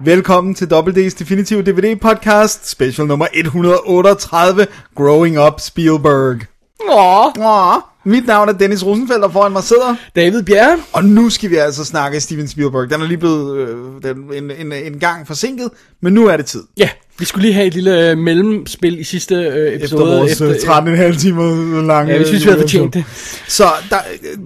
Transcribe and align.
Velkommen 0.00 0.54
til 0.54 0.64
WD's 0.64 1.18
Definitive 1.18 1.62
DVD 1.62 2.00
Podcast, 2.00 2.70
special 2.70 3.06
nummer 3.06 3.26
138, 3.34 4.66
Growing 4.94 5.46
Up 5.46 5.60
Spielberg. 5.60 6.40
Åh, 6.90 7.32
Åh, 7.38 7.74
mit 8.08 8.26
navn 8.26 8.48
er 8.48 8.52
Dennis 8.52 8.84
Rosenfeldt, 8.86 9.24
og 9.24 9.32
foran 9.32 9.52
mig 9.52 9.62
sidder, 9.62 9.94
David 10.16 10.42
Bjerre. 10.42 10.78
og 10.92 11.04
nu 11.04 11.30
skal 11.30 11.50
vi 11.50 11.56
altså 11.56 11.84
snakke 11.84 12.20
Steven 12.20 12.48
Spielberg. 12.48 12.90
Den 12.90 13.00
er 13.00 13.06
lige 13.06 13.18
blevet 13.18 13.58
øh, 13.58 13.76
den, 14.02 14.16
en, 14.34 14.50
en, 14.50 14.72
en 14.72 14.98
gang 14.98 15.26
forsinket, 15.26 15.70
men 16.02 16.12
nu 16.12 16.26
er 16.26 16.36
det 16.36 16.46
tid. 16.46 16.62
Ja, 16.76 16.88
vi 17.18 17.24
skulle 17.24 17.42
lige 17.42 17.54
have 17.54 17.66
et 17.66 17.74
lille 17.74 18.10
øh, 18.10 18.18
mellemspil 18.18 19.00
i 19.00 19.04
sidste 19.04 19.34
øh, 19.34 19.72
Efter 19.72 19.76
episode. 19.76 20.16
vores 20.16 20.40
efter, 20.40 21.10
13,5 21.12 21.20
timer 21.20 21.82
lange... 21.82 22.12
Ja, 22.12 22.18
vi 22.18 22.24
synes, 22.24 22.44
vi 22.44 22.50
havde 22.50 22.60
fortjent 22.62 22.94
det. 22.94 23.04
Så 23.48 23.64
der, 23.90 23.96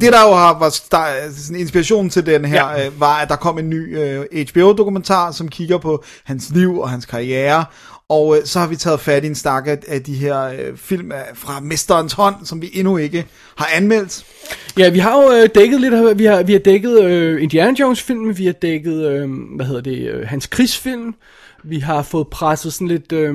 det 0.01 0.13
der 0.13 0.23
jo 0.29 0.35
har, 0.35 0.59
var 0.59 0.81
der, 0.91 1.05
sådan 1.37 1.57
inspiration 1.57 2.11
til 2.11 2.27
den 2.27 2.45
her, 2.45 2.71
ja. 2.71 2.87
øh, 2.87 3.01
var 3.01 3.15
at 3.15 3.29
der 3.29 3.37
kom 3.37 3.59
en 3.59 3.71
ny 3.71 3.99
øh, 3.99 4.25
HBO-dokumentar, 4.53 5.33
som 5.33 5.49
kigger 5.49 5.79
på 5.79 6.05
hans 6.25 6.51
liv 6.51 6.79
og 6.79 6.91
hans 6.91 7.07
karriere. 7.07 7.65
Og 8.09 8.37
øh, 8.37 8.45
så 8.45 8.59
har 8.59 8.67
vi 8.67 8.77
taget 8.77 9.01
fat 9.01 9.25
i 9.25 9.27
en 9.27 9.35
stak 9.35 9.67
af, 9.67 9.79
af 9.89 10.03
de 10.03 10.15
her 10.15 10.45
øh, 10.45 10.77
film 10.77 11.13
af, 11.13 11.25
fra 11.35 11.61
Mesterens 11.61 12.13
hånd, 12.13 12.35
som 12.45 12.63
vi 12.63 12.71
endnu 12.73 12.97
ikke 12.97 13.27
har 13.57 13.69
anmeldt. 13.75 14.25
Ja, 14.79 14.91
vi 14.91 14.99
har 14.99 15.23
jo 15.23 15.33
øh, 15.33 15.49
dækket 15.55 15.81
lidt, 15.81 16.19
vi 16.19 16.25
har, 16.25 16.43
vi 16.43 16.53
har 16.53 16.59
dækket 16.61 17.03
øh, 17.05 17.43
Indiana 17.43 17.75
Jones 17.81 18.03
film, 18.03 18.39
vi 18.39 18.47
har 18.47 18.53
dækket, 18.53 19.07
øh, 19.07 19.31
hvad 19.57 19.67
hedder 19.67 19.81
det, 19.81 19.99
øh, 20.09 20.29
hans 20.29 20.47
krigsfilm, 20.47 21.15
vi 21.65 21.79
har 21.79 22.03
fået 22.03 22.29
presset 22.29 22.73
sådan 22.73 22.89
lidt, 22.89 23.13
øh, 23.13 23.35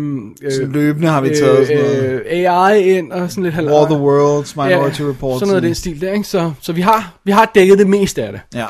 Så 0.52 0.62
øh, 0.62 0.74
løbende 0.74 1.08
har 1.08 1.22
vi 1.22 1.30
taget 1.30 1.68
sådan 1.68 1.84
noget. 1.84 2.22
øh, 2.26 2.52
AI 2.52 2.90
ind 2.98 3.12
og 3.12 3.30
sådan 3.32 3.44
lidt 3.44 3.56
halvøj. 3.56 3.74
War 3.74 3.86
the 3.86 3.98
Worlds, 3.98 4.56
Minority 4.56 5.02
Report. 5.02 5.40
sådan 5.40 5.48
noget 5.48 5.56
af 5.56 5.62
den 5.62 5.76
stil 5.76 6.02
der, 6.02 6.12
ikke? 6.14 6.28
Så, 6.28 6.52
så 6.62 6.74
vi, 6.74 6.82
har, 6.82 7.14
vi 7.24 7.32
har 7.32 7.52
dækket 7.56 7.78
det 7.80 7.88
meste 7.88 8.24
af 8.24 8.32
det. 8.32 8.42
Ja. 8.56 8.66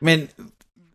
Men 0.00 0.20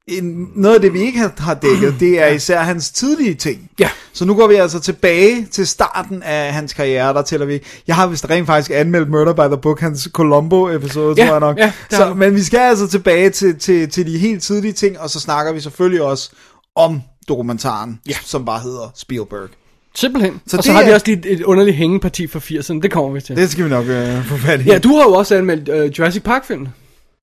en, 0.07 0.47
noget 0.55 0.75
af 0.75 0.81
det, 0.81 0.93
vi 0.93 1.01
ikke 1.01 1.19
har, 1.37 1.53
dækket, 1.53 1.95
det 1.99 2.21
er 2.21 2.27
især 2.27 2.59
hans 2.61 2.91
tidlige 2.91 3.33
ting. 3.33 3.69
Ja. 3.79 3.89
Så 4.13 4.25
nu 4.25 4.35
går 4.35 4.47
vi 4.47 4.55
altså 4.55 4.79
tilbage 4.79 5.47
til 5.51 5.67
starten 5.67 6.23
af 6.23 6.53
hans 6.53 6.73
karriere, 6.73 7.13
der 7.13 7.21
tæller 7.21 7.45
vi. 7.45 7.59
Jeg 7.87 7.95
har 7.95 8.07
vist 8.07 8.29
rent 8.29 8.45
faktisk 8.47 8.71
anmeldt 8.73 9.09
Murder 9.09 9.33
by 9.33 9.53
the 9.53 9.57
Book, 9.61 9.79
hans 9.79 10.09
Columbo-episode, 10.13 11.15
Ja, 11.17 11.25
tror 11.27 11.33
jeg 11.33 11.39
nok. 11.39 11.57
ja, 11.57 11.71
så, 11.89 12.13
men 12.13 12.35
vi 12.35 12.41
skal 12.43 12.59
altså 12.59 12.87
tilbage 12.87 13.29
til, 13.29 13.59
til, 13.59 13.89
til 13.89 14.05
de 14.07 14.17
helt 14.17 14.43
tidlige 14.43 14.73
ting, 14.73 14.99
og 14.99 15.09
så 15.09 15.19
snakker 15.19 15.53
vi 15.53 15.59
selvfølgelig 15.59 16.01
også 16.01 16.31
om 16.75 17.01
dokumentaren, 17.27 17.99
Ja. 18.09 18.15
som 18.25 18.45
bare 18.45 18.59
hedder 18.59 18.91
Spielberg. 18.95 19.49
Simpelthen. 19.95 20.41
Så 20.47 20.57
og 20.57 20.63
så 20.63 20.71
har 20.71 20.83
vi 20.83 20.89
er- 20.89 20.93
også 20.93 21.05
lige 21.07 21.17
et, 21.19 21.39
et 21.39 21.43
underligt 21.43 21.77
hængeparti 21.77 22.27
fra 22.27 22.39
80'erne, 22.39 22.81
det 22.81 22.91
kommer 22.91 23.11
vi 23.11 23.21
til. 23.21 23.35
Det 23.35 23.51
skal 23.51 23.63
vi 23.65 23.69
nok 23.69 23.85
øh, 23.87 24.25
få 24.25 24.37
fat 24.37 24.61
i. 24.61 24.63
Ja, 24.63 24.77
du 24.79 24.95
har 24.95 25.03
jo 25.03 25.13
også 25.13 25.35
anmeldt 25.35 25.69
øh, 25.69 25.91
Jurassic 25.99 26.23
Park-filmen. 26.23 26.67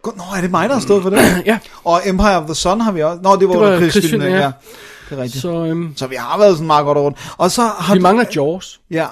Nå, 0.05 0.23
er 0.37 0.41
det 0.41 0.51
mig, 0.51 0.69
der 0.69 0.75
har 0.75 0.81
stået 0.83 1.03
for 1.03 1.11
det? 1.11 1.19
Ja. 1.47 1.59
Og 1.85 2.01
Empire 2.07 2.37
of 2.37 2.45
the 2.45 2.55
Sun 2.55 2.81
har 2.81 2.93
vi 2.93 3.03
også. 3.03 3.21
Nå, 3.23 3.37
det 3.37 3.49
var, 3.49 3.55
Det 3.55 3.83
var 3.83 3.91
Chris 3.91 4.11
Filmen, 4.11 4.29
ja. 4.29 4.37
ja. 4.39 4.51
Det 5.11 5.19
er 5.19 5.23
rigtigt. 5.23 5.43
Så, 5.43 5.49
Så 5.49 5.65
øhm, 5.65 5.93
så 5.97 6.07
vi 6.07 6.15
har 6.15 6.39
været 6.39 6.53
sådan 6.55 6.67
meget 6.67 6.85
godt 6.85 6.99
rundt. 6.99 7.19
Og 7.37 7.51
så 7.51 7.63
har 7.63 7.95
vi 7.95 7.99
du- 7.99 8.03
mangler 8.03 8.25
Jaws. 8.37 8.81
Ja, 8.91 9.07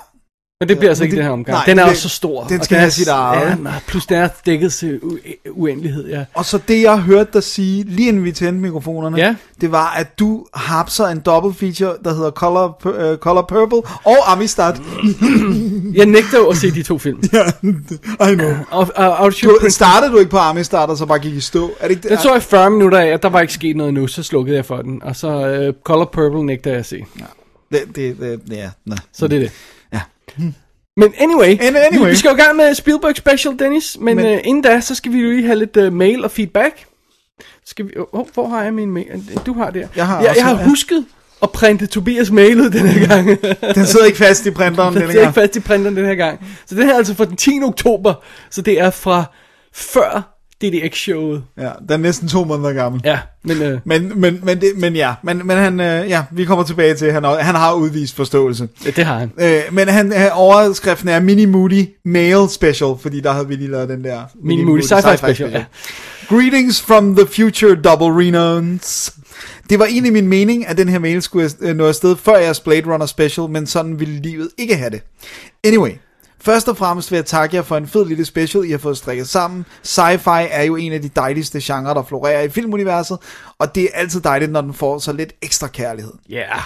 Men 0.61 0.69
det 0.69 0.79
bliver 0.79 0.91
altså 0.91 1.05
ikke 1.05 1.13
det- 1.13 1.17
det 1.19 1.25
her 1.25 1.33
omgang. 1.33 1.55
nej, 1.57 1.65
den 1.67 1.79
er 1.79 1.83
det- 1.83 1.91
også 1.91 2.03
så 2.03 2.09
stor. 2.09 2.45
den 2.45 2.63
skal 2.63 2.79
have 2.79 2.91
sit 2.91 3.09
eget. 3.09 3.59
Ja, 3.65 3.73
plus 3.87 4.07
den 4.07 4.17
er 4.17 4.29
dækket 4.47 4.73
til 4.73 5.01
u- 5.03 5.51
uendelighed, 5.51 6.09
ja. 6.09 6.25
Og 6.35 6.45
så 6.45 6.59
det, 6.69 6.83
jeg 6.83 6.99
hørte 6.99 7.31
dig 7.33 7.43
sige, 7.43 7.85
lige 7.85 8.09
inden 8.09 8.25
vi 8.25 8.33
tændte 8.33 8.61
mikrofonerne, 8.63 9.17
Ja. 9.17 9.35
det 9.61 9.73
var, 9.73 9.95
at 9.99 10.19
du 10.19 10.47
hapser 10.55 11.05
en 11.07 11.21
double 11.21 11.55
feature, 11.55 11.97
der 12.05 12.15
hedder 12.15 12.31
Color, 12.31 12.81
uh, 12.85 13.17
Color 13.19 13.43
Purple 13.49 13.79
og 14.05 14.33
Amistad. 14.33 14.73
Jeg 15.95 16.07
nægter 16.07 16.39
jo 16.39 16.47
at 16.49 16.57
se 16.57 16.71
de 16.71 16.83
to 16.83 16.99
film. 16.99 17.23
ja, 17.33 17.45
I 18.31 18.35
know. 18.35 18.53
Og, 18.71 18.89
og, 18.97 19.17
og 19.17 19.33
Du, 19.43 19.59
startede 19.69 20.13
du 20.13 20.19
ikke 20.19 20.31
på 20.31 20.39
Amistad, 20.39 20.79
og 20.79 20.97
så 20.97 21.07
bare 21.07 21.19
gik 21.19 21.35
i 21.35 21.41
stå? 21.41 21.71
Er 21.81 21.89
det 21.89 21.91
ikke 21.91 22.03
det? 22.03 22.11
den 22.11 22.19
så 22.19 22.33
jeg 22.33 22.43
40 22.43 22.71
minutter 22.71 22.99
af, 22.99 23.15
og 23.15 23.23
der 23.23 23.29
var 23.29 23.41
ikke 23.41 23.53
sket 23.53 23.77
noget 23.77 23.95
nu, 23.95 24.07
så 24.07 24.23
slukkede 24.23 24.57
jeg 24.57 24.65
for 24.65 24.77
den. 24.77 25.03
Og 25.03 25.17
så 25.17 25.29
uh, 25.69 25.83
Color 25.85 26.05
Purple 26.13 26.45
nægter 26.47 26.71
jeg 26.71 26.79
at 26.81 26.87
se. 26.87 27.05
Det, 27.73 27.81
det, 27.97 28.19
det, 28.21 28.41
ja, 28.51 28.71
nej. 28.87 28.99
Så 29.13 29.29
det 29.29 29.37
er 29.37 29.41
det. 29.41 29.51
Men 31.01 31.13
anyway, 31.19 31.57
An- 31.61 31.77
anyway. 31.77 32.11
Vi, 32.11 32.17
skal 32.17 32.29
jo 32.29 32.35
i 32.37 32.41
gang 32.41 32.57
med 32.57 32.75
Spielberg 32.75 33.17
Special, 33.17 33.59
Dennis. 33.59 33.97
Men, 34.01 34.17
Men- 34.17 34.27
uh, 34.27 34.41
inden 34.45 34.63
da, 34.63 34.81
så 34.81 34.95
skal 34.95 35.13
vi 35.13 35.19
jo 35.19 35.31
lige 35.31 35.47
have 35.47 35.59
lidt 35.59 35.77
uh, 35.77 35.93
mail 35.93 36.25
og 36.25 36.31
feedback. 36.31 36.85
Skal 37.67 37.87
vi, 37.87 37.91
oh, 38.13 38.27
hvor 38.35 38.49
har 38.49 38.63
jeg 38.63 38.75
min 38.75 38.91
mail? 38.91 39.41
Du 39.47 39.53
har 39.53 39.71
det 39.71 39.83
her. 39.83 39.89
Jeg 39.97 40.07
har 40.07 40.21
jeg, 40.21 40.29
også, 40.31 40.41
jeg 40.41 40.47
har 40.49 40.59
ja. 40.59 40.69
husket 40.69 41.05
at 41.43 41.51
printe 41.51 41.87
Tobias 41.87 42.31
mail 42.31 42.61
ud 42.61 42.71
den 42.71 42.87
her 42.89 43.07
gang. 43.09 43.27
Den 43.75 43.87
sidder 43.87 44.07
ikke 44.07 44.19
fast 44.19 44.47
i 44.47 44.51
printeren 44.51 44.95
Den 44.95 45.03
den 45.03 45.11
sidder 45.11 45.25
gang. 45.25 45.37
ikke 45.37 45.41
fast 45.41 45.57
i 45.57 45.61
printeren 45.61 45.97
den 45.97 46.05
her 46.07 46.15
gang. 46.15 46.47
Så 46.67 46.75
den 46.75 46.85
her 46.85 46.93
er 46.93 46.97
altså 46.97 47.15
fra 47.15 47.25
den 47.25 47.37
10. 47.37 47.51
oktober, 47.65 48.15
så 48.51 48.63
det 48.63 48.81
er 48.81 48.91
fra 48.91 49.25
før 49.73 50.38
DDX-showet. 50.65 51.43
Ja, 51.59 51.71
den 51.81 51.91
er 51.91 51.97
næsten 51.97 52.29
to 52.29 52.45
måneder 52.45 52.73
gammel. 52.73 53.01
Ja, 53.05 53.19
men 53.45 53.63
øh, 53.63 53.81
Men, 53.85 54.21
men, 54.21 54.41
men, 54.43 54.61
det, 54.61 54.73
men 54.77 54.97
ja, 54.97 55.15
men, 55.23 55.47
men 55.47 55.57
han, 55.57 55.81
øh, 55.81 56.09
ja, 56.09 56.25
vi 56.31 56.45
kommer 56.45 56.65
tilbage 56.65 56.95
til, 56.95 57.13
han, 57.13 57.25
han 57.25 57.55
har 57.55 57.75
udvist 57.75 58.17
forståelse. 58.17 58.69
ja, 58.85 58.91
det 58.91 59.05
har 59.05 59.19
han. 59.19 59.33
Øh, 59.41 59.61
men 59.73 59.89
han, 59.89 60.13
øh, 60.13 60.29
overskriften 60.33 61.09
er 61.09 61.21
Mini 61.21 61.45
Moody 61.45 61.87
Mail 62.05 62.49
Special, 62.51 62.95
fordi 63.01 63.21
der 63.21 63.33
havde 63.33 63.49
vi 63.49 63.55
lige 63.55 63.71
lavet 63.71 63.89
den 63.89 64.05
der 64.05 64.21
Mini 64.45 64.65
Moody 64.65 64.81
Sci-Fi 64.81 65.17
Special, 65.17 65.51
ja. 65.51 65.65
Greetings 66.29 66.83
from 66.83 67.17
the 67.17 67.27
future 67.27 67.75
double 67.75 68.27
renons. 68.27 69.15
Det 69.71 69.79
var 69.79 69.85
egentlig 69.85 70.13
min 70.13 70.29
mening, 70.29 70.67
at 70.69 70.77
den 70.79 70.89
her 70.89 70.99
mail 70.99 71.23
skulle 71.23 71.51
øh, 71.61 71.77
nå 71.77 71.87
afsted 71.87 72.17
før 72.17 72.37
jeres 72.37 72.61
Blade 72.61 72.93
Runner 72.93 73.07
Special, 73.07 73.49
men 73.49 73.67
sådan 73.67 74.01
ville 74.01 74.21
livet 74.23 74.49
ikke 74.59 74.77
have 74.77 74.91
det. 74.91 75.01
Anyway, 75.65 75.91
først 76.41 76.69
og 76.69 76.77
fremmest 76.77 77.11
vil 77.11 77.17
jeg 77.17 77.27
takke 77.27 77.57
jer 77.57 77.63
for 77.63 77.77
en 77.77 77.87
fed 77.87 78.07
lille 78.07 78.25
special, 78.25 78.65
I 78.65 78.71
har 78.71 78.79
fået 78.79 78.97
strikket 78.97 79.29
sammen. 79.29 79.65
Sci-fi 79.87 80.47
er 80.51 80.63
jo 80.63 80.77
en 80.77 80.93
af 80.93 81.03
de 81.03 81.09
dejligste 81.09 81.61
genrer, 81.63 81.95
der 81.95 82.03
florerer 82.03 82.43
i 82.43 82.49
filmuniverset, 82.49 83.19
og 83.59 83.75
det 83.75 83.83
er 83.85 83.89
altid 83.95 84.21
dejligt, 84.21 84.53
når 84.53 84.61
den 84.61 84.75
får 84.75 84.99
så 84.99 85.13
lidt 85.13 85.33
ekstra 85.43 85.67
kærlighed. 85.67 86.13
Ja. 86.29 86.37
Yeah. 86.37 86.63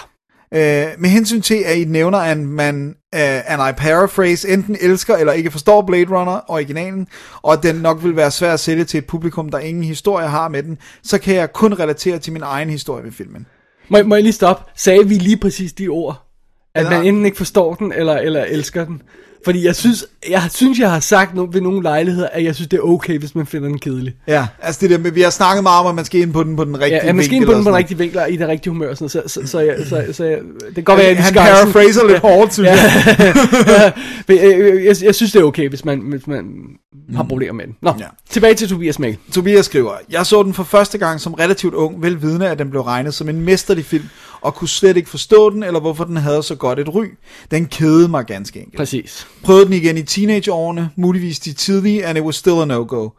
Øh, 0.55 0.87
med 0.97 1.09
hensyn 1.09 1.41
til, 1.41 1.55
at 1.65 1.77
I 1.77 1.83
nævner, 1.85 2.17
at 2.17 2.37
man, 2.37 2.85
uh, 3.15 3.19
and 3.51 3.61
I 3.69 3.71
paraphrase, 3.77 4.49
enten 4.49 4.77
elsker 4.81 5.15
eller 5.15 5.33
ikke 5.33 5.51
forstår 5.51 5.81
Blade 5.81 6.05
Runner, 6.09 6.39
originalen, 6.51 7.07
og 7.41 7.63
den 7.63 7.75
nok 7.75 8.03
vil 8.03 8.15
være 8.15 8.31
svær 8.31 8.53
at 8.53 8.59
sælge 8.59 8.83
til 8.85 8.97
et 8.97 9.05
publikum, 9.05 9.49
der 9.49 9.59
ingen 9.59 9.83
historie 9.83 10.27
har 10.27 10.47
med 10.47 10.63
den, 10.63 10.77
så 11.03 11.17
kan 11.17 11.35
jeg 11.35 11.53
kun 11.53 11.73
relatere 11.79 12.19
til 12.19 12.33
min 12.33 12.41
egen 12.41 12.69
historie 12.69 13.03
ved 13.03 13.11
filmen. 13.11 13.45
Må, 13.89 13.97
jeg- 13.97 14.07
må 14.07 14.15
jeg 14.15 14.23
lige 14.23 14.33
stoppe? 14.33 14.71
Sagde 14.75 15.07
vi 15.07 15.13
lige 15.13 15.37
præcis 15.37 15.73
de 15.73 15.87
ord? 15.87 16.27
At 16.75 16.83
Ja. 16.85 16.89
man 16.89 17.05
enten 17.05 17.25
ikke 17.25 17.37
forstår 17.37 17.73
den, 17.75 17.91
eller, 17.91 18.13
eller 18.17 18.43
elsker 18.45 18.85
den? 18.85 19.01
Fordi 19.45 19.65
jeg 19.65 19.75
synes, 19.75 20.05
jeg 20.29 20.43
synes, 20.49 20.79
jeg 20.79 20.91
har 20.91 20.99
sagt 20.99 21.31
no- 21.31 21.47
ved 21.51 21.61
nogle 21.61 21.83
lejligheder, 21.83 22.27
at 22.33 22.43
jeg 22.43 22.55
synes, 22.55 22.67
det 22.67 22.77
er 22.77 22.81
okay, 22.81 23.19
hvis 23.19 23.35
man 23.35 23.45
finder 23.45 23.67
den 23.67 23.79
kedelig. 23.79 24.13
Ja, 24.27 24.47
altså 24.61 24.79
det 24.81 24.89
der 24.89 24.97
med, 24.97 25.11
vi 25.11 25.21
har 25.21 25.29
snakket 25.29 25.63
meget 25.63 25.81
om, 25.81 25.87
at 25.87 25.95
man 25.95 26.05
skal 26.05 26.21
ind 26.21 26.33
på 26.33 26.43
den 26.43 26.55
på 26.55 26.63
den 26.65 26.79
rigtige 26.79 26.95
Ja, 26.95 27.05
ja 27.05 27.13
man 27.13 27.23
skal 27.25 27.31
vinkel 27.31 27.41
ind 27.41 27.45
på 27.53 27.53
den 27.57 27.63
på 27.63 27.69
den 27.69 27.77
rigtige 27.77 27.97
vinkel, 27.97 28.19
og 28.19 28.31
i 28.31 28.37
det 28.37 28.47
rigtige 28.47 28.71
humør, 28.71 28.89
og 28.89 28.97
sådan 28.97 29.09
så, 29.09 29.21
så, 29.27 29.47
så, 29.47 29.59
jeg, 29.59 29.75
så, 29.89 30.05
så 30.11 30.23
jeg, 30.25 30.37
det 30.65 30.75
kan 30.75 30.83
godt 30.83 30.99
være, 30.99 31.07
at 31.07 31.17
Han 31.17 31.33
paraphraser 31.33 32.07
lidt 32.07 32.19
hårdt, 32.19 32.53
synes 32.53 32.69
jeg. 32.69 33.93
Men, 34.27 34.37
øh, 34.39 34.85
jeg, 34.85 34.95
jeg 35.03 35.15
synes, 35.15 35.31
det 35.31 35.39
er 35.39 35.43
okay, 35.43 35.69
hvis 35.69 35.85
man, 35.85 35.99
hvis 35.99 36.27
man 36.27 36.45
har 37.15 37.23
problemer 37.23 37.53
med 37.53 37.65
den. 37.65 37.75
Nå, 37.81 37.91
Mm. 37.91 37.99
Ja. 37.99 38.03
ja. 38.05 38.09
tilbage 38.29 38.53
til 38.53 38.69
Tobias 38.69 38.99
mail. 38.99 39.17
Tobias 39.31 39.65
skriver, 39.65 39.91
jeg 40.09 40.25
så 40.25 40.43
den 40.43 40.53
for 40.53 40.63
første 40.63 40.97
gang 40.97 41.21
som 41.21 41.33
relativt 41.33 41.73
ung, 41.73 42.01
vel 42.03 42.21
vidne, 42.21 42.49
at 42.49 42.59
den 42.59 42.69
blev 42.69 42.81
regnet 42.81 43.13
som 43.13 43.29
en 43.29 43.39
mesterlig 43.41 43.85
film, 43.85 44.09
og 44.43 44.55
kunne 44.55 44.69
slet 44.69 44.97
ikke 44.97 45.09
forstå 45.09 45.49
den, 45.49 45.63
eller 45.63 45.79
hvorfor 45.79 46.03
den 46.03 46.17
havde 46.17 46.43
så 46.43 46.55
godt 46.55 46.79
et 46.79 46.95
ry. 46.95 47.05
Den 47.51 47.65
kedede 47.65 48.07
mig 48.07 48.25
ganske 48.25 48.59
enkelt. 48.59 48.77
Præcis. 48.77 49.27
Prøvede 49.43 49.65
den 49.65 49.73
igen 49.73 49.97
i 49.97 50.03
teenageårene, 50.03 50.89
muligvis 50.95 51.39
de 51.39 51.53
tidlige, 51.53 52.05
and 52.05 52.17
it 52.17 52.23
was 52.23 52.35
still 52.35 52.61
a 52.61 52.65
no-go. 52.65 53.09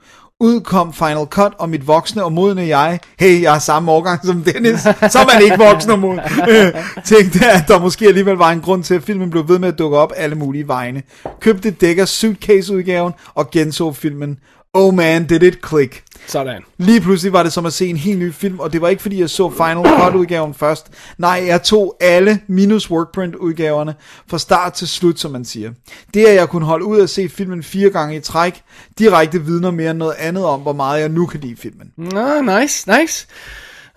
Udkom 0.40 0.92
Final 0.92 1.26
Cut, 1.26 1.52
og 1.58 1.68
mit 1.68 1.86
voksne 1.86 2.24
og 2.24 2.32
modne 2.32 2.62
jeg, 2.62 3.00
hey, 3.18 3.42
jeg 3.42 3.54
er 3.54 3.58
samme 3.58 3.92
årgang 3.92 4.26
som 4.26 4.42
Dennis, 4.42 4.80
så 4.80 5.18
er 5.18 5.34
man 5.34 5.42
ikke 5.42 5.58
voksen 5.58 5.90
og 5.90 5.98
moden, 5.98 6.20
tænkte, 7.04 7.46
at 7.46 7.64
der 7.68 7.80
måske 7.80 8.06
alligevel 8.06 8.34
var 8.34 8.50
en 8.50 8.60
grund 8.60 8.84
til, 8.84 8.94
at 8.94 9.02
filmen 9.02 9.30
blev 9.30 9.48
ved 9.48 9.58
med 9.58 9.68
at 9.68 9.78
dukke 9.78 9.96
op 9.98 10.12
alle 10.16 10.34
mulige 10.34 10.68
vegne. 10.68 11.02
Købte 11.40 11.70
Deckers 11.70 12.10
Suitcase-udgaven, 12.10 13.12
og 13.34 13.50
genså 13.50 13.92
filmen. 13.92 14.38
Oh 14.74 14.94
man, 14.94 15.26
did 15.26 15.42
it 15.42 15.58
click. 15.68 16.02
Sådan. 16.26 16.62
Lige 16.78 17.00
pludselig 17.00 17.32
var 17.32 17.42
det 17.42 17.52
som 17.52 17.66
at 17.66 17.72
se 17.72 17.86
en 17.86 17.96
helt 17.96 18.18
ny 18.18 18.32
film, 18.32 18.60
og 18.60 18.72
det 18.72 18.80
var 18.80 18.88
ikke 18.88 19.02
fordi 19.02 19.20
jeg 19.20 19.30
så 19.30 19.50
Final 19.50 20.00
Cut 20.00 20.14
udgaven 20.14 20.54
først. 20.54 20.86
Nej, 21.18 21.44
jeg 21.46 21.62
tog 21.62 21.96
alle 22.00 22.40
minus 22.48 22.90
workprint 22.90 23.34
udgaverne 23.34 23.94
fra 24.26 24.38
start 24.38 24.72
til 24.72 24.88
slut, 24.88 25.20
som 25.20 25.30
man 25.30 25.44
siger. 25.44 25.72
Det 26.14 26.24
at 26.24 26.34
jeg 26.34 26.48
kunne 26.48 26.66
holde 26.66 26.84
ud 26.84 27.00
at 27.00 27.10
se 27.10 27.28
filmen 27.28 27.62
fire 27.62 27.90
gange 27.90 28.16
i 28.16 28.20
træk, 28.20 28.62
direkte 28.98 29.44
vidner 29.44 29.70
mere 29.70 29.90
end 29.90 29.98
noget 29.98 30.14
andet 30.18 30.44
om, 30.44 30.60
hvor 30.60 30.72
meget 30.72 31.00
jeg 31.00 31.08
nu 31.08 31.26
kan 31.26 31.40
lide 31.40 31.56
filmen. 31.56 31.88
Nå, 31.96 32.60
nice, 32.60 33.00
nice. 33.00 33.26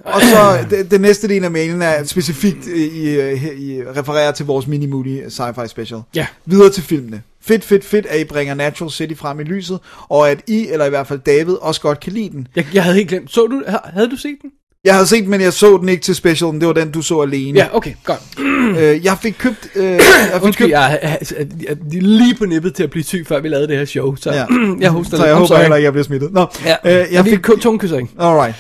Og 0.06 0.22
så 0.22 0.66
det, 0.70 0.92
det 0.92 1.02
næste 1.02 1.28
del 1.28 1.44
af 1.44 1.52
mailen 1.52 1.82
er 1.82 2.04
specifikt 2.04 2.68
i, 2.68 2.86
i, 2.86 3.16
i 3.58 3.84
refererer 3.84 4.32
til 4.32 4.46
vores 4.46 4.68
mini 4.68 4.86
moody 4.86 5.28
sci-fi 5.28 5.68
special. 5.68 6.02
Ja. 6.16 6.28
Videre 6.46 6.70
til 6.70 6.84
filmene. 6.84 7.22
Fedt, 7.48 7.64
fedt, 7.64 7.86
fedt, 7.86 8.06
at 8.06 8.20
I 8.20 8.24
bringer 8.24 8.54
Natural 8.54 8.92
City 8.92 9.14
frem 9.14 9.40
i 9.40 9.44
lyset, 9.44 9.80
og 10.10 10.30
at 10.30 10.44
I, 10.48 10.68
eller 10.68 10.86
i 10.86 10.90
hvert 10.90 11.08
fald 11.08 11.20
David, 11.20 11.54
også 11.54 11.82
godt 11.82 12.00
kan 12.00 12.14
lide 12.14 12.30
den. 12.30 12.48
Jeg, 12.56 12.68
jeg 12.74 12.84
havde 12.84 12.96
helt 12.96 13.10
glemt. 13.10 13.32
Så 13.32 13.48
du, 13.48 13.64
havde 13.84 14.10
du 14.10 14.16
set 14.16 14.38
den? 14.42 14.52
Jeg 14.88 14.96
havde 14.96 15.08
set 15.08 15.22
den, 15.24 15.30
men 15.32 15.42
jeg 15.42 15.54
så 15.54 15.78
den 15.78 15.90
ikke 15.90 16.02
til 16.04 16.16
specialen. 16.16 16.60
Det 16.60 16.68
var 16.68 16.74
den, 16.74 16.92
du 16.92 17.02
så 17.02 17.22
alene. 17.22 17.60
Ja, 17.60 17.68
okay, 17.74 17.94
godt. 18.04 18.20
Øh, 18.68 19.06
jeg 19.06 19.18
fik 19.22 19.36
købt... 19.40 19.68
Øh, 19.76 19.84
jeg 19.86 20.02
fik 20.34 20.44
Undskyld, 20.44 20.66
købt 20.66 20.72
jeg 20.72 21.00
er, 21.02 21.10
er, 21.38 21.44
er 21.68 21.76
lige 22.02 22.36
på 22.36 22.46
nippet 22.46 22.74
til 22.76 22.84
at 22.84 22.90
blive 22.90 23.04
syg, 23.04 23.26
før 23.28 23.40
vi 23.40 23.48
lavede 23.50 23.68
det 23.68 23.78
her 23.78 23.86
show, 23.86 24.16
så 24.16 24.32
Ja. 24.32 24.46
jeg 24.80 24.90
hoster 24.92 25.18
så 25.18 25.26
jeg 25.26 25.36
håber 25.36 25.58
heller 25.58 25.76
ikke, 25.76 25.86
jeg 25.86 25.94
bliver 25.94 26.04
smittet. 26.04 26.34
Nå, 26.34 26.46
Ja. 26.66 26.76
øh, 26.86 26.92
jeg 26.94 27.08
jeg 27.12 27.26
fik 27.26 27.40
kun 27.40 27.60
tungkysser, 27.60 28.00
Alright. 28.20 28.56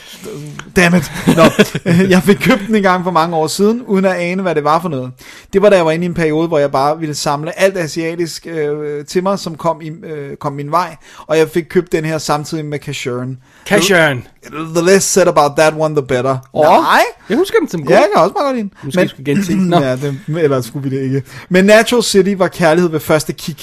Damn 0.75 0.95
it. 0.95 1.11
Nå. 1.37 1.43
jeg 2.15 2.23
fik 2.23 2.35
købt 2.35 2.61
den 2.67 2.75
en 2.75 2.83
gang 2.83 3.03
for 3.03 3.11
mange 3.11 3.35
år 3.35 3.47
siden, 3.47 3.81
uden 3.87 4.05
at 4.05 4.15
ane, 4.15 4.41
hvad 4.41 4.55
det 4.55 4.63
var 4.63 4.81
for 4.81 4.89
noget. 4.89 5.11
Det 5.53 5.61
var 5.61 5.69
da 5.69 5.75
jeg 5.75 5.85
var 5.85 5.91
inde 5.91 6.03
i 6.03 6.07
en 6.07 6.13
periode, 6.13 6.47
hvor 6.47 6.57
jeg 6.59 6.71
bare 6.71 6.99
ville 6.99 7.15
samle 7.15 7.59
alt 7.59 7.77
asiatisk 7.77 8.47
øh, 8.47 9.05
til 9.05 9.23
mig, 9.23 9.39
som 9.39 9.55
kom, 9.55 9.81
i, 9.81 9.89
øh, 10.05 10.37
kom 10.37 10.53
min 10.53 10.71
vej. 10.71 10.95
Og 11.27 11.37
jeg 11.37 11.49
fik 11.49 11.63
købt 11.69 11.91
den 11.91 12.05
her 12.05 12.17
samtidig 12.17 12.65
med 12.65 12.79
Cashuren. 12.79 13.37
Cashuren. 13.67 14.23
The 14.51 14.81
less 14.85 15.05
said 15.05 15.27
about 15.27 15.57
that 15.57 15.73
one, 15.77 15.95
the 15.95 16.05
better. 16.05 16.37
Åh. 16.53 16.65
Nej. 16.65 17.01
Jeg 17.29 17.37
husker 17.37 17.59
den 17.59 17.69
som 17.69 17.83
god. 17.85 17.89
Ja, 17.89 17.99
jeg 17.99 18.09
kan 18.13 18.23
også 18.23 18.33
meget 18.33 18.45
godt 18.45 18.55
lide 18.55 18.69
den. 18.69 18.73
Måske 18.83 19.01
vi 19.01 19.07
skal 19.07 19.25
gense 19.25 19.51
den. 19.53 19.73
Ja, 19.73 19.95
det, 19.95 20.19
eller 20.27 20.61
skulle 20.61 20.89
vi 20.89 20.95
det 20.97 21.03
ikke. 21.03 21.23
Men 21.49 21.65
Natural 21.65 22.03
City 22.03 22.33
var 22.37 22.47
kærlighed 22.47 22.89
ved 22.89 22.99
første 22.99 23.33
kig. 23.33 23.57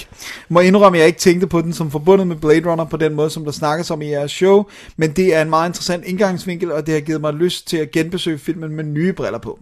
Må 0.48 0.60
indrømme, 0.60 0.98
at 0.98 1.00
jeg 1.00 1.06
ikke 1.06 1.18
tænkte 1.18 1.46
på 1.46 1.60
den 1.60 1.72
som 1.72 1.90
forbundet 1.90 2.26
med 2.26 2.36
Blade 2.36 2.70
Runner 2.70 2.84
på 2.84 2.96
den 2.96 3.14
måde, 3.14 3.30
som 3.30 3.44
der 3.44 3.52
snakkes 3.52 3.90
om 3.90 4.02
i 4.02 4.10
jeres 4.10 4.30
show, 4.30 4.64
men 4.96 5.10
det 5.10 5.34
er 5.34 5.42
en 5.42 5.50
meget 5.50 5.68
interessant 5.68 6.04
indgangsvinkel, 6.04 6.72
og 6.72 6.86
det 6.86 6.94
har 6.94 7.00
givet 7.00 7.20
mig 7.20 7.32
lyst 7.32 7.68
til 7.68 7.76
at 7.76 7.90
genbesøge 7.90 8.38
filmen 8.38 8.76
med 8.76 8.84
nye 8.84 9.12
briller 9.12 9.38
på. 9.38 9.58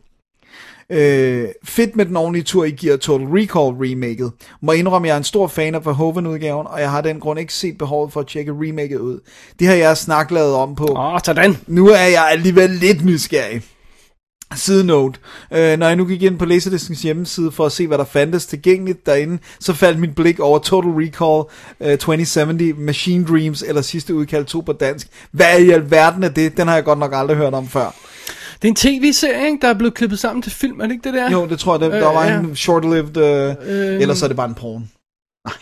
Øh, 0.90 1.49
fedt 1.64 1.96
med 1.96 2.06
den 2.06 2.17
ordentlige 2.17 2.44
tur, 2.44 2.64
I 2.64 2.70
giver 2.70 2.96
Total 2.96 3.26
Recall 3.26 3.76
remaket. 3.76 4.32
Må 4.62 4.73
indrømme, 4.73 5.08
jeg 5.08 5.14
er 5.14 5.19
en 5.19 5.25
stor 5.25 5.46
fan 5.46 5.75
af 5.75 5.87
Verhoeven-udgaven, 5.87 6.67
og 6.67 6.81
jeg 6.81 6.90
har 6.90 7.00
den 7.00 7.20
grund 7.20 7.40
ikke 7.40 7.55
set 7.55 7.79
behovet 7.79 8.12
for 8.12 8.20
at 8.20 8.26
tjekke 8.26 8.52
remaket 8.52 8.99
ud. 8.99 9.20
Det 9.58 9.67
har 9.67 9.75
jeg 9.75 9.96
snak 9.96 10.31
lavet 10.31 10.55
om 10.55 10.75
på. 10.75 10.94
Åh, 10.96 11.20
sådan. 11.25 11.56
Nu 11.67 11.88
er 11.88 12.06
jeg 12.06 12.29
alligevel 12.31 12.70
lidt 12.70 13.05
nysgerrig. 13.05 13.62
Side 14.56 14.84
note. 14.84 15.19
Øh, 15.52 15.79
når 15.79 15.87
jeg 15.87 15.96
nu 15.96 16.05
gik 16.05 16.23
ind 16.23 16.38
på 16.38 16.44
Laserdiscens 16.44 17.02
hjemmeside 17.02 17.52
for 17.52 17.67
at 17.67 17.73
se, 17.73 17.87
hvad 17.87 17.99
der 17.99 18.05
fandtes 18.05 18.46
tilgængeligt 18.46 19.06
derinde, 19.06 19.38
så 19.61 19.73
faldt 19.73 19.99
mit 19.99 20.14
blik 20.14 20.40
over 20.40 20.58
Total 20.58 20.90
Recall 20.90 21.44
øh, 21.81 21.99
2070, 21.99 22.79
Machine 22.79 23.25
Dreams 23.25 23.62
eller 23.62 23.82
sidste 23.82 24.14
udkald 24.14 24.44
2 24.44 24.61
på 24.61 24.73
dansk. 24.73 25.08
Hvad 25.31 25.61
i 25.61 25.70
alverden 25.70 26.23
er 26.23 26.29
det? 26.29 26.56
Den 26.56 26.69
har 26.69 26.75
jeg 26.75 26.84
godt 26.84 26.99
nok 26.99 27.12
aldrig 27.14 27.37
hørt 27.37 27.55
om 27.55 27.69
før. 27.69 27.94
Det 28.62 28.69
er 28.69 28.73
en 28.73 28.75
tv-serie, 29.03 29.47
ikke, 29.47 29.59
der 29.62 29.69
er 29.69 29.75
blevet 29.75 29.94
klippet 29.94 30.19
sammen 30.19 30.43
til 30.43 30.53
film, 30.53 30.81
er 30.81 30.87
det 30.87 30.93
ikke 30.93 31.05
det 31.05 31.14
der? 31.14 31.31
Jo, 31.31 31.47
det 31.49 31.59
tror 31.59 31.75
jeg, 31.75 31.81
det, 31.81 31.93
der 31.93 32.09
Øh, 32.09 32.14
var 32.14 32.25
ja. 32.25 32.38
en 32.38 32.56
short-lived, 32.56 33.17
øh, 33.17 33.55
Øhm. 33.67 34.00
ellers 34.00 34.23
er 34.23 34.26
det 34.29 34.37
bare 34.37 34.49
en 34.49 34.55
porn. 34.55 34.91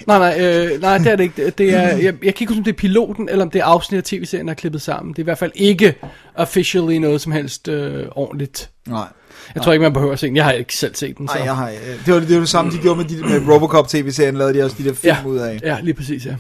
Nej, 0.06 0.18
nej, 0.18 0.40
øh, 0.40 0.80
nej, 0.80 0.98
det 0.98 1.06
er 1.06 1.16
det 1.16 1.24
ikke. 1.24 1.50
Det- 1.58 1.74
er, 1.74 1.80
jeg, 1.80 2.02
jeg 2.02 2.14
kan 2.14 2.26
ikke 2.26 2.46
huske, 2.46 2.58
om 2.58 2.64
det 2.64 2.72
er 2.72 2.76
piloten, 2.76 3.28
eller 3.28 3.44
om 3.44 3.50
det 3.50 3.58
er 3.60 3.64
afsnit 3.64 3.98
af 3.98 4.04
tv-serien, 4.04 4.46
der 4.46 4.50
er 4.50 4.54
klippet 4.56 4.82
sammen. 4.82 5.12
Det 5.12 5.18
er 5.18 5.22
i 5.22 5.24
hvert 5.24 5.38
fald 5.38 5.52
ikke 5.54 5.94
officially 6.34 6.98
noget 6.98 7.20
som 7.20 7.32
helst 7.32 7.68
øh, 7.68 8.04
ordentligt. 8.10 8.70
Nej. 8.88 9.06
Jeg 9.54 9.62
tror 9.62 9.72
ikke, 9.72 9.82
man 9.82 9.92
behøver 9.92 10.12
at 10.12 10.18
se 10.18 10.26
den. 10.26 10.36
Jeg 10.36 10.44
har 10.44 10.52
ikke 10.52 10.76
selv 10.76 10.94
set 10.94 11.18
den. 11.18 11.28
Så. 11.28 11.34
Nej, 11.34 11.44
jeg 11.44 11.56
har, 11.56 11.68
øh, 11.68 11.74
det, 12.06 12.14
var, 12.14 12.20
det 12.20 12.34
var 12.34 12.38
det 12.40 12.48
samme, 12.48 12.70
de 12.72 12.78
gjorde 12.78 12.96
med, 12.96 13.04
de, 13.04 13.16
med 13.40 13.54
Robocop 13.54 13.88
tv-serien, 13.88 14.36
lavede 14.36 14.54
de 14.58 14.64
også 14.64 14.76
de 14.78 14.84
der 14.84 14.94
film 14.94 15.14
ja, 15.24 15.28
ud 15.28 15.36
af. 15.38 15.60
ja, 15.62 15.76
lige 15.82 15.94
præcis, 15.94 16.26
ja. 16.26 16.34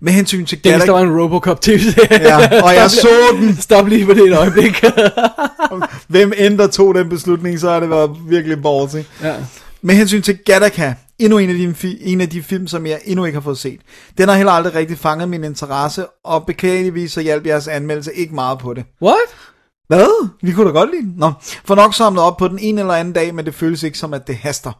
Med 0.00 0.12
hensyn 0.12 0.46
til 0.46 0.64
Det 0.64 0.72
eneste, 0.72 0.86
der 0.86 0.92
var 0.92 1.00
en 1.00 1.20
Robocop 1.20 1.60
tv-serie. 1.60 2.22
Ja, 2.38 2.62
og 2.62 2.74
jeg 2.74 2.90
så 2.90 3.08
den. 3.40 3.56
Stop 3.60 3.86
lige 3.86 4.06
på 4.06 4.14
det 4.14 4.22
et 4.22 4.36
øjeblik. 4.38 4.84
hvem 6.08 6.32
end 6.36 6.58
der 6.58 6.66
tog 6.66 6.94
den 6.94 7.08
beslutning, 7.08 7.60
så 7.60 7.70
har 7.70 7.80
det 7.80 7.90
været 7.90 8.10
virkelig 8.28 8.62
ballsy. 8.62 8.96
ja. 9.22 9.34
Med 9.82 9.94
hensyn 9.94 10.22
til 10.22 10.38
Gattaca, 10.44 10.94
endnu 11.18 11.38
en 11.38 11.50
af, 11.50 11.74
de, 11.82 11.98
en 12.00 12.20
af 12.20 12.28
de 12.28 12.42
film, 12.42 12.66
som 12.66 12.86
jeg 12.86 13.00
endnu 13.04 13.24
ikke 13.24 13.36
har 13.36 13.42
fået 13.42 13.58
set. 13.58 13.80
Den 14.18 14.28
har 14.28 14.36
heller 14.36 14.52
aldrig 14.52 14.74
rigtig 14.74 14.98
fanget 14.98 15.28
min 15.28 15.44
interesse, 15.44 16.06
og 16.24 16.46
beklageligvis 16.46 17.12
så 17.12 17.20
hjalp 17.20 17.46
jeres 17.46 17.68
anmeldelse 17.68 18.14
ikke 18.14 18.34
meget 18.34 18.58
på 18.58 18.74
det. 18.74 18.84
What? 19.02 19.16
Hvad? 19.88 20.28
Vi 20.42 20.52
kunne 20.52 20.66
da 20.66 20.72
godt 20.72 20.90
lide 20.90 21.02
den. 21.02 21.14
Nå, 21.16 21.32
for 21.64 21.74
nok 21.74 21.94
samlet 21.94 22.22
op 22.22 22.36
på 22.36 22.48
den 22.48 22.58
ene 22.58 22.80
eller 22.80 22.94
anden 22.94 23.14
dag, 23.14 23.34
men 23.34 23.44
det 23.46 23.54
føles 23.54 23.82
ikke 23.82 23.98
som, 23.98 24.14
at 24.14 24.26
det 24.26 24.36
haster. 24.36 24.72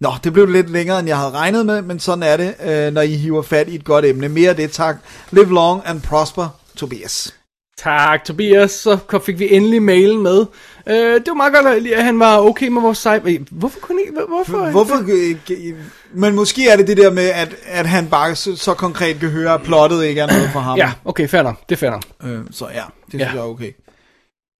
Nå, 0.00 0.10
det 0.24 0.32
blev 0.32 0.46
lidt 0.46 0.70
længere, 0.70 0.98
end 0.98 1.08
jeg 1.08 1.16
havde 1.18 1.30
regnet 1.30 1.66
med, 1.66 1.82
men 1.82 2.00
sådan 2.00 2.22
er 2.22 2.36
det, 2.36 2.54
øh, 2.64 2.92
når 2.92 3.00
I 3.02 3.14
hiver 3.16 3.42
fat 3.42 3.68
i 3.68 3.74
et 3.74 3.84
godt 3.84 4.04
emne. 4.04 4.28
Mere 4.28 4.50
af 4.50 4.56
det, 4.56 4.70
tak. 4.72 4.96
Live 5.30 5.54
long 5.54 5.82
and 5.84 6.00
prosper, 6.02 6.48
Tobias. 6.76 7.34
Tak, 7.78 8.24
Tobias. 8.24 8.70
Så 8.70 8.98
fik 9.26 9.38
vi 9.38 9.54
endelig 9.54 9.82
mailen 9.82 10.22
med. 10.22 10.46
Øh, 10.86 10.96
det 10.96 11.24
var 11.26 11.34
meget 11.34 11.52
godt, 11.54 11.66
at 11.92 12.04
han 12.04 12.18
var 12.18 12.38
okay 12.38 12.68
med 12.68 12.82
vores 12.82 12.98
site. 12.98 13.20
Øh, 13.24 13.40
Hvorfor 13.50 13.78
kunne 13.80 14.02
I... 14.02 14.04
hvor- 14.12 14.26
Hvorfor? 14.28 14.70
Hvorfor? 14.70 15.04
øh, 15.50 15.74
Men 16.14 16.34
måske 16.34 16.68
er 16.68 16.76
det 16.76 16.86
det 16.86 16.96
der 16.96 17.10
med, 17.10 17.28
at, 17.28 17.54
at 17.66 17.86
han 17.86 18.06
bare 18.08 18.34
så, 18.34 18.56
så 18.56 18.74
konkret 18.74 19.20
kan 19.20 19.28
høre, 19.28 19.54
at 19.54 19.62
plottet 19.62 20.04
ikke 20.04 20.20
er 20.20 20.26
noget 20.26 20.50
for 20.52 20.60
ham. 20.60 20.78
Ja, 20.78 20.92
okay, 21.04 21.28
fair 21.28 21.42
nok. 21.42 21.68
Det 21.68 21.74
er 21.74 21.78
fair. 21.78 22.00
Øh, 22.24 22.38
så 22.50 22.66
ja, 22.74 22.82
det 23.12 23.18
Ja. 23.20 23.24
synes 23.24 23.34
jeg 23.34 23.40
er 23.40 23.44
okay. 23.48 23.72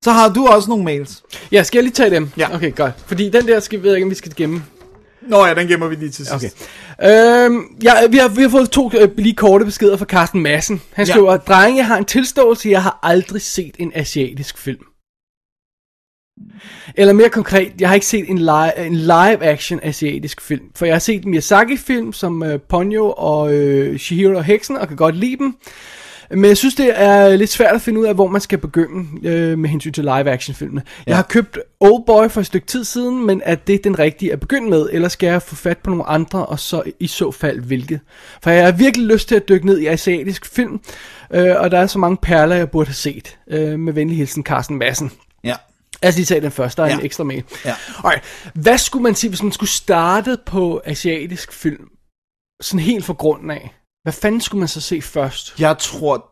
Så 0.05 0.11
har 0.11 0.29
du 0.29 0.47
også 0.47 0.69
nogle 0.69 0.85
mails. 0.85 1.23
Ja, 1.53 1.63
skal 1.63 1.79
jeg 1.79 1.85
lige 1.85 1.95
tage 1.95 2.11
dem? 2.11 2.31
Ja. 2.37 2.55
Okay, 2.55 2.75
godt. 2.75 2.93
Fordi 3.07 3.29
den 3.31 3.47
der 3.49 3.61
skal, 3.61 3.83
ved 3.83 3.91
jeg 3.91 3.97
ikke, 3.97 4.05
om 4.07 4.11
vi 4.11 4.15
skal 4.15 4.33
gemme. 4.37 4.65
Nå 5.23 5.47
ja, 5.47 5.55
den 5.55 5.69
gemmer 5.69 5.89
vi 5.89 5.95
lige 5.95 6.11
til 6.11 6.27
sidst. 6.27 6.33
Okay. 7.03 7.45
Øhm, 7.45 7.65
ja, 7.83 8.07
vi, 8.07 8.17
har, 8.17 8.29
vi 8.29 8.43
har 8.43 8.49
fået 8.49 8.71
to 8.71 8.91
øh, 9.01 9.09
lige 9.19 9.35
korte 9.35 9.65
beskeder 9.65 9.97
fra 9.97 10.05
Carsten 10.05 10.43
Madsen. 10.43 10.83
Han 10.93 11.07
Ja. 11.07 11.13
skriver, 11.13 11.37
drenge, 11.37 11.77
jeg 11.77 11.87
har 11.87 11.97
en 11.97 12.05
tilståelse, 12.05 12.69
jeg 12.69 12.83
har 12.83 12.99
aldrig 13.03 13.43
set 13.43 13.75
en 13.79 13.93
asiatisk 13.95 14.59
film. 14.59 14.85
Eller 16.97 17.13
mere 17.13 17.29
konkret, 17.29 17.73
jeg 17.81 17.89
har 17.89 17.95
ikke 17.95 18.07
set 18.07 18.31
en 18.31 18.39
live, 18.39 18.79
en 18.87 18.97
live 18.97 19.43
action 19.45 19.81
asiatisk 19.83 20.41
film. 20.41 20.65
For 20.77 20.87
jeg 20.87 20.95
har 20.95 20.99
set 21.01 21.25
Miyazaki-film 21.25 22.13
som 22.13 22.43
øh, 22.43 22.61
Ponyo 22.69 23.15
og 23.17 23.55
øh, 23.55 23.99
Shihiro 23.99 24.37
og 24.37 24.45
Heksen, 24.45 24.77
og 24.77 24.89
kan 24.89 24.97
godt 24.97 25.17
lide 25.17 25.37
dem. 25.37 25.57
Men 26.31 26.45
jeg 26.45 26.57
synes, 26.57 26.75
det 26.75 27.01
er 27.01 27.37
lidt 27.37 27.51
svært 27.51 27.75
at 27.75 27.83
finde 27.83 28.01
ud 28.01 28.05
af, 28.07 28.15
hvor 28.15 28.27
man 28.29 28.41
skal 28.41 28.59
begynde 28.59 29.29
øh, 29.29 29.59
med 29.59 29.71
hensyn 29.71 29.93
til 29.93 30.05
live-action-filmene. 30.05 30.83
Jeg 31.07 31.17
har 31.17 31.23
købt 31.23 31.59
Oldboy 31.81 32.29
for 32.29 32.41
et 32.41 32.47
stykke 32.47 32.67
tid 32.67 32.85
siden, 32.85 33.27
men 33.27 33.43
er 33.45 33.55
det 33.55 33.85
den 33.85 33.99
rigtige 33.99 34.33
at 34.33 34.41
begynde 34.41 34.71
med, 34.71 34.89
eller 34.93 35.09
skal 35.09 35.27
jeg 35.27 35.43
få 35.43 35.55
fat 35.55 35.79
på 35.79 35.91
nogle 35.91 36.07
andre, 36.07 36.47
og 36.47 36.59
så 36.59 36.83
i 37.01 37.07
så 37.07 37.31
fald 37.31 37.61
hvilket? 37.61 38.01
For 38.43 38.51
jeg 38.51 38.65
har 38.65 38.73
virkelig 38.73 39.07
lyst 39.07 39.29
til 39.29 39.35
at 39.35 39.49
dykke 39.49 39.67
ned 39.67 39.79
i 39.79 39.87
asiatisk 39.87 40.47
film, 40.47 40.81
øh, 41.31 41.55
og 41.59 41.71
der 41.71 41.79
er 41.79 41.87
så 41.87 41.99
mange 41.99 42.17
perler, 42.17 42.57
jeg 42.57 42.71
burde 42.71 42.87
have 42.89 42.95
set. 42.95 43.39
Øh, 43.51 43.79
med 43.79 43.93
venlig 43.93 44.17
hilsen, 44.17 44.43
Carsten 44.45 44.79
Madsen. 44.79 45.11
Ja. 45.45 45.55
Lad 46.03 46.09
os 46.09 46.17
lige 46.17 46.27
tage 46.27 46.41
den 46.41 46.51
første, 46.51 46.83
der 46.83 46.89
er 46.89 46.93
Ja. 46.93 46.99
en 46.99 47.05
ekstra 47.05 47.25
mail. 47.25 47.45
Ja. 47.65 47.75
Alright. 48.05 48.23
Hvad 48.55 48.79
skulle 48.79 49.03
man 49.03 49.15
sige, 49.15 49.29
hvis 49.29 49.43
man 49.43 49.53
skulle 49.53 49.71
starte 49.71 50.37
på 50.47 50.81
asiatisk 50.85 51.53
film, 51.53 51.85
sådan 52.61 52.81
helt 52.81 53.05
fra 53.05 53.13
grunden 53.13 53.51
af? 53.51 53.75
Hvad 54.03 54.13
fanden 54.13 54.41
skulle 54.41 54.59
man 54.59 54.69
så 54.69 54.81
se 54.81 55.03
først? 55.03 55.61
Jeg 55.61 55.79
tror, 55.79 56.27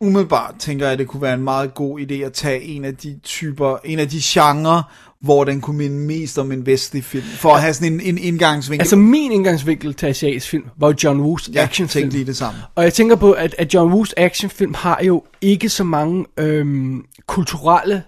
umiddelbart 0.00 0.54
tænker 0.58 0.86
jeg, 0.86 0.92
at 0.92 0.98
det 0.98 1.08
kunne 1.08 1.22
være 1.22 1.34
en 1.34 1.42
meget 1.42 1.74
god 1.74 2.00
idé 2.00 2.14
at 2.14 2.32
tage 2.32 2.62
en 2.62 2.84
af 2.84 2.96
de 2.96 3.18
typer, 3.22 3.76
en 3.84 3.98
af 3.98 4.08
de 4.08 4.18
genrer, 4.22 4.82
hvor 5.20 5.44
den 5.44 5.60
kunne 5.60 5.76
minde 5.76 5.96
mest 5.96 6.38
om 6.38 6.52
en 6.52 6.66
vestlig 6.66 7.04
film, 7.04 7.24
for 7.24 7.54
at 7.54 7.60
have 7.60 7.74
sådan 7.74 7.92
en, 7.92 8.00
en 8.00 8.18
indgangsvinkel. 8.18 8.82
Altså 8.82 8.96
min 8.96 9.32
indgangsvinkel 9.32 9.94
til 9.94 10.06
asiatisk 10.06 10.48
film 10.48 10.64
var 10.76 10.88
jo 10.88 10.94
John 11.04 11.20
Woos 11.20 11.48
jeg 11.48 11.62
actionfilm. 11.62 12.08
lige 12.08 12.24
det 12.24 12.36
samme. 12.36 12.60
Og 12.74 12.84
jeg 12.84 12.94
tænker 12.94 13.16
på, 13.16 13.32
at, 13.32 13.54
at 13.58 13.74
John 13.74 13.92
Woos 13.92 14.14
actionfilm 14.16 14.74
har 14.74 15.00
jo 15.02 15.24
ikke 15.40 15.68
så 15.68 15.84
mange 15.84 16.26
øhm, 16.36 17.04
kulturelle 17.26 18.02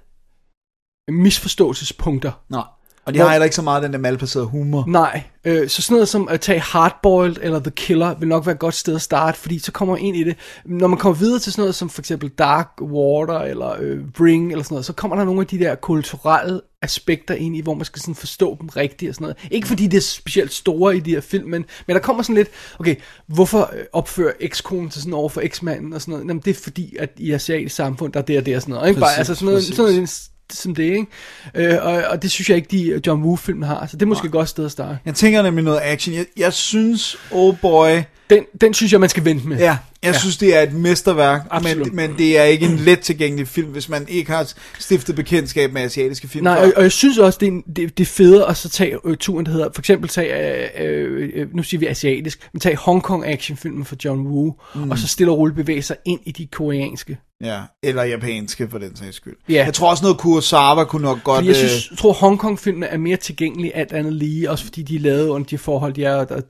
misforståelsespunkter. 1.08 2.32
Nej. 2.50 2.64
Og 3.06 3.14
de 3.14 3.18
Hvor- 3.18 3.24
har 3.26 3.32
heller 3.32 3.44
ikke 3.44 3.56
så 3.56 3.62
meget 3.62 3.82
den 3.82 3.92
der 3.92 3.98
malplacerede 3.98 4.46
humor. 4.46 4.84
Nej, 4.88 5.22
øh, 5.44 5.68
så 5.68 5.82
sådan 5.82 5.94
noget 5.94 6.08
som 6.08 6.28
at 6.28 6.40
tage 6.40 6.60
Hardboiled 6.60 7.36
eller 7.42 7.60
The 7.60 7.70
Killer 7.70 8.14
vil 8.18 8.28
nok 8.28 8.46
være 8.46 8.52
et 8.52 8.58
godt 8.58 8.74
sted 8.74 8.94
at 8.94 9.02
starte, 9.02 9.38
fordi 9.38 9.58
så 9.58 9.72
kommer 9.72 9.94
man 9.94 10.04
ind 10.04 10.16
i 10.16 10.24
det. 10.24 10.36
Når 10.64 10.86
man 10.88 10.98
kommer 10.98 11.18
videre 11.18 11.38
til 11.38 11.52
sådan 11.52 11.62
noget 11.62 11.74
som 11.74 11.90
for 11.90 12.02
eksempel 12.02 12.28
Dark 12.28 12.68
Water 12.82 13.38
eller 13.38 13.76
øh, 13.80 13.98
Ring 14.20 14.50
eller 14.50 14.64
sådan 14.64 14.74
noget, 14.74 14.84
så 14.86 14.92
kommer 14.92 15.16
der 15.16 15.24
nogle 15.24 15.40
af 15.40 15.46
de 15.46 15.58
der 15.58 15.74
kulturelle 15.74 16.60
aspekter 16.82 17.34
ind 17.34 17.56
i, 17.56 17.60
hvor 17.60 17.74
man 17.74 17.84
skal 17.84 18.00
sådan 18.02 18.14
forstå 18.14 18.56
dem 18.60 18.68
rigtigt 18.68 19.08
og 19.08 19.14
sådan 19.14 19.22
noget. 19.24 19.36
Ikke 19.50 19.68
fordi 19.68 19.86
det 19.86 19.96
er 19.96 20.00
specielt 20.00 20.52
store 20.52 20.96
i 20.96 21.00
de 21.00 21.10
her 21.10 21.20
film, 21.20 21.48
men, 21.50 21.64
men 21.86 21.94
der 21.96 22.02
kommer 22.02 22.22
sådan 22.22 22.36
lidt, 22.36 22.48
okay, 22.78 22.96
hvorfor 23.26 23.70
øh, 23.76 23.84
opfører 23.92 24.32
ekskonen 24.40 24.90
til 24.90 25.00
sådan 25.02 25.14
over 25.14 25.28
for 25.28 25.40
eksmanden 25.40 25.92
og 25.92 26.00
sådan 26.00 26.12
noget? 26.12 26.28
Jamen 26.28 26.42
det 26.44 26.50
er 26.50 26.60
fordi, 26.62 26.96
at 26.98 27.10
i 27.16 27.32
asiatisk 27.32 27.74
samfund, 27.74 28.12
der 28.12 28.20
er 28.20 28.24
det 28.24 28.38
og 28.38 28.46
det 28.46 28.56
og 28.56 28.62
sådan 28.62 28.74
noget. 28.74 28.88
Ikke? 28.88 29.00
Bare, 29.00 29.08
Præcis, 29.08 29.18
altså 29.18 29.34
sådan 29.34 29.46
noget, 29.46 29.58
præcis. 29.58 29.76
sådan 29.76 29.92
noget 29.94 30.20
som 30.52 30.74
det, 30.74 30.84
ikke? 30.84 31.06
Øh, 31.54 31.78
og, 31.82 31.92
og 31.92 32.22
det 32.22 32.30
synes 32.30 32.48
jeg 32.48 32.56
ikke, 32.56 32.68
de 32.70 33.00
John 33.06 33.22
Woo-film 33.22 33.62
har, 33.62 33.86
så 33.86 33.96
det 33.96 34.02
er 34.02 34.06
måske 34.06 34.26
et 34.26 34.32
godt 34.32 34.48
sted 34.48 34.64
at 34.64 34.70
starte. 34.70 34.98
Jeg 35.04 35.14
tænker 35.14 35.42
nemlig 35.42 35.64
noget 35.64 35.80
action. 35.82 36.16
Jeg, 36.16 36.26
jeg 36.36 36.52
synes, 36.52 37.16
oh 37.32 37.56
boy, 37.62 37.88
Den, 38.30 38.44
den 38.60 38.74
synes 38.74 38.92
jeg, 38.92 39.00
man 39.00 39.08
skal 39.08 39.24
vente 39.24 39.48
med. 39.48 39.58
ja, 39.58 39.78
Jeg 40.02 40.12
ja. 40.12 40.18
synes, 40.18 40.36
det 40.36 40.56
er 40.56 40.60
et 40.60 40.72
mesterværk, 40.72 41.46
Absolut. 41.50 41.86
men, 41.86 41.96
men 41.96 42.18
det 42.18 42.38
er 42.38 42.42
ikke 42.42 42.66
en 42.66 42.76
let 42.76 43.00
tilgængelig 43.00 43.48
film, 43.48 43.68
hvis 43.68 43.88
man 43.88 44.06
ikke 44.08 44.30
har 44.30 44.52
stiftet 44.78 45.16
bekendtskab 45.16 45.72
med 45.72 45.82
asiatiske 45.82 46.28
film. 46.28 46.44
Nej, 46.44 46.56
og, 46.56 46.72
og 46.76 46.82
jeg 46.82 46.92
synes 46.92 47.18
også, 47.18 47.38
det 47.40 47.48
er, 47.48 47.60
det, 47.76 47.98
det 47.98 48.04
er 48.04 48.10
federe 48.10 48.48
at 48.48 48.56
så 48.56 48.68
tage 48.68 48.98
øh, 49.04 49.16
turen, 49.16 49.46
der 49.46 49.52
hedder, 49.52 49.68
for 49.74 49.82
eksempel 49.82 50.08
tage, 50.08 50.82
øh, 50.82 51.30
øh, 51.34 51.54
nu 51.54 51.62
siger 51.62 51.78
vi 51.78 51.86
asiatisk, 51.86 52.48
men 52.52 52.60
tage 52.60 52.76
Hong 52.76 53.02
Kong 53.02 53.26
actionfilmen 53.26 53.84
fra 53.84 53.96
John 54.04 54.26
Woo, 54.26 54.54
mm. 54.74 54.90
og 54.90 54.98
så 54.98 55.08
stille 55.08 55.32
og 55.32 55.38
roligt 55.38 55.56
bevæge 55.56 55.82
sig 55.82 55.96
ind 56.04 56.20
i 56.24 56.32
de 56.32 56.46
koreanske. 56.46 57.18
Ja, 57.40 57.60
eller 57.82 58.02
japanske 58.02 58.68
for 58.70 58.78
den 58.78 58.96
sags 58.96 59.16
skyld. 59.16 59.36
Ja. 59.48 59.64
Jeg 59.64 59.74
tror 59.74 59.90
også 59.90 60.04
noget 60.04 60.18
Kurosawa 60.18 60.84
kunne 60.84 61.02
nok 61.02 61.24
godt... 61.24 61.36
Fordi 61.36 61.48
jeg 61.48 61.64
øh, 61.64 61.68
synes, 61.68 61.90
jeg 61.90 61.98
tror, 61.98 62.12
Hong 62.12 62.38
Kong-filmene 62.38 62.86
er 62.86 62.98
mere 62.98 63.16
tilgængelige 63.16 63.76
alt 63.76 63.92
andet 63.92 64.12
lige, 64.12 64.50
også 64.50 64.64
fordi 64.64 64.82
de 64.82 64.96
er 64.96 65.00
lavet 65.00 65.28
under 65.28 65.46
de 65.46 65.58
forhold, 65.58 65.92
de 65.92 66.04
er, 66.04 66.14
og, 66.14 66.26
og, 66.30 66.42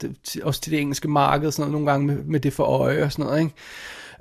også 0.43 0.61
til 0.61 0.71
det 0.71 0.79
engelske 0.79 1.07
marked, 1.07 1.47
og 1.47 1.53
sådan 1.53 1.66
noget, 1.69 1.71
nogle 1.71 1.91
gange 1.91 2.07
med, 2.07 2.23
med 2.25 2.39
det 2.39 2.53
for 2.53 2.63
øje 2.63 3.03
og 3.03 3.11
sådan 3.11 3.25
noget, 3.25 3.39
ikke? 3.39 3.53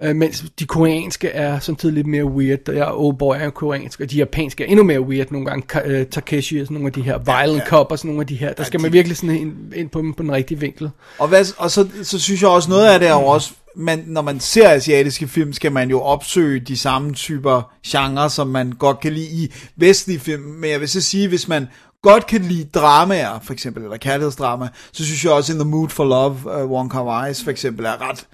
Øh, 0.03 0.17
mens 0.17 0.45
de 0.59 0.65
koreanske 0.67 1.29
er 1.29 1.59
samtidig 1.59 1.95
lidt 1.95 2.07
mere 2.07 2.25
weird, 2.25 2.59
jeg, 2.73 2.89
oh 2.89 3.15
boy, 3.19 3.35
er 3.39 3.51
koreansk, 3.51 4.01
og 4.01 4.11
de 4.11 4.17
japanske 4.17 4.65
er 4.65 4.69
endnu 4.69 4.85
mere 4.85 5.01
weird 5.01 5.27
nogle 5.31 5.47
gange, 5.47 5.67
Ka- 5.73 5.87
øh, 5.89 6.07
Takeshi 6.07 6.59
og 6.61 6.67
sådan 6.67 6.75
nogle 6.75 6.87
af 6.87 6.93
de 6.93 7.03
her, 7.03 7.19
Violent 7.19 7.63
ja. 7.65 7.69
Cop 7.69 7.91
og 7.91 7.99
sådan 7.99 8.09
nogle 8.09 8.21
af 8.21 8.27
de 8.27 8.35
her, 8.37 8.53
der 8.53 8.65
skal 8.65 8.79
de- 8.81 8.83
man 8.83 8.93
virkelig 8.93 9.17
sådan 9.17 9.37
ind, 9.37 9.53
ind 9.75 9.89
på, 9.89 9.99
dem 9.99 10.15
på 10.15 10.23
den 10.23 10.33
rigtige 10.33 10.61
vinkel. 10.61 10.91
Og, 11.19 11.29
hvad, 11.29 11.45
og 11.59 11.71
så, 11.71 11.89
så 12.03 12.19
synes 12.19 12.43
jeg 12.43 12.51
også, 12.51 12.71
noget 12.71 12.87
af 12.87 12.99
det 12.99 13.09
er 13.09 13.13
jo 13.13 13.25
også, 13.27 13.53
man, 13.77 14.05
når 14.07 14.23
man 14.23 14.41
ser 14.41 14.71
asiatiske 14.71 15.29
film, 15.29 15.53
skal 15.53 15.73
man 15.73 15.91
jo 15.91 16.01
opsøge 16.01 16.61
de 16.61 16.77
samme 16.77 17.13
typer 17.15 17.73
genre, 17.87 18.31
som 18.31 18.47
man 18.49 18.73
godt 18.73 19.01
kan 19.01 19.13
lide 19.13 19.27
i 19.45 19.53
vestlige 19.77 20.19
film. 20.19 20.43
Men 20.43 20.71
jeg 20.71 20.81
vil 20.81 20.89
så 20.89 21.01
sige, 21.01 21.29
hvis 21.29 21.49
man 21.49 21.67
godt 22.13 22.27
kan 22.27 22.41
lide 22.43 22.65
dramaer, 22.75 23.39
for 23.45 23.53
eksempel, 23.53 23.83
eller 23.83 23.97
kærlighedsdrama, 23.97 24.69
så 24.93 25.05
synes 25.05 25.25
jeg 25.25 25.33
også, 25.33 25.53
In 25.53 25.59
the 25.59 25.69
Mood 25.69 25.89
for 25.89 26.05
Love, 26.05 26.37
uh, 26.65 26.71
Wong 26.71 26.91
Kar 26.91 27.33
for 27.45 27.51
eksempel, 27.51 27.85
er 27.87 28.11
ret 28.11 28.27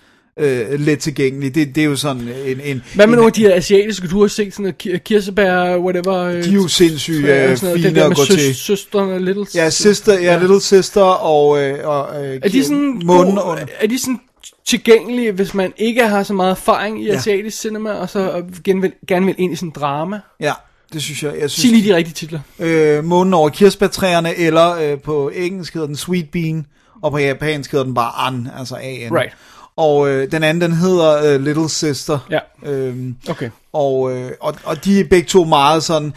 uh, 0.72 0.80
let 0.80 0.98
tilgængelig. 0.98 1.54
Det, 1.54 1.74
det 1.74 1.80
er 1.80 1.84
jo 1.84 1.96
sådan 1.96 2.28
en... 2.46 2.60
en 2.64 2.82
Hvad 2.94 3.06
med 3.06 3.16
nogle 3.16 3.26
af 3.26 3.32
de 3.32 3.40
her 3.40 3.54
asiatiske, 3.54 4.08
du 4.08 4.20
har 4.20 4.28
set 4.28 4.52
sådan 4.54 4.74
noget 4.82 5.04
kirsebær, 5.04 5.76
whatever. 5.78 6.18
øh, 6.18 6.44
De 6.44 6.48
er 6.50 6.52
jo 6.54 6.68
sindssygt 6.68 7.26
ja, 7.26 7.46
noget, 7.46 7.58
fine 7.82 8.04
at 8.04 8.16
gå 8.16 8.24
til. 8.24 8.54
Søstrene, 8.54 9.24
Little 9.24 9.46
Ja, 9.54 9.70
Sister, 9.70 10.18
ja, 10.20 10.38
Little 10.38 10.60
Sister 10.60 11.02
og, 11.02 11.62
øh, 11.62 11.88
og 11.88 12.24
øh, 12.26 12.40
Er 12.42 12.48
de 12.48 12.64
sådan, 12.64 13.00
Månen 13.04 13.34
gode- 13.34 13.46
under. 13.46 13.64
er 13.80 13.86
de 13.86 13.98
sådan 13.98 14.20
tilgængelige, 14.66 15.32
hvis 15.32 15.54
man 15.54 15.72
ikke 15.76 16.08
har 16.08 16.22
så 16.22 16.34
meget 16.34 16.50
erfaring 16.50 17.02
i 17.02 17.06
Ja. 17.06 17.14
asiatisk 17.14 17.60
cinema, 17.60 17.90
og 17.90 18.08
så 18.08 18.42
gerne 18.64 18.80
vil, 18.80 18.92
gerne 19.08 19.26
vil 19.26 19.34
ind 19.38 19.52
i 19.52 19.56
sådan 19.56 19.70
drama? 19.70 20.20
Ja, 20.40 20.52
det 20.92 21.02
synes 21.02 21.22
jeg. 21.22 21.32
Jeg 21.40 21.50
Sig 21.50 21.60
synes, 21.60 21.72
lige 21.72 21.92
de 21.92 21.96
rigtige 21.96 22.14
titler. 22.14 22.40
øh, 22.58 23.04
Månen 23.04 23.34
over 23.34 23.48
kirsebærtræerne, 23.48 24.34
eller 24.38 24.70
øh, 24.74 25.00
på 25.00 25.28
engelsk 25.34 25.74
hedder 25.74 25.86
den 25.86 25.96
Sweet 25.96 26.28
Bean, 26.30 26.66
og 27.02 27.10
på 27.12 27.18
japansk 27.18 27.70
hedder 27.72 27.84
den 27.84 27.94
bare 27.94 28.26
An, 28.26 28.48
altså 28.58 28.74
A-N. 28.76 29.14
Right. 29.14 29.32
Og 29.76 30.08
øh, 30.08 30.32
den 30.32 30.42
anden, 30.42 30.60
den 30.70 30.72
hedder 30.72 31.34
øh, 31.34 31.40
Little 31.44 31.68
Sister. 31.68 32.18
Ja. 32.30 32.70
Øhm, 32.70 33.16
Okay. 33.28 33.50
og, 33.72 34.12
øh, 34.16 34.30
og, 34.40 34.54
og 34.64 34.84
de 34.84 35.00
er 35.00 35.04
begge 35.10 35.26
to 35.28 35.44
meget 35.44 35.82
sådan... 35.82 36.12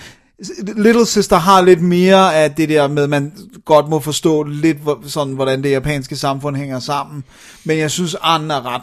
Little 0.77 1.05
Sister 1.05 1.35
har 1.37 1.61
lidt 1.61 1.81
mere 1.81 2.35
af 2.35 2.51
det 2.51 2.69
der 2.69 2.87
med, 2.87 3.03
at 3.03 3.09
man 3.09 3.33
godt 3.65 3.89
må 3.89 3.99
forstå 3.99 4.43
lidt, 4.43 4.77
sådan, 5.07 5.33
hvordan 5.33 5.63
det 5.63 5.71
japanske 5.71 6.15
samfund 6.15 6.55
hænger 6.55 6.79
sammen. 6.79 7.23
Men 7.63 7.77
jeg 7.77 7.91
synes, 7.91 8.15
An 8.23 8.51
er 8.51 8.73
ret, 8.75 8.81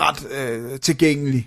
ret 0.00 0.26
øh, 0.40 0.80
tilgængelig. 0.80 1.46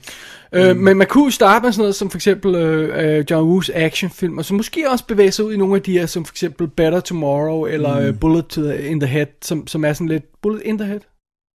Øh, 0.51 0.77
men 0.77 0.97
man 0.97 1.07
kunne 1.07 1.23
jo 1.23 1.31
starte 1.31 1.65
med 1.65 1.71
sådan 1.71 1.81
noget 1.81 1.95
som 1.95 2.09
for 2.09 2.17
eksempel 2.17 2.55
øh, 2.55 3.17
øh, 3.17 3.25
John 3.31 3.49
Woos 3.49 3.71
actionfilm, 3.73 4.37
og 4.37 4.45
så 4.45 4.53
måske 4.53 4.89
også 4.89 5.05
bevæge 5.05 5.31
sig 5.31 5.45
ud 5.45 5.53
i 5.53 5.57
nogle 5.57 5.75
af 5.75 5.81
de 5.81 5.91
her, 5.91 6.05
som 6.05 6.25
for 6.25 6.33
eksempel 6.33 6.67
Better 6.67 6.99
Tomorrow, 6.99 7.65
eller 7.65 8.11
mm. 8.11 8.17
Bullet 8.17 8.47
to 8.47 8.61
the, 8.61 8.87
in 8.87 8.99
the 8.99 9.09
Head, 9.09 9.27
som, 9.41 9.67
som 9.67 9.85
er 9.85 9.93
sådan 9.93 10.07
lidt... 10.07 10.23
Bullet 10.41 10.61
in 10.61 10.77
the 10.77 10.87
Head? 10.87 10.99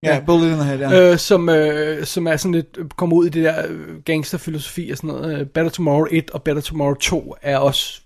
Ja, 0.04 0.20
Bullet 0.26 0.52
in 0.52 0.54
the 0.54 0.64
Head, 0.64 0.80
ja. 0.80 1.12
øh, 1.12 1.18
som, 1.18 1.50
øh, 1.50 2.06
som 2.06 2.28
er 2.28 2.38
sådan 2.38 2.52
lidt, 2.52 2.78
kommer 2.98 3.16
ud 3.16 3.26
i 3.26 3.30
det 3.30 3.44
der 3.44 3.68
øh, 3.70 4.02
gangsterfilosofi 4.06 4.90
og 4.90 4.98
sådan 4.98 5.08
noget. 5.08 5.40
Øh, 5.40 5.46
Better 5.46 5.72
Tomorrow 5.72 6.08
1 6.12 6.32
og 6.32 6.44
Better 6.44 6.62
Tomorrow 6.62 6.94
2 6.94 7.36
er 7.42 7.58
også 7.58 8.02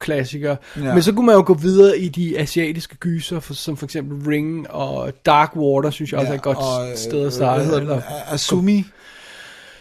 klassikere. 0.00 0.56
Ja. 0.76 0.84
Ja. 0.84 0.94
Men 0.94 1.02
så 1.02 1.12
kunne 1.12 1.26
man 1.26 1.34
jo 1.34 1.42
gå 1.46 1.54
videre 1.54 1.98
i 1.98 2.08
de 2.08 2.38
asiatiske 2.38 2.96
gyser, 2.96 3.40
for, 3.40 3.54
som 3.54 3.76
for 3.76 3.86
eksempel 3.86 4.28
Ring 4.28 4.70
og 4.70 5.12
Dark 5.26 5.56
Water, 5.56 5.90
synes 5.90 6.12
jeg 6.12 6.20
også 6.20 6.32
er 6.32 6.36
et 6.36 6.42
godt 6.42 6.58
og, 6.58 6.90
øh, 6.90 6.96
sted 6.96 7.26
at 7.26 7.32
starte. 7.32 7.56
Hvad 7.56 7.64
hedder 7.64 7.80
eller, 7.80 7.94
den? 7.94 8.02
Asumi? 8.30 8.84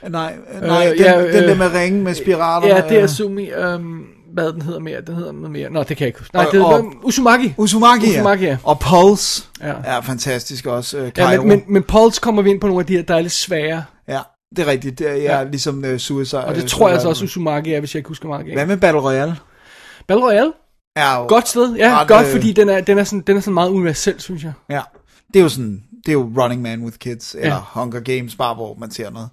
Nej, 0.08 0.34
nej 0.62 0.86
Øh, 0.86 0.98
den, 0.98 1.06
ja, 1.06 1.22
den 1.24 1.34
der 1.44 1.52
øh, 1.52 1.58
med 1.58 1.74
ringe 1.74 2.04
med 2.04 2.14
spiraterne. 2.14 2.76
ja, 2.76 2.82
det 2.90 2.98
er 2.98 3.04
øh, 3.04 3.10
Sumi. 3.10 3.50
Um, 3.76 4.06
hvad 4.34 4.54
den 4.54 4.62
hedder 4.62 4.80
mere? 4.80 5.02
Den 5.02 5.16
hedder 5.16 5.32
noget 5.32 5.52
mere. 5.52 5.70
Nå, 5.70 5.80
det 5.80 5.88
kan 5.88 6.00
jeg 6.00 6.08
ikke 6.08 6.20
huske. 6.20 6.36
Nej, 6.36 6.46
Og- 6.46 6.52
det 6.52 6.62
og- 6.66 6.74
er 6.74 6.84
Usumaki. 7.04 7.54
Uzumaki, 7.58 8.08
Uzumaki, 8.10 8.44
ja. 8.44 8.50
ja. 8.50 8.58
Og 8.64 8.80
Pulse 8.80 9.44
Ja. 9.62 9.74
er 9.84 10.02
fantastisk 10.02 10.66
også. 10.66 10.98
Øh, 10.98 11.12
Ja, 11.18 11.38
men, 11.38 11.48
men, 11.48 11.64
men 11.68 11.84
Pulse 11.84 12.22
kommer 12.22 12.42
vi 12.42 12.50
ind 12.50 12.62
på 12.62 12.68
nogle 12.68 12.80
af 12.80 12.86
de 12.86 12.96
her, 12.96 13.04
der 13.04 13.16
er 13.16 13.22
lidt 13.22 13.34
svære. 13.34 13.84
ja, 14.08 14.20
det 14.56 14.68
er 14.68 14.72
rigtigt. 14.72 15.00
Det 15.00 15.10
er 15.10 15.16
ja. 15.16 15.38
Ja. 15.38 15.44
ligesom 15.44 15.84
uh, 15.94 15.98
Suicide. 15.98 16.46
Og 16.46 16.56
det 16.56 16.64
øh, 16.64 16.70
tror 16.70 16.88
jeg 16.88 16.94
altså 16.94 17.10
også 17.10 17.26
Usumaki 17.26 17.74
er, 17.74 17.80
hvis 17.80 17.96
jeg 17.96 18.00
ikke 18.00 18.08
husker 18.08 18.28
meget 18.28 18.54
Hvad 18.54 18.66
med 18.66 18.78
Battle 18.78 19.02
Royale? 19.02 19.36
Battle 20.08 20.26
Royale? 20.26 20.54
Jo, 21.00 21.28
Godt 21.28 21.48
sted, 21.48 21.76
ja, 21.76 22.00
Ret, 22.02 22.08
godt, 22.08 22.26
øh, 22.26 22.32
fordi 22.32 22.52
den 22.54 22.70
er, 22.70 22.82
den, 22.82 22.98
er 22.98 23.04
sådan, 23.04 23.22
den 23.28 23.38
er 23.38 23.42
sådan 23.42 23.54
meget 23.54 23.70
universel, 23.70 24.20
synes 24.22 24.44
jeg. 24.44 24.54
Ja, 24.70 24.82
det 25.34 25.40
er 25.40 25.44
jo 25.44 25.50
sådan, 25.50 25.84
det 26.06 26.10
er 26.12 26.14
jo 26.14 26.32
Running 26.38 26.62
Man 26.62 26.82
with 26.84 26.98
Kids, 26.98 27.36
eller 27.36 27.56
Ja. 27.56 27.60
Hunger 27.74 28.00
Games, 28.00 28.36
bare 28.36 28.56
hvor 28.56 28.76
man 28.80 28.92
ser 28.92 29.10
noget. 29.12 29.30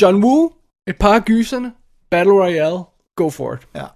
John 0.00 0.22
Woo, 0.22 0.52
et 0.86 0.92
par 0.92 1.14
af 1.14 1.24
gyserne, 1.24 1.72
Battle 2.10 2.32
Royale, 2.32 2.84
go 3.16 3.30
for 3.30 3.54
it. 3.54 3.68
Ja. 3.74 3.86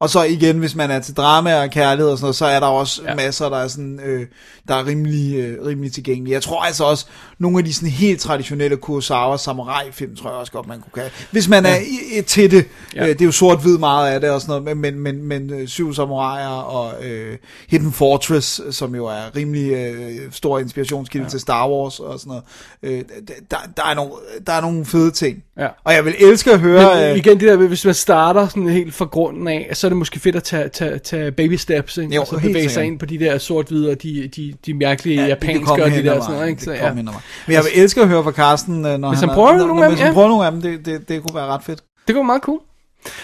Og 0.00 0.10
så 0.10 0.22
igen, 0.22 0.58
hvis 0.58 0.74
man 0.74 0.90
er 0.90 1.00
til 1.00 1.16
drama 1.16 1.62
og 1.62 1.70
kærlighed 1.70 2.10
og 2.10 2.18
sådan 2.18 2.24
noget, 2.24 2.36
så 2.36 2.46
er 2.46 2.60
der 2.60 2.66
også 2.66 3.02
ja. 3.08 3.14
Masser, 3.14 3.48
der 3.48 3.56
er, 3.56 3.68
sådan, 3.68 4.00
øh, 4.04 4.26
der 4.68 4.74
er 4.74 4.86
rimelig, 4.86 5.36
øh, 5.36 5.66
rimelig 5.66 5.92
tilgængelige. 5.92 6.34
Jeg 6.34 6.42
tror 6.42 6.62
altså 6.62 6.84
også, 6.84 7.06
nogle 7.38 7.58
af 7.58 7.64
de 7.64 7.74
sådan 7.74 7.88
helt 7.88 8.20
traditionelle 8.20 8.76
Kurosawa 8.76 9.36
samurai-film, 9.36 10.16
tror 10.16 10.30
jeg 10.30 10.38
også 10.38 10.52
godt, 10.52 10.66
man 10.66 10.80
kunne 10.80 11.02
kan. 11.02 11.12
Hvis 11.30 11.48
man 11.48 11.64
ja. 11.64 11.70
er 11.70 11.80
i, 12.18 12.22
til 12.22 12.50
det. 12.50 12.66
Ja. 12.94 13.02
Øh, 13.02 13.08
det 13.08 13.20
er 13.20 13.24
jo 13.24 13.32
sort-hvid 13.32 13.78
meget 13.78 14.12
af 14.12 14.20
det 14.20 14.30
og 14.30 14.40
sådan 14.40 14.62
noget, 14.62 14.76
men, 14.76 15.00
men, 15.00 15.00
men, 15.00 15.24
men 15.24 15.60
øh, 15.60 15.68
Syv 15.68 15.94
Samuraier 15.94 16.48
og 16.48 17.04
øh, 17.04 17.36
Hidden 17.68 17.92
Fortress, 17.92 18.60
som 18.70 18.94
jo 18.94 19.06
er 19.06 19.36
rimelig 19.36 19.72
øh, 19.72 20.16
stor 20.30 20.58
inspirationskilde 20.58 21.24
ja. 21.24 21.30
til 21.30 21.40
Star 21.40 21.68
Wars 21.68 22.00
og 22.00 22.18
sådan 22.18 22.28
noget. 22.30 22.44
Øh, 22.82 23.04
der, 23.50 23.56
der, 23.76 23.82
er 23.90 23.94
nogle, 23.94 24.12
der 24.46 24.52
er 24.52 24.60
nogle 24.60 24.84
fede 24.84 25.10
ting. 25.10 25.44
Ja. 25.58 25.68
Og 25.84 25.92
jeg 25.92 26.04
vil 26.04 26.14
elske 26.18 26.52
at 26.52 26.60
høre... 26.60 26.94
Men 26.94 27.04
øh, 27.04 27.16
igen, 27.16 27.40
det 27.40 27.48
der, 27.48 27.56
hvis 27.56 27.84
man 27.84 27.94
starter 27.94 28.48
sådan 28.48 28.68
helt 28.68 28.94
fra 28.94 29.04
grunden 29.04 29.48
af, 29.48 29.70
så 29.72 29.87
er 29.88 29.90
det 29.90 29.96
måske 29.96 30.20
fedt 30.20 30.36
at 30.36 30.42
tage, 30.42 30.68
tage, 30.68 30.98
tage 30.98 31.32
baby 31.32 31.54
steps, 31.54 31.96
ikke? 31.96 32.14
Jo, 32.14 32.20
og 32.20 32.26
så 32.26 32.36
helt 32.36 32.52
bevæge 32.52 32.68
sig 32.68 32.84
ind 32.84 32.98
på 32.98 33.06
de 33.06 33.18
der 33.18 33.38
sort-hvide 33.38 33.90
og 33.90 34.02
de, 34.02 34.28
de, 34.36 34.54
de 34.66 34.74
mærkelige 34.74 35.20
ja, 35.22 35.26
japanske 35.26 35.84
og 35.84 35.90
de 35.90 36.02
der 36.02 36.14
ad 36.14 36.20
sådan 36.20 36.34
noget, 36.34 36.48
ikke? 36.48 36.62
Så, 36.62 36.72
ja. 36.72 36.94
Men 36.94 37.08
jeg 37.48 37.62
vil 37.64 37.82
elske 37.82 38.00
at 38.00 38.08
høre 38.08 38.22
fra 38.22 38.32
Carsten, 38.32 38.86
øh, 38.86 38.98
når 38.98 39.08
Hvis 39.08 39.20
han, 39.20 39.28
han 39.28 39.36
prøver 39.36 39.52
når, 39.52 39.66
nogle 39.66 39.74
når, 39.74 39.82
af 39.82 39.88
dem, 39.88 39.94
hvis 39.94 40.00
han 40.00 40.10
ja. 40.10 40.14
prøver 40.14 40.28
nogle 40.28 40.46
af 40.46 40.52
dem, 40.52 40.62
det, 40.62 40.86
det, 40.86 41.08
det 41.08 41.22
kunne 41.22 41.34
være 41.34 41.46
ret 41.46 41.62
fedt. 41.64 41.80
Det 42.06 42.14
går 42.14 42.22
meget 42.22 42.42
cool. 42.42 42.60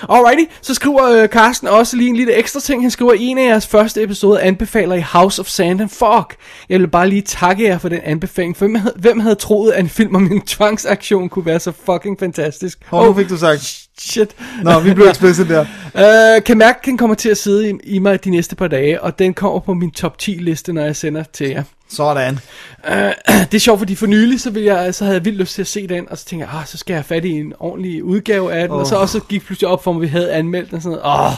Alrighty, 0.09 0.52
så 0.62 0.75
skriver 0.75 1.11
øh, 1.11 1.28
Carsten 1.28 1.69
også 1.69 1.97
lige 1.97 2.09
en 2.09 2.16
lille 2.16 2.35
ekstra 2.35 2.61
ting. 2.61 2.83
Han 2.83 2.90
skriver, 2.90 3.12
en 3.12 3.38
af 3.38 3.47
jeres 3.47 3.66
første 3.66 4.02
episode 4.02 4.40
anbefaler 4.40 4.95
i 4.95 5.00
House 5.00 5.40
of 5.40 5.47
Sand 5.47 5.81
and 5.81 5.88
Fog. 5.88 6.31
Jeg 6.69 6.81
vil 6.81 6.88
bare 6.88 7.09
lige 7.09 7.23
takke 7.23 7.64
jer 7.64 7.78
for 7.78 7.88
den 7.88 8.00
anbefaling. 8.04 8.57
For 8.57 8.66
hvem 8.66 8.75
havde, 8.75 8.95
hvem 8.97 9.21
havde 9.21 9.35
troet, 9.35 9.73
at 9.73 9.81
en 9.81 9.88
film 9.88 10.14
om 10.14 10.33
en 10.33 10.40
tvangsaktion 10.40 11.28
kunne 11.28 11.47
være 11.47 11.61
så 11.61 11.73
fucking 11.87 12.19
fantastisk? 12.19 12.78
Hov, 12.87 13.07
nu 13.07 13.14
fik 13.14 13.28
du 13.28 13.37
sagt. 13.37 13.85
Shit. 13.99 14.31
Nå, 14.62 14.81
vi 14.81 14.95
blev 14.95 15.07
explicit 15.07 15.49
der. 15.49 15.66
Øh, 15.97 16.43
kan 16.45 16.59
mærke, 16.59 16.78
den 16.85 16.99
kommer 16.99 17.16
til 17.16 17.28
at 17.28 17.38
sidde 17.38 17.71
i, 17.71 17.75
i 17.85 17.99
mig 17.99 18.25
de 18.25 18.31
næste 18.31 18.57
par 18.57 18.69
dage, 18.69 19.02
og 19.02 19.19
den 19.19 19.35
kommer 19.35 19.61
på 19.61 19.75
min 19.75 19.90
top 19.90 20.19
10 20.19 20.31
liste, 20.31 20.73
når 20.73 20.83
jeg 20.83 20.97
sender 20.97 21.25
til 21.33 21.49
jer. 21.49 21.62
Sådan. 21.94 22.38
Det 23.50 23.54
er 23.54 23.58
sjovt, 23.58 23.78
fordi 23.78 23.94
for 23.94 24.06
nylig, 24.06 24.40
så, 24.40 24.50
ville 24.50 24.74
jeg, 24.74 24.94
så 24.94 25.04
havde 25.04 25.16
jeg 25.16 25.24
vildt 25.24 25.38
lyst 25.38 25.54
til 25.54 25.62
at 25.62 25.68
se 25.68 25.86
den, 25.86 26.08
og 26.10 26.18
så 26.18 26.24
tænkte 26.24 26.48
jeg, 26.48 26.60
ah, 26.60 26.66
så 26.66 26.78
skal 26.78 26.92
jeg 26.92 26.98
have 26.98 27.04
fat 27.04 27.24
i 27.24 27.30
en 27.30 27.52
ordentlig 27.60 28.04
udgave 28.04 28.52
af 28.52 28.62
den, 28.68 28.70
oh. 28.70 28.80
og 28.80 28.86
så 28.86 28.96
også 28.96 29.20
gik 29.20 29.44
pludselig 29.44 29.68
op 29.68 29.84
for 29.84 29.92
mig, 29.92 29.98
at 29.98 30.02
vi 30.02 30.06
havde 30.08 30.32
anmeldt 30.32 30.68
den, 30.70 30.76
og 30.76 30.82
sådan 30.82 30.98
noget, 30.98 31.28
åh, 31.28 31.32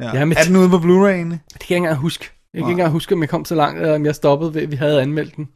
Ja. 0.00 0.04
Ja, 0.14 0.20
er 0.20 0.44
den 0.46 0.56
ude 0.56 0.68
på 0.68 0.76
Blu-ray 0.76 1.10
det 1.12 1.16
kan 1.18 1.30
jeg 1.30 1.60
ikke 1.60 1.76
engang 1.76 1.96
huske. 1.96 2.24
Jeg 2.54 2.58
kan 2.58 2.68
ikke 2.68 2.70
engang 2.70 2.90
huske, 2.92 3.14
om 3.14 3.20
jeg 3.20 3.28
kom 3.28 3.44
så 3.44 3.54
langt, 3.54 3.80
eller 3.80 3.94
om 3.94 4.06
jeg 4.06 4.14
stoppede 4.14 4.54
ved, 4.54 4.62
at 4.62 4.70
vi 4.70 4.76
havde 4.76 5.02
anmeldt 5.02 5.36
den. 5.36 5.48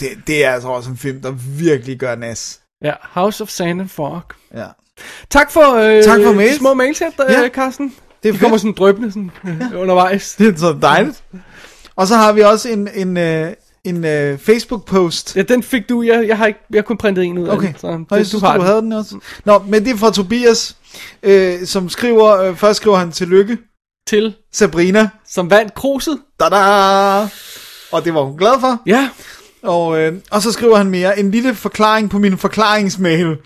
Det, 0.00 0.08
det 0.26 0.44
er 0.44 0.50
altså 0.52 0.68
også 0.68 0.90
en 0.90 0.96
film, 0.96 1.20
der 1.22 1.30
virkelig 1.58 1.98
gør 1.98 2.14
nas. 2.16 2.60
Ja, 2.82 2.92
House 3.02 3.42
of 3.42 3.48
Sand 3.48 3.80
and 3.80 3.88
Fog. 3.88 4.20
Ja. 4.54 4.66
Tak 5.30 5.50
for, 5.50 5.74
øh, 5.76 6.02
Tak 6.04 6.20
for 6.24 6.32
mails. 6.32 6.56
små 6.56 6.74
mails 6.74 6.98
her, 6.98 7.10
Ja. 7.18 7.40
ja. 7.40 7.48
Carsten. 7.48 7.94
Det 8.22 8.28
er 8.28 8.32
De 8.32 8.38
kommer 8.38 8.56
sådan 8.58 8.74
drøbende 8.78 9.10
sådan, 9.12 9.30
øh, 9.44 9.80
undervejs. 9.80 10.34
Det 10.38 10.54
er 10.54 10.58
så 10.58 10.78
dejligt. 10.82 11.22
Og 11.96 12.06
så 12.06 12.16
har 12.16 12.32
vi 12.32 12.40
også 12.40 12.68
en, 12.68 12.88
en, 12.94 13.16
øh, 13.16 13.52
en 13.84 14.04
øh, 14.04 14.38
Facebook-post. 14.38 15.36
Ja, 15.36 15.42
den 15.42 15.62
fik 15.62 15.88
du. 15.88 16.02
Jeg, 16.02 16.28
jeg 16.28 16.38
har 16.38 16.46
ikke, 16.46 16.60
jeg 16.70 16.78
har 16.78 16.82
kun 16.82 16.96
printet 16.96 17.24
en 17.24 17.38
ud 17.38 17.48
af 17.48 17.52
Okay, 17.52 17.66
den. 17.66 17.76
Så 17.78 17.86
og 18.10 18.18
jeg 18.18 18.26
synes, 18.26 18.40
du 18.42 18.46
har 18.46 18.56
du 18.56 18.62
havde 18.62 18.80
den 18.80 18.92
også. 18.92 19.18
Nå, 19.44 19.58
men 19.58 19.84
det 19.84 19.92
er 19.92 19.96
fra 19.96 20.10
Tobias, 20.10 20.76
øh, 21.22 21.66
som 21.66 21.88
skriver, 21.88 22.40
øh, 22.40 22.56
først 22.56 22.76
skriver 22.76 22.96
han 22.96 23.12
tillykke, 23.12 23.58
til, 24.08 24.34
Sabrina, 24.52 25.08
som 25.28 25.50
vandt 25.50 25.74
kruset. 25.74 26.18
da 26.40 26.44
og 27.92 28.04
det 28.04 28.14
var 28.14 28.22
hun 28.22 28.36
glad 28.36 28.60
for. 28.60 28.82
Ja, 28.86 29.08
Og, 29.62 30.00
øh, 30.00 30.14
og 30.30 30.42
så 30.42 30.52
skriver 30.52 30.76
han 30.76 30.86
mere, 30.86 31.18
en 31.18 31.30
lille 31.30 31.54
forklaring 31.54 32.10
på 32.10 32.18
min 32.18 32.38
forklaringsmail, 32.38 33.36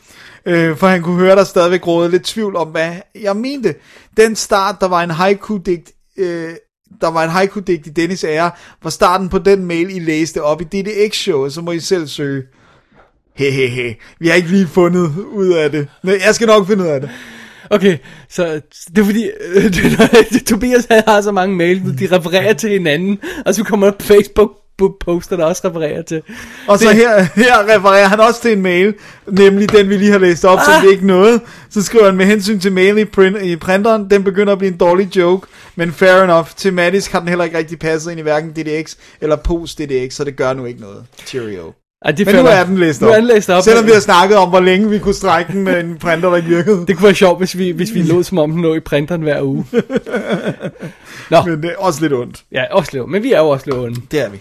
øh, 0.46 0.76
for 0.76 0.86
han 0.86 1.02
kunne 1.02 1.18
høre, 1.18 1.36
der 1.36 1.44
stadigvæk 1.44 1.86
rådede 1.86 2.10
lidt 2.10 2.24
tvivl 2.24 2.56
om, 2.56 2.68
hvad 2.68 2.92
jeg 3.20 3.36
mente. 3.36 3.74
Den 4.16 4.36
start, 4.36 4.76
der 4.80 4.88
var 4.88 5.02
en 5.02 5.10
haiku-digt, 5.10 5.92
øh, 6.16 6.54
der 7.00 7.10
var 7.10 7.24
en 7.24 7.30
haiku-digt 7.30 7.86
i 7.86 7.90
Dennis 7.90 8.24
ære, 8.24 8.50
var 8.82 8.90
starten 8.90 9.28
på 9.28 9.38
den 9.38 9.64
mail, 9.64 9.96
I 9.96 9.98
læste 9.98 10.42
op 10.42 10.60
i 10.60 10.64
DDX-showet, 10.64 11.52
så 11.52 11.60
må 11.60 11.72
I 11.72 11.80
selv 11.80 12.06
søge. 12.06 12.42
hehehe, 13.34 13.96
vi 14.20 14.28
har 14.28 14.34
ikke 14.34 14.48
lige 14.48 14.66
fundet 14.66 15.14
ud 15.32 15.48
af 15.48 15.70
det. 15.70 15.88
Men 16.02 16.14
jeg 16.26 16.34
skal 16.34 16.46
nok 16.46 16.66
finde 16.66 16.84
ud 16.84 16.88
af 16.88 17.00
det. 17.00 17.10
Okay, 17.70 17.98
så 18.28 18.60
det 18.88 18.98
er 18.98 19.04
fordi, 19.04 19.30
øh, 19.54 20.40
Tobias 20.46 20.86
har 20.90 21.20
så 21.20 21.32
mange 21.32 21.56
mails, 21.56 21.82
de 21.98 22.16
refererer 22.16 22.52
til 22.52 22.70
hinanden, 22.70 23.18
og 23.46 23.54
så 23.54 23.64
kommer 23.64 23.86
der 23.86 23.96
på 23.98 24.04
Facebook 24.04 24.50
poster, 24.88 25.36
der 25.36 25.44
også 25.44 25.68
refererer 25.68 26.02
til. 26.02 26.22
Og 26.68 26.78
så 26.78 26.88
Det- 26.88 26.96
her, 26.96 27.22
her 27.22 27.74
refererer 27.76 28.08
han 28.08 28.20
også 28.20 28.42
til 28.42 28.52
en 28.52 28.62
mail, 28.62 28.94
nemlig 29.26 29.72
den 29.72 29.88
vi 29.88 29.96
lige 29.96 30.10
har 30.12 30.18
læst 30.18 30.44
op, 30.44 30.58
ah. 30.58 30.64
som 30.64 30.82
vi 30.82 30.92
ikke 30.92 31.06
nåede. 31.06 31.40
Så 31.70 31.82
skriver 31.82 32.04
han 32.04 32.16
med 32.16 32.26
hensyn 32.26 32.60
til 32.60 32.72
mail 32.72 32.98
i, 32.98 33.04
print, 33.04 33.42
i 33.42 33.56
printeren, 33.56 34.10
den 34.10 34.24
begynder 34.24 34.52
at 34.52 34.58
blive 34.58 34.72
en 34.72 34.78
dårlig 34.78 35.16
joke, 35.16 35.46
men 35.76 35.92
fair 35.92 36.22
enough. 36.22 36.46
Tematisk 36.56 37.12
har 37.12 37.18
den 37.18 37.28
heller 37.28 37.44
ikke 37.44 37.58
rigtig 37.58 37.78
passet 37.78 38.10
ind 38.10 38.20
i 38.20 38.22
hverken 38.22 38.50
DDX 38.50 38.94
eller 39.20 39.36
post-DDX, 39.36 40.12
så 40.14 40.24
det 40.24 40.36
gør 40.36 40.52
nu 40.52 40.64
ikke 40.64 40.80
noget. 40.80 41.04
Cheerio. 41.26 41.72
Ej, 42.04 42.10
det 42.12 42.26
Men 42.26 42.34
nu 42.34 42.42
er 42.46 42.64
den 42.64 42.78
læst 42.78 43.00
Nu 43.00 43.06
op. 43.06 43.12
er 43.12 43.16
den 43.16 43.24
læst 43.26 43.50
op. 43.50 43.62
Selvom 43.62 43.86
vi 43.86 43.90
har 43.90 44.00
snakket 44.00 44.36
om, 44.38 44.48
hvor 44.48 44.60
længe 44.60 44.90
vi 44.90 44.98
kunne 44.98 45.14
strække 45.14 45.52
den 45.52 45.62
med 45.62 45.80
en 45.84 45.96
printer, 45.98 46.28
der 46.30 46.36
ikke 46.36 46.48
virkede. 46.48 46.84
Det 46.86 46.96
kunne 46.96 47.04
være 47.04 47.14
sjovt, 47.14 47.38
hvis 47.38 47.58
vi, 47.58 47.70
hvis 47.70 47.94
vi 47.94 48.02
lå 48.12 48.22
som 48.22 48.38
om 48.38 48.50
den 48.50 48.62
lå 48.62 48.74
i 48.74 48.80
printeren 48.80 49.22
hver 49.22 49.42
uge. 49.42 49.66
Nå, 51.30 51.42
Men 51.46 51.62
det 51.62 51.70
er 51.70 51.76
også 51.78 52.00
lidt 52.00 52.12
ondt. 52.12 52.42
ja, 52.52 52.64
også 52.74 52.90
lidt, 52.92 53.08
men 53.08 53.22
vi 53.22 53.32
er 53.32 53.38
jo 53.38 53.48
også 53.48 53.66
lidt 53.66 53.76
onde. 53.78 54.00
Det 54.10 54.20
er 54.20 54.28
vi. 54.28 54.38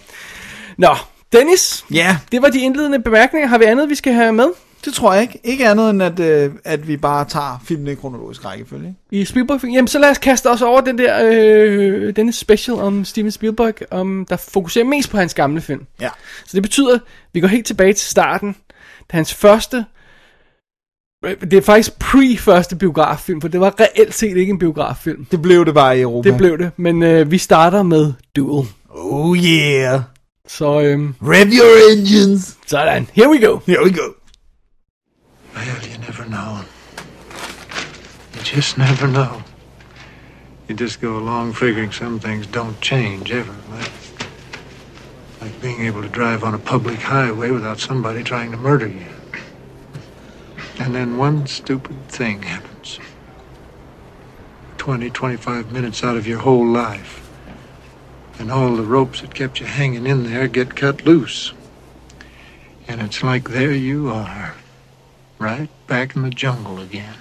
Nå, 0.78 0.88
Dennis, 1.32 1.84
Ja, 1.94 2.16
det 2.32 2.42
var 2.42 2.48
de 2.48 2.60
indledende 2.60 2.98
bemærkninger. 2.98 3.48
Har 3.48 3.58
vi 3.58 3.64
andet, 3.64 3.90
vi 3.90 3.94
skal 3.94 4.12
have 4.12 4.32
med 4.32 4.46
det 4.84 4.94
tror 4.94 5.12
jeg 5.12 5.22
ikke. 5.22 5.40
Ikke 5.44 5.68
andet 5.68 5.90
end, 5.90 6.02
at, 6.02 6.20
øh, 6.20 6.50
at 6.64 6.88
vi 6.88 6.96
bare 6.96 7.24
tager 7.24 7.62
filmene 7.64 7.92
i 7.92 7.94
kronologisk 7.94 8.44
rækkefølge. 8.44 8.94
i 9.10 9.24
Spielberg? 9.24 9.64
Jamen, 9.64 9.88
så 9.88 9.98
lad 9.98 10.10
os 10.10 10.18
kaste 10.18 10.50
os 10.50 10.62
over 10.62 10.80
den 10.80 10.98
der, 10.98 11.28
øh, 11.32 12.16
denne 12.16 12.32
special 12.32 12.76
om 12.78 13.04
Steven 13.04 13.30
Spielberg, 13.30 13.74
om, 13.90 14.26
der 14.30 14.36
fokuserer 14.36 14.84
mest 14.84 15.10
på 15.10 15.16
hans 15.16 15.34
gamle 15.34 15.60
film. 15.60 15.86
Ja. 16.00 16.08
Så 16.46 16.50
det 16.52 16.62
betyder, 16.62 16.94
at 16.94 17.00
vi 17.32 17.40
går 17.40 17.48
helt 17.48 17.66
tilbage 17.66 17.92
til 17.92 18.08
starten. 18.08 18.56
Da 19.12 19.16
hans 19.16 19.34
første... 19.34 19.84
Det 21.40 21.52
er 21.52 21.60
faktisk 21.62 21.98
pre-første 21.98 22.76
biograffilm, 22.76 23.40
for 23.40 23.48
det 23.48 23.60
var 23.60 23.74
reelt 23.80 24.14
set 24.14 24.36
ikke 24.36 24.50
en 24.50 24.58
biograffilm. 24.58 25.24
Det 25.24 25.42
blev 25.42 25.66
det 25.66 25.74
bare 25.74 25.98
i 25.98 26.00
Europa. 26.00 26.28
Det 26.28 26.38
blev 26.38 26.58
det, 26.58 26.70
men 26.76 27.02
øh, 27.02 27.30
vi 27.30 27.38
starter 27.38 27.82
med 27.82 28.12
Duel. 28.36 28.66
Oh 28.88 29.38
yeah. 29.38 30.00
Så 30.48 30.80
øhm, 30.80 31.14
Rev 31.22 31.46
your 31.46 31.92
engines. 31.92 32.56
sådan, 32.66 33.08
here 33.12 33.30
we 33.30 33.46
go. 33.46 33.58
Here 33.66 33.84
we 33.84 33.92
go. 33.92 34.19
Well, 35.54 35.86
you 35.86 35.98
never 35.98 36.26
know. 36.26 36.62
You 38.34 38.42
just 38.42 38.78
never 38.78 39.06
know. 39.06 39.42
You 40.68 40.74
just 40.74 41.00
go 41.00 41.18
along 41.18 41.54
figuring 41.54 41.92
some 41.92 42.20
things 42.20 42.46
don't 42.46 42.80
change 42.80 43.32
ever. 43.32 43.54
Like, 43.70 43.90
like 45.40 45.60
being 45.60 45.80
able 45.82 46.02
to 46.02 46.08
drive 46.08 46.44
on 46.44 46.54
a 46.54 46.58
public 46.58 47.00
highway 47.00 47.50
without 47.50 47.80
somebody 47.80 48.22
trying 48.22 48.52
to 48.52 48.56
murder 48.56 48.86
you. 48.86 49.06
And 50.78 50.94
then 50.94 51.18
one 51.18 51.46
stupid 51.46 52.08
thing 52.08 52.42
happens. 52.42 53.00
20, 54.78 55.10
25 55.10 55.72
minutes 55.72 56.02
out 56.02 56.16
of 56.16 56.26
your 56.26 56.38
whole 56.38 56.66
life. 56.66 57.28
And 58.38 58.50
all 58.50 58.76
the 58.76 58.82
ropes 58.82 59.20
that 59.20 59.34
kept 59.34 59.60
you 59.60 59.66
hanging 59.66 60.06
in 60.06 60.24
there 60.24 60.48
get 60.48 60.74
cut 60.74 61.04
loose. 61.04 61.52
And 62.88 63.02
it's 63.02 63.22
like 63.22 63.50
there 63.50 63.72
you 63.72 64.08
are. 64.08 64.54
Right 65.40 65.70
back 65.88 66.16
in 66.16 66.22
the 66.22 66.32
jungle 66.42 66.84
again. 66.90 67.14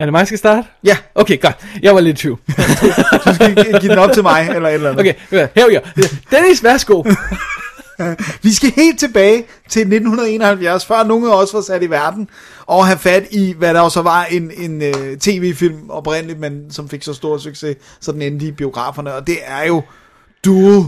Er 0.00 0.04
det 0.04 0.12
mig, 0.12 0.18
der 0.18 0.24
skal 0.24 0.38
starte? 0.38 0.68
Ja, 0.84 0.96
Okay, 1.14 1.40
godt. 1.40 1.56
Jeg 1.82 1.94
var 1.94 2.00
lidt 2.00 2.18
i 2.18 2.22
tvivl. 2.22 2.38
du 3.26 3.34
skal 3.34 3.54
gi- 3.54 3.62
give 3.80 3.90
den 3.90 3.98
op 3.98 4.12
til 4.12 4.22
mig, 4.22 4.48
eller 4.54 4.68
et 4.68 4.74
eller 4.74 4.90
andet. 4.90 5.00
Okay, 5.00 5.14
her 5.54 5.66
we 5.68 5.74
go. 5.74 6.02
Dennis, 6.30 6.64
værsgo. 6.64 7.02
Vi 8.42 8.52
skal 8.52 8.70
helt 8.76 8.98
tilbage 8.98 9.44
til 9.68 9.80
1971, 9.80 10.86
før 10.86 11.02
nogen 11.04 11.24
af 11.24 11.34
os 11.42 11.54
var 11.54 11.60
sat 11.60 11.82
i 11.82 11.90
verden, 11.90 12.28
og 12.66 12.86
have 12.86 12.98
fat 12.98 13.26
i, 13.30 13.54
hvad 13.58 13.74
der 13.74 13.80
også 13.80 14.02
var 14.02 14.24
en, 14.24 14.50
en 14.56 14.82
uh, 14.82 15.18
tv-film 15.20 15.90
oprindeligt, 15.90 16.38
men 16.40 16.70
som 16.70 16.88
fik 16.88 17.02
så 17.02 17.14
stor 17.14 17.38
succes, 17.38 17.76
så 18.00 18.12
den 18.12 18.22
endte 18.22 18.46
i 18.46 18.50
biograferne, 18.52 19.14
og 19.14 19.26
det 19.26 19.36
er 19.44 19.64
jo 19.66 19.82
Duel, 20.44 20.84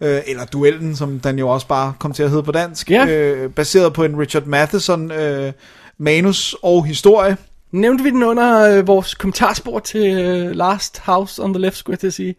øh, 0.00 0.20
eller 0.26 0.44
Duellen, 0.44 0.96
som 0.96 1.20
den 1.20 1.38
jo 1.38 1.48
også 1.48 1.66
bare 1.66 1.92
kom 1.98 2.12
til 2.12 2.22
at 2.22 2.30
hedde 2.30 2.42
på 2.42 2.52
dansk, 2.52 2.90
Ja. 2.90 3.06
øh, 3.06 3.50
baseret 3.50 3.92
på 3.92 4.04
en 4.04 4.18
Richard 4.18 4.44
Matheson 4.46 5.10
øh, 5.12 5.52
manus 5.98 6.56
og 6.62 6.84
historie. 6.84 7.36
Nævnte 7.72 8.04
vi 8.04 8.10
den 8.10 8.22
under 8.22 8.60
øh, 8.78 8.86
vores 8.86 9.14
kommentarspor 9.14 9.78
til 9.78 10.06
øh, 10.18 10.50
Last 10.56 10.98
House 10.98 11.42
on 11.42 11.54
the 11.54 11.60
Left, 11.60 11.76
skulle 11.76 11.94
jeg 11.94 11.98
til 12.00 12.06
at 12.06 12.12
sige. 12.14 12.34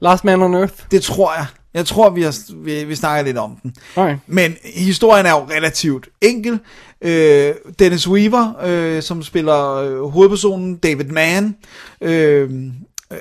Last 0.00 0.24
Man 0.24 0.42
on 0.42 0.54
Earth. 0.54 0.74
Det 0.90 1.02
tror 1.02 1.34
jeg. 1.34 1.46
Jeg 1.74 1.86
tror, 1.86 2.10
vi, 2.10 2.22
har, 2.22 2.34
vi, 2.64 2.84
vi 2.84 2.94
snakker 2.94 3.24
lidt 3.24 3.38
om 3.38 3.56
den. 3.62 3.74
Okay. 3.96 4.16
Men 4.26 4.56
historien 4.74 5.26
er 5.26 5.30
jo 5.30 5.36
relativt 5.50 6.08
enkel. 6.20 6.58
Øh, 7.02 7.54
Dennis 7.78 8.08
Weaver, 8.08 8.52
øh, 8.64 9.02
som 9.02 9.22
spiller 9.22 9.74
øh, 9.74 10.00
hovedpersonen, 10.02 10.76
David 10.76 11.04
Mann, 11.04 11.56
øh, 12.00 12.50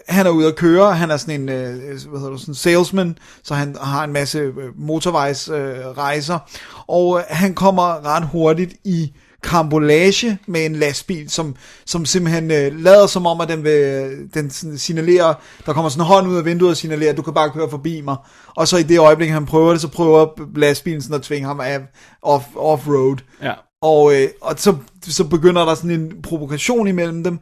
han 0.08 0.26
er 0.26 0.30
ude 0.30 0.48
at 0.48 0.56
køre, 0.56 0.96
han 0.96 1.12
er 1.12 1.18
sådan 1.18 1.42
en 1.42 1.50
øh, 1.50 1.76
hvad 2.10 2.20
hedder 2.20 2.32
det, 2.32 2.40
sådan 2.40 2.56
salesman, 2.56 3.18
så 3.44 3.54
han 3.54 3.76
har 3.82 4.04
en 4.04 4.14
masse 4.14 4.40
øh, 4.40 4.80
motorvejsrejser, 4.80 5.90
øh, 5.90 5.98
rejser. 5.98 6.40
og 6.88 7.18
øh, 7.20 7.24
han 7.30 7.54
kommer 7.54 8.06
ret 8.06 8.28
hurtigt 8.28 8.74
i 8.84 9.14
karambolage 9.44 10.40
med 10.48 10.66
en 10.66 10.76
lastbil, 10.76 11.30
som, 11.30 11.56
som 11.86 12.06
simpelthen 12.06 12.52
øh, 12.52 12.80
lader 12.80 13.08
som 13.08 13.26
om, 13.26 13.42
at 13.42 13.50
den, 13.50 13.64
vil, 13.64 14.30
den 14.34 14.78
signalerer, 14.78 15.34
der 15.66 15.74
kommer 15.74 15.90
sådan 15.90 16.02
en 16.02 16.08
hånd 16.08 16.28
ud 16.28 16.38
af 16.38 16.46
vinduet 16.46 16.72
og 16.72 16.78
signalerer, 16.78 17.12
at 17.12 17.18
du 17.18 17.22
kan 17.22 17.34
bare 17.34 17.52
køre 17.52 17.70
forbi 17.70 18.02
mig. 18.02 18.16
Og 18.56 18.68
så 18.68 18.78
i 18.78 18.84
det 18.84 19.00
øjeblik, 19.00 19.30
han 19.30 19.46
prøver 19.46 19.72
det, 19.72 19.82
så 19.82 19.88
prøver 19.88 20.28
lastbilen 20.56 21.02
sådan 21.02 21.16
at 21.16 21.22
tvinge 21.22 21.48
ham 21.48 21.60
af 21.60 21.80
off, 22.22 22.46
off-road. 22.56 23.18
Ja. 23.44 23.54
Og, 23.82 24.16
øh, 24.16 24.28
og 24.42 24.56
så, 24.58 24.76
så 25.04 25.24
begynder 25.24 25.66
der 25.66 25.76
sådan 25.76 25.92
en 25.92 26.22
provokation 26.24 26.88
imellem 26.88 27.24
dem. 27.24 27.40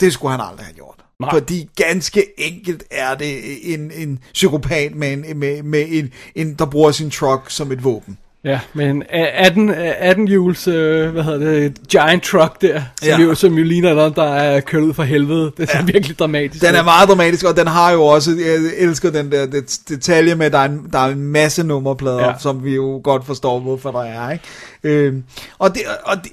Det 0.00 0.12
skulle 0.12 0.32
han 0.32 0.40
aldrig 0.40 0.66
have 0.66 0.74
gjort. 0.74 1.05
Nej. 1.20 1.30
Fordi 1.32 1.68
ganske 1.76 2.40
enkelt 2.40 2.84
er 2.90 3.14
det 3.14 3.74
en, 3.74 3.90
en 3.90 4.18
psykopat 4.32 4.94
med 4.94 5.12
en, 5.12 5.38
med, 5.38 5.62
med 5.62 5.86
en, 5.88 6.12
en, 6.34 6.54
der 6.54 6.66
bruger 6.66 6.90
sin 6.90 7.10
truck 7.10 7.50
som 7.50 7.72
et 7.72 7.84
våben. 7.84 8.18
Ja, 8.46 8.60
men 8.74 9.02
18, 9.10 9.70
18 9.98 10.28
hjuls, 10.28 10.68
øh, 10.68 11.10
hvad 11.10 11.22
hedder 11.22 11.38
det, 11.38 11.74
giant 11.88 12.22
truck 12.22 12.62
der, 12.62 12.80
som, 13.02 13.08
Ja. 13.08 13.20
jo, 13.20 13.34
som 13.34 13.54
jo 13.58 13.64
ligner 13.64 13.94
noget, 13.94 14.16
der 14.16 14.34
er 14.34 14.60
kørt 14.60 14.82
ud 14.82 14.94
fra 14.94 15.02
helvede. 15.04 15.52
Det 15.56 15.70
er 15.72 15.78
ja. 15.78 15.84
virkelig 15.84 16.18
dramatisk. 16.18 16.64
Den 16.64 16.74
er 16.74 16.84
meget 16.84 17.08
dramatisk, 17.08 17.44
og 17.44 17.56
den 17.56 17.66
har 17.66 17.92
jo 17.92 18.02
også, 18.04 18.30
jeg 18.30 18.70
elsker 18.78 19.10
den 19.10 19.32
der 19.32 19.46
det, 19.46 19.80
detalje 19.88 20.34
med, 20.34 20.46
at 20.46 20.52
der 20.52 20.58
er 20.58 20.64
en, 20.64 20.80
der 20.92 20.98
er 20.98 21.06
en 21.12 21.22
masse 21.22 21.64
nummerplader, 21.64 22.24
Ja. 22.24 22.32
som 22.38 22.64
vi 22.64 22.74
jo 22.74 23.00
godt 23.04 23.26
forstår, 23.26 23.58
hvorfor 23.60 23.90
der 23.90 24.02
er. 24.02 24.30
Ikke? 24.30 24.44
Øhm, 24.84 25.22
og 25.58 25.74
det, 25.74 25.82
og 26.04 26.16
det, 26.24 26.32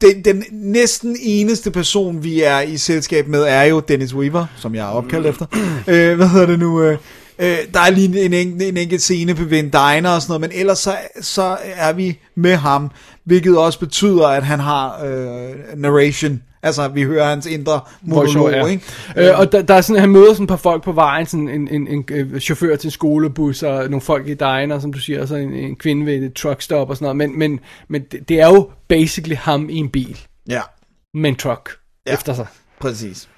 det, 0.00 0.24
den 0.24 0.44
næsten 0.52 1.16
eneste 1.22 1.70
person, 1.70 2.24
vi 2.24 2.42
er 2.42 2.60
i 2.60 2.76
selskab 2.76 3.28
med, 3.28 3.42
er 3.48 3.62
jo 3.62 3.80
Dennis 3.80 4.14
Weaver, 4.14 4.46
som 4.56 4.74
jeg 4.74 4.82
er 4.86 4.90
opkaldt 4.90 5.26
efter. 5.26 5.46
øh, 5.88 6.16
hvad 6.16 6.28
hedder 6.28 6.46
det 6.46 6.58
nu? 6.58 6.82
Øh, 6.82 6.98
øh, 7.38 7.58
der 7.74 7.80
er 7.80 7.90
lige 7.90 8.24
en, 8.24 8.32
en, 8.32 8.62
en 8.62 8.76
enkelt 8.76 9.02
scene 9.02 9.34
på 9.34 9.42
en 9.42 9.50
diner 9.50 10.10
og 10.10 10.22
sådan 10.22 10.32
noget, 10.32 10.40
men 10.40 10.50
ellers 10.54 10.78
så, 10.78 10.96
så 11.20 11.56
er 11.62 11.92
vi 11.92 12.18
med 12.34 12.56
ham, 12.56 12.90
hvilket 13.24 13.58
også 13.58 13.78
betyder, 13.78 14.26
at 14.26 14.44
han 14.44 14.60
har 14.60 15.04
øh, 15.04 15.54
narration. 15.76 16.42
Altså, 16.62 16.88
vi 16.88 17.02
hører 17.02 17.28
hans 17.28 17.46
indre 17.46 17.80
monolog, 18.02 18.50
ja. 18.50 18.66
ikke? 18.66 18.84
Øh, 19.16 19.38
og 19.38 19.52
der, 19.52 19.62
der 19.62 19.74
er 19.74 19.80
sådan, 19.80 20.00
han 20.00 20.10
møder 20.10 20.32
sådan 20.32 20.44
et 20.44 20.48
par 20.48 20.56
folk 20.56 20.82
på 20.82 20.92
vejen, 20.92 21.26
sådan 21.26 21.48
en, 21.48 21.68
en, 21.68 21.88
en, 21.88 22.04
en 22.10 22.40
chauffør 22.40 22.76
til 22.76 22.86
en 22.86 22.90
skolebus, 22.90 23.62
og 23.62 23.84
nogle 23.90 24.00
folk 24.00 24.28
i 24.28 24.34
diner, 24.34 24.78
som 24.78 24.92
du 24.92 24.98
siger, 24.98 25.22
og 25.22 25.28
så 25.28 25.36
en, 25.36 25.52
en 25.52 25.76
kvinde 25.76 26.06
ved 26.06 26.14
et 26.14 26.34
truckstop 26.34 26.90
og 26.90 26.96
sådan 26.96 27.16
noget, 27.16 27.16
men, 27.16 27.38
men, 27.38 27.60
men 27.88 28.02
det, 28.12 28.28
det 28.28 28.40
er 28.40 28.46
jo 28.48 28.70
basically 28.88 29.36
ham 29.36 29.68
i 29.70 29.76
en 29.76 29.88
bil, 29.90 30.18
Ja, 30.48 30.60
med 31.14 31.30
en 31.30 31.36
truck. 31.36 31.70
Ja. 32.06 32.12
efter 32.12 32.34
sig. 32.34 32.46
præcis. 32.80 33.28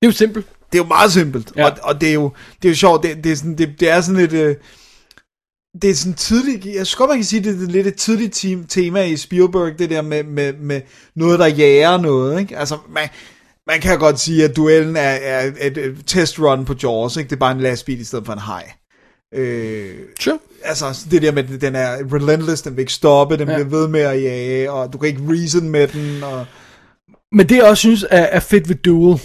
Det 0.00 0.06
er 0.06 0.10
jo 0.10 0.12
simpelt. 0.12 0.46
Det 0.72 0.78
er 0.78 0.82
jo 0.82 0.88
meget 0.88 1.12
simpelt, 1.12 1.52
Ja. 1.56 1.64
og, 1.70 1.76
og 1.82 2.00
det 2.00 2.08
er 2.08 2.12
jo 2.14 2.32
det 2.62 2.68
er 2.68 2.72
jo 2.72 2.76
sjovt, 2.76 3.02
det, 3.02 3.24
det, 3.24 3.32
er 3.32 3.36
sådan, 3.36 3.58
det, 3.58 3.74
det 3.80 3.88
er 3.90 4.00
sådan 4.00 4.20
lidt, 4.20 4.32
øh, 4.32 4.56
det 5.82 5.90
er 5.90 5.94
sådan 5.94 6.14
tidligt, 6.14 6.66
jeg 6.66 6.72
synes 6.86 6.94
godt, 6.94 7.08
man 7.08 7.18
kan 7.18 7.24
sige, 7.24 7.44
det 7.44 7.62
er 7.62 7.66
lidt 7.66 7.86
et 7.86 7.94
tidligt 7.94 8.34
team, 8.34 8.64
tema 8.68 9.02
i 9.02 9.16
Spielberg, 9.16 9.78
det 9.78 9.90
der 9.90 10.02
med, 10.02 10.24
med, 10.24 10.52
med 10.52 10.80
noget, 11.16 11.38
der 11.38 11.46
jager 11.46 11.96
noget, 12.00 12.40
ikke? 12.40 12.58
Altså, 12.58 12.78
man, 12.90 13.08
man 13.66 13.80
kan 13.80 13.98
godt 13.98 14.20
sige, 14.20 14.44
at 14.44 14.56
duellen 14.56 14.96
er, 14.96 15.00
er 15.00 15.50
et, 15.60 15.78
et 15.78 15.96
testrun 16.06 16.64
på 16.64 16.74
Jaws, 16.82 17.16
ikke? 17.16 17.28
Det 17.30 17.36
er 17.36 17.40
bare 17.40 17.52
en 17.52 17.60
lastbil 17.60 18.00
i 18.00 18.04
stedet 18.04 18.26
for 18.26 18.32
en 18.32 18.38
hej. 18.38 18.72
Øh, 19.34 19.90
Sure. 20.20 20.38
altså, 20.64 21.06
det 21.10 21.22
der 21.22 21.32
med, 21.32 21.58
den 21.58 21.74
er 21.76 21.96
relentless, 22.12 22.62
den 22.62 22.76
vil 22.76 22.80
ikke 22.82 22.92
stoppe, 22.92 23.36
den 23.38 23.48
ja. 23.48 23.54
bliver 23.54 23.68
ved 23.68 23.88
med 23.88 24.00
at 24.00 24.22
jage, 24.22 24.72
og 24.72 24.92
du 24.92 24.98
kan 24.98 25.08
ikke 25.08 25.22
reason 25.28 25.68
med 25.68 25.88
den, 25.88 26.22
og... 26.22 26.46
Men 27.32 27.48
det 27.48 27.56
jeg 27.56 27.64
også 27.64 27.80
synes 27.80 28.06
er, 28.10 28.22
er 28.22 28.40
fedt 28.40 28.68
ved 28.68 28.76
Duel, 28.76 29.20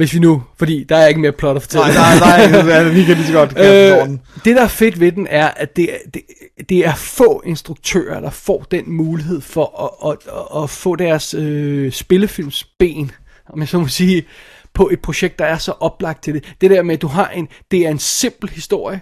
hvis 0.00 0.14
vi 0.14 0.18
nu, 0.18 0.42
fordi 0.58 0.84
der 0.84 0.96
er 0.96 1.06
ikke 1.06 1.20
mere 1.20 1.32
plot 1.32 1.56
at 1.56 1.62
fortælle. 1.62 1.86
Nej, 1.86 2.18
nej, 2.18 2.62
nej, 2.62 2.88
vi 2.88 3.04
kan 3.04 3.16
lige 3.16 3.26
så 3.26 3.32
godt 3.32 3.50
Øh, 3.58 4.18
det 4.44 4.56
der 4.56 4.62
er 4.62 4.68
fedt 4.68 5.00
ved 5.00 5.12
den 5.12 5.26
er, 5.30 5.48
at 5.48 5.76
det, 5.76 5.90
det, 6.14 6.22
det 6.68 6.86
er 6.86 6.94
få 6.94 7.42
instruktører, 7.46 8.20
der 8.20 8.30
får 8.30 8.66
den 8.70 8.90
mulighed 8.92 9.40
for 9.40 9.96
at, 10.04 10.10
at, 10.10 10.34
at, 10.34 10.62
at 10.62 10.70
få 10.70 10.96
deres 10.96 11.34
øh, 11.34 11.92
spillefilmsben, 11.92 13.10
om 13.48 13.60
jeg 13.60 13.68
så 13.68 13.78
må 13.78 13.88
sige, 13.88 14.26
på 14.74 14.88
et 14.92 15.00
projekt, 15.02 15.38
der 15.38 15.44
er 15.44 15.58
så 15.58 15.72
oplagt 15.72 16.22
til 16.22 16.34
det. 16.34 16.54
Det 16.60 16.70
der 16.70 16.82
med, 16.82 16.94
at 16.94 17.02
du 17.02 17.06
har 17.06 17.28
en, 17.28 17.48
det 17.70 17.86
er 17.86 17.90
en 17.90 17.98
simpel 17.98 18.50
historie, 18.50 19.00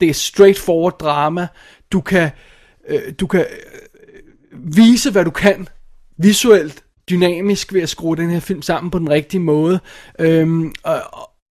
det 0.00 0.08
er 0.08 0.14
straightforward 0.14 0.98
drama, 0.98 1.46
du 1.92 2.00
kan, 2.00 2.30
øh, 2.88 3.02
du 3.20 3.26
kan 3.26 3.40
øh, 3.40 4.76
vise, 4.76 5.10
hvad 5.10 5.24
du 5.24 5.30
kan 5.30 5.68
visuelt, 6.16 6.83
dynamisk 7.10 7.72
ved 7.74 7.82
at 7.82 7.88
skrue 7.88 8.16
den 8.16 8.30
her 8.30 8.40
film 8.40 8.62
sammen 8.62 8.90
på 8.90 8.98
den 8.98 9.10
rigtige 9.10 9.40
måde. 9.40 9.80
Øhm, 10.18 10.72
og, 10.82 11.00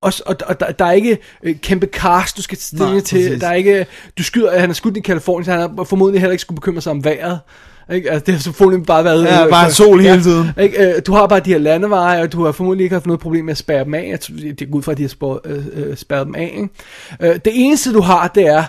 og, 0.02 0.12
og, 0.26 0.36
og 0.46 0.60
der, 0.60 0.72
der 0.72 0.84
er 0.84 0.92
ikke 0.92 1.18
øh, 1.42 1.56
kæmpe 1.56 1.86
cast, 1.86 2.36
du 2.36 2.42
skal 2.42 2.58
stille 2.58 2.84
Nej, 2.92 3.00
til. 3.00 3.16
præcis. 3.26 3.40
Der 3.40 3.48
er 3.48 3.52
ikke, 3.54 3.86
du 4.18 4.22
skyder, 4.22 4.58
han 4.58 4.70
er 4.70 4.74
skudt 4.74 4.96
i 4.96 5.00
Kalifornien, 5.00 5.44
så 5.44 5.50
han 5.52 5.60
har 5.60 5.84
formodentlig 5.84 6.20
heller 6.20 6.32
ikke 6.32 6.42
skulle 6.42 6.56
bekymre 6.60 6.80
sig 6.80 6.90
om 6.90 7.04
vejret. 7.04 7.40
Ikke? 7.92 8.10
Altså, 8.10 8.24
det 8.26 8.34
har 8.34 8.40
selvfølgelig 8.40 8.86
bare 8.86 9.04
været... 9.04 9.24
Ja, 9.24 9.44
øh, 9.44 9.50
bare 9.50 9.66
for- 9.66 9.72
sol 9.74 10.00
hele 10.00 10.22
tiden. 10.22 10.48
Ikke? 10.60 10.94
Øh, 10.96 11.02
Du 11.06 11.12
har 11.12 11.26
bare 11.26 11.40
de 11.40 11.50
her 11.50 11.58
landeveje, 11.58 12.22
og 12.22 12.32
du 12.32 12.44
har 12.44 12.52
formodentlig 12.52 12.84
ikke 12.84 12.94
haft 12.94 13.06
noget 13.06 13.20
problem 13.20 13.44
med 13.44 13.52
at 13.52 13.58
spærre 13.58 13.84
dem 13.84 13.94
af. 13.94 14.08
Jeg 14.08 14.20
tror, 14.20 14.34
det 14.34 14.62
er 14.62 14.66
ud 14.72 14.82
fra, 14.82 14.92
at 14.92 14.98
de 14.98 15.02
har 15.02 15.40
øh, 15.44 15.66
øh, 15.72 15.96
spærret 15.96 16.26
dem 16.26 16.34
af. 16.34 16.52
Ikke? 16.56 16.68
Øh, 17.34 17.40
det 17.44 17.52
eneste, 17.54 17.92
du 17.92 18.00
har, 18.00 18.28
det 18.28 18.46
er, 18.46 18.64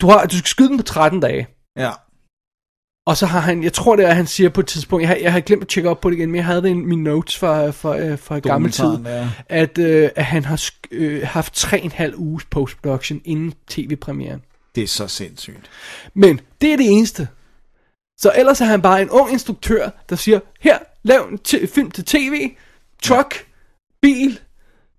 du, 0.00 0.06
har, 0.08 0.26
du 0.26 0.36
skal 0.36 0.48
skyde 0.48 0.68
dem 0.68 0.76
på 0.76 0.82
13 0.82 1.20
dage. 1.20 1.46
Ja. 1.78 1.90
Og 3.08 3.16
så 3.16 3.26
har 3.26 3.40
han, 3.40 3.62
jeg 3.62 3.72
tror 3.72 3.96
det 3.96 4.04
er, 4.04 4.12
han 4.12 4.26
siger 4.26 4.50
på 4.50 4.60
et 4.60 4.66
tidspunkt, 4.66 5.02
jeg 5.02 5.08
har, 5.08 5.16
jeg 5.16 5.32
har 5.32 5.40
glemt 5.40 5.62
at 5.62 5.68
tjekke 5.68 5.90
op 5.90 6.00
på 6.00 6.10
det 6.10 6.16
igen, 6.16 6.30
men 6.30 6.36
jeg 6.36 6.44
havde 6.44 6.62
det 6.62 6.68
i 6.68 6.72
mine 6.72 7.02
notes 7.02 7.38
fra, 7.38 7.70
fra, 7.70 7.98
øh, 7.98 8.18
fra 8.18 8.38
gammel 8.38 8.72
tid, 8.72 8.98
ja. 9.04 9.28
at, 9.48 9.78
øh, 9.78 10.10
at 10.16 10.24
han 10.24 10.44
har 10.44 10.64
øh, 10.90 11.26
haft 11.26 11.64
3,5 11.64 12.16
uges 12.16 12.44
postproduktion 12.44 13.20
inden 13.24 13.54
tv-premieren. 13.68 14.42
Det 14.74 14.82
er 14.82 14.86
så 14.86 15.08
sindssygt. 15.08 15.70
Men 16.14 16.40
det 16.60 16.72
er 16.72 16.76
det 16.76 16.90
eneste. 16.90 17.28
Så 18.18 18.32
ellers 18.36 18.60
er 18.60 18.64
han 18.64 18.82
bare 18.82 19.02
en 19.02 19.10
ung 19.10 19.32
instruktør, 19.32 19.90
der 20.08 20.16
siger, 20.16 20.40
her, 20.60 20.78
lav 21.02 21.28
en 21.32 21.68
film 21.68 21.90
til 21.90 22.04
tv, 22.04 22.50
truck, 23.02 23.46
bil, 24.02 24.38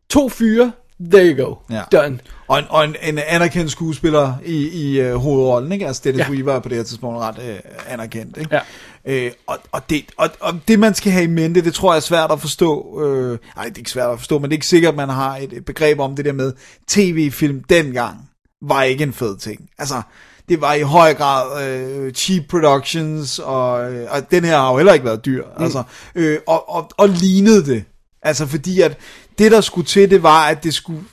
to 0.10 0.30
fyre, 0.30 0.72
there 1.12 1.36
you 1.38 1.46
go, 1.46 1.56
Ja. 1.70 1.84
done. 1.92 2.20
Og 2.50 2.60
en, 2.60 2.66
og 2.70 2.84
en, 2.84 2.96
en 3.04 3.20
anerkendt 3.28 3.72
skuespiller 3.72 4.34
i, 4.46 4.68
i 4.68 5.12
uh, 5.12 5.16
hovedrollen, 5.16 5.72
ikke? 5.72 5.88
Altså 5.88 6.02
Dennis 6.06 6.20
Ja. 6.20 6.32
Weaver 6.32 6.54
er 6.54 6.60
på 6.60 6.70
det 6.70 6.78
her 6.78 6.84
tidspunkt 6.84 7.20
ret 7.20 7.38
uh, 7.38 7.94
anerkendt, 7.94 8.38
ikke? 8.38 8.56
Ja. 8.56 8.62
Øh, 9.06 9.32
og, 9.48 9.58
og, 9.72 9.90
det, 9.90 10.06
og, 10.18 10.30
og 10.40 10.60
det 10.68 10.80
man 10.80 10.94
skal 10.94 11.12
have 11.12 11.24
i 11.24 11.28
mente, 11.28 11.62
det 11.62 11.74
tror 11.74 11.94
jeg 11.94 11.98
er 11.98 12.02
svært 12.02 12.32
at 12.32 12.42
forstå. 12.42 13.02
Øh, 13.04 13.38
nej, 13.56 13.66
det 13.66 13.74
er 13.74 13.78
ikke 13.78 13.92
svært 13.92 14.10
at 14.10 14.20
forstå, 14.20 14.40
men 14.40 14.44
det 14.44 14.52
er 14.52 14.58
ikke 14.58 14.68
sikkert, 14.68 14.92
at 14.92 14.98
man 14.98 15.10
har 15.10 15.38
et, 15.38 15.54
et 15.54 15.66
begreb 15.66 16.00
om 16.00 16.16
det 16.16 16.26
der 16.26 16.34
med 16.34 16.54
tv-film 16.88 17.64
dengang 17.64 18.30
var 18.62 18.84
ikke 18.84 19.04
en 19.04 19.14
fed 19.14 19.38
ting. 19.38 19.70
Altså, 19.78 20.02
det 20.50 20.62
var 20.62 20.74
i 20.74 20.82
høj 20.82 21.14
grad 21.14 21.68
øh, 21.68 22.14
cheap 22.14 22.44
productions, 22.50 23.40
og, 23.40 23.94
øh, 23.94 24.08
og 24.12 24.32
den 24.32 24.46
her 24.46 24.58
har 24.58 24.72
jo 24.72 24.78
heller 24.78 24.94
ikke 24.94 25.06
været 25.06 25.26
dyr. 25.26 25.44
Mm. 25.58 25.64
Altså, 25.64 25.84
øh, 26.16 26.38
og, 26.48 26.70
og, 26.70 26.90
og 26.98 27.10
lignede 27.10 27.66
det. 27.66 27.84
Altså, 28.22 28.46
fordi 28.46 28.82
at 28.82 28.98
det, 29.40 29.52
der 29.52 29.62
skulle 29.62 29.88
til, 29.88 30.10
det 30.10 30.24
var, 30.24 30.48
at 30.48 30.64
det 30.64 30.74
skulle 30.74 31.04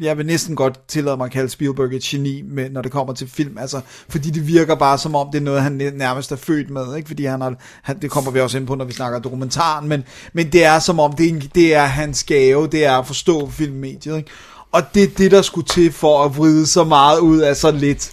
jeg 0.00 0.18
vil 0.18 0.26
næsten 0.26 0.56
godt 0.56 0.88
tillade 0.88 1.16
mig 1.16 1.24
at 1.24 1.30
kalde 1.30 1.48
Spielberg 1.48 1.92
et 1.92 2.02
geni, 2.02 2.42
med, 2.42 2.70
når 2.70 2.82
det 2.82 2.92
kommer 2.92 3.14
til 3.14 3.28
film, 3.28 3.58
altså, 3.58 3.80
fordi 4.08 4.30
det 4.30 4.46
virker 4.46 4.74
bare 4.74 4.98
som 4.98 5.14
om, 5.14 5.28
det 5.32 5.38
er 5.38 5.42
noget, 5.42 5.62
han 5.62 5.72
nærmest 5.72 6.32
er 6.32 6.36
født 6.36 6.70
med, 6.70 6.96
ikke? 6.96 7.08
fordi 7.08 7.24
han 7.24 7.40
har, 7.40 7.54
han, 7.82 8.00
det 8.02 8.10
kommer 8.10 8.30
vi 8.30 8.40
også 8.40 8.58
ind 8.58 8.66
på, 8.66 8.74
når 8.74 8.84
vi 8.84 8.92
snakker 8.92 9.18
dokumentaren, 9.18 9.88
men, 9.88 10.04
men 10.32 10.52
det 10.52 10.64
er 10.64 10.78
som 10.78 11.00
om, 11.00 11.12
det 11.12 11.26
er, 11.26 11.30
en, 11.30 11.42
det 11.54 11.74
er 11.74 11.84
hans 11.84 12.24
gave, 12.24 12.66
det 12.66 12.84
er 12.84 12.98
at 12.98 13.06
forstå 13.06 13.50
filmmediet, 13.50 14.16
ikke? 14.16 14.30
og 14.72 14.82
det 14.94 15.02
er 15.02 15.08
det, 15.18 15.30
der 15.30 15.42
skulle 15.42 15.66
til 15.66 15.92
for 15.92 16.24
at 16.24 16.36
vride 16.36 16.66
så 16.66 16.84
meget 16.84 17.18
ud 17.18 17.38
af 17.38 17.56
så 17.56 17.70
lidt, 17.70 18.10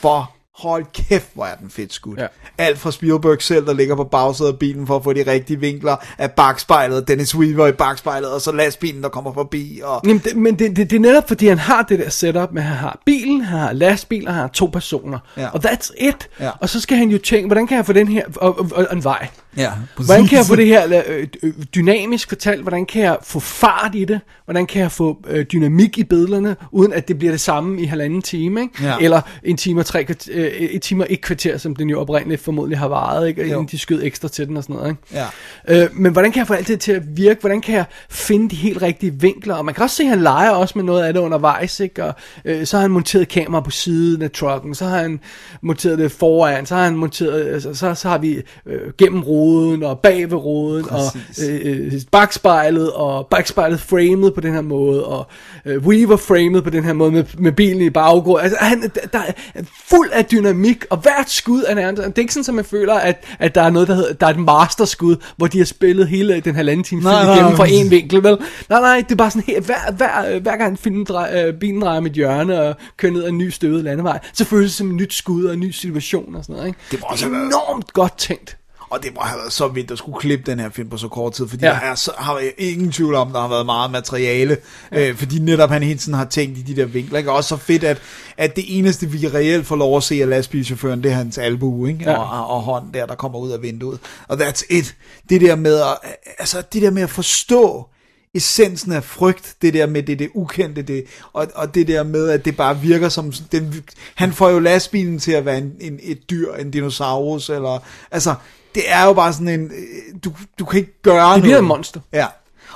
for 0.00 0.33
hold 0.58 0.84
kæft, 0.92 1.28
hvor 1.34 1.44
er 1.44 1.54
den 1.54 1.70
fedt 1.70 1.92
skudt. 1.92 2.20
Ja. 2.20 2.26
Alt 2.58 2.78
fra 2.78 2.90
Spielberg 2.90 3.42
selv, 3.42 3.66
der 3.66 3.72
ligger 3.72 3.96
på 3.96 4.04
bagsædet 4.04 4.52
af 4.52 4.58
bilen 4.58 4.86
for 4.86 4.96
at 4.96 5.04
få 5.04 5.12
de 5.12 5.30
rigtige 5.30 5.60
vinkler 5.60 5.96
af 6.18 6.32
bagspejlet, 6.32 7.08
Dennis 7.08 7.34
Weaver 7.34 7.66
i 7.66 7.72
bagspejlet, 7.72 8.30
og 8.30 8.40
så 8.40 8.52
lastbilen, 8.52 9.02
der 9.02 9.08
kommer 9.08 9.32
forbi, 9.32 9.80
og 9.84 10.00
Jamen, 10.04 10.18
det, 10.18 10.36
men 10.36 10.58
det, 10.58 10.76
det, 10.76 10.90
det 10.90 10.96
er 10.96 11.00
netop 11.00 11.28
fordi, 11.28 11.46
han 11.46 11.58
har 11.58 11.82
det 11.82 11.98
der 11.98 12.08
setup 12.08 12.52
med, 12.52 12.62
at 12.62 12.68
han 12.68 12.76
har 12.76 12.98
bilen, 13.04 13.40
han 13.40 13.58
har 13.58 13.72
lastbil, 13.72 14.28
og 14.28 14.34
han 14.34 14.40
har 14.40 14.48
to 14.48 14.66
personer. 14.66 15.18
Ja. 15.36 15.48
Og 15.48 15.60
that's 15.64 15.92
it. 15.98 16.28
Ja. 16.40 16.50
Og 16.60 16.68
så 16.68 16.80
skal 16.80 16.96
han 16.96 17.08
jo 17.08 17.18
tænke, 17.18 17.46
hvordan 17.46 17.66
kan 17.66 17.76
jeg 17.76 17.86
få 17.86 17.92
den 17.92 18.08
her, 18.08 18.22
og, 18.36 18.58
og, 18.58 18.70
og 18.74 18.86
en 18.92 19.04
vej. 19.04 19.28
Ja, 19.56 19.70
Hvordan 19.96 20.26
kan 20.26 20.38
jeg 20.38 20.46
få 20.46 20.56
det 20.56 20.66
her 20.66 21.02
øh, 21.08 21.26
øh, 21.42 21.52
dynamisk 21.74 22.28
fortalt? 22.28 22.62
Hvordan 22.62 22.86
kan 22.86 23.02
jeg 23.02 23.18
få 23.22 23.40
fart 23.40 23.94
i 23.94 24.04
det? 24.04 24.20
Hvordan 24.44 24.66
kan 24.66 24.82
jeg 24.82 24.92
få 24.92 25.18
øh, 25.28 25.46
dynamik 25.52 25.98
i 25.98 26.04
billederne, 26.04 26.56
uden 26.72 26.92
at 26.92 27.08
det 27.08 27.18
bliver 27.18 27.32
det 27.32 27.40
samme 27.40 27.82
i 27.82 27.84
halvanden 27.84 28.22
time? 28.22 28.60
Ikke? 28.62 28.84
Ja. 28.84 28.96
Eller 29.00 29.20
en 29.42 29.56
time 29.56 29.80
og 29.80 29.86
tre 29.86 30.06
øh, 30.30 30.44
et 30.46 30.82
time 30.82 31.04
og 31.04 31.06
et 31.10 31.20
kvarter, 31.20 31.58
som 31.58 31.76
den 31.76 31.90
jo 31.90 32.00
oprindeligt 32.00 32.40
formodentlig 32.40 32.78
har 32.78 32.88
varet, 32.88 33.28
ikke? 33.28 33.46
Inden 33.46 33.66
de 33.66 33.78
skød 33.78 34.02
ekstra 34.02 34.28
til 34.28 34.48
den 34.48 34.56
og 34.56 34.62
sådan 34.62 34.76
noget. 34.76 34.90
Ikke? 34.90 35.24
Ja. 35.68 35.84
Øh, 35.84 35.90
men 35.92 36.12
hvordan 36.12 36.32
kan 36.32 36.38
jeg 36.38 36.46
få 36.46 36.54
alt 36.54 36.68
det 36.68 36.80
til 36.80 36.92
at 36.92 37.02
virke? 37.16 37.40
Hvordan 37.40 37.60
kan 37.60 37.74
jeg 37.74 37.84
finde 38.10 38.50
de 38.50 38.56
helt 38.56 38.82
rigtige 38.82 39.12
vinkler? 39.20 39.54
Og 39.54 39.64
man 39.64 39.74
kan 39.74 39.82
også 39.82 39.96
se, 39.96 40.02
at 40.02 40.08
han 40.08 40.22
leger 40.22 40.50
også 40.50 40.72
med 40.76 40.84
noget 40.84 41.04
af 41.04 41.12
det 41.12 41.20
undervejs. 41.20 41.80
Ikke? 41.80 42.04
Og, 42.04 42.14
øh, 42.44 42.66
så 42.66 42.76
har 42.76 42.82
han 42.82 42.90
monteret 42.90 43.28
kamera 43.28 43.60
på 43.60 43.70
siden 43.70 44.22
af 44.22 44.30
trucken, 44.30 44.74
så 44.74 44.84
har 44.84 44.98
han 44.98 45.20
monteret 45.62 45.98
det 45.98 46.12
foran, 46.12 46.66
så 46.66 46.74
har 46.74 46.84
han 46.84 46.96
monteret, 46.96 47.54
altså, 47.54 47.74
så, 47.74 47.94
så 47.94 48.08
har 48.08 48.18
vi 48.18 48.42
øh, 48.66 48.92
gennem 48.98 49.22
ruden 49.44 49.82
og 49.82 49.98
bag 49.98 50.30
ved 50.30 50.38
ruden, 50.38 50.84
Præcis. 50.84 51.38
og 51.38 51.44
øh, 51.50 51.86
øh, 51.86 51.92
bagspejlet, 52.12 52.92
og 52.92 53.26
bagspejlet 53.26 53.80
framet 53.80 54.34
på 54.34 54.40
den 54.40 54.54
her 54.54 54.60
måde, 54.62 55.04
og 55.04 55.26
øh, 55.66 55.86
Weaver 55.86 56.16
framet 56.16 56.64
på 56.64 56.70
den 56.70 56.84
her 56.84 56.92
måde 56.92 57.10
med, 57.12 57.24
med 57.38 57.52
bilen 57.52 57.82
i 57.82 57.90
baggrunden. 57.90 58.44
Altså, 58.44 58.58
han, 58.60 58.90
der- 59.12 59.18
er 59.54 59.62
fuld 59.90 60.10
af 60.12 60.24
dynamik, 60.26 60.84
og 60.90 60.96
hvert 60.98 61.30
skud 61.30 61.62
er 61.66 61.74
nærmest, 61.74 62.02
det 62.02 62.12
er 62.18 62.20
ikke 62.22 62.34
sådan, 62.34 62.50
at 62.50 62.54
man 62.54 62.64
føler, 62.64 62.94
at, 62.94 63.24
at 63.38 63.54
der 63.54 63.62
er 63.62 63.70
noget, 63.70 63.88
der 63.88 63.94
hedder, 63.94 64.12
der 64.12 64.26
er 64.26 64.30
et 64.30 64.38
masterskud, 64.38 65.16
hvor 65.36 65.46
de 65.46 65.58
har 65.58 65.64
spillet 65.64 66.08
hele 66.08 66.40
den 66.40 66.54
halvanden 66.54 66.84
time 66.84 67.00
film 67.02 67.12
igennem 67.34 67.56
fra 67.56 67.66
en 67.68 67.90
vinkel, 67.90 68.22
vel? 68.22 68.38
Nej, 68.68 68.80
nej, 68.80 68.96
det 69.00 69.12
er 69.12 69.16
bare 69.16 69.30
sådan 69.30 69.42
helt, 69.46 69.66
hver, 69.66 69.92
hver, 69.96 70.38
hver 70.40 70.56
gang 70.56 70.78
filmen 70.78 71.04
drej, 71.04 71.44
øh, 71.46 71.54
bilen 71.54 71.80
drejer 71.82 72.00
med 72.00 72.10
et 72.10 72.16
hjørne 72.16 72.60
og 72.60 72.74
kører 72.96 73.12
ned 73.12 73.24
ad 73.24 73.28
en 73.28 73.38
ny 73.38 73.48
støvet 73.50 73.84
landevej, 73.84 74.18
så 74.32 74.44
føles 74.44 74.70
det 74.70 74.76
som 74.78 74.88
et 74.88 74.94
nyt 74.94 75.14
skud 75.14 75.44
og 75.44 75.54
en 75.54 75.60
ny 75.60 75.70
situation 75.70 76.34
og 76.34 76.42
sådan 76.44 76.54
noget, 76.54 76.66
ikke? 76.68 76.78
Det 76.90 77.00
må 77.00 77.06
også 77.10 77.26
enormt 77.26 77.92
godt 77.92 78.18
tænkt. 78.18 78.56
Og 78.94 79.02
det 79.02 79.14
må 79.14 79.20
have 79.20 79.38
været 79.38 79.52
så 79.52 79.68
vildt 79.68 79.90
at 79.90 79.98
skulle 79.98 80.20
klippe 80.20 80.50
den 80.50 80.60
her 80.60 80.70
film 80.70 80.88
på 80.88 80.96
så 80.96 81.08
kort 81.08 81.32
tid, 81.32 81.48
fordi 81.48 81.64
Ja. 81.64 81.70
der 81.70 81.76
er 81.78 81.94
så, 81.94 82.12
har 82.18 82.38
jeg 82.38 82.52
ingen 82.58 82.92
tvivl 82.92 83.14
om, 83.14 83.32
der 83.32 83.40
har 83.40 83.48
været 83.48 83.66
meget 83.66 83.90
materiale, 83.90 84.56
ja. 84.92 85.08
øh, 85.08 85.16
fordi 85.16 85.38
netop 85.38 85.70
han 85.70 85.82
hele 85.82 85.98
tiden 85.98 86.14
har 86.14 86.24
tænkt 86.24 86.58
i 86.58 86.62
de 86.62 86.76
der 86.76 86.84
vinkler. 86.86 87.18
Ikke? 87.18 87.30
Og 87.30 87.36
også 87.36 87.48
så 87.48 87.56
fedt, 87.56 87.84
at, 87.84 87.98
at 88.36 88.56
det 88.56 88.64
eneste, 88.78 89.06
vi 89.10 89.28
reelt 89.28 89.66
får 89.66 89.76
lov 89.76 89.96
at 89.96 90.02
se 90.02 90.22
af 90.22 90.28
lastbilchaufføren, 90.28 91.02
det 91.02 91.10
er 91.10 91.14
hans 91.14 91.38
albue, 91.38 91.88
ikke? 91.88 92.04
Ja. 92.04 92.10
Ja. 92.10 92.18
Og, 92.18 92.56
og, 92.56 92.62
hånd 92.62 92.92
der, 92.92 93.06
der 93.06 93.14
kommer 93.14 93.38
ud 93.38 93.50
af 93.50 93.62
vinduet. 93.62 93.98
Og 94.28 94.36
that's 94.36 94.66
it. 94.70 94.96
Det 95.30 95.40
der 95.40 95.56
med 95.56 95.80
at, 95.80 95.98
altså, 96.38 96.62
det 96.72 96.82
der 96.82 96.90
med 96.90 97.02
at 97.02 97.10
forstå 97.10 97.88
essensen 98.34 98.92
af 98.92 99.04
frygt, 99.04 99.54
det 99.62 99.74
der 99.74 99.86
med 99.86 100.02
det, 100.02 100.18
det 100.18 100.28
ukendte, 100.34 100.82
det, 100.82 101.04
og, 101.32 101.46
og 101.54 101.74
det 101.74 101.88
der 101.88 102.02
med, 102.02 102.28
at 102.28 102.44
det 102.44 102.56
bare 102.56 102.80
virker 102.80 103.08
som, 103.08 103.32
den, 103.52 103.82
han 104.14 104.32
får 104.32 104.50
jo 104.50 104.58
lastbilen 104.58 105.18
til 105.18 105.32
at 105.32 105.44
være 105.44 105.58
en, 105.58 105.72
en, 105.80 105.98
et 106.02 106.30
dyr, 106.30 106.52
en 106.54 106.70
dinosaurus, 106.70 107.48
eller, 107.48 107.78
altså, 108.10 108.34
det 108.74 108.82
er 108.86 109.04
jo 109.06 109.12
bare 109.12 109.32
sådan 109.32 109.48
en, 109.48 109.64
øh, 109.64 110.20
du, 110.24 110.32
du 110.58 110.64
kan 110.64 110.80
ikke 110.80 111.02
gøre 111.02 111.34
Det 111.34 111.42
bliver 111.42 111.54
noget. 111.60 111.64
et 111.64 111.68
monster. 111.68 112.00
Ja, 112.12 112.26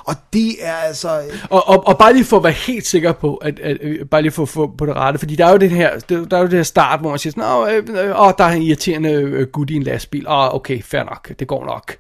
og 0.04 0.14
det 0.32 0.66
er 0.66 0.74
altså, 0.74 1.22
Og, 1.50 1.68
og, 1.68 1.86
og 1.86 1.98
bare 1.98 2.12
lige 2.12 2.24
for 2.24 2.36
at 2.36 2.42
være 2.44 2.52
helt 2.52 2.86
sikker 2.86 3.12
på, 3.12 3.36
at, 3.36 3.58
at, 3.58 3.76
at 3.80 4.10
bare 4.10 4.22
lige 4.22 4.32
for 4.32 4.42
at 4.42 4.48
få 4.48 4.66
på 4.78 4.86
det 4.86 4.96
rette, 4.96 5.18
fordi 5.18 5.36
der 5.36 5.46
er 5.46 5.50
jo 5.52 5.56
det 5.56 5.70
her, 5.70 5.98
der, 5.98 6.24
der 6.24 6.36
er 6.36 6.40
jo 6.40 6.46
det 6.46 6.56
her 6.56 6.62
start, 6.62 7.00
hvor 7.00 7.10
man 7.10 7.18
siger 7.18 7.30
sådan, 7.32 7.44
Nå, 7.44 7.66
øh, 7.66 8.06
øh, 8.08 8.20
åh, 8.20 8.32
der 8.38 8.44
er 8.44 8.48
en 8.52 8.62
irriterende 8.62 9.10
øh, 9.10 9.46
gut 9.48 9.70
i 9.70 9.74
en 9.74 9.82
lastbil, 9.82 10.28
åh, 10.28 10.54
okay, 10.54 10.82
fair 10.82 11.02
nok, 11.04 11.32
det 11.38 11.48
går 11.48 11.64
nok. 11.64 11.96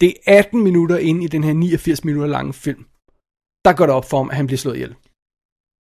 Det 0.00 0.14
er 0.26 0.38
18 0.38 0.62
minutter 0.62 0.96
inde 0.96 1.24
i 1.24 1.28
den 1.28 1.44
her 1.44 1.52
89 1.52 2.04
minutter 2.04 2.28
lange 2.30 2.52
film, 2.52 2.84
der 3.64 3.72
går 3.72 3.86
det 3.86 3.94
op 3.94 4.10
for 4.10 4.16
ham, 4.16 4.30
at 4.30 4.36
han 4.36 4.46
bliver 4.46 4.58
slået 4.58 4.74
ihjel. 4.74 4.94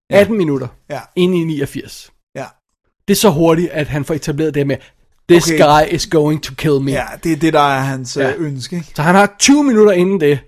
18 0.09 0.37
minutter 0.37 0.67
ja, 0.89 0.99
inde 1.15 1.41
i 1.41 1.43
89. 1.43 2.11
ja. 2.35 2.45
Det 3.07 3.13
er 3.13 3.19
så 3.19 3.29
hurtigt, 3.29 3.71
at 3.71 3.87
han 3.87 4.05
får 4.05 4.13
etableret 4.13 4.53
det 4.53 4.67
med, 4.67 4.77
this 5.31 5.47
Okay. 5.51 5.57
guy 5.57 5.95
is 5.95 6.07
going 6.07 6.43
to 6.43 6.53
kill 6.57 6.79
me. 6.81 6.91
Ja, 6.91 7.03
det 7.23 7.31
er 7.31 7.35
det, 7.35 7.53
der 7.53 7.59
er 7.75 7.79
hans 7.79 8.17
Ja. 8.17 8.27
ja. 8.27 8.33
ønske, 8.37 8.75
ikke? 8.75 8.87
Så 8.95 9.01
han 9.01 9.15
har 9.15 9.35
20 9.39 9.63
minutter 9.63 9.91
inden 9.93 10.19
det, 10.19 10.39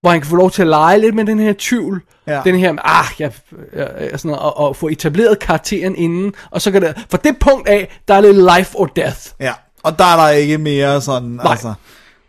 hvor 0.00 0.10
han 0.10 0.20
kan 0.20 0.30
få 0.30 0.36
lov 0.36 0.50
til 0.50 0.62
at 0.62 0.68
lege 0.68 0.98
lidt 1.00 1.14
med 1.14 1.24
den 1.24 1.38
her 1.38 1.54
tvivl. 1.58 2.02
Ja. 2.26 2.40
Den 2.44 2.58
her, 2.58 2.74
ah, 2.84 3.04
jeg, 3.18 3.32
jeg, 3.76 3.88
sådan 4.14 4.20
noget, 4.28 4.38
og, 4.42 4.56
og 4.58 4.76
få 4.76 4.88
etableret 4.88 5.38
karakteren 5.38 5.96
inden. 5.96 6.34
Og 6.50 6.62
så 6.62 6.70
kan 6.70 6.82
det, 6.82 7.04
for 7.10 7.16
det 7.16 7.36
punkt 7.40 7.68
af, 7.68 8.00
der 8.08 8.14
er 8.14 8.20
lidt 8.20 8.36
life 8.58 8.76
or 8.76 8.86
death. 8.86 9.20
Ja, 9.40 9.52
og 9.82 9.98
der 9.98 10.04
er 10.04 10.16
der 10.16 10.28
ikke 10.28 10.58
mere 10.58 11.00
sådan, 11.00 11.28
Nej. 11.28 11.50
altså, 11.50 11.74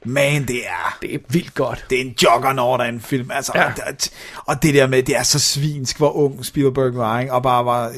man, 0.05 0.45
det 0.47 0.55
er, 0.67 0.97
Det 1.01 1.13
er 1.15 1.19
vildt 1.29 1.53
godt. 1.53 1.85
det 1.89 1.97
er 1.97 2.01
en 2.05 2.15
juggernaut 2.23 2.81
af 2.81 2.89
en 2.89 3.01
film, 3.01 3.31
altså, 3.33 3.51
Ja. 3.55 3.61
ja. 3.61 3.67
og, 3.67 3.73
det- 4.01 4.11
og 4.45 4.63
det 4.63 4.73
der 4.73 4.87
med, 4.87 5.03
det 5.03 5.17
er 5.17 5.23
så 5.23 5.39
svinsk, 5.39 5.97
hvor 5.97 6.11
ung 6.11 6.45
Spielberg 6.45 6.95
var, 6.95 7.19
ikke? 7.19 7.33
og 7.33 7.43
bare 7.43 7.65
var, 7.65 7.87
øh, 7.87 7.93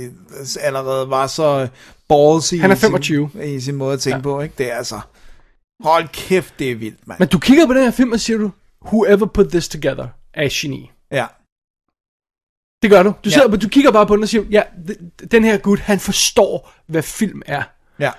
allerede 0.62 1.10
var 1.10 1.28
så 1.28 1.68
ballsy 2.10 2.56
Han 2.56 2.72
er 2.72 2.76
i 2.76 2.78
sin- 2.78 2.88
25. 2.88 3.30
i 3.56 3.60
sin 3.60 3.76
måde 3.76 3.94
at 3.94 4.00
tænke 4.00 4.18
ja. 4.18 4.22
på, 4.22 4.42
ikke? 4.42 4.56
Det 4.58 4.72
er 4.72 4.76
altså, 4.76 5.00
hold 5.84 6.08
kæft, 6.08 6.60
det 6.60 6.72
er 6.72 6.76
vildt, 6.76 7.08
mand. 7.08 7.20
Men 7.20 7.28
du 7.28 7.40
kigger 7.40 7.68
på 7.68 7.74
den 7.74 7.84
her 7.84 7.92
film, 7.92 8.12
og 8.12 8.20
siger 8.20 8.38
du, 8.38 8.52
whoever 8.86 9.26
put 9.26 9.48
this 9.50 9.70
together 9.70 10.08
er 10.34 10.48
geni. 10.52 10.92
Ja, 11.12 11.28
Det 12.82 12.90
gør 12.92 13.04
du. 13.04 13.14
Du, 13.26 13.30
sidder, 13.30 13.50
Ja. 13.50 13.56
du 13.58 13.70
kigger 13.70 13.92
bare 13.92 14.08
på 14.08 14.16
den 14.16 14.24
og 14.24 14.30
siger, 14.30 14.44
ja, 14.52 14.62
den 15.32 15.44
her 15.44 15.58
gut, 15.58 15.80
han 15.80 16.00
forstår, 16.00 16.72
hvad 16.88 17.04
film 17.04 17.42
er. 17.46 17.64
ja, 18.00 18.12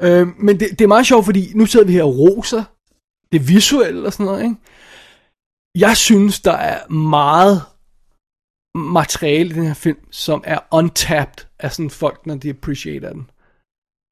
Øh, 0.00 0.26
men 0.38 0.60
det, 0.60 0.68
det 0.70 0.80
er 0.80 0.88
meget 0.88 1.06
sjovt, 1.06 1.24
fordi 1.24 1.52
nu 1.54 1.66
sidder 1.66 1.86
vi 1.86 1.92
her 1.92 2.02
og 2.02 2.18
roser 2.18 2.64
det 3.32 3.48
visuelle 3.48 4.06
og 4.06 4.12
sådan 4.12 4.26
noget, 4.26 4.42
ikke? 4.42 4.54
Jeg 5.78 5.96
synes, 5.96 6.40
der 6.40 6.52
er 6.52 6.88
meget 6.88 7.62
materiale 8.74 9.50
i 9.50 9.52
den 9.52 9.66
her 9.66 9.74
film, 9.74 9.98
som 10.10 10.42
er 10.46 10.58
untapped 10.72 11.46
af 11.58 11.72
sådan 11.72 11.90
folk, 11.90 12.26
når 12.26 12.34
de 12.34 12.50
appreciater 12.50 13.12
den. 13.12 13.30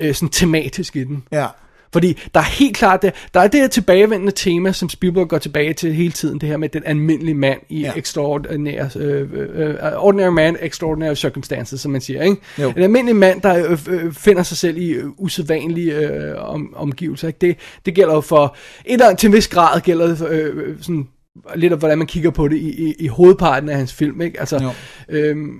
Øh, 0.02 0.14
sådan 0.14 0.28
tematisk 0.28 0.96
i 0.96 1.04
den. 1.04 1.22
ja, 1.32 1.46
Fordi 1.92 2.18
der 2.34 2.40
er 2.40 2.44
helt 2.44 2.76
klart, 2.76 3.02
det, 3.02 3.12
der 3.34 3.40
er 3.40 3.48
det 3.48 3.60
her 3.60 3.68
tilbagevendende 3.68 4.32
tema, 4.36 4.72
som 4.72 4.88
Spielberg 4.88 5.28
går 5.28 5.38
tilbage 5.38 5.72
til 5.72 5.94
hele 5.94 6.12
tiden, 6.12 6.38
det 6.40 6.48
her 6.48 6.56
med 6.56 6.68
den 6.68 6.82
almindelige 6.86 7.34
mand 7.34 7.60
i 7.68 7.80
Ja. 7.80 7.92
extraordinary, 7.96 8.96
øh, 8.96 9.28
øh, 9.54 9.74
ordinary 9.96 10.28
man, 10.32 10.56
extraordinary 10.60 11.14
circumstances, 11.14 11.80
som 11.80 11.90
man 11.92 12.00
siger, 12.00 12.22
ikke? 12.22 12.36
Jo. 12.58 12.72
En 12.76 12.82
almindelig 12.82 13.16
mand, 13.16 13.40
der 13.42 13.70
øh, 13.70 13.78
øh, 13.88 14.12
finder 14.12 14.42
sig 14.42 14.56
selv 14.56 14.76
i 14.78 14.88
øh, 14.90 15.04
usædvanlige 15.18 15.96
øh, 15.96 16.34
om, 16.36 16.74
omgivelser, 16.76 17.28
ikke? 17.28 17.38
Det, 17.40 17.56
det 17.86 17.94
gælder 17.94 18.14
jo 18.14 18.20
for, 18.20 18.56
et 18.84 18.92
eller 18.92 19.14
til 19.14 19.26
en 19.26 19.32
vis 19.32 19.48
grad 19.48 19.80
gælder 19.80 20.06
det 20.06 20.18
for, 20.18 20.26
øh, 20.30 20.56
øh, 20.56 20.76
sådan, 20.80 21.08
lidt 21.54 21.72
af, 21.72 21.78
hvordan 21.78 21.98
man 21.98 22.06
kigger 22.06 22.30
på 22.30 22.48
det 22.48 22.56
i, 22.56 22.88
i, 22.88 22.94
i 22.98 23.06
hovedparten 23.06 23.68
af 23.68 23.76
hans 23.76 23.92
film, 23.92 24.20
ikke? 24.20 24.40
Altså, 24.40 24.70
øhm, 25.08 25.58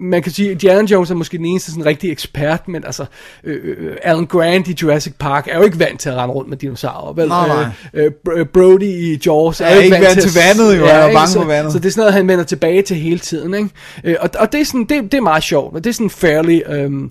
man 0.00 0.22
kan 0.22 0.32
sige, 0.32 0.46
at 0.48 0.52
Indiana 0.52 0.86
Jones 0.86 1.10
er 1.10 1.14
måske 1.14 1.36
den 1.38 1.46
eneste 1.46 1.70
sådan 1.70 1.86
rigtig 1.86 2.10
ekspert, 2.12 2.68
men 2.68 2.84
altså, 2.84 3.04
øh, 3.44 3.58
øh, 3.78 3.96
Alan 4.02 4.26
Grant 4.26 4.68
i 4.68 4.76
Jurassic 4.82 5.12
Park 5.18 5.48
er 5.50 5.56
jo 5.58 5.62
ikke 5.64 5.78
vant 5.78 6.00
til 6.00 6.08
at 6.08 6.16
rende 6.16 6.34
rundt 6.34 6.50
med 6.50 6.56
dinosaurer, 6.56 7.12
vel? 7.12 7.28
Nej, 7.28 7.48
nej. 7.48 7.64
Øh, 7.94 8.04
øh, 8.04 8.10
Br- 8.28 8.44
Brody 8.44 8.82
i 8.82 9.20
Jaws 9.26 9.60
er, 9.60 9.64
Er 9.66 9.74
jo 9.74 9.80
ikke 9.80 9.94
vant 9.94 10.04
at- 10.06 10.22
til 10.22 10.30
vandet, 10.34 10.78
jo. 10.78 10.86
Han 10.86 10.96
er 11.10 11.12
bange 11.12 11.28
så, 11.28 11.38
for 11.40 11.46
vandet. 11.46 11.72
Så 11.72 11.78
det 11.78 11.86
er 11.86 11.90
sådan 11.90 12.00
noget, 12.00 12.14
han 12.14 12.28
vender 12.28 12.44
tilbage 12.44 12.82
til 12.82 12.96
hele 12.96 13.18
tiden, 13.18 13.54
ikke? 13.54 13.68
Øh, 14.04 14.16
og, 14.20 14.30
og 14.38 14.52
det 14.52 14.60
er 14.60 14.64
sådan, 14.64 14.84
det, 14.84 15.02
det 15.12 15.14
er 15.14 15.20
meget 15.20 15.42
sjovt, 15.42 15.74
og 15.76 15.84
det 15.84 15.90
er 15.90 15.94
sådan 15.94 16.10
fairly, 16.10 16.60
øhm, 16.68 17.10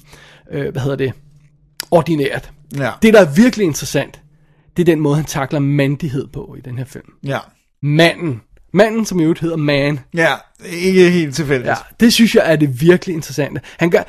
øh, 0.52 0.72
hvad 0.72 0.82
hedder 0.82 0.98
det, 0.98 1.14
ordinært. 1.92 2.52
Ja. 2.78 2.92
Det, 3.02 3.14
der 3.14 3.22
er 3.22 3.32
virkelig 3.36 3.66
interessant, 3.66 4.20
det 4.78 4.84
er 4.84 4.86
den 4.86 5.00
måde, 5.00 5.16
han 5.16 5.26
takler 5.26 5.60
mandighed 5.60 6.28
på 6.34 6.56
i 6.58 6.62
den 6.62 6.78
her 6.78 6.86
film. 6.86 7.06
Ja. 7.24 7.38
Manden. 7.84 8.42
Manden, 8.74 9.06
som 9.06 9.20
i 9.20 9.24
øvrigt 9.24 9.40
hedder 9.40 9.58
Man. 9.58 10.00
Ja, 10.14 10.34
ikke 10.66 11.10
helt 11.10 11.36
tilfældigt. 11.36 11.68
Ja, 11.68 11.76
det 12.00 12.14
synes 12.14 12.36
jeg 12.36 12.52
er 12.52 12.56
det 12.56 12.82
virkelig 12.82 13.16
interessante. 13.16 13.62
Han 13.78 13.90
gør, 13.90 14.02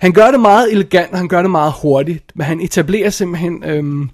han 0.00 0.12
gør 0.12 0.30
det 0.30 0.40
meget 0.40 0.72
elegant, 0.72 1.10
og 1.12 1.18
han 1.18 1.28
gør 1.28 1.42
det 1.42 1.50
meget 1.50 1.72
hurtigt, 1.82 2.32
men 2.34 2.46
han 2.46 2.60
etablerer 2.60 3.10
simpelthen... 3.10 3.64
Øhm, 3.64 4.10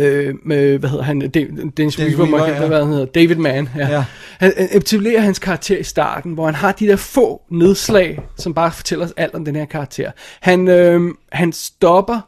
øh, 0.00 0.34
med, 0.44 0.78
hvad 0.78 0.90
hedder 0.90 1.04
han, 1.04 1.20
Da- 1.20 1.70
Dennis 1.76 1.98
Weaver, 1.98 2.24
Weaver, 2.24 2.48
ja. 2.48 2.66
hvad 2.66 2.78
han 2.78 2.88
hedder, 2.92 3.04
David 3.06 3.36
Mann, 3.36 3.68
ja. 3.76 3.88
Ja. 3.88 4.04
han 4.38 4.52
etablerer 4.72 5.20
hans 5.20 5.38
karakter 5.38 5.78
i 5.78 5.82
starten, 5.82 6.32
hvor 6.32 6.44
han 6.44 6.54
har 6.54 6.72
de 6.72 6.86
der 6.86 6.96
få 6.96 7.42
nedslag, 7.50 8.20
som 8.36 8.54
bare 8.54 8.72
fortæller 8.72 9.04
os 9.04 9.12
alt 9.16 9.34
om 9.34 9.44
den 9.44 9.56
her 9.56 9.64
karakter. 9.64 10.10
Han, 10.40 10.68
øh, 10.68 11.00
han 11.32 11.52
stopper, 11.52 12.20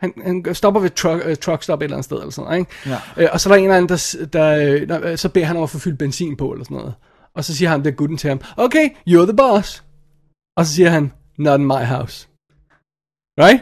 han, 0.00 0.12
han 0.24 0.54
stopper 0.54 0.80
ved 0.80 0.90
truck, 0.90 1.26
uh, 1.26 1.34
truck 1.34 1.62
stop 1.62 1.80
et 1.80 1.84
eller 1.84 1.96
andet 1.96 2.04
sted, 2.04 2.16
eller 2.16 2.30
sådan 2.30 2.44
noget, 2.46 2.58
ikke? 2.58 2.70
Ja. 3.16 3.22
Øh, 3.22 3.28
og 3.32 3.40
så 3.40 3.48
er 3.48 3.52
der 3.52 3.58
en 3.58 3.64
eller 3.64 3.76
anden, 3.76 3.88
der, 3.88 4.26
der, 4.32 4.72
øh, 4.72 4.88
der, 4.88 5.16
så 5.16 5.28
beder 5.28 5.46
han 5.46 5.56
om 5.56 5.62
at 5.62 5.70
få 5.70 5.78
fyldt 5.78 5.98
benzin 5.98 6.36
på, 6.36 6.52
eller 6.52 6.64
sådan 6.64 6.76
noget. 6.76 6.94
Og 7.36 7.44
så 7.44 7.56
siger 7.56 7.68
han, 7.68 7.80
det 7.80 7.86
er 7.86 7.90
gutten 7.96 8.18
til 8.18 8.28
ham, 8.28 8.40
okay, 8.56 8.88
you're 9.08 9.24
the 9.24 9.36
boss. 9.36 9.84
Og 10.56 10.66
så 10.66 10.72
siger 10.74 10.90
han, 10.90 11.12
not 11.38 11.60
in 11.60 11.66
my 11.66 11.84
house. 11.84 12.28
Right? 13.40 13.60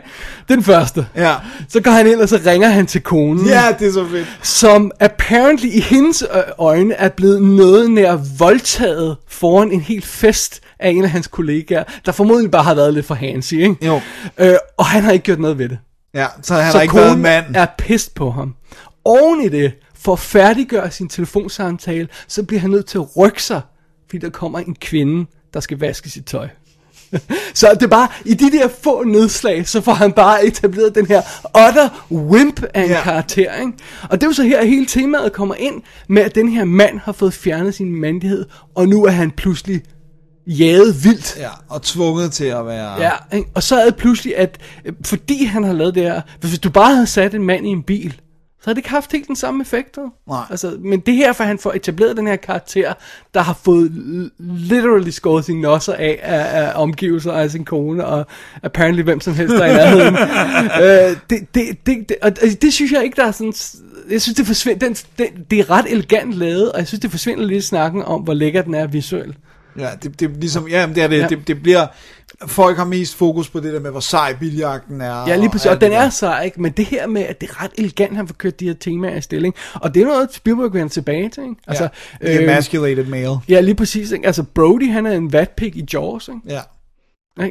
Det 0.49 0.51
er 0.51 0.57
den 0.57 0.63
første. 0.65 1.07
Ja. 1.17 1.35
Så 1.69 1.81
går 1.83 1.91
han 1.91 2.07
ind, 2.07 2.21
og 2.21 2.29
så 2.29 2.41
ringer 2.47 2.69
han 2.69 2.87
til 2.87 3.01
konen 3.01 3.47
Ja, 3.47 3.63
det 3.79 3.89
er 3.89 3.93
så 3.93 4.09
fedt. 4.09 4.39
som 4.43 4.91
apparently 5.01 5.67
i 5.69 5.81
hendes 5.81 6.23
øh, 6.23 6.43
øjne 6.59 6.95
er 6.95 7.09
blevet 7.09 7.43
noget 7.43 7.91
nær 7.91 8.19
voldtaget 8.39 9.17
foran 9.29 9.71
en 9.73 9.81
hel 9.81 10.03
fest 10.03 10.61
af 10.79 10.91
en 10.91 11.05
af 11.05 11.11
hans 11.11 11.27
kollegaer, 11.27 11.85
der 12.07 12.13
formodentlig 12.13 12.51
bare 12.51 12.63
har 12.63 12.75
været 12.75 12.95
lidt 12.95 13.07
for 13.07 13.15
handsy, 13.15 13.55
ikke? 13.55 13.87
Jo. 13.87 14.01
Øh, 14.39 14.55
og 14.77 14.87
han 14.87 15.03
har 15.03 15.13
ikke 15.13 15.23
gjort 15.25 15.41
noget 15.41 15.59
ved 15.59 15.69
det. 15.69 15.79
Ja, 16.17 16.27
så 16.43 16.55
han 16.55 16.73
så 16.73 16.79
har 16.79 16.83
ikke 16.83 16.95
været 16.95 17.19
mand. 17.19 17.57
er 17.57 17.67
pist 17.79 18.15
på 18.15 18.31
ham. 18.31 18.55
Oven 19.05 19.43
i 19.43 19.49
det, 19.49 19.73
for 19.95 20.13
at 20.13 20.19
færdiggøre 20.19 20.91
sin 20.91 21.09
telefonsamtale, 21.09 22.09
så 22.29 22.43
bliver 22.43 22.61
han 22.61 22.71
nødt 22.71 22.87
til 22.87 22.99
at 22.99 23.17
rykke 23.17 23.43
sig, 23.43 23.61
fordi 24.07 24.19
der 24.19 24.31
kommer 24.31 24.59
en 24.59 24.75
kvinde, 24.81 25.27
der 25.55 25.61
skal 25.61 25.79
vaske 25.79 26.11
sit 26.11 26.25
tøj. 26.25 26.49
Så 27.55 27.75
det 27.75 27.83
er 27.83 27.87
bare, 27.87 28.09
i 28.25 28.35
de 28.35 28.53
der 28.53 28.69
få 28.83 29.03
nedslag, 29.03 29.69
så 29.69 29.81
får 29.81 29.93
han 29.93 30.13
bare 30.13 30.47
etableret 30.47 30.95
den 30.95 31.07
her 31.07 31.23
utter 31.69 32.07
wimp 32.11 32.63
af 32.75 32.83
en 32.83 32.91
ja. 32.91 33.03
karakter, 33.03 33.55
ikke? 33.55 33.73
Og 34.03 34.21
det 34.21 34.23
er 34.23 34.27
jo 34.27 34.33
så 34.33 34.43
her, 34.43 34.59
at 34.59 34.69
hele 34.69 34.87
temaet 34.87 35.33
kommer 35.33 35.55
ind 35.55 35.83
med, 36.09 36.23
at 36.23 36.35
den 36.35 36.49
her 36.49 36.65
mand 36.65 36.99
har 36.99 37.13
fået 37.13 37.35
fjernet 37.35 37.75
sin 37.75 38.01
mandighed, 38.01 38.47
og 38.75 38.89
nu 38.89 39.05
er 39.05 39.11
han 39.11 39.31
pludselig 39.31 39.83
jaget 40.47 41.05
vildt. 41.05 41.37
Ja, 41.39 41.51
og 41.69 41.83
tvunget 41.83 42.33
til 42.33 42.45
at 42.45 42.67
være... 42.67 43.01
Ja, 43.01 43.13
ikke? 43.33 43.51
og 43.55 43.63
så 43.63 43.81
er 43.81 43.85
det 43.85 43.97
pludselig, 43.97 44.37
at 44.37 44.59
øh, 44.85 44.93
fordi 45.05 45.45
han 45.45 45.65
har 45.65 45.73
lavet 45.73 45.95
det 45.95 46.03
her, 46.03 46.21
hvis 46.41 46.59
du 46.59 46.71
bare 46.71 46.95
havde 46.95 47.07
sat 47.07 47.35
en 47.35 47.45
mand 47.45 47.67
i 47.67 47.69
en 47.69 47.83
bil, 47.83 48.21
så 48.61 48.71
havde 48.71 48.75
det 48.75 48.79
ikke 48.79 48.91
haft 48.91 49.13
helt 49.13 49.29
den 49.29 49.37
samme 49.37 49.63
effekt. 49.63 49.99
Nej. 50.29 50.43
Altså, 50.51 50.77
men 50.81 51.01
det 51.01 51.15
her, 51.15 51.33
for 51.33 51.45
han 51.45 51.59
får 51.59 51.73
etableret 51.73 52.17
den 52.17 52.27
her 52.27 52.37
karakter, 52.37 52.93
der 53.35 53.41
har 53.41 53.59
fået 53.65 53.93
literally 54.39 55.11
skåret 55.11 55.45
sine 55.45 55.61
nosser 55.61 55.93
af, 55.93 56.19
af, 56.23 56.65
af 56.65 56.73
omgivelser 56.75 57.33
af 57.33 57.51
sin 57.51 57.65
kone, 57.65 58.07
og 58.07 58.27
apparently 58.63 59.03
hvem 59.03 59.21
som 59.21 59.35
helst 59.35 59.55
der 59.55 59.65
er 59.65 59.71
i 59.71 59.77
nærheden. 59.77 60.17
øh, 61.13 61.17
det, 61.31 61.55
det, 61.55 61.87
det, 61.87 62.09
det, 62.09 62.17
og 62.23 62.41
det, 62.41 62.63
det 62.63 62.73
synes 62.73 62.93
jeg 62.93 63.05
ikke, 63.05 63.17
der 63.17 63.27
er 63.27 63.31
sådan... 63.31 63.55
Jeg 64.11 64.23
synes, 64.23 64.37
det, 64.37 64.47
forsvinder, 64.47 64.87
den, 64.87 64.97
den, 65.19 65.27
det 65.51 65.59
er 65.61 65.71
ret 65.71 65.87
elegant 65.89 66.35
lavet, 66.35 66.73
og 66.73 66.79
jeg 66.79 66.87
synes, 66.87 67.01
det 67.01 67.11
forsvinder 67.11 67.45
lidt 67.45 67.65
snakken 67.65 68.03
om, 68.03 68.21
hvor 68.21 68.35
lækker 68.35 68.63
den 68.63 68.75
er 68.75 68.87
visuelt. 68.87 69.37
Ja, 69.79 69.91
det, 70.03 70.21
det 70.21 70.31
er 70.31 70.35
ligesom, 70.41 70.69
ja, 70.69 70.87
det, 70.95 71.03
er 71.03 71.09
det, 71.09 71.19
ja. 71.19 71.27
Det, 71.27 71.49
det 71.49 71.63
bliver, 71.63 71.87
folk 72.47 72.77
har 72.77 72.85
mest 72.85 73.15
fokus 73.15 73.51
på 73.51 73.61
det 73.61 73.73
der 73.73 73.81
med, 73.81 73.91
hvor 73.91 74.01
sej 74.01 74.35
biljagten 74.35 75.01
er. 75.01 75.29
Ja, 75.29 75.37
lige 75.37 75.51
præcis. 75.51 75.67
alt 75.67 75.75
Og 75.75 75.81
den 75.81 75.93
er 75.93 76.11
sej, 76.11 76.43
ikke? 76.43 76.63
Men 76.63 76.73
det 76.73 76.85
her 76.85 77.07
med, 77.07 77.23
at 77.23 77.41
det 77.41 77.51
er 77.51 77.63
ret 77.63 77.71
elegant, 77.79 78.17
han 78.17 78.29
får 78.29 78.35
kørt 78.35 78.61
de 78.61 78.67
her 78.67 78.75
temaer 78.75 79.17
i 79.17 79.21
stilling. 79.21 79.55
Og 79.75 79.95
det 79.95 80.03
er 80.03 80.07
noget, 80.07 80.29
Spielberg 80.33 80.75
vender 80.75 80.89
tilbage 80.89 81.29
til, 81.29 81.43
ikke? 81.43 81.55
Altså, 81.67 81.89
ja, 82.23 82.27
the 82.27 82.43
emasculated 82.43 83.07
male. 83.07 83.37
ja, 83.49 83.61
lige 83.61 83.75
præcis, 83.75 84.11
ikke? 84.11 84.27
Altså, 84.27 84.43
Brody, 84.43 84.93
han 84.93 85.07
er 85.07 85.13
en 85.13 85.33
vatpig 85.33 85.77
i 85.77 85.85
Jaws, 85.93 86.29
ikke? 86.29 86.41
Ja? 86.47 86.61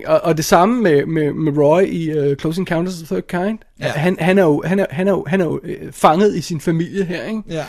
Og, 0.06 0.22
og 0.24 0.38
det 0.38 0.46
samme 0.46 0.82
med, 0.82 1.06
med, 1.06 1.34
med 1.34 1.58
Roy 1.58 1.82
i 1.82 2.20
uh, 2.20 2.36
Close 2.36 2.60
Encounters 2.60 3.02
of 3.02 3.08
the 3.08 3.16
Third 3.16 3.28
Kind. 3.28 3.60
Ja. 3.80 3.88
Han, 3.88 4.18
han 4.20 4.38
er 4.38 4.44
jo, 4.44 4.64
han 4.66 4.80
er, 4.80 4.86
han 4.90 5.08
er 5.08 5.12
jo, 5.12 5.26
han 5.28 5.42
er 5.42 5.46
jo 5.46 5.60
øh, 5.64 5.92
fanget 5.92 6.36
i 6.36 6.42
sin 6.42 6.62
familie 6.62 7.04
her, 7.04 7.24
ikke? 7.24 7.42
ja. 7.50 7.66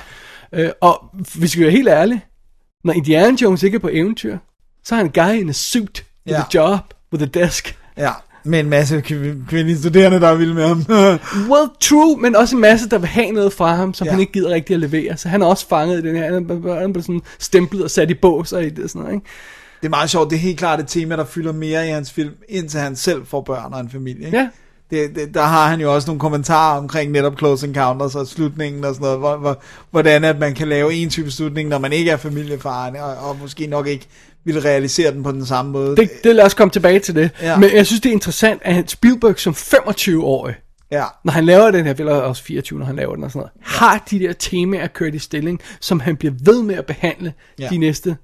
Øh, 0.52 0.70
og 0.80 1.10
hvis 1.12 1.42
vi 1.42 1.46
skal 1.48 1.62
være 1.62 1.70
helt 1.70 1.88
ærlige, 1.88 2.20
når 2.86 2.92
Indiana 2.92 3.36
Jones 3.42 3.62
ikke 3.62 3.74
er 3.74 3.78
på 3.78 3.88
eventyr, 3.92 4.38
så 4.84 4.94
er 4.94 4.96
han 4.96 5.06
en 5.06 5.12
guy 5.12 5.40
in 5.40 5.48
a 5.48 5.52
suit, 5.52 6.04
with 6.26 6.38
Ja. 6.38 6.42
a 6.42 6.44
job, 6.54 6.80
with 7.12 7.22
a 7.24 7.26
desk. 7.44 7.78
Ja, 7.96 8.10
med 8.44 8.60
en 8.60 8.70
masse 8.70 8.98
kv- 8.98 9.48
kvindelige 9.48 9.78
studerende, 9.78 10.20
der 10.20 10.28
er 10.28 10.34
vilde 10.34 10.54
med 10.54 10.66
ham. 10.68 10.78
Well, 11.50 11.68
true, 11.80 12.16
men 12.20 12.36
også 12.36 12.56
en 12.56 12.60
masse, 12.62 12.88
der 12.88 12.98
vil 12.98 13.08
have 13.08 13.30
noget 13.32 13.52
fra 13.52 13.74
ham, 13.74 13.94
som 13.94 14.04
Ja. 14.04 14.10
han 14.10 14.20
ikke 14.20 14.32
gider 14.32 14.50
rigtig 14.50 14.74
at 14.74 14.80
levere. 14.80 15.16
Så 15.16 15.28
han 15.28 15.42
er 15.42 15.46
også 15.46 15.68
fanget 15.68 16.04
i 16.04 16.08
den 16.08 16.16
her. 16.16 16.24
Han 16.24 16.34
er 16.34 16.54
er 16.80 16.88
bare 16.92 17.02
sådan 17.02 17.20
stemplet 17.38 17.84
og 17.84 17.90
sat 17.90 18.10
i 18.10 18.14
bås 18.14 18.52
og 18.52 18.64
i 18.64 18.70
det 18.70 18.84
og 18.84 18.90
sådan 18.90 19.02
noget, 19.02 19.14
ikke? 19.14 19.26
det 19.80 19.86
er 19.86 19.90
meget 19.90 20.10
sjovt, 20.10 20.30
det 20.30 20.36
er 20.36 20.40
helt 20.40 20.58
klart 20.58 20.80
et 20.80 20.88
tema, 20.88 21.16
der 21.16 21.24
fylder 21.24 21.52
mere 21.52 21.88
i 21.88 21.90
hans 21.90 22.12
film, 22.12 22.32
indtil 22.48 22.80
han 22.80 22.96
selv 22.96 23.26
får 23.26 23.40
børn 23.40 23.72
og 23.74 23.80
en 23.80 23.90
familie. 23.90 24.26
Ikke? 24.26 24.38
Ja. 24.38 24.48
Det, 24.90 25.14
det, 25.14 25.34
der 25.34 25.42
har 25.42 25.68
han 25.68 25.80
jo 25.80 25.94
også 25.94 26.08
nogle 26.08 26.20
kommentarer 26.20 26.78
omkring 26.78 27.10
netop 27.12 27.38
Close 27.38 27.66
Encounters 27.66 28.14
og 28.14 28.26
slutningen 28.26 28.84
og 28.84 28.94
sådan 28.94 29.04
noget, 29.04 29.18
hvor, 29.18 29.36
hvor, 29.36 29.62
hvordan 29.90 30.24
at 30.24 30.38
man 30.38 30.54
kan 30.54 30.68
lave 30.68 30.94
en 30.94 31.10
type 31.10 31.30
slutning, 31.30 31.68
når 31.68 31.78
man 31.78 31.92
ikke 31.92 32.10
er 32.10 32.16
familiefar, 32.16 32.90
og, 33.00 33.28
og 33.28 33.36
måske 33.40 33.66
nok 33.66 33.86
ikke 33.86 34.06
vil 34.44 34.60
realisere 34.60 35.12
den 35.12 35.22
på 35.22 35.32
den 35.32 35.46
samme 35.46 35.72
måde. 35.72 35.96
Det, 35.96 36.10
det 36.24 36.34
lad 36.36 36.44
os 36.44 36.54
komme 36.54 36.70
tilbage 36.70 36.98
til 36.98 37.14
det. 37.14 37.30
Ja. 37.42 37.58
Men 37.58 37.70
jeg 37.74 37.86
synes, 37.86 38.00
det 38.00 38.08
er 38.08 38.12
interessant, 38.12 38.60
at 38.64 38.90
Spielberg 38.90 39.38
som 39.40 39.52
25-årig, 39.52 40.54
Ja, 40.90 41.04
når 41.24 41.32
han 41.32 41.44
laver 41.46 41.70
den 41.70 41.86
her, 41.86 41.94
eller 41.98 42.12
også 42.14 42.42
24, 42.42 42.78
når 42.78 42.86
han 42.86 42.96
laver 42.96 43.14
den 43.14 43.24
og 43.24 43.30
sådan 43.30 43.38
noget, 43.40 43.52
har 43.62 44.04
de 44.10 44.18
der 44.18 44.32
temaer 44.32 44.86
kørt 44.86 45.14
i 45.14 45.18
stilling, 45.18 45.60
som 45.80 46.00
han 46.00 46.16
bliver 46.16 46.34
ved 46.44 46.62
med 46.62 46.74
at 46.74 46.86
behandle 46.86 47.32
Ja. 47.58 47.68
de 47.68 47.78
næste 47.78 48.16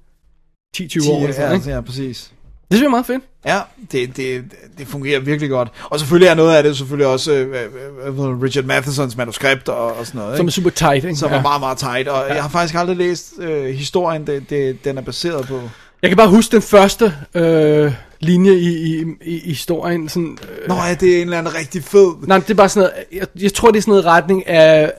10-20 0.77 1.09
år. 1.11 1.21
Eller 1.21 1.33
sådan, 1.33 1.49
ja, 1.49 1.55
ikke? 1.55 1.69
ja, 1.69 1.81
præcis. 1.81 2.31
Det 2.71 2.75
synes 2.77 2.81
jeg 2.81 2.85
er 2.85 2.89
meget 2.89 3.05
fedt. 3.05 3.23
Ja, 3.45 3.59
det, 3.91 4.17
det, 4.17 4.43
det 4.77 4.87
fungerer 4.87 5.19
virkelig 5.19 5.49
godt. 5.49 5.69
Og 5.89 5.99
selvfølgelig 5.99 6.27
er 6.27 6.33
noget 6.35 6.55
af 6.55 6.63
det 6.63 6.77
selvfølgelig 6.77 7.07
også 7.07 7.33
øh, 7.33 8.41
Richard 8.43 8.65
Mathesons 8.65 9.17
manuskript 9.17 9.69
og, 9.69 9.93
og 9.97 10.05
sådan 10.07 10.21
noget. 10.21 10.37
Som 10.37 10.45
er 10.45 10.49
Ikke? 10.49 10.51
super 10.55 10.69
tight, 10.69 11.05
ikke? 11.05 11.15
Som 11.15 11.31
Ja. 11.31 11.37
er 11.37 11.41
meget, 11.41 11.59
meget 11.59 11.77
tight. 11.77 12.07
Og 12.07 12.25
ja. 12.27 12.33
jeg 12.33 12.43
har 12.43 12.49
faktisk 12.49 12.75
aldrig 12.75 12.97
læst 12.97 13.33
øh, 13.39 13.65
historien, 13.65 14.27
det, 14.27 14.49
det, 14.49 14.85
den 14.85 14.97
er 14.97 15.01
baseret 15.01 15.47
på. 15.47 15.61
Jeg 16.01 16.09
kan 16.09 16.17
bare 16.17 16.29
huske 16.29 16.51
den 16.51 16.61
første 16.61 17.13
øh, 17.35 17.93
linje 18.19 18.53
i, 18.53 18.99
i, 18.99 19.05
i, 19.25 19.39
historien. 19.49 20.09
Sådan, 20.09 20.37
øh, 20.61 20.67
Nå 20.67 20.75
ja, 20.75 20.93
det 20.93 21.09
er 21.11 21.15
en 21.17 21.23
eller 21.23 21.37
anden 21.37 21.55
rigtig 21.55 21.83
fed. 21.83 22.27
Nej, 22.27 22.37
det 22.39 22.49
er 22.49 22.53
bare 22.53 22.69
sådan 22.69 22.89
noget, 22.89 23.05
jeg, 23.35 23.41
jeg 23.43 23.53
tror 23.53 23.71
det 23.71 23.77
er 23.77 23.81
sådan 23.81 23.91
noget 23.91 24.05
retning 24.05 24.47
af, 24.47 24.91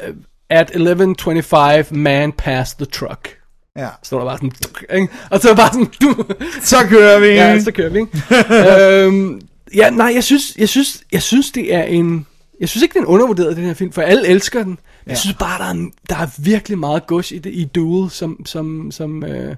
at 0.50 0.70
11.25 0.70 1.94
man 1.94 2.32
passed 2.32 2.76
the 2.78 2.86
truck. 2.86 3.28
Ja. 3.78 3.88
Så 4.02 4.06
står 4.06 4.18
der 4.18 4.24
bare 4.26 4.38
sådan, 4.38 4.52
ikke? 5.00 5.12
og 5.30 5.40
så 5.40 5.48
er 5.48 5.52
det 5.52 5.58
bare 5.58 5.72
sådan, 5.72 5.92
du, 6.02 6.24
Så 6.70 6.76
kører 6.88 7.20
vi. 7.20 7.26
ja, 7.26 7.60
så 7.60 7.72
kører 7.72 7.88
vi, 7.88 7.98
ikke? 7.98 9.04
øhm, 9.06 9.40
ja, 9.74 9.90
nej, 9.90 10.12
jeg 10.14 10.24
synes, 10.24 10.56
jeg 10.58 10.68
synes, 10.68 11.02
jeg 11.12 11.22
synes, 11.22 11.50
det 11.52 11.74
er 11.74 11.82
en, 11.82 12.26
jeg 12.60 12.68
synes 12.68 12.82
ikke, 12.82 12.92
det 12.92 12.98
er 12.98 13.02
en 13.02 13.06
undervurderet, 13.08 13.56
den 13.56 13.64
her 13.64 13.74
film, 13.74 13.92
for 13.92 14.02
alle 14.02 14.26
elsker 14.28 14.62
den. 14.62 14.78
Jeg 15.06 15.10
Ja. 15.10 15.14
synes 15.14 15.36
bare, 15.38 15.58
der 15.58 15.64
er, 15.84 15.90
der 16.10 16.16
er 16.16 16.28
virkelig 16.42 16.78
meget 16.78 17.06
gods 17.06 17.32
i 17.32 17.38
det, 17.38 17.50
i 17.54 17.64
Duel, 17.64 18.10
som, 18.10 18.46
som, 18.46 18.90
som, 18.90 19.24
øh, 19.24 19.56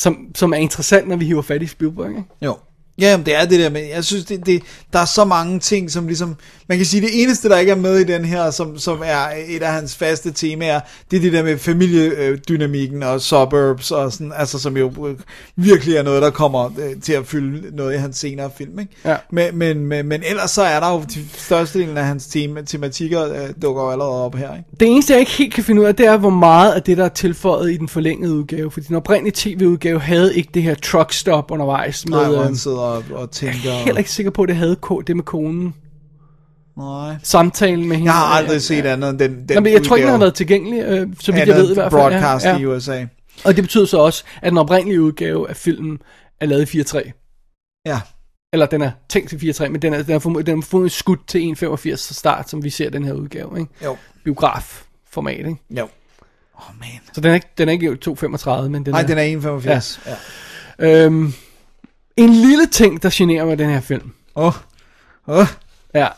som, 0.00 0.26
som 0.34 0.52
er 0.52 0.56
interessant, 0.56 1.08
når 1.08 1.16
vi 1.16 1.24
hiver 1.24 1.42
fat 1.42 1.62
i 1.62 1.66
Spielberg, 1.66 2.08
ikke? 2.10 2.24
Jo. 2.42 2.56
Ja, 2.98 3.16
men 3.16 3.26
det 3.26 3.36
er 3.36 3.44
det 3.44 3.60
der 3.60 3.70
med, 3.70 3.82
jeg 3.94 4.04
synes, 4.04 4.24
det, 4.24 4.46
det, 4.46 4.62
der 4.92 4.98
er 4.98 5.04
så 5.04 5.24
mange 5.24 5.58
ting, 5.58 5.90
som 5.90 6.06
ligesom, 6.06 6.36
man 6.68 6.78
kan 6.78 6.86
sige, 6.86 7.00
det 7.00 7.22
eneste, 7.22 7.48
der 7.48 7.58
ikke 7.58 7.72
er 7.72 7.76
med 7.76 7.98
i 7.98 8.04
den 8.04 8.24
her, 8.24 8.50
som, 8.50 8.78
som 8.78 9.02
er 9.04 9.26
et 9.48 9.62
af 9.62 9.72
hans 9.72 9.96
faste 9.96 10.30
temaer, 10.30 10.80
det 11.10 11.16
er 11.16 11.20
det 11.20 11.32
der 11.32 11.42
med 11.42 11.58
familiedynamikken 11.58 13.02
og 13.02 13.20
suburbs 13.20 13.90
og 13.90 14.12
sådan, 14.12 14.32
altså 14.36 14.58
som 14.58 14.76
jo 14.76 15.08
øh, 15.08 15.16
virkelig 15.56 15.96
er 15.96 16.02
noget, 16.02 16.22
der 16.22 16.30
kommer 16.30 16.66
øh, 16.66 17.00
til 17.02 17.12
at 17.12 17.26
fylde 17.26 17.76
noget 17.76 17.94
i 17.94 17.96
hans 17.96 18.16
senere 18.16 18.50
film, 18.58 18.78
ikke? 18.78 18.92
Ja. 19.04 19.16
Men, 19.30 19.58
men, 19.58 19.86
men, 19.86 20.08
men 20.08 20.22
ellers 20.26 20.50
så 20.50 20.62
er 20.62 20.80
der 20.80 20.92
jo 20.92 21.04
de 21.14 21.24
størstedelen 21.34 21.98
af 21.98 22.04
hans 22.04 22.26
tema, 22.26 22.62
tematikker, 22.62 23.32
øh, 23.32 23.50
dukker 23.62 23.82
jo 23.82 23.90
allerede 23.90 24.24
op 24.24 24.34
her, 24.34 24.56
ikke? 24.56 24.68
Det 24.80 24.88
eneste, 24.88 25.12
jeg 25.12 25.20
ikke 25.20 25.32
helt 25.32 25.54
kan 25.54 25.64
finde 25.64 25.80
ud 25.82 25.86
af, 25.86 25.94
det 25.94 26.06
er, 26.06 26.16
hvor 26.16 26.30
meget 26.30 26.72
af 26.72 26.82
det, 26.82 26.96
der 26.96 27.04
er 27.04 27.08
tilføjet 27.08 27.72
i 27.72 27.76
den 27.76 27.88
forlængede 27.88 28.34
udgave. 28.34 28.70
Fordi 28.70 28.86
den 28.86 28.96
oprindelige 28.96 29.34
tv-udgave 29.36 30.00
havde 30.00 30.36
ikke 30.36 30.50
det 30.54 30.62
her 30.62 30.74
truck 30.74 31.12
stop 31.12 31.50
undervejs. 31.50 32.06
Med, 32.08 32.18
Nej, 32.18 32.28
hvor 32.28 32.42
han 32.42 32.56
sidder 32.56 32.81
og, 32.82 33.04
og 33.12 33.30
tænker... 33.30 33.58
jeg 33.64 33.80
er 33.80 33.84
heller 33.84 33.98
ikke 33.98 34.10
sikker 34.10 34.30
på, 34.30 34.42
at 34.42 34.48
det 34.48 34.56
havde 34.56 34.76
ko- 34.76 35.00
det 35.00 35.16
med 35.16 35.24
konen. 35.24 35.74
Nej. 36.76 37.16
Samtalen 37.22 37.88
med 37.88 37.96
hende. 37.96 38.12
Jeg 38.12 38.18
har 38.18 38.26
aldrig 38.26 38.62
set 38.62 38.86
andet 38.86 39.10
end 39.10 39.18
den, 39.18 39.48
den 39.48 39.54
Nå, 39.54 39.60
men 39.60 39.72
jeg 39.72 39.84
tror 39.84 39.96
ikke, 39.96 40.06
den 40.06 40.12
har 40.12 40.18
været 40.18 40.34
tilgængelig, 40.34 40.82
øh, 40.84 41.08
så 41.20 41.32
vidt 41.32 41.48
jeg 41.48 41.56
ved 41.56 41.70
i 41.70 41.74
hvert 41.74 41.92
fald. 41.92 42.02
broadcast 42.02 42.44
ja, 42.44 42.58
i 42.58 42.60
ja. 42.60 42.66
USA. 42.66 43.04
Og 43.44 43.56
det 43.56 43.64
betyder 43.64 43.86
så 43.86 43.98
også, 43.98 44.24
at 44.42 44.50
den 44.50 44.58
oprindelige 44.58 45.02
udgave 45.02 45.48
af 45.48 45.56
filmen 45.56 45.98
er 46.40 46.46
lavet 46.46 46.74
i 46.74 46.80
4.3. 46.80 47.12
Ja. 47.86 48.00
Eller 48.52 48.66
den 48.66 48.82
er 48.82 48.90
tænkt 49.08 49.28
til 49.28 49.36
4.3, 49.36 49.68
men 49.68 49.82
den 49.82 49.94
er, 49.94 50.02
den 50.02 50.14
er, 50.14 50.42
den 50.42 50.58
er 50.58 50.62
fundet 50.62 50.92
skudt 50.92 51.28
til 51.28 51.54
1.85 51.62 51.96
start, 51.96 52.50
som 52.50 52.64
vi 52.64 52.70
ser 52.70 52.90
den 52.90 53.04
her 53.04 53.12
udgave. 53.12 53.60
Ikke? 53.60 53.70
Jo. 53.84 53.96
Biograf-format, 54.24 55.38
ikke? 55.38 55.56
Jo. 55.70 55.82
Åh, 55.82 56.70
oh, 56.70 56.80
man. 56.80 56.88
Så 57.12 57.20
den 57.20 57.30
er 57.30 57.34
ikke, 57.34 57.48
den 57.58 57.68
er 57.68 57.72
ikke 57.72 57.98
2.35, 58.08 58.68
men 58.68 58.86
den 58.86 58.92
Nej, 58.92 59.00
er... 59.02 59.06
den 59.06 59.18
er 59.18 59.58
1,85. 59.60 60.00
Ja. 60.06 60.16
ja. 60.78 61.04
Øhm, 61.04 61.32
en 62.16 62.30
lille 62.30 62.66
ting, 62.66 63.02
der 63.02 63.10
generer 63.12 63.44
mig 63.44 63.58
den 63.58 63.70
her 63.70 63.80
film. 63.80 64.12
Åh. 64.36 64.44
Oh. 64.46 64.54
Åh. 65.28 65.38
Oh. 65.38 65.46
Ja. 65.94 66.08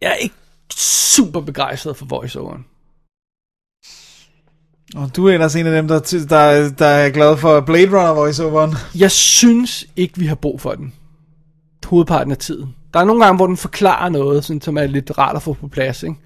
Jeg 0.00 0.10
er 0.10 0.14
ikke 0.14 0.34
super 0.76 1.40
begejstret 1.40 1.96
for 1.96 2.06
voiceoveren. 2.06 2.64
Og 4.94 5.16
du 5.16 5.28
er 5.28 5.32
ellers 5.32 5.56
en 5.56 5.66
af 5.66 5.72
dem, 5.72 5.88
der, 5.88 6.24
der, 6.28 6.70
der 6.78 6.86
er 6.86 7.10
glad 7.10 7.36
for 7.36 7.60
Blade 7.60 7.86
Runner 7.86 8.14
voiceoveren. 8.14 8.74
Jeg 8.94 9.10
synes 9.10 9.86
ikke, 9.96 10.18
vi 10.18 10.26
har 10.26 10.34
brug 10.34 10.60
for 10.60 10.72
den. 10.72 10.92
Hovedparten 11.84 12.30
af 12.30 12.38
tiden. 12.38 12.74
Der 12.94 13.00
er 13.00 13.04
nogle 13.04 13.24
gange, 13.24 13.36
hvor 13.36 13.46
den 13.46 13.56
forklarer 13.56 14.08
noget, 14.08 14.44
sådan, 14.44 14.60
som 14.60 14.78
er 14.78 14.86
lidt 14.86 15.18
rart 15.18 15.36
at 15.36 15.42
få 15.42 15.52
på 15.52 15.68
plads. 15.68 16.02
Ikke? 16.02 16.16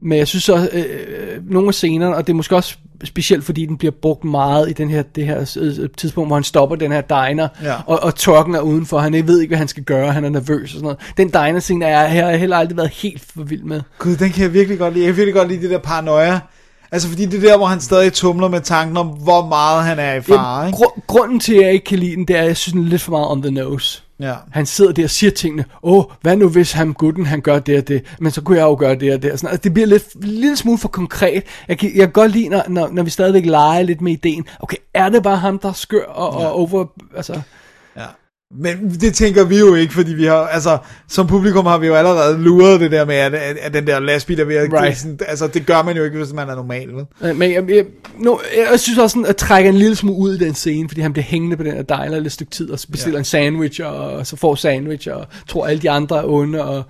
Men 0.00 0.18
jeg 0.18 0.28
synes 0.28 0.48
også, 0.48 0.70
øh, 0.72 1.50
nogle 1.50 1.68
af 1.68 1.74
scenerne, 1.74 2.16
og 2.16 2.26
det 2.26 2.32
er 2.32 2.36
måske 2.36 2.56
også 2.56 2.78
specielt, 3.04 3.44
fordi 3.44 3.66
den 3.66 3.76
bliver 3.78 3.92
brugt 4.02 4.24
meget 4.24 4.70
i 4.70 4.72
den 4.72 4.90
her, 4.90 5.02
det 5.02 5.26
her 5.26 5.56
øh, 5.60 5.88
tidspunkt, 5.98 6.28
hvor 6.28 6.36
han 6.36 6.44
stopper 6.44 6.76
den 6.76 6.92
her 6.92 7.00
diner, 7.00 7.48
Ja. 7.62 7.74
og, 7.86 8.02
og 8.02 8.14
trucken 8.14 8.54
er 8.54 8.60
udenfor. 8.60 8.98
Han 8.98 9.12
ved 9.26 9.40
ikke, 9.40 9.50
hvad 9.50 9.58
han 9.58 9.68
skal 9.68 9.82
gøre. 9.82 10.12
Han 10.12 10.24
er 10.24 10.28
nervøs 10.28 10.62
og 10.62 10.68
sådan 10.78 10.82
noget. 10.82 10.98
Den 11.16 11.28
diner-scene 11.30 11.84
er 11.84 12.00
jeg, 12.00 12.10
har 12.24 12.30
jeg 12.30 12.38
heller 12.40 12.56
aldrig 12.56 12.76
været 12.76 12.90
helt 12.90 13.22
for 13.34 13.42
vild 13.42 13.62
med. 13.62 13.80
Gud, 13.98 14.16
den 14.16 14.30
kan 14.30 14.42
jeg 14.42 14.52
virkelig 14.52 14.78
godt 14.78 14.94
lide. 14.94 15.04
Jeg 15.04 15.12
kan 15.12 15.16
virkelig 15.16 15.34
godt 15.34 15.48
lide 15.48 15.62
det 15.62 15.70
der 15.70 15.78
paranoia. 15.78 16.40
Altså, 16.92 17.08
fordi 17.08 17.26
det 17.26 17.44
er 17.44 17.48
der, 17.50 17.56
hvor 17.56 17.66
han 17.66 17.80
stadig 17.80 18.12
tumler 18.12 18.48
med 18.48 18.60
tanken 18.60 18.96
om, 18.96 19.06
hvor 19.06 19.46
meget 19.46 19.84
han 19.84 19.98
er 19.98 20.14
i 20.14 20.20
fare, 20.20 20.56
Jamen, 20.56 20.68
ikke? 20.68 20.76
gru- 20.84 21.00
grunden 21.06 21.40
til, 21.40 21.54
at 21.54 21.62
jeg 21.62 21.72
ikke 21.72 21.84
kan 21.84 21.98
lide 21.98 22.16
den, 22.16 22.24
det 22.28 22.36
er, 22.36 22.40
at 22.40 22.46
jeg 22.46 22.56
synes, 22.56 22.72
den 22.72 22.84
er 22.84 22.88
lidt 22.88 23.02
for 23.02 23.10
meget 23.10 23.28
on 23.30 23.42
the 23.42 23.50
nose. 23.50 24.02
Ja. 24.20 24.34
Han 24.50 24.66
sidder 24.66 24.92
der 24.92 25.04
og 25.04 25.10
siger 25.10 25.30
tingene, 25.30 25.64
åh, 25.82 26.04
hvad 26.20 26.36
nu 26.36 26.48
hvis 26.48 26.72
han 26.72 26.92
gutten, 26.92 27.26
han 27.26 27.40
gør 27.40 27.58
det 27.58 27.78
og 27.78 27.88
det, 27.88 28.04
men 28.20 28.32
så 28.32 28.42
kunne 28.42 28.58
jeg 28.58 28.64
jo 28.64 28.76
gøre 28.78 28.94
det 28.94 29.14
og 29.14 29.22
det. 29.22 29.32
Og 29.32 29.38
sådan. 29.38 29.50
Altså, 29.50 29.62
det 29.62 29.74
bliver 29.74 29.86
lidt, 29.86 30.24
lille 30.24 30.56
smule 30.56 30.78
for 30.78 30.88
konkret. 30.88 31.42
Jeg 31.68 31.78
kan, 31.78 31.90
jeg 31.94 32.06
kan 32.06 32.12
godt 32.12 32.32
lide, 32.32 32.48
når, 32.48 32.62
når, 32.68 32.88
når 32.92 33.02
vi 33.02 33.10
stadigvæk 33.10 33.46
leger 33.46 33.82
lidt 33.82 34.00
med 34.00 34.12
ideen. 34.12 34.46
Okay, 34.60 34.76
er 34.94 35.08
det 35.08 35.22
bare 35.22 35.36
ham, 35.36 35.58
der 35.58 35.68
er 35.68 35.72
skør 35.72 36.04
og, 36.04 36.40
ja. 36.40 36.46
og 36.46 36.54
over... 36.54 36.84
Altså, 37.16 37.40
Ja. 37.96 38.06
Men 38.58 38.90
det 39.00 39.14
tænker 39.14 39.44
vi 39.44 39.58
jo 39.58 39.74
ikke, 39.74 39.94
fordi 39.94 40.14
vi 40.14 40.24
har, 40.24 40.34
altså, 40.36 40.78
som 41.08 41.26
publikum 41.26 41.66
har 41.66 41.78
vi 41.78 41.86
jo 41.86 41.94
allerede 41.94 42.38
luret 42.42 42.80
det 42.80 42.90
der 42.90 43.04
med, 43.04 43.14
at, 43.14 43.34
at, 43.34 43.56
at 43.56 43.74
den 43.74 43.86
der 43.86 44.00
lastbil 44.00 44.40
er 44.40 44.44
ved 44.44 44.56
at, 44.56 44.72
Right. 44.72 44.98
sådan, 44.98 45.18
altså, 45.28 45.46
det 45.46 45.66
gør 45.66 45.82
man 45.82 45.96
jo 45.96 46.04
ikke, 46.04 46.16
hvis 46.18 46.32
man 46.32 46.48
er 46.48 46.54
normal, 46.54 46.88
vel? 46.94 47.36
men 47.36 47.52
jeg, 47.52 47.70
jeg, 47.70 47.84
nu, 48.18 48.40
jeg 48.70 48.80
synes 48.80 48.98
også 48.98 49.14
sådan, 49.14 49.26
at 49.26 49.36
trække 49.36 49.68
en 49.68 49.74
lille 49.76 49.96
smule 49.96 50.18
ud 50.18 50.34
i 50.34 50.38
den 50.38 50.54
scene, 50.54 50.88
fordi 50.88 51.00
han 51.00 51.12
bliver 51.12 51.24
hængende 51.24 51.56
på 51.56 51.62
den 51.62 51.72
her 51.72 51.82
diner 51.82 52.16
et 52.16 52.32
stykke 52.32 52.50
tid, 52.50 52.70
og 52.70 52.78
så 52.78 52.88
bestiller 52.90 53.16
Ja. 53.16 53.20
en 53.20 53.24
sandwich, 53.24 53.80
og 53.84 54.26
så 54.26 54.36
får 54.36 54.54
sandwich, 54.54 55.08
og 55.12 55.26
tror 55.48 55.66
alle 55.66 55.82
de 55.82 55.90
andre 55.90 56.18
er 56.18 56.24
onde, 56.24 56.64
og... 56.64 56.84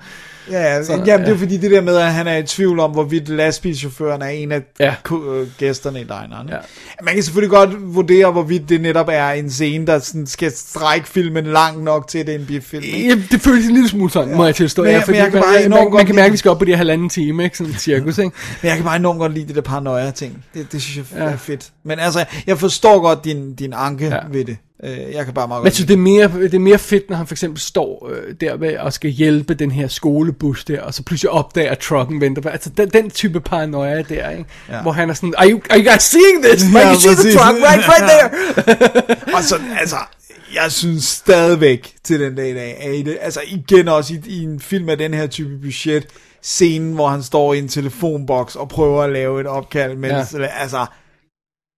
Ja, 0.50 0.60
ja, 0.74 0.82
Så, 0.84 0.92
jamen, 0.92 1.06
det 1.06 1.12
er 1.12 1.28
ja. 1.28 1.32
fordi 1.34 1.56
det 1.56 1.70
der 1.70 1.80
med, 1.80 1.96
at 1.96 2.12
han 2.12 2.26
er 2.26 2.36
i 2.36 2.42
tvivl 2.42 2.80
om, 2.80 2.90
hvorvidt 2.90 3.28
lastbilchaufføren 3.28 4.22
er 4.22 4.26
en 4.26 4.52
af 4.52 4.62
Ja. 4.80 4.94
øh, 5.12 5.46
gæsterne 5.58 6.00
i 6.00 6.02
dineren. 6.02 6.48
Ja. 6.48 6.54
Ja. 6.54 6.60
Man 7.02 7.14
kan 7.14 7.22
selvfølgelig 7.22 7.50
godt 7.50 7.94
vurdere, 7.94 8.32
hvorvidt 8.32 8.68
det 8.68 8.80
netop 8.80 9.08
er 9.12 9.28
en 9.30 9.50
scene, 9.50 9.86
der 9.86 9.98
sådan 9.98 10.26
skal 10.26 10.52
strække 10.56 11.08
filmen 11.08 11.44
langt 11.46 11.84
nok 11.84 12.08
til, 12.08 12.18
at 12.18 12.26
det 12.26 12.34
er 12.34 12.38
en 12.38 12.46
bifilm. 12.46 12.84
Ja, 12.84 13.14
det 13.30 13.40
føles 13.40 13.66
en 13.66 13.72
lille 13.74 13.88
smule 13.88 14.10
sådan, 14.10 14.30
ja. 14.30 14.36
må 14.36 14.44
jeg 14.44 14.54
tilstå. 14.54 14.82
Men 14.82 14.92
ja, 14.92 14.98
fordi 14.98 15.18
jeg 15.18 15.30
kan 15.30 15.42
man, 15.52 15.70
man, 15.70 15.84
man, 15.84 15.92
man 15.92 16.06
kan 16.06 16.14
mærke, 16.14 16.26
at 16.26 16.32
vi 16.32 16.36
skal 16.36 16.50
op 16.50 16.58
på 16.58 16.64
de 16.64 16.70
her 16.70 16.76
halvanden 16.76 17.08
time, 17.08 17.44
ikke? 17.44 17.56
Sådan 17.58 17.72
cirkus, 17.74 18.18
ikke? 18.18 18.30
Men 18.62 18.68
jeg 18.68 18.76
kan 18.76 18.84
bare 18.84 18.96
enormt 18.96 19.18
godt 19.18 19.34
lide 19.34 19.46
det 19.46 19.54
der 19.56 19.62
paranoia 19.62 20.10
ting. 20.10 20.44
Det, 20.54 20.72
det 20.72 20.82
synes 20.82 20.96
jeg 21.12 21.18
Ja. 21.20 21.24
er 21.32 21.36
fedt. 21.36 21.70
Men 21.84 21.98
altså, 21.98 22.24
jeg 22.46 22.58
forstår 22.58 23.00
godt 23.00 23.24
din, 23.24 23.54
din 23.54 23.72
anke 23.76 24.04
Ja. 24.06 24.14
ja. 24.14 24.20
ved 24.30 24.44
det. 24.44 24.56
Øh, 24.84 24.98
Jeg 25.14 25.24
kan 25.24 25.34
bare 25.34 25.48
meget 25.48 25.60
Men 25.60 25.64
godt 25.66 25.74
synes, 25.74 25.86
det 25.88 25.94
er, 25.94 25.98
mere, 25.98 26.30
det 26.42 26.54
er 26.54 26.58
mere 26.58 26.78
fedt, 26.78 27.10
når 27.10 27.16
han 27.16 27.26
for 27.26 27.34
eksempel 27.34 27.60
står 27.60 28.10
øh, 28.12 28.34
der 28.40 28.56
ved 28.56 28.78
og 28.78 28.92
skal 28.92 29.10
hjælpe 29.10 29.54
den 29.54 29.70
her 29.70 29.88
skolebus 29.88 30.64
der, 30.64 30.80
og 30.82 30.94
så 30.94 31.02
pludselig 31.02 31.30
opdager, 31.30 31.70
at 31.70 31.78
trucken 31.78 32.20
venter 32.20 32.42
på. 32.42 32.48
Altså 32.48 32.70
den, 32.70 32.88
den 32.88 33.10
type 33.10 33.40
paranoia 33.40 34.02
der, 34.02 34.30
ikke? 34.30 34.44
Ja. 34.68 34.82
Hvor 34.82 34.92
han 34.92 35.10
er 35.10 35.14
sådan, 35.14 35.34
are 35.38 35.50
you, 35.50 35.60
are 35.70 35.78
you 35.80 35.90
guys 35.90 36.02
seeing 36.02 36.44
this? 36.44 36.62
I 36.64 36.66
Ja, 36.72 36.80
can 36.80 36.96
see 36.96 37.14
the 37.14 37.32
truck 37.32 37.56
right, 37.56 37.84
right 37.88 38.10
there. 38.12 39.34
Og 39.36 39.42
så, 39.42 39.56
altså, 39.80 39.96
jeg 40.54 40.72
synes 40.72 41.04
stadigvæk 41.04 41.92
til 42.04 42.20
den 42.20 42.34
dag 42.34 42.50
i 42.50 42.54
dag, 42.54 42.76
er 42.80 42.92
i 42.92 43.02
det, 43.02 43.18
altså 43.20 43.40
igen 43.46 43.88
også 43.88 44.14
i, 44.14 44.20
i 44.26 44.42
en 44.42 44.60
film 44.60 44.88
af 44.88 44.98
den 44.98 45.14
her 45.14 45.26
type 45.26 45.58
budget, 45.62 46.06
scenen, 46.42 46.92
hvor 46.92 47.08
han 47.08 47.22
står 47.22 47.54
i 47.54 47.58
en 47.58 47.68
telefonboks 47.68 48.56
og 48.56 48.68
prøver 48.68 49.02
at 49.02 49.12
lave 49.12 49.40
et 49.40 49.46
opkald, 49.46 49.96
mens, 49.96 50.32
ja. 50.32 50.46
altså, 50.60 50.86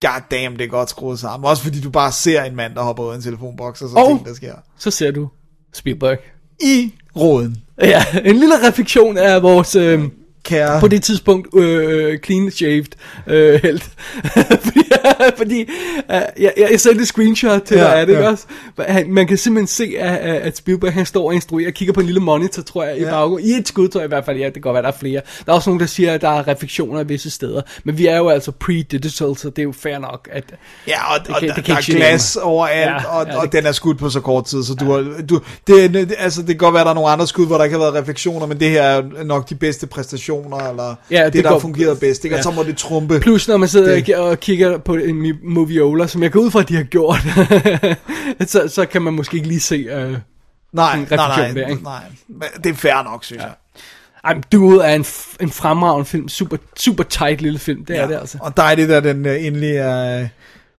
god 0.00 0.20
damn, 0.30 0.56
det 0.56 0.64
er 0.64 0.68
godt 0.68 0.90
skruet 0.90 1.18
sammen. 1.18 1.48
Også 1.48 1.62
fordi 1.62 1.80
du 1.80 1.90
bare 1.90 2.12
ser 2.12 2.42
en 2.42 2.56
mand, 2.56 2.74
der 2.74 2.82
hopper 2.82 3.04
ud 3.04 3.10
af 3.10 3.14
en 3.16 3.22
telefonboks, 3.22 3.82
og 3.82 3.88
så 3.88 3.96
Og- 3.96 4.08
ting, 4.08 4.26
der 4.26 4.34
sker. 4.34 4.54
Så 4.78 4.90
ser 4.90 5.10
du 5.10 5.28
Spielberg. 5.72 6.18
I 6.60 6.94
råden, 7.16 7.56
Ja, 7.80 8.04
en 8.24 8.36
lille 8.36 8.68
refleksion 8.68 9.16
af 9.18 9.42
vores... 9.42 9.74
Øh, 9.74 10.04
kære. 10.48 10.80
på 10.80 10.88
det 10.88 11.02
tidspunkt 11.02 11.48
øh, 11.54 12.18
clean 12.24 12.50
shaved 12.50 12.84
øh, 13.26 13.60
held. 13.62 13.80
fordi 14.66 14.78
fordi 15.36 15.60
øh, 15.60 16.20
jeg, 16.40 16.52
jeg 16.70 16.80
sendte 16.80 17.00
et 17.02 17.08
screenshot 17.08 17.60
til 17.62 17.76
Ja, 17.76 17.82
dig 17.84 17.94
af 17.94 18.06
det, 18.06 18.12
ja. 18.12 18.18
ikke 18.18 18.30
også? 18.30 18.44
Han, 18.78 19.12
man 19.12 19.26
kan 19.26 19.38
simpelthen 19.38 19.66
se, 19.66 19.94
at, 19.98 20.16
at 20.42 20.56
Spielberg 20.56 20.92
han 20.92 21.06
står 21.06 21.26
og 21.26 21.34
instruerer, 21.34 21.70
kigger 21.70 21.92
på 21.94 22.00
en 22.00 22.06
lille 22.06 22.20
monitor, 22.20 22.62
tror 22.62 22.84
jeg, 22.84 22.98
i 22.98 23.02
Ja. 23.02 23.10
baggrunden. 23.10 23.48
I 23.48 23.52
et 23.52 23.68
skud, 23.68 23.88
tror 23.88 24.00
jeg 24.00 24.06
i 24.06 24.08
hvert 24.08 24.24
fald, 24.24 24.36
ja, 24.38 24.44
det 24.44 24.52
kan 24.52 24.62
godt 24.62 24.74
være, 24.74 24.82
der 24.82 24.88
er 24.88 24.96
flere. 25.00 25.20
Der 25.46 25.52
er 25.52 25.56
også 25.56 25.70
nogen, 25.70 25.80
der 25.80 25.86
siger, 25.86 26.14
at 26.14 26.20
der 26.20 26.28
er 26.28 26.48
refleksioner 26.48 27.00
i 27.00 27.06
visse 27.06 27.30
steder. 27.30 27.62
Men 27.84 27.98
vi 27.98 28.06
er 28.06 28.16
jo 28.16 28.28
altså 28.28 28.52
pre-digital, 28.64 29.36
så 29.38 29.50
det 29.50 29.58
er 29.58 29.62
jo 29.62 29.72
fair 29.72 29.98
nok, 29.98 30.28
at... 30.32 30.44
Ja, 30.88 31.14
og, 31.14 31.20
og 31.28 31.40
kan- 31.40 31.48
der, 31.48 31.54
det 31.54 31.64
kan 31.64 31.74
der 31.74 31.80
er 31.80 31.96
glas 31.96 32.36
overalt, 32.36 32.78
Ja, 32.78 32.90
ja, 32.90 33.04
og, 33.18 33.26
ja, 33.26 33.32
ja, 33.32 33.38
og 33.38 33.44
det- 33.44 33.52
den 33.52 33.66
er 33.66 33.72
skudt 33.72 33.98
på 33.98 34.10
så 34.10 34.20
kort 34.20 34.44
tid, 34.44 34.64
så 34.64 34.74
du 34.74 34.92
har, 34.92 35.04
du, 35.28 35.40
det, 35.66 35.94
det, 35.94 36.14
altså, 36.18 36.40
det 36.40 36.48
kan 36.48 36.56
godt 36.56 36.72
være, 36.74 36.80
at 36.80 36.84
der 36.86 36.90
er 36.90 36.94
nogle 36.94 37.10
andre 37.10 37.26
skud, 37.26 37.46
hvor 37.46 37.56
der 37.56 37.64
ikke 37.64 37.76
har 37.78 37.84
været 37.84 37.94
refleksioner, 37.94 38.46
men 38.46 38.60
det 38.60 38.70
her 38.70 38.82
er 38.82 39.24
nok 39.24 39.48
de 39.48 39.54
bedste 39.54 39.86
præstationer, 39.86 40.37
eller 40.44 40.94
Ja, 41.10 41.24
det 41.24 41.32
det, 41.32 41.44
der 41.44 41.50
går- 41.50 41.56
har 41.56 41.60
fungeret 41.60 42.00
bedst, 42.00 42.24
ikke? 42.24 42.34
ja. 42.34 42.40
og 42.40 42.44
så 42.44 42.50
må 42.50 42.62
det 42.62 42.76
trumpe. 42.76 43.20
Plus 43.20 43.48
når 43.48 43.56
man 43.56 43.68
sidder 43.68 44.00
Det- 44.04 44.16
og 44.16 44.40
kigger 44.40 44.78
på 44.78 44.94
en 44.94 45.32
moviola, 45.44 46.06
som 46.06 46.22
jeg 46.22 46.30
går 46.32 46.40
ud 46.40 46.50
fra, 46.50 46.60
at 46.60 46.68
de 46.68 46.76
har 46.76 46.82
gjort, 46.82 47.18
så, 48.50 48.68
så 48.68 48.86
kan 48.86 49.02
man 49.02 49.14
måske 49.14 49.36
ikke 49.36 49.48
lige 49.48 49.60
se... 49.60 49.74
Øh, 49.76 49.92
nej, 49.92 50.18
nej, 50.72 51.06
nej, 51.10 51.50
der, 51.54 51.66
ikke? 51.66 51.82
nej, 51.82 52.02
det 52.64 52.70
er 52.70 52.74
fair 52.74 53.02
nok, 53.04 53.24
synes 53.24 53.40
ja. 53.42 53.46
jeg. 53.46 53.54
Ej, 54.24 54.36
Duel 54.52 54.78
er 54.78 54.94
en, 54.94 55.04
en 55.40 55.50
fremragende 55.50 56.04
film. 56.04 56.28
Super, 56.28 56.56
super 56.76 57.04
tight 57.04 57.40
lille 57.40 57.58
film. 57.58 57.84
Det 57.84 57.94
ja. 57.94 58.00
er 58.02 58.06
det 58.06 58.14
altså. 58.16 58.38
Og 58.40 58.56
dejligt, 58.56 58.90
at 58.90 59.04
den 59.04 59.26
uh, 59.26 59.44
endelig 59.46 59.76
er 59.76 60.22
uh, 60.22 60.26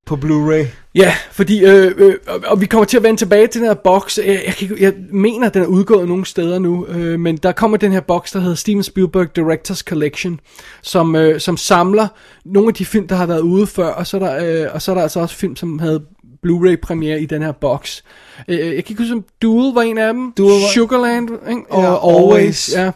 på 0.09 0.15
Blu-ray. 0.15 0.65
Ja, 0.95 1.13
fordi, 1.31 1.65
øh, 1.65 1.91
øh, 1.97 2.13
og, 2.47 2.61
vi 2.61 2.65
kommer 2.65 2.85
til 2.85 2.97
at 2.97 3.03
vende 3.03 3.19
tilbage 3.19 3.47
til 3.47 3.61
den 3.61 3.67
her 3.67 3.73
boks. 3.73 4.17
Jeg, 4.25 4.41
jeg, 4.45 4.53
kan 4.55 4.77
jeg 4.79 4.93
mener, 5.11 5.47
at 5.47 5.53
den 5.53 5.61
er 5.61 5.65
udgået 5.67 6.07
nogle 6.07 6.25
steder 6.25 6.59
nu, 6.59 6.85
øh, 6.85 7.19
men 7.19 7.37
der 7.37 7.51
kommer 7.51 7.77
den 7.77 7.91
her 7.91 7.99
boks, 7.99 8.31
der 8.31 8.39
hedder 8.39 8.55
Steven 8.55 8.83
Spielberg 8.83 9.35
Directors 9.35 9.79
Collection, 9.79 10.39
som, 10.81 11.15
øh, 11.15 11.39
som 11.39 11.57
samler 11.57 12.07
nogle 12.45 12.67
af 12.67 12.73
de 12.73 12.85
film, 12.85 13.07
der 13.07 13.15
har 13.15 13.25
været 13.25 13.39
ude 13.39 13.67
før, 13.67 13.87
og 13.87 14.07
så 14.07 14.17
er 14.17 14.21
der, 14.21 14.63
øh, 14.65 14.67
og 14.73 14.81
så 14.81 14.91
er 14.91 14.95
der 14.95 15.01
altså 15.01 15.19
også 15.19 15.35
film, 15.35 15.55
som 15.55 15.79
havde 15.79 16.03
Blu-ray 16.45 16.75
premiere 16.81 17.21
i 17.21 17.25
den 17.25 17.41
her 17.41 17.51
boks. 17.51 18.03
Øh, 18.47 18.57
jeg 18.59 18.65
kan 18.67 18.77
ikke 18.77 18.97
huske, 18.97 19.13
om 19.13 19.23
Duel 19.41 19.73
var 19.73 19.81
en 19.81 19.97
af 19.97 20.13
dem. 20.13 20.31
Duel 20.37 20.51
var- 20.61 20.73
Sugarland, 20.73 21.29
ikke? 21.49 21.61
og 21.69 21.81
Ja, 21.83 22.07
Always. 22.09 22.39
Always. 22.39 22.73
Ja. 22.75 22.91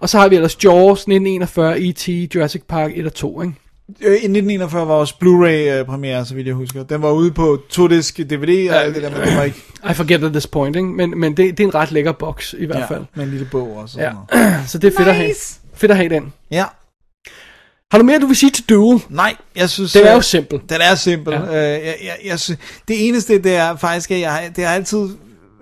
Og 0.00 0.08
så 0.08 0.18
har 0.18 0.28
vi 0.28 0.34
ellers 0.36 0.64
Jaws, 0.64 1.00
1941, 1.00 1.80
E.T., 1.80 2.34
Jurassic 2.34 2.62
Park 2.68 2.90
1 2.94 3.06
og 3.06 3.14
2, 3.14 3.42
ikke? 3.42 3.54
Øh, 4.00 4.12
I 4.12 4.14
1941 4.14 4.88
var 4.88 4.94
også 4.94 5.14
Blu-ray 5.14 5.80
uh, 5.80 5.86
premiere, 5.86 6.26
så 6.26 6.34
vidt 6.34 6.46
jeg 6.46 6.54
husker. 6.54 6.82
Den 6.82 7.02
var 7.02 7.10
ude 7.10 7.30
på 7.32 7.58
to-disk 7.70 8.18
DVD 8.18 8.70
og 8.70 8.82
alt 8.84 8.94
det 8.94 9.02
der, 9.02 9.10
men 9.10 9.20
det 9.20 9.36
var 9.36 9.42
ikke... 9.42 9.62
I 9.90 9.94
forget 9.94 10.24
at 10.24 10.32
this 10.32 10.46
point, 10.46 10.76
ikke? 10.76 10.88
Men, 10.88 11.18
men 11.20 11.36
det, 11.36 11.58
det 11.58 11.64
er 11.64 11.68
en 11.68 11.74
ret 11.74 11.92
lækker 11.92 12.12
boks 12.12 12.54
i 12.58 12.66
hvert 12.66 12.88
fald. 12.88 13.04
med 13.14 13.24
en 13.24 13.30
lille 13.30 13.48
bog 13.50 13.76
også. 13.76 13.98
og 13.98 14.04
Ja. 14.04 14.12
noget. 14.12 14.54
Så 14.70 14.78
det 14.78 14.88
er 14.94 14.96
fedt, 14.98 14.98
nice. 14.98 15.10
at 15.10 15.16
have, 15.16 15.34
fedt 15.74 15.90
at 15.90 15.96
have 15.96 16.08
den. 16.08 16.32
ja. 16.50 16.64
Har 17.90 17.98
du 17.98 18.04
mere, 18.04 18.18
du 18.20 18.26
vil 18.26 18.36
sige 18.36 18.50
til 18.50 18.64
Duel? 18.68 19.02
Nej, 19.08 19.34
jeg 19.56 19.70
synes... 19.70 19.92
Den 19.92 20.02
er 20.04 20.10
øh, 20.12 20.16
jo 20.16 20.20
simpel. 20.20 20.60
Den 20.68 20.80
er 20.80 20.94
simpel. 20.94 21.32
Ja. 21.34 21.40
Ja. 21.54 21.78
Øh, 21.78 21.86
jeg, 21.86 21.96
jeg, 22.04 22.16
jeg, 22.24 22.40
sy- 22.40 22.50
det 22.88 23.08
eneste, 23.08 23.42
det 23.42 23.54
er 23.54 23.76
faktisk, 23.76 24.10
at 24.10 24.20
jeg, 24.20 24.50
det 24.56 24.64
har 24.64 24.74
altid 24.74 25.08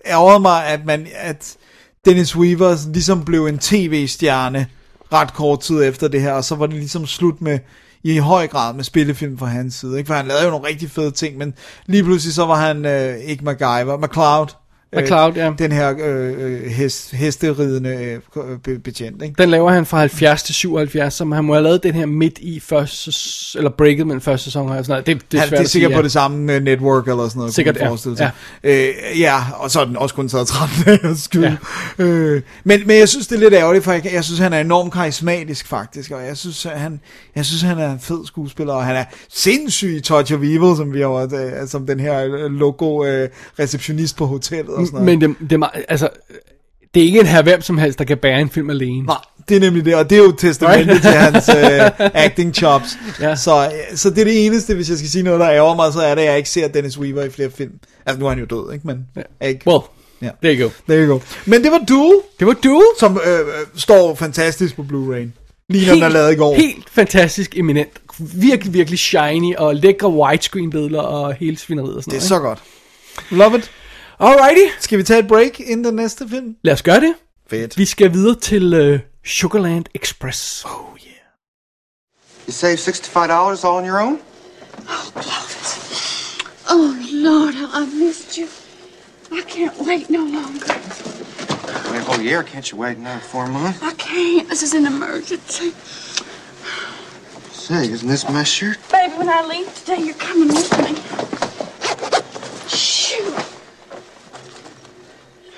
ærgerede 0.07 0.41
mig, 0.41 0.67
at, 0.67 0.85
man, 0.87 1.07
at 1.17 1.57
Dennis 2.05 2.37
Weaver 2.37 2.93
ligesom 2.93 3.25
blev 3.25 3.47
en 3.47 3.59
tv-stjerne 3.59 4.67
ret 5.13 5.35
kort 5.35 5.61
tid 5.61 5.85
efter 5.85 6.09
det 6.09 6.21
her, 6.23 6.33
og 6.33 6.45
så 6.45 6.55
var 6.55 6.67
det 6.67 6.75
ligesom 6.75 7.07
slut 7.07 7.41
med 7.41 7.59
i 8.15 8.19
høj 8.19 8.47
grad 8.47 8.75
med 8.75 8.85
spillefilm 8.85 9.39
fra 9.39 9.47
hans 9.47 9.75
side, 9.75 9.99
ikke? 9.99 10.09
for 10.09 10.15
han 10.15 10.27
lavede 10.27 10.45
jo 10.45 10.51
nogle 10.51 10.67
rigtig 10.67 10.91
fede 10.91 11.11
ting, 11.11 11.39
men 11.39 11.55
lige 11.87 12.05
pludselig 12.05 12.35
så 12.35 12.45
var 12.45 12.55
han 12.55 12.87
øh, 12.87 13.17
ikke 13.17 13.45
MacGyver, 13.45 13.99
McCloud, 13.99 14.47
McCloud, 14.97 15.33
ja. 15.33 15.53
den 15.59 15.73
her 15.73 15.95
øh, 16.05 16.35
øh, 16.39 16.71
hest, 16.71 17.11
hesteridende 17.11 18.21
øh, 18.37 18.59
be- 18.65 18.79
betjent, 18.79 19.23
ikke? 19.23 19.35
Den 19.39 19.51
laver 19.51 19.71
han 19.71 19.87
fra 19.87 19.99
70 19.99 20.43
til 20.43 20.55
77, 20.55 21.15
som 21.15 21.33
han 21.33 21.45
må 21.45 21.53
have 21.53 21.63
lavet 21.63 21.83
den 21.83 21.95
her 21.95 22.07
midt 22.07 22.39
i 22.39 22.61
første, 22.61 23.13
eller 23.59 23.71
breaket 23.71 24.07
mellem 24.07 24.21
første 24.21 24.45
sæson 24.45 24.69
og 24.69 24.85
sådan 24.85 24.93
noget. 24.93 25.07
Det, 25.07 25.33
det 25.33 25.39
er 25.39 25.43
Han, 25.43 25.51
det 25.51 25.61
er 25.61 25.65
sikkert 25.65 25.91
sige, 25.91 25.95
på 25.97 25.99
ja. 25.99 26.03
det 26.03 26.13
samme 26.13 26.55
øh, 26.55 26.63
network 26.63 27.09
eller 27.09 27.29
sådan 27.29 27.39
noget, 27.39 27.55
Sikkert, 27.55 27.77
ja. 27.77 27.97
sig. 27.97 28.31
Ja. 28.65 28.89
Øh, 28.89 29.21
ja, 29.21 29.37
og 29.57 29.71
så 29.71 29.81
er 29.81 29.85
den 29.85 29.97
også 29.97 30.15
kun 30.15 30.29
taget 30.29 30.47
13 30.47 30.85
dage 30.85 31.17
skyde. 31.17 31.59
Ja. 31.99 32.05
Øh, 32.05 32.43
men, 32.65 32.87
men 32.87 32.99
jeg 32.99 33.09
synes, 33.09 33.27
det 33.27 33.37
er 33.37 33.41
lidt 33.41 33.55
ærgerligt, 33.55 33.85
for 33.85 33.93
jeg, 33.93 34.13
jeg 34.13 34.25
synes, 34.25 34.41
han 34.41 34.53
er 34.53 34.61
enormt 34.61 34.93
karismatisk 34.93 35.67
faktisk, 35.67 36.11
og 36.11 36.27
jeg 36.27 36.37
synes, 36.37 36.67
han, 36.75 37.01
jeg 37.37 37.45
synes, 37.45 37.63
han 37.63 37.79
er 37.79 37.93
en 37.93 38.01
fed 38.01 38.27
skuespiller, 38.27 38.75
og 38.75 38.85
han 38.85 38.97
er 38.97 39.05
sindssyg 39.29 39.97
i 39.97 40.01
Touch 40.01 40.35
of 40.35 40.41
Evil, 40.41 40.77
som 40.77 40.93
vi 40.93 41.01
har 41.01 41.09
været, 41.09 41.63
øh, 41.63 41.69
som 41.69 41.87
den 41.87 42.01
her 42.01 42.25
øh, 42.25 42.51
logo 42.51 43.05
øh, 43.05 43.29
receptionist 43.59 44.17
på 44.17 44.27
hotellet 44.27 44.75
og 44.75 44.86
sådan 44.87 45.05
noget. 45.05 45.19
Men 45.21 45.37
det, 45.41 45.51
det, 45.51 45.57
er 45.63 45.67
altså, 45.89 46.09
det 46.95 47.01
er 47.03 47.07
ikke 47.07 47.21
en 47.21 47.27
her 47.27 47.43
hvem 47.43 47.61
som 47.61 47.79
helst, 47.79 47.99
der 47.99 48.05
kan 48.05 48.19
bære 48.19 48.41
en 48.41 48.51
film 48.51 48.71
alene. 48.71 49.07
Nej, 49.07 49.17
det 49.49 49.57
er 49.57 49.61
nemlig 49.61 49.85
det, 49.85 49.95
og 49.95 50.11
det 50.11 50.19
er 50.19 50.23
jo 50.23 50.33
testamentet 50.33 50.89
Right. 50.89 51.03
til 51.03 51.11
hans 51.11 51.49
øh, 51.49 52.11
acting 52.25 52.55
chops. 52.55 52.99
Ja. 53.21 53.37
Så, 53.37 53.65
øh, 53.65 53.97
så 53.97 54.11
det 54.11 54.19
er 54.19 54.25
det 54.25 54.47
eneste, 54.47 54.75
hvis 54.75 54.89
jeg 54.91 54.99
skal 54.99 55.11
sige 55.11 55.23
noget, 55.23 55.41
der 55.41 55.51
ærger 55.51 55.75
mig, 55.75 55.93
så 55.93 56.01
er 56.01 56.15
det, 56.15 56.23
at 56.23 56.29
jeg 56.29 56.37
ikke 56.37 56.49
ser 56.51 56.69
Dennis 56.69 56.99
Weaver 56.99 57.23
i 57.25 57.31
flere 57.31 57.51
film. 57.51 57.73
Altså, 58.07 58.21
nu 58.21 58.27
er 58.27 58.31
han 58.31 58.39
jo 58.39 58.45
død, 58.45 58.73
ikke? 58.73 58.87
Men 58.87 59.07
ja. 59.41 59.47
ikke. 59.49 59.67
Well, 59.67 59.81
Ja. 60.23 60.29
there 60.43 60.57
you 60.61 60.63
go. 60.65 60.71
There 60.89 61.07
you 61.07 61.13
go. 61.13 61.21
Men 61.47 61.65
det 61.65 61.73
var 61.73 61.79
Duel, 61.89 62.21
Det 62.39 62.47
var 62.47 62.53
Duel. 62.65 62.87
som 62.99 63.21
øh, 63.27 63.39
øh, 63.41 63.47
står 63.77 64.15
fantastisk 64.15 64.77
på 64.77 64.83
Blu-ray. 64.83 65.29
Lige 65.69 65.87
når 65.87 65.95
den 65.95 66.03
er 66.03 66.09
lavet 66.09 66.33
i 66.33 66.37
går. 66.37 66.55
Helt 66.57 66.91
fantastisk 66.93 67.59
eminent. 67.59 67.89
Virkelig, 68.19 68.75
virkelig 68.75 68.99
shiny 68.99 69.57
og 69.57 69.75
lækre 69.77 70.09
widescreen 70.09 70.71
billeder 70.71 71.01
og 71.03 71.35
hele 71.35 71.59
svineriet 71.59 71.97
og 71.97 72.03
sådan 72.03 72.19
Det 72.21 72.25
er 72.33 72.39
noget. 72.39 72.59
så 72.59 72.65
godt. 73.29 73.41
Love 73.41 73.59
it. 73.59 73.71
Alrighty, 74.19 74.71
Skal 74.81 74.99
vi 74.99 75.03
tage 75.03 75.19
et 75.21 75.27
break 75.29 75.61
inden 75.61 75.85
den 75.85 75.95
næste 75.95 76.29
film? 76.29 76.57
lad 76.63 76.75
os 76.75 76.83
gøre 76.83 77.01
det. 77.01 77.15
Fedt. 77.51 77.79
Vi 77.79 77.85
skal 77.85 78.13
videre 78.13 78.41
til 78.41 78.93
uh, 78.95 78.99
Sugarland 79.25 79.85
Express. 79.95 80.65
Oh 80.65 80.71
yeah. 80.99 81.13
You 82.47 82.53
saved 82.53 82.79
$65 82.79 83.65
all 83.65 83.77
on 83.77 83.85
your 83.85 84.01
own? 84.01 84.19
Oh, 86.69 86.95
Lord, 87.13 87.55
how 87.55 87.83
I've 87.83 87.95
missed 88.05 88.37
you. 88.39 88.47
I 89.33 89.43
can't 89.49 89.77
wait 89.89 90.11
no 90.11 90.19
longer. 90.19 90.67
Wait 91.93 92.01
a 92.01 92.05
whole 92.05 92.21
year, 92.23 92.43
can't 92.43 92.71
you 92.73 92.79
wait 92.79 92.97
another 92.97 93.21
four 93.21 93.47
months? 93.49 93.79
I 93.83 93.93
can't. 93.95 94.49
This 94.49 94.63
is 94.63 94.75
an 94.75 94.87
emergency. 94.87 95.73
Say, 97.53 97.83
isn't 97.95 98.09
this 98.09 98.25
my 98.29 98.45
shirt? 98.45 98.79
Baby, 98.93 99.15
when 99.19 99.29
I 99.29 99.41
leave 99.53 99.69
today, 99.79 100.01
you're 100.07 100.15
coming 100.29 100.49
with 100.49 100.71
me. 100.85 100.93
Shoot. 102.69 103.35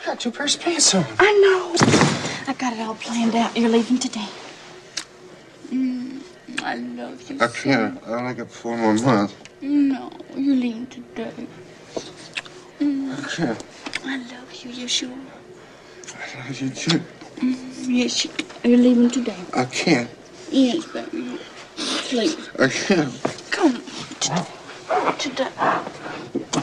I 0.09 0.13
got 0.13 0.21
two 0.21 0.31
pairs 0.31 0.55
of 0.55 0.63
pants 0.63 0.95
on. 0.95 1.05
I 1.19 1.33
know. 1.45 1.77
I 2.49 2.55
got 2.55 2.73
it 2.73 2.81
all 2.81 2.95
planned 2.95 3.35
out. 3.35 3.55
You're 3.55 3.69
leaving 3.69 3.99
today. 3.99 4.27
Mm, 5.71 6.23
I 6.63 6.77
love 6.77 7.31
you. 7.31 7.37
I 7.39 7.47
can't. 7.49 8.03
I 8.07 8.13
only 8.13 8.33
got 8.33 8.51
four 8.51 8.75
more 8.75 8.95
months. 8.95 9.35
No, 9.61 10.11
you're 10.35 10.57
leaving 10.57 10.87
today. 10.87 11.31
I 12.81 13.29
can't. 13.37 13.63
I 14.07 14.17
love 14.17 14.55
you, 14.55 14.71
Yeshua. 14.71 15.15
I 16.15 16.39
love 16.39 16.59
you 16.59 16.71
too. 16.71 17.03
Yes, 17.87 18.25
you, 18.25 18.31
you're 18.65 18.79
leaving 18.79 19.11
today. 19.11 19.37
I 19.53 19.67
can't. 19.67 20.09
Yes, 20.51 20.87
baby. 20.87 21.39
Please, 21.77 22.49
I 22.59 22.69
can't. 22.69 23.13
come 23.51 23.83
today. 24.21 24.47
Today. 25.19 25.51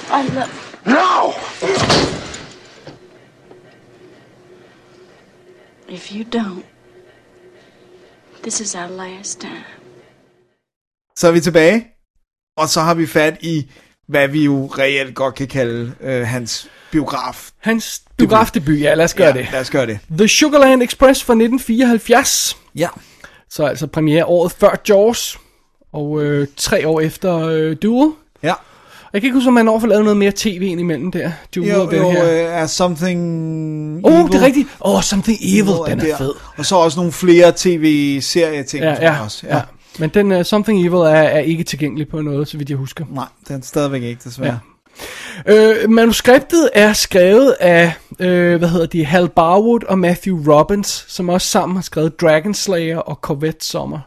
I 0.10 0.28
love 0.34 0.82
No! 0.88 1.36
If 5.90 6.12
you 6.12 6.24
don't, 6.24 6.64
this 8.44 8.60
is 8.60 8.76
our 8.76 8.88
last 8.88 9.40
time. 9.40 9.64
Så 11.16 11.28
er 11.28 11.32
vi 11.32 11.40
tilbage, 11.40 11.88
og 12.58 12.70
så 12.70 12.82
har 12.82 12.94
vi 12.94 13.06
fat 13.08 13.38
i, 13.42 13.72
hvad 14.08 14.28
vi 14.28 14.44
jo 14.44 14.66
reelt 14.66 15.16
godt 15.16 15.36
kan 15.36 15.48
kalde 15.48 15.96
øh, 16.02 16.28
hans 16.28 16.70
biograf. 16.92 17.52
Hans 17.58 18.02
biografdebut, 18.18 18.82
ja, 18.82 18.94
lad 18.94 19.06
os 19.06 19.14
gøre 19.14 19.28
ja, 19.28 19.34
det. 19.34 19.48
lad 19.52 19.62
os 19.62 19.70
gøre 19.70 19.86
det. 19.86 20.00
The 20.18 20.28
Sugarland 20.28 20.84
Express 20.84 21.24
fra 21.24 21.34
1974. 21.34 22.58
Ja. 22.76 22.90
Så 23.50 23.66
altså 23.66 23.88
premiere 23.88 24.26
året 24.26 24.52
før 24.52 24.82
Jaws. 24.90 25.40
Og 25.94 26.24
øh, 26.24 26.48
tre 26.58 26.88
år 26.88 27.02
efter 27.02 27.38
øh, 27.38 27.76
Duel. 27.82 28.14
Ja. 28.44 28.54
Jeg 29.16 29.22
kan 29.22 29.28
ikke 29.28 29.34
huske, 29.36 29.48
om 29.48 29.54
man 29.54 29.68
overfor 29.68 29.88
lavede 29.88 30.04
noget 30.04 30.18
mere 30.18 30.32
tv 30.36 30.62
ind 30.72 30.80
imellem 30.80 31.12
der. 31.12 31.32
Duel 31.56 31.70
Jo, 31.70 31.90
den 31.90 31.98
jo 32.02 32.10
her. 32.12 32.24
er 32.24 32.68
Something 32.68 33.22
Åh, 34.06 34.14
Evil. 34.14 34.24
oh, 34.24 34.30
det 34.32 34.42
er 34.42 34.46
rigtigt. 34.46 34.68
Åh, 34.82 34.96
oh, 34.96 35.02
Something 35.02 35.38
Evil, 35.42 35.74
den 35.88 36.00
er 36.00 36.04
der. 36.06 36.18
fed. 36.18 36.34
Og 36.58 36.66
så 36.66 36.76
også 36.76 37.00
nogle 37.00 37.12
flere 37.12 37.54
tv-serie-ting. 37.56 38.84
Ja, 38.84 38.90
tror 38.96 39.02
jeg 39.04 39.16
ja, 39.20 39.24
også. 39.24 39.48
ja. 39.48 39.62
Men 40.00 40.10
den 40.10 40.32
uh, 40.32 40.44
Something 40.46 40.80
Evil 40.80 40.94
er, 41.00 41.06
er 41.10 41.40
ikke 41.40 41.64
tilgængelig 41.64 42.08
på 42.08 42.22
noget, 42.22 42.48
så 42.48 42.58
vidt 42.58 42.70
jeg 42.70 42.78
husker. 42.78 43.06
Nej, 43.12 43.26
den 43.48 43.56
er 43.56 43.62
stadigvæk 43.64 44.04
ikke, 44.04 44.22
desværre. 44.24 44.60
Øh, 45.48 45.76
manuskriptet 45.90 46.70
er 46.74 46.94
skrevet 46.94 47.56
af, 47.60 47.94
øh, 48.20 48.58
hvad 48.58 48.70
hedder 48.70 48.86
de, 48.86 49.06
Hal 49.06 49.30
Barwood 49.30 49.84
og 49.90 50.00
Matthew 50.00 50.54
Robbins, 50.54 51.06
som 51.08 51.30
også 51.30 51.48
sammen 51.48 51.76
har 51.76 51.82
skrevet 51.84 52.22
Dragon 52.22 52.54
Slayer 52.54 52.98
og 52.98 53.16
Corvette 53.22 53.66
Sommer. 53.66 54.00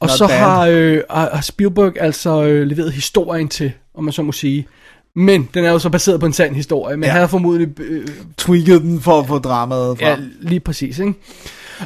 Og 0.00 0.06
Not 0.08 0.18
så 0.18 0.26
bad. 0.26 0.36
har, 0.38 0.66
øh, 0.66 1.00
har 1.10 1.40
Spielberg 1.40 1.92
altså 2.00 2.42
øh, 2.44 2.66
leveret 2.66 2.92
historien 2.92 3.48
til, 3.48 3.72
om 3.94 4.04
man 4.04 4.12
så 4.12 4.22
må 4.22 4.32
sige. 4.32 4.66
Men 5.16 5.48
den 5.54 5.64
er 5.64 5.70
jo 5.70 5.78
så 5.78 5.88
baseret 5.90 6.20
på 6.20 6.26
en 6.26 6.32
sand 6.32 6.54
historie, 6.54 6.96
men 6.96 7.02
Ja. 7.04 7.08
ja. 7.08 7.12
han 7.12 7.20
har 7.20 7.26
formodentlig 7.28 7.80
øh, 7.80 8.08
Tweakede 8.36 8.80
den 8.80 9.00
for 9.00 9.18
at 9.20 9.26
få 9.26 9.38
dramaet 9.38 10.00
Ja, 10.00 10.14
frem. 10.14 10.22
lige 10.40 10.60
præcis, 10.60 10.98
ikke? 10.98 11.14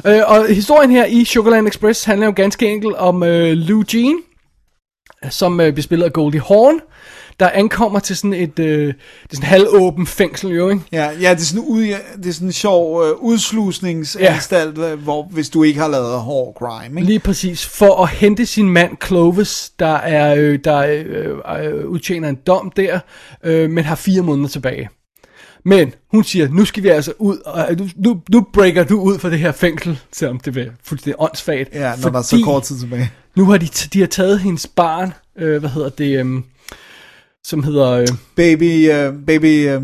Øh, 0.05 0.21
og 0.27 0.47
historien 0.47 0.91
her 0.91 1.05
i 1.05 1.25
Sugarland 1.25 1.67
Express 1.67 2.03
handler 2.03 2.25
jo 2.27 2.33
ganske 2.35 2.67
enkelt 2.69 2.95
om 2.95 3.23
øh, 3.23 3.51
Lou 3.53 3.83
Jean, 3.93 4.15
som 5.29 5.59
øh, 5.61 5.73
bliver 5.73 5.83
spillet 5.83 6.05
af 6.05 6.13
Goldie 6.13 6.41
Hawn, 6.41 6.79
der 7.43 7.49
ankommer 7.53 7.99
til 7.99 8.17
sådan 8.17 8.33
et 8.33 8.59
øh, 8.59 8.87
det 8.87 8.95
er 9.31 9.35
sådan 9.35 9.47
halvåben 9.47 10.07
fængsel, 10.07 10.51
jo, 10.51 10.69
ikke? 10.69 10.81
Ja, 10.91 11.09
ja, 11.21 11.29
det 11.29 11.41
er 11.41 11.45
sådan, 11.45 11.63
ud, 11.63 11.81
det 12.17 12.29
er 12.29 12.33
sådan 12.33 12.47
en 12.47 12.51
sjov 12.51 13.03
øh, 13.03 13.11
udslusningsanstalt, 13.11 14.77
ja. 14.77 14.95
hvor 14.95 15.23
hvis 15.31 15.49
du 15.49 15.63
ikke 15.63 15.79
har 15.79 15.87
lavet 15.87 16.19
hård 16.19 16.55
crime, 16.57 16.99
ikke? 16.99 17.09
Lige 17.09 17.19
præcis, 17.19 17.65
for 17.65 18.03
at 18.03 18.09
hente 18.09 18.45
sin 18.45 18.69
mand 18.69 18.97
Clovis, 19.05 19.71
der 19.79 19.95
er 19.95 20.35
øh, 20.37 20.59
der 20.63 20.77
øh, 20.77 21.65
øh, 21.65 21.85
udtjener 21.85 22.29
en 22.29 22.37
dom 22.47 22.71
der, 22.75 22.99
øh, 23.43 23.69
men 23.69 23.83
har 23.83 23.95
fire 23.95 24.21
måneder 24.21 24.49
tilbage. 24.49 24.89
Men 25.65 25.93
hun 26.11 26.23
siger, 26.23 26.47
nu 26.47 26.65
skal 26.65 26.83
vi 26.83 26.87
altså 26.87 27.13
ud, 27.19 27.37
og 27.45 27.71
øh, 27.71 27.79
nu, 27.79 27.87
nu, 27.95 28.21
nu 28.29 28.47
breaker 28.53 28.83
du 28.83 28.99
ud 28.99 29.19
fra 29.19 29.29
det 29.29 29.39
her 29.39 29.51
fængsel, 29.51 29.99
selvom 30.11 30.39
det 30.39 30.57
er 30.57 30.71
fuldstændig 30.83 31.15
åndssvagt. 31.19 31.69
Ja, 31.73 31.93
når 32.01 32.09
der 32.09 32.19
er 32.19 32.23
så 32.23 32.41
kort 32.45 32.63
tid 32.63 32.79
tilbage. 32.79 33.11
Nu 33.35 33.45
har 33.45 33.57
de, 33.57 33.65
de 33.65 33.99
har 33.99 34.07
taget 34.07 34.39
hendes 34.39 34.67
barn, 34.67 35.13
øh, 35.37 35.59
hvad 35.59 35.69
hedder 35.69 35.89
det, 35.89 36.19
øhm, 36.19 36.43
som 37.45 37.63
hedder, 37.63 37.91
øh, 37.91 38.07
Baby, 38.35 38.91
øh, 38.91 39.13
baby, 39.27 39.69
øh, 39.69 39.81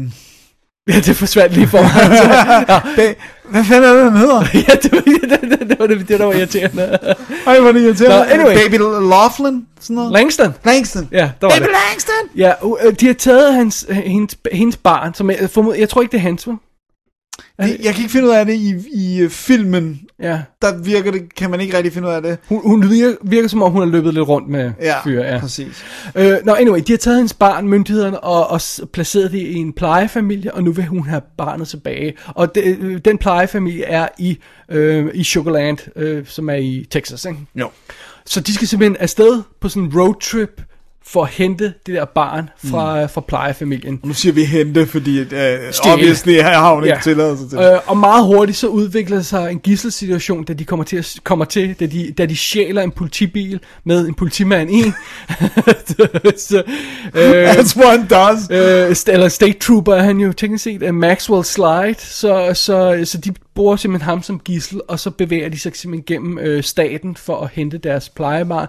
ja, 0.93 0.99
det 0.99 1.15
forsvandt 1.15 1.53
lige 1.55 1.67
for 1.67 1.77
mig. 1.81 1.91
ja, 2.69 2.79
ba- 2.79 3.15
hvad 3.49 3.63
fanden 3.63 3.89
er 3.89 3.93
det, 3.93 4.05
den 4.05 4.17
hedder? 4.17 4.45
ja, 4.67 4.73
det, 4.83 4.91
var, 4.91 4.99
det, 5.01 5.49
det, 5.59 5.69
det, 5.69 5.79
var 5.79 5.87
det, 5.87 6.07
det, 6.07 6.19
der 6.19 6.25
var 6.25 6.33
irriterende. 6.33 6.99
Ej, 7.47 7.59
hvor 7.59 7.71
det 7.71 7.81
irriterende. 7.81 8.17
Nå, 8.17 8.23
anyway. 8.23 8.55
Baby 8.55 8.75
Laughlin, 9.09 9.65
sådan 9.79 9.95
noget. 9.95 10.11
Langston. 10.11 10.53
Langston. 10.65 11.07
Ja, 11.11 11.17
der 11.41 11.47
var 11.47 11.49
Baby 11.49 11.63
det. 11.63 11.71
Langston! 11.89 12.13
Ja, 12.35 12.53
øh, 12.85 12.93
de 12.99 13.07
har 13.07 13.13
taget 13.13 13.53
hans, 13.53 13.85
hendes, 13.89 14.35
hendes 14.53 14.77
barn, 14.77 15.13
som 15.13 15.29
jeg, 15.29 15.49
formod, 15.49 15.75
jeg 15.75 15.89
tror 15.89 16.01
ikke, 16.01 16.11
det 16.11 16.17
er 16.17 16.21
hans, 16.21 16.47
vel? 16.47 16.55
Det, 17.61 17.77
jeg 17.83 17.93
kan 17.93 18.01
ikke 18.03 18.11
finde 18.11 18.27
ud 18.27 18.33
af 18.33 18.45
det 18.45 18.53
i, 18.53 18.75
i 18.93 19.19
øh, 19.19 19.29
filmen. 19.29 20.01
Ja. 20.21 20.41
Der 20.61 20.77
virker 20.77 21.11
det, 21.11 21.35
kan 21.35 21.49
man 21.51 21.61
ikke 21.61 21.77
rigtig 21.77 21.93
finde 21.93 22.07
ud 22.07 22.13
af 22.13 22.21
det. 22.21 22.37
Hun, 22.49 22.61
hun 22.63 22.89
virker, 22.89 23.15
virker, 23.23 23.47
som 23.49 23.61
om 23.63 23.71
hun 23.71 23.81
har 23.81 23.89
løbet 23.89 24.13
lidt 24.13 24.27
rundt 24.27 24.49
med 24.49 24.71
Ja, 24.81 25.03
fyre. 25.03 25.23
Ja. 25.25 25.39
præcis. 25.39 25.83
Øh, 26.15 26.37
Nå, 26.43 26.53
anyway, 26.53 26.79
de 26.87 26.91
har 26.91 26.97
taget 26.97 27.17
hendes 27.17 27.33
barn, 27.33 27.67
myndighederne, 27.67 28.19
og, 28.19 28.47
og 28.47 28.61
placeret 28.93 29.31
det 29.31 29.37
i 29.37 29.55
en 29.55 29.73
plejefamilie, 29.73 30.53
og 30.53 30.63
nu 30.63 30.71
vil 30.71 30.85
hun 30.85 31.07
have 31.07 31.21
barnet 31.37 31.67
tilbage. 31.67 32.13
Og 32.27 32.55
det, 32.55 32.77
øh, 32.79 32.97
den 33.05 33.17
plejefamilie 33.17 33.83
er 33.83 34.07
i, 34.17 34.37
øh, 34.69 35.05
i 35.13 35.23
Sugarland, 35.23 35.77
øh, 35.95 36.25
som 36.25 36.49
er 36.49 36.55
i 36.55 36.85
Texas, 36.91 37.25
ikke? 37.25 37.39
Jo. 37.55 37.69
Så 38.25 38.39
de 38.39 38.53
skal 38.53 38.67
simpelthen 38.67 38.97
afsted 38.99 39.41
på 39.61 39.69
sådan 39.69 39.83
en 39.83 39.99
roadtrip 39.99 40.61
for 41.11 41.23
at 41.23 41.29
hente 41.29 41.63
det 41.63 41.95
der 41.95 42.05
barn 42.05 42.49
fra, 42.65 43.01
mm. 43.01 43.09
fra 43.09 43.21
plejefamilien. 43.21 43.99
Nu 44.03 44.13
siger 44.13 44.33
vi 44.33 44.43
hente, 44.43 44.87
fordi 44.87 45.21
uh, 45.21 45.27
obviously 45.93 46.31
her 46.33 46.43
har 46.59 46.73
hun 46.75 46.83
ikke 46.83 46.95
Ja. 46.95 47.01
tilladelse 47.03 47.49
til 47.49 47.57
det. 47.57 47.73
Øh, 47.73 47.79
og 47.85 47.97
meget 47.97 48.25
hurtigt 48.25 48.57
så 48.57 48.67
udvikler 48.67 49.21
sig 49.21 49.51
en 49.51 49.59
gisselsituation, 49.59 50.43
da 50.43 50.53
de 50.53 50.65
kommer 50.65 50.85
til, 50.85 50.97
at, 50.97 51.15
kommer 51.23 51.45
til 51.45 51.75
da, 51.79 51.85
de, 51.85 52.13
da 52.17 52.25
de 52.25 52.37
stjæler 52.37 52.81
en 52.81 52.91
politibil 52.91 53.59
med 53.83 54.07
en 54.07 54.13
politimand 54.13 54.71
i. 54.71 54.81
så, 56.47 56.63
øh, 57.15 57.51
That's 57.51 57.93
it 57.95 58.09
does. 58.09 58.47
øh, 58.51 59.13
eller 59.13 59.27
State 59.29 59.59
Trooper 59.59 59.93
er 59.93 60.03
han 60.03 60.17
jo 60.19 60.33
teknisk 60.33 60.63
set 60.63 60.83
af 60.83 60.93
Maxwell 60.93 61.45
Slide, 61.45 61.95
så, 61.99 62.51
så, 62.53 63.01
så 63.05 63.17
de 63.17 63.33
bruger 63.59 63.75
simpelthen 63.75 64.05
ham 64.05 64.23
som 64.23 64.39
gissel, 64.39 64.81
og 64.87 64.99
så 64.99 65.11
bevæger 65.11 65.49
de 65.49 65.59
sig 65.59 65.75
simpelthen 65.75 66.05
gennem 66.05 66.39
øh, 66.39 66.63
staten 66.63 67.15
for 67.15 67.41
at 67.41 67.49
hente 67.53 67.77
deres 67.77 68.09
plejebarn 68.09 68.67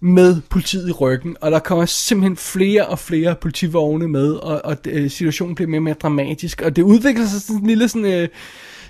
med 0.00 0.40
politiet 0.50 0.88
i 0.88 0.92
ryggen, 0.92 1.36
og 1.40 1.50
der 1.50 1.58
kommer 1.58 1.86
simpelthen 1.86 2.36
flere 2.36 2.86
og 2.86 2.98
flere 2.98 3.34
politivogne 3.34 4.08
med, 4.08 4.32
og, 4.32 4.60
og 4.64 4.76
øh, 4.86 5.10
situationen 5.10 5.54
bliver 5.54 5.68
mere 5.68 5.78
og 5.78 5.82
mere 5.82 5.94
dramatisk, 5.94 6.62
og 6.62 6.76
det 6.76 6.82
udvikler 6.82 7.26
sig 7.26 7.40
sådan 7.40 7.60
en 7.60 7.66
lille 7.66 7.88
sådan... 7.88 8.12
Øh, 8.12 8.28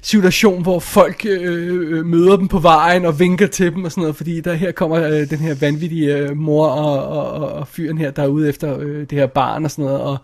situation, 0.03 0.63
hvor 0.63 0.79
folk 0.79 1.27
øh, 1.29 1.43
øh, 1.43 1.99
øh, 1.99 2.07
møder 2.07 2.37
dem 2.37 2.49
på 2.49 2.59
vejen 2.59 3.05
og 3.05 3.21
vinker 3.21 3.47
til 3.47 3.73
dem 3.73 3.85
og 3.85 3.91
sådan 3.91 4.03
noget, 4.03 4.17
fordi 4.17 4.41
der 4.41 4.55
her 4.55 4.73
kommer 4.73 5.03
øh, 5.03 5.31
den 5.31 5.39
her 5.39 5.55
vanvittige 5.55 6.17
øh, 6.17 6.37
mor 6.37 6.67
og, 6.67 7.07
og, 7.07 7.33
og, 7.33 7.53
og 7.53 7.69
fyren 7.69 7.99
her, 7.99 8.11
der 8.11 8.23
er 8.23 8.27
ude 8.27 8.49
efter 8.49 8.79
øh, 8.79 9.01
det 9.01 9.19
her 9.19 9.27
barn 9.27 9.65
og 9.65 9.71
sådan 9.71 9.85
noget, 9.85 10.01
og, 10.01 10.19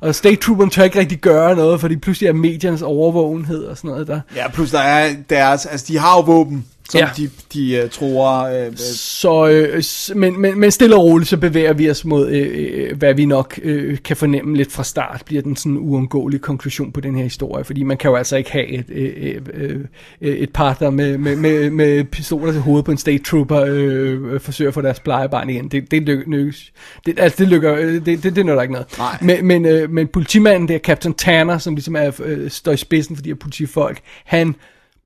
og 0.00 0.14
State 0.14 0.36
Trooperen 0.36 0.70
tør 0.70 0.82
ikke 0.82 0.98
rigtig 0.98 1.18
gøre 1.18 1.56
noget, 1.56 1.80
fordi 1.80 1.96
pludselig 1.96 2.28
er 2.28 2.32
mediernes 2.32 2.82
overvågenhed 2.82 3.64
og 3.64 3.76
sådan 3.76 3.90
noget 3.90 4.06
der. 4.06 4.20
Ja, 4.36 4.48
plus 4.48 4.70
der 4.70 4.80
er 4.80 5.14
deres, 5.30 5.66
altså 5.66 5.86
de 5.88 5.98
har 5.98 6.16
jo 6.16 6.20
våben, 6.20 6.64
som 6.90 6.98
Ja. 7.00 7.08
de, 7.16 7.30
de 7.54 7.82
uh, 7.84 7.90
tror... 7.90 8.48
Uh, 8.68 8.74
Så, 8.76 9.48
øh, 9.48 9.82
men, 10.16 10.40
men, 10.40 10.60
men 10.60 10.70
stille 10.70 10.96
og 10.96 11.02
roligt, 11.04 11.28
så 11.30 11.36
bevæger 11.36 11.72
vi 11.72 11.90
os 11.90 12.04
mod, 12.04 12.28
øh, 12.28 12.48
øh, 12.54 12.96
hvad 12.98 13.14
vi 13.14 13.24
nok 13.24 13.60
øh, 13.62 13.98
kan 14.04 14.16
fornemme 14.16 14.56
lidt 14.56 14.72
fra 14.72 14.84
start, 14.84 15.22
bliver 15.26 15.42
den 15.42 15.56
sådan 15.56 15.78
uundgåelige 15.78 16.40
konklusion 16.40 16.92
på 16.92 17.00
den 17.00 17.14
her 17.16 17.22
historie, 17.22 17.64
fordi 17.64 17.82
man 17.82 17.96
kan 17.96 18.10
jo 18.10 18.16
altså 18.16 18.36
ikke 18.36 18.52
have 18.52 18.66
et, 18.68 18.84
øh, 18.88 19.40
øh, 19.54 19.80
øh, 20.20 20.36
et 20.36 20.52
par, 20.52 20.74
der 20.74 20.90
med, 20.90 21.18
med, 21.18 21.36
med, 21.36 21.70
med 21.70 22.04
pistoler 22.04 22.52
til 22.52 22.60
hovedet 22.60 22.84
på 22.84 22.90
en 22.90 22.98
state 22.98 23.22
trooper 23.24 23.60
øh, 23.68 24.32
øh, 24.32 24.40
forsøger 24.40 24.68
at 24.68 24.74
få 24.74 24.80
deres 24.80 25.00
plejebarn 25.00 25.50
igen. 25.50 25.68
Det, 25.68 25.90
det 25.90 26.02
lykkes. 26.26 26.72
Det, 27.06 27.18
altså, 27.18 27.36
det 27.38 27.48
lykker, 27.48 27.74
øh, 27.74 28.06
det, 28.06 28.06
det, 28.06 28.36
det 28.36 28.46
nytter 28.46 28.62
ikke 28.62 28.72
noget. 28.72 28.98
Nej. 28.98 29.18
Men, 29.20 29.46
men, 29.46 29.66
øh, 29.66 29.90
men 29.90 30.08
politimanden 30.08 30.68
der, 30.68 30.78
Captain 30.78 31.14
Tanner, 31.14 31.58
som 31.58 31.74
ligesom 31.74 31.96
er, 31.96 32.10
øh, 32.24 32.50
står 32.50 32.72
i 32.72 32.76
spidsen 32.76 33.16
for 33.16 33.22
de 33.22 33.28
her 33.28 33.34
politifolk, 33.36 34.00
han 34.24 34.54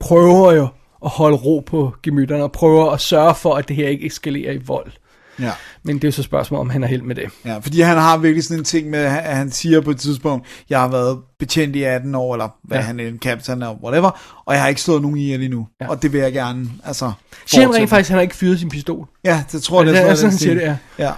prøver 0.01 0.53
jo 0.53 0.69
at 1.05 1.11
holde 1.11 1.37
ro 1.37 1.63
på 1.67 1.95
gemytterne 2.03 2.43
og 2.43 2.53
prøver 2.53 2.91
at 2.91 3.01
sørge 3.01 3.35
for, 3.35 3.55
at 3.55 3.69
det 3.69 3.77
her 3.77 3.89
ikke 3.89 4.07
eskalerer 4.07 4.53
i 4.53 4.59
vold. 4.67 4.93
ja. 5.41 5.51
Men 5.87 5.97
det 5.97 6.05
er 6.05 6.09
jo 6.09 6.13
så 6.13 6.23
spørgsmål, 6.23 6.61
om 6.61 6.71
han 6.71 6.83
har 6.83 6.89
held 6.89 7.03
med 7.03 7.15
det. 7.15 7.25
Ja, 7.45 7.59
fordi 7.59 7.81
han 7.81 7.97
har 7.99 8.17
virkelig 8.19 8.45
sådan 8.45 8.59
en 8.59 8.65
ting 8.65 8.91
med, 8.91 8.99
at 8.99 9.37
han 9.37 9.51
siger 9.51 9.81
på 9.81 9.91
et 9.91 9.99
tidspunkt, 9.99 10.47
jeg 10.71 10.81
har 10.81 10.89
været 10.89 11.19
betjent 11.39 11.77
i 11.77 11.83
18 11.83 12.15
år, 12.15 12.35
eller 12.35 12.49
hvad 12.65 12.79
Ja. 12.79 12.85
han 12.85 13.01
er, 13.01 13.07
en 13.09 13.19
captain 13.19 13.59
eller 13.63 13.75
whatever, 13.85 14.43
og 14.47 14.55
jeg 14.55 14.63
har 14.63 14.69
ikke 14.69 14.81
slået 14.81 15.03
nogen 15.03 15.17
ihjel 15.17 15.43
endnu. 15.43 15.67
Ja. 15.81 15.89
Og 15.89 16.03
det 16.03 16.13
vil 16.13 16.21
jeg 16.21 16.33
gerne, 16.33 16.67
altså... 16.85 17.13
Siger 17.47 17.67
han 17.67 17.75
rent 17.75 17.91
faktisk, 17.91 18.11
han 18.11 18.17
har 18.17 18.23
ikke 18.23 18.37
fyret 18.37 18.59
sin 18.61 18.69
pistol? 18.69 19.07
Ja, 19.25 19.45
det 19.53 19.63
tror 19.63 19.81
jeg, 19.81 19.87
det 19.87 19.95
det, 19.95 20.03
er 20.03 20.07
jeg, 20.07 20.17
sådan, 20.17 20.31
han 20.31 20.39
siger 20.39 20.55
det, 20.55 20.63
ja. 20.63 20.77
Ja. 20.99 21.13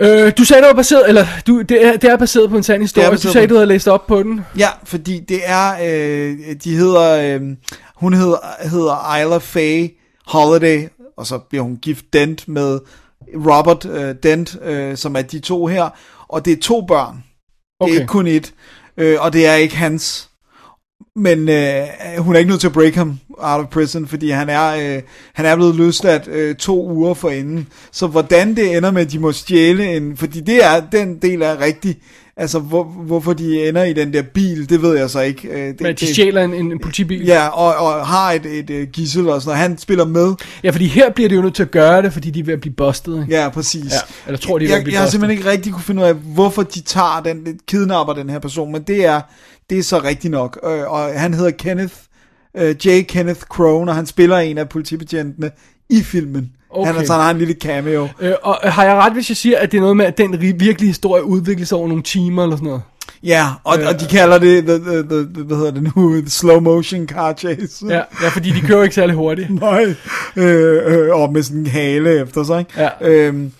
Øh, 0.00 0.32
du 0.38 0.44
sagde, 0.44 0.62
det 0.62 0.68
var 0.68 0.74
baseret, 0.74 1.08
eller 1.08 1.26
du, 1.46 1.62
det, 1.62 1.86
er, 1.86 1.96
det 1.96 2.10
er 2.10 2.16
baseret 2.16 2.50
på 2.50 2.56
en 2.56 2.62
sand 2.62 2.82
historie. 2.82 3.10
Du 3.10 3.16
sagde, 3.16 3.46
du 3.46 3.54
havde 3.54 3.66
læst 3.66 3.88
op 3.88 4.06
på 4.06 4.22
den. 4.22 4.40
Ja, 4.58 4.68
fordi 4.84 5.20
det 5.28 5.40
er, 5.44 5.72
øh, 5.72 6.36
de 6.64 6.76
hedder, 6.76 7.36
øh, 7.40 7.40
hun 8.00 8.14
hedder, 8.14 8.38
hedder 8.62 9.16
Isla 9.16 9.38
Faye 9.38 9.90
Holiday, 10.26 10.88
og 11.16 11.26
så 11.26 11.38
bliver 11.38 11.62
hun 11.62 11.76
gift 11.76 12.04
Dent 12.12 12.48
med 12.48 12.80
Robert 13.34 13.84
øh, 13.84 14.14
Dent, 14.22 14.56
øh, 14.62 14.96
som 14.96 15.16
er 15.16 15.22
de 15.22 15.38
to 15.40 15.66
her, 15.66 15.88
og 16.28 16.44
det 16.44 16.52
er 16.52 16.60
to 16.62 16.86
børn. 16.86 17.14
Det 17.14 17.22
Okay. 17.80 17.92
er 17.94 18.00
ikke 18.00 18.06
kun 18.06 18.26
et, 18.26 18.54
øh, 18.96 19.16
og 19.20 19.32
det 19.32 19.46
er 19.46 19.54
ikke 19.54 19.76
hans. 19.76 20.28
Men 21.16 21.48
øh, 21.48 21.86
hun 22.18 22.34
er 22.34 22.38
ikke 22.38 22.50
nødt 22.50 22.60
til 22.60 22.66
at 22.66 22.72
break 22.72 22.94
ham 22.94 23.18
out 23.38 23.60
of 23.64 23.70
prison, 23.70 24.06
fordi 24.08 24.30
han 24.30 24.48
er, 24.48 24.96
øh, 24.96 25.02
han 25.34 25.46
er 25.46 25.56
blevet 25.56 25.76
løsladt 25.76 26.28
øh, 26.28 26.56
to 26.56 26.90
uger 26.90 27.14
forinden. 27.14 27.68
Så 27.92 28.06
hvordan 28.06 28.56
det 28.56 28.76
ender 28.76 28.90
med, 28.90 29.02
at 29.02 29.12
de 29.12 29.18
må 29.18 29.32
stjæle 29.32 29.96
en... 29.96 30.16
Fordi 30.16 30.40
det 30.40 30.64
er, 30.64 30.80
den 30.92 31.18
del 31.22 31.42
er 31.42 31.60
rigtig... 31.60 31.98
Altså, 32.40 32.58
hvor, 32.58 32.84
hvorfor 32.84 33.32
de 33.32 33.68
ender 33.68 33.84
i 33.84 33.92
den 33.92 34.12
der 34.12 34.22
bil, 34.22 34.70
det 34.70 34.82
ved 34.82 34.98
jeg 34.98 35.10
så 35.10 35.20
ikke. 35.20 35.48
Øh, 35.48 35.68
det, 35.68 35.80
Men 35.80 35.96
de 35.96 36.06
stjæler 36.06 36.42
en, 36.42 36.54
en, 36.54 36.78
politibil. 36.78 37.24
Ja, 37.24 37.48
og, 37.48 37.86
og 37.86 38.06
har 38.06 38.32
et, 38.32 38.46
et, 38.46 38.70
et 38.70 38.92
gissel 38.92 39.28
og 39.28 39.42
sådan 39.42 39.48
noget. 39.48 39.68
Han 39.68 39.78
spiller 39.78 40.04
med. 40.04 40.34
ja, 40.62 40.70
fordi 40.70 40.86
her 40.86 41.10
bliver 41.10 41.28
det 41.28 41.36
jo 41.36 41.42
nødt 41.42 41.54
til 41.54 41.62
at 41.62 41.70
gøre 41.70 42.02
det, 42.02 42.12
fordi 42.12 42.30
de 42.30 42.40
er 42.40 42.44
ved 42.44 42.52
at 42.54 42.60
blive 42.60 42.74
bustet. 42.74 43.20
Ikke? 43.22 43.40
Ja, 43.42 43.48
præcis. 43.48 43.92
Ja, 43.92 43.98
eller 44.26 44.38
tror, 44.38 44.58
de 44.58 44.64
er 44.64 44.68
ved 44.68 44.74
at 44.74 44.78
jeg, 44.78 44.84
blive 44.84 44.92
jeg 44.92 45.00
har 45.00 45.06
bustet. 45.06 45.12
simpelthen 45.12 45.38
ikke 45.38 45.50
rigtig 45.50 45.72
kunne 45.72 45.82
finde 45.82 46.02
ud 46.02 46.06
af, 46.06 46.14
hvorfor 46.14 46.62
de 46.62 46.80
tager 46.80 47.20
den, 47.24 47.58
kidnapper 47.68 48.14
den 48.14 48.30
her 48.30 48.38
person, 48.38 48.72
men 48.72 48.82
det 48.82 49.04
er, 49.04 49.20
det 49.70 49.78
er 49.78 49.82
så 49.82 49.98
rigtigt 49.98 50.30
nok. 50.30 50.58
Øh, 50.64 50.92
og 50.92 51.20
han 51.20 51.34
hedder 51.34 51.50
Kenneth, 51.50 51.94
øh, 52.56 52.76
J. 52.86 53.02
Kenneth 53.02 53.40
Crone, 53.40 53.90
og 53.90 53.94
han 53.94 54.06
spiller 54.06 54.38
en 54.38 54.58
af 54.58 54.68
politibetjentene 54.68 55.50
i 55.90 56.02
filmen. 56.02 56.50
Okay. 56.70 56.86
Han, 56.86 56.96
altså, 56.96 57.12
han 57.12 57.22
har 57.22 57.30
en 57.30 57.38
lille 57.38 57.54
cameo. 57.54 58.08
Øh, 58.20 58.32
og 58.42 58.58
øh, 58.64 58.72
har 58.72 58.84
jeg 58.84 58.94
ret, 58.94 59.12
hvis 59.12 59.30
jeg 59.30 59.36
siger, 59.36 59.58
at 59.58 59.72
det 59.72 59.76
er 59.76 59.80
noget 59.80 59.96
med, 59.96 60.04
at 60.04 60.18
den 60.18 60.40
virkelige 60.40 60.86
historie 60.86 61.24
udvikles 61.24 61.72
over 61.72 61.88
nogle 61.88 62.02
timer 62.02 62.42
eller 62.42 62.56
sådan 62.56 62.66
noget? 62.66 62.82
Ja, 63.22 63.46
og, 63.64 63.78
og 63.88 64.00
de 64.00 64.06
kalder 64.06 64.38
det, 64.38 64.64
the, 64.64 64.78
the, 64.78 65.02
the, 65.02 65.28
the, 65.34 65.42
hvad 65.42 65.56
hedder 65.56 65.70
det 65.70 65.96
nu, 65.96 66.20
the 66.20 66.30
slow 66.30 66.60
motion 66.60 67.06
car 67.06 67.32
chase. 67.32 67.86
Ja, 67.88 68.02
ja 68.22 68.28
fordi 68.28 68.50
de 68.50 68.60
kører 68.60 68.82
ikke 68.82 68.94
særlig 68.94 69.16
hurtigt. 69.16 69.50
Nej, 69.60 69.94
øh, 70.36 71.06
øh, 71.06 71.14
og 71.14 71.32
med 71.32 71.42
sådan 71.42 71.60
en 71.60 71.66
hale 71.66 72.20
efter 72.20 72.44
sig, 72.44 72.58
ikke? 72.58 72.72
Ja. 72.76 72.88
Øhm, 73.00 73.52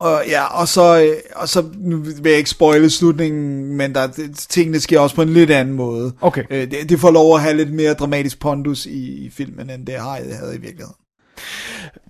og 0.00 0.22
ja, 0.28 0.44
og 0.60 0.68
så, 0.68 1.02
øh, 1.02 1.16
og 1.36 1.48
så 1.48 1.64
nu 1.76 1.96
vil 1.96 2.20
jeg 2.24 2.38
ikke 2.38 2.50
spoile 2.50 2.90
slutningen, 2.90 3.76
men 3.76 3.94
der, 3.94 4.08
tingene 4.48 4.80
sker 4.80 5.00
også 5.00 5.16
på 5.16 5.22
en 5.22 5.28
lidt 5.28 5.50
anden 5.50 5.74
måde. 5.74 6.12
Okay. 6.20 6.44
Øh, 6.50 6.70
det, 6.70 6.88
det 6.88 7.00
får 7.00 7.10
lov 7.10 7.34
at 7.34 7.42
have 7.42 7.56
lidt 7.56 7.72
mere 7.72 7.94
dramatisk 7.94 8.40
pondus 8.40 8.86
i, 8.86 9.26
i 9.26 9.30
filmen, 9.30 9.70
end 9.70 9.86
det 9.86 9.94
har 9.94 10.16
jeg 10.16 10.36
havde 10.36 10.54
i 10.54 10.60
virkeligheden. 10.60 10.94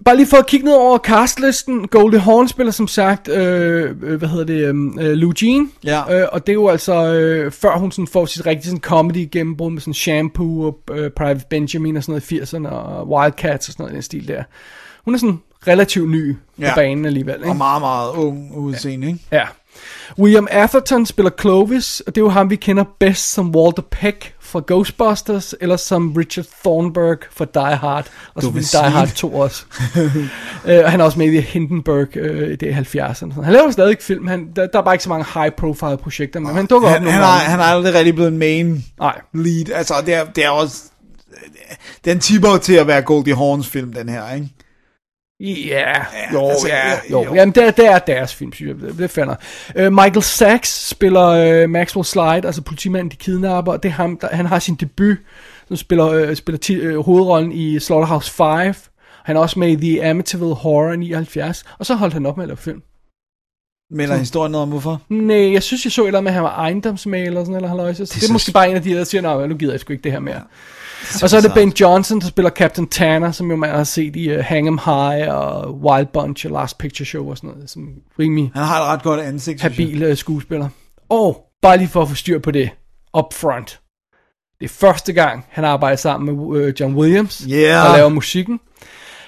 Bare 0.05 0.17
lige 0.17 0.27
for 0.27 0.37
at 0.37 0.47
kigge 0.47 0.67
ned 0.67 0.75
over 0.75 0.99
castlisten. 0.99 1.89
Goldie 1.89 2.21
Hawn 2.21 2.49
spiller 2.49 2.73
som 2.73 2.89
sagt, 2.89 3.29
øh, 3.29 3.95
øh, 4.03 4.19
hvad 4.19 4.29
hedder 4.29 4.45
det, 4.45 4.65
øh, 5.05 5.13
Lou 5.13 5.33
Jean. 5.43 5.71
Ja. 5.85 6.21
Øh, 6.21 6.29
og 6.33 6.47
det 6.47 6.53
er 6.53 6.55
jo 6.55 6.69
altså, 6.69 7.13
øh, 7.13 7.53
før 7.53 7.79
hun 7.79 7.93
sådan 7.93 8.07
får 8.07 8.27
sit 8.27 8.47
rigtige 8.47 8.67
sådan 8.67 8.81
comedy 8.81 9.29
gennembrud 9.33 9.71
med 9.71 9.81
sådan 9.81 9.95
Shampoo 9.95 10.63
og 10.63 10.79
øh, 10.91 11.11
Private 11.11 11.45
Benjamin 11.51 11.97
og 11.97 12.03
sådan 12.05 12.23
noget 12.31 12.53
i 12.53 12.57
80'erne 12.57 12.69
og 12.69 13.09
Wildcats 13.09 13.69
og 13.69 13.73
sådan 13.73 13.83
noget 13.83 13.95
den 13.95 14.03
stil 14.03 14.29
der. 14.29 14.43
Hun 15.05 15.15
er 15.15 15.19
sådan 15.19 15.39
relativt 15.67 16.11
ny 16.11 16.33
på 16.33 16.39
Ja. 16.59 16.75
banen 16.75 17.05
alligevel. 17.05 17.35
Ikke? 17.35 17.49
Og 17.49 17.57
meget, 17.57 17.83
meget 17.83 18.11
ung 18.13 18.57
udseende, 18.57 19.07
ikke? 19.07 19.19
Ja. 19.33 19.45
William 20.19 20.49
Atherton 20.51 21.07
spiller 21.07 21.31
Clovis, 21.41 22.01
og 22.01 22.15
det 22.15 22.21
er 22.21 22.25
jo 22.25 22.29
ham, 22.31 22.51
vi 22.51 22.57
kender 22.57 22.85
bedst 22.99 23.33
som 23.33 23.55
Walter 23.57 23.83
Peck 23.91 24.35
fra 24.49 24.63
Ghostbusters, 24.67 25.55
eller 25.61 25.77
som 25.77 26.13
Richard 26.13 26.47
Thornburg 26.65 27.19
fra 27.31 27.45
Die 27.55 27.77
Hard, 27.77 28.07
og 28.35 28.43
så 28.43 28.51
Die 28.83 28.91
Hard 28.91 29.07
sige- 29.07 29.17
2 29.17 29.35
også. 29.35 29.65
øh, 30.67 30.85
og 30.85 30.91
han 30.91 31.01
er 31.01 31.05
også 31.05 31.19
med 31.19 31.33
i 31.33 31.41
Hindenburg, 31.41 32.17
øh, 32.17 32.59
det 32.61 32.63
er 32.63 32.75
70'erne. 33.15 33.43
Han 33.43 33.53
laver 33.53 33.71
stadig 33.71 33.97
film, 34.01 34.27
han, 34.27 34.49
der, 34.57 34.67
der 34.67 34.79
er 34.79 34.83
bare 34.83 34.95
ikke 34.95 35.05
så 35.05 35.11
mange 35.11 35.27
high-profile 35.35 35.97
projekter, 35.97 36.41
men 36.41 36.55
han 36.57 36.67
dukker 36.67 36.89
op 36.89 36.93
Han, 36.95 37.03
nogle 37.03 37.13
han, 37.15 37.23
har, 37.23 37.39
han 37.39 37.61
er 37.61 37.65
aldrig 37.65 37.95
rigtig 37.95 38.15
blevet 38.15 38.33
en 38.33 38.39
main 38.39 38.85
Nej. 38.99 39.21
lead. 39.35 39.71
Altså, 39.75 39.95
det 40.07 40.15
er, 40.15 40.25
det 40.25 40.45
er 40.45 40.51
også... 40.51 40.83
Den 42.05 42.21
tipper 42.21 42.57
til 42.57 42.75
at 42.75 42.87
være 42.87 43.03
Goldie 43.03 43.35
Horns 43.35 43.69
film, 43.69 43.93
den 43.93 44.09
her, 44.09 44.35
ikke? 44.35 44.49
Ja, 45.41 45.93
jo, 46.33 46.49
altså, 46.49 46.69
ja, 46.69 46.89
ja, 46.89 46.99
jo. 47.11 47.25
jo. 47.25 47.35
Jamen, 47.35 47.55
det 47.55 47.77
det 47.77 47.87
er 47.87 47.99
deres 47.99 48.35
film, 48.35 48.53
synes 48.53 48.83
jeg. 48.83 48.91
Det, 48.91 48.99
det 48.99 49.19
er 49.19 49.25
nok. 49.25 49.43
Uh, 49.87 49.93
Michael 49.93 50.23
Sachs 50.23 50.89
spiller 50.89 51.63
uh, 51.65 51.71
Maxwell 51.71 52.05
Slide, 52.05 52.47
altså 52.47 52.63
politimanden, 52.63 53.11
de 53.11 53.17
kidnapper. 53.17 53.77
Det 53.77 53.89
er 53.89 53.93
ham, 53.93 54.17
der, 54.17 54.29
han 54.33 54.47
har 54.47 54.59
sin 54.59 54.75
debut, 54.75 55.17
som 55.69 55.77
spiller, 55.77 56.29
uh, 56.29 56.35
spiller 56.35 56.59
ti, 56.59 56.87
uh, 56.97 57.05
hovedrollen 57.05 57.53
i 57.53 57.79
Slaughterhouse 57.81 58.31
5. 58.33 58.75
Han 59.25 59.37
er 59.37 59.41
også 59.41 59.59
med 59.59 59.69
i 59.69 59.77
The 59.77 60.05
Amityville 60.05 60.55
Horror 60.55 60.97
79, 60.97 61.65
og 61.79 61.87
så 61.87 61.95
holdt 61.95 62.15
han 62.15 62.27
op 62.27 62.37
med 62.37 62.45
at 62.45 62.49
lave 62.49 62.57
film. 62.57 62.83
Melder 63.91 64.17
historien 64.17 64.53
noget 64.53 64.63
om, 64.63 64.69
hvorfor? 64.69 65.01
Nej, 65.09 65.53
jeg 65.53 65.63
synes, 65.63 65.85
jeg 65.85 65.93
så 65.93 66.03
et 66.03 66.07
eller 66.07 66.19
andet 66.19 66.25
med, 66.25 66.31
at 66.31 66.35
han 66.35 66.43
var 66.43 66.55
ejendomsmaler, 66.57 67.41
sådan, 67.41 67.55
eller 67.55 67.69
halløjse. 67.69 68.03
Det, 68.05 68.13
det 68.15 68.23
er 68.23 68.27
så- 68.27 68.33
måske 68.33 68.53
bare 68.53 68.71
en 68.71 68.77
af 68.77 68.83
de 68.83 68.91
der, 68.91 68.97
der 68.97 69.05
siger, 69.05 69.23
nej, 69.23 69.47
nu 69.47 69.57
gider 69.57 69.73
jeg 69.73 69.81
sgu 69.81 69.93
ikke 69.93 70.03
det 70.05 70.13
her 70.13 70.21
mere. 70.21 70.43
Og 71.23 71.31
så 71.31 71.37
er 71.37 71.41
det 71.41 71.55
Ben 71.55 71.73
Johnson, 71.81 72.21
der 72.21 72.27
spiller 72.27 72.51
Captain 72.51 72.89
Tanner, 72.89 73.33
som 73.33 73.51
jo 73.51 73.57
man 73.57 73.71
har 73.71 73.85
set 73.85 74.17
i 74.17 74.33
uh, 74.37 74.45
Hang 74.45 74.69
'em 74.69 74.91
High 74.91 75.35
og 75.35 75.75
Wild 75.81 76.07
Bunch 76.13 76.47
og 76.47 76.53
Last 76.53 76.79
Picture 76.79 77.07
Show 77.07 77.31
og 77.31 77.37
sådan 77.37 77.51
noget. 77.51 77.71
Som 77.71 77.89
rimelig 78.19 78.51
Han 78.55 78.65
har 78.65 78.81
et 78.83 78.87
ret 78.89 79.03
godt 79.03 79.21
ansigt, 79.21 79.61
habil 79.61 80.11
uh, 80.11 80.17
skuespiller. 80.17 80.69
Og 81.09 81.45
bare 81.63 81.77
lige 81.79 81.89
for 81.89 82.03
at 82.03 82.09
få 82.09 82.15
styr 82.15 82.39
på 82.39 82.51
det, 82.51 82.71
up 83.19 83.35
front. 83.35 83.81
Det 84.61 84.65
er 84.65 84.69
første 84.69 85.13
gang, 85.13 85.45
han 85.49 85.65
arbejder 85.65 85.97
sammen 85.97 86.37
med 86.37 86.45
uh, 86.69 86.81
John 86.81 86.95
Williams, 86.95 87.47
Yeah. 87.51 87.87
der 87.91 87.97
laver 87.97 88.09
musikken. 88.09 88.61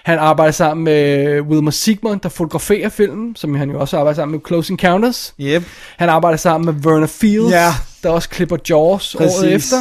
Han 0.04 0.18
arbejder 0.18 0.52
sammen 0.52 0.84
med 0.84 1.40
Wilmer 1.40 1.70
Sigmund, 1.70 2.20
der 2.20 2.28
fotograferer 2.28 2.88
filmen, 2.88 3.36
som 3.36 3.54
han 3.54 3.70
jo 3.70 3.80
også 3.80 3.98
arbejder 3.98 4.14
sammen 4.16 4.32
med 4.32 4.40
Close 4.46 4.72
Encounters. 4.72 5.34
Yep. 5.40 5.62
Han 5.96 6.08
arbejder 6.08 6.36
sammen 6.38 6.74
med 6.74 6.86
Werner 6.86 7.06
Fields, 7.06 7.52
Ja. 7.52 7.70
der 8.02 8.10
også 8.10 8.28
klipper 8.28 8.56
Jaws 8.70 9.16
Præcis. 9.18 9.38
året 9.38 9.54
efter. 9.54 9.76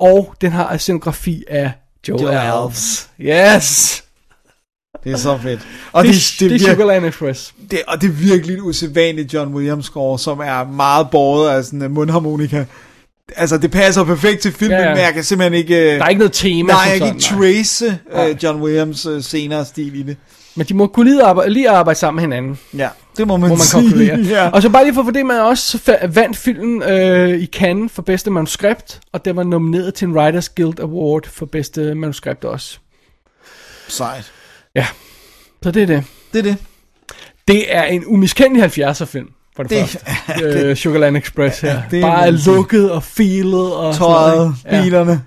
Og 0.00 0.34
den 0.40 0.52
har 0.52 0.76
scenografi 0.76 1.44
af 1.48 1.72
Joe, 2.08 2.22
Joe 2.22 2.30
Alves. 2.40 3.08
Yes! 3.20 4.02
Det 5.04 5.12
er 5.12 5.16
så 5.16 5.38
fedt. 5.42 5.60
Og 5.92 6.04
Det, 6.04 6.12
det, 6.14 6.36
det, 6.40 6.50
det 6.60 6.68
er 6.68 6.72
Sugarland 6.72 7.04
Express. 7.04 7.54
det, 7.70 7.80
og 7.88 8.00
det 8.00 8.08
er 8.08 8.12
virkelig 8.12 8.54
et 8.56 8.60
usædvanligt 8.60 9.34
John 9.34 9.54
Williams 9.54 9.84
score, 9.84 10.18
som 10.18 10.40
er 10.40 10.64
meget 10.64 11.10
båret 11.10 11.50
af 11.50 11.64
sådan 11.64 11.82
en 11.82 11.92
mundharmonika. 11.92 12.64
Altså, 13.36 13.58
det 13.58 13.70
passer 13.70 14.04
perfekt 14.04 14.40
til 14.42 14.52
filmen, 14.52 14.78
Ja, 14.78 14.84
ja, 14.88 14.94
men 14.94 15.04
jeg 15.04 15.14
kan 15.14 15.24
simpelthen 15.24 15.54
ikke... 15.54 15.94
Der 15.98 16.04
er 16.04 16.08
ikke 16.08 16.18
noget 16.18 16.32
tema 16.32 16.72
Nej, 16.72 16.82
jeg 16.90 16.98
kan 16.98 17.06
ikke 17.08 17.20
trace 17.20 17.98
Nej. 18.12 18.30
uh, 18.30 18.42
John 18.44 18.62
Williams 18.62 19.06
uh, 19.06 19.22
senere 19.22 19.64
stil 19.64 20.00
i 20.00 20.02
det. 20.02 20.16
Men 20.54 20.66
de 20.66 20.74
må 20.74 20.86
kunne 20.86 21.10
lide 21.10 21.22
at 21.22 21.28
arbejde, 21.28 21.50
lige 21.50 21.70
at 21.70 21.74
arbejde 21.74 21.98
sammen 21.98 22.16
med 22.16 22.36
hinanden, 22.36 22.58
Ja, 22.78 22.88
det 23.20 23.28
må 23.28 23.36
man, 23.36 23.48
må 23.48 23.54
man 23.54 23.64
sige. 23.64 24.20
ja. 24.36 24.48
Og 24.50 24.62
så 24.62 24.68
bare 24.70 24.84
lige 24.84 24.94
for 24.94 25.02
for 25.04 25.10
det, 25.10 25.26
man 25.26 25.40
også 25.40 25.96
vandt 26.08 26.36
filmen 26.36 26.82
øh, 26.82 27.28
i 27.42 27.46
Cannes 27.46 27.92
for 27.92 28.02
bedste 28.02 28.30
manuskript, 28.30 29.00
og 29.12 29.24
den 29.24 29.36
var 29.36 29.42
nomineret 29.42 29.94
til 29.94 30.08
en 30.08 30.14
Writers 30.18 30.48
Guild 30.48 30.80
Award 30.80 31.22
for 31.28 31.46
bedste 31.46 31.94
manuskript 31.94 32.44
også. 32.44 32.78
Sejt. 33.88 34.32
Ja, 34.74 34.86
så 35.62 35.70
det 35.70 35.82
er 35.82 35.86
det. 35.86 36.04
Det 36.32 36.38
er 36.38 36.42
det. 36.42 36.56
Det 37.48 37.74
er 37.76 37.82
en 37.82 38.04
umiskendelig 38.06 38.88
70'er 38.88 39.04
film, 39.04 39.28
for 39.56 39.62
det, 39.62 39.70
Det- 39.70 39.88
første. 40.26 40.44
Øh, 40.68 40.76
Sugarland 40.76 41.16
Express 41.16 41.60
her. 41.60 41.82
det 41.90 42.02
Bare 42.02 42.38
sige. 42.38 42.54
lukket 42.56 42.90
og 42.92 43.02
feelet 43.02 43.74
og 43.74 43.94
Tøjet? 43.94 44.54
Ja. 44.64 44.82
bilerne. 44.82 45.22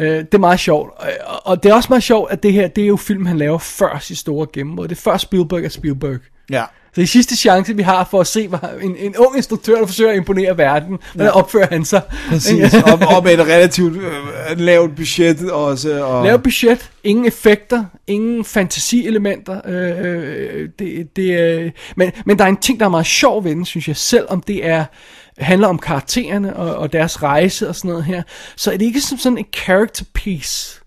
Øh, 0.00 0.08
det 0.18 0.34
er 0.34 0.38
meget 0.38 0.60
sjovt. 0.60 0.90
Og, 1.26 1.46
og 1.46 1.62
det 1.62 1.70
er 1.70 1.74
også 1.74 1.86
meget 1.90 2.02
sjovt, 2.02 2.32
at 2.32 2.42
det 2.42 2.52
her, 2.52 2.68
det 2.68 2.84
er 2.84 2.88
jo 2.88 2.96
film, 2.96 3.26
han 3.26 3.38
laver 3.38 3.58
før 3.58 3.98
sit 4.00 4.18
store 4.18 4.46
gennembrud. 4.52 4.88
Det 4.88 4.96
er 4.96 5.00
før 5.00 5.16
Spielberg 5.16 5.64
er 5.64 5.68
Spielberg. 5.68 6.18
Ja. 6.50 6.64
Så 6.94 7.00
det 7.00 7.08
sidste 7.08 7.36
chance, 7.36 7.76
vi 7.76 7.82
har 7.82 8.08
for 8.10 8.20
at 8.20 8.26
se 8.26 8.48
hvad, 8.48 8.58
en, 8.82 8.96
en 8.96 9.16
ung 9.16 9.36
instruktør, 9.36 9.78
der 9.78 9.86
forsøger 9.86 10.10
at 10.10 10.16
imponere 10.16 10.58
verden, 10.58 10.98
hvordan 11.14 11.32
ja. 11.32 11.38
opfører 11.38 11.66
han 11.70 11.84
sig? 11.84 12.02
Præcis. 12.28 12.74
og, 12.74 13.16
og 13.16 13.24
med 13.24 13.32
et 13.32 13.40
relativt 13.40 13.96
øh, 13.96 14.58
lavt 14.58 14.96
budget 14.96 15.50
også. 15.50 16.04
Og... 16.04 16.24
Lav 16.24 16.38
budget, 16.38 16.90
ingen 17.04 17.26
effekter, 17.26 17.84
ingen 18.06 18.44
fantasielementer. 18.44 19.60
Øh, 19.66 19.98
øh, 19.98 20.68
det, 20.78 21.16
det, 21.16 21.40
øh, 21.40 21.70
men, 21.96 22.12
men 22.26 22.38
der 22.38 22.44
er 22.44 22.48
en 22.48 22.56
ting, 22.56 22.80
der 22.80 22.86
er 22.86 22.90
meget 22.90 23.06
sjov 23.06 23.44
ved 23.44 23.50
den, 23.50 23.64
synes 23.64 23.88
jeg, 23.88 23.96
selvom 23.96 24.40
det 24.40 24.66
er 24.66 24.84
handler 25.38 25.68
om 25.68 25.78
karaktererne 25.78 26.56
og, 26.56 26.74
og 26.74 26.92
deres 26.92 27.22
rejse 27.22 27.68
og 27.68 27.76
sådan 27.76 27.88
noget 27.88 28.04
her, 28.04 28.22
så 28.56 28.72
er 28.72 28.76
det 28.76 28.84
ikke 28.84 29.00
som 29.00 29.18
sådan 29.18 29.38
en 29.38 29.46
character 29.54 30.04
piece, 30.14 30.80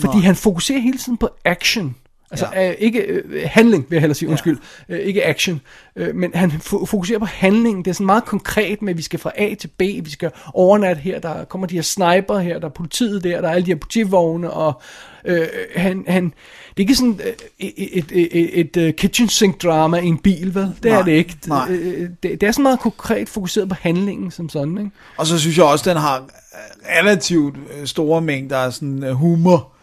fordi 0.00 0.16
Nej. 0.16 0.26
han 0.26 0.36
fokuserer 0.36 0.80
hele 0.80 0.98
tiden 0.98 1.16
på 1.18 1.28
action. 1.44 1.96
Altså 2.42 2.60
ja. 2.60 2.68
øh, 2.68 2.74
ikke 2.78 2.98
øh, 3.00 3.42
handling, 3.46 3.86
vil 3.88 3.96
jeg 3.96 4.00
hellere 4.00 4.14
sige, 4.14 4.28
undskyld, 4.28 4.58
øh, 4.88 4.98
ikke 4.98 5.26
action, 5.26 5.60
øh, 5.96 6.14
men 6.14 6.30
han 6.34 6.50
fo- 6.50 6.84
fokuserer 6.86 7.18
på 7.18 7.24
handlingen. 7.24 7.84
Det 7.84 7.90
er 7.90 7.94
sådan 7.94 8.06
meget 8.06 8.24
konkret 8.24 8.82
med, 8.82 8.90
at 8.92 8.96
vi 8.96 9.02
skal 9.02 9.18
fra 9.18 9.32
A 9.36 9.54
til 9.54 9.68
B, 9.68 9.80
vi 9.80 10.10
skal 10.10 10.30
overnatte 10.54 11.02
her, 11.02 11.20
der 11.20 11.44
kommer 11.44 11.66
de 11.66 11.74
her 11.74 11.82
sniper 11.82 12.38
her, 12.38 12.58
der 12.58 12.66
er 12.66 12.70
politiet 12.72 13.24
der, 13.24 13.40
der 13.40 13.48
er 13.48 13.52
alle 13.52 13.66
de 13.66 13.70
her 13.70 13.78
politivogne, 13.78 14.50
og 14.50 14.80
øh, 15.24 15.46
han, 15.76 16.04
han, 16.08 16.24
det 16.24 16.32
er 16.76 16.80
ikke 16.80 16.94
sådan 16.94 17.20
øh, 17.24 17.32
et, 17.58 17.72
et, 17.76 18.06
et, 18.12 18.60
et, 18.60 18.76
et 18.76 18.96
kitchen 18.96 19.28
sink 19.28 19.62
drama 19.62 19.96
i 19.98 20.06
en 20.06 20.18
bil, 20.18 20.54
vel? 20.54 20.62
Det 20.82 20.90
Nej, 20.90 20.98
er 21.00 21.04
det 21.04 21.12
ikke. 21.12 21.36
nej. 21.46 21.66
Øh, 21.70 22.08
Det, 22.22 22.40
det 22.40 22.42
er 22.42 22.52
sådan 22.52 22.62
meget 22.62 22.80
konkret 22.80 23.28
fokuseret 23.28 23.68
på 23.68 23.74
handlingen 23.80 24.30
som 24.30 24.48
sådan, 24.48 24.78
ikke? 24.78 24.90
Og 25.16 25.26
så 25.26 25.38
synes 25.38 25.56
jeg 25.56 25.64
også, 25.64 25.90
den 25.90 25.96
har 25.98 26.16
øh, 26.18 26.98
relativt 27.00 27.56
øh, 27.80 27.86
store 27.86 28.20
mængder 28.20 28.56
af 28.58 28.72
sådan 28.72 29.04
øh, 29.04 29.12
humor 29.12 29.73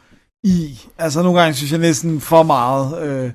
i. 0.44 0.80
Altså 0.98 1.24
nogle 1.24 1.40
gange 1.40 1.56
synes 1.56 1.72
jeg 1.72 1.80
næsten 1.80 2.22
for 2.22 2.44
meget. 2.44 3.02
Øh, 3.04 3.32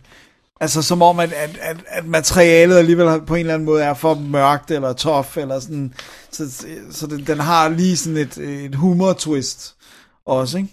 altså 0.60 0.82
som 0.82 1.02
om, 1.02 1.20
at, 1.20 1.32
at, 1.32 1.58
at, 1.60 1.76
at 1.86 2.06
materialet 2.06 2.78
alligevel 2.78 3.20
på 3.26 3.34
en 3.34 3.40
eller 3.40 3.54
anden 3.54 3.66
måde 3.66 3.82
er 3.82 3.94
for 3.94 4.14
mørkt 4.14 4.70
eller 4.70 4.92
tof, 4.92 5.36
eller 5.36 5.60
sådan. 5.60 5.94
Så, 6.30 6.66
så 6.90 7.06
den, 7.06 7.26
den 7.26 7.40
har 7.40 7.68
lige 7.68 7.96
sådan 7.96 8.16
et, 8.16 8.38
et 8.38 8.74
humor-twist 8.74 9.74
også, 10.26 10.58
ikke? 10.58 10.68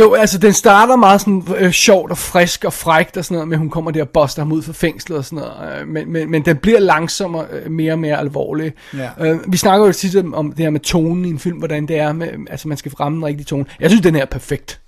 Jo, 0.00 0.14
altså 0.14 0.38
den 0.38 0.52
starter 0.52 0.96
meget 0.96 1.20
sådan 1.20 1.42
øh, 1.56 1.70
sjovt 1.70 2.10
og 2.10 2.18
frisk 2.18 2.64
og 2.64 2.72
frækt 2.72 3.16
og 3.16 3.24
sådan 3.24 3.34
noget, 3.38 3.52
at 3.52 3.58
hun 3.58 3.70
kommer 3.70 3.90
der 3.90 4.02
og 4.02 4.08
boster 4.08 4.42
ham 4.42 4.52
ud 4.52 4.62
fra 4.62 4.72
fængslet 4.72 5.18
og 5.18 5.24
sådan 5.24 5.38
noget, 5.38 5.80
øh, 5.80 5.88
men, 5.88 6.12
men, 6.12 6.30
men 6.30 6.44
den 6.44 6.56
bliver 6.56 6.80
langsommere 6.80 7.46
øh, 7.50 7.70
mere 7.70 7.92
og 7.92 7.98
mere 7.98 8.18
alvorlig. 8.18 8.72
Ja. 8.94 9.10
Øh, 9.20 9.52
vi 9.52 9.56
snakker 9.56 9.86
jo 9.86 9.92
tit 9.92 10.16
om, 10.16 10.34
om 10.34 10.52
det 10.52 10.64
her 10.64 10.70
med 10.70 10.80
tonen 10.80 11.24
i 11.24 11.28
en 11.28 11.38
film, 11.38 11.58
hvordan 11.58 11.88
det 11.88 11.98
er, 11.98 12.12
med, 12.12 12.28
altså 12.50 12.68
man 12.68 12.76
skal 12.76 12.92
ramme 12.92 13.16
den 13.16 13.24
rigtige 13.24 13.44
tone. 13.44 13.64
Jeg 13.80 13.90
synes, 13.90 14.02
den 14.02 14.14
her 14.14 14.22
er 14.22 14.26
perfekt. 14.26 14.80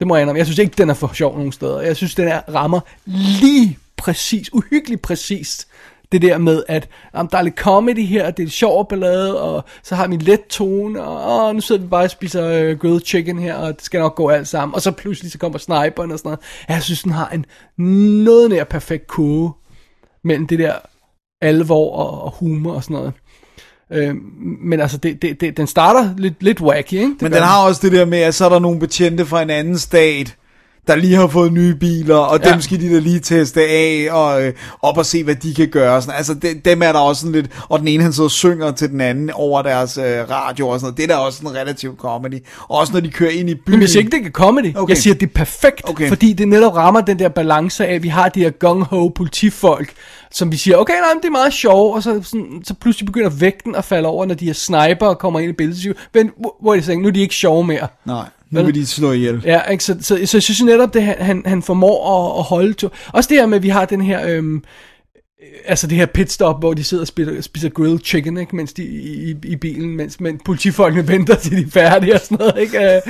Det 0.00 0.06
må 0.06 0.14
jeg 0.14 0.22
indrømme. 0.22 0.38
Jeg 0.38 0.46
synes 0.46 0.58
ikke, 0.58 0.74
den 0.78 0.90
er 0.90 0.94
for 0.94 1.10
sjov 1.14 1.36
nogen 1.36 1.52
steder. 1.52 1.80
Jeg 1.80 1.96
synes, 1.96 2.14
den 2.14 2.28
er 2.28 2.40
rammer 2.54 2.80
lige 3.40 3.78
præcis, 3.96 4.52
uhyggeligt 4.52 5.02
præcist, 5.02 5.68
det 6.12 6.22
der 6.22 6.38
med, 6.38 6.62
at 6.68 6.88
jamen, 7.14 7.28
der 7.32 7.38
er 7.38 7.42
lidt 7.42 7.54
comedy 7.54 8.06
her, 8.06 8.30
det 8.30 8.42
er 8.42 8.46
et 8.46 8.52
sjov 8.52 8.88
ballade, 8.88 9.42
og 9.42 9.64
så 9.82 9.94
har 9.94 10.08
vi 10.08 10.14
en 10.14 10.20
let 10.20 10.46
tone, 10.46 11.02
og 11.02 11.48
åh, 11.48 11.54
nu 11.54 11.60
sidder 11.60 11.80
vi 11.80 11.86
bare 11.88 12.04
og 12.04 12.10
spiser 12.10 12.46
øh, 12.48 12.78
grilled 12.78 13.00
chicken 13.00 13.38
her, 13.38 13.54
og 13.54 13.76
det 13.76 13.84
skal 13.84 14.00
nok 14.00 14.14
gå 14.14 14.28
alt 14.28 14.48
sammen. 14.48 14.74
Og 14.74 14.82
så 14.82 14.90
pludselig 14.90 15.32
så 15.32 15.38
kommer 15.38 15.58
sniperen 15.58 16.12
og 16.12 16.18
sådan 16.18 16.28
noget. 16.28 16.40
Jeg 16.68 16.82
synes, 16.82 17.02
den 17.02 17.12
har 17.12 17.28
en 17.28 17.46
noget 18.24 18.50
nær 18.50 18.64
perfekt 18.64 19.06
kurve 19.06 19.52
mellem 20.24 20.46
det 20.46 20.58
der 20.58 20.74
alvor 21.42 21.96
og, 21.96 22.22
og 22.22 22.30
humor 22.30 22.72
og 22.72 22.82
sådan 22.84 22.96
noget. 22.96 23.12
Øh, 23.92 24.14
men 24.60 24.80
altså, 24.80 24.98
det, 24.98 25.22
det, 25.22 25.40
det, 25.40 25.56
den 25.56 25.66
starter 25.66 26.14
lidt, 26.18 26.42
lidt 26.42 26.60
wacky, 26.60 26.92
ikke? 26.92 27.06
Det 27.06 27.22
Men 27.22 27.32
den 27.32 27.42
har 27.42 27.66
også 27.66 27.80
det 27.84 27.92
der 27.92 28.04
med, 28.04 28.18
at 28.18 28.34
så 28.34 28.44
er 28.44 28.48
der 28.48 28.58
nogle 28.58 28.78
betjente 28.78 29.26
fra 29.26 29.42
en 29.42 29.50
anden 29.50 29.78
stat, 29.78 30.36
der 30.86 30.94
lige 30.96 31.14
har 31.16 31.26
fået 31.26 31.52
nye 31.52 31.74
biler, 31.74 32.16
og 32.16 32.40
Ja. 32.44 32.52
dem 32.52 32.60
skal 32.60 32.80
de 32.80 32.94
da 32.94 32.98
lige 32.98 33.20
teste 33.20 33.60
af, 33.60 34.08
og 34.10 34.42
øh, 34.44 34.52
op 34.82 34.98
og 34.98 35.06
se, 35.06 35.24
hvad 35.24 35.34
de 35.34 35.54
kan 35.54 35.68
gøre. 35.68 36.02
Sådan. 36.02 36.14
Altså, 36.16 36.34
de, 36.34 36.60
dem 36.64 36.82
er 36.82 36.92
der 36.92 36.98
også 36.98 37.20
sådan 37.20 37.32
lidt, 37.32 37.50
og 37.68 37.78
den 37.78 37.88
ene 37.88 38.02
han 38.02 38.12
sidder 38.12 38.26
og 38.26 38.30
synger 38.30 38.70
til 38.70 38.90
den 38.90 39.00
anden 39.00 39.30
over 39.30 39.62
deres 39.62 39.98
øh, 39.98 40.04
radio 40.30 40.68
og 40.68 40.80
sådan 40.80 40.84
noget. 40.84 40.96
Det 40.96 41.02
er 41.02 41.06
da 41.08 41.14
også 41.16 41.38
sådan 41.38 41.54
relativt 41.54 41.98
comedy. 41.98 42.44
Og 42.68 42.78
også 42.78 42.92
når 42.92 43.00
de 43.00 43.08
kører 43.10 43.30
ind 43.30 43.50
i 43.50 43.54
byen. 43.54 43.78
Men 43.78 43.88
siger 43.88 44.00
ikke, 44.04 44.16
det 44.18 44.26
er 44.26 44.30
comedy. 44.30 44.76
Okay. 44.76 44.88
Jeg 44.90 44.98
siger, 44.98 45.14
det 45.14 45.26
er 45.26 45.34
perfekt, 45.34 45.90
okay. 45.90 46.08
Fordi 46.08 46.32
det 46.32 46.48
netop 46.48 46.74
rammer 46.76 47.00
den 47.00 47.18
der 47.18 47.28
balance 47.28 47.86
af, 47.86 47.94
at 47.94 48.02
vi 48.02 48.08
har 48.08 48.28
de 48.28 48.40
her 48.40 48.50
gung-ho 48.50 49.08
politifolk, 49.14 49.92
som 50.30 50.52
vi 50.52 50.56
siger, 50.56 50.76
okay, 50.76 50.92
nej, 50.92 51.12
det 51.22 51.28
er 51.28 51.32
meget 51.32 51.52
sjovt, 51.52 51.96
og 51.96 52.02
så, 52.02 52.20
sådan, 52.22 52.60
så 52.64 52.74
pludselig 52.74 53.06
begynder 53.06 53.30
vægten 53.30 53.74
at 53.74 53.84
falde 53.84 54.08
over, 54.08 54.26
når 54.26 54.34
de 54.34 54.44
her 54.46 54.52
sniper 54.52 55.14
kommer 55.14 55.40
ind 55.40 55.50
i 55.50 55.52
billedet. 55.52 55.80
Siger, 55.82 55.94
Men 56.14 56.30
hvor- 56.60 56.70
er 56.72 56.74
det 56.76 56.84
så, 56.84 56.94
nu 56.98 57.08
er 57.08 57.12
de 57.12 57.20
ikke 57.20 57.34
sjove 57.34 57.64
mere. 57.64 57.86
Nej, 58.04 58.24
nu 58.50 58.62
vil 58.62 58.74
de 58.74 58.86
slå 58.86 59.12
ihjel. 59.12 59.42
Ja, 59.44 59.62
ikke? 59.62 59.84
Så, 59.84 59.96
så, 60.00 60.20
så 60.24 60.36
jeg 60.36 60.42
synes 60.42 60.62
netop, 60.62 60.94
det 60.94 61.02
han- 61.02 61.42
han, 61.46 61.62
formår 61.62 62.30
at, 62.34 62.38
at 62.38 62.44
holde 62.44 62.72
to. 62.74 62.88
Også 63.12 63.28
det 63.28 63.36
her 63.38 63.46
med, 63.46 63.56
at 63.56 63.62
vi 63.62 63.68
har 63.68 63.84
den 63.84 64.00
her... 64.00 64.26
Øhm, 64.28 64.56
øh, 64.56 64.62
altså 65.64 65.86
det 65.86 65.98
her 65.98 66.06
pitstop, 66.06 66.60
hvor 66.60 66.74
de 66.74 66.84
sidder 66.84 67.02
og 67.02 67.06
spiser, 67.08 67.40
spiser 67.40 67.68
grilled 67.68 67.98
chicken, 68.04 68.36
ikke? 68.36 68.56
mens 68.56 68.72
de 68.72 68.84
i, 68.84 69.30
i, 69.30 69.34
i 69.44 69.56
bilen, 69.56 69.96
mens 69.96 70.20
men 70.20 70.40
politifolkene 70.44 71.08
venter 71.12 71.34
til 71.34 71.52
de 71.56 71.62
er 71.62 71.70
færdige 71.70 72.14
og 72.14 72.20
sådan 72.20 72.38
noget. 72.38 72.58
Ikke? 72.58 72.96
Øh, 72.96 73.02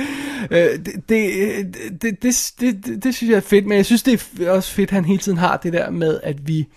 øh, 0.51 0.79
det, 0.85 1.09
det, 1.09 2.01
det, 2.01 2.21
det, 2.21 2.51
det, 2.59 2.85
det, 2.85 3.03
det 3.03 3.15
synes 3.15 3.31
jeg 3.31 3.37
er 3.37 3.41
fedt, 3.41 3.65
men 3.65 3.77
jeg 3.77 3.85
synes 3.85 4.03
det 4.03 4.29
er 4.41 4.51
også 4.51 4.71
fedt, 4.71 4.89
at 4.89 4.93
han 4.93 5.05
hele 5.05 5.19
tiden 5.19 5.37
har 5.37 5.57
det 5.57 5.73
der 5.73 5.89
med, 5.89 6.19
at 6.23 6.47
vi 6.47 6.67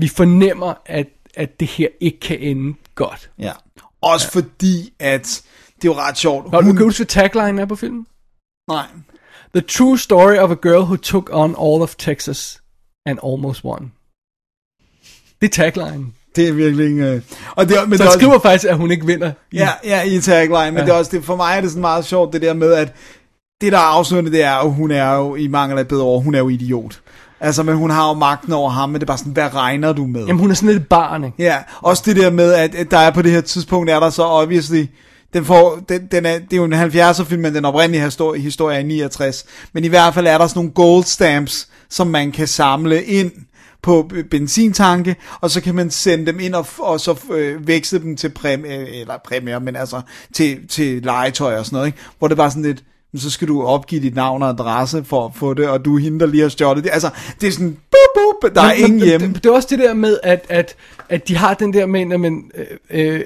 vi 0.00 0.08
fornemmer, 0.08 0.74
at, 0.86 1.06
at 1.34 1.60
det 1.60 1.68
her 1.68 1.88
ikke 2.00 2.20
kan 2.20 2.38
ende 2.40 2.74
godt. 2.94 3.30
Ja. 3.38 3.52
Også 4.00 4.30
ja. 4.34 4.40
fordi, 4.40 4.92
at 4.98 5.42
det 5.82 5.88
er 5.88 5.92
jo 5.92 5.98
ret 5.98 6.18
sjovt. 6.18 6.52
Nå, 6.52 6.60
du 6.60 6.72
kan 6.72 6.84
huske, 6.84 6.98
hvad 6.98 7.06
tagline 7.06 7.60
er 7.62 7.66
på 7.66 7.76
filmen? 7.76 8.06
Nej. 8.70 8.84
The 9.54 9.60
true 9.60 9.98
story 9.98 10.36
of 10.36 10.50
a 10.50 10.54
girl 10.62 10.82
who 10.82 10.96
took 10.96 11.30
on 11.32 11.50
all 11.50 11.82
of 11.82 11.94
Texas 11.98 12.60
and 13.06 13.18
almost 13.24 13.64
won. 13.64 13.92
Det 15.40 15.46
er 15.58 15.70
tagline. 15.70 16.06
Det 16.36 16.48
er 16.48 16.52
virkelig 16.52 16.86
ikke... 16.88 17.02
Øh... 17.04 17.20
Og 17.56 17.68
det, 17.68 17.76
er- 17.78 17.86
men 17.86 17.98
Så 17.98 18.02
det 18.04 18.08
også- 18.08 18.18
skriver 18.18 18.38
faktisk, 18.38 18.64
at 18.70 18.76
hun 18.76 18.90
ikke 18.90 19.06
vinder. 19.06 19.32
i- 19.52 19.56
Ja, 19.56 19.68
ja, 19.84 20.02
i 20.02 20.20
tagline, 20.20 20.70
men 20.70 20.76
Ja. 20.78 20.84
det 20.84 20.90
er 20.90 20.94
også 20.94 21.16
det, 21.16 21.24
for 21.24 21.36
mig 21.36 21.56
er 21.56 21.60
det 21.60 21.70
sådan 21.70 21.80
meget 21.80 22.04
sjovt, 22.04 22.32
det 22.32 22.42
der 22.42 22.54
med, 22.54 22.72
at 22.72 22.94
det 23.60 23.72
der 23.72 23.78
er 23.78 23.82
afslørende, 23.82 24.30
det 24.32 24.42
er 24.42 24.56
jo, 24.56 24.70
hun 24.70 24.90
er 24.90 25.14
jo 25.14 25.34
i 25.34 25.46
mangel 25.46 25.78
af 25.78 25.88
bedre 25.88 26.04
ord, 26.04 26.22
hun 26.22 26.34
er 26.34 26.38
jo 26.38 26.48
idiot. 26.48 27.00
Altså, 27.40 27.62
men 27.62 27.76
hun 27.76 27.90
har 27.90 28.08
jo 28.08 28.14
magten 28.14 28.52
over 28.52 28.70
ham, 28.70 28.88
men 28.88 28.94
det 28.94 29.02
er 29.02 29.06
bare 29.06 29.18
sådan, 29.18 29.32
hvad 29.32 29.54
regner 29.54 29.92
du 29.92 30.06
med? 30.06 30.26
Jamen, 30.26 30.40
hun 30.40 30.50
er 30.50 30.54
sådan 30.54 30.68
lidt 30.68 30.82
et 30.82 30.88
barn, 30.88 31.24
ikke? 31.24 31.42
Ja, 31.42 31.58
også 31.80 32.02
det 32.06 32.16
der 32.16 32.30
med, 32.30 32.52
at, 32.52 32.74
at 32.74 32.90
der 32.90 32.98
er 32.98 33.10
på 33.10 33.22
det 33.22 33.30
her 33.32 33.40
tidspunkt, 33.40 33.90
er 33.90 34.00
der 34.00 34.10
så 34.10 34.22
obviously, 34.22 34.86
den 35.32 35.44
får, 35.44 35.82
den, 35.88 36.06
den 36.10 36.26
er, 36.26 36.38
det 36.38 36.52
er 36.52 36.56
jo 36.56 36.64
en 36.64 36.72
70'er 36.74 37.24
film, 37.24 37.42
men 37.42 37.54
den 37.54 37.64
oprindelige 37.64 38.04
historie, 38.04 38.40
historie 38.40 38.76
er 38.76 38.80
i 38.80 38.82
69. 38.82 39.44
Men 39.72 39.84
i 39.84 39.88
hvert 39.88 40.14
fald 40.14 40.26
er 40.26 40.38
der 40.38 40.46
sådan 40.46 40.58
nogle 40.58 40.70
gold 40.70 41.04
stamps, 41.04 41.68
som 41.90 42.06
man 42.06 42.32
kan 42.32 42.46
samle 42.46 43.04
ind 43.04 43.30
på 43.82 44.10
benzintanke, 44.30 45.16
og 45.40 45.50
så 45.50 45.60
kan 45.60 45.74
man 45.74 45.90
sende 45.90 46.26
dem 46.26 46.40
ind 46.40 46.54
og, 46.54 46.66
og 46.78 47.00
så 47.00 47.18
øh, 47.32 47.66
veksle 47.68 47.98
dem 47.98 48.16
til 48.16 48.28
præmie, 48.28 49.00
eller 49.00 49.14
præmier, 49.24 49.58
men 49.58 49.76
altså 49.76 50.00
til, 50.34 50.68
til 50.68 51.02
legetøj 51.02 51.56
og 51.58 51.66
sådan 51.66 51.76
noget, 51.76 51.86
ikke? 51.86 51.98
hvor 52.18 52.28
det 52.28 52.36
bare 52.36 52.50
sådan 52.50 52.62
lidt, 52.62 52.82
så 53.16 53.30
skal 53.30 53.48
du 53.48 53.62
opgive 53.62 54.02
dit 54.02 54.14
navn 54.14 54.42
og 54.42 54.48
adresse 54.48 55.04
for 55.04 55.26
at 55.26 55.32
få 55.34 55.54
det, 55.54 55.68
og 55.68 55.84
du 55.84 55.96
er 55.96 56.00
hende, 56.00 56.20
der 56.20 56.26
lige 56.26 56.42
har 56.42 56.48
stjålet 56.48 56.84
det. 56.84 56.90
Altså, 56.92 57.10
det 57.40 57.46
er 57.46 57.52
sådan, 57.52 57.76
boop, 57.90 58.22
boop, 58.42 58.54
der 58.54 58.62
er 58.62 58.74
Men- 58.74 58.84
ingen 58.84 59.00
hjemme. 59.08 59.26
Det, 59.26 59.34
det 59.44 59.50
er 59.50 59.54
også 59.54 59.68
det 59.70 59.78
der 59.78 59.94
med, 59.94 60.18
at, 60.22 60.46
at, 60.48 60.74
at 61.08 61.28
de 61.28 61.36
har 61.36 61.54
den 61.54 61.72
der 61.72 61.86
med, 61.86 62.12
at 62.12 62.20
man, 62.20 62.42
øh, 62.54 62.66
øh, 62.90 63.14
øh, 63.14 63.20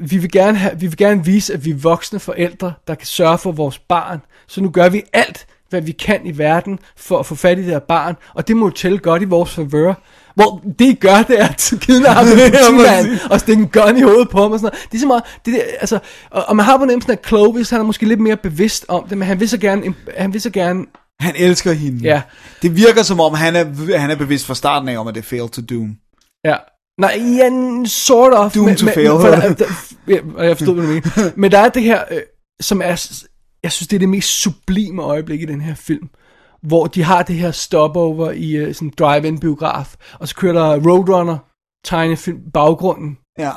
vi, 0.00 0.18
vil 0.18 0.30
gerne 0.30 0.58
have, 0.58 0.80
vi 0.80 0.86
vil 0.86 0.96
gerne 0.96 1.24
vise, 1.24 1.54
at 1.54 1.64
vi 1.64 1.70
er 1.70 1.74
voksne 1.74 2.20
forældre, 2.20 2.72
der 2.86 2.94
kan 2.94 3.06
sørge 3.06 3.38
for 3.38 3.52
vores 3.52 3.78
barn. 3.78 4.20
Så 4.48 4.60
nu 4.60 4.70
gør 4.70 4.88
vi 4.88 5.02
alt, 5.12 5.46
hvad 5.70 5.80
vi 5.80 5.92
kan 5.92 6.26
i 6.26 6.38
verden, 6.38 6.78
for 6.96 7.18
at 7.18 7.26
få 7.26 7.34
fat 7.34 7.58
i 7.58 7.62
det 7.62 7.70
her 7.70 7.78
barn, 7.78 8.16
og 8.34 8.48
det 8.48 8.56
må 8.56 8.66
jo 8.66 8.70
tælle 8.70 8.98
godt 8.98 9.22
i 9.22 9.24
vores 9.24 9.50
favør. 9.50 9.94
Hvor 10.34 10.62
det 10.78 10.84
I 10.84 10.94
gør, 10.94 11.22
det 11.22 11.40
er 11.40 11.48
at 11.48 11.72
kidnappe 11.80 12.30
en 12.32 12.38
politimand 12.38 13.30
og 13.30 13.40
stikke 13.40 13.62
en 13.62 13.68
gun 13.68 13.96
i 13.96 14.02
hovedet 14.02 14.28
på 14.28 14.42
ham 14.42 14.52
og 14.52 14.58
sådan 14.58 14.72
noget. 14.72 14.88
Det 14.92 14.98
er 14.98 15.00
så 15.00 15.06
meget, 15.06 15.22
det 15.46 15.54
der, 15.54 15.62
altså, 15.80 15.98
og, 16.30 16.44
og 16.48 16.56
man 16.56 16.64
har 16.64 16.78
på 16.78 16.84
nemmelsen, 16.84 17.12
at 17.12 17.26
Clovis, 17.26 17.70
han 17.70 17.80
er 17.80 17.84
måske 17.84 18.06
lidt 18.06 18.20
mere 18.20 18.36
bevidst 18.36 18.84
om 18.88 19.08
det, 19.08 19.18
men 19.18 19.28
han 19.28 19.40
vil 19.40 19.48
så 19.48 19.58
gerne, 19.58 19.94
han 20.16 20.32
vil 20.32 20.40
så 20.40 20.50
gerne 20.50 20.84
Han 21.20 21.34
elsker 21.36 21.72
hende. 21.72 22.04
Ja. 22.04 22.22
Det 22.62 22.76
virker 22.76 23.02
som 23.02 23.20
om, 23.20 23.34
han 23.34 23.56
er, 23.56 23.98
han 23.98 24.10
er 24.10 24.16
bevidst 24.16 24.46
fra 24.46 24.54
starten 24.54 24.88
af, 24.88 24.98
om 24.98 25.08
at 25.08 25.14
det 25.14 25.20
er 25.20 25.24
fail 25.24 25.48
to 25.48 25.62
doom. 25.62 25.96
Ja. 26.44 26.56
Nej, 26.98 27.20
ja, 27.38 27.50
sort 27.84 28.32
of. 28.34 28.54
Doom 28.54 28.74
to 28.74 28.86
fail. 28.86 29.08
For 29.08 29.28
der, 29.28 29.54
der, 29.54 29.64
ja, 30.38 30.44
jeg 30.44 30.56
forstod, 30.56 30.74
hvad 30.74 30.84
du 30.84 30.90
mener. 30.90 31.30
Men 31.36 31.52
der 31.52 31.58
er 31.58 31.68
det 31.68 31.82
her, 31.82 32.04
øh, 32.10 32.22
som 32.60 32.82
er, 32.82 33.18
jeg 33.62 33.72
synes, 33.72 33.88
det 33.88 33.96
er 33.96 33.98
det 33.98 34.08
mest 34.08 34.28
sublime 34.28 35.02
øjeblik 35.02 35.42
i 35.42 35.44
den 35.44 35.60
her 35.60 35.74
film. 35.74 36.08
Hvor 36.62 36.86
de 36.86 37.02
har 37.02 37.22
det 37.22 37.36
her 37.36 37.50
stopover 37.50 38.30
i 38.30 38.52
øh, 38.52 38.74
sådan 38.74 38.88
en 38.88 38.94
drive-in 38.98 39.40
biograf, 39.40 39.94
og 40.20 40.28
så 40.28 40.34
kører 40.34 40.52
der 40.52 40.90
Roadrunner, 40.90 41.38
tegnefilm, 41.84 42.38
baggrunden. 42.54 43.18
Ja. 43.38 43.52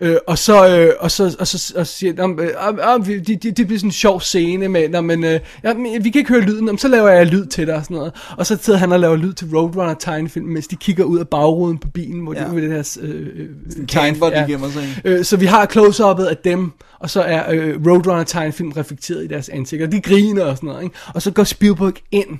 Øh, 0.00 0.16
og 0.26 0.38
så 0.38 0.68
øh, 0.78 0.94
og 0.98 1.10
så 1.10 1.36
og 1.38 1.46
så 1.46 1.74
og 1.76 1.86
så 1.86 1.92
siger 1.92 2.12
de, 2.12 2.22
øh, 2.22 3.14
øh, 3.14 3.26
det, 3.26 3.42
det, 3.42 3.56
det 3.56 3.66
bliver 3.66 3.78
sådan 3.78 3.88
en 3.88 3.92
sjov 3.92 4.20
scene 4.20 4.68
med, 4.68 4.88
når 4.88 5.00
men, 5.00 5.24
øh, 5.24 5.40
ja, 5.64 5.72
vi 6.02 6.10
kan 6.10 6.18
ikke 6.18 6.28
høre 6.28 6.40
lyden, 6.40 6.68
om 6.68 6.78
så 6.78 6.88
laver 6.88 7.08
jeg 7.08 7.26
lyd 7.26 7.46
til 7.46 7.66
dig 7.66 7.74
og 7.74 7.84
sådan 7.84 7.96
noget. 7.96 8.12
Og 8.36 8.46
så 8.46 8.58
sidder 8.60 8.78
han 8.78 8.92
og 8.92 9.00
laver 9.00 9.16
lyd 9.16 9.32
til 9.32 9.48
Roadrunner 9.54 9.94
tegnefilm, 9.94 10.46
mens 10.46 10.66
de 10.66 10.76
kigger 10.76 11.04
ud 11.04 11.18
af 11.18 11.28
bagruden 11.28 11.78
på 11.78 11.88
bilen, 11.88 12.20
hvor 12.20 12.34
ja. 12.34 12.42
Ja. 12.42 12.48
de 12.48 12.54
med 12.54 12.62
det 12.62 12.70
her 12.70 12.98
øh, 13.02 13.48
øh, 13.80 13.86
camper, 13.86 14.30
de 14.30 14.44
gemmer 14.48 14.68
sig 14.68 14.82
i. 14.82 15.08
Øh, 15.08 15.24
så 15.24 15.36
vi 15.36 15.46
har 15.46 15.66
close-up'et 15.66 16.26
af 16.26 16.36
dem, 16.36 16.72
og 16.98 17.10
så 17.10 17.22
er 17.22 17.52
øh, 17.52 17.86
Roadrunner 17.86 18.24
tegnefilm 18.24 18.72
reflekteret 18.72 19.24
i 19.24 19.26
deres 19.26 19.48
ansigter. 19.48 19.86
De 19.86 20.00
griner 20.00 20.44
og 20.44 20.56
sådan 20.56 20.66
noget, 20.66 20.84
ikke? 20.84 20.96
Og 21.14 21.22
så 21.22 21.30
går 21.30 21.44
Spielberg 21.44 21.94
ind 22.10 22.38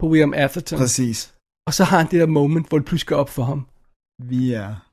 på 0.00 0.08
William 0.08 0.34
Atherton, 0.36 0.78
Præcis. 0.78 1.34
og 1.66 1.74
så 1.74 1.84
har 1.84 1.98
han 1.98 2.06
det 2.10 2.20
der 2.20 2.26
moment, 2.26 2.68
hvor 2.68 2.78
det 2.78 2.86
pludselig 2.86 3.08
går 3.08 3.16
op 3.16 3.30
for 3.30 3.42
ham. 3.42 3.66
Vi 4.22 4.52
er... 4.52 4.87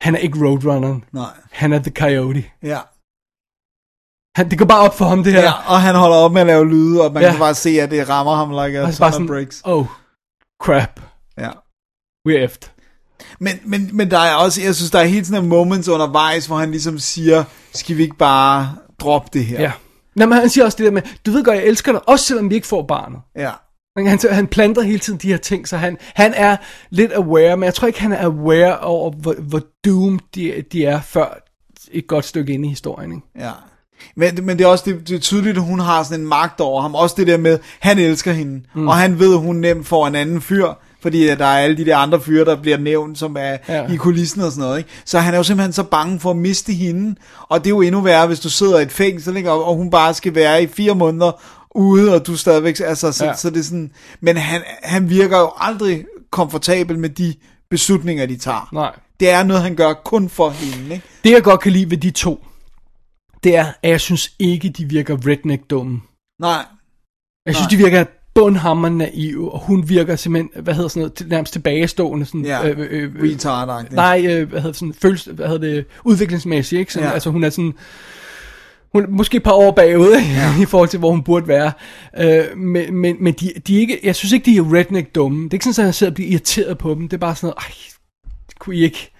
Han 0.00 0.14
er 0.14 0.18
ikke 0.18 0.46
Roadrunner, 0.46 1.00
Nej. 1.12 1.30
han 1.52 1.72
er 1.72 1.78
The 1.78 1.90
Coyote. 1.98 2.44
Ja. 2.62 2.78
Han, 4.36 4.50
det 4.50 4.58
går 4.58 4.64
bare 4.66 4.80
op 4.80 4.94
for 4.98 5.04
ham, 5.04 5.24
det 5.24 5.32
her. 5.32 5.40
ja. 5.42 5.52
Og 5.68 5.80
han 5.80 5.94
holder 5.94 6.16
op 6.16 6.32
med 6.32 6.40
at 6.40 6.46
lave 6.46 6.68
lyde, 6.70 7.04
og 7.04 7.12
man 7.12 7.22
Ja. 7.22 7.30
kan 7.30 7.38
bare 7.38 7.54
se, 7.54 7.70
at 7.80 7.90
det 7.90 8.08
rammer 8.08 8.34
ham 8.34 8.50
like 8.50 8.78
a 8.78 8.82
ton 8.82 8.92
sådan, 8.92 9.26
breaks. 9.26 9.62
oh, 9.64 9.86
crap, 10.62 11.00
Ja. 11.38 11.50
we're 12.28 12.38
effed. 12.44 12.70
Men, 13.38 13.60
men, 13.64 13.96
men 13.96 14.10
der 14.10 14.18
er 14.18 14.34
også, 14.34 14.62
jeg 14.62 14.74
synes, 14.74 14.90
der 14.90 14.98
er 14.98 15.04
helt 15.04 15.26
sådan 15.26 15.42
nogle 15.44 15.48
moments 15.64 15.88
undervejs, 15.88 16.46
hvor 16.46 16.56
han 16.58 16.70
ligesom 16.70 16.98
siger, 16.98 17.44
skal 17.74 17.96
vi 17.96 18.02
ikke 18.02 18.16
bare 18.16 18.76
droppe 19.00 19.28
det 19.32 19.44
her? 19.46 19.60
Ja. 19.60 19.72
Nå, 20.16 20.26
men 20.26 20.38
han 20.38 20.48
siger 20.50 20.64
også 20.64 20.76
det 20.78 20.84
der 20.84 20.90
med, 20.92 21.02
du 21.26 21.30
ved 21.30 21.44
godt, 21.44 21.56
jeg 21.56 21.64
elsker 21.64 21.92
dig, 21.92 22.08
også 22.08 22.24
selvom 22.24 22.50
vi 22.50 22.54
ikke 22.54 22.66
får 22.66 22.82
barnet. 22.86 23.20
ja. 23.36 23.52
Men 23.96 24.06
Han, 24.06 24.18
han 24.30 24.46
planter 24.46 24.82
hele 24.82 24.98
tiden 24.98 25.18
de 25.18 25.28
her 25.28 25.36
ting, 25.36 25.68
så 25.68 25.76
han, 25.76 25.98
han 26.14 26.34
er 26.36 26.56
lidt 26.90 27.12
aware, 27.12 27.56
men 27.56 27.64
jeg 27.64 27.74
tror 27.74 27.86
ikke, 27.86 28.00
han 28.00 28.12
er 28.12 28.24
aware 28.24 28.78
over, 28.78 29.10
hvor, 29.10 29.34
hvor 29.38 29.62
doomed 29.84 30.18
de, 30.34 30.64
de 30.72 30.84
er, 30.84 31.00
før 31.00 31.42
et 31.92 32.06
godt 32.06 32.24
stykke 32.24 32.52
inde 32.52 32.66
i 32.66 32.68
historien. 32.68 33.12
Ikke? 33.12 33.26
Ja. 33.38 33.50
Men, 34.16 34.38
men 34.42 34.58
det 34.58 34.64
er 34.64 34.68
også 34.68 34.84
det, 34.86 35.08
det 35.08 35.16
er 35.16 35.20
tydeligt, 35.20 35.56
at 35.56 35.62
hun 35.62 35.80
har 35.80 36.02
sådan 36.02 36.20
en 36.20 36.26
magt 36.26 36.60
over 36.60 36.82
ham. 36.82 36.94
Også 36.94 37.14
det 37.18 37.26
der 37.26 37.36
med, 37.36 37.58
han 37.80 37.98
elsker 37.98 38.32
hende. 38.32 38.62
Mm. 38.74 38.88
Og 38.88 38.96
han 38.96 39.18
ved, 39.18 39.34
at 39.34 39.40
hun 39.40 39.56
nemt 39.56 39.86
får 39.86 40.06
en 40.06 40.14
anden 40.14 40.40
fyr. 40.40 40.66
Fordi 41.02 41.26
der 41.26 41.44
er 41.44 41.58
alle 41.58 41.76
de 41.76 41.84
der 41.84 41.96
andre 41.96 42.20
fyre, 42.20 42.44
der 42.44 42.56
bliver 42.56 42.78
nævnt, 42.78 43.18
som 43.18 43.36
er 43.38 43.56
ja. 43.68 43.92
i 43.92 43.96
kulissen 43.96 44.40
og 44.40 44.52
sådan 44.52 44.64
noget. 44.64 44.78
Ikke? 44.78 44.90
Så 45.04 45.18
han 45.18 45.34
er 45.34 45.38
jo 45.38 45.42
simpelthen 45.42 45.72
så 45.72 45.82
bange 45.82 46.20
for 46.20 46.30
at 46.30 46.36
miste 46.36 46.72
hende. 46.72 47.14
Og 47.48 47.58
det 47.58 47.66
er 47.66 47.70
jo 47.70 47.80
endnu 47.80 48.00
værre, 48.00 48.26
hvis 48.26 48.40
du 48.40 48.50
sidder 48.50 48.78
i 48.78 48.82
et 48.82 48.92
fængsel, 48.92 49.36
ikke? 49.36 49.50
Og, 49.50 49.64
og 49.64 49.74
hun 49.74 49.90
bare 49.90 50.14
skal 50.14 50.34
være 50.34 50.62
i 50.62 50.66
fire 50.66 50.94
måneder 50.94 51.42
ude, 51.74 52.14
og 52.14 52.26
du 52.26 52.36
stadigvæk... 52.36 52.80
Altså, 52.84 53.12
så, 53.12 53.24
Ja. 53.24 53.34
så 53.34 53.50
det 53.50 53.58
er 53.58 53.62
sådan... 53.62 53.92
Men 54.20 54.36
han, 54.36 54.62
han 54.82 55.10
virker 55.10 55.38
jo 55.38 55.50
aldrig 55.56 56.04
komfortabel 56.30 56.98
med 56.98 57.08
de 57.08 57.34
beslutninger, 57.70 58.26
de 58.26 58.36
tager. 58.36 58.68
Nej. 58.72 58.92
Det 59.20 59.30
er 59.30 59.42
noget, 59.42 59.62
han 59.62 59.74
gør 59.74 59.92
kun 59.92 60.28
for 60.28 60.50
hende. 60.50 60.94
Ikke? 60.94 61.06
Det 61.24 61.30
jeg 61.30 61.42
godt 61.42 61.60
kan 61.60 61.72
lide 61.72 61.90
ved 61.90 61.96
de 61.98 62.10
to, 62.10 62.44
det 63.44 63.56
er, 63.56 63.66
at 63.82 63.90
jeg 63.90 64.00
synes 64.00 64.32
ikke, 64.38 64.68
de 64.68 64.84
virker 64.84 65.16
redneck-dumme. 65.26 66.00
Nej. 66.40 66.64
Jeg 67.46 67.54
synes, 67.54 67.72
Nej. 67.72 67.78
de 67.78 67.84
virker 67.84 68.04
bundhammer 68.34 68.88
naive, 68.88 69.52
og 69.52 69.58
hun 69.60 69.88
virker 69.88 70.16
simpelthen, 70.16 70.62
hvad 70.62 70.74
hedder 70.74 70.88
sådan 70.88 71.00
noget, 71.00 71.26
nærmest 71.30 71.52
tilbagestående. 71.52 72.26
Sådan, 72.26 72.44
Ja. 72.44 72.68
øh, 72.68 72.78
øh, 72.78 73.02
øh, 73.16 73.32
retard 73.32 73.92
Nej, 73.92 74.24
øh, 74.28 74.48
hvad 74.48 74.60
hedder 74.60 74.74
sådan, 74.74 74.94
følelse, 74.94 75.32
hvad 75.32 75.46
hedder 75.48 75.68
det, 75.74 75.84
udviklingsmæssigt, 76.04 76.80
ikke? 76.80 76.92
Sådan. 76.92 77.08
Ja. 77.08 77.14
Altså 77.14 77.30
hun 77.30 77.44
er 77.44 77.50
sådan, 77.50 77.74
hun 78.92 79.04
er 79.04 79.08
måske 79.08 79.36
et 79.36 79.42
par 79.42 79.52
år 79.52 79.70
bagud? 79.70 80.12
Ja. 80.12 80.54
i 80.62 80.66
forhold 80.66 80.88
til, 80.88 80.98
hvor 80.98 81.10
hun 81.10 81.22
burde 81.22 81.48
være. 81.48 81.72
Øh, 82.18 82.58
men 82.58 82.94
men, 82.94 83.16
men 83.20 83.34
de, 83.34 83.52
de 83.66 83.76
er 83.76 83.80
ikke, 83.80 84.00
jeg 84.02 84.16
synes 84.16 84.32
ikke, 84.32 84.44
de 84.44 84.56
er 84.56 84.74
redneck 84.74 85.14
dumme. 85.14 85.44
Det 85.44 85.50
er 85.50 85.54
ikke 85.54 85.64
sådan, 85.64 85.82
at 85.82 85.86
jeg 85.86 85.94
sidder 85.94 86.10
og 86.10 86.14
bliver 86.14 86.30
irriteret 86.30 86.78
på 86.78 86.94
dem. 86.94 87.08
Det 87.08 87.12
er 87.12 87.20
bare 87.20 87.36
sådan 87.36 87.46
noget, 87.46 87.56
ej, 87.58 87.74
det 88.48 88.58
kunne 88.58 88.76
I 88.76 88.82
ikke. 88.82 89.10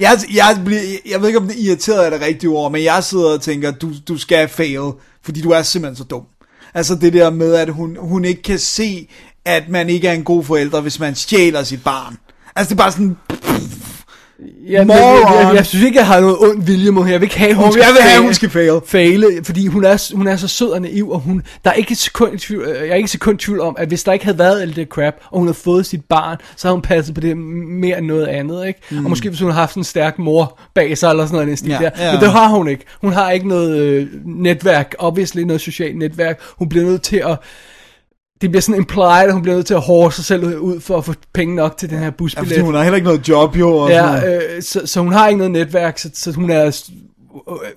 Jeg, 0.00 0.18
jeg, 0.34 0.62
bliver, 0.64 0.80
jeg 1.10 1.20
ved 1.20 1.28
ikke, 1.28 1.38
om 1.38 1.48
det 1.48 1.56
irriteret 1.58 2.06
er 2.06 2.10
det 2.10 2.20
rigtige 2.20 2.50
ord, 2.50 2.72
men 2.72 2.84
jeg 2.84 3.04
sidder 3.04 3.34
og 3.34 3.40
tænker, 3.40 3.70
du, 3.70 3.92
du 4.08 4.18
skal 4.18 4.48
fail, 4.48 4.92
fordi 5.24 5.40
du 5.40 5.50
er 5.50 5.62
simpelthen 5.62 5.96
så 5.96 6.04
dum. 6.04 6.22
Altså 6.74 6.94
det 6.94 7.12
der 7.12 7.30
med, 7.30 7.54
at 7.54 7.68
hun, 7.68 7.96
hun 8.00 8.24
ikke 8.24 8.42
kan 8.42 8.58
se, 8.58 9.08
at 9.44 9.68
man 9.68 9.88
ikke 9.88 10.08
er 10.08 10.12
en 10.12 10.24
god 10.24 10.44
forælder, 10.44 10.80
hvis 10.80 11.00
man 11.00 11.14
stjæler 11.14 11.62
sit 11.62 11.84
barn. 11.84 12.16
Altså 12.56 12.74
det 12.74 12.80
er 12.80 12.84
bare 12.84 12.92
sådan, 12.92 13.16
Ja, 14.38 14.84
men, 14.84 14.96
jeg, 14.96 15.00
Moron. 15.02 15.46
jeg, 15.46 15.54
jeg, 15.54 15.66
synes 15.66 15.84
ikke, 15.84 15.98
jeg 15.98 16.06
har 16.06 16.20
noget 16.20 16.36
ond 16.38 16.62
vilje 16.62 16.90
mod 16.90 17.02
hende. 17.02 17.12
Jeg 17.12 17.20
vil 17.20 17.26
ikke 17.26 17.38
have, 17.38 17.54
hun 17.54 17.64
oh, 17.64 17.72
skal 17.72 17.82
jeg 17.82 17.92
vil 17.94 18.02
have, 18.02 18.22
hun 18.22 18.34
skal 18.34 18.50
fail. 18.50 18.80
Faile, 18.86 19.26
fordi 19.44 19.66
hun 19.66 19.84
er, 19.84 20.14
hun 20.16 20.26
er 20.26 20.36
så 20.36 20.48
sød 20.48 20.68
og 20.68 20.82
naiv, 20.82 21.10
og 21.10 21.20
hun, 21.20 21.42
der 21.64 21.70
er 21.70 21.74
ikke 21.74 21.92
et 21.92 21.98
sekund, 21.98 22.34
i 22.34 22.38
tvivl, 22.38 22.64
øh, 22.64 22.80
jeg 22.80 22.88
er 22.88 22.94
ikke 22.94 23.08
sekund 23.08 23.38
tvivl 23.38 23.60
om, 23.60 23.76
at 23.78 23.88
hvis 23.88 24.04
der 24.04 24.12
ikke 24.12 24.24
havde 24.24 24.38
været 24.38 24.60
alt 24.60 24.76
det 24.76 24.88
crap, 24.88 25.14
og 25.30 25.38
hun 25.38 25.46
havde 25.48 25.58
fået 25.58 25.86
sit 25.86 26.04
barn, 26.04 26.36
så 26.56 26.68
havde 26.68 26.76
hun 26.76 26.82
passet 26.82 27.14
på 27.14 27.20
det 27.20 27.36
mere 27.36 27.98
end 27.98 28.06
noget 28.06 28.26
andet, 28.26 28.66
ikke? 28.66 28.80
Mm. 28.90 29.04
Og 29.04 29.10
måske 29.10 29.28
hvis 29.28 29.40
hun 29.40 29.50
havde 29.50 29.60
haft 29.60 29.76
en 29.76 29.84
stærk 29.84 30.18
mor 30.18 30.58
bag 30.74 30.98
sig, 30.98 31.10
eller 31.10 31.26
sådan 31.26 31.44
noget, 31.44 31.58
stil 31.58 31.70
Ja, 31.70 31.78
der. 31.78 31.90
ja. 31.98 32.12
Men 32.12 32.20
det 32.20 32.32
har 32.32 32.48
hun 32.48 32.68
ikke. 32.68 32.84
Hun 33.00 33.12
har 33.12 33.30
ikke 33.30 33.48
noget 33.48 33.78
øh, 33.78 34.06
netværk, 34.24 34.94
obviously 34.98 35.40
noget 35.40 35.60
socialt 35.60 35.98
netværk. 35.98 36.40
Hun 36.58 36.68
bliver 36.68 36.84
nødt 36.84 37.02
til 37.02 37.16
at 37.16 37.36
det 38.40 38.50
bliver 38.50 38.60
sådan 38.60 38.80
implied, 38.80 39.26
at 39.26 39.32
hun 39.32 39.42
bliver 39.42 39.54
nødt 39.54 39.66
til 39.66 39.74
at 39.74 39.80
hårde 39.80 40.14
sig 40.14 40.24
selv 40.24 40.58
ud 40.58 40.80
for 40.80 40.98
at 40.98 41.04
få 41.04 41.14
penge 41.34 41.54
nok 41.54 41.76
til 41.76 41.90
den 41.90 41.98
her 41.98 42.04
Ja, 42.04 42.10
busbillet. 42.10 42.48
fordi 42.48 42.60
hun 42.60 42.74
har 42.74 42.82
heller 42.82 42.96
ikke 42.96 43.06
noget 43.06 43.28
job, 43.28 43.56
jo. 43.56 43.76
Og. 43.76 43.90
Ja, 43.90 44.36
øh, 44.36 44.62
så, 44.62 44.82
så 44.84 45.00
hun 45.00 45.12
har 45.12 45.28
ikke 45.28 45.38
noget 45.38 45.50
netværk, 45.50 45.98
så, 45.98 46.10
så 46.14 46.32
hun 46.32 46.50
er 46.50 46.82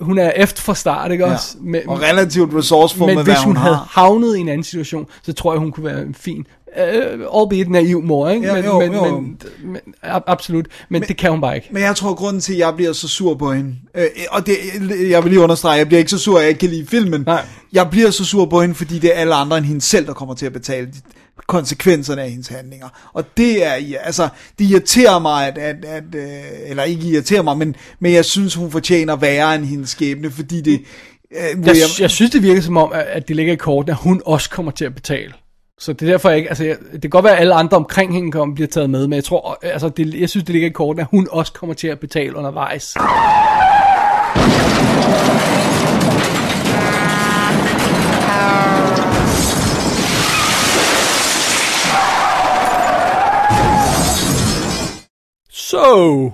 hun 0.01 0.17
er 0.17 0.31
efter 0.35 0.61
fra 0.61 0.75
start, 0.75 1.11
ikke 1.11 1.25
ja. 1.27 1.33
også? 1.33 1.57
Men, 1.61 1.81
og 1.87 2.01
relativt 2.01 2.55
resourceful 2.55 3.05
men 3.07 3.15
med, 3.15 3.23
hvis 3.23 3.33
hvad 3.33 3.43
hun, 3.43 3.55
hun 3.55 3.63
havde 3.63 3.75
har. 3.75 3.87
havnet 3.91 4.37
i 4.37 4.39
en 4.39 4.49
anden 4.49 4.63
situation, 4.63 5.05
så 5.23 5.33
tror 5.33 5.53
jeg, 5.53 5.59
hun 5.59 5.71
kunne 5.71 5.85
være 5.85 6.01
en 6.01 6.13
fin, 6.15 6.45
øh, 6.77 7.19
albeit 7.35 7.69
naiv 7.69 8.01
mor, 8.03 8.29
ikke? 8.29 8.47
Ja, 8.47 8.53
men, 8.55 8.65
jo, 8.65 8.79
men, 8.79 8.93
jo. 8.93 9.19
men, 9.19 9.37
men, 9.63 9.81
ab- 10.03 10.23
absolut, 10.27 10.67
men, 10.89 10.99
men 10.99 11.07
det 11.07 11.17
kan 11.17 11.31
hun 11.31 11.41
bare 11.41 11.55
ikke. 11.55 11.67
Men 11.71 11.83
jeg 11.83 11.95
tror, 11.95 12.13
grunden 12.13 12.41
til, 12.41 12.53
at 12.53 12.59
jeg 12.59 12.73
bliver 12.75 12.93
så 12.93 13.07
sur 13.07 13.35
på 13.35 13.53
hende, 13.53 13.75
øh, 13.95 14.07
og 14.31 14.45
det, 14.45 14.55
jeg 15.09 15.23
vil 15.23 15.31
lige 15.31 15.41
understrege, 15.41 15.77
jeg 15.77 15.87
bliver 15.87 15.99
ikke 15.99 16.11
så 16.11 16.17
sur, 16.19 16.35
at 16.37 16.41
jeg 16.41 16.49
ikke 16.49 16.59
kan 16.59 16.69
lide 16.69 16.85
filmen. 16.87 17.23
Nej. 17.25 17.45
Jeg 17.73 17.87
bliver 17.91 18.09
så 18.09 18.25
sur 18.25 18.45
på 18.45 18.61
hende, 18.61 18.75
fordi 18.75 18.99
det 18.99 19.15
er 19.15 19.19
alle 19.19 19.35
andre 19.35 19.57
end 19.57 19.65
hende 19.65 19.81
selv, 19.81 20.05
der 20.07 20.13
kommer 20.13 20.35
til 20.35 20.45
at 20.45 20.53
betale 20.53 20.87
konsekvenserne 21.47 22.21
af 22.21 22.29
hendes 22.29 22.47
handlinger. 22.47 22.87
Og 23.13 23.25
det 23.37 23.65
er, 23.65 23.71
altså, 24.03 24.29
det 24.59 24.65
irriterer 24.65 25.19
mig, 25.19 25.47
at, 25.47 25.57
at, 25.57 25.85
at 25.85 26.03
øh, 26.15 26.69
eller 26.69 26.83
ikke 26.83 27.07
irriterer 27.07 27.41
mig, 27.41 27.57
men, 27.57 27.75
men 27.99 28.13
jeg 28.13 28.25
synes, 28.25 28.55
hun 28.55 28.71
fortjener 28.71 29.15
værre 29.15 29.55
end 29.55 29.65
hendes 29.65 29.89
skæbne, 29.89 30.31
fordi 30.31 30.61
det... 30.61 30.81
Øh, 31.35 31.67
Jeg, 31.67 31.75
jeg 31.99 32.09
synes, 32.11 32.31
det 32.31 32.43
virker 32.43 32.61
som 32.61 32.77
om, 32.77 32.91
at- 32.93 33.05
at 33.07 33.27
det 33.27 33.35
ligger 33.35 33.53
i 33.53 33.55
korten, 33.55 33.89
at 33.91 33.97
hun 33.97 34.21
også 34.25 34.49
kommer 34.49 34.71
til 34.71 34.85
at 34.85 34.95
betale. 34.95 35.33
Så 35.81 35.93
det 35.93 36.07
er 36.07 36.11
derfor, 36.11 36.29
jeg 36.29 36.37
ikke, 36.37 36.49
altså, 36.49 36.63
jeg, 36.63 36.77
det 36.91 37.01
kan 37.01 37.09
godt 37.09 37.25
være, 37.25 37.33
at 37.33 37.39
alle 37.41 37.53
andre 37.53 37.77
omkring 37.77 38.13
hende 38.13 38.31
kommer 38.31 38.55
bliver 38.55 38.67
taget 38.67 38.89
med, 38.89 39.07
men 39.07 39.15
jeg 39.15 39.23
tror, 39.23 39.59
altså, 39.61 39.89
det, 39.89 40.13
jeg 40.13 40.29
synes, 40.29 40.43
det 40.43 40.53
ligger 40.53 40.69
i 40.69 40.71
korten, 40.71 40.99
at 40.99 41.07
hun 41.11 41.27
også 41.31 41.53
kommer 41.53 41.73
til 41.73 41.87
at 41.87 41.99
betale 41.99 42.35
undervejs. 42.35 42.93
So, 55.51 56.33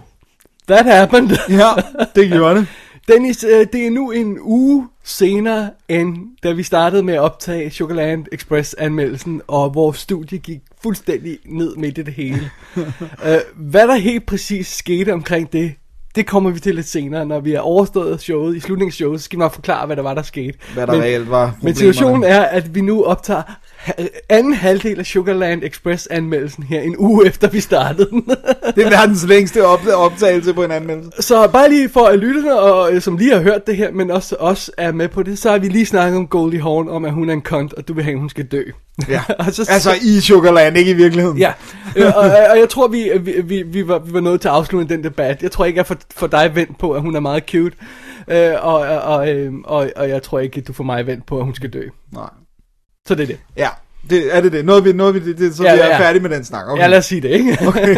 that 0.67 0.85
happened. 0.85 1.29
ja, 1.49 1.69
det 2.15 2.31
gjorde 2.31 2.55
det. 2.55 2.84
Dennis, 3.07 3.43
øh, 3.43 3.67
det 3.73 3.87
er 3.87 3.91
nu 3.91 4.11
en 4.11 4.37
uge 4.41 4.87
senere, 5.03 5.69
end 5.87 6.17
da 6.43 6.51
vi 6.51 6.63
startede 6.63 7.03
med 7.03 7.13
at 7.13 7.19
optage 7.19 7.71
Sugarland 7.71 8.25
Express-anmeldelsen, 8.31 9.41
og 9.47 9.75
vores 9.75 9.97
studie 9.97 10.37
gik 10.37 10.59
fuldstændig 10.83 11.37
ned 11.45 11.75
midt 11.75 11.97
i 11.97 12.01
det 12.01 12.13
hele. 12.13 12.51
øh, 13.27 13.39
hvad 13.55 13.87
der 13.87 13.95
helt 13.95 14.25
præcis 14.25 14.67
skete 14.67 15.13
omkring 15.13 15.53
det, 15.53 15.73
det 16.15 16.27
kommer 16.27 16.49
vi 16.49 16.59
til 16.59 16.75
lidt 16.75 16.87
senere, 16.87 17.25
når 17.25 17.39
vi 17.39 17.53
er 17.53 17.59
overstået 17.59 18.21
showet, 18.21 18.55
i 18.55 18.59
slutningsshowet, 18.59 19.19
så 19.19 19.23
skal 19.23 19.37
vi 19.37 19.39
nok 19.39 19.53
forklare, 19.53 19.85
hvad 19.85 19.95
der 19.95 20.03
var, 20.03 20.13
der 20.13 20.21
skete. 20.21 20.57
Hvad 20.73 20.87
der 20.87 21.01
reelt 21.01 21.29
var 21.29 21.57
Men 21.61 21.75
situationen 21.75 22.23
er, 22.23 22.41
at 22.41 22.75
vi 22.75 22.81
nu 22.81 23.03
optager 23.03 23.43
anden 24.29 24.53
halvdel 24.53 24.99
af 24.99 25.05
Sugarland 25.05 25.63
Express-anmeldelsen 25.63 26.63
her, 26.63 26.81
en 26.81 26.95
uge 26.97 27.27
efter 27.27 27.49
vi 27.49 27.59
startede 27.59 28.09
den. 28.09 28.25
Det 28.75 28.86
er 28.86 28.89
verdens 28.89 29.25
længste 29.27 29.65
op- 29.65 29.88
optagelse 29.93 30.53
på 30.53 30.63
en 30.63 30.71
anmeldelse. 30.71 31.11
Så 31.21 31.47
bare 31.47 31.69
lige 31.69 31.89
for 31.89 32.05
at 32.05 32.19
lytterne, 32.19 32.59
og, 32.59 32.93
øh, 32.93 33.01
som 33.01 33.17
lige 33.17 33.33
har 33.33 33.41
hørt 33.41 33.67
det 33.67 33.77
her, 33.77 33.91
men 33.91 34.11
også 34.11 34.36
os 34.39 34.71
er 34.77 34.91
med 34.91 35.07
på 35.07 35.23
det, 35.23 35.39
så 35.39 35.51
har 35.51 35.57
vi 35.57 35.67
lige 35.67 35.86
snakket 35.86 36.17
om 36.17 36.27
Goldie 36.27 36.61
Hawn, 36.61 36.89
om 36.89 37.05
at 37.05 37.11
hun 37.11 37.29
er 37.29 37.33
en 37.33 37.41
kont, 37.41 37.73
og 37.73 37.88
du 37.88 37.93
vil 37.93 38.03
have, 38.03 38.13
at 38.13 38.19
hun 38.19 38.29
skal 38.29 38.45
dø. 38.45 38.63
Ja. 39.09 39.21
og 39.39 39.45
så, 39.53 39.69
Altså 39.71 39.91
i 40.01 40.19
Sugarland, 40.19 40.77
ikke 40.77 40.91
i 40.91 40.93
virkeligheden. 40.93 41.38
Ja, 41.38 41.53
øh, 41.97 42.05
og, 42.05 42.13
og, 42.23 42.29
og 42.51 42.59
jeg 42.59 42.69
tror, 42.69 42.88
vi, 42.88 43.11
vi, 43.19 43.33
vi, 43.43 43.63
vi, 43.63 43.88
var, 43.88 43.99
vi 43.99 44.13
var 44.13 44.19
nået 44.21 44.41
til 44.41 44.47
at 44.47 44.53
afslutte 44.53 44.95
den 44.95 45.03
debat. 45.03 45.43
Jeg 45.43 45.51
tror 45.51 45.65
ikke, 45.65 45.77
jeg 45.77 45.86
får 45.86 45.95
for 46.15 46.27
dig 46.27 46.51
vendt 46.55 46.77
på, 46.79 46.91
at 46.91 47.01
hun 47.01 47.15
er 47.15 47.19
meget 47.19 47.43
cute, 47.49 47.75
øh, 48.27 48.51
og, 48.61 48.73
og, 48.73 49.01
og, 49.01 49.29
øh, 49.29 49.53
og, 49.63 49.89
og 49.95 50.09
jeg 50.09 50.23
tror 50.23 50.39
ikke, 50.39 50.61
du 50.61 50.73
får 50.73 50.83
mig 50.83 51.07
vendt 51.07 51.25
på, 51.25 51.38
at 51.38 51.43
hun 51.45 51.55
skal 51.55 51.69
dø. 51.69 51.88
Nej. 52.13 52.29
Så 53.07 53.15
det 53.15 53.23
er 53.23 53.27
det. 53.27 53.39
Ja. 53.57 53.69
Det, 54.09 54.35
er 54.37 54.41
det 54.41 54.51
det? 54.51 54.65
Noget 54.65 54.85
vi, 54.85 54.93
noget 54.93 55.13
vi, 55.15 55.19
det, 55.19 55.37
det, 55.37 55.55
så 55.55 55.63
Ja, 55.63 55.73
vi 55.75 55.79
er 55.81 55.87
ja. 55.87 55.99
færdige 55.99 56.21
med 56.21 56.29
den 56.29 56.45
snak. 56.45 56.67
Okay. 56.69 56.81
Ja, 56.81 56.87
lad 56.87 56.97
os 56.97 57.05
sige 57.05 57.21
det, 57.21 57.29
ikke? 57.29 57.57
Okay. 57.67 57.87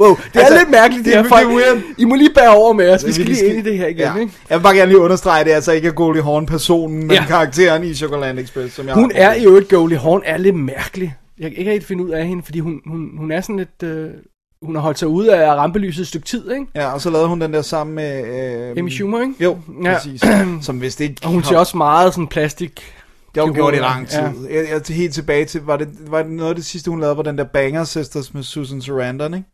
wow, 0.00 0.16
det 0.16 0.36
er 0.36 0.40
Altså, 0.40 0.58
lidt 0.58 0.70
mærkeligt, 0.70 1.04
det, 1.04 1.12
det- 1.12 1.14
her. 1.14 1.22
det 1.22 1.28
Folk, 1.28 1.46
er 1.48 1.54
weird. 1.54 1.82
I 1.98 2.04
må 2.04 2.14
lige 2.14 2.30
bære 2.34 2.54
over 2.56 2.72
med 2.72 2.90
os. 2.90 3.06
Vi 3.06 3.12
skal 3.12 3.24
lige 3.26 3.46
ind 3.46 3.66
i 3.66 3.70
det 3.70 3.78
her 3.78 3.86
igen, 3.86 3.98
Ja. 3.98 4.16
ikke? 4.16 4.32
Jeg 4.50 4.58
vil 4.58 4.62
bare 4.62 4.74
gerne 4.76 4.90
lige 4.92 5.00
understrege, 5.00 5.44
det 5.44 5.50
er 5.50 5.54
altså 5.54 5.72
ikke 5.72 5.88
er 5.88 5.92
Goldie 5.92 6.22
Hawn-personen, 6.22 6.98
men 6.98 7.10
Ja. 7.10 7.24
karakteren 7.26 7.84
i 7.84 7.94
Sugarland 7.94 8.38
Express, 8.38 8.74
som 8.74 8.86
jeg 8.86 8.94
Hun 8.94 9.12
er 9.14 9.34
i 9.34 9.44
øvrigt 9.44 9.68
Goldie 9.68 9.98
Hawn 9.98 10.22
er 10.24 10.36
lidt 10.38 10.56
mærkelig. 10.56 11.14
Jeg 11.38 11.50
kan 11.50 11.58
ikke 11.58 11.70
rigtig 11.72 11.86
finde 11.88 12.04
ud 12.04 12.10
af 12.10 12.26
hende, 12.26 12.42
fordi 12.44 12.58
hun, 12.60 12.80
hun, 12.86 13.08
hun 13.18 13.30
er 13.32 13.40
sådan 13.40 13.56
lidt... 13.56 13.82
Øh, 13.90 14.08
hun 14.62 14.74
har 14.74 14.82
holdt 14.82 14.98
sig 14.98 15.08
ude 15.08 15.34
af 15.36 15.54
rampelyset 15.54 16.02
et 16.02 16.08
stykke 16.08 16.26
tid, 16.26 16.50
ikke? 16.50 16.66
Ja, 16.74 16.92
og 16.92 17.00
så 17.00 17.10
lavede 17.10 17.28
hun 17.28 17.40
den 17.40 17.52
der 17.52 17.62
sammen 17.62 17.94
med... 17.96 18.24
Øh, 18.70 18.78
Amy 18.78 18.88
Schumer, 18.88 19.20
ikke? 19.20 19.34
Jo, 19.40 19.58
Ja. 19.84 19.94
præcis. 19.94 20.22
Som 20.66 20.80
vist 20.80 21.00
ikke... 21.00 21.16
Og 21.22 21.28
hun 21.30 21.44
ser 21.44 21.56
også 21.56 21.76
meget 21.76 22.14
sådan 22.14 22.26
plastik... 22.26 22.92
Det 23.34 23.40
har 23.40 23.42
hun 23.44 23.54
gjort 23.54 23.74
i 23.74 23.78
lang 23.78 24.08
tid. 24.08 24.18
Ja. 24.18 24.56
Jeg, 24.58 24.82
jeg 24.88 24.96
helt 24.96 25.14
tilbage 25.14 25.44
til... 25.44 25.62
Var 25.62 25.76
det, 25.76 25.88
var 26.10 26.22
det 26.22 26.32
noget 26.32 26.50
af 26.50 26.54
det 26.56 26.64
sidste, 26.64 26.90
hun 26.90 27.00
lavede, 27.00 27.16
var 27.16 27.22
den 27.22 27.38
der 27.38 27.44
Banger 27.44 27.84
Sisters 27.84 28.34
med 28.34 28.42
Susan 28.42 28.82
Sarandon, 28.82 29.34
ikke? 29.34 29.46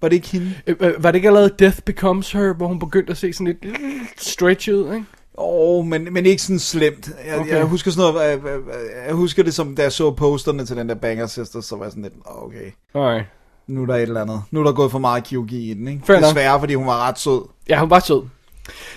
Var 0.00 0.08
det 0.08 0.16
ikke 0.16 0.28
hende? 0.28 0.54
Øh, 0.66 1.04
var 1.04 1.10
det 1.10 1.16
ikke 1.16 1.28
allerede 1.28 1.50
Death 1.58 1.78
Becomes 1.86 2.32
Her, 2.32 2.54
hvor 2.54 2.66
hun 2.66 2.78
begyndte 2.78 3.10
at 3.10 3.16
se 3.16 3.32
sådan 3.32 3.46
lidt 3.46 3.76
stretchy 4.16 4.70
ud, 4.70 4.84
ikke? 4.94 5.06
Åh, 5.38 5.78
oh, 5.78 5.86
men, 5.86 6.08
men 6.12 6.26
ikke 6.26 6.42
sådan 6.42 6.58
slemt. 6.58 7.10
Jeg, 7.26 7.38
Okay. 7.38 7.50
jeg 7.56 7.64
husker 7.64 7.90
sådan 7.90 8.12
noget... 8.14 8.30
Jeg, 8.30 8.38
jeg, 8.44 8.58
jeg 9.06 9.14
husker 9.14 9.42
det 9.42 9.54
som, 9.54 9.76
da 9.76 9.82
jeg 9.82 9.92
så 9.92 10.10
posterne 10.10 10.66
til 10.66 10.76
den 10.76 10.88
der 10.88 10.94
Banger 10.94 11.26
Sisters, 11.26 11.64
så 11.64 11.76
var 11.76 11.84
jeg 11.84 11.90
sådan 11.92 12.02
lidt, 12.02 12.14
"Åh, 12.36 12.42
okay, 12.44 12.70
Alright. 12.94 13.26
nu 13.66 13.82
er 13.82 13.86
der 13.86 13.94
et 13.94 14.02
eller 14.02 14.22
andet. 14.22 14.42
Nu 14.50 14.60
er 14.60 14.64
der 14.64 14.72
gået 14.72 14.90
for 14.90 14.98
meget 14.98 15.24
kirurgi 15.24 15.70
i 15.70 15.74
den, 15.74 15.88
ikke? 15.88 16.00
Fair. 16.06 16.20
Desværre, 16.20 16.58
fordi 16.60 16.74
hun 16.74 16.86
var 16.86 17.08
ret 17.08 17.18
sød. 17.18 17.40
Ja, 17.68 17.80
hun 17.80 17.90
var 17.90 17.98
sød. 18.00 18.22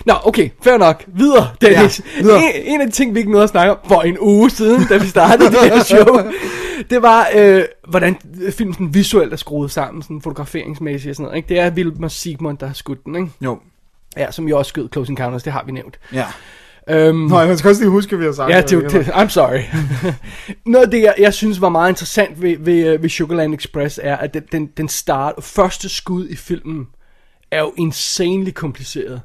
Nå, 0.04 0.14
okay, 0.24 0.50
fair 0.62 0.78
nok. 0.78 1.04
Videre, 1.06 1.48
Dennis. 1.60 2.00
Ja, 2.16 2.22
videre. 2.22 2.38
En, 2.38 2.74
en 2.74 2.80
af 2.80 2.86
de 2.86 2.92
ting, 2.92 3.14
vi 3.14 3.18
ikke 3.18 3.30
nåede 3.30 3.44
at 3.44 3.50
snakke 3.50 3.72
om 3.72 3.78
for 3.88 4.02
en 4.02 4.16
uge 4.20 4.50
siden, 4.50 4.86
da 4.88 4.96
vi 4.96 5.06
startede 5.06 5.50
det 5.50 5.60
her 5.60 5.82
show, 5.82 6.20
det 6.90 7.02
var, 7.02 7.28
øh, 7.34 7.62
hvordan 7.88 8.16
filmen 8.52 8.74
sådan 8.74 8.94
visuelt 8.94 9.32
er 9.32 9.36
skruet 9.36 9.70
sammen, 9.70 10.02
sådan 10.02 10.20
fotograferingsmæssigt 10.20 11.10
og 11.10 11.16
sådan 11.16 11.24
noget. 11.24 11.36
Ikke? 11.36 11.48
Det 11.48 11.58
er 11.58 11.70
Vilmer 11.70 12.08
Sigmund, 12.08 12.58
der 12.58 12.66
har 12.66 12.74
skudt 12.74 13.04
den, 13.04 13.16
ikke? 13.16 13.28
Jo. 13.40 13.58
Ja, 14.16 14.30
som 14.30 14.48
jo 14.48 14.58
også 14.58 14.68
skød 14.68 14.88
Close 14.92 15.10
Encounters, 15.10 15.42
det 15.42 15.52
har 15.52 15.62
vi 15.66 15.72
nævnt. 15.72 15.98
Ja. 16.12 16.26
Øhm, 16.90 17.16
Nå, 17.18 17.40
jeg 17.40 17.58
skal 17.58 17.68
også 17.68 17.82
lige 17.82 17.90
huske, 17.90 18.12
at 18.12 18.20
vi 18.20 18.24
har 18.24 18.32
sagt 18.32 18.50
Ja, 18.50 18.60
det, 18.60 18.92
det, 18.92 19.04
I'm 19.04 19.28
sorry. 19.28 19.60
Noget 20.72 20.84
af 20.84 20.90
det, 20.90 21.02
jeg, 21.02 21.14
jeg 21.18 21.34
synes 21.34 21.60
var 21.60 21.68
meget 21.68 21.88
interessant 21.90 22.42
ved, 22.42 22.56
ved, 22.58 22.86
øh, 22.86 23.02
ved 23.02 23.08
Sugarland 23.08 23.54
Express, 23.54 24.00
er, 24.02 24.16
at 24.16 24.34
den, 24.34 24.42
den, 24.52 24.66
den 24.66 24.88
start, 24.88 25.34
første 25.40 25.88
skud 25.88 26.28
i 26.28 26.36
filmen 26.36 26.86
er 27.50 27.60
jo 27.60 27.72
insanely 27.78 28.50
kompliceret. 28.50 29.20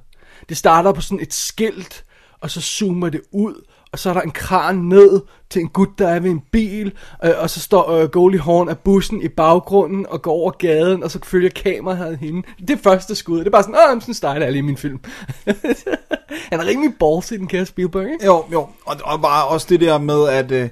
Det 0.50 0.58
starter 0.58 0.92
på 0.92 1.02
sådan 1.02 1.20
et 1.20 1.34
skilt, 1.34 2.04
og 2.42 2.52
så 2.52 2.62
zoomer 2.62 3.10
det 3.10 3.22
ud, 3.32 3.64
og 3.92 4.00
så 4.00 4.10
er 4.10 4.14
der 4.14 4.22
en 4.22 4.32
kran 4.32 4.76
ned 4.76 5.22
til 5.50 5.62
en 5.62 5.70
gut, 5.70 5.90
der 6.00 6.08
er 6.08 6.20
ved 6.20 6.30
en 6.30 6.42
bil, 6.52 6.94
øh, 7.24 7.32
og 7.38 7.50
så 7.50 7.60
står 7.60 7.92
øh, 7.92 8.10
Goldie 8.10 8.40
Horn 8.40 8.70
af 8.70 8.78
bussen 8.78 9.22
i 9.22 9.28
baggrunden 9.28 10.06
og 10.10 10.22
går 10.22 10.32
over 10.32 10.52
gaden, 10.52 11.04
og 11.04 11.12
så 11.12 11.20
følger 11.24 11.50
kameraet 11.50 12.18
hende. 12.18 12.48
Det 12.60 12.70
er 12.70 12.78
første 12.78 13.16
skud. 13.16 13.40
Det 13.40 13.48
er 13.48 13.52
bare 13.52 13.64
sådan, 13.64 13.76
åh, 13.96 14.14
sådan 14.14 14.42
er 14.42 14.50
lige 14.50 14.60
i 14.60 14.62
min 14.62 14.78
film. 14.78 15.00
Han 16.52 16.60
er 16.60 16.66
rimelig 16.66 16.94
ballsy, 17.00 17.34
den 17.34 17.48
kære 17.48 17.66
Spielberg, 17.66 18.12
ikke? 18.12 18.26
Jo, 18.26 18.46
jo. 18.52 18.68
Og, 18.86 18.96
og 19.04 19.22
bare 19.22 19.48
også 19.48 19.68
det 19.70 19.82
der 19.82 19.98
med, 19.98 20.28
at, 20.28 20.52
øh, 20.52 20.70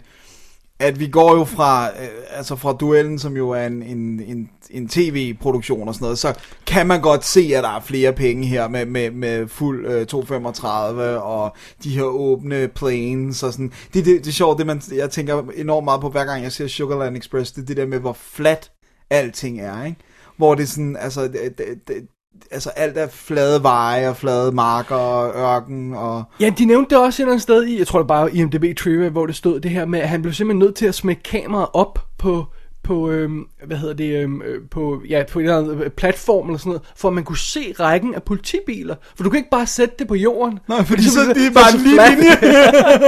at 0.80 1.00
vi 1.00 1.08
går 1.08 1.36
jo 1.36 1.46
fra, 1.46 1.88
øh, 1.88 2.08
altså 2.30 2.56
fra 2.56 2.74
duellen, 2.74 3.20
som 3.20 3.38
jo 3.38 3.50
er 3.50 3.66
en, 3.66 3.84
en, 3.84 4.20
en, 4.20 4.50
en 4.70 4.88
tv-produktion 4.88 5.88
og 5.88 5.94
sådan 5.94 6.06
noget, 6.06 6.20
så 6.20 6.34
kan 6.68 6.88
man 6.88 7.02
godt 7.02 7.26
se, 7.26 7.52
at 7.56 7.64
der 7.64 7.70
er 7.70 7.80
flere 7.80 8.14
penge 8.14 8.48
her 8.48 8.68
med, 8.68 8.86
med, 8.86 9.12
med 9.12 9.48
fuld 9.48 9.86
øh, 9.86 10.06
235 10.06 11.22
og 11.22 11.56
de 11.84 11.90
her 11.90 12.04
åbne 12.04 12.68
planes 12.68 13.44
og 13.44 13.54
sådan. 13.54 13.72
Det, 13.94 14.06
det, 14.06 14.20
det 14.20 14.28
er 14.28 14.32
sjovt, 14.32 14.58
det 14.58 14.68
man, 14.68 14.82
jeg 14.96 15.10
tænker 15.10 15.44
enormt 15.56 15.86
meget 15.86 16.02
på, 16.02 16.10
hver 16.10 16.26
gang 16.26 16.44
jeg 16.44 16.52
ser 16.52 16.68
Sugarland 16.68 17.18
Express, 17.18 17.52
det 17.52 17.62
er 17.62 17.66
det 17.66 17.78
der 17.78 17.86
med, 17.86 18.00
hvor 18.00 18.14
flat 18.14 18.72
alting 19.10 19.62
er, 19.62 19.86
ikke? 19.86 19.98
Hvor 20.38 20.56
det 20.56 20.64
er 20.64 20.68
sådan, 20.68 20.98
altså, 21.00 21.24
det, 21.24 21.58
det, 21.88 22.08
altså 22.52 22.70
alt 22.70 22.98
er 22.98 23.08
flade 23.12 23.64
veje 23.64 24.10
og 24.10 24.18
flade 24.18 24.52
marker 24.52 24.96
og 24.96 25.36
ørken 25.36 25.94
og... 25.94 26.24
Ja, 26.40 26.50
de 26.58 26.66
nævnte 26.66 26.96
det 26.96 27.04
også 27.04 27.22
et 27.22 27.24
eller 27.24 27.32
andet 27.32 27.44
sted 27.44 27.66
i, 27.66 27.80
jeg 27.80 27.88
tror 27.88 28.00
det 28.00 28.08
bare 28.08 28.36
IMDb 28.36 28.78
Trivia, 28.78 29.10
hvor 29.10 29.26
det 29.26 29.36
stod 29.36 29.60
det 29.60 29.72
her 29.72 29.86
med, 29.86 30.00
at 30.00 30.10
han 30.10 30.22
blev 30.22 30.34
simpelthen 30.34 30.60
nødt 30.60 30.76
til 30.76 30.86
at 30.86 30.96
smække 30.96 31.24
kameraet 31.24 31.68
op 31.74 32.00
på, 32.18 32.46
på 32.84 33.10
øhm, 33.10 33.46
hvad 33.66 33.78
hedder 33.78 33.94
det, 33.94 34.24
øhm, 34.24 34.42
øh, 34.42 34.62
på, 34.72 35.02
ja, 35.10 35.24
på 35.32 35.40
en 35.40 35.46
eller 35.46 35.58
anden 35.58 35.82
øh, 35.82 35.90
platform 35.90 36.48
eller 36.48 36.58
sådan 36.58 36.70
noget, 36.70 36.82
for 36.96 37.08
at 37.08 37.14
man 37.14 37.24
kunne 37.24 37.38
se 37.38 37.74
rækken 37.80 38.16
af 38.16 38.24
politibiler. 38.24 38.96
For 39.16 39.24
du 39.24 39.30
kan 39.30 39.38
ikke 39.38 39.50
bare 39.50 39.68
sætte 39.68 39.96
det 40.00 40.08
på 40.08 40.16
jorden. 40.16 40.60
Nej, 40.68 40.84
fordi 40.84 41.02
Det 41.02 41.08
er 41.08 41.12
så 41.12 41.34
det 41.34 41.48
er 41.48 41.52
bare 41.52 41.72
så 41.72 41.78
en 41.78 41.84
lige 41.84 41.96
linje. 41.96 42.32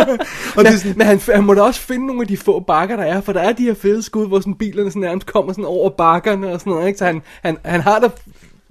og 0.56 0.64
Men, 0.64 0.66
det 0.66 0.80
sådan, 0.80 0.98
men 0.98 1.08
han, 1.08 1.20
han 1.34 1.44
må 1.44 1.54
da 1.54 1.62
også 1.62 1.82
finde 1.82 2.08
nogle 2.08 2.22
af 2.22 2.28
de 2.28 2.38
få 2.38 2.60
bakker, 2.60 2.96
der 2.96 3.04
er, 3.04 3.22
for 3.22 3.34
der 3.34 3.40
er 3.42 3.54
de 3.54 3.64
her 3.64 3.74
fede 3.74 4.04
skud, 4.04 4.28
hvor 4.28 4.40
sådan 4.40 4.56
bilerne 4.56 4.92
sådan 4.92 5.02
nærmest 5.02 5.28
kommer 5.28 5.54
sådan 5.54 5.66
over 5.66 5.90
bakkerne 5.90 6.52
og 6.52 6.60
sådan 6.60 6.74
noget, 6.74 6.88
ikke? 6.88 7.00
Så 7.00 7.06
han, 7.06 7.22
han, 7.44 7.58
han 7.66 7.82
har 7.82 8.00
da 8.00 8.10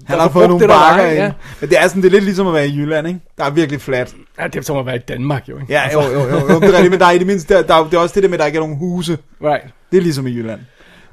han 0.07 0.19
har 0.19 0.29
fået 0.29 0.49
nogle 0.49 0.63
det, 0.63 0.69
var, 0.69 0.91
bakker 0.91 1.11
ikke? 1.11 1.25
ind. 1.25 1.33
Men 1.61 1.71
det 1.71 1.79
er 1.79 1.89
sådan, 1.89 2.03
det 2.03 2.09
er 2.09 2.13
lidt 2.13 2.25
ligesom 2.25 2.47
at 2.47 2.55
være 2.55 2.69
i 2.69 2.77
Jylland, 2.77 3.07
ikke? 3.09 3.21
Der 3.39 3.45
er 3.45 3.51
virkelig 3.51 3.81
flat. 3.81 4.15
Ja, 4.41 4.47
det 4.47 4.57
er 4.57 4.63
som 4.63 4.77
at 4.77 4.87
være 4.87 4.97
i 4.97 4.99
Danmark, 5.09 5.49
jo, 5.49 5.59
ikke? 5.59 5.73
Ja, 5.73 5.83
jo, 5.93 6.03
jo, 6.03 6.21
jo, 6.21 6.39
jo 6.39 6.61
det 6.61 6.69
er 6.69 6.73
rigtigt, 6.73 6.91
men 6.91 7.01
der 7.01 7.07
er 7.07 7.11
i 7.11 7.19
det 7.19 7.27
mindste, 7.27 7.55
der, 7.55 7.63
der, 7.63 7.75
er- 7.75 7.85
det 7.85 7.95
er 7.95 7.99
også 7.99 8.15
det 8.15 8.23
der 8.23 8.29
med, 8.29 8.35
at 8.35 8.41
der 8.41 8.47
ikke 8.47 8.57
er 8.57 8.61
nogen 8.61 8.77
huse. 8.77 9.19
Right. 9.45 9.65
Det 9.93 9.97
er 9.99 10.03
ligesom 10.03 10.27
i 10.27 10.31
Jylland. 10.31 10.61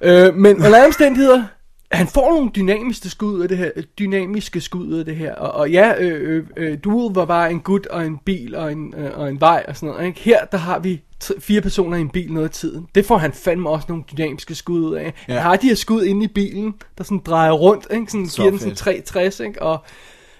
Øh, 0.01 0.35
men 0.35 0.55
under 0.55 0.75
alle 0.75 0.85
omstændigheder, 0.85 1.43
han 1.91 2.07
får 2.07 2.29
nogle 2.35 2.51
dynamiske 2.55 3.09
skud 3.09 3.33
ud 3.33 3.41
af 3.41 3.47
det 3.49 3.57
her, 3.57 3.69
dynamiske 3.99 4.61
skud 4.61 4.87
ud 4.87 4.99
af 4.99 5.05
det 5.05 5.15
her, 5.15 5.35
og, 5.35 5.51
og 5.51 5.69
ja, 5.71 5.93
øh, 5.99 6.35
øh, 6.37 6.43
øh, 6.57 6.77
Duel 6.83 7.13
var 7.13 7.25
bare 7.25 7.51
en 7.51 7.59
gut 7.59 7.85
og 7.87 8.05
en 8.05 8.17
bil 8.25 8.55
og 8.55 8.71
en, 8.71 8.93
øh, 8.97 9.19
og 9.19 9.29
en 9.29 9.41
vej 9.41 9.65
og 9.67 9.75
sådan 9.75 9.89
noget, 9.89 10.05
ikke? 10.07 10.19
Her, 10.19 10.45
der 10.51 10.57
har 10.57 10.79
vi 10.79 11.01
fire 11.39 11.61
personer 11.61 11.97
i 11.97 12.01
en 12.01 12.09
bil 12.09 12.33
noget 12.33 12.47
af 12.47 12.51
tiden. 12.51 12.87
Det 12.95 13.05
får 13.05 13.17
han 13.17 13.33
fandme 13.33 13.69
også 13.69 13.85
nogle 13.89 14.03
dynamiske 14.11 14.55
skud 14.55 14.81
ud 14.81 14.95
af. 14.95 15.13
Ja. 15.27 15.33
Han 15.33 15.41
har 15.41 15.55
de 15.55 15.67
her 15.67 15.75
skud 15.75 16.03
inde 16.03 16.23
i 16.25 16.27
bilen, 16.27 16.73
der 16.97 17.03
sådan 17.03 17.21
drejer 17.25 17.51
rundt, 17.51 17.87
ikke? 17.91 18.11
Sådan 18.11 18.27
Så 18.27 18.35
giver 18.35 18.49
den 18.49 18.59
sådan 18.59 18.71
fedt. 18.71 18.79
360, 18.79 19.39
ikke? 19.39 19.61
Og 19.61 19.83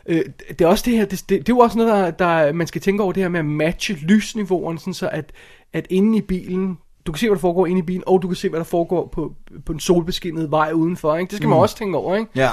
øh, 0.05 0.21
det 0.49 0.61
er 0.61 0.67
også 0.67 0.83
det 0.87 0.97
her, 0.97 1.05
det, 1.05 1.19
det, 1.19 1.29
det 1.29 1.49
er 1.49 1.55
jo 1.55 1.59
også 1.59 1.77
noget, 1.77 1.93
der, 1.93 2.11
der, 2.11 2.53
man 2.53 2.67
skal 2.67 2.81
tænke 2.81 3.03
over 3.03 3.11
det 3.13 3.23
her 3.23 3.29
med 3.29 3.39
at 3.39 3.45
matche 3.45 3.93
lysniveauerne, 3.95 4.79
sådan 4.79 4.93
så 4.93 5.09
at, 5.11 5.31
at 5.73 5.87
inde 5.89 6.17
i 6.17 6.21
bilen, 6.21 6.77
du 7.05 7.11
kan 7.11 7.19
se, 7.19 7.27
hvad 7.27 7.35
der 7.35 7.41
foregår 7.41 7.65
inde 7.65 7.79
i 7.79 7.83
bilen, 7.85 8.03
og 8.07 8.21
du 8.21 8.27
kan 8.27 8.35
se, 8.35 8.49
hvad 8.49 8.59
der 8.59 8.63
foregår 8.65 9.09
på, 9.13 9.33
på 9.65 9.73
en 9.73 9.79
solbeskinnet 9.79 10.51
vej 10.51 10.71
udenfor, 10.71 11.15
ikke? 11.15 11.29
Det 11.29 11.37
skal 11.37 11.49
man 11.49 11.57
også 11.57 11.77
tænke 11.77 11.97
over, 11.97 12.15
ikke? 12.15 12.31
Ja. 12.35 12.49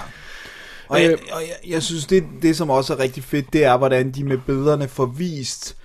Og, 0.89 1.03
jeg, 1.03 1.11
Øh. 1.11 1.19
og 1.33 1.41
jeg, 1.41 1.71
jeg 1.73 1.83
synes, 1.83 2.07
det, 2.07 2.25
det 2.43 2.57
som 2.57 2.71
også 2.71 2.93
er 2.95 2.99
rigtig 2.99 3.25
fedt, 3.25 3.53
det 3.53 3.65
er, 3.65 3.77
hvordan 3.77 4.11
de 4.11 4.25
med 4.25 4.39
billederne 4.47 4.89
får 4.89 5.07
vist 5.07 5.77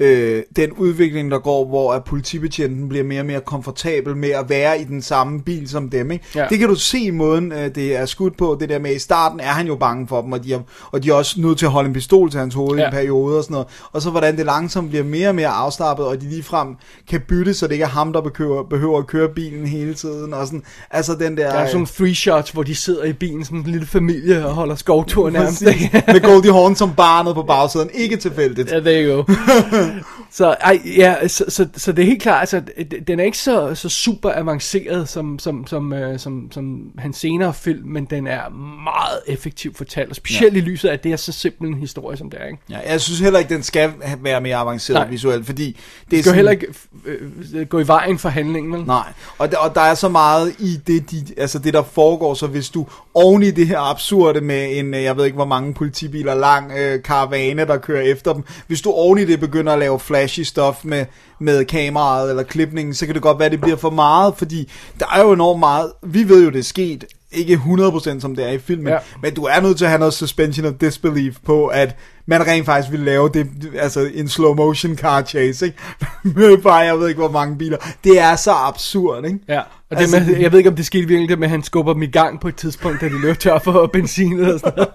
øh, 0.00 0.42
den 0.56 0.72
udvikling, 0.72 1.30
der 1.30 1.38
går, 1.38 1.64
hvor 1.64 1.92
at 1.92 2.04
politibetjenten 2.04 2.88
bliver 2.88 3.04
mere 3.04 3.20
og 3.20 3.26
mere 3.26 3.40
komfortabel 3.40 4.16
med 4.16 4.30
at 4.30 4.48
være 4.48 4.80
i 4.80 4.84
den 4.84 5.02
samme 5.02 5.42
bil 5.42 5.68
som 5.68 5.90
dem. 5.90 6.10
Ikke? 6.10 6.24
Ja. 6.34 6.46
Det 6.50 6.58
kan 6.58 6.68
du 6.68 6.74
se 6.74 6.98
i 6.98 7.10
måden, 7.10 7.52
øh, 7.52 7.74
det 7.74 7.96
er 7.96 8.06
skudt 8.06 8.36
på. 8.36 8.56
Det 8.60 8.68
der 8.68 8.78
med, 8.78 8.94
i 8.94 8.98
starten 8.98 9.40
er 9.40 9.44
han 9.44 9.66
jo 9.66 9.76
bange 9.76 10.08
for 10.08 10.22
dem, 10.22 10.32
og 10.32 10.44
de 10.44 10.52
er, 10.52 10.60
og 10.90 11.02
de 11.02 11.10
er 11.10 11.14
også 11.14 11.40
nødt 11.40 11.58
til 11.58 11.66
at 11.66 11.72
holde 11.72 11.86
en 11.86 11.92
pistol 11.92 12.30
til 12.30 12.40
hans 12.40 12.54
hoved 12.54 12.78
ja. 12.78 12.84
i 12.84 12.86
en 12.86 12.92
periode 12.92 13.38
og 13.38 13.44
sådan 13.44 13.52
noget. 13.52 13.68
Og 13.92 14.02
så 14.02 14.10
hvordan 14.10 14.36
det 14.36 14.46
langsomt 14.46 14.88
bliver 14.88 15.04
mere 15.04 15.28
og 15.28 15.34
mere 15.34 15.48
afslappet, 15.48 16.06
og 16.06 16.20
de 16.20 16.28
ligefrem 16.28 16.76
kan 17.10 17.20
bytte, 17.28 17.54
så 17.54 17.66
det 17.66 17.72
ikke 17.72 17.84
er 17.84 17.88
ham, 17.88 18.12
der 18.12 18.20
behøver, 18.20 18.62
behøver 18.62 18.98
at 18.98 19.06
køre 19.06 19.28
bilen 19.28 19.66
hele 19.66 19.94
tiden. 19.94 20.34
Og 20.34 20.46
sådan, 20.46 20.62
altså 20.90 21.14
den 21.14 21.36
der... 21.36 21.50
Der 21.50 21.58
er 21.58 21.66
sådan 21.66 21.86
three 21.86 22.14
shots, 22.14 22.50
hvor 22.50 22.62
de 22.62 22.74
sidder 22.74 23.04
i 23.04 23.12
bilen 23.12 23.44
som 23.44 23.56
en 23.56 23.62
lille 23.62 23.86
familie 23.86 24.46
og 24.46 24.54
holder 24.54 24.74
skovtur 24.74 25.30
nærmest. 25.30 25.62
Med 26.06 26.20
Goldie 26.20 26.52
Hawn 26.52 26.76
som 26.76 26.94
barnet 26.94 27.34
på 27.34 27.42
bagsiden. 27.42 27.90
Ikke 27.94 28.16
tilfældigt. 28.16 28.72
Ja, 28.72 28.80
there 28.80 29.06
you 29.06 29.16
go. 29.16 29.22
så, 30.30 30.56
ej, 30.60 30.80
ja, 30.96 31.28
så, 31.28 31.44
så, 31.48 31.68
så, 31.76 31.92
det 31.92 32.02
er 32.02 32.06
helt 32.06 32.22
klart, 32.22 32.40
altså, 32.40 32.62
den 33.06 33.20
er 33.20 33.24
ikke 33.24 33.38
så, 33.38 33.74
så 33.74 33.88
super 33.88 34.30
avanceret 34.34 35.08
som, 35.08 35.38
som, 35.38 35.66
som, 35.66 35.92
øh, 35.92 36.18
som, 36.18 36.52
som 36.52 36.90
hans 36.98 37.16
senere 37.16 37.54
film, 37.54 37.88
men 37.88 38.04
den 38.04 38.26
er 38.26 38.48
meget 38.84 39.20
effektivt 39.26 39.76
fortalt, 39.76 40.10
og 40.10 40.16
specielt 40.16 40.54
ja. 40.54 40.58
i 40.58 40.62
lyset 40.62 40.88
af, 40.88 40.92
at 40.92 41.04
det 41.04 41.12
er 41.12 41.16
så 41.16 41.32
simpel 41.32 41.68
en 41.68 41.74
historie, 41.74 42.16
som 42.16 42.30
det 42.30 42.40
er, 42.42 42.46
ikke? 42.46 42.58
Ja, 42.70 42.90
jeg 42.90 43.00
synes 43.00 43.20
heller 43.20 43.38
ikke, 43.38 43.54
den 43.54 43.62
skal 43.62 43.92
være 44.22 44.40
mere 44.40 44.56
avanceret 44.56 45.00
Nej. 45.00 45.08
Visuelt, 45.08 45.46
fordi 45.46 45.80
det 46.10 46.18
er 46.18 46.22
skal 46.22 46.30
jo 46.30 46.34
heller 46.34 46.52
ikke 46.52 46.66
øh, 47.04 47.66
gå 47.66 47.78
i 47.78 47.86
vejen 47.86 48.18
for 48.18 48.28
handlingen, 48.28 48.72
vel? 48.72 48.84
Nej, 48.86 49.12
og 49.38 49.50
der, 49.50 49.56
og 49.56 49.74
der 49.74 49.80
er 49.80 49.94
så 49.94 50.08
meget 50.08 50.54
i 50.58 50.76
det, 50.86 51.10
de, 51.10 51.24
altså 51.36 51.58
det, 51.58 51.74
der 51.74 51.82
foregår, 51.82 52.34
så 52.34 52.46
hvis 52.46 52.70
du 52.70 52.86
oven 53.24 53.42
i 53.42 53.50
det 53.50 53.66
her 53.66 53.78
absurde 53.90 54.40
med 54.40 54.78
en, 54.78 54.94
øh, 54.94 55.02
jeg 55.02 55.16
ved 55.16 55.24
ikke 55.24 55.36
hvor 55.36 55.44
mange 55.44 55.74
politibiler 55.74 56.34
lang 56.34 56.72
øh, 56.72 57.02
karavane, 57.02 57.64
der 57.64 57.76
kører 57.76 58.02
efter 58.02 58.32
dem, 58.32 58.44
hvis 58.66 58.80
du 58.80 58.90
oven 58.90 59.18
i 59.18 59.24
det 59.24 59.40
begynder 59.40 59.72
at 59.72 59.78
lave 59.78 60.00
flashy 60.00 60.40
stuff 60.40 60.84
med, 60.84 61.06
med 61.40 61.64
kameraet 61.64 62.30
eller 62.30 62.42
klipningen, 62.42 62.94
så 62.94 63.06
kan 63.06 63.14
det 63.14 63.22
godt 63.22 63.38
være, 63.38 63.46
at 63.46 63.52
det 63.52 63.60
bliver 63.60 63.76
for 63.76 63.90
meget, 63.90 64.34
fordi 64.36 64.70
der 65.00 65.06
er 65.16 65.22
jo 65.22 65.32
enormt 65.32 65.60
meget, 65.60 65.92
vi 66.02 66.28
ved 66.28 66.44
jo, 66.44 66.50
det 66.50 66.58
er 66.58 66.62
sket, 66.62 67.04
ikke 67.32 67.54
100% 67.54 68.20
som 68.20 68.36
det 68.36 68.44
er 68.46 68.50
i 68.50 68.58
filmen, 68.58 68.86
Ja. 68.88 68.98
men 69.22 69.34
du 69.34 69.44
er 69.44 69.60
nødt 69.60 69.78
til 69.78 69.84
at 69.84 69.90
have 69.90 69.98
noget 69.98 70.14
suspension 70.14 70.66
of 70.66 70.72
disbelief 70.80 71.36
på, 71.46 71.66
at 71.66 71.96
man 72.26 72.46
rent 72.46 72.66
faktisk 72.66 72.92
vil 72.92 73.00
lave 73.00 73.28
det, 73.34 73.46
altså 73.78 74.10
en 74.14 74.28
slow 74.28 74.54
motion 74.54 74.96
car 74.96 75.22
chase, 75.22 75.66
ikke? 75.66 75.78
med 76.38 76.58
bare, 76.62 76.76
jeg 76.76 76.98
ved 76.98 77.08
ikke 77.08 77.18
hvor 77.20 77.30
mange 77.30 77.58
biler. 77.58 77.76
Det 78.04 78.20
er 78.20 78.36
så 78.36 78.52
absurd, 78.52 79.24
ikke? 79.24 79.38
Ja, 79.48 79.58
og 79.60 79.64
det 79.90 79.96
Altså, 79.96 80.20
med, 80.20 80.36
jeg 80.36 80.52
ved 80.52 80.58
ikke, 80.58 80.70
om 80.70 80.76
det 80.76 80.86
skete 80.86 81.08
virkelig, 81.08 81.28
det 81.28 81.38
med, 81.38 81.46
at 81.46 81.50
han 81.50 81.62
skubber 81.62 81.92
dem 81.92 82.02
i 82.02 82.06
gang 82.06 82.40
på 82.40 82.48
et 82.48 82.56
tidspunkt, 82.56 83.00
da 83.00 83.06
de 83.06 83.20
løber 83.20 83.34
tør 83.34 83.58
for 83.58 83.86
benzin 83.86 84.38
eller 84.38 84.58
sådan 84.58 84.86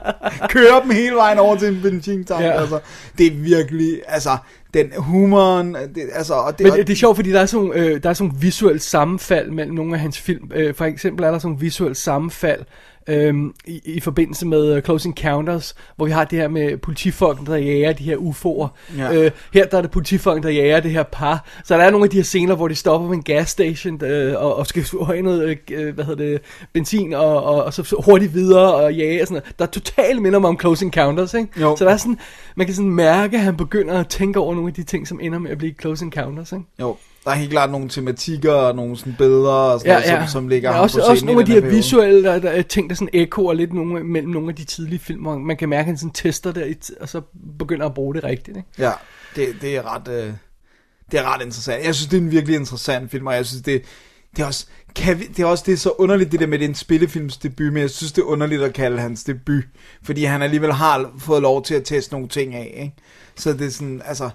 kører 0.54 0.80
dem 0.82 0.90
hele 0.90 1.14
vejen 1.16 1.38
over 1.38 1.56
til 1.56 1.68
en 1.68 1.80
benzintank. 1.82 2.44
Ja. 2.44 2.50
Altså, 2.60 2.78
det 3.18 3.26
er 3.26 3.30
virkelig, 3.36 4.00
altså, 4.08 4.36
den 4.74 4.92
humoren, 4.96 5.74
det, 5.74 6.08
altså, 6.12 6.34
og 6.34 6.58
det, 6.58 6.66
Men 6.66 6.86
det 6.86 6.90
er 6.90 6.96
sjovt, 6.96 7.16
fordi 7.16 7.32
der 7.32 7.40
er 7.40 7.46
sådan, 7.46 7.72
øh, 7.74 8.02
der 8.02 8.08
er 8.08 8.14
sådan 8.14 8.32
visuelt 8.40 8.82
sammenfald 8.82 9.50
mellem 9.50 9.74
nogle 9.74 9.94
af 9.94 10.00
hans 10.00 10.20
film. 10.20 10.50
Øh, 10.54 10.74
for 10.74 10.84
eksempel 10.84 11.24
er 11.24 11.30
der 11.30 11.38
sådan 11.38 11.60
visuelt 11.60 11.96
sammenfald 11.96 12.60
øh, 13.06 13.34
i, 13.66 13.80
i 13.84 14.00
forbindelse 14.00 14.46
med 14.46 14.76
uh, 14.76 14.82
Close 14.82 15.08
Encounters, 15.08 15.74
hvor 15.96 16.06
vi 16.06 16.12
har 16.12 16.24
det 16.24 16.38
her 16.38 16.48
med 16.48 16.76
politifolk, 16.76 17.46
der 17.46 17.56
jager 17.56 17.92
de 17.92 18.04
her 18.04 18.16
UFO'er. 18.16 18.96
Ja. 18.98 19.14
Øh, 19.14 19.30
her 19.52 19.66
der 19.66 19.78
er 19.78 19.82
det 19.82 19.90
politifolk, 19.90 20.42
der 20.42 20.50
jager 20.50 20.80
det 20.80 20.90
her 20.90 21.02
par. 21.02 21.46
Så 21.64 21.76
der 21.76 21.84
er 21.84 21.90
nogle 21.90 22.04
af 22.04 22.10
de 22.10 22.16
her 22.16 22.24
scener, 22.24 22.54
hvor 22.54 22.68
de 22.68 22.74
stopper 22.74 23.08
ved 23.08 23.16
en 23.16 23.22
gasstation 23.22 24.04
øh, 24.04 24.34
og, 24.42 24.56
og 24.56 24.66
skal 24.66 24.84
have 25.06 25.22
noget 25.22 25.58
øh, 25.70 25.94
hvad 25.94 26.04
hedder 26.04 26.24
det, 26.24 26.40
benzin 26.72 27.12
og, 27.12 27.42
og, 27.42 27.64
og 27.64 27.74
så 27.74 28.02
hurtigt 28.04 28.34
videre 28.34 28.74
og 28.74 28.94
jage 28.94 29.22
og 29.22 29.26
sådan 29.26 29.42
noget. 29.42 29.58
Der 29.58 29.64
er 29.64 29.70
totalt 29.70 30.22
minder 30.22 30.38
mig 30.38 30.48
om 30.48 30.60
Close 30.60 30.84
Encounters, 30.84 31.34
ikke? 31.34 31.60
Jo. 31.60 31.76
Så 31.76 31.84
der 31.84 31.90
er 31.90 31.96
sådan, 31.96 32.18
man 32.56 32.66
kan 32.66 32.74
sådan 32.74 32.90
mærke, 32.90 33.36
at 33.36 33.42
han 33.42 33.56
begynder 33.56 34.00
at 34.00 34.08
tænke 34.08 34.40
over 34.40 34.54
nogle 34.54 34.68
af 34.68 34.74
de 34.74 34.82
ting, 34.82 35.08
som 35.08 35.20
ender 35.20 35.38
med 35.38 35.50
at 35.50 35.58
blive 35.58 35.74
Close 35.80 36.04
Encounters, 36.04 36.52
ikke? 36.52 36.64
jo, 36.80 36.96
der 37.24 37.30
er 37.30 37.34
helt 37.34 37.50
klart 37.50 37.70
nogle 37.70 37.88
tematikker 37.88 38.52
og 38.52 38.76
nogle 38.76 38.96
sådan 38.96 39.14
billeder 39.18 39.50
og 39.50 39.80
sådan 39.80 39.92
noget, 39.92 40.28
som, 40.30 40.40
som 40.40 40.48
ligger 40.48 40.70
ja, 40.70 40.80
også, 40.80 41.00
på 41.00 41.06
også 41.06 41.26
nogle 41.26 41.40
af 41.40 41.46
de 41.46 41.52
her 41.52 41.60
periode. 41.60 41.76
visuelle 41.76 42.24
der, 42.24 42.38
der, 42.38 42.50
er 42.50 42.62
ting, 42.62 42.90
der 42.90 42.96
sådan 42.96 43.08
ekkoer 43.12 43.54
lidt 43.54 43.72
nogle, 43.72 44.04
mellem 44.04 44.30
nogle 44.32 44.48
af 44.48 44.54
de 44.54 44.64
tidlige 44.64 44.98
film, 44.98 45.20
hvor 45.20 45.38
man 45.38 45.56
kan 45.56 45.68
mærke, 45.68 45.80
at 45.80 45.86
han 45.86 45.98
sådan 45.98 46.12
tester 46.12 46.52
t- 46.52 47.00
og 47.00 47.08
så 47.08 47.20
begynder 47.58 47.86
at 47.86 47.94
bruge 47.94 48.14
det 48.14 48.24
rigtigt. 48.24 48.56
Ikke? 48.56 48.68
Ja, 48.78 48.92
det, 49.36 49.48
det 49.60 49.76
er 49.76 49.94
ret, 49.94 50.08
øh, 50.08 50.32
det 51.10 51.20
er 51.20 51.34
ret 51.34 51.42
interessant. 51.42 51.84
Jeg 51.84 51.94
synes, 51.94 52.08
det 52.08 52.16
er 52.16 52.20
en 52.20 52.30
virkelig 52.30 52.56
interessant 52.56 53.10
film, 53.10 53.26
og 53.26 53.34
jeg 53.34 53.46
synes, 53.46 53.62
det, 53.62 53.82
det 54.36 54.42
er 54.42 54.46
også, 54.46 54.66
kan 54.94 55.20
vi, 55.20 55.26
det 55.26 55.42
er 55.42 55.46
også 55.46 55.64
det 55.66 55.72
er 55.72 55.76
så 55.76 55.90
underligt, 55.90 56.32
det 56.32 56.40
der 56.40 56.46
med, 56.46 56.58
det 56.58 56.64
er 56.64 56.68
en 56.68 56.74
spillefilms 56.74 57.36
debut, 57.36 57.72
men 57.72 57.82
jeg 57.82 57.90
synes, 57.90 58.12
det 58.12 58.22
er 58.22 58.26
underligt 58.26 58.62
at 58.62 58.72
kalde 58.72 59.00
hans 59.00 59.24
debut, 59.24 59.64
fordi 60.02 60.24
han 60.24 60.42
alligevel 60.42 60.72
har 60.72 61.10
fået 61.18 61.42
lov 61.42 61.64
til 61.64 61.74
at 61.74 61.84
teste 61.84 62.12
nogle 62.12 62.28
ting 62.28 62.54
af, 62.54 62.74
ikke? 62.76 62.94
Så 63.36 63.52
det 63.52 63.66
er 63.66 63.70
sådan, 63.70 64.02
altså, 64.04 64.30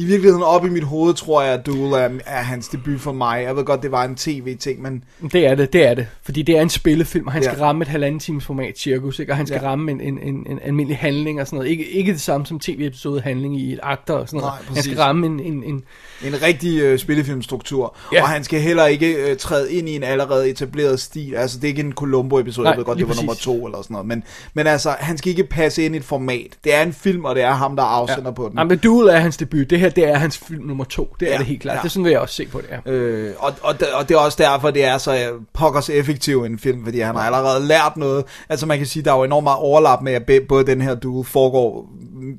i 0.00 0.04
virkeligheden 0.04 0.42
op 0.42 0.64
i 0.66 0.68
mit 0.68 0.82
hoved, 0.84 1.14
tror 1.14 1.42
jeg, 1.42 1.52
at 1.54 1.66
Duel 1.66 1.92
er, 1.92 2.08
er 2.26 2.42
hans 2.42 2.68
debut 2.68 3.00
for 3.00 3.12
mig. 3.12 3.42
Jeg 3.46 3.56
ved 3.56 3.64
godt, 3.64 3.82
det 3.82 3.92
var 3.92 4.04
en 4.04 4.14
tv-ting, 4.16 4.82
men 4.82 5.04
Det 5.32 5.46
er 5.46 5.54
det, 5.54 5.72
det 5.72 5.86
er 5.86 5.94
det. 5.94 6.06
Fordi 6.22 6.42
det 6.42 6.56
er 6.58 6.62
en 6.62 6.68
spillefilm, 6.68 7.26
og 7.26 7.32
han 7.32 7.42
Ja. 7.42 7.48
skal 7.48 7.58
ramme 7.62 7.82
et 7.82 7.88
halvanden 7.88 8.20
times 8.20 8.44
format 8.44 8.78
cirkus, 8.78 9.18
ikke? 9.18 9.32
og 9.32 9.36
han 9.36 9.46
skal 9.46 9.60
Ja. 9.62 9.68
ramme 9.68 9.90
en, 9.90 10.00
en, 10.00 10.18
en, 10.22 10.34
en 10.50 10.58
almindelig 10.64 10.98
handling 10.98 11.40
og 11.40 11.46
sådan 11.46 11.56
noget. 11.56 11.70
Ikke, 11.70 11.84
ikke 11.90 12.12
det 12.12 12.20
samme 12.20 12.46
som 12.46 12.60
tv-episode 12.60 13.20
handling 13.20 13.60
i 13.60 13.72
et 13.72 13.80
akter 13.82 14.14
og 14.14 14.28
sådan 14.28 14.40
noget. 14.40 14.52
Nej, 14.52 14.64
han 14.66 14.68
præcis. 14.74 14.84
skal 14.84 14.98
ramme 14.98 15.26
en, 15.26 15.40
en, 15.40 15.64
en 15.64 15.82
en 16.24 16.42
rigtig 16.42 16.80
øh, 16.80 16.98
spillefilmstruktur. 16.98 17.96
Ja. 18.12 18.16
Ja. 18.16 18.22
Og 18.22 18.28
han 18.28 18.44
skal 18.44 18.60
heller 18.60 18.86
ikke 18.86 19.30
øh, 19.30 19.36
træde 19.36 19.72
ind 19.72 19.88
i 19.88 19.96
en 19.96 20.02
allerede 20.02 20.50
etableret 20.50 21.00
stil. 21.00 21.34
Altså, 21.34 21.56
det 21.58 21.64
er 21.64 21.68
ikke 21.68 21.80
en 21.82 21.92
Columbo-episode, 21.92 22.64
Nej, 22.64 22.70
jeg 22.70 22.78
ved 22.78 22.84
godt, 22.84 22.98
det 22.98 23.08
var 23.08 23.14
nummer 23.14 23.32
præcis. 23.32 23.44
to 23.44 23.66
eller 23.66 23.82
sådan 23.82 23.94
noget. 23.94 24.06
Men, 24.06 24.22
men 24.54 24.66
altså, 24.66 24.94
han 24.98 25.18
skal 25.18 25.30
ikke 25.30 25.44
passe 25.44 25.82
ind 25.84 25.94
i 25.94 25.98
et 25.98 26.04
format. 26.04 26.46
Det 26.64 26.74
er 26.74 26.82
en 26.82 26.92
film, 26.92 27.24
og 27.24 27.34
det 27.34 27.42
er 27.42 27.52
ham, 27.52 27.76
der 27.76 27.82
afsender 27.82 28.30
på 28.30 28.48
den. 28.48 28.58
Jamen, 28.58 28.78
Duel 28.78 29.08
er 29.08 29.18
hans 29.18 29.36
debut. 29.36 29.70
Det 29.70 29.80
her, 29.80 29.87
det 29.96 30.08
er 30.08 30.14
hans 30.16 30.38
film 30.38 30.64
nummer 30.64 30.84
to. 30.84 31.14
Det 31.20 31.28
er 31.28 31.32
Ja, 31.32 31.38
det 31.38 31.46
helt 31.46 31.62
klart. 31.62 31.76
ja. 31.76 31.82
Det 31.82 31.90
sådan 31.92 32.04
vil 32.04 32.10
jeg 32.10 32.20
også 32.20 32.34
se 32.34 32.46
på 32.46 32.60
det, 32.60 32.66
ja. 32.86 32.92
Øh, 32.92 33.34
og, 33.38 33.52
og, 33.62 33.80
det- 33.80 33.88
og 33.92 34.08
det 34.08 34.14
er 34.14 34.18
også 34.18 34.38
derfor, 34.40 34.70
det 34.70 34.84
er 34.84 34.98
så 34.98 35.14
øh, 35.14 35.40
pokkers 35.54 35.90
effektiv 35.90 36.42
en 36.42 36.58
film, 36.58 36.84
fordi 36.84 37.00
han 37.00 37.14
har 37.14 37.22
allerede 37.22 37.66
lært 37.66 37.96
noget. 37.96 38.24
Altså 38.48 38.66
man 38.66 38.78
kan 38.78 38.86
sige, 38.86 39.02
der 39.02 39.12
er 39.12 39.16
jo 39.16 39.24
enormt 39.24 39.44
meget 39.44 39.58
overlap 39.58 40.02
med, 40.02 40.12
at 40.12 40.30
både 40.48 40.66
den 40.66 40.80
her 40.80 40.94
duel 40.94 41.26
foregår 41.26 41.88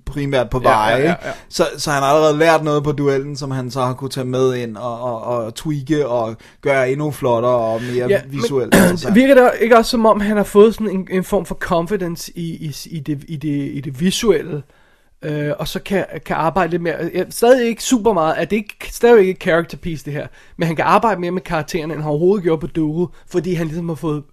primært 0.05 0.49
på 0.49 0.61
Ja, 0.63 0.69
veje. 0.69 0.91
ja, 0.91 0.97
ja, 0.97 1.01
ikke? 1.11 1.15
ja. 1.25 1.31
Så, 1.49 1.63
så 1.77 1.91
han 1.91 2.03
har 2.03 2.09
allerede 2.09 2.37
lært 2.37 2.63
noget 2.63 2.83
på 2.83 2.91
duellen, 2.91 3.35
som 3.35 3.51
han 3.51 3.71
så 3.71 3.81
har 3.81 3.93
kunne 3.93 4.09
tage 4.09 4.25
med 4.25 4.55
ind 4.55 4.77
og, 4.77 5.01
og, 5.01 5.21
og 5.23 5.55
tweake 5.55 6.07
og 6.07 6.35
gøre 6.61 6.91
endnu 6.91 7.11
flottere 7.11 7.51
og 7.55 7.81
mere 7.93 8.07
ja, 8.09 8.21
visuelt. 8.29 8.73
Men, 8.73 8.81
interessant. 8.83 9.15
virker 9.21 9.33
det 9.35 9.51
ikke 9.61 9.77
også 9.77 9.91
som 9.91 10.05
om, 10.05 10.21
han 10.21 10.37
har 10.37 10.43
fået 10.43 10.73
sådan 10.73 10.89
en, 10.89 11.07
en 11.11 11.23
form 11.23 11.45
for 11.45 11.55
confidence 11.55 12.31
i, 12.35 12.41
i, 12.65 12.75
i, 12.85 12.99
det, 12.99 13.23
i, 13.27 13.35
det, 13.35 13.71
i 13.73 13.81
det 13.85 13.99
visuelle, 13.99 14.63
øh, 15.21 15.51
og 15.59 15.67
så 15.67 15.79
kan, 15.79 16.05
kan 16.25 16.35
arbejde 16.35 16.71
lidt 16.71 16.81
mere, 16.81 17.09
ja, 17.13 17.23
stadig 17.29 17.67
ikke 17.67 17.83
super 17.83 18.13
meget, 18.13 18.35
at 18.37 18.49
det 18.49 18.55
ikke, 18.55 18.75
stadig 18.91 19.27
ikke 19.27 19.41
character 19.41 19.77
piece 19.77 20.05
det 20.05 20.13
her, 20.13 20.27
men 20.57 20.67
han 20.67 20.75
kan 20.75 20.85
arbejde 20.85 21.21
mere 21.21 21.31
med 21.31 21.41
karaktererne, 21.41 21.93
end 21.93 22.01
han 22.01 22.09
overhovedet 22.09 22.43
gjorde 22.43 22.59
på 22.61 22.67
Duel, 22.67 23.07
fordi 23.27 23.53
han 23.53 23.67
ligesom 23.67 23.89
har 23.89 23.95
fået 23.95 24.23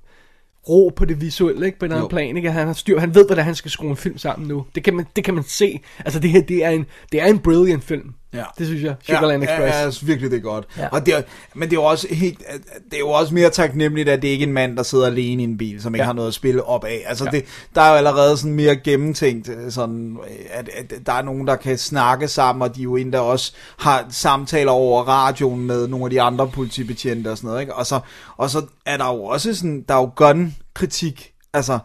ro 0.69 0.93
på 0.97 1.05
det 1.05 1.21
visuelle, 1.21 1.67
ikke? 1.67 1.79
På 1.79 1.85
en 1.85 1.93
anden 1.93 2.05
Jo. 2.05 2.09
plan, 2.09 2.37
ikke? 2.37 2.49
At 2.49 2.55
Han 2.55 2.67
har 2.67 2.75
styr, 2.75 2.99
han 2.99 3.15
ved, 3.15 3.27
hvordan 3.27 3.45
han 3.45 3.55
skal 3.55 3.71
skrue 3.71 3.91
en 3.91 3.97
film 3.97 4.19
sammen 4.19 4.49
nu. 4.49 4.67
Det 4.75 4.85
kan 4.85 4.95
man, 4.95 5.07
det 5.17 5.25
kan 5.25 5.35
man 5.35 5.45
se. 5.45 5.81
Altså 5.99 6.21
det 6.21 6.31
her, 6.31 6.41
det 6.43 6.65
er 6.65 6.71
en, 6.71 6.87
det 7.13 7.21
er 7.23 7.27
en 7.27 7.39
brilliant 7.39 7.85
film. 7.85 8.15
Ja. 8.37 8.45
Det 8.59 8.67
synes 8.67 8.83
jeg. 8.83 8.95
Sugarland 9.03 9.43
ja, 9.43 9.49
Express. 9.55 9.77
Ja, 9.77 9.83
jeg 9.83 9.93
synes 9.93 10.07
virkelig, 10.09 10.31
det 10.31 10.37
er 10.37 10.41
godt. 10.43 10.65
Ja. 10.77 10.83
Ja. 10.83 10.89
Og 10.93 11.07
det 11.07 11.15
er, 11.15 11.23
men 11.55 11.71
det 11.71 11.77
er 11.77 11.81
jo 11.81 11.85
også 11.85 12.07
helt, 12.11 12.39
det 12.85 12.95
er 12.95 12.99
jo 12.99 13.09
også 13.11 13.35
mere 13.35 13.51
taknemmeligt, 13.51 14.09
at 14.09 14.23
det 14.23 14.29
ikke 14.29 14.43
er 14.43 14.47
en 14.47 14.53
mand, 14.53 14.77
der 14.77 14.83
sidder 14.83 15.07
alene 15.07 15.43
i 15.43 15.45
en 15.45 15.59
bil, 15.59 15.83
som 15.83 15.95
ikke 15.95 16.03
Ja. 16.03 16.07
har 16.07 16.13
noget 16.13 16.29
at 16.29 16.35
spille 16.35 16.65
op 16.65 16.85
af. 16.85 17.03
Altså 17.07 17.25
Ja. 17.25 17.31
det, 17.31 17.45
der 17.75 17.81
er 17.81 17.91
jo 17.91 17.97
allerede 17.97 18.37
sådan 18.37 18.55
mere 18.55 18.77
gennemtænkt, 18.77 19.49
øh, 19.49 19.71
sådan, 19.73 20.17
øh, 20.31 20.37
at, 20.51 20.69
at 20.69 21.07
der 21.07 21.13
er 21.13 21.23
nogen, 21.23 21.47
der 21.47 21.57
kan 21.57 21.79
snakke 21.79 22.29
sammen, 22.29 22.63
og 22.63 22.77
de 22.77 22.83
jo 22.83 22.97
endda 22.97 23.19
også 23.21 23.53
har 23.79 24.07
samtaler 24.11 24.73
over 24.73 25.03
radioen 25.03 25.67
med 25.67 25.89
nogle 25.89 26.05
af 26.07 26.11
de 26.11 26.21
andre 26.23 26.49
politibetjente 26.49 27.29
og 27.31 27.37
sådan 27.37 27.49
noget, 27.49 27.61
ikke? 27.61 27.75
Og 27.75 27.87
så, 27.87 28.01
og 28.37 28.51
så 28.51 28.63
er 28.87 28.97
der 28.97 29.07
jo 29.15 29.25
også 29.25 29.55
sådan, 29.55 29.85
der 29.89 29.95
er 29.95 29.99
jo 30.01 30.11
gun-kritik, 30.17 31.33
altså, 31.55 31.79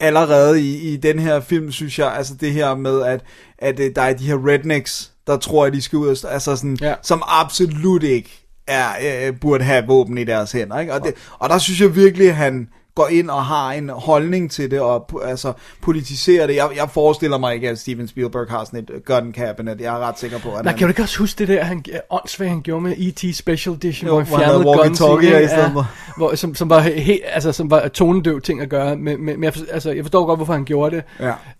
allerede 0.00 0.60
i, 0.62 0.92
i 0.92 0.96
den 0.96 1.18
her 1.18 1.40
film, 1.40 1.72
synes 1.72 1.98
jeg, 1.98 2.14
altså 2.16 2.34
det 2.34 2.52
her 2.52 2.74
med, 2.74 3.02
at, 3.02 3.20
at 3.58 3.80
øh, 3.80 3.90
der 3.96 4.02
er 4.02 4.12
de 4.12 4.26
her 4.26 4.48
rednecks, 4.48 5.11
der 5.26 5.36
tror, 5.36 5.66
at 5.66 5.72
de 5.72 5.82
skal 5.82 5.96
ud 5.96 6.08
og, 6.08 6.32
altså 6.32 6.56
sådan, 6.56 6.78
ja. 6.80 6.94
som 7.02 7.22
absolut 7.26 8.02
ikke 8.02 8.46
er, 8.66 8.88
øh, 9.02 9.40
burde 9.40 9.64
have 9.64 9.86
våben 9.86 10.18
i 10.18 10.24
deres 10.24 10.52
hænder, 10.52 10.78
ikke? 10.78 10.94
Og, 10.94 11.04
det, 11.04 11.14
og 11.38 11.48
der 11.48 11.58
synes 11.58 11.80
jeg 11.80 11.96
virkelig, 11.96 12.28
at 12.28 12.34
han 12.34 12.68
går 12.94 13.08
ind 13.10 13.30
og 13.30 13.44
har 13.44 13.72
en 13.72 13.88
holdning 13.88 14.50
til 14.50 14.70
det, 14.70 14.80
og 14.80 15.10
altså 15.24 15.52
politiserer 15.80 16.46
det. 16.46 16.56
Jeg, 16.56 16.68
jeg 16.76 16.90
forestiller 16.90 17.38
mig 17.38 17.54
ikke, 17.54 17.68
at 17.68 17.78
Steven 17.78 18.08
Spielberg 18.08 18.46
har 18.50 18.64
sådan 18.64 18.78
et 18.80 18.90
øh, 18.94 19.00
gun 19.00 19.32
cabinet. 19.34 19.80
Jeg 19.80 19.94
er 19.94 19.98
ret 19.98 20.18
sikker 20.18 20.38
på, 20.38 20.48
at 20.48 20.64
Nej, 20.64 20.72
han... 20.72 20.78
kan 20.78 20.86
du 20.86 20.90
ikke 20.90 21.02
også 21.02 21.18
huske 21.18 21.38
det 21.38 21.48
der, 21.48 21.64
han, 21.64 21.84
åndssvagt, 22.10 22.50
han 22.50 22.62
gjorde 22.62 22.80
med 22.82 22.94
E.T. 22.98 23.36
Special 23.36 23.74
Edition, 23.74 24.06
Jo, 24.08 24.12
hvor 24.14 24.22
han 24.22 24.26
fjernede 24.38 24.64
guns 24.64 25.00
i, 25.00 25.48
stedet 25.48 25.70
for. 25.72 25.86
hvor, 26.16 26.34
som, 26.34 26.54
som, 26.54 26.70
var 26.70 26.80
he, 26.80 27.20
altså, 27.26 27.52
som 27.52 27.70
var 27.70 27.88
tonedøv 27.88 28.40
ting 28.40 28.60
at 28.60 28.68
gøre, 28.68 28.96
men, 28.96 29.04
men, 29.24 29.40
men 29.40 29.44
jeg, 29.44 29.52
altså, 29.70 29.90
jeg 29.90 30.04
forstår 30.04 30.26
godt, 30.26 30.38
hvorfor 30.38 30.52
han 30.52 30.64
gjorde 30.64 30.96
det. 30.96 31.04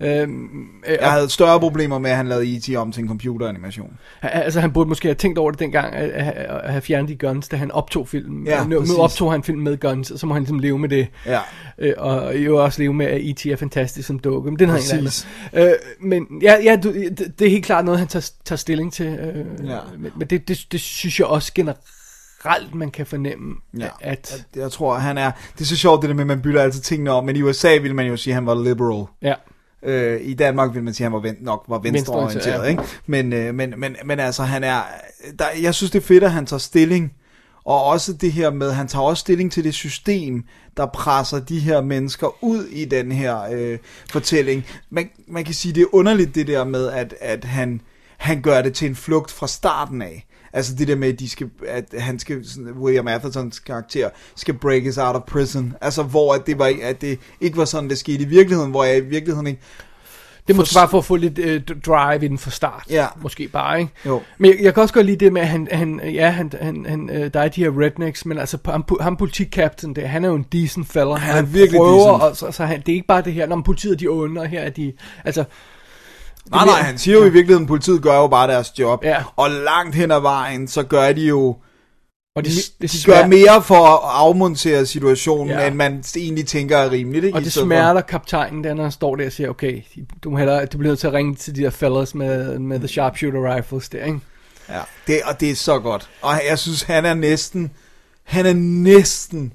Ja. 0.01 0.21
Øhm, 0.23 0.49
øh, 0.89 0.97
Jeg 1.01 1.11
havde 1.11 1.31
større 1.31 1.61
problemer 1.61 1.99
med, 1.99 2.11
at 2.11 2.17
han 2.17 2.29
lavede 2.29 2.57
E.T. 2.57 2.77
om 2.77 2.93
til 2.93 3.03
en 3.03 3.09
computeranimation. 3.09 3.99
Altså 4.23 4.61
han 4.61 4.73
burde 4.73 4.89
måske 4.89 5.09
have 5.09 5.15
tænkt 5.15 5.39
over 5.39 5.51
det 5.51 5.61
dengang 5.61 5.95
At, 5.95 6.11
at, 6.11 6.33
at 6.65 6.71
have 6.71 6.81
fjernet 6.83 7.09
de 7.09 7.17
guns 7.27 7.49
Da 7.49 7.57
han 7.57 7.71
optog 7.71 8.09
filmen 8.09 8.47
Ja, 8.47 8.65
Nu, 8.65 8.81
nu 8.81 8.99
optog 8.99 9.33
han 9.33 9.43
film 9.43 9.59
med 9.59 9.81
guns 9.81 10.11
Og 10.11 10.19
så 10.19 10.27
må 10.27 10.35
han 10.35 10.43
ligesom 10.43 10.59
leve 10.59 10.79
med 10.79 10.89
det 10.89 11.09
Ja. 11.27 11.41
øh, 11.79 11.95
Og 11.97 12.37
jo 12.37 12.65
også 12.65 12.83
leve 12.83 12.95
med 12.95 13.07
At 13.07 13.21
E.T. 13.21 13.47
er 13.47 13.57
fantastisk 13.57 14.07
som 14.09 14.19
dukke 14.19 14.51
Men 14.51 14.59
det 14.59 14.69
noget 14.69 14.83
helt 14.83 15.05
Præcis. 15.05 15.29
andet 15.53 15.71
øh, 15.71 16.09
Men 16.09 16.27
ja, 16.43 16.57
ja 16.63 16.77
du, 16.83 16.93
det, 16.93 17.35
det 17.39 17.47
er 17.47 17.51
helt 17.51 17.65
klart 17.65 17.85
noget 17.85 17.99
Han 17.99 18.09
tager, 18.09 18.31
tager 18.45 18.57
stilling 18.57 18.93
til 18.93 19.07
øh, 19.07 19.69
Ja. 19.69 19.79
Men, 19.99 20.13
men 20.17 20.29
det, 20.29 20.49
det, 20.49 20.67
det 20.73 20.81
synes 20.81 21.19
jeg 21.19 21.27
også 21.27 21.53
generelt 21.55 22.75
Man 22.75 22.91
kan 22.91 23.07
fornemme 23.07 23.55
Ja, 23.79 23.89
At 24.01 24.47
jeg 24.57 24.71
tror, 24.73 24.95
han 24.95 25.19
er... 25.19 25.31
Det 25.55 25.61
er 25.61 25.65
så 25.65 25.77
sjovt, 25.77 26.03
det 26.03 26.09
der 26.09 26.15
med, 26.15 26.23
at 26.23 26.27
man 26.27 26.43
bytter 26.43 26.63
altid 26.63 26.81
tingene 26.81 27.11
om, 27.11 27.25
men 27.25 27.37
i 27.37 27.43
USA 27.43 27.77
ville 27.77 27.97
man 27.97 28.07
jo 28.07 28.17
sige, 28.17 28.33
at 28.33 28.35
han 28.35 28.47
var 28.47 28.65
liberal. 28.65 29.07
Ja 29.23 29.35
Øh, 29.85 30.21
I 30.23 30.35
Danmark 30.35 30.75
vil 30.75 30.83
man 30.83 30.95
sige, 30.95 31.05
at 31.05 31.11
han 31.11 31.13
var 31.13 31.21
ven, 31.21 31.37
nok 31.41 31.65
var 31.69 31.79
venstreorienteret, 31.79 32.45
Venstreorienteret, 32.45 32.71
ikke? 32.71 32.83
Men, 33.07 33.33
øh, 33.33 33.55
men, 33.55 33.75
men, 33.77 33.97
men 34.05 34.21
altså, 34.21 34.43
han 34.43 34.65
er... 34.65 34.83
Der, 35.39 35.45
jeg 35.63 35.75
synes, 35.75 35.91
det 35.91 36.03
er 36.03 36.07
fedt, 36.07 36.25
at 36.25 36.33
han 36.33 36.47
tager 36.47 36.59
stilling. 36.59 37.13
Og 37.65 37.85
også 37.85 38.13
det 38.13 38.33
her 38.33 38.51
med, 38.51 38.73
han 38.73 38.89
tager 38.89 39.03
også 39.03 39.21
stilling 39.21 39.53
til 39.53 39.65
det 39.65 39.75
system, 39.75 40.45
der 40.77 40.87
presser 40.87 41.39
de 41.39 41.59
her 41.59 41.81
mennesker 41.81 42.45
ud 42.45 42.65
i 42.65 42.85
den 42.85 43.13
her 43.13 43.43
øh, 43.53 43.79
fortælling. 44.11 44.67
Man, 44.91 45.11
man 45.29 45.45
kan 45.45 45.55
sige, 45.55 45.75
det 45.75 45.83
er 45.83 45.95
underligt 45.95 46.35
det 46.35 46.47
der 46.47 46.65
med, 46.65 46.89
at, 46.89 47.15
at 47.21 47.45
han, 47.45 47.81
han 48.17 48.43
gør 48.43 48.63
det 48.63 48.75
til 48.75 48.89
en 48.89 48.97
flugt 48.97 49.31
fra 49.31 49.47
starten 49.47 50.03
af. 50.03 50.27
Altså 50.53 50.75
det 50.75 50.89
der 50.89 50.97
med, 50.97 51.09
at, 51.09 51.21
de 51.21 51.29
skal, 51.29 51.51
at 51.69 51.95
han 51.99 52.19
skal, 52.19 52.49
sådan, 52.49 52.73
William 52.73 53.09
Athertons 53.09 53.59
karakter 53.59 54.11
skal 54.37 54.55
breakes 54.55 54.99
out 54.99 55.17
of 55.17 55.23
prison. 55.23 55.75
Altså 55.81 56.03
hvor 56.03 56.35
at 56.35 56.47
det, 56.47 56.59
var, 56.59 56.73
at 56.83 57.01
det 57.01 57.19
ikke 57.41 57.57
var 57.57 57.65
sådan, 57.65 57.91
det 57.91 57.99
skete 57.99 58.25
i 58.25 58.27
virkeligheden, 58.27 58.71
hvor 58.71 58.85
jeg 58.85 58.97
i 58.97 59.01
virkeligheden 59.01 59.47
ikke... 59.47 59.61
Det 60.49 60.57
måske 60.57 60.75
bare 60.75 60.89
for 60.89 60.99
at 60.99 61.05
få 61.05 61.17
lidt 61.17 61.39
øh, 61.39 61.63
drive 61.87 62.25
i 62.25 62.29
den 62.29 62.39
fra 62.39 62.51
start 62.51 62.85
Ja. 62.91 63.07
Måske 63.17 63.49
bare, 63.49 63.81
ikke? 63.81 63.93
Jo. 64.07 64.23
Men 64.39 64.51
jeg, 64.51 64.59
jeg 64.63 64.75
kan 64.75 64.83
også 64.83 64.95
godt 64.95 65.07
lide 65.07 65.25
det 65.25 65.33
med, 65.33 65.43
at 65.43 65.49
han, 65.49 65.69
han, 65.73 66.01
ja, 66.05 66.31
han, 66.31 66.53
han, 66.61 66.87
han, 66.89 67.11
øh, 67.11 67.35
der 67.35 67.41
er 67.41 67.49
de 67.49 67.65
her 67.65 67.71
rednecks, 67.81 68.27
men 68.27 68.39
altså 68.39 68.59
ham, 68.67 68.85
ham 69.01 69.17
politikapten 69.17 69.97
der, 69.97 70.07
han 70.07 70.25
er 70.25 70.29
jo 70.29 70.35
en 70.35 70.47
decent 70.53 70.89
fella. 70.89 71.15
Han 71.15 71.37
er 71.37 71.43
virkelig 71.43 71.79
prøver, 71.79 72.19
decent. 72.19 72.23
Og, 72.23 72.37
så, 72.37 72.57
så 72.57 72.65
han, 72.65 72.83
det 72.87 72.93
er 72.93 72.97
ikke 72.97 73.07
bare 73.07 73.23
det 73.23 73.33
her, 73.33 73.47
når 73.47 73.57
man 73.57 73.63
politiet 73.63 74.01
de 74.01 74.09
onde, 74.09 74.41
og 74.41 74.47
her 74.47 74.61
er 74.61 74.71
de, 74.71 74.93
altså... 75.25 75.45
Nej, 76.51 76.65
nej, 76.65 76.81
han 76.81 76.99
siger 76.99 77.19
jo 77.19 77.25
i 77.25 77.31
virkeligheden, 77.31 77.65
at 77.65 77.69
politiet 77.69 78.03
gør 78.03 78.17
jo 78.17 78.27
bare 78.27 78.49
deres 78.49 78.79
job. 78.79 79.05
Ja. 79.05 79.23
Og 79.37 79.51
langt 79.51 79.95
hen 79.95 80.11
ad 80.11 80.21
vejen, 80.21 80.69
så 80.69 80.83
gør 80.83 81.13
de 81.13 81.27
jo... 81.27 81.57
Og 82.35 82.45
det, 82.45 82.53
de, 82.53 82.87
det, 82.87 82.93
de 82.93 82.99
gør 83.07 83.27
mere 83.27 83.63
for 83.63 83.75
at 83.87 84.01
afmontere 84.05 84.87
situationen, 84.87 85.49
Ja. 85.49 85.61
ja. 85.61 85.67
end 85.67 85.75
man 85.77 86.05
egentlig 86.17 86.47
tænker 86.47 86.77
er 86.79 86.91
rimeligt. 86.91 87.25
Ikke? 87.25 87.37
og 87.39 87.43
det 87.45 87.53
stedet 87.53 87.65
for- 87.65 87.69
smerter 87.69 88.01
kaptajnen, 88.01 88.65
der 88.65 88.75
når 88.75 88.83
han 88.83 88.93
står 88.93 89.17
der 89.17 89.27
og 89.27 89.33
siger, 89.33 89.49
okay, 89.49 89.83
du, 90.25 90.31
må 90.31 90.37
hellere, 90.39 90.67
du 90.67 90.79
bliver 90.79 90.91
nødt 90.91 91.01
til 91.01 91.07
at 91.07 91.13
ringe 91.13 91.35
til 91.35 91.57
de 91.57 91.63
der 91.63 91.71
fellas 91.71 92.15
med, 92.15 92.59
med 92.59 92.79
the 92.79 92.89
sharpshooter 92.89 93.55
rifles 93.57 93.89
der, 93.89 94.05
ikke? 94.05 94.21
Ja, 94.69 94.81
det, 95.07 95.21
og 95.25 95.41
det 95.41 95.51
er 95.51 95.55
så 95.55 95.79
godt. 95.79 96.09
Og 96.23 96.41
jeg 96.51 96.59
synes, 96.59 96.83
han 96.83 97.05
er 97.05 97.15
næsten... 97.15 97.71
Han 98.25 98.47
er 98.47 98.53
næsten 98.55 99.53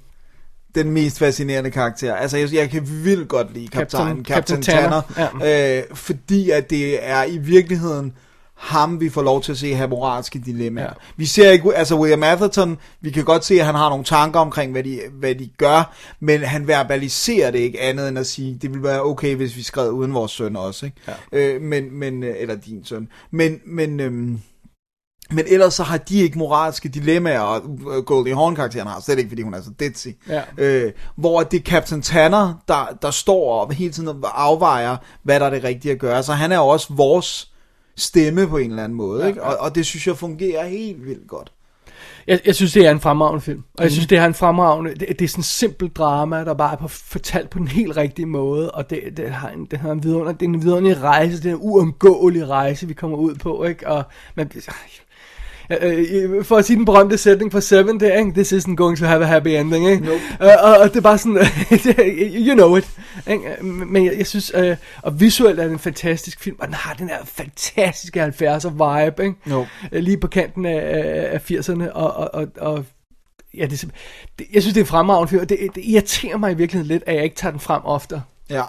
den 0.76 0.92
mest 0.92 1.20
fascinerende 1.20 1.72
karakter. 1.72 2.16
Altså, 2.16 2.38
jeg, 2.38 2.54
jeg 2.54 2.70
kan 2.70 2.88
vildt 3.04 3.28
godt 3.30 3.54
lide 3.54 3.68
kaptajnen, 3.68 4.18
Captain- 4.18 4.34
Captain, 4.34 4.64
Captain 4.64 5.02
Tanner, 5.16 5.30
Tanner, 5.42 5.78
øh, 5.78 5.84
fordi 5.94 6.50
at 6.50 6.70
det 6.70 7.08
er 7.08 7.24
i 7.24 7.38
virkeligheden 7.38 8.14
ham, 8.58 9.02
vi 9.02 9.10
får 9.10 9.22
lov 9.22 9.42
til 9.42 9.52
at 9.52 9.58
se 9.58 9.74
have 9.74 9.90
moralske 9.90 10.40
dilemmaer. 10.40 10.86
Ja. 10.86 10.94
Vi 11.18 11.26
ser 11.26 11.52
ikke, 11.52 11.76
altså 11.76 11.96
William 11.96 12.24
Atherton, 12.24 12.78
vi 13.02 13.12
kan 13.12 13.24
godt 13.24 13.46
se, 13.46 13.60
at 13.60 13.66
han 13.66 13.76
har 13.76 13.90
nogle 13.90 14.04
tanker 14.04 14.40
omkring, 14.40 14.72
hvad 14.72 14.84
de, 14.84 15.00
hvad 15.12 15.36
de 15.36 15.50
gør, 15.58 15.96
men 16.20 16.42
han 16.42 16.68
verbaliserer 16.68 17.52
det 17.52 17.60
ikke 17.60 17.82
andet 17.82 18.10
end 18.10 18.20
at 18.20 18.28
sige, 18.28 18.58
det 18.62 18.70
ville 18.70 18.84
være 18.84 19.04
okay, 19.04 19.36
hvis 19.36 19.58
vi 19.58 19.64
skrev 19.64 19.92
uden 19.92 20.14
vores 20.14 20.32
søn 20.32 20.56
også, 20.56 20.86
ikke? 20.86 20.98
Ja. 21.08 21.14
Øh, 21.32 21.62
men, 21.62 22.00
men, 22.00 22.24
øh, 22.24 22.36
eller 22.40 22.56
din 22.56 22.86
søn. 22.86 23.08
Men, 23.32 23.60
men, 23.66 24.00
øhm, 24.00 24.40
men 25.32 25.46
ellers 25.48 25.74
så 25.74 25.84
har 25.84 25.98
de 25.98 26.20
ikke 26.20 26.38
moralske 26.38 26.90
dilemmaer, 26.90 27.40
og 27.40 27.62
øh, 27.96 28.04
Goldie 28.04 28.36
Hawn-karakteren 28.36 28.88
har, 28.88 29.00
slet 29.00 29.18
ikke, 29.18 29.30
fordi 29.30 29.42
hun 29.42 29.54
er 29.54 29.62
så 29.62 29.72
ditzy. 29.80 30.08
Ja. 30.30 30.42
Øh, 30.58 30.92
hvor 31.16 31.44
det 31.44 31.60
er 31.60 31.64
Captain 31.64 32.02
Tanner, 32.02 32.54
der, 32.68 32.98
der 33.02 33.12
står 33.12 33.62
og 33.62 33.74
hele 33.74 33.94
tiden 33.94 34.24
afvejer, 34.24 34.98
hvad 35.24 35.40
der 35.40 35.46
er 35.46 35.50
det 35.50 35.64
rigtige 35.64 35.92
at 35.92 36.00
gøre. 36.00 36.24
Så 36.24 36.34
han 36.34 36.52
er 36.52 36.58
jo 36.58 36.68
også 36.68 36.94
vores 36.94 37.52
stemme 37.98 38.48
på 38.48 38.58
en 38.58 38.70
eller 38.70 38.84
anden 38.84 38.98
måde, 38.98 39.22
Ja, 39.22 39.28
ikke? 39.28 39.44
Og, 39.44 39.58
og 39.60 39.76
det 39.76 39.86
synes 39.86 40.08
jeg 40.08 40.18
fungerer 40.18 40.68
helt 40.68 41.06
vildt 41.06 41.28
godt. 41.28 41.52
Jeg, 42.28 42.40
jeg 42.46 42.56
synes, 42.56 42.74
det 42.74 42.86
er 42.86 42.92
en 42.92 43.00
fremragende 43.00 43.42
film. 43.42 43.64
Og 43.78 43.84
jeg 43.84 43.92
synes, 43.92 44.08
det 44.08 44.18
er 44.18 44.26
en 44.26 44.34
fremragende... 44.34 44.96
Det, 44.96 45.20
det 45.20 45.22
er 45.22 45.28
sådan 45.28 45.40
en 45.40 45.44
simpel 45.44 45.90
drama, 45.90 46.46
der 46.46 46.54
bare 46.54 46.74
er 46.74 46.78
på, 46.78 46.88
fortalt 46.88 47.50
på 47.50 47.60
den 47.60 47.68
helt 47.68 47.98
rigtige 47.98 48.26
måde. 48.26 48.72
Og 48.72 48.90
det, 48.90 49.00
det, 49.18 49.30
har 49.30 49.50
en, 49.50 49.66
det, 49.66 49.80
har 49.80 49.92
en 49.92 50.04
vidunder, 50.04 50.32
det 50.32 50.42
er 50.42 50.50
en 50.50 50.62
vidunderlig 50.62 51.02
rejse. 51.02 51.44
Det 51.44 51.46
er 51.46 51.56
en 51.56 51.62
uomgåelig 51.62 52.50
rejse, 52.50 52.88
vi 52.88 52.94
kommer 52.94 53.18
ud 53.18 53.36
på. 53.36 53.64
Ikke? 53.64 53.88
Og 53.88 54.04
man, 54.36 54.52
Øh, 54.56 54.62
for 56.44 56.56
at 56.56 56.66
sige 56.66 56.78
den 56.78 56.86
berømte 56.86 57.18
sætning 57.18 57.52
fra 57.52 57.62
Seven 57.62 58.00
der, 58.00 58.18
ikke? 58.18 58.32
This 58.32 58.54
isn't 58.54 58.76
going 58.76 58.98
to 58.98 59.06
have 59.06 59.24
a 59.24 59.26
happy 59.26 59.48
ending, 59.48 59.90
ikke? 59.90 60.06
Nope. 60.06 60.22
Øh, 60.42 60.50
og, 60.64 60.78
og 60.78 60.90
det 60.90 60.98
er 60.98 61.02
bare 61.02 61.18
sådan, 61.18 61.38
you 62.48 62.56
know 62.56 62.76
it. 62.76 62.90
Ikke? 63.28 63.64
Men 63.64 64.06
jeg, 64.06 64.18
jeg 64.18 64.28
synes, 64.28 64.52
øh, 64.56 64.78
og 65.02 65.20
visuelt 65.20 65.60
er 65.60 65.64
det 65.64 65.72
en 65.72 65.80
fantastisk 65.80 66.40
film, 66.40 66.58
og 66.60 66.68
den 66.68 66.74
har 66.74 66.94
den 66.94 67.10
her 67.10 67.18
fantastiske 67.26 68.26
70'er 68.26 68.70
vibe, 68.70 69.24
ikke? 69.24 69.36
Nope. 69.46 69.70
Øh, 69.92 70.04
Lige 70.04 70.18
på 70.18 70.28
kanten 70.28 70.66
af, 70.66 70.80
af, 70.80 71.30
af 71.34 71.52
80'erne, 71.52 71.92
og, 71.92 72.14
og, 72.14 72.30
og, 72.34 72.48
og 72.58 72.86
ja, 73.58 73.66
det, 73.66 73.82
det, 74.40 74.48
jeg 74.54 74.62
synes, 74.62 74.74
det 74.74 74.82
er 74.82 74.84
en 74.86 74.88
fremragende 74.88 75.30
film, 75.30 75.42
og 75.42 75.50
det, 75.50 75.60
det 75.76 75.84
irriterer 75.86 76.38
mig 76.38 76.52
i 76.52 76.56
virkeligheden 76.56 76.88
lidt, 76.88 77.04
at 77.06 77.16
jeg 77.16 77.24
ikke 77.24 77.36
tager 77.36 77.52
den 77.52 77.60
frem 77.60 77.82
oftere. 77.86 78.22
Ja. 78.50 78.64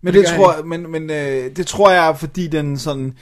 Men 0.00 0.14
det 0.14 0.24
det, 0.24 0.34
tror 0.36 0.54
jeg, 0.54 0.64
men, 0.64 0.90
men 0.90 1.10
øh, 1.10 1.56
det 1.56 1.66
tror 1.66 1.90
jeg, 1.90 2.08
er, 2.08 2.14
fordi 2.14 2.46
den 2.46 2.78
sådan, 2.78 3.14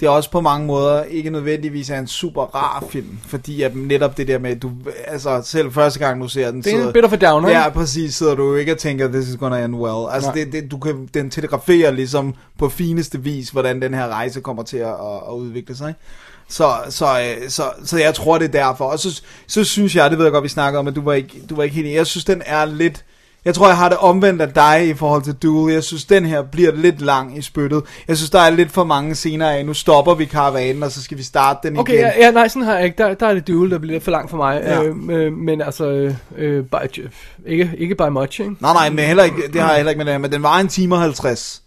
det 0.00 0.06
er 0.06 0.10
også 0.10 0.30
på 0.30 0.40
mange 0.40 0.66
måder 0.66 1.02
ikke 1.02 1.30
nødvendigvis 1.30 1.90
er 1.90 1.98
en 1.98 2.06
super 2.06 2.42
rar 2.42 2.84
film, 2.90 3.18
fordi 3.26 3.62
at 3.62 3.76
netop 3.76 4.16
det 4.16 4.28
der 4.28 4.38
med, 4.38 4.56
du, 4.56 4.70
altså 5.06 5.42
selv 5.44 5.72
første 5.72 5.98
gang 5.98 6.22
du 6.22 6.28
ser 6.28 6.50
den, 6.50 6.62
Det 6.62 6.66
er 6.66 6.70
en 6.76 6.78
sidder- 6.78 6.92
bit 6.92 7.04
of 7.04 7.12
a 7.12 7.16
downer, 7.16 7.48
Ja, 7.50 7.68
præcis, 7.68 8.14
sidder 8.14 8.34
du 8.34 8.54
ikke 8.54 8.72
og 8.72 8.78
tænker, 8.78 9.08
this 9.08 9.28
is 9.28 9.36
gonna 9.36 9.64
end 9.64 9.74
well. 9.76 10.14
Altså 10.14 10.30
Nej. 10.30 10.44
det, 10.44 10.52
det, 10.52 10.70
du 10.70 10.78
kan, 10.78 11.08
den 11.14 11.30
telegraferer 11.30 11.90
ligesom 11.90 12.34
på 12.58 12.68
fineste 12.68 13.20
vis, 13.22 13.48
hvordan 13.48 13.82
den 13.82 13.94
her 13.94 14.08
rejse 14.08 14.40
kommer 14.40 14.62
til 14.62 14.76
at, 14.76 14.94
at, 15.28 15.32
udvikle 15.34 15.76
sig. 15.76 15.88
ikke? 15.88 16.00
Så, 16.48 16.70
så, 16.88 17.06
øh, 17.20 17.48
så, 17.50 17.62
så 17.84 17.98
jeg 17.98 18.14
tror, 18.14 18.38
det 18.38 18.44
er 18.54 18.64
derfor. 18.66 18.84
Og 18.84 18.98
så, 18.98 19.22
så 19.46 19.64
synes 19.64 19.96
jeg, 19.96 20.10
det 20.10 20.18
ved 20.18 20.24
jeg 20.26 20.32
godt, 20.32 20.44
vi 20.44 20.48
snakker 20.48 20.78
om, 20.80 20.88
at 20.88 20.96
du 20.96 21.02
var 21.02 21.12
ikke, 21.12 21.42
du 21.50 21.54
var 21.56 21.62
ikke 21.62 21.76
helt. 21.76 21.88
Jeg 21.94 22.06
synes, 22.06 22.24
den 22.24 22.42
er 22.46 22.64
lidt... 22.64 23.04
Jeg 23.44 23.54
tror, 23.54 23.66
jeg 23.66 23.76
har 23.76 23.88
det 23.88 23.98
omvendt 23.98 24.42
af 24.42 24.52
dig 24.52 24.88
i 24.88 24.94
forhold 24.94 25.22
til 25.22 25.32
Duel. 25.32 25.74
Jeg 25.74 25.84
synes, 25.84 26.04
den 26.04 26.26
her 26.26 26.42
bliver 26.42 26.72
lidt 26.72 27.00
lang 27.00 27.38
i 27.38 27.42
spyttet. 27.42 27.82
Jeg 28.08 28.16
synes, 28.16 28.30
der 28.30 28.40
er 28.40 28.50
lidt 28.50 28.72
for 28.72 28.84
mange 28.84 29.14
scener 29.14 29.50
af, 29.50 29.66
nu 29.66 29.74
stopper 29.74 30.14
vi 30.14 30.24
karavanen, 30.24 30.82
og 30.82 30.90
så 30.90 31.02
skal 31.02 31.18
vi 31.18 31.22
starte 31.22 31.68
den 31.68 31.78
Okay, 31.78 31.92
igen. 31.92 32.02
ja, 32.04 32.12
ja, 32.18 32.30
nej, 32.30 32.48
sådan 32.48 32.62
har 32.62 32.76
jeg 32.76 32.84
ikke. 32.84 33.02
Der, 33.02 33.14
der 33.14 33.26
er 33.26 33.34
det 33.34 33.48
duel, 33.48 33.70
der 33.70 33.78
bliver 33.78 33.92
lidt 33.92 34.04
for 34.04 34.10
langt 34.10 34.30
for 34.30 34.36
mig. 34.36 34.60
Ja. 34.64 34.82
Øh, 34.82 34.96
øh, 35.10 35.32
men 35.32 35.60
altså, 35.62 35.90
øh, 35.90 36.14
øh, 36.36 36.64
by, 36.64 37.08
ikke, 37.46 37.70
ikke 37.78 37.94
by 37.94 38.08
much, 38.10 38.40
ikke? 38.40 38.54
Nej, 38.60 38.72
nej, 38.72 38.90
men 38.90 38.98
heller 38.98 39.24
ikke, 39.24 39.36
det 39.52 39.60
har 39.60 39.68
jeg 39.68 39.76
heller 39.76 39.90
ikke 39.90 39.98
med 39.98 40.06
det 40.06 40.14
her, 40.14 40.18
men 40.18 40.32
den 40.32 40.42
var 40.42 40.58
en 40.58 40.68
time 40.68 40.94
og 40.94 41.00
50. 41.00 41.62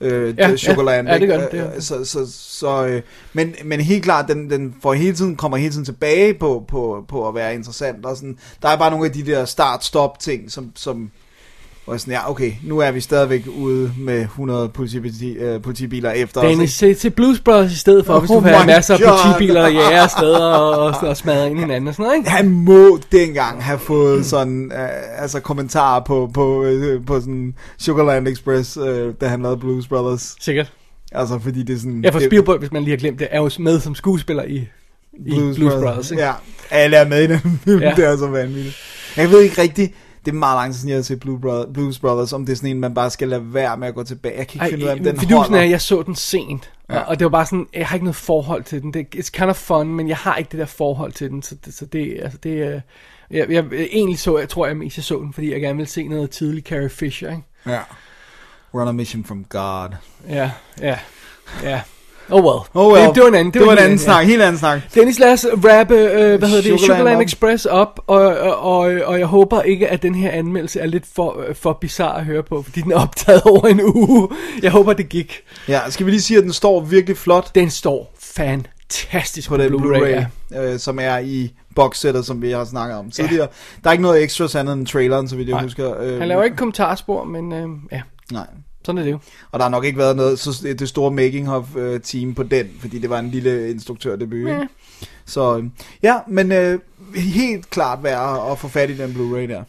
Øh, 0.00 0.38
Ja, 0.38 0.56
Chocoland, 0.56 1.08
ja, 1.08 1.14
ja, 1.14 1.20
det 1.20 1.28
gør 1.28 1.34
ikke? 1.34 1.56
den, 1.56 1.60
det 1.60 1.68
gør 1.68 1.76
Øh, 1.76 1.82
Så, 1.82 2.04
så, 2.04 2.32
så, 2.32 2.86
øh, 2.86 3.02
men, 3.32 3.54
men 3.64 3.80
helt 3.80 4.04
klart, 4.04 4.28
den, 4.28 4.50
den 4.50 4.74
får 4.82 4.94
hele 4.94 5.16
tiden, 5.16 5.36
kommer 5.36 5.56
hele 5.58 5.72
tiden 5.72 5.84
tilbage 5.84 6.34
på, 6.34 6.64
på, 6.68 7.04
på 7.08 7.28
at 7.28 7.34
være 7.34 7.54
interessant. 7.54 8.06
Og 8.06 8.16
sådan, 8.16 8.38
der 8.62 8.68
er 8.68 8.76
bare 8.76 8.90
nogle 8.90 9.06
af 9.06 9.12
de 9.12 9.26
der 9.26 9.44
start-stop 9.44 10.18
ting, 10.18 10.50
som, 10.50 10.72
som 10.74 11.10
hvor 11.86 11.94
jeg 11.94 12.00
sådan, 12.00 12.14
ja, 12.14 12.30
okay, 12.30 12.52
nu 12.62 12.78
er 12.78 12.90
vi 12.90 13.00
stadigvæk 13.00 13.46
ude 13.58 13.92
med 13.98 14.20
100 14.20 14.68
politi, 14.68 15.28
øh, 15.28 15.62
politibiler 15.62 16.10
efter 16.10 16.40
os. 16.40 16.46
Dennis, 16.46 16.72
se 16.72 16.94
til 16.94 17.10
Blues 17.10 17.40
Brothers 17.40 17.72
i 17.72 17.76
stedet 17.76 18.06
for, 18.06 18.18
hvis 18.18 18.28
du 18.28 18.36
Oh 18.36 18.42
my 18.42 18.66
masser 18.66 18.94
af 18.94 19.00
politibiler 19.00 19.62
og 19.62 19.72
jæger 19.72 20.02
afsted 20.02 20.32
og, 20.32 20.70
og, 20.70 20.94
og 21.02 21.16
smadre 21.16 21.50
ind 21.50 21.58
i 21.58 21.60
hinanden 21.60 21.88
og 21.88 21.94
sådan 21.94 22.04
noget, 22.04 22.18
ikke? 22.18 22.30
Han 22.30 22.48
må 22.48 22.98
dengang 23.12 23.64
have 23.64 23.78
fået 23.78 24.26
sådan, 24.26 24.72
øh, 24.72 25.22
altså 25.22 25.40
kommentarer 25.40 26.04
på, 26.04 26.30
på, 26.34 26.64
øh, 26.64 27.06
på 27.06 27.20
sådan 27.20 27.54
Sugarland 27.78 28.28
Express, 28.28 28.76
øh, 28.76 29.14
da 29.20 29.26
han 29.26 29.42
lavede 29.42 29.60
Blues 29.60 29.88
Brothers. 29.88 30.36
Sikkert. 30.40 30.72
Altså, 31.12 31.38
fordi 31.38 31.62
det 31.62 31.74
er 31.74 31.78
sådan... 31.78 32.00
Ja, 32.04 32.10
for 32.10 32.20
Spielberg, 32.20 32.58
hvis 32.58 32.72
man 32.72 32.82
lige 32.82 32.90
har 32.90 32.98
glemt 32.98 33.18
det, 33.18 33.28
er 33.30 33.38
jo 33.38 33.50
med 33.58 33.80
som 33.80 33.94
skuespiller 33.94 34.42
i, 34.42 34.68
i 35.26 35.30
Blues, 35.30 35.56
Blues 35.56 35.74
Brothers, 35.74 36.10
ikke? 36.10 36.22
Ja, 36.22 36.32
alle 36.70 36.96
er 36.96 37.08
med 37.08 37.22
i 37.22 37.26
den 37.26 37.60
film, 37.64 37.82
ja. 37.82 37.92
det 37.96 38.04
er 38.04 38.16
så 38.16 38.26
vanvittigt. 38.26 38.76
Jeg 39.16 39.30
ved 39.30 39.40
ikke 39.40 39.62
rigtigt, 39.62 39.92
det 40.26 40.32
er 40.32 40.36
meget 40.36 40.56
lang 40.56 40.72
tid 40.72 40.78
siden, 40.80 40.88
jeg 40.90 40.96
har 40.96 41.02
set 41.02 41.20
Blue 41.20 41.40
Brothers, 41.40 41.66
Blues 41.74 41.98
Brothers, 41.98 42.32
om 42.32 42.46
det 42.46 42.52
er 42.52 42.56
sådan 42.56 42.70
en, 42.70 42.80
man 42.80 42.94
bare 42.94 43.10
skal 43.10 43.28
lade 43.28 43.54
være 43.54 43.76
med 43.76 43.88
at 43.88 43.94
gå 43.94 44.02
tilbage. 44.02 44.38
Jeg 44.38 44.46
kan 44.46 44.54
ikke 44.54 44.64
Ej, 44.64 44.70
finde 44.70 44.84
ud 44.84 44.88
af, 44.88 44.92
om 44.92 44.98
den 44.98 45.32
holder. 45.32 45.58
er, 45.58 45.62
at 45.62 45.70
jeg 45.70 45.80
så 45.80 46.02
den 46.02 46.14
sent, 46.14 46.70
ja. 46.90 46.98
Og, 46.98 47.18
det 47.18 47.24
var 47.24 47.30
bare 47.30 47.46
sådan, 47.46 47.66
jeg 47.74 47.86
har 47.86 47.94
ikke 47.94 48.04
noget 48.04 48.16
forhold 48.16 48.64
til 48.64 48.82
den. 48.82 48.94
Det, 48.94 49.06
it's 49.16 49.30
kind 49.30 49.50
of 49.50 49.56
fun, 49.56 49.88
men 49.88 50.08
jeg 50.08 50.16
har 50.16 50.36
ikke 50.36 50.48
det 50.52 50.60
der 50.60 50.66
forhold 50.66 51.12
til 51.12 51.30
den, 51.30 51.42
så 51.42 51.54
det, 51.64 51.74
så 51.74 51.86
det, 51.86 52.20
altså 52.22 52.38
det 52.38 52.50
øh, 52.50 52.80
jeg, 53.30 53.50
jeg, 53.50 53.64
egentlig 53.72 54.18
så, 54.18 54.38
jeg 54.38 54.48
tror 54.48 54.66
jeg 54.66 54.76
mest, 54.76 54.96
jeg 54.96 55.04
så 55.04 55.18
den, 55.18 55.32
fordi 55.32 55.52
jeg 55.52 55.60
gerne 55.60 55.76
ville 55.76 55.88
se 55.90 56.08
noget 56.08 56.30
tidlig 56.30 56.64
Carrie 56.64 56.90
Fisher, 56.90 57.30
ikke? 57.30 57.42
Ja. 57.66 57.80
We're 58.74 58.80
on 58.80 58.88
a 58.88 58.92
mission 58.92 59.24
from 59.24 59.44
God. 59.44 59.88
Ja, 60.28 60.50
ja, 60.80 60.98
ja. 61.62 61.80
Oh 62.30 62.44
well. 62.44 62.60
Oh 62.74 62.92
well. 62.92 63.06
Det, 63.06 63.14
det 63.14 63.22
var 63.22 63.28
en 63.28 63.34
anden, 63.34 63.54
det 63.54 63.66
var 63.66 63.72
en 63.72 63.78
anden 63.78 63.98
snak, 63.98 64.26
helt 64.26 64.42
anden 64.42 64.58
snak. 64.58 64.80
Dennis, 64.94 65.18
lad 65.18 65.32
os 65.32 65.46
rappe, 65.52 65.94
øh, 65.94 66.38
hvad 66.38 66.48
hedder 66.48 66.62
det, 66.62 66.64
Sugarland 66.64 66.78
Sugarland 66.78 67.16
op. 67.16 67.22
Express 67.22 67.66
op, 67.66 68.00
og, 68.06 68.18
og, 68.18 68.56
og, 68.56 68.78
og 69.04 69.18
jeg 69.18 69.26
håber 69.26 69.62
ikke, 69.62 69.88
at 69.88 70.02
den 70.02 70.14
her 70.14 70.30
anmeldelse 70.30 70.80
er 70.80 70.86
lidt 70.86 71.04
for, 71.14 71.44
øh, 71.48 71.54
for 71.54 71.72
bizarre 71.72 72.18
at 72.18 72.24
høre 72.24 72.42
på, 72.42 72.62
fordi 72.62 72.80
den 72.80 72.92
er 72.92 72.96
optaget 72.96 73.42
over 73.52 73.66
en 73.66 73.80
uge. 73.82 74.28
Jeg 74.62 74.70
håber, 74.70 74.92
det 74.92 75.08
gik. 75.08 75.40
Ja, 75.68 75.80
skal 75.88 76.06
vi 76.06 76.10
lige 76.10 76.22
sige, 76.22 76.38
at 76.38 76.44
den 76.44 76.52
står 76.52 76.80
virkelig 76.80 77.16
flot 77.16 77.54
Den 77.54 77.70
står 77.70 78.14
fantastisk 78.20 79.48
på 79.48 79.56
på, 79.56 79.62
den 79.62 79.72
Blu-ray. 79.72 79.98
Blu-ray, 79.98 80.24
ja. 80.52 80.72
øh, 80.72 80.78
som 80.78 80.98
er 81.02 81.18
i 81.18 81.50
boxsættet, 81.74 82.26
som 82.26 82.42
vi 82.42 82.50
har 82.50 82.64
snakket 82.64 82.98
om 82.98 83.10
tidligere. 83.10 83.46
Der 83.84 83.88
er 83.90 83.92
ikke 83.92 84.02
noget 84.02 84.24
extras 84.24 84.54
andet 84.54 84.72
end 84.72 84.86
traileren, 84.86 85.28
så 85.28 85.36
vidt 85.36 85.48
jeg 85.48 85.54
Nej. 85.54 85.62
husker. 85.62 86.00
Øh, 86.00 86.18
Han 86.18 86.28
laver 86.28 86.42
ikke 86.42 86.56
kommentarspor, 86.56 87.24
men 87.24 87.52
øh, 87.52 87.68
ja, 87.92 88.02
Nej. 88.32 88.46
Sådan 88.86 88.98
er 88.98 89.02
det 89.04 89.10
jo. 89.10 89.18
Og 89.52 89.58
der 89.58 89.64
har 89.64 89.70
nok 89.70 89.84
ikke 89.84 89.98
været 89.98 90.16
noget, 90.16 90.38
så 90.38 90.74
det 90.78 90.88
store 90.88 91.10
making 91.10 91.50
of 91.50 91.76
øh, 91.76 92.00
team 92.00 92.34
på 92.34 92.42
den, 92.42 92.66
fordi 92.80 92.98
det 92.98 93.10
var 93.10 93.18
en 93.18 93.30
lille 93.30 93.70
instruktørdebut. 93.70 94.48
Ja. 94.48 94.66
Så 95.26 95.58
øh, 95.58 95.64
ja, 96.02 96.14
men 96.28 96.52
øh, 96.52 96.78
helt 97.16 97.70
klart 97.70 98.02
værd 98.02 98.50
at- 98.52 98.58
få 98.58 98.68
fat 98.68 98.90
i 98.90 98.96
den 98.96 99.10
Blu-ray 99.10 99.50
der. 99.52 99.62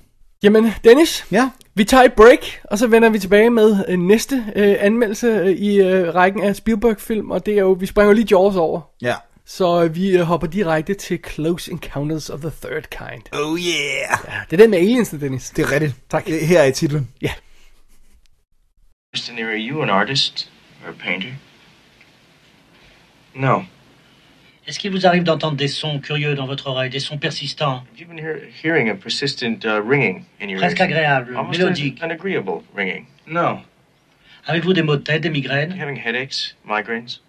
Jamen, 0.43 0.71
Dennis, 0.83 1.25
Ja, 1.31 1.49
vi 1.75 1.83
tager 1.83 2.03
et 2.03 2.13
break, 2.13 2.39
og 2.63 2.77
så 2.77 2.87
vender 2.87 3.09
vi 3.09 3.19
tilbage 3.19 3.49
med 3.49 3.85
øh, 3.87 3.99
næste 3.99 4.45
øh, 4.55 4.75
anmeldelse 4.79 5.27
øh, 5.27 5.49
i 5.51 5.75
øh, 5.81 6.15
rækken 6.15 6.43
af 6.43 6.55
Spielberg-film, 6.55 7.31
og 7.31 7.45
det 7.45 7.53
er 7.53 7.61
jo, 7.61 7.71
vi 7.71 7.85
springer 7.85 8.13
lige 8.13 8.27
Jaws 8.31 8.55
over. 8.55 8.81
ja. 9.01 9.15
Så 9.49 9.83
øh, 9.83 9.95
vi 9.95 10.09
øh, 10.09 10.21
hopper 10.21 10.47
direkte 10.47 10.93
til 10.93 11.19
Close 11.33 11.71
Encounters 11.71 12.29
of 12.29 12.39
the 12.39 12.51
Third 12.63 12.83
Kind. 12.89 13.21
Oh 13.41 13.59
yeah! 13.59 14.17
Ja, 14.27 14.33
det 14.51 14.53
er 14.59 14.63
den 14.63 14.69
med 14.69 14.77
aliens, 14.79 15.09
Dennis. 15.09 15.49
Det 15.55 15.65
er 15.65 15.71
rigtigt. 15.71 15.95
Tak. 16.11 16.27
Her 16.27 16.59
er 16.61 16.71
titlen. 16.71 17.07
Ja. 17.21 17.29
Mr. 17.29 17.46
Near, 19.31 19.49
are 19.51 19.55
you 19.55 19.81
an 19.81 19.89
artist 19.89 20.47
or 20.83 20.91
a 20.91 20.93
painter? 20.93 21.33
No. 23.35 23.65
Est-ce 24.67 24.79
qu'il 24.79 24.91
vous 24.91 25.05
arrive 25.07 25.23
d'entendre 25.23 25.55
des 25.55 25.67
sons 25.69 25.99
curieux 25.99 26.35
dans 26.35 26.45
votre 26.45 26.67
oreille, 26.67 26.89
des 26.89 26.99
sons 26.99 27.17
persistants, 27.17 27.83
Have 27.93 27.99
you 27.99 28.05
been 28.05 28.17
hear- 28.19 28.41
hearing 28.63 28.89
a 28.89 28.95
persistent 28.95 29.63
uh, 29.65 29.81
ringing 29.81 30.25
in 30.41 30.49
your 30.49 30.59
presque 30.59 30.79
ears? 30.79 30.89
agréables, 30.89 31.35
Almost 31.37 31.57
mélodiques 31.59 32.03
an 32.03 32.09
agreeable 32.11 32.63
ringing. 32.75 33.05
No. 33.25 33.61
Avez-vous 34.45 34.73
des 34.73 34.81
maux 34.83 34.97
de 34.97 35.03
tête, 35.03 35.21
des 35.23 35.29
You 35.29 35.33
migraines, 35.33 35.71
having 35.71 35.95
headaches, 35.97 36.53
migraines? 36.65 37.19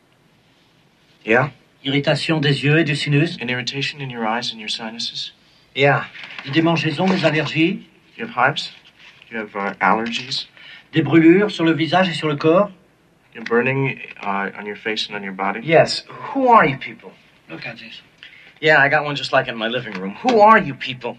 Yeah. 1.24 1.50
irritation 1.84 2.40
des 2.40 2.64
yeux 2.64 2.78
et 2.78 2.84
du 2.84 2.96
sinus, 2.96 3.38
An 3.40 3.48
irritation 3.48 4.00
in 4.00 4.10
your 4.10 4.24
eyes 4.26 4.52
and 4.52 4.58
your 4.58 4.68
sinuses? 4.70 5.32
Yeah. 5.76 6.06
des 6.44 6.50
démangeaisons, 6.50 7.06
des 7.08 7.24
allergies, 7.24 7.86
you 8.16 8.24
have 8.26 8.30
hives? 8.34 8.72
You 9.30 9.38
have 9.38 9.54
uh, 9.54 9.74
allergies? 9.80 10.46
Des 10.92 11.02
brûlures 11.02 11.50
sur 11.50 11.64
le 11.64 11.72
visage 11.72 12.08
et 12.08 12.14
sur 12.14 12.28
le 12.28 12.36
corps? 12.36 12.70
You're 13.34 13.44
burning 13.44 13.98
uh, 14.22 14.50
on 14.58 14.64
your 14.66 14.76
face 14.76 15.08
and 15.08 15.14
on 15.16 15.22
your 15.22 15.34
body? 15.34 15.60
Yes. 15.62 16.04
Who 16.34 16.48
are 16.48 16.66
you 16.66 16.76
people? 16.78 17.12
Look 17.48 17.66
at 17.66 17.76
this. 17.78 18.02
Yeah, 18.60 18.78
I 18.80 18.88
got 18.88 19.04
one 19.04 19.14
just 19.14 19.32
like 19.32 19.46
it 19.48 19.52
in 19.52 19.58
my 19.58 19.68
living 19.68 19.92
room. 19.94 20.16
Who 20.24 20.40
are 20.40 20.58
you 20.58 20.74
people? 20.74 21.16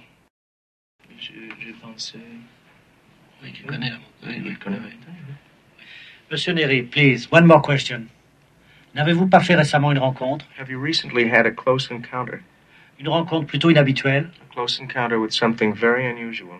Je, 1.17 1.31
je 1.59 1.71
pensais... 1.81 2.19
Oui, 3.41 3.53
tu 3.53 3.63
connais 3.63 3.89
là. 3.89 3.97
Oui, 4.23 4.29
Oui, 4.35 4.41
oui. 4.43 4.51
je 4.53 4.59
connais, 4.59 4.79
oui. 4.79 4.91
Monsieur 6.31 6.53
Neri, 6.53 6.83
please, 6.83 7.27
one 7.31 7.45
more 7.47 7.61
question. 7.61 8.07
N'avez-vous 8.95 9.27
pas 9.27 9.39
fait 9.39 9.55
récemment 9.55 9.91
une 9.91 9.99
rencontre? 9.99 10.45
Have 10.59 10.69
you 10.69 10.77
recently 10.79 11.29
had 11.29 11.45
a 11.45 11.51
close 11.51 11.89
encounter? 11.91 12.41
Une 12.99 13.07
rencontre 13.07 13.47
plutôt 13.47 13.69
inhabituelle? 13.69 14.29
A 14.49 14.53
close 14.53 14.79
encounter 14.81 15.19
with 15.19 15.31
something 15.31 15.73
very 15.73 16.05
unusual? 16.05 16.59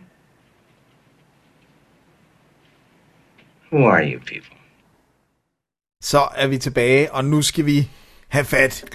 Who 3.72 3.88
are 3.88 4.04
you 4.04 4.20
people? 4.20 4.56
Så 6.04 6.28
er 6.36 6.48
vi 6.48 6.58
tilbage, 6.58 7.14
og 7.14 7.26
nu 7.26 7.42
skal 7.42 7.66
vi 7.66 7.90
have 8.28 8.46
fat 8.46 8.86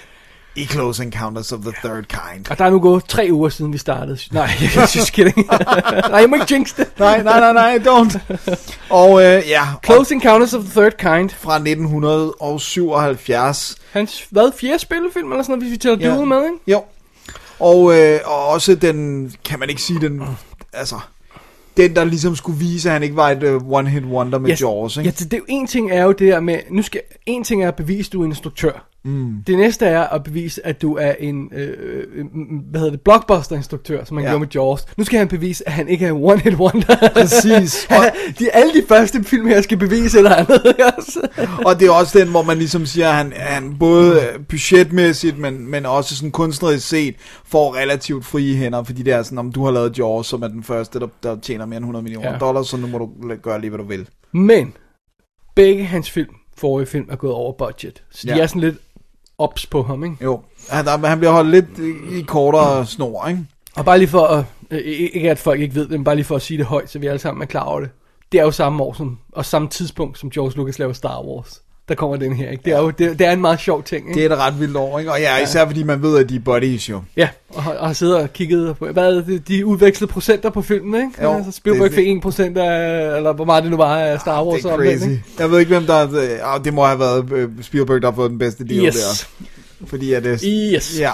i 0.57 0.67
Close 0.67 1.03
Encounters 1.03 1.53
of 1.53 1.61
the 1.61 1.73
Third 1.85 2.05
Kind. 2.05 2.51
Og 2.51 2.59
der 2.59 2.65
er 2.65 2.71
nu 2.71 2.81
gået 2.81 3.05
tre 3.05 3.29
uger 3.31 3.49
siden 3.49 3.73
vi 3.73 3.79
startede. 3.79 4.19
Nej, 4.33 4.51
jeg 4.61 4.71
er 4.77 4.93
just 4.97 5.13
kidding. 5.13 5.47
Nej, 6.11 6.21
jeg 6.21 6.31
må 6.31 6.37
ikke 6.37 6.47
jinx 6.51 6.77
det. 6.77 6.99
Nej, 6.99 7.23
nej, 7.23 7.41
nej, 7.41 7.53
nej, 7.53 7.79
don't. 7.79 8.19
Og 8.91 9.25
øh, 9.25 9.43
ja, 9.49 9.63
og 9.75 9.81
Close 9.85 10.15
Encounters 10.15 10.55
of 10.55 10.65
the 10.65 10.81
Third 10.81 10.93
Kind. 10.93 11.31
fra 11.31 11.55
1977. 11.55 13.77
Hans, 13.93 14.27
hvad, 14.31 14.53
fjerde 14.61 14.79
spillefilm 14.79 15.33
eller 15.33 15.43
sådan 15.43 15.53
noget, 15.53 15.63
hvis 15.63 15.73
vi 15.73 15.77
tæller 15.77 16.19
ja. 16.19 16.25
med, 16.25 16.45
ikke? 16.45 16.57
Jo. 16.67 16.85
Og, 17.59 17.99
øh, 17.99 18.21
og 18.25 18.47
også 18.47 18.75
den, 18.75 19.31
kan 19.45 19.59
man 19.59 19.71
ikke 19.71 19.83
sige 19.83 20.01
den, 20.01 20.23
altså, 20.73 20.97
den 21.77 21.97
der 21.97 22.05
ligesom 22.05 22.37
skulle 22.37 22.59
vise, 22.59 22.89
at 22.89 22.93
han 22.93 23.03
ikke 23.03 23.17
var 23.17 23.31
et 23.31 23.43
uh, 23.43 23.73
one-hit 23.73 24.05
wonder 24.05 24.39
med 24.39 24.51
Ja, 24.51 24.57
Jaws, 24.61 24.97
ikke? 24.97 25.09
Ja, 25.09 25.11
det, 25.11 25.31
det 25.31 25.33
er 25.35 25.39
jo 25.39 25.45
en 25.49 25.67
ting 25.67 25.91
er 25.91 26.05
jo 26.05 26.13
det 26.13 26.29
der 26.33 26.41
med, 26.41 26.59
nu 26.71 26.83
skal, 26.83 27.01
en 27.27 27.45
ting 27.45 27.65
er 27.65 27.69
at 27.69 27.75
bevise, 27.75 28.09
at 28.09 28.13
du 28.13 28.21
er 28.21 28.25
en 28.25 28.31
instruktør. 28.31 28.94
Mm. 29.07 29.43
Det 29.47 29.59
næste 29.59 29.87
er 29.87 30.03
at 30.03 30.23
bevise, 30.25 30.67
at 30.67 30.83
du 30.83 30.97
er 30.97 31.13
en, 31.13 31.51
øh, 31.55 31.69
øh, 32.15 32.25
hvad 32.71 32.81
hedder 32.81 32.91
det, 32.91 33.01
blockbuster-instruktør, 33.01 34.05
som 34.05 34.17
han 34.17 34.25
Ja. 34.25 34.31
gjorde 34.31 34.41
med 34.41 34.49
Jaws. 34.55 34.85
Nu 34.97 35.05
skal 35.05 35.19
han 35.19 35.29
bevise, 35.29 35.69
at 35.69 35.73
han 35.75 35.89
ikke 35.89 36.07
er 36.07 36.13
en 36.13 36.25
one-hit 36.25 36.55
wonder. 36.57 37.09
Præcis. 37.15 37.89
De, 38.39 38.51
alle 38.55 38.73
de 38.75 38.87
første 38.89 39.25
film 39.25 39.47
her 39.47 39.61
skal 39.61 39.79
bevise 39.79 40.19
eller 40.19 40.35
andet. 40.35 40.63
Og 41.67 41.81
det 41.81 41.87
er 41.87 41.91
også 41.93 42.19
den, 42.19 42.29
hvor 42.29 42.43
man 42.43 42.57
ligesom 42.59 42.87
siger, 42.87 43.09
at 43.09 43.15
han, 43.15 43.33
han 43.37 43.77
både 43.79 44.13
øh, 44.23 44.45
budgetmæssigt, 44.49 45.39
men, 45.39 45.71
men 45.71 45.87
også 45.87 46.17
sådan 46.17 46.31
kunstnerisk 46.31 46.89
set, 46.89 47.15
får 47.47 47.77
relativt 47.77 48.25
frie 48.25 48.57
hænder, 48.57 48.83
fordi 48.83 49.03
det 49.03 49.13
er 49.13 49.23
sådan, 49.23 49.39
om 49.39 49.53
du 49.53 49.65
har 49.65 49.71
lavet 49.73 49.99
Jaws, 49.99 50.27
som 50.27 50.43
er 50.43 50.49
den 50.49 50.63
første, 50.63 51.01
der, 51.01 51.09
der 51.23 51.37
tjener 51.41 51.67
mere 51.67 51.77
end 51.77 51.85
100 51.85 52.03
millioner 52.03 52.33
ja. 52.33 52.39
Dollars, 52.39 52.67
så 52.67 52.77
nu 52.77 52.87
må 52.87 52.99
du 52.99 53.11
gøre 53.43 53.61
lige, 53.61 53.71
hvad 53.71 53.79
du 53.79 53.85
vil. 53.87 54.09
Men, 54.33 54.73
begge 55.55 55.85
hans 55.85 56.11
film, 56.11 56.35
forrige 56.57 56.87
film, 56.87 57.07
er 57.11 57.17
gået 57.17 57.33
over 57.33 57.53
budget. 57.53 58.03
Så 58.11 58.27
de 58.27 58.37
Ja. 58.37 58.43
er 58.43 58.47
sådan 58.47 58.61
lidt 58.61 58.77
ops 59.39 59.67
på 59.67 59.83
ham, 59.83 60.05
ikke? 60.05 60.17
Jo, 60.23 60.41
han, 60.71 60.85
der, 60.85 61.07
han 61.07 61.19
bliver 61.19 61.33
holdt 61.33 61.51
lidt 61.51 61.79
i- 62.19 62.23
kortere 62.23 62.87
snor, 62.87 63.27
ikke? 63.29 63.47
Og 63.77 63.85
bare 63.85 63.99
lige 63.99 64.09
for 64.09 64.27
at, 64.27 64.45
øh, 64.71 64.81
ikke 64.85 65.31
at 65.31 65.39
folk 65.39 65.61
ikke 65.61 65.75
ved 65.75 65.83
det, 65.83 65.91
men 65.91 66.05
bare 66.05 66.15
lige 66.17 66.25
for 66.25 66.37
at 66.37 66.43
sige 66.43 66.59
det 66.59 66.67
højt, 66.67 66.91
så 66.91 66.99
vi 66.99 67.07
alle 67.07 67.19
sammen 67.19 67.43
er 67.43 67.47
klar 67.47 67.63
over 67.65 67.81
det. 67.81 67.91
Det 68.33 68.41
er 68.41 68.45
jo 68.45 68.51
samme 68.51 68.83
år 68.83 68.93
som, 68.93 69.19
og 69.33 69.45
samme 69.45 69.69
tidspunkt, 69.69 70.19
som 70.19 70.31
George 70.31 70.57
Lucas 70.57 70.79
laver 70.79 70.93
Star 70.93 71.23
Wars. 71.23 71.63
Der 71.89 71.95
kommer 71.95 72.17
den 72.17 72.33
her, 72.37 72.51
ikke? 72.51 72.63
Det 72.65 72.73
er 72.73 72.79
jo 72.81 72.91
det, 72.91 73.19
det 73.19 73.27
er 73.27 73.33
en 73.33 73.41
meget 73.41 73.61
sjov 73.61 73.83
ting, 73.83 74.09
ikke? 74.09 74.21
Det 74.21 74.31
er 74.31 74.35
et 74.35 74.39
ret 74.43 74.61
vildt 74.61 74.77
år, 74.77 74.99
ikke? 74.99 75.13
Og 75.13 75.21
ja, 75.21 75.43
især 75.43 75.67
fordi 75.67 75.83
man 75.83 76.03
ved, 76.03 76.19
at 76.19 76.29
de 76.29 76.37
er 76.37 76.41
buddies 76.41 76.89
jo. 76.91 77.03
Ja, 77.17 77.29
og, 77.49 77.63
har- 77.63 77.73
og 77.75 77.87
har 77.87 77.93
siddet 77.95 78.17
og 78.17 78.33
kigget 78.33 78.77
på, 78.79 78.87
hvad 78.87 79.05
er 79.17 79.23
det, 79.25 79.49
de 79.49 79.67
udvekslede 79.67 80.13
procenter 80.13 80.51
på 80.51 80.63
filmen, 80.63 80.95
ikke? 80.95 81.23
Jo, 81.23 81.33
altså, 81.37 81.53
Spielberg 81.53 81.93
fik 81.93 82.07
1% 82.25 82.59
af, 82.59 83.17
eller 83.17 83.33
hvor 83.33 83.45
meget 83.45 83.63
det 83.63 83.71
nu 83.71 83.77
var 83.77 83.97
af 83.99 84.21
Star 84.21 84.45
Wars. 84.45 84.63
Det 84.63 84.71
er 84.71 84.77
crazy. 84.77 85.03
ikke? 85.05 85.23
Jeg 85.39 85.51
ved 85.51 85.59
ikke, 85.59 85.69
hvem 85.73 85.87
der... 85.87 85.95
er- 85.95 86.45
Ah, 86.45 86.65
det 86.65 86.75
må 86.75 86.85
have 86.85 86.99
været 86.99 87.33
øh, 87.33 87.49
Spielberg, 87.63 88.03
der 88.03 88.09
har 88.11 88.15
fået 88.17 88.31
den 88.31 88.39
bedste 88.39 88.65
deal 88.69 88.87
Yes. 88.87 88.95
der. 88.95 89.87
Fordi 89.87 90.13
at 90.13 90.25
det... 90.25 90.41
Yes. 90.75 90.97
Ja. 90.99 91.11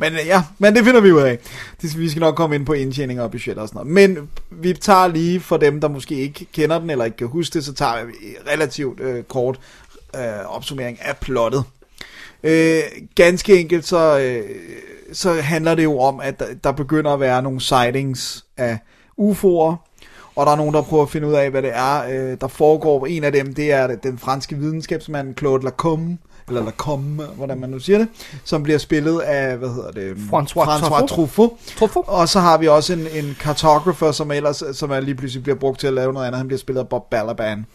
Men 0.00 0.12
øh, 0.12 0.18
ja, 0.26 0.42
men 0.58 0.74
det 0.76 0.84
finder 0.84 1.00
vi 1.00 1.12
ud 1.12 1.20
af. 1.20 1.38
Det, 1.82 1.98
vi 1.98 2.08
skal 2.08 2.20
nok 2.20 2.34
komme 2.34 2.56
ind 2.56 2.66
på 2.66 2.72
indtjening 2.72 3.20
og 3.20 3.30
budget 3.30 3.58
og 3.58 3.68
sådan 3.68 3.78
noget. 3.86 3.92
Men 4.16 4.28
vi 4.50 4.72
tager 4.72 5.08
lige 5.08 5.40
for 5.40 5.56
dem, 5.56 5.80
der 5.80 5.88
måske 5.88 6.14
ikke 6.14 6.46
kender 6.54 6.78
den, 6.78 6.90
eller 6.90 7.04
ikke 7.04 7.16
kan 7.16 7.26
huske 7.26 7.54
det, 7.54 7.64
så 7.64 7.72
tager 7.74 8.04
vi 8.04 8.12
relativt 8.52 9.00
øh, 9.00 9.22
kort 9.22 9.58
øh, 10.16 10.56
opsummering 10.56 10.98
af 11.02 11.16
plottet. 11.16 11.64
Øh, 12.42 12.82
ganske 13.14 13.60
enkelt, 13.60 13.86
så, 13.86 14.18
øh, 14.18 14.44
så 15.12 15.32
handler 15.32 15.74
det 15.74 15.84
jo 15.84 15.98
om, 15.98 16.20
at 16.20 16.38
der, 16.38 16.46
der 16.64 16.72
begynder 16.72 17.10
at 17.10 17.20
være 17.20 17.42
nogle 17.42 17.60
sightings 17.60 18.44
af 18.56 18.78
UFO'er, 19.20 19.74
og 20.36 20.46
der 20.46 20.52
er 20.52 20.56
nogen, 20.56 20.74
der 20.74 20.82
prøver 20.82 21.02
at 21.02 21.10
finde 21.10 21.28
ud 21.28 21.32
af, 21.32 21.50
hvad 21.50 21.62
det 21.62 21.70
er, 21.74 22.02
øh, 22.10 22.36
der 22.40 22.48
foregår. 22.48 23.06
En 23.06 23.24
af 23.24 23.32
dem, 23.32 23.54
det 23.54 23.72
er 23.72 23.86
den 23.86 24.18
franske 24.18 24.56
videnskabsmand 24.56 25.38
Claude 25.38 25.64
Lacombe, 25.64 26.18
eller 26.48 26.64
Lacombe, 26.64 27.24
hvordan 27.24 27.60
man 27.60 27.70
nu 27.70 27.78
siger 27.78 27.98
det, 27.98 28.08
som 28.44 28.62
bliver 28.62 28.78
spillet 28.78 29.20
af, 29.20 29.56
hvad 29.56 29.68
hedder 29.68 29.90
det? 29.90 30.12
François 30.12 30.64
François 30.64 30.88
Truffaut. 30.88 31.08
Truffaut. 31.08 31.52
Truffaut. 31.78 32.04
Og 32.08 32.28
så 32.28 32.40
har 32.40 32.58
vi 32.58 32.68
også 32.68 32.92
en, 32.92 33.06
en 33.12 33.36
cartographer, 33.40 34.12
som 34.12 34.30
ellers 34.30 34.62
som 34.72 34.90
er 34.90 35.00
lige 35.00 35.14
pludselig 35.14 35.42
bliver 35.42 35.58
brugt 35.58 35.80
til 35.80 35.86
at 35.86 35.92
lave 35.92 36.12
noget 36.12 36.26
andet. 36.26 36.38
Han 36.38 36.46
bliver 36.46 36.58
spillet 36.58 36.80
af 36.80 36.88
Bob 36.88 37.10
Balaban. 37.10 37.66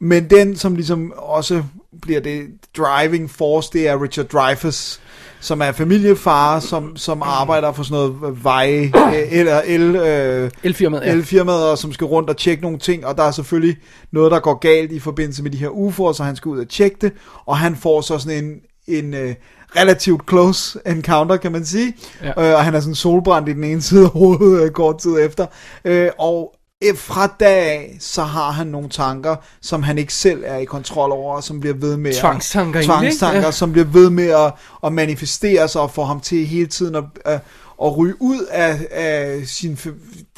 Men 0.00 0.30
den, 0.30 0.56
som 0.56 0.74
ligesom 0.74 1.12
også 1.16 1.62
bliver 2.02 2.20
det 2.20 2.42
driving 2.76 3.30
force, 3.30 3.70
det 3.72 3.88
er 3.88 4.02
Richard 4.02 4.26
Dreyfuss, 4.26 5.00
som 5.40 5.60
er 5.62 5.72
familiefar, 5.72 6.60
som, 6.60 6.96
som 6.96 7.22
arbejder 7.22 7.72
for 7.72 7.82
sådan 7.82 7.94
noget 7.94 8.44
vej, 8.44 8.90
øh, 8.96 9.38
eller 9.38 9.60
el, 9.66 9.96
øh, 9.96 10.50
Elfirmaet, 10.62 11.02
ja. 11.02 11.12
elfirmaet, 11.12 11.70
og 11.70 11.78
som 11.78 11.92
skal 11.92 12.04
rundt 12.04 12.30
og 12.30 12.36
tjekke 12.36 12.62
nogle 12.62 12.78
ting, 12.78 13.06
og 13.06 13.16
der 13.16 13.22
er 13.22 13.30
selvfølgelig 13.30 13.76
noget, 14.12 14.32
der 14.32 14.38
går 14.40 14.54
galt 14.58 14.92
i 14.92 14.98
forbindelse 14.98 15.42
med 15.42 15.50
de 15.50 15.58
her 15.58 15.68
UFO'er, 15.68 16.12
så 16.12 16.22
han 16.24 16.36
skal 16.36 16.48
ud 16.48 16.58
og 16.60 16.68
tjekke 16.68 16.96
det, 17.00 17.12
og 17.46 17.58
han 17.58 17.76
får 17.76 18.00
så 18.00 18.18
sådan 18.18 18.44
en, 18.44 18.54
en 18.86 19.14
øh, 19.14 19.34
relativt 19.76 20.22
close 20.28 20.78
encounter, 20.86 21.36
kan 21.36 21.52
man 21.52 21.64
sige, 21.64 21.94
Ja. 22.22 22.28
øh, 22.28 22.54
og 22.56 22.64
han 22.64 22.74
er 22.74 22.80
sådan 22.80 22.94
solbrændt 22.94 23.48
i 23.48 23.52
den 23.52 23.64
ene 23.64 23.80
side 23.82 24.04
af 24.04 24.10
hovedet 24.10 24.62
øh, 24.64 24.70
kort 24.70 24.98
tid 24.98 25.16
efter, 25.20 25.46
øh, 25.84 26.10
og 26.18 26.54
fra 26.96 27.26
dag 27.40 27.56
af, 27.70 27.96
så 28.00 28.22
har 28.22 28.50
han 28.50 28.66
nogle 28.66 28.88
tanker, 28.88 29.36
som 29.62 29.82
han 29.82 29.98
ikke 29.98 30.14
selv 30.14 30.42
er 30.46 30.56
i 30.56 30.64
kontrol 30.64 31.12
over, 31.12 31.34
og 31.36 31.44
som 31.44 31.60
bliver 31.60 31.74
ved 31.74 31.96
med 31.96 32.10
at- 32.10 32.16
Tvangstanker 32.16 32.82
tvangstanker 32.82 33.40
Ja. 33.40 33.50
som 33.50 33.72
bliver 33.72 33.84
ved 33.86 34.10
med 34.10 34.28
at, 34.28 34.52
at 34.84 34.92
manifestere 34.92 35.68
sig 35.68 35.80
og 35.80 35.90
få 35.90 36.04
ham 36.04 36.20
til 36.20 36.46
hele 36.46 36.66
tiden 36.66 36.94
at, 36.94 37.04
at, 37.24 37.40
at 37.84 37.96
ryge 37.96 38.14
ud 38.20 38.46
af, 38.50 38.86
af 38.90 39.42
sin, 39.46 39.78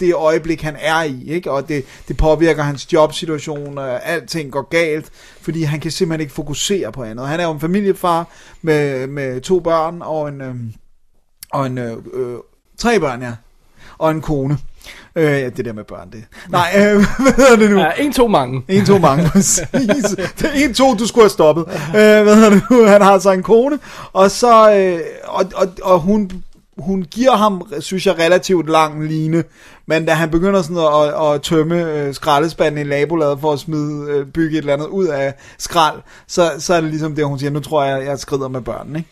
det 0.01 0.15
øjeblik, 0.15 0.63
han 0.63 0.77
er 0.81 1.03
i. 1.03 1.25
Ikke? 1.27 1.51
Og 1.51 1.69
det, 1.69 1.85
det 2.09 2.17
påvirker 2.17 2.63
hans 2.63 2.93
jobsituation, 2.93 3.79
og 3.79 4.07
alting 4.09 4.53
går 4.53 4.69
galt, 4.69 5.11
fordi 5.41 5.63
han 5.63 5.81
kan 5.81 5.91
simpelthen 5.91 6.21
ikke 6.21 6.33
fokusere 6.35 6.93
på 6.93 7.03
andet. 7.03 7.29
Han 7.29 7.41
er 7.41 7.45
jo 7.45 7.53
en 7.53 7.61
familiefar 7.61 8.27
med, 8.63 9.07
med 9.07 9.41
to 9.41 9.61
børn 9.61 10.03
og 10.03 10.29
en, 10.29 10.41
øhm, 10.41 10.73
og 11.53 11.67
en 11.67 11.79
øh, 11.79 11.97
øh, 12.15 12.37
tre 12.79 13.01
børn, 13.01 13.23
ja. 13.23 13.33
Og 13.99 14.11
en 14.11 14.21
kone. 14.21 14.59
Øh, 15.17 15.25
ja, 15.25 15.49
det 15.49 15.65
der 15.65 15.73
med 15.73 15.85
børn, 15.85 16.11
det. 16.13 16.25
Nej, 16.49 16.71
øh, 16.77 16.83
hvad 17.23 17.33
hedder 17.37 17.57
det 17.57 17.71
nu? 17.71 17.79
Ja, 17.79 17.91
en, 17.99 18.13
to, 18.13 18.29
mange. 18.29 18.63
En, 18.69 18.87
to, 18.87 18.99
mange, 18.99 19.29
præcis. 19.33 19.63
Det 20.39 20.45
er 20.45 20.69
en, 20.69 20.75
to, 20.75 20.95
du 20.95 21.07
skulle 21.07 21.23
have 21.25 21.31
stoppet. 21.31 21.65
Øh, 21.69 22.23
hvad 22.23 22.35
hedder 22.35 22.51
det 22.51 22.63
nu? 22.71 22.85
Han 22.85 23.03
har 23.03 23.19
så 23.19 23.31
en 23.31 23.43
kone, 23.43 23.79
og 24.13 24.31
så, 24.31 24.75
øh, 24.75 25.01
og, 25.25 25.45
og, 25.55 25.69
og 25.83 26.01
hun, 26.01 26.31
hun 26.79 27.03
giver 27.03 27.37
ham, 27.37 27.63
synes 27.81 28.07
jeg, 28.07 28.19
relativt 28.19 28.71
lang 28.71 29.05
line, 29.05 29.45
men 29.87 30.07
da 30.07 30.13
han 30.13 30.31
begynder 30.31 30.63
sådan 30.63 30.77
at, 30.77 31.27
at, 31.27 31.35
at 31.35 31.43
tømme 31.43 31.93
øh, 31.93 32.15
skraldespanden 32.15 32.87
i 32.87 32.89
nabolaget 32.89 33.41
for 33.41 33.53
at 33.53 33.59
smide, 33.59 34.07
øh, 34.11 34.27
bygge 34.27 34.53
et 34.57 34.59
eller 34.59 34.73
andet 34.73 34.87
ud 34.87 35.07
af 35.07 35.35
skrald, 35.59 36.01
så, 36.27 36.51
så 36.59 36.75
er 36.75 36.81
det 36.81 36.91
ligesom 36.91 37.15
det, 37.15 37.25
hun 37.25 37.39
siger, 37.39 37.51
nu 37.51 37.61
tror 37.61 37.85
jeg, 37.85 38.05
jeg 38.05 38.19
skrider 38.19 38.49
med 38.49 38.61
børnene, 38.61 38.99
ikke? 38.99 39.11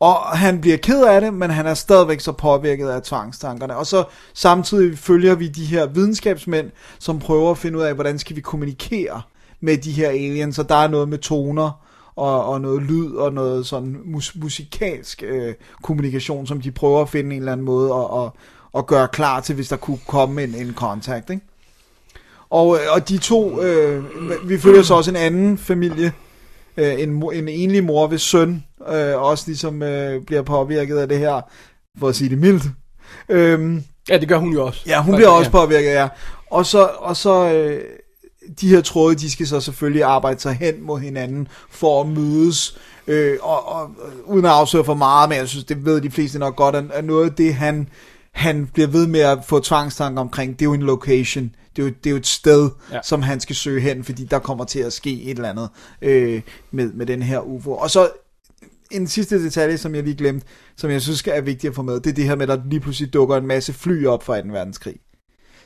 Og 0.00 0.38
han 0.38 0.60
bliver 0.60 0.76
ked 0.76 1.04
af 1.04 1.20
det, 1.20 1.34
men 1.34 1.50
han 1.50 1.66
er 1.66 1.74
stadigvæk 1.74 2.20
så 2.20 2.32
påvirket 2.32 2.88
af 2.88 3.02
tvangstankerne. 3.02 3.76
Og 3.76 3.86
så 3.86 4.04
samtidig 4.34 4.98
følger 4.98 5.34
vi 5.34 5.48
de 5.48 5.64
her 5.64 5.86
videnskabsmænd, 5.86 6.70
som 6.98 7.18
prøver 7.18 7.50
at 7.50 7.58
finde 7.58 7.78
ud 7.78 7.82
af, 7.82 7.94
hvordan 7.94 8.18
skal 8.18 8.36
vi 8.36 8.40
kommunikere 8.40 9.22
med 9.60 9.78
de 9.78 9.92
her 9.92 10.08
aliens. 10.08 10.58
Og 10.58 10.68
der 10.68 10.74
er 10.74 10.88
noget 10.88 11.08
med 11.08 11.18
toner 11.18 11.70
og, 12.16 12.44
og 12.44 12.60
noget 12.60 12.82
lyd 12.82 13.14
og 13.14 13.32
noget 13.32 13.66
sådan 13.66 13.96
mus- 14.04 14.40
musikalsk 14.40 15.22
øh, 15.26 15.54
kommunikation, 15.82 16.46
som 16.46 16.60
de 16.60 16.70
prøver 16.70 17.02
at 17.02 17.08
finde 17.08 17.36
en 17.36 17.42
eller 17.42 17.52
anden 17.52 17.66
måde 17.66 17.94
at, 17.94 18.24
at, 18.24 18.30
at 18.78 18.86
gøre 18.86 19.08
klar 19.08 19.40
til, 19.40 19.54
hvis 19.54 19.68
der 19.68 19.76
kunne 19.76 19.98
komme 20.08 20.44
en, 20.44 20.54
en 20.54 20.72
kontakt. 20.74 21.30
Ikke? 21.30 21.42
Og, 22.50 22.76
øh, 22.76 22.80
og 22.94 23.08
de 23.08 23.18
to, 23.18 23.62
øh, 23.62 24.04
vi 24.48 24.58
følger 24.58 24.82
så 24.82 24.94
også 24.94 25.10
en 25.10 25.16
anden 25.16 25.58
familie, 25.58 26.12
øh, 26.76 27.00
en, 27.00 27.22
en 27.32 27.48
enlig 27.48 27.84
mor 27.84 28.06
ved 28.06 28.18
søn, 28.18 28.64
øh, 28.88 29.22
også 29.22 29.44
ligesom 29.46 29.82
øh, 29.82 30.22
bliver 30.22 30.42
påvirket 30.42 30.98
af 30.98 31.08
det 31.08 31.18
her, 31.18 31.40
for 31.98 32.08
at 32.08 32.16
sige 32.16 32.30
det 32.30 32.38
mildt. 32.38 32.64
Øhm, 33.28 33.84
Ja, 34.08 34.18
det 34.18 34.28
gør 34.28 34.38
hun 34.38 34.52
jo 34.52 34.66
også. 34.66 34.80
ja, 34.86 35.02
hun 35.02 35.14
bliver 35.14 35.28
også 35.28 35.50
påvirket, 35.50 35.90
ja. 35.90 36.08
Og 36.50 36.66
så, 36.66 36.90
og 36.98 37.16
så 37.16 37.52
øh, 37.52 37.84
de 38.60 38.68
her 38.68 38.80
tråde, 38.80 39.14
de 39.14 39.30
skal 39.30 39.46
så 39.46 39.60
selvfølgelig 39.60 40.02
arbejde 40.04 40.40
sig 40.40 40.52
hen 40.54 40.82
mod 40.82 41.00
hinanden 41.00 41.48
for 41.70 42.00
at 42.00 42.08
mødes, 42.08 42.78
øh, 43.06 43.38
og, 43.42 43.68
og 43.68 43.90
uden 44.24 44.44
at 44.44 44.50
afsløre 44.50 44.84
for 44.84 44.94
meget, 44.94 45.28
men 45.28 45.38
jeg 45.38 45.48
synes, 45.48 45.64
det 45.64 45.84
ved 45.84 46.00
de 46.00 46.10
fleste 46.10 46.38
nok 46.38 46.56
godt, 46.56 46.76
at, 46.92 47.04
noget 47.04 47.30
af 47.30 47.36
det, 47.36 47.54
han, 47.54 47.88
han 48.34 48.66
bliver 48.66 48.88
ved 48.88 49.06
med 49.06 49.20
at 49.20 49.38
få 49.44 49.60
tvangstanker 49.60 50.20
omkring, 50.20 50.58
det 50.58 50.64
er 50.64 50.66
jo 50.66 50.74
en 50.74 50.82
location. 50.82 51.54
Det 51.76 51.82
er 51.82 51.86
jo, 51.86 51.92
det 52.04 52.06
er 52.06 52.10
jo 52.10 52.16
et 52.16 52.26
sted, 52.26 52.70
ja. 52.92 52.98
Som 53.04 53.22
han 53.22 53.40
skal 53.40 53.56
søge 53.56 53.80
hen, 53.80 54.04
fordi 54.04 54.24
der 54.24 54.38
kommer 54.38 54.64
til 54.64 54.80
at 54.80 54.92
ske 54.92 55.22
et 55.22 55.30
eller 55.30 55.50
andet 55.50 55.68
øh, 56.02 56.42
med, 56.70 56.92
med 56.92 57.06
den 57.06 57.22
her 57.22 57.40
UFO. 57.40 57.72
Og 57.72 57.90
så 57.90 58.10
en 58.90 59.06
sidste 59.06 59.44
detalje, 59.44 59.78
som 59.78 59.94
jeg 59.94 60.02
lige 60.02 60.16
glemte, 60.16 60.46
som 60.76 60.90
jeg 60.90 61.02
synes 61.02 61.22
er 61.26 61.40
vigtigt 61.40 61.70
at 61.70 61.74
få 61.74 61.82
med, 61.82 62.00
det 62.00 62.10
er 62.10 62.14
det 62.14 62.24
her 62.24 62.36
med, 62.36 62.50
at 62.50 62.58
der 62.58 62.64
lige 62.70 62.80
pludselig 62.80 63.12
dukker 63.12 63.36
en 63.36 63.46
masse 63.46 63.72
fly 63.72 64.06
op 64.06 64.22
fra 64.22 64.40
2. 64.40 64.48
verdenskrig 64.48 64.96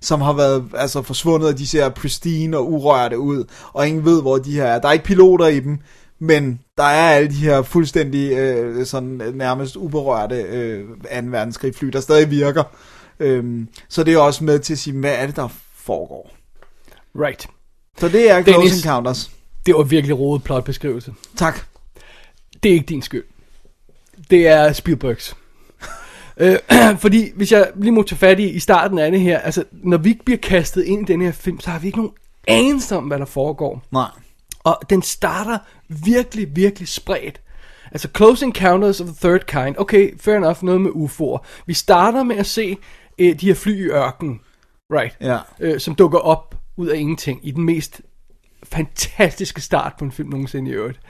som 0.05 0.20
har 0.20 0.32
været 0.32 0.65
altså, 0.74 1.03
forsvundet, 1.03 1.49
og 1.49 1.59
de 1.59 1.66
ser 1.66 1.89
pristine 1.89 2.57
og 2.57 2.73
urørte 2.73 3.19
ud, 3.19 3.45
og 3.73 3.89
ingen 3.89 4.05
ved, 4.05 4.23
hvor 4.23 4.39
de 4.39 4.53
her 4.53 4.65
er. 4.65 4.81
Der 4.81 4.89
er 4.89 4.93
ikke 4.93 5.05
piloter 5.05 5.47
i 5.47 5.61
dem, 5.61 5.78
men 6.24 6.60
der 6.76 6.84
er 6.84 7.10
alle 7.10 7.28
de 7.28 7.34
her 7.34 7.62
fuldstændig 7.62 8.32
øh, 8.32 8.86
sådan 8.86 9.20
øh, 9.20 9.34
nærmest 9.34 9.76
uberørte 9.76 10.34
øh, 10.34 10.88
2. 10.88 10.94
verdenskrig 11.24 11.74
fly, 11.74 11.88
der 11.88 12.01
stadig 12.01 12.30
virker. 12.30 12.62
Øhm, 13.20 13.68
så 13.88 14.05
det 14.05 14.14
er 14.14 14.18
også 14.18 14.44
med 14.44 14.59
til 14.59 14.72
at 14.72 14.78
sige, 14.78 14.98
hvad 14.98 15.14
er 15.14 15.26
det, 15.26 15.36
der 15.36 15.48
foregår? 15.76 16.36
Right. 17.18 17.48
Så 17.98 18.09
det 18.09 18.30
er 18.30 18.42
Close 18.42 18.59
Dennis. 18.59 18.84
Encounters. 18.84 19.30
Det 19.66 19.74
var 19.74 19.82
virkelig 19.82 20.18
rodet 20.18 20.44
plotbeskrivelse. 20.44 21.14
Tak. 21.36 21.60
Det 22.62 22.68
er 22.68 22.74
ikke 22.74 22.86
din 22.86 23.02
skyld. 23.02 23.24
Det 24.30 24.48
er 24.48 24.72
Spielbergs. 24.72 25.36
øh, 26.36 26.56
fordi 27.02 27.32
hvis 27.36 27.52
jeg 27.52 27.70
lige 27.76 27.92
må 27.92 28.02
tage 28.02 28.18
fat 28.18 28.40
i 28.40 28.48
i 28.48 28.59
starten 28.59 28.98
af 28.98 29.10
det 29.10 29.20
her, 29.20 29.38
altså 29.38 29.64
når 29.72 29.98
vi 29.98 30.20
bliver 30.24 30.38
kastet 30.38 30.84
ind 30.84 31.09
i 31.09 31.12
den 31.12 31.22
her 31.22 31.32
film, 31.32 31.60
så 31.60 31.70
har 31.70 31.78
vi 31.78 31.86
ikke 31.86 31.98
nogen 31.98 32.12
anelse 32.48 32.96
om, 32.96 33.05
hvad 33.05 33.18
der 33.18 33.24
foregår. 33.24 33.82
Nej. 33.90 34.09
Og 34.65 34.78
den 34.91 35.03
starter 35.03 35.59
virkelig, 35.89 36.57
virkelig 36.57 36.89
spredt. 36.89 37.41
Altså 37.93 38.09
Close 38.16 38.45
Encounters 38.45 39.01
of 39.01 39.07
the 39.07 39.16
Third 39.28 39.41
Kind. 39.47 39.74
Okay, 39.78 40.19
fair 40.20 40.36
enough, 40.36 40.62
noget 40.65 40.81
med 40.81 40.91
UFO'er. 40.91 41.45
Vi 41.66 41.74
starter 41.74 42.23
med 42.23 42.36
at 42.36 42.47
se 42.47 42.77
øh, 43.19 43.41
de 43.41 43.47
her 43.47 43.55
fly 43.55 43.86
i 43.86 43.91
ørkenen. 43.91 44.41
Right. 44.93 45.16
Ja. 45.20 45.39
Øh, 45.61 45.81
som 45.81 45.95
dukker 45.95 46.19
op 46.19 46.55
ud 46.77 46.86
af 46.89 46.99
ingenting. 46.99 47.41
I 47.43 47.51
den 47.51 47.65
mest 47.65 48.01
fantastiske 48.65 49.61
start 49.61 49.93
på 49.99 50.05
en 50.05 50.12
film 50.12 50.28
nogensinde 50.28 50.70
i 50.70 50.74
øvrigt. 50.74 51.01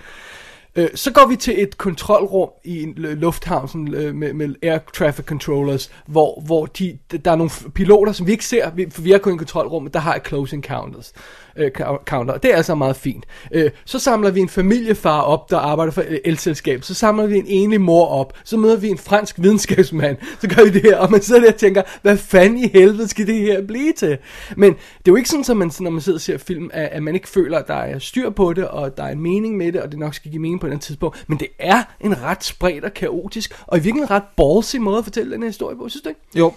Øh, 0.76 0.88
Så 0.94 1.12
går 1.12 1.26
vi 1.26 1.36
til 1.36 1.62
et 1.62 1.78
kontrolrum 1.78 2.48
i 2.64 2.82
en 2.82 2.94
øh, 2.98 3.16
lufthavn 3.18 3.68
sådan, 3.68 3.94
øh, 3.94 4.14
med, 4.14 4.32
med 4.32 4.54
air 4.62 4.78
traffic 4.94 5.24
controllers, 5.24 5.90
hvor, 6.06 6.40
hvor 6.46 6.66
de, 6.66 6.98
der 7.24 7.30
er 7.30 7.36
nogle 7.36 7.50
piloter, 7.74 8.12
som 8.12 8.26
vi 8.26 8.32
ikke 8.32 8.44
ser, 8.46 8.70
vi- 8.70 8.90
for 8.90 9.02
vi 9.02 9.12
er 9.12 9.18
kun 9.18 9.34
i 9.34 9.36
kontrolrummet, 9.36 9.94
der 9.94 10.00
har 10.00 10.14
et 10.14 10.26
close 10.26 10.56
encounters. 10.56 11.12
Øh, 11.56 11.70
counter. 12.06 12.36
Det 12.36 12.52
er 12.52 12.56
altså 12.56 12.74
meget 12.74 12.96
fint. 12.96 13.24
Øh, 13.52 13.70
så 13.84 13.98
samler 13.98 14.30
vi 14.30 14.40
en 14.40 14.48
familiefar 14.48 15.20
op, 15.20 15.50
der 15.50 15.58
arbejder 15.58 15.92
for 15.92 16.04
elselskab. 16.24 16.82
Så 16.82 16.94
samler 16.94 17.26
vi 17.26 17.38
en 17.38 17.46
enlig 17.46 17.80
mor 17.80 18.06
op. 18.06 18.32
Så 18.44 18.56
møder 18.56 18.76
vi 18.76 18.88
en 18.88 18.98
fransk 18.98 19.36
videnskabsmand. 19.38 20.16
Så 20.40 20.48
gør 20.48 20.64
vi 20.64 20.70
det 20.70 20.82
her, 20.82 20.96
og 20.96 21.10
man 21.10 21.22
sidder 21.22 21.40
der 21.40 21.48
og 21.48 21.56
tænker, 21.56 21.82
hvad 22.02 22.16
fanden 22.16 22.58
i 22.58 22.68
helvede 22.72 23.08
skal 23.08 23.26
det 23.26 23.38
her 23.40 23.66
blive 23.66 23.92
til? 23.92 24.18
Men 24.56 24.72
det 24.72 24.78
er 24.78 25.12
jo 25.12 25.16
ikke 25.16 25.28
sådan, 25.28 25.44
at 25.50 25.56
man, 25.56 25.70
når 25.80 25.90
man 25.90 26.00
sidder 26.00 26.16
og 26.16 26.20
ser 26.20 26.38
film, 26.38 26.70
at, 26.72 26.88
at 26.92 27.02
man 27.02 27.14
ikke 27.14 27.28
føler, 27.28 27.58
at 27.58 27.68
der 27.68 27.74
er 27.74 27.98
styr 27.98 28.30
på 28.30 28.52
det, 28.52 28.68
og 28.68 28.96
der 28.96 29.04
er 29.04 29.12
en 29.12 29.20
mening 29.20 29.56
med 29.56 29.72
det, 29.72 29.82
og 29.82 29.90
det 29.90 29.98
nok 29.98 30.14
skal 30.14 30.30
give 30.30 30.42
mening 30.42 30.60
på 30.60 30.66
et 30.66 30.68
eller 30.68 30.74
andet 30.74 30.86
tidspunkt. 30.86 31.24
Men 31.26 31.38
det 31.38 31.48
er 31.58 31.82
en 32.00 32.22
ret 32.22 32.44
spredt 32.44 32.84
og 32.84 32.94
kaotisk, 32.94 33.54
og 33.66 33.78
i 33.78 33.80
virkeligheden 33.80 34.10
ret 34.10 34.22
ballsy 34.36 34.76
måde 34.76 34.98
at 34.98 35.04
fortælle 35.04 35.32
den 35.32 35.42
her 35.42 35.48
historie 35.48 35.76
på, 35.76 35.88
synes 35.88 36.02
du 36.02 36.08
ikke? 36.08 36.20
Jo, 36.34 36.52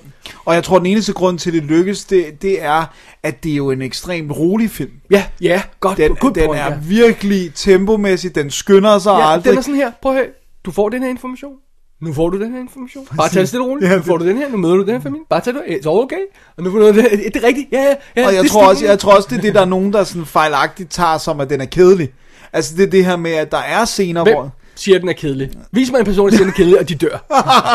og 0.46 0.56
jeg 0.56 0.64
tror, 0.64 0.78
den 0.78 0.86
eneste 0.86 1.14
grund 1.14 1.40
til, 1.40 1.50
at 1.50 1.54
det 1.54 1.64
lykkes, 1.64 2.06
det, 2.06 2.42
det 2.42 2.64
er, 2.64 2.86
at 3.24 3.44
det 3.44 3.52
er 3.52 3.56
jo 3.56 3.72
en 3.72 3.82
ekstremt 3.82 4.32
rolig 4.32 4.70
film. 4.70 4.87
Ja, 5.12 5.26
ja, 5.42 5.62
godt. 5.80 5.98
Den, 5.98 6.16
good 6.16 6.34
den 6.34 6.46
point, 6.46 6.62
er 6.62 6.66
ja. 6.66 6.78
virkelig 6.82 7.54
tempomæssig, 7.54 8.36
den 8.36 8.52
skynder 8.52 9.00
sig 9.00 9.12
Ja, 9.12 9.32
aldrig. 9.32 9.50
den 9.52 9.58
er 9.58 9.62
sådan 9.62 9.76
her, 9.76 9.92
prøv 10.02 10.12
at 10.12 10.18
høre, 10.18 10.28
du 10.66 10.72
får 10.72 10.90
den 10.90 11.04
her 11.04 11.10
information. 11.10 11.54
Nu 12.02 12.14
får 12.14 12.30
du 12.30 12.40
den 12.42 12.52
her 12.54 12.60
information. 12.60 13.08
Bare 13.18 13.30
tag 13.30 13.40
det 13.40 13.48
stille 13.48 13.64
og 13.66 13.70
roligt. 13.70 13.92
Ja, 13.92 13.96
Nu 13.98 14.04
får 14.04 14.18
du 14.18 14.28
den 14.28 14.38
her, 14.38 14.50
nu 14.50 14.58
møder 14.58 14.76
du 14.76 14.82
den 14.82 14.92
her 14.92 15.00
familie. 15.00 15.26
Bare 15.30 15.42
tag 15.42 15.54
det, 15.54 15.62
it's 15.62 15.90
all 15.90 16.00
okay. 16.00 16.16
Og 16.58 16.64
nu 16.64 16.72
får 16.72 16.80
du. 16.80 16.88
Det 16.88 17.36
er 17.36 17.44
rigtigt, 17.44 17.68
ja, 17.72 17.82
ja. 17.82 17.96
ja 18.16 18.28
og 18.28 18.34
jeg 18.34 18.44
det 18.44 18.52
tror, 18.52 18.68
også, 18.70 18.86
jeg 18.86 19.00
tror 19.00 19.16
også, 19.16 19.28
det 19.32 19.38
er 19.38 19.42
det, 19.42 19.56
der 19.56 19.62
er 19.62 19.66
nogen, 19.66 19.94
der 19.94 20.04
sådan 20.04 20.26
fejlagtigt 20.26 20.92
tager 20.92 21.18
som, 21.18 21.40
at 21.40 21.50
den 21.50 21.62
er 21.62 21.66
kedelig. 21.66 22.10
Altså 22.54 22.76
det 22.76 22.84
er 22.84 22.90
det 22.90 23.06
her 23.06 23.16
med, 23.16 23.32
at 23.32 23.52
der 23.52 23.58
er 23.58 23.86
scener, 23.86 24.24
Hvem 24.24 24.36
hvor... 24.36 24.52
siger, 24.76 24.96
at 24.96 25.02
den 25.02 25.10
er 25.10 25.14
kedelig? 25.14 25.50
Vis 25.72 25.92
mig 25.92 26.00
en 26.00 26.06
person, 26.06 26.30
der 26.30 26.38
siger, 26.38 26.42
at 26.42 26.46
den 26.46 26.50
er 26.54 26.56
kedelig, 26.56 26.80
og 26.80 26.90
de 26.90 26.96
dør. 26.96 27.26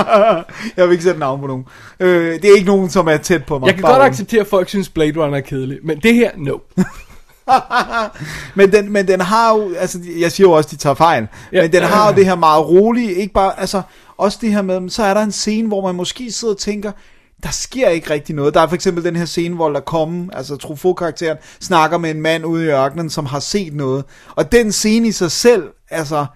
jeg 0.77 0.85
vil 0.87 0.93
ikke 0.93 1.05
sætte 1.05 1.21
navn 1.21 1.41
på 1.41 1.47
nogen. 1.47 1.65
Øh, 2.01 2.33
det 2.33 2.45
er 2.45 2.55
ikke 2.55 2.67
nogen, 2.67 2.91
som 2.91 3.09
er 3.09 3.17
tæt 3.17 3.45
på 3.45 3.59
mig. 3.59 3.67
Jeg 3.67 3.75
kan 3.75 3.83
Bare 3.83 3.95
godt 3.95 4.07
acceptere, 4.07 4.41
at 4.41 4.47
folk 4.47 4.69
synes, 4.69 4.89
Blade 4.89 5.25
Runner 5.25 5.37
er 5.37 5.41
kedelig. 5.41 5.79
Men 5.85 5.99
det 5.99 6.15
her, 6.15 6.31
no. 6.37 6.59
men, 8.57 8.73
den, 8.73 8.93
men 8.93 9.09
den 9.09 9.21
har 9.21 9.55
jo, 9.57 9.75
altså 9.75 9.99
jeg 10.19 10.33
siger 10.33 10.47
jo 10.49 10.53
også, 10.53 10.69
de 10.73 10.77
tager 10.77 10.95
fejl, 10.95 11.29
Ja. 11.53 11.63
men 11.63 11.73
den 11.73 11.83
har 11.83 12.11
jo 12.11 12.17
det 12.17 12.27
her 12.27 12.35
meget 12.35 12.69
rolige, 12.69 13.15
ikke 13.15 13.33
bare, 13.35 13.61
altså 13.61 13.83
også 14.19 14.39
det 14.41 14.53
her 14.53 14.63
med, 14.63 14.91
så 14.91 15.03
er 15.03 15.15
der 15.15 15.23
en 15.23 15.33
scene, 15.33 15.69
hvor 15.69 15.81
man 15.87 15.95
måske 15.95 16.33
sidder 16.33 16.55
og 16.55 16.61
tænker, 16.61 16.93
der 17.43 17.51
sker 17.51 17.89
ikke 17.89 18.11
rigtig 18.11 18.35
noget. 18.35 18.55
Der 18.55 18.61
er 18.61 18.67
for 18.67 18.75
eksempel 18.75 19.05
den 19.05 19.17
her 19.17 19.25
scene, 19.25 19.55
hvor 19.55 19.69
der 19.71 19.81
kommer, 19.81 20.33
altså 20.33 20.57
Truffaut-karakteren, 20.57 21.37
snakker 21.61 21.99
med 21.99 22.11
en 22.11 22.21
mand 22.23 22.45
ude 22.45 22.65
i 22.65 22.69
ørkenen, 22.69 23.11
som 23.11 23.27
har 23.27 23.41
set 23.41 23.75
noget. 23.75 24.05
Og 24.37 24.53
den 24.53 24.73
scene 24.73 25.09
i 25.09 25.13
sig 25.13 25.31
selv, 25.31 25.63
altså, 25.91 26.27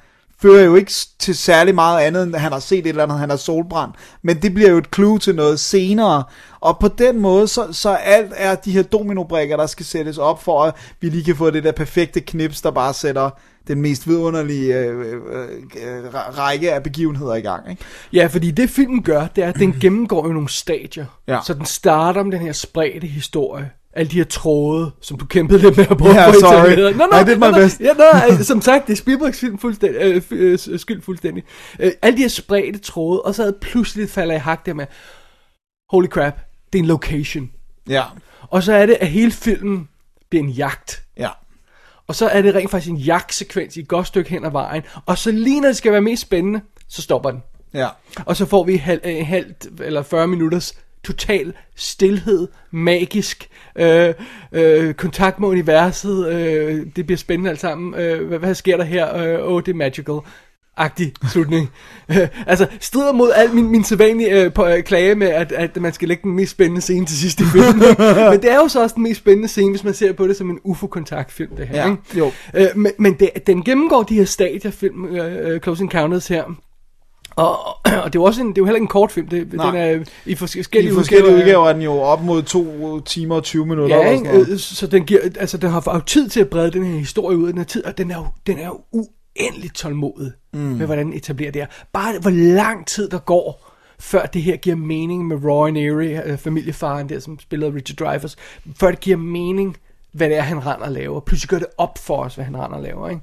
fører 0.42 0.64
jo 0.64 0.74
ikke 0.74 0.92
til 1.18 1.36
særlig 1.36 1.74
meget 1.74 2.00
andet, 2.00 2.22
end 2.22 2.34
at 2.34 2.40
han 2.40 2.52
har 2.52 2.58
set 2.58 2.78
et 2.78 2.86
eller 2.86 3.02
andet, 3.02 3.18
han 3.18 3.30
har 3.30 3.36
solbrændt. 3.36 3.96
Men 4.22 4.42
det 4.42 4.54
bliver 4.54 4.70
jo 4.70 4.78
et 4.78 4.94
clue 4.94 5.18
til 5.18 5.34
noget 5.34 5.60
senere. 5.60 6.24
Og 6.60 6.78
på 6.78 6.88
den 6.88 7.20
måde, 7.20 7.48
så, 7.48 7.72
så 7.72 7.90
alt 7.90 8.32
er 8.36 8.54
de 8.54 8.72
her 8.72 8.82
dominobrikker, 8.82 9.56
der 9.56 9.66
skal 9.66 9.86
sættes 9.86 10.18
op 10.18 10.42
for, 10.42 10.62
at 10.62 10.74
vi 11.00 11.08
lige 11.08 11.24
kan 11.24 11.36
få 11.36 11.50
det 11.50 11.64
der 11.64 11.72
perfekte 11.72 12.20
knips, 12.20 12.60
der 12.60 12.70
bare 12.70 12.94
sætter 12.94 13.30
den 13.68 13.80
mest 13.80 14.08
vidunderlige 14.08 14.78
øh, 14.78 15.00
øh, 15.00 15.12
øh, 15.86 16.14
række 16.14 16.74
af 16.74 16.82
begivenheder 16.82 17.34
i 17.34 17.40
gang. 17.40 17.70
Ikke? 17.70 17.84
Ja, 18.12 18.26
fordi 18.26 18.50
det 18.50 18.70
filmen 18.70 19.02
gør, 19.02 19.26
det 19.36 19.44
er, 19.44 19.48
at 19.48 19.58
den 19.58 19.72
gennemgår 19.82 20.26
jo 20.26 20.32
nogle 20.32 20.48
stadier. 20.48 21.06
Ja. 21.28 21.38
Så 21.46 21.54
den 21.54 21.64
starter 21.64 22.22
med 22.22 22.32
den 22.32 22.40
her 22.40 22.52
spredte 22.52 23.06
historie. 23.06 23.70
Alle 23.96 24.10
de 24.10 24.16
her 24.16 24.24
tråde, 24.24 24.90
som 25.00 25.18
du 25.18 25.26
kæmpede 25.26 25.58
lidt 25.62 25.76
med 25.76 25.86
at 25.90 26.00
Ja, 26.14 26.28
at 26.28 26.34
få 26.34 26.40
sorry. 26.40 26.92
Nå, 26.92 27.06
nå, 27.12 27.18
I 27.18 27.24
did 27.24 27.36
my 27.36 27.40
nå. 27.40 27.52
best. 27.52 27.80
Ja, 27.80 27.92
nå, 27.92 28.34
øh, 28.34 28.40
som 28.42 28.60
sagt, 28.60 28.86
det 28.86 28.92
er 28.92 28.96
Spielbergs 28.96 29.40
film 29.40 29.58
fuldstændig, 29.58 30.00
øh, 30.02 30.16
f- 30.16 30.34
øh, 30.34 30.78
skyld 30.78 31.02
fuldstændig. 31.02 31.44
Øh, 31.80 31.92
alle 32.02 32.16
de 32.16 32.22
her 32.22 32.28
spredte 32.28 32.78
tråde, 32.78 33.22
og 33.22 33.34
så 33.34 33.42
havde 33.42 33.56
pludselig 33.60 34.10
falder 34.10 34.34
i 34.34 34.38
hak 34.38 34.66
der 34.66 34.74
med, 34.74 34.86
holy 35.90 36.06
crap, 36.06 36.34
det 36.72 36.78
er 36.78 36.82
en 36.82 36.88
location. 36.88 37.50
Ja, 37.88 38.02
Og 38.42 38.62
så 38.62 38.72
er 38.72 38.86
det, 38.86 38.96
at 39.00 39.08
hele 39.08 39.30
filmen 39.32 39.88
bliver 40.30 40.44
en 40.44 40.50
jagt. 40.50 41.02
ja. 41.18 41.28
Og 42.08 42.14
så 42.14 42.28
er 42.28 42.42
det 42.42 42.54
rent 42.54 42.70
faktisk 42.70 42.90
en 42.90 42.96
jagtsekvens 42.96 43.76
i 43.76 43.80
et 43.80 43.88
godt 43.88 44.06
stykke 44.06 44.30
hen 44.30 44.44
ad 44.44 44.50
vejen. 44.50 44.82
Og 45.06 45.18
så 45.18 45.30
lige 45.30 45.60
når 45.60 45.68
det 45.68 45.76
skal 45.76 45.92
være 45.92 46.00
mest 46.00 46.22
spændende, 46.22 46.60
så 46.88 47.02
stopper 47.02 47.30
den. 47.30 47.42
Ja. 47.74 47.88
Og 48.26 48.36
så 48.36 48.46
får 48.46 48.64
vi 48.64 48.76
halv, 48.76 49.00
øh, 49.04 49.26
halv 49.26 49.46
eller 49.80 50.02
40 50.02 50.26
minutters 50.26 50.74
total 51.06 51.52
stillhed, 51.76 52.48
magisk, 52.70 53.48
øh, 53.78 54.14
øh, 54.52 54.94
kontakt 54.94 55.40
med 55.40 55.48
universet, 55.48 56.28
øh, 56.32 56.86
det 56.96 57.06
bliver 57.06 57.18
spændende 57.18 57.50
alt 57.50 57.60
sammen. 57.60 57.94
Øh, 57.94 58.28
hvad, 58.28 58.38
hvad 58.38 58.54
sker 58.54 58.76
der 58.76 58.84
her? 58.84 59.16
Øh, 59.16 59.46
Åh, 59.46 59.52
oh, 59.52 59.62
det 59.62 59.72
er 59.72 59.76
magical. 59.76 60.18
Agtig 60.78 61.12
slutning. 61.32 61.70
Øh, 62.08 62.28
altså, 62.46 62.66
strider 62.80 63.12
mod 63.12 63.32
al 63.34 63.54
min, 63.54 63.68
min 63.70 63.84
sædvanlige 63.84 64.42
øh, 64.42 64.52
på, 64.52 64.66
øh, 64.66 64.82
klage 64.82 65.14
med, 65.14 65.26
at, 65.26 65.52
at 65.52 65.76
man 65.76 65.92
skal 65.92 66.08
lægge 66.08 66.22
den 66.22 66.32
mest 66.32 66.50
spændende 66.50 66.80
scene 66.80 67.06
til 67.06 67.16
sidst 67.16 67.40
i 67.40 67.44
filmen. 67.44 67.78
Men 68.30 68.42
det 68.42 68.52
er 68.52 68.56
jo 68.56 68.68
så 68.68 68.82
også 68.82 68.94
den 68.94 69.02
mest 69.02 69.20
spændende 69.20 69.48
scene, 69.48 69.70
hvis 69.70 69.84
man 69.84 69.94
ser 69.94 70.12
på 70.12 70.26
det 70.26 70.36
som 70.36 70.50
en 70.50 70.58
UFO-kontaktfilm, 70.64 71.56
det 71.56 71.68
her. 71.68 71.76
Ja, 71.76 71.90
ikke? 71.90 72.02
jo. 72.18 72.32
Øh, 72.54 72.66
men 72.76 72.92
men 72.98 73.14
det, 73.14 73.30
den 73.46 73.64
gennemgår 73.64 74.02
de 74.02 74.14
her 74.14 74.24
stadier, 74.24 74.70
film, 74.70 75.04
øh, 75.04 75.50
øh, 75.50 75.60
Close 75.60 75.82
Encounters 75.82 76.28
her. 76.28 76.44
Og, 77.36 77.58
og 78.04 78.12
det 78.12 78.18
er 78.18 78.20
jo 78.20 78.22
også 78.22 78.40
en, 78.40 78.48
det 78.48 78.58
er 78.58 78.62
jo 78.62 78.64
heller 78.64 78.76
ikke 78.76 78.84
en 78.84 78.88
kort 78.88 79.12
film. 79.12 79.28
Det, 79.28 79.52
Nej. 79.52 79.66
den 79.66 79.76
er 79.80 80.04
i 80.26 80.34
forskellige, 80.34 80.92
I 80.92 80.94
forskellige 80.94 81.34
udgaver 81.34 81.68
er 81.68 81.72
den 81.72 81.82
jo 81.82 81.92
op 81.92 82.22
mod 82.22 82.42
2 82.42 83.00
timer 83.00 83.34
og 83.34 83.42
20 83.42 83.66
minutter. 83.66 83.96
Ja, 83.96 84.10
ikke? 84.10 84.24
sådan. 84.24 84.52
Øh, 84.52 84.58
så 84.58 84.86
den, 84.86 85.04
giver, 85.04 85.20
altså, 85.40 85.58
den 85.58 85.70
har 85.70 85.80
fået 85.80 86.06
tid 86.06 86.28
til 86.28 86.40
at 86.40 86.48
brede 86.48 86.70
den 86.70 86.86
her 86.86 86.98
historie 86.98 87.36
ud 87.36 87.46
af 87.46 87.52
den 87.52 87.58
her 87.58 87.64
tid, 87.64 87.84
og 87.84 87.98
den 87.98 88.10
er 88.10 88.16
jo, 88.16 88.26
den 88.46 88.58
er 88.58 88.66
jo 88.66 88.80
uendelig 88.92 89.74
tålmodig 89.74 90.32
mm. 90.52 90.60
med, 90.60 90.86
hvordan 90.86 91.06
den 91.06 91.14
etablerer 91.14 91.50
det 91.50 91.62
her. 91.62 91.68
Bare 91.92 92.18
hvor 92.18 92.30
lang 92.30 92.86
tid 92.86 93.08
der 93.08 93.18
går, 93.18 93.72
før 93.98 94.26
det 94.26 94.42
her 94.42 94.56
giver 94.56 94.76
mening 94.76 95.26
med 95.26 95.44
Roy 95.44 95.70
Neri, 95.70 96.14
øh, 96.14 96.38
familiefaren 96.38 97.08
der, 97.08 97.20
som 97.20 97.38
spillede 97.38 97.74
Richard 97.74 97.96
Dreyfuss, 97.96 98.36
før 98.80 98.90
det 98.90 99.00
giver 99.00 99.16
mening, 99.16 99.76
hvad 100.12 100.28
det 100.28 100.36
er, 100.36 100.42
han 100.42 100.66
render 100.66 100.86
og 100.86 100.92
laver. 100.92 101.20
Pludselig 101.20 101.48
gør 101.48 101.58
det 101.58 101.68
op 101.78 101.98
for 101.98 102.24
os, 102.24 102.34
hvad 102.34 102.44
han 102.44 102.56
render 102.56 102.76
og 102.76 102.82
laver. 102.82 103.08
Ikke? 103.08 103.22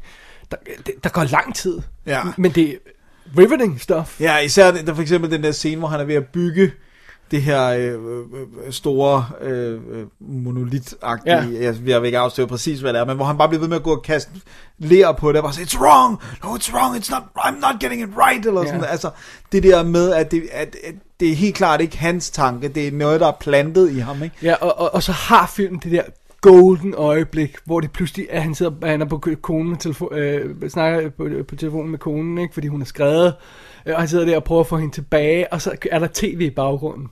Der, 0.52 0.57
der 1.03 1.10
går 1.10 1.23
lang 1.23 1.56
tid. 1.56 1.81
Ja. 2.06 2.22
Men 2.38 2.52
det 2.52 2.80
riveting 3.37 3.81
stuff. 3.81 4.19
Ja, 4.21 4.37
især 4.37 4.71
der 4.71 4.93
for 4.93 5.01
eksempel 5.01 5.31
den 5.31 5.43
der 5.43 5.51
scene, 5.51 5.79
hvor 5.79 5.87
han 5.87 5.99
er 5.99 6.03
ved 6.03 6.15
at 6.15 6.27
bygge 6.27 6.71
det 7.31 7.41
her 7.41 7.67
øh, 7.67 7.93
øh, 7.93 8.71
store 8.71 9.25
øh, 9.41 9.79
øh, 9.91 10.05
monolitagtige, 10.19 11.35
Ja. 11.37 11.45
ja. 11.45 11.63
jeg, 11.63 11.75
jeg 11.85 12.01
vil 12.01 12.05
ikke 12.07 12.17
afsløre 12.19 12.47
præcis, 12.47 12.79
hvad 12.79 12.93
det 12.93 12.99
er, 13.01 13.05
men 13.05 13.15
hvor 13.15 13.25
han 13.25 13.37
bare 13.37 13.47
bliver 13.49 13.59
ved 13.59 13.67
med 13.67 13.77
at 13.77 13.83
gå 13.83 13.91
og 13.95 14.01
kaste 14.03 14.31
ler 14.77 15.11
på 15.11 15.29
det, 15.29 15.37
og 15.37 15.43
bare 15.43 15.53
sige, 15.53 15.65
it's 15.65 15.79
wrong, 15.81 16.19
no, 16.43 16.55
it's 16.55 16.73
wrong, 16.75 16.95
it's 16.97 17.11
not, 17.11 17.23
I'm 17.37 17.59
not 17.71 17.79
getting 17.81 18.01
it 18.01 18.09
right, 18.17 18.45
eller 18.45 18.61
Ja. 18.61 18.67
sådan, 18.67 18.83
altså, 18.89 19.09
det 19.51 19.63
der 19.63 19.83
med, 19.83 20.11
at 20.13 20.31
det, 20.31 20.43
at, 20.51 20.75
at 20.83 20.93
det 21.19 21.31
er 21.31 21.35
helt 21.35 21.55
klart 21.55 21.81
ikke 21.81 21.97
hans 21.97 22.29
tanke, 22.29 22.67
det 22.67 22.87
er 22.87 22.91
noget, 22.91 23.19
der 23.19 23.27
er 23.27 23.37
plantet 23.39 23.91
i 23.91 23.99
ham, 23.99 24.23
ikke? 24.23 24.35
Ja, 24.43 24.53
og, 24.53 24.79
og, 24.79 24.93
og 24.93 25.03
så 25.03 25.11
har 25.11 25.51
filmen 25.55 25.79
det 25.83 25.91
der 25.91 26.01
golden 26.43 26.93
øjeblik, 26.97 27.55
hvor 27.65 27.79
det 27.79 27.91
pludselig 27.91 28.27
er, 28.29 28.39
han 28.39 28.55
sidder 28.55 28.87
han 28.87 29.01
er 29.01 29.05
på 29.05 29.21
konen 29.41 29.69
med 29.69 29.77
telefon, 29.77 30.13
øh, 30.13 30.69
snakker 30.69 31.09
på, 31.09 31.29
på 31.47 31.55
telefonen 31.55 31.91
med 31.91 31.99
konen, 31.99 32.37
ikke, 32.37 32.53
fordi 32.53 32.67
hun 32.67 32.81
er 32.81 32.85
skrevet, 32.85 33.33
øh, 33.85 33.93
og 33.93 33.99
han 33.99 34.07
sidder 34.07 34.25
der 34.25 34.35
og 34.35 34.43
prøver 34.43 34.61
at 34.61 34.67
få 34.67 34.77
hende 34.77 34.93
tilbage, 34.93 35.53
og 35.53 35.61
så 35.61 35.75
er 35.91 35.99
der 35.99 36.07
tv 36.13 36.41
i 36.41 36.49
baggrunden, 36.49 37.07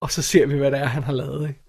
og 0.00 0.10
så 0.10 0.22
ser 0.22 0.46
vi, 0.46 0.58
hvad 0.58 0.70
det 0.70 0.78
er, 0.78 0.84
han 0.84 1.02
har 1.02 1.12
lavet, 1.12 1.48
ikke? 1.48 1.60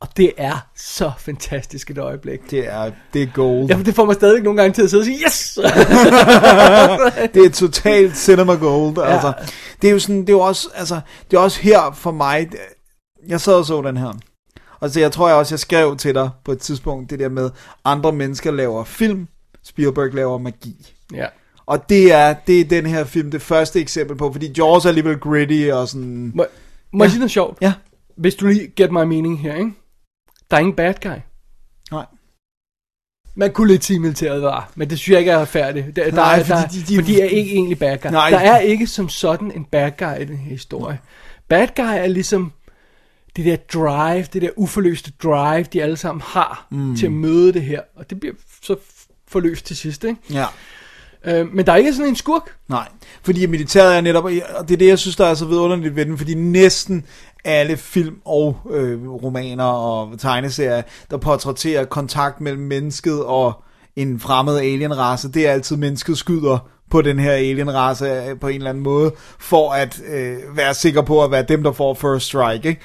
Og 0.00 0.08
det 0.16 0.32
er 0.36 0.68
så 0.76 1.12
fantastisk 1.18 1.90
et 1.90 1.98
øjeblik. 1.98 2.50
Det 2.50 2.68
er, 2.68 2.90
det 3.14 3.22
er 3.22 3.26
gold. 3.34 3.68
Ja, 3.68 3.78
det 3.78 3.94
får 3.94 4.04
mig 4.04 4.14
stadig 4.14 4.42
nogle 4.42 4.60
gange 4.60 4.74
til 4.74 4.82
at 4.82 4.90
sidde 4.90 5.00
og 5.00 5.04
sige, 5.04 5.18
yes! 5.26 5.58
det 7.34 7.46
er 7.46 7.50
totalt 7.52 8.16
cinema 8.16 8.54
gold. 8.54 8.98
Ja. 8.98 9.04
Altså, 9.04 9.32
det 9.82 9.88
er 9.88 9.92
jo 9.92 9.98
sådan, 9.98 10.20
det 10.20 10.28
er 10.28 10.32
jo 10.32 10.40
også, 10.40 10.68
altså, 10.74 11.00
det 11.30 11.36
er 11.36 11.40
også 11.40 11.60
her 11.60 11.92
for 11.94 12.10
mig, 12.10 12.50
jeg 13.28 13.40
sad 13.40 13.54
og 13.54 13.64
så 13.64 13.82
den 13.82 13.96
her. 13.96 14.12
Og 14.80 14.90
så 14.90 15.00
jeg 15.00 15.12
tror 15.12 15.28
jeg 15.28 15.36
også, 15.36 15.54
jeg 15.54 15.60
skrev 15.60 15.96
til 15.96 16.14
dig 16.14 16.30
på 16.44 16.52
et 16.52 16.58
tidspunkt, 16.58 17.10
det 17.10 17.18
der 17.18 17.28
med, 17.28 17.50
andre 17.84 18.12
mennesker 18.12 18.50
laver 18.50 18.84
film, 18.84 19.28
Spielberg 19.62 20.14
laver 20.14 20.38
magi. 20.38 20.92
ja. 21.14 21.26
Og 21.66 21.88
det 21.88 22.12
er, 22.12 22.34
det 22.46 22.60
er 22.60 22.64
den 22.64 22.86
her 22.86 23.04
film 23.04 23.30
det 23.30 23.42
første 23.42 23.80
eksempel 23.80 24.16
på, 24.16 24.32
fordi 24.32 24.52
Jaws 24.58 24.84
er 24.84 24.88
alligevel 24.88 25.18
gritty 25.18 25.68
og 25.72 25.88
sådan... 25.88 26.32
Må, 26.34 26.46
må 26.92 27.04
jeg 27.04 27.10
sige 27.10 27.18
noget 27.20 27.30
sjovt? 27.30 27.58
Ja. 27.60 27.72
Hvis 28.16 28.34
du 28.34 28.46
lige 28.46 28.66
get 28.76 28.90
my 28.92 28.94
meaning 29.04 29.40
her, 29.40 29.54
ikke? 29.56 29.72
Der 30.50 30.56
er 30.56 30.60
ingen 30.60 30.76
bad 30.76 30.94
guy. 31.02 31.16
Nej. 31.90 32.06
Man 33.34 33.52
kunne 33.52 33.68
lidt 33.68 33.84
sige, 33.84 33.98
militæret 34.00 34.42
var, 34.42 34.72
men 34.74 34.90
det 34.90 34.98
synes 34.98 35.12
jeg 35.12 35.18
ikke 35.18 35.30
er 35.30 35.44
færdigt. 35.44 35.96
Der, 35.96 36.04
der, 36.04 36.12
Nej, 36.12 36.38
er, 36.38 36.44
fordi 36.44 36.60
der, 36.60 36.68
de- 36.68 36.80
de- 36.88 36.94
for 36.94 37.02
de 37.02 37.20
er 37.20 37.24
ikke 37.26 37.52
egentlig 37.52 37.78
bad 37.78 37.98
guy. 37.98 38.10
Nej. 38.10 38.30
Der 38.30 38.38
er 38.38 38.58
ikke 38.58 38.86
som 38.86 39.08
sådan 39.08 39.52
en 39.52 39.64
bad 39.64 39.90
guy 39.98 40.20
i 40.20 40.24
den 40.24 40.36
her 40.36 40.50
historie. 40.50 40.98
Bad 41.48 41.68
guy 41.76 41.82
er 41.84 42.06
ligesom 42.06 42.52
det 43.36 43.44
der 43.44 43.56
drive, 43.56 44.26
det 44.32 44.42
der 44.42 44.50
uforløste 44.56 45.12
drive, 45.22 45.62
de 45.62 45.82
alle 45.82 45.96
sammen 45.96 46.22
har 46.24 46.66
mm. 46.70 46.96
til 46.96 47.06
at 47.06 47.12
møde 47.12 47.52
det 47.52 47.62
her. 47.62 47.80
Og 47.96 48.10
det 48.10 48.20
bliver 48.20 48.34
så 48.62 48.76
forløst 49.28 49.66
til 49.66 49.76
sidst, 49.76 50.04
ikke? 50.04 50.20
Ja. 50.30 50.46
Øh, 51.24 51.54
men 51.54 51.66
der 51.66 51.72
er 51.72 51.76
ikke 51.76 51.94
sådan 51.94 52.08
en 52.08 52.16
skurk. 52.16 52.56
Nej, 52.68 52.88
fordi 53.22 53.46
militæret 53.46 53.96
er 53.96 54.00
netop, 54.00 54.24
og 54.24 54.30
det 54.68 54.74
er 54.74 54.78
det, 54.78 54.86
jeg 54.86 54.98
synes, 54.98 55.16
der 55.16 55.26
er 55.26 55.34
så 55.34 55.44
vidunderligt 55.44 55.96
ved 55.96 56.06
den, 56.06 56.18
fordi 56.18 56.34
næsten 56.34 57.04
alle 57.44 57.76
film 57.76 58.16
og 58.24 58.56
øh, 58.70 59.08
romaner 59.08 59.64
og 59.64 60.18
tegneserier, 60.18 60.82
der 61.10 61.16
portrætterer 61.16 61.84
kontakt 61.84 62.40
mellem 62.40 62.62
mennesket 62.62 63.24
og 63.24 63.62
en 63.96 64.20
fremmed 64.20 64.58
alienrace, 64.58 65.32
det 65.32 65.48
er 65.48 65.52
altid, 65.52 65.76
mennesket 65.76 66.18
skyder 66.18 66.68
på 66.90 67.02
den 67.02 67.18
her 67.18 67.32
alienrace 67.32 68.06
øh, 68.06 68.38
på 68.40 68.48
en 68.48 68.56
eller 68.56 68.70
anden 68.70 68.84
måde, 68.84 69.12
for 69.38 69.72
at 69.72 70.00
øh, 70.12 70.36
være 70.56 70.74
sikker 70.74 71.02
på 71.02 71.24
at 71.24 71.30
være 71.30 71.42
dem, 71.42 71.62
der 71.62 71.72
får 71.72 71.94
first 71.94 72.26
strike, 72.26 72.68
ikke? 72.68 72.80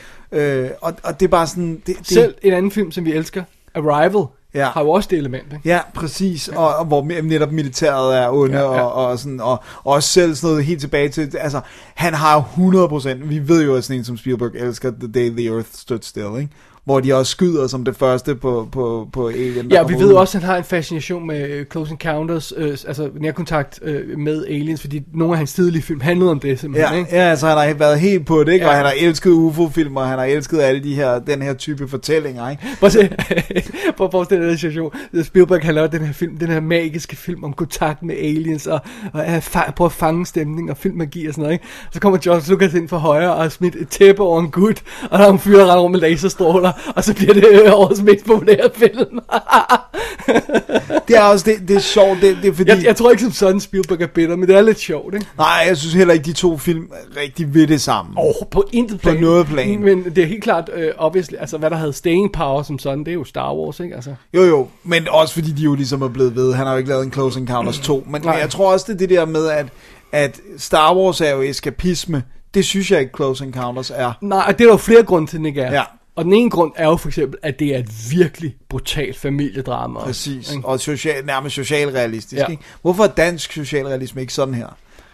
Øh, 0.64 0.70
og, 0.82 0.94
og 1.04 1.20
det 1.20 1.26
er 1.26 1.30
bare 1.30 1.48
sådan... 1.48 1.82
Det, 1.88 1.98
det, 1.98 2.08
Selv 2.08 2.36
en 2.42 2.54
anden 2.54 2.72
film, 2.72 2.92
som 2.92 3.06
vi 3.06 3.12
elsker, 3.14 3.44
Arrival, 3.76 4.24
Ja. 4.54 4.70
har 4.70 4.82
jo 4.84 4.90
også 4.90 5.08
det 5.12 5.18
element, 5.18 5.44
ikke? 5.54 5.70
Ja, 5.70 5.80
præcis, 5.94 6.48
og, 6.48 6.76
og 6.76 6.86
hvor 6.86 7.22
netop 7.22 7.52
militæret 7.52 8.18
er 8.18 8.30
onde, 8.30 8.58
Ja, 8.58 8.64
ja, 8.64 8.72
ja. 8.72 8.78
ja. 8.78 8.84
Og, 8.84 9.06
og, 9.06 9.20
sådan, 9.20 9.40
og, 9.40 9.52
og 9.84 9.94
også 9.94 10.10
selv 10.10 10.36
sådan 10.36 10.50
noget 10.50 10.66
helt 10.66 10.82
tilbage 10.82 11.10
til, 11.10 11.38
altså, 11.40 11.62
han 11.96 12.14
har 12.14 12.36
jo 12.36 12.88
100%, 12.88 13.10
vi 13.24 13.48
ved 13.48 13.66
jo, 13.66 13.76
at 13.76 13.84
sådan 13.84 14.00
en 14.00 14.04
som 14.06 14.18
Spielberg 14.18 14.52
elsker 14.56 14.92
The 15.00 15.12
Day 15.12 15.30
the 15.30 15.54
Earth 15.54 15.68
Stood 15.74 16.00
Still, 16.02 16.40
ikke? 16.40 16.50
Hvor 16.86 17.00
de 17.00 17.14
også 17.14 17.32
skyder 17.32 17.68
som 17.68 17.84
det 17.86 17.96
første 17.96 18.36
på, 18.36 18.68
på, 18.72 19.08
på 19.14 19.28
Alien. 19.28 19.72
Ja, 19.72 19.84
vi 19.84 19.94
ved 19.94 20.06
ud. 20.06 20.14
også, 20.14 20.38
at 20.38 20.42
han 20.44 20.50
har 20.52 20.58
en 20.58 20.64
fascination 20.64 21.28
med 21.28 21.50
øh, 21.50 21.66
Close 21.72 21.92
Encounters, 21.92 22.54
øh, 22.58 22.70
altså 22.88 23.10
nærkontakt 23.22 23.80
øh, 23.84 24.20
med 24.20 24.46
aliens, 24.46 24.82
fordi 24.82 25.02
nogle 25.14 25.34
af 25.34 25.38
hans 25.38 25.54
tidlige 25.54 25.82
film 25.82 26.02
handlede 26.02 26.32
om 26.32 26.40
det 26.40 26.60
simpelthen, 26.60 26.94
Ja, 26.94 27.00
ikke? 27.00 27.16
ja, 27.16 27.22
altså 27.22 27.48
han 27.48 27.58
har 27.58 27.74
været 27.74 28.00
helt 28.00 28.26
på 28.26 28.44
det, 28.44 28.54
ikke? 28.54 28.66
Ja. 28.66 28.70
Og 28.72 28.76
han 28.78 28.86
har 28.86 28.94
elsket 29.00 29.30
UFO-film, 29.32 29.98
og 29.98 30.08
han 30.08 30.18
har 30.20 30.26
elsket 30.26 30.62
alle 30.62 30.84
de 30.84 30.96
her, 30.96 31.20
den 31.20 31.42
her 31.42 31.54
type 31.54 31.88
fortællinger, 31.88 32.50
ikke? 32.50 32.64
Prøv 32.80 32.88
at 32.88 32.92
se, 32.94 33.10
prøv 33.98 34.06
at 34.08 34.12
forestille 34.12 34.44
dig 34.44 34.50
den 34.50 34.58
situation. 34.58 34.92
Spielberg 35.24 35.62
han 35.64 35.76
laver 35.76 35.88
den 35.88 36.02
her 36.06 36.14
film, 36.14 36.38
den 36.38 36.48
her 36.48 36.60
magiske 36.60 37.16
film 37.16 37.44
om 37.44 37.54
kontakt 37.54 38.04
med 38.04 38.16
aliens, 38.16 38.68
og, 38.68 38.80
og 39.14 39.38
fa- 39.38 39.72
prøver 39.72 39.90
at 39.90 39.94
fange 39.96 40.26
stemning 40.26 40.72
og 40.72 40.78
filmmagi 40.78 41.28
og 41.28 41.34
sådan 41.34 41.42
noget, 41.42 41.54
ikke? 41.54 41.66
Så 41.92 42.00
kommer 42.00 42.20
George 42.20 42.52
Lucas 42.52 42.74
ind 42.74 42.90
fra 42.90 42.98
højre 42.98 43.34
og 43.36 43.42
har 43.42 43.50
smidt 43.50 43.76
et 43.76 43.88
tæppe 43.90 44.24
over 44.24 44.40
en 44.42 44.52
gut, 44.52 44.84
og 45.12 45.20
der 45.20 45.26
er 45.28 45.32
en 45.32 45.40
fyr, 45.40 45.58
der 45.58 45.64
render 45.64 45.80
rundt 45.84 45.92
med 45.92 46.00
laserstråler, 46.10 46.72
og 46.96 47.04
så 47.04 47.14
bliver 47.14 47.34
det 47.34 47.48
øh, 47.52 47.74
årets 47.74 48.02
mest 48.02 48.26
populære 48.26 48.70
film. 48.76 49.20
Det 51.08 51.18
er 51.18 51.22
også, 51.22 51.46
det, 51.46 51.68
det 51.68 51.76
er 51.76 51.80
sjovt, 51.80 52.22
det, 52.22 52.38
det 52.42 52.50
er 52.50 52.54
fordi... 52.54 52.72
jeg, 52.72 52.84
jeg 52.84 52.96
tror 52.96 53.12
ikke 53.12 53.24
som 53.24 53.32
sådan 53.32 53.60
Spielberg 53.60 54.02
er 54.02 54.08
bitter, 54.08 54.36
men 54.36 54.48
det 54.50 54.58
er 54.58 54.62
lidt 54.62 54.80
sjovt, 54.80 55.14
ikke? 55.14 55.28
Nej, 55.38 55.64
jeg 55.68 55.78
synes 55.78 55.94
heller 55.94 56.14
ikke, 56.14 56.26
de 56.26 56.34
to 56.34 56.58
film 56.58 56.88
rigtig 57.18 57.54
ved 57.54 57.68
det 57.68 57.82
sammen. 57.82 58.16
Oh, 58.18 58.34
på 58.52 58.64
intet 58.72 59.02
plan. 59.02 59.16
noget 59.16 59.48
plan. 59.48 59.80
Men 59.80 60.04
det 60.04 60.18
er 60.18 60.26
helt 60.26 60.44
klart, 60.44 60.70
øh, 60.74 60.92
obviously, 60.98 61.36
altså 61.40 61.58
hvad 61.58 61.70
der 61.70 61.76
havde 61.76 61.94
staying 61.94 62.34
power 62.34 62.64
som 62.64 62.80
sådan, 62.80 63.00
det 63.00 63.08
er 63.08 63.14
jo 63.14 63.24
Star 63.24 63.56
Wars, 63.56 63.80
ikke? 63.80 63.96
Altså. 63.96 64.16
Jo 64.34 64.44
jo, 64.44 64.68
men 64.84 65.08
også 65.10 65.34
fordi 65.34 65.52
de 65.52 65.64
jo 65.64 65.76
ligesom 65.76 66.02
er 66.02 66.08
blevet 66.08 66.36
ved. 66.36 66.54
Han 66.54 66.66
har 66.66 66.74
jo 66.74 66.78
ikke 66.78 66.90
lavet 66.90 67.06
en 67.06 67.14
Close 67.14 67.40
Encounters 67.40 67.80
2. 67.80 67.96
Men, 67.96 68.12
men 68.12 68.22
Nej. 68.22 68.34
jeg 68.34 68.50
tror 68.50 68.74
også, 68.74 68.86
det 68.88 68.94
er 68.94 68.98
det 68.98 69.10
der 69.10 69.26
med, 69.26 69.48
at, 69.48 69.66
at 70.12 70.40
Star 70.58 70.96
Wars 70.96 71.22
er 71.22 71.32
jo 71.32 71.42
eskapisme. 71.42 72.24
Det 72.54 72.66
synes 72.66 72.92
jeg 72.92 73.00
ikke, 73.00 73.12
Close 73.16 73.46
Encounters 73.46 73.92
er. 73.96 74.12
Nej, 74.22 74.44
og 74.48 74.58
det 74.58 74.64
er 74.64 74.68
der 74.68 74.74
jo 74.74 74.78
flere 74.78 75.04
grunde 75.04 75.28
til, 75.28 75.38
den 75.38 75.46
ikke 75.46 75.62
er. 75.62 75.74
Ja. 75.74 75.84
Og 76.16 76.26
den 76.26 76.34
ene 76.34 76.50
grund 76.50 76.72
er 76.76 76.86
jo 76.86 76.96
for 76.98 77.08
eksempel, 77.08 77.40
at 77.44 77.60
det 77.60 77.76
er 77.76 77.80
et 77.80 77.90
virkelig 78.12 78.56
brutalt 78.70 79.18
familiedrama. 79.20 80.00
Præcis. 80.00 80.52
ikke? 80.54 80.68
Og 80.68 80.80
social, 80.80 81.26
nærmest 81.26 81.56
socialrealistisk. 81.56 82.40
Ja. 82.42 82.48
Ikke? 82.48 82.64
Hvorfor 82.82 83.04
er 83.04 83.08
dansk 83.08 83.52
socialrealisme 83.52 84.22
ikke 84.22 84.34
sådan 84.34 84.54
her? 84.54 84.68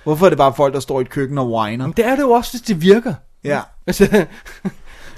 Hvorfor 0.04 0.26
er 0.26 0.30
det 0.30 0.38
bare 0.38 0.54
folk, 0.58 0.74
der 0.74 0.80
står 0.80 1.00
i 1.00 1.02
et 1.02 1.10
køkken 1.10 1.38
og 1.38 1.52
whiner? 1.52 1.86
Men 1.88 1.94
det 1.98 2.06
er 2.06 2.16
det 2.16 2.22
jo 2.22 2.32
også, 2.32 2.52
hvis 2.52 2.62
det 2.62 2.82
virker. 2.82 3.14
Ja. 3.44 3.60
Altså, 3.88 4.06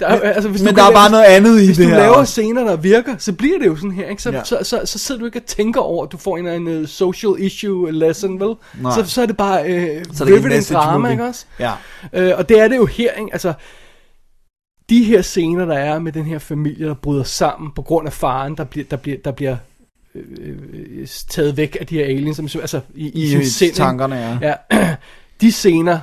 der 0.00 0.06
er, 0.06 0.14
jo- 0.16 0.20
altså, 0.22 0.48
hvis 0.48 0.62
Men 0.62 0.74
du 0.74 0.80
der 0.80 0.86
er 0.86 0.92
bare 0.92 1.10
lave- 1.10 1.22
noget 1.22 1.24
andet 1.36 1.62
i 1.62 1.66
hvis 1.66 1.76
det 1.76 1.84
du 1.86 1.90
her 1.90 1.98
laver 1.98 2.14
også. 2.14 2.30
scener, 2.32 2.64
der 2.64 2.76
virker, 2.76 3.14
så 3.18 3.32
bliver 3.32 3.58
det 3.58 3.66
jo 3.66 3.76
sådan 3.76 3.90
her, 3.92 4.08
ikke? 4.08 4.22
Så, 4.22 4.30
Ja. 4.30 4.44
så, 4.44 4.58
så, 4.62 4.80
så, 4.84 4.98
sidder 4.98 5.18
du 5.18 5.26
ikke 5.26 5.38
og 5.38 5.46
tænker 5.46 5.80
over, 5.80 6.04
at 6.06 6.12
du 6.12 6.16
får 6.18 6.36
en 6.36 6.46
eller 6.46 6.56
anden 6.56 6.82
øh, 6.82 6.88
social 6.88 7.32
issue 7.38 7.92
lesson, 7.92 8.40
vel? 8.40 8.54
Nej. 8.80 8.92
Så, 8.94 9.10
så 9.10 9.22
er 9.22 9.26
det 9.26 9.36
bare 9.36 9.64
øh, 9.72 10.04
Så 10.14 10.24
det 10.24 10.68
drama, 10.72 10.98
movie. 10.98 11.12
ikke 11.12 11.24
også? 11.24 11.44
Ja. 11.60 11.72
Øh, 12.12 12.32
og 12.38 12.48
det 12.48 12.60
er 12.60 12.68
det 12.68 12.76
jo 12.76 12.86
her, 12.86 13.12
ikke? 13.12 13.28
Altså, 13.32 13.52
de 14.90 15.04
her 15.04 15.22
scener, 15.22 15.64
der 15.64 15.78
er 15.78 15.98
med 15.98 16.12
den 16.12 16.24
her 16.24 16.38
familie, 16.38 16.86
der 16.86 16.94
bryder 16.94 17.22
sammen 17.22 17.70
på 17.72 17.82
grund 17.82 18.06
af 18.06 18.12
faren, 18.12 18.56
der 18.56 18.64
bliver, 18.64 18.86
der 18.90 18.96
bliver, 18.96 19.18
der 19.24 19.30
bliver 19.30 19.56
øh, 20.14 20.56
øh, 20.72 21.06
taget 21.28 21.56
væk 21.56 21.76
af 21.80 21.86
de 21.86 21.94
her 21.94 22.04
aliens, 22.04 22.36
som, 22.36 22.60
altså 22.60 22.80
i, 22.94 23.08
i, 23.08 23.22
I 23.22 23.28
sin 23.28 23.44
sind, 23.44 23.74
tankerne, 23.74 24.16
ja. 24.16 24.56
ja. 24.70 24.96
De 25.40 25.52
scener, 25.52 26.00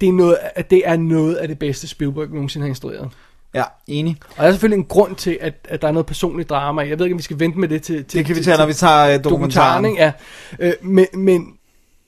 det 0.00 0.08
er, 0.08 0.12
noget, 0.12 0.38
det 0.70 0.82
er 0.84 0.96
noget 0.96 1.34
af 1.34 1.48
det 1.48 1.58
bedste 1.58 1.88
Spielberg 1.88 2.30
nogensinde 2.30 2.64
har 2.64 2.68
instrueret. 2.68 3.10
Ja, 3.54 3.64
enig. 3.86 4.16
Og 4.30 4.36
der 4.36 4.44
er 4.44 4.50
selvfølgelig 4.50 4.78
en 4.78 4.84
grund 4.84 5.16
til, 5.16 5.38
at, 5.40 5.54
at 5.68 5.82
der 5.82 5.88
er 5.88 5.92
noget 5.92 6.06
personligt 6.06 6.48
drama. 6.48 6.82
Jeg 6.82 6.98
ved 6.98 7.06
ikke, 7.06 7.14
om 7.14 7.18
vi 7.18 7.22
skal 7.22 7.40
vente 7.40 7.58
med 7.58 7.68
det 7.68 7.82
til... 7.82 8.04
til 8.04 8.18
Det 8.18 8.26
kan 8.26 8.36
vi 8.36 8.42
tage, 8.42 8.58
når 8.58 8.66
vi 8.66 8.72
tager 8.72 9.14
øh, 9.14 9.24
dokumentaren. 9.24 9.84
ikke? 9.84 10.02
Ja. 10.02 10.12
Øh, 10.58 10.72
men, 10.82 11.06
men, 11.14 11.54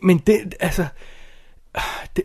men 0.02 0.18
det, 0.18 0.54
altså... 0.60 0.86
Det, 2.16 2.24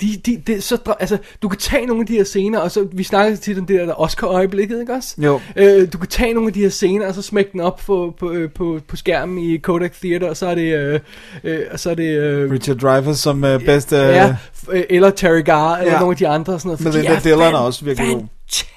de, 0.00 0.16
de, 0.26 0.42
det, 0.46 0.62
så, 0.62 0.78
altså, 1.00 1.18
du 1.42 1.48
kan 1.48 1.58
tage 1.58 1.86
nogle 1.86 2.00
af 2.00 2.06
de 2.06 2.12
her 2.12 2.24
scener, 2.24 2.58
og 2.58 2.70
så, 2.70 2.86
vi 2.92 3.02
snakker 3.02 3.36
tit 3.36 3.58
om 3.58 3.66
det 3.66 3.80
der, 3.80 3.86
der 3.86 4.00
Oscar-øjeblikket, 4.00 4.80
ikke 4.80 4.92
også? 4.94 5.14
Jo. 5.18 5.40
Øh, 5.56 5.92
du 5.92 5.98
kan 5.98 6.08
tage 6.08 6.34
nogle 6.34 6.46
af 6.48 6.52
de 6.54 6.60
her 6.60 6.68
scener, 6.68 7.06
og 7.08 7.14
så 7.14 7.22
smække 7.22 7.52
den 7.52 7.60
op 7.60 7.76
på, 7.86 8.14
på, 8.18 8.30
øh, 8.32 8.50
på, 8.50 8.80
på 8.88 8.96
skærmen 8.96 9.38
i 9.38 9.56
Kodak 9.56 9.92
Theater, 9.92 10.28
og 10.28 10.36
så 10.36 10.46
er 10.46 10.54
det, 10.54 10.74
øh, 10.78 11.00
øh, 11.44 11.60
og 11.70 11.80
så 11.80 11.90
er 11.90 11.94
det 11.94 12.18
øh, 12.18 12.52
Richard 12.52 12.76
Dreyfuss 12.76 13.20
som 13.20 13.44
øh, 13.44 13.64
bedste... 13.64 13.96
ja, 13.96 14.36
øh, 14.70 14.82
eller 14.90 15.10
Terry 15.10 15.44
Garr, 15.44 15.76
eller 15.76 15.92
Ja. 15.92 15.98
nogle 15.98 16.12
af 16.12 16.16
de 16.16 16.28
andre, 16.28 16.58
sådan 16.60 16.68
noget. 16.68 16.80
for 16.80 16.88
Melinda 16.88 17.10
de 17.10 17.16
er 17.16 17.20
Dillon 17.20 17.54
er 17.54 17.58
også 17.58 17.84
virkelig 17.84 18.14
god. 18.14 18.22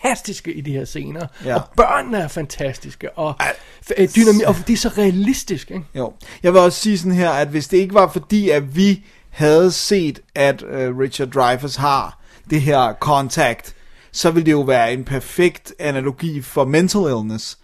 fantastiske 0.02 0.54
i 0.54 0.62
de 0.62 0.72
her 0.72 0.86
scener. 0.86 1.26
Ja. 1.46 1.56
Og 1.56 1.62
børnene 1.78 2.18
er 2.18 2.28
fantastiske, 2.28 3.12
og 3.18 3.36
f- 3.42 4.02
dynami- 4.18 4.48
og 4.48 4.56
de 4.68 4.74
er 4.74 4.78
så 4.78 4.90
realistiske, 4.98 5.74
ikke? 5.74 5.86
Jo. 5.96 6.14
Jeg 6.44 6.54
vil 6.54 6.62
også 6.62 6.80
sige 6.80 6.98
sådan 6.98 7.12
her, 7.12 7.30
at 7.30 7.48
hvis 7.48 7.68
det 7.68 7.78
ikke 7.78 7.94
var 7.94 8.10
fordi, 8.14 8.50
at 8.50 8.76
vi 8.76 9.04
havde 9.34 9.72
set, 9.72 10.20
at 10.36 10.62
uh, 10.64 10.98
Richard 11.00 11.28
Dreyfuss 11.28 11.76
har 11.76 12.20
det 12.50 12.62
her 12.62 12.94
contact, 13.00 13.74
så 14.12 14.32
ville 14.32 14.46
det 14.46 14.52
jo 14.52 14.62
være 14.62 14.94
en 14.94 15.04
perfekt 15.04 15.74
analogi 15.80 16.42
for 16.42 16.66
mental 16.66 17.02
illness. 17.02 17.58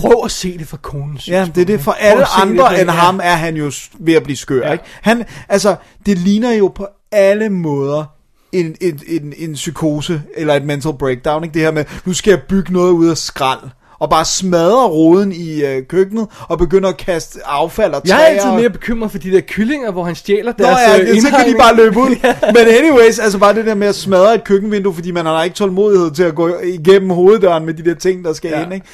Prøv 0.00 0.22
at 0.24 0.30
se 0.30 0.58
det 0.58 0.68
fra 0.68 0.76
konens 0.76 1.28
Ja, 1.28 1.48
det 1.54 1.60
er 1.60 1.64
det. 1.64 1.80
For 1.80 1.92
alle 1.92 2.20
det 2.20 2.28
andre 2.42 2.64
fra- 2.64 2.80
end 2.80 2.90
ja. 2.90 2.96
ham 2.96 3.20
er 3.22 3.34
han 3.34 3.56
jo 3.56 3.72
ved 3.98 4.14
at 4.14 4.22
blive 4.22 4.36
skør. 4.36 4.66
Ja. 4.66 4.72
Ikke? 4.72 4.84
Han, 5.02 5.24
altså, 5.48 5.76
det 6.06 6.18
ligner 6.18 6.52
jo 6.52 6.68
på 6.68 6.86
alle 7.12 7.48
måder 7.48 8.04
en, 8.52 8.76
en, 8.80 9.00
en, 9.06 9.34
en 9.36 9.52
psykose 9.54 10.22
eller 10.36 10.54
et 10.54 10.64
mental 10.64 10.92
breakdown. 10.98 11.44
Ikke? 11.44 11.54
Det 11.54 11.62
her 11.62 11.70
med, 11.70 11.84
nu 12.04 12.12
skal 12.12 12.30
jeg 12.30 12.42
bygge 12.48 12.72
noget 12.72 12.90
ud 12.92 13.08
af 13.08 13.18
skrald. 13.18 13.60
Og 13.98 14.10
bare 14.10 14.24
smadre 14.24 14.86
roden 14.88 15.32
i 15.32 15.64
øh, 15.64 15.82
køkkenet 15.86 16.26
og 16.48 16.58
begynde 16.58 16.88
at 16.88 16.96
kaste 16.96 17.38
affald 17.46 17.94
og 17.94 18.02
Jeg 18.04 18.14
er 18.14 18.16
træer. 18.18 18.26
altid 18.28 18.50
mere 18.60 18.70
bekymret 18.70 19.10
for 19.10 19.18
de 19.18 19.30
der 19.30 19.40
kyllinger, 19.40 19.92
hvor 19.92 20.04
han 20.04 20.14
stjæler 20.14 20.52
Nå 20.58 20.64
deres 20.64 20.78
ja, 20.88 21.00
øh, 21.00 21.20
så 21.20 21.28
kan 21.30 21.52
de 21.52 21.54
bare 21.58 21.76
løbe 21.76 21.98
ud. 21.98 22.08
Men 22.56 22.68
anyways, 22.78 23.18
altså 23.18 23.38
bare 23.38 23.54
det 23.54 23.66
der 23.66 23.74
med 23.74 23.86
at 23.86 23.94
smadre 23.94 24.34
et 24.34 24.44
køkkenvindue, 24.44 24.94
fordi 24.94 25.10
man 25.10 25.26
har 25.26 25.44
ikke 25.44 25.56
tålmodighed 25.56 26.10
til 26.10 26.22
at 26.22 26.34
gå 26.34 26.50
igennem 26.64 27.10
hoveddøren 27.10 27.66
med 27.66 27.74
de 27.74 27.84
der 27.84 27.94
ting, 27.94 28.24
der 28.24 28.32
skal 28.32 28.50
ja. 28.50 28.62
ind. 28.62 28.74
Ikke? 28.74 28.86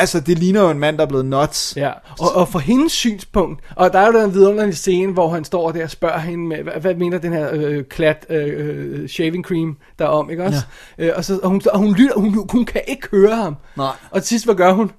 Altså, 0.00 0.20
det 0.20 0.38
ligner 0.38 0.62
jo 0.62 0.70
en 0.70 0.78
mand, 0.78 0.98
der 0.98 1.04
er 1.04 1.08
blevet 1.08 1.26
nuts. 1.26 1.74
Ja, 1.76 1.90
og, 2.20 2.34
og 2.34 2.48
fra 2.48 2.58
hendes 2.58 2.92
synspunkt, 2.92 3.64
og 3.76 3.92
der 3.92 3.98
er 3.98 4.06
jo 4.06 4.20
den 4.20 4.34
vidunderlige 4.34 4.74
scene, 4.74 5.12
hvor 5.12 5.28
han 5.28 5.44
står 5.44 5.72
der 5.72 5.84
og 5.84 5.90
spørger 5.90 6.18
hende 6.18 6.44
med, 6.46 6.62
hvad, 6.62 6.72
hvad 6.72 6.94
mener 6.94 7.18
den 7.18 7.32
her 7.32 7.48
øh, 7.52 7.84
klat 7.84 8.26
øh, 8.30 8.46
øh, 8.56 9.08
shaving 9.08 9.44
cream 9.44 9.76
der 9.98 10.04
er 10.04 10.08
om, 10.08 10.30
ikke 10.30 10.44
også? 10.44 10.60
Ja. 10.98 11.06
Øh, 11.06 11.12
og, 11.16 11.24
så, 11.24 11.38
og, 11.42 11.50
hun, 11.50 11.62
og 11.72 11.78
hun 11.78 11.94
lytter, 11.94 12.14
hun, 12.14 12.46
hun 12.50 12.64
kan 12.64 12.80
ikke 12.88 13.08
høre 13.10 13.34
ham. 13.34 13.56
Nej. 13.76 13.92
Og 14.10 14.22
til 14.22 14.28
sidst, 14.28 14.44
hvad 14.44 14.54
gør 14.54 14.72
hun? 14.72 14.90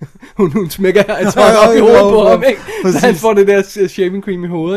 hun, 0.38 0.52
hun 0.52 0.70
smækker 0.70 1.02
altså 1.02 1.40
op 1.68 1.76
i 1.76 1.78
hovedet 1.78 2.00
på 2.00 2.28
ham, 2.28 2.42
ikke? 2.48 2.60
Så 2.92 2.98
han 2.98 3.10
Præcis. 3.10 3.20
får 3.20 3.32
det 3.32 3.48
der 3.48 3.78
øh, 3.80 3.88
shaving 3.88 4.24
cream 4.24 4.44
i 4.44 4.48
hovedet, 4.48 4.76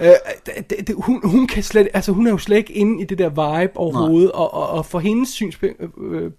ikke? 0.00 0.10
Øh, 0.10 0.62
det, 0.70 0.88
det, 0.88 0.94
hun, 0.98 1.20
hun 1.24 1.46
kan 1.46 1.62
slet, 1.62 1.88
altså 1.94 2.12
hun 2.12 2.26
er 2.26 2.30
jo 2.30 2.38
slet 2.38 2.56
ikke 2.56 2.72
inde 2.72 3.02
i 3.02 3.04
det 3.04 3.18
der 3.18 3.28
vibe 3.28 3.76
overhovedet, 3.76 4.32
og, 4.32 4.54
og, 4.54 4.70
og 4.70 4.86
fra 4.86 4.98
hendes 4.98 5.28
synspunkt, 5.28 5.80
øh, 6.12 6.30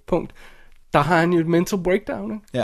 der 0.93 0.99
har 0.99 1.19
han 1.19 1.33
jo 1.33 1.39
et 1.39 1.47
mental 1.47 1.79
breakdown, 1.83 2.31
ikke? 2.31 2.45
Ja. 2.53 2.63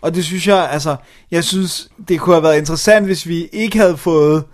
Og 0.00 0.14
det 0.14 0.24
synes 0.24 0.46
jeg, 0.48 0.68
altså, 0.72 0.96
jeg 1.30 1.44
synes, 1.44 1.88
det 2.08 2.20
kunne 2.20 2.34
have 2.34 2.42
været 2.42 2.58
interessant, 2.58 3.06
hvis 3.06 3.28
vi 3.28 3.48
ikke 3.52 3.78
havde 3.78 3.96
fået, 3.96 4.44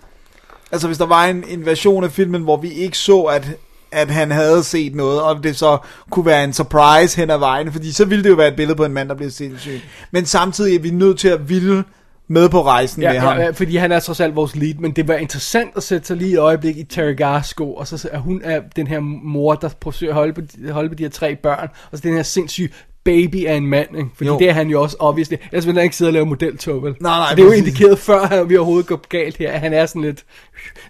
altså 0.71 0.87
hvis 0.87 0.97
der 0.97 1.05
var 1.05 1.25
en, 1.25 1.43
en 1.47 1.65
version 1.65 2.03
af 2.03 2.11
filmen, 2.11 2.41
hvor 2.43 2.57
vi 2.57 2.69
ikke 2.71 2.97
så, 2.97 3.21
at, 3.21 3.47
at 3.91 4.09
han 4.09 4.31
havde 4.31 4.63
set 4.63 4.95
noget, 4.95 5.21
og 5.21 5.43
det 5.43 5.55
så 5.57 5.77
kunne 6.09 6.25
være 6.25 6.43
en 6.43 6.53
surprise 6.53 7.17
hen 7.17 7.29
ad 7.29 7.37
vejen, 7.37 7.71
fordi 7.71 7.91
så 7.91 8.05
ville 8.05 8.23
det 8.23 8.29
jo 8.29 8.35
være 8.35 8.47
et 8.47 8.55
billede 8.55 8.75
på 8.75 8.85
en 8.85 8.93
mand, 8.93 9.09
der 9.09 9.15
bliver 9.15 9.31
sindssyg. 9.31 9.81
Men 10.11 10.25
samtidig 10.25 10.75
er 10.75 10.79
vi 10.79 10.89
nødt 10.91 11.19
til 11.19 11.27
at 11.27 11.49
ville 11.49 11.83
med 12.31 12.49
på 12.49 12.63
rejsen 12.65 13.01
Ja, 13.01 13.11
med 13.11 13.19
ham. 13.19 13.37
ja, 13.37 13.49
fordi 13.49 13.75
han 13.75 13.91
er 13.91 13.99
trods 13.99 14.19
alt 14.19 14.35
vores 14.35 14.55
lead, 14.55 14.73
men 14.73 14.91
det 14.91 15.07
var 15.07 15.13
interessant 15.15 15.71
at 15.75 15.83
sætte 15.83 16.07
sig 16.07 16.17
lige 16.17 16.33
et 16.33 16.39
øjeblik 16.39 16.77
i 16.77 16.83
Terry 16.83 17.17
Garrs 17.17 17.47
sko, 17.47 17.73
og 17.73 17.87
så 17.87 18.09
er 18.11 18.17
hun 18.19 18.41
er 18.43 18.61
den 18.75 18.87
her 18.87 18.99
mor, 19.23 19.55
der 19.55 19.69
forsøger 19.83 20.11
at 20.13 20.15
holde 20.15 20.33
på, 20.33 20.41
holde 20.71 20.89
på 20.89 20.95
de 20.95 21.03
her 21.03 21.09
tre 21.09 21.35
børn, 21.35 21.69
og 21.91 21.97
så 21.97 22.01
den 22.01 22.13
her 22.15 22.23
sindssyge 22.23 22.69
baby 23.09 23.45
af 23.45 23.55
en 23.55 23.67
mand, 23.67 23.97
ikke? 23.97 24.09
Fordi 24.15 24.27
Jo. 24.27 24.39
det 24.39 24.49
er 24.49 24.53
han 24.53 24.67
jo 24.69 24.81
også, 24.81 24.95
obviously. 24.99 25.33
Ellers 25.51 25.65
ville 25.65 25.79
han 25.79 25.83
ikke 25.83 25.95
sidde 25.95 26.09
og 26.09 26.13
lave 26.13 26.25
modeltog, 26.25 26.83
vel? 26.83 26.95
Nej, 26.99 27.17
nej, 27.19 27.29
Så 27.29 27.35
det 27.35 27.41
er 27.41 27.45
jo 27.45 27.49
præcis. 27.51 27.67
indikeret 27.67 27.99
før, 27.99 28.19
at 28.19 28.49
vi 28.49 28.57
overhovedet 28.57 28.87
går 28.87 29.01
galt 29.09 29.37
her, 29.37 29.51
at 29.51 29.59
han 29.59 29.73
er 29.73 29.85
sådan 29.85 30.01
lidt 30.01 30.23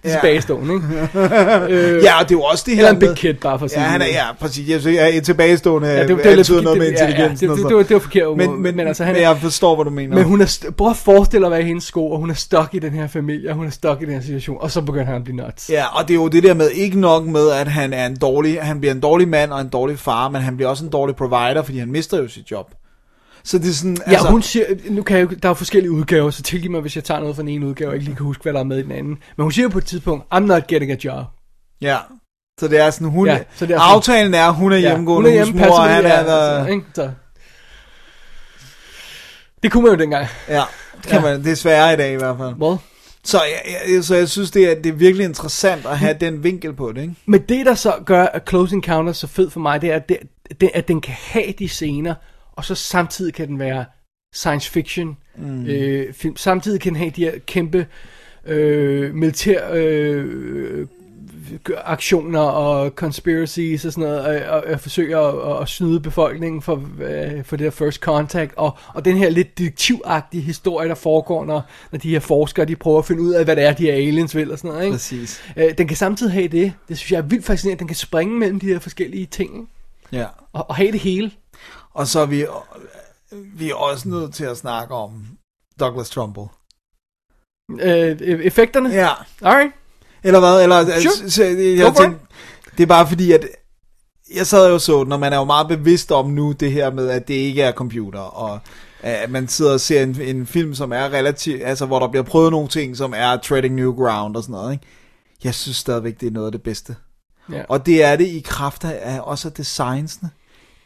Ja. 0.04 0.10
tilbagestående, 0.10 0.74
ikke? 0.74 0.86
øh, 1.74 2.02
Ja, 2.04 2.20
og 2.20 2.28
det 2.28 2.34
er 2.34 2.38
jo 2.38 2.42
også 2.42 2.64
det 2.66 2.74
her 2.76 2.80
Eller 2.88 2.92
en 2.94 2.98
big 3.00 3.16
kid, 3.16 3.34
bare 3.34 3.58
for 3.58 3.66
at 3.66 3.72
Ja, 3.72 3.76
sige 3.76 3.84
han 3.84 4.02
er, 4.02 4.06
ja, 4.06 4.24
præcis. 4.40 4.68
Jeg 4.68 4.80
synes, 4.80 4.96
ja, 4.96 5.06
en 5.08 5.22
tilbagestående 5.24 5.88
Ja, 5.88 5.94
ja, 5.94 6.00
det- 6.00 6.08
det, 6.08 6.16
var 6.16 6.22
lidt 6.24 6.36
betyder 6.36 6.60
noget 6.62 6.78
med 6.78 6.86
forkert. 6.98 7.10
Ja, 7.18 7.22
ja, 7.22 7.28
det- 7.28 7.40
det- 7.40 7.48
det 7.68 7.74
var- 7.76 7.82
det 7.82 7.90
var 7.94 7.98
forkert, 8.00 8.36
Men, 8.36 8.62
men- 8.62 8.76
men, 8.76 8.86
altså, 8.88 9.04
han 9.04 9.14
men 9.14 9.22
er- 9.22 9.28
jeg 9.28 9.38
forstår, 9.38 9.74
hvad 9.74 9.84
du 9.84 9.90
mener. 9.90 10.14
Men 10.16 10.24
hun 10.24 10.40
er, 10.40 10.70
prøv 10.76 10.90
at 10.90 10.96
forestille 10.96 11.44
dig 11.44 11.50
være 11.50 11.60
i 11.62 11.64
hendes 11.64 11.84
sko, 11.84 12.10
og 12.10 12.18
hun 12.18 12.30
er 12.30 12.34
stuck 12.34 12.68
i 12.74 12.78
den 12.78 12.92
her 12.92 13.06
familie, 13.08 13.50
og 13.50 13.56
hun 13.56 13.66
er 13.66 13.70
stuck 13.70 14.02
i 14.02 14.04
den 14.04 14.14
her 14.14 14.20
situation, 14.20 14.56
og 14.60 14.70
så 14.70 14.80
begynder 14.80 15.06
han 15.06 15.14
at 15.16 15.24
blive 15.24 15.36
nuts. 15.36 15.70
Ja, 15.70 15.84
og 15.98 16.08
det 16.08 16.14
er 16.14 16.18
jo 16.18 16.28
det 16.28 16.42
der 16.42 16.54
med, 16.54 16.70
ikke 16.70 17.00
nok 17.00 17.26
med, 17.26 17.50
at 17.50 17.68
han 17.68 17.92
er 17.92 18.06
en 18.06 18.16
dårlig, 18.16 18.58
han 18.62 18.80
bliver 18.80 18.94
en 18.94 19.00
dårlig 19.00 19.28
mand 19.28 19.50
og 19.52 19.60
en 19.60 19.68
dårlig 19.68 19.98
far, 19.98 20.28
men 20.28 20.40
han 20.42 20.56
bliver 20.56 20.68
også 20.68 20.84
en 20.84 20.90
dårlig 20.90 21.16
provider, 21.16 21.62
fordi 21.62 21.78
han 21.78 21.92
mister 21.92 22.18
jo 22.18 22.28
sit 22.28 22.50
job. 22.50 22.70
Så 23.44 23.58
det 23.58 23.68
er 23.68 23.72
sådan, 23.72 23.96
Ja, 24.06 24.12
altså, 24.12 24.28
hun 24.30 24.42
siger, 24.42 24.64
nu 24.90 25.02
kan 25.02 25.18
jeg 25.18 25.42
der 25.42 25.48
er 25.50 25.54
forskellige 25.54 25.90
udgaver, 25.92 26.30
så 26.30 26.42
tilgiv 26.42 26.70
mig, 26.70 26.80
hvis 26.80 26.96
jeg 26.96 27.04
tager 27.04 27.20
noget 27.20 27.36
fra 27.36 27.42
den 27.42 27.48
ene 27.48 27.66
udgave, 27.66 27.90
og 27.90 27.94
ikke 27.94 28.04
lige 28.04 28.16
kan 28.16 28.24
huske, 28.26 28.42
hvad 28.42 28.52
der 28.52 28.60
er 28.60 28.64
med 28.64 28.78
i 28.78 28.82
den 28.82 28.92
anden. 28.92 29.18
Men 29.36 29.42
hun 29.42 29.52
siger 29.52 29.68
på 29.68 29.78
et 29.78 29.84
tidspunkt, 29.86 30.24
I'm 30.34 30.38
not 30.38 30.66
getting 30.66 30.92
a 30.92 30.96
job. 31.04 31.24
Ja, 31.82 31.96
så 32.60 32.68
det 32.68 32.80
er 32.80 32.90
sådan, 32.90 33.08
hun, 33.08 33.26
Ja, 33.26 33.36
så 33.54 33.66
det 33.66 33.74
er 33.74 33.78
sådan- 33.78 33.94
aftalen 33.96 34.34
er, 34.34 34.50
hun 34.50 34.72
er 34.72 34.76
Ja, 34.76 34.80
hjemmegående 34.88 35.30
hun 35.30 35.38
er 35.38 35.44
hjemme, 35.44 35.60
husmor, 35.60 35.76
og 35.76 35.88
passer 35.88 35.94
han 35.94 36.04
er 36.04 36.22
der, 36.22 36.36
altså, 36.56 36.72
ikke? 36.72 36.84
Så. 36.94 37.10
Det 39.62 39.72
kunne 39.72 39.82
man 39.82 39.92
jo 39.92 39.98
dengang. 39.98 40.26
ja, 40.48 40.62
det 40.96 41.02
kan 41.06 41.16
Ja. 41.16 41.20
man, 41.20 41.44
det 41.44 41.52
er 41.52 41.56
sværere 41.56 41.94
i 41.94 41.96
dag 41.96 42.12
i 42.12 42.16
hvert 42.16 42.36
fald. 42.38 42.54
Hvad? 42.54 42.76
Så 43.24 43.38
jeg, 43.42 43.94
jeg, 43.94 44.04
så 44.04 44.14
jeg 44.16 44.28
synes, 44.28 44.50
det 44.50 44.70
er, 44.70 44.74
det 44.74 44.86
er 44.86 44.92
virkelig 44.92 45.24
interessant 45.24 45.86
at 45.86 45.98
have 45.98 46.16
den 46.20 46.44
vinkel 46.44 46.72
på 46.72 46.92
det, 46.92 47.02
ikke? 47.02 47.14
Men 47.26 47.40
det, 47.48 47.66
der 47.66 47.74
så 47.74 47.94
gør 48.06 48.24
at 48.26 48.42
Close 48.48 48.74
Encounters 48.74 49.16
så 49.16 49.26
fed 49.26 49.50
for 49.50 49.60
mig, 49.60 49.82
det 49.82 49.90
er, 49.92 49.96
at, 49.96 50.08
det, 50.08 50.16
det, 50.60 50.70
at 50.74 50.88
den 50.88 51.00
kan 51.00 51.14
have 51.18 51.52
de 51.58 51.68
scener, 51.68 52.14
og 52.60 52.64
så 52.64 52.74
samtidig 52.74 53.34
kan 53.34 53.48
den 53.48 53.58
være 53.58 53.84
science 54.34 54.70
fiction 54.70 55.16
mm. 55.36 55.66
øh, 55.66 56.12
film. 56.12 56.36
Samtidig 56.36 56.80
kan 56.80 56.92
den 56.92 57.00
have 57.00 57.10
de 57.10 57.24
her 57.24 57.38
kæmpe 57.46 57.86
øh, 58.46 59.14
militær 59.14 59.70
øh, 59.72 60.86
aktioner 61.76 62.40
og 62.40 62.90
conspiracies 62.90 63.84
og 63.84 63.92
sådan 63.92 64.08
noget, 64.08 64.46
og, 64.48 64.56
og, 64.56 64.64
og 64.72 64.80
forsøge 64.80 65.16
at, 65.16 65.62
at 65.62 65.68
snyde 65.68 66.00
befolkningen 66.00 66.62
for, 66.62 66.82
øh, 67.02 67.44
for 67.44 67.56
det 67.56 67.64
her 67.64 67.70
first 67.70 68.00
contact, 68.00 68.52
og, 68.56 68.78
og 68.94 69.04
den 69.04 69.16
her 69.16 69.30
lidt 69.30 69.58
detektivagtige 69.58 70.42
historie, 70.42 70.88
der 70.88 70.94
foregår, 70.94 71.44
når, 71.44 71.62
når 71.92 71.98
de 71.98 72.10
her 72.10 72.20
forskere, 72.20 72.64
de 72.64 72.76
prøver 72.76 72.98
at 72.98 73.06
finde 73.06 73.22
ud 73.22 73.32
af, 73.32 73.44
hvad 73.44 73.56
det 73.56 73.64
er, 73.64 73.72
de 73.72 73.82
her 73.82 73.92
aliens 73.92 74.36
vil 74.36 74.52
og 74.52 74.58
sådan 74.58 74.70
noget, 74.70 74.84
ikke? 74.84 74.94
Præcis. 74.94 75.42
Øh, 75.56 75.78
den 75.78 75.88
kan 75.88 75.96
samtidig 75.96 76.32
have 76.32 76.48
det, 76.48 76.72
det 76.88 76.98
synes 76.98 77.12
jeg 77.12 77.18
er 77.18 77.22
vildt 77.22 77.44
fascinerende, 77.44 77.78
den 77.78 77.88
kan 77.88 77.96
springe 77.96 78.38
mellem 78.38 78.60
de 78.60 78.66
her 78.66 78.78
forskellige 78.78 79.26
ting, 79.26 79.54
ikke? 79.54 79.66
Ja. 80.12 80.26
Og, 80.52 80.70
og 80.70 80.76
have 80.76 80.92
det 80.92 81.00
hele. 81.00 81.30
Og 81.94 82.06
så 82.06 82.20
er 82.20 82.26
vi, 82.26 82.46
vi 83.32 83.70
er 83.70 83.74
også 83.74 84.08
nødt 84.08 84.34
til 84.34 84.44
at 84.44 84.56
snakke 84.56 84.94
om 84.94 85.26
Douglas 85.80 86.10
Trumbull. 86.10 86.48
Øh, 87.80 88.20
effekterne? 88.20 88.88
Ja. 88.88 89.08
Alright. 89.42 89.72
Eller 90.22 90.40
hvad? 90.40 90.62
Eller, 90.62 90.82
Sure. 90.84 90.94
altså, 90.94 91.30
så, 91.30 91.44
jeg, 91.44 91.78
jeg 91.78 91.94
tænkte, 91.96 92.26
det 92.76 92.82
er 92.82 92.86
bare 92.86 93.06
fordi, 93.08 93.32
at 93.32 93.48
jeg 94.34 94.46
sad 94.46 94.68
jo 94.70 94.78
så 94.78 95.04
den, 95.04 95.12
og 95.12 95.20
man 95.20 95.32
er 95.32 95.36
jo 95.36 95.44
meget 95.44 95.68
bevidst 95.68 96.12
om 96.12 96.30
nu 96.30 96.52
det 96.52 96.72
her 96.72 96.90
med, 96.90 97.08
at 97.08 97.28
det 97.28 97.34
ikke 97.34 97.62
er 97.62 97.72
computer, 97.72 98.20
og 98.20 98.58
at 99.00 99.30
man 99.30 99.48
sidder 99.48 99.72
og 99.72 99.80
ser 99.80 100.02
en, 100.02 100.20
en 100.20 100.46
film, 100.46 100.74
som 100.74 100.92
er 100.92 101.04
relativt, 101.12 101.62
altså 101.64 101.86
hvor 101.86 101.98
der 101.98 102.08
bliver 102.08 102.22
prøvet 102.22 102.50
nogle 102.50 102.68
ting, 102.68 102.96
som 102.96 103.14
er 103.16 103.36
treading 103.36 103.74
new 103.74 103.92
ground 103.94 104.36
og 104.36 104.42
sådan 104.42 104.52
noget, 104.52 104.72
ikke? 104.72 104.86
Jeg 105.44 105.54
synes 105.54 105.76
stadigvæk, 105.76 106.20
det 106.20 106.26
er 106.26 106.30
noget 106.30 106.46
af 106.46 106.52
det 106.52 106.62
bedste. 106.62 106.96
Ja. 107.52 107.62
Og 107.68 107.86
det 107.86 108.04
er 108.04 108.16
det 108.16 108.26
i 108.26 108.40
kraft 108.44 108.84
af 108.84 109.20
også 109.22 109.48
af 109.48 109.52
designsene. 109.52 110.30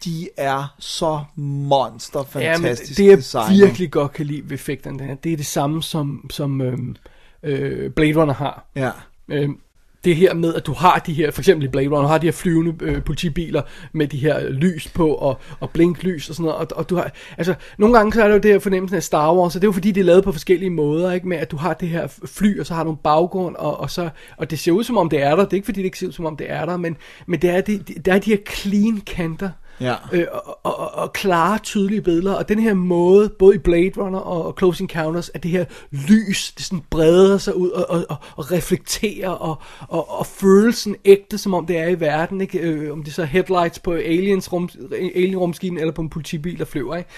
De 0.05 0.29
er 0.37 0.75
så 0.79 1.25
monster 1.37 2.25
Ja, 2.35 2.59
men 2.59 2.63
fantastisk 2.63 2.99
det 2.99 3.35
jeg 3.35 3.45
virkelig 3.51 3.91
godt 3.91 4.13
kan 4.13 4.27
lide 4.27 4.43
ved 4.45 4.53
effekterne, 4.53 4.99
det, 4.99 5.07
her, 5.07 5.15
det 5.15 5.33
er 5.33 5.37
det 5.37 5.47
samme 5.47 5.83
som, 5.83 6.31
som 6.31 6.61
øhm, 6.61 6.97
øh, 7.43 7.91
Blade 7.91 8.21
Runner 8.21 8.35
har. 8.35 8.67
Ja. 8.77 8.91
Øhm, 9.29 9.59
det 10.05 10.17
her 10.17 10.35
med, 10.35 10.55
at 10.55 10.67
du 10.67 10.73
har 10.73 10.99
de 10.99 11.13
her, 11.13 11.31
for 11.31 11.41
eksempel 11.41 11.65
i 11.65 11.69
Blade 11.69 11.89
Runner, 11.89 12.09
har 12.09 12.19
de 12.19 12.27
her 12.27 12.33
flyvende 12.33 12.75
øh, 12.81 13.05
politibiler 13.05 13.63
med 13.93 14.07
de 14.07 14.19
her 14.19 14.49
lys 14.51 14.89
på 14.89 15.15
og, 15.15 15.39
og 15.61 15.71
blinklys 15.71 16.29
og 16.29 16.35
sådan 16.35 16.45
noget, 16.45 16.61
og, 16.61 16.79
og 16.79 16.91
du 16.91 16.97
har, 16.97 17.11
altså, 17.39 17.55
nogle 17.79 17.97
gange 17.97 18.13
så 18.13 18.23
er 18.23 18.29
det 18.29 18.35
jo 18.35 18.39
det 18.39 18.51
her 18.51 18.59
fornemmelsen 18.59 18.97
af 18.97 19.03
Star 19.03 19.35
Wars, 19.35 19.57
og 19.57 19.63
det 19.63 19.67
er 19.67 19.69
jo 19.69 19.73
fordi, 19.73 19.91
det 19.91 20.01
er 20.01 20.05
lavet 20.05 20.25
på 20.25 20.33
forskellige 20.33 20.71
måder, 20.71 21.13
ikke, 21.13 21.29
med 21.29 21.37
at 21.37 21.51
du 21.51 21.57
har 21.57 21.75
det 21.75 21.89
her 21.89 22.07
fly, 22.25 22.61
og 22.61 22.67
så 22.67 22.75
har 22.75 22.85
du 22.85 22.91
en 22.91 22.97
baggrund, 22.97 23.57
og, 23.57 23.81
og, 23.81 23.91
så, 23.91 24.09
og 24.37 24.51
det 24.51 24.59
ser 24.59 24.73
ud 24.73 24.85
som 24.85 24.99
om 24.99 25.09
det 25.09 25.23
er 25.23 25.37
der, 25.37 25.45
det 25.45 25.53
er 25.53 25.55
ikke 25.55 25.67
fordi, 25.67 25.81
det 25.81 25.85
ikke 25.85 25.99
ser 25.99 26.07
ud 26.07 26.13
som 26.13 26.27
om 26.27 26.37
det 26.37 26.51
er 26.51 26.65
der, 26.65 26.77
men, 26.77 26.97
men 27.27 27.43
det 27.43 27.51
er, 27.51 27.61
det, 27.61 27.89
det, 27.89 28.07
der 28.07 28.15
er 28.15 28.19
de 28.19 28.31
her 28.31 28.39
clean 28.51 29.01
kanter, 29.01 29.51
Ja. 29.81 29.95
øh, 30.13 30.27
og, 30.33 30.59
og, 30.63 30.95
og, 30.95 31.13
klare, 31.13 31.59
tydelige 31.59 32.03
billeder. 32.03 32.35
Og 32.35 32.49
den 32.49 32.59
her 32.59 32.75
måde, 32.75 33.29
både 33.29 33.55
i 33.55 33.59
Blade 33.59 33.93
Runner 33.97 34.19
og, 34.19 34.47
og 34.47 34.55
Close 34.59 34.83
Encounters, 34.83 35.31
at 35.35 35.43
det 35.43 35.51
her 35.51 35.65
lys, 35.91 36.53
det 36.53 36.65
sådan 36.65 36.83
breder 36.91 37.39
sig 37.39 37.57
ud 37.57 37.71
og, 37.71 37.91
og, 37.91 38.05
og, 38.09 38.17
og 38.37 38.53
reflekterer, 38.53 39.31
og, 39.31 39.63
og, 39.89 40.19
og 40.19 40.27
følelsen 40.27 40.97
ægte, 41.05 41.39
som 41.39 41.55
om 41.55 41.67
det 41.67 41.79
er 41.79 41.89
i 41.89 42.01
verden. 42.01 42.41
Ikke? 42.41 42.59
Øh, 42.59 42.93
om 42.93 43.03
det 43.03 43.15
så 43.15 43.23
er 43.23 43.27
headlights 43.27 43.79
på 43.79 43.93
aliens 43.93 44.53
rum, 44.53 44.69
alien 45.15 45.39
rumskinen 45.39 45.79
eller 45.79 45.93
på 45.93 46.03
en 46.03 46.11
politibil, 46.11 46.59
der 46.59 46.65
flyver. 46.65 46.97
Ikke? 46.97 47.11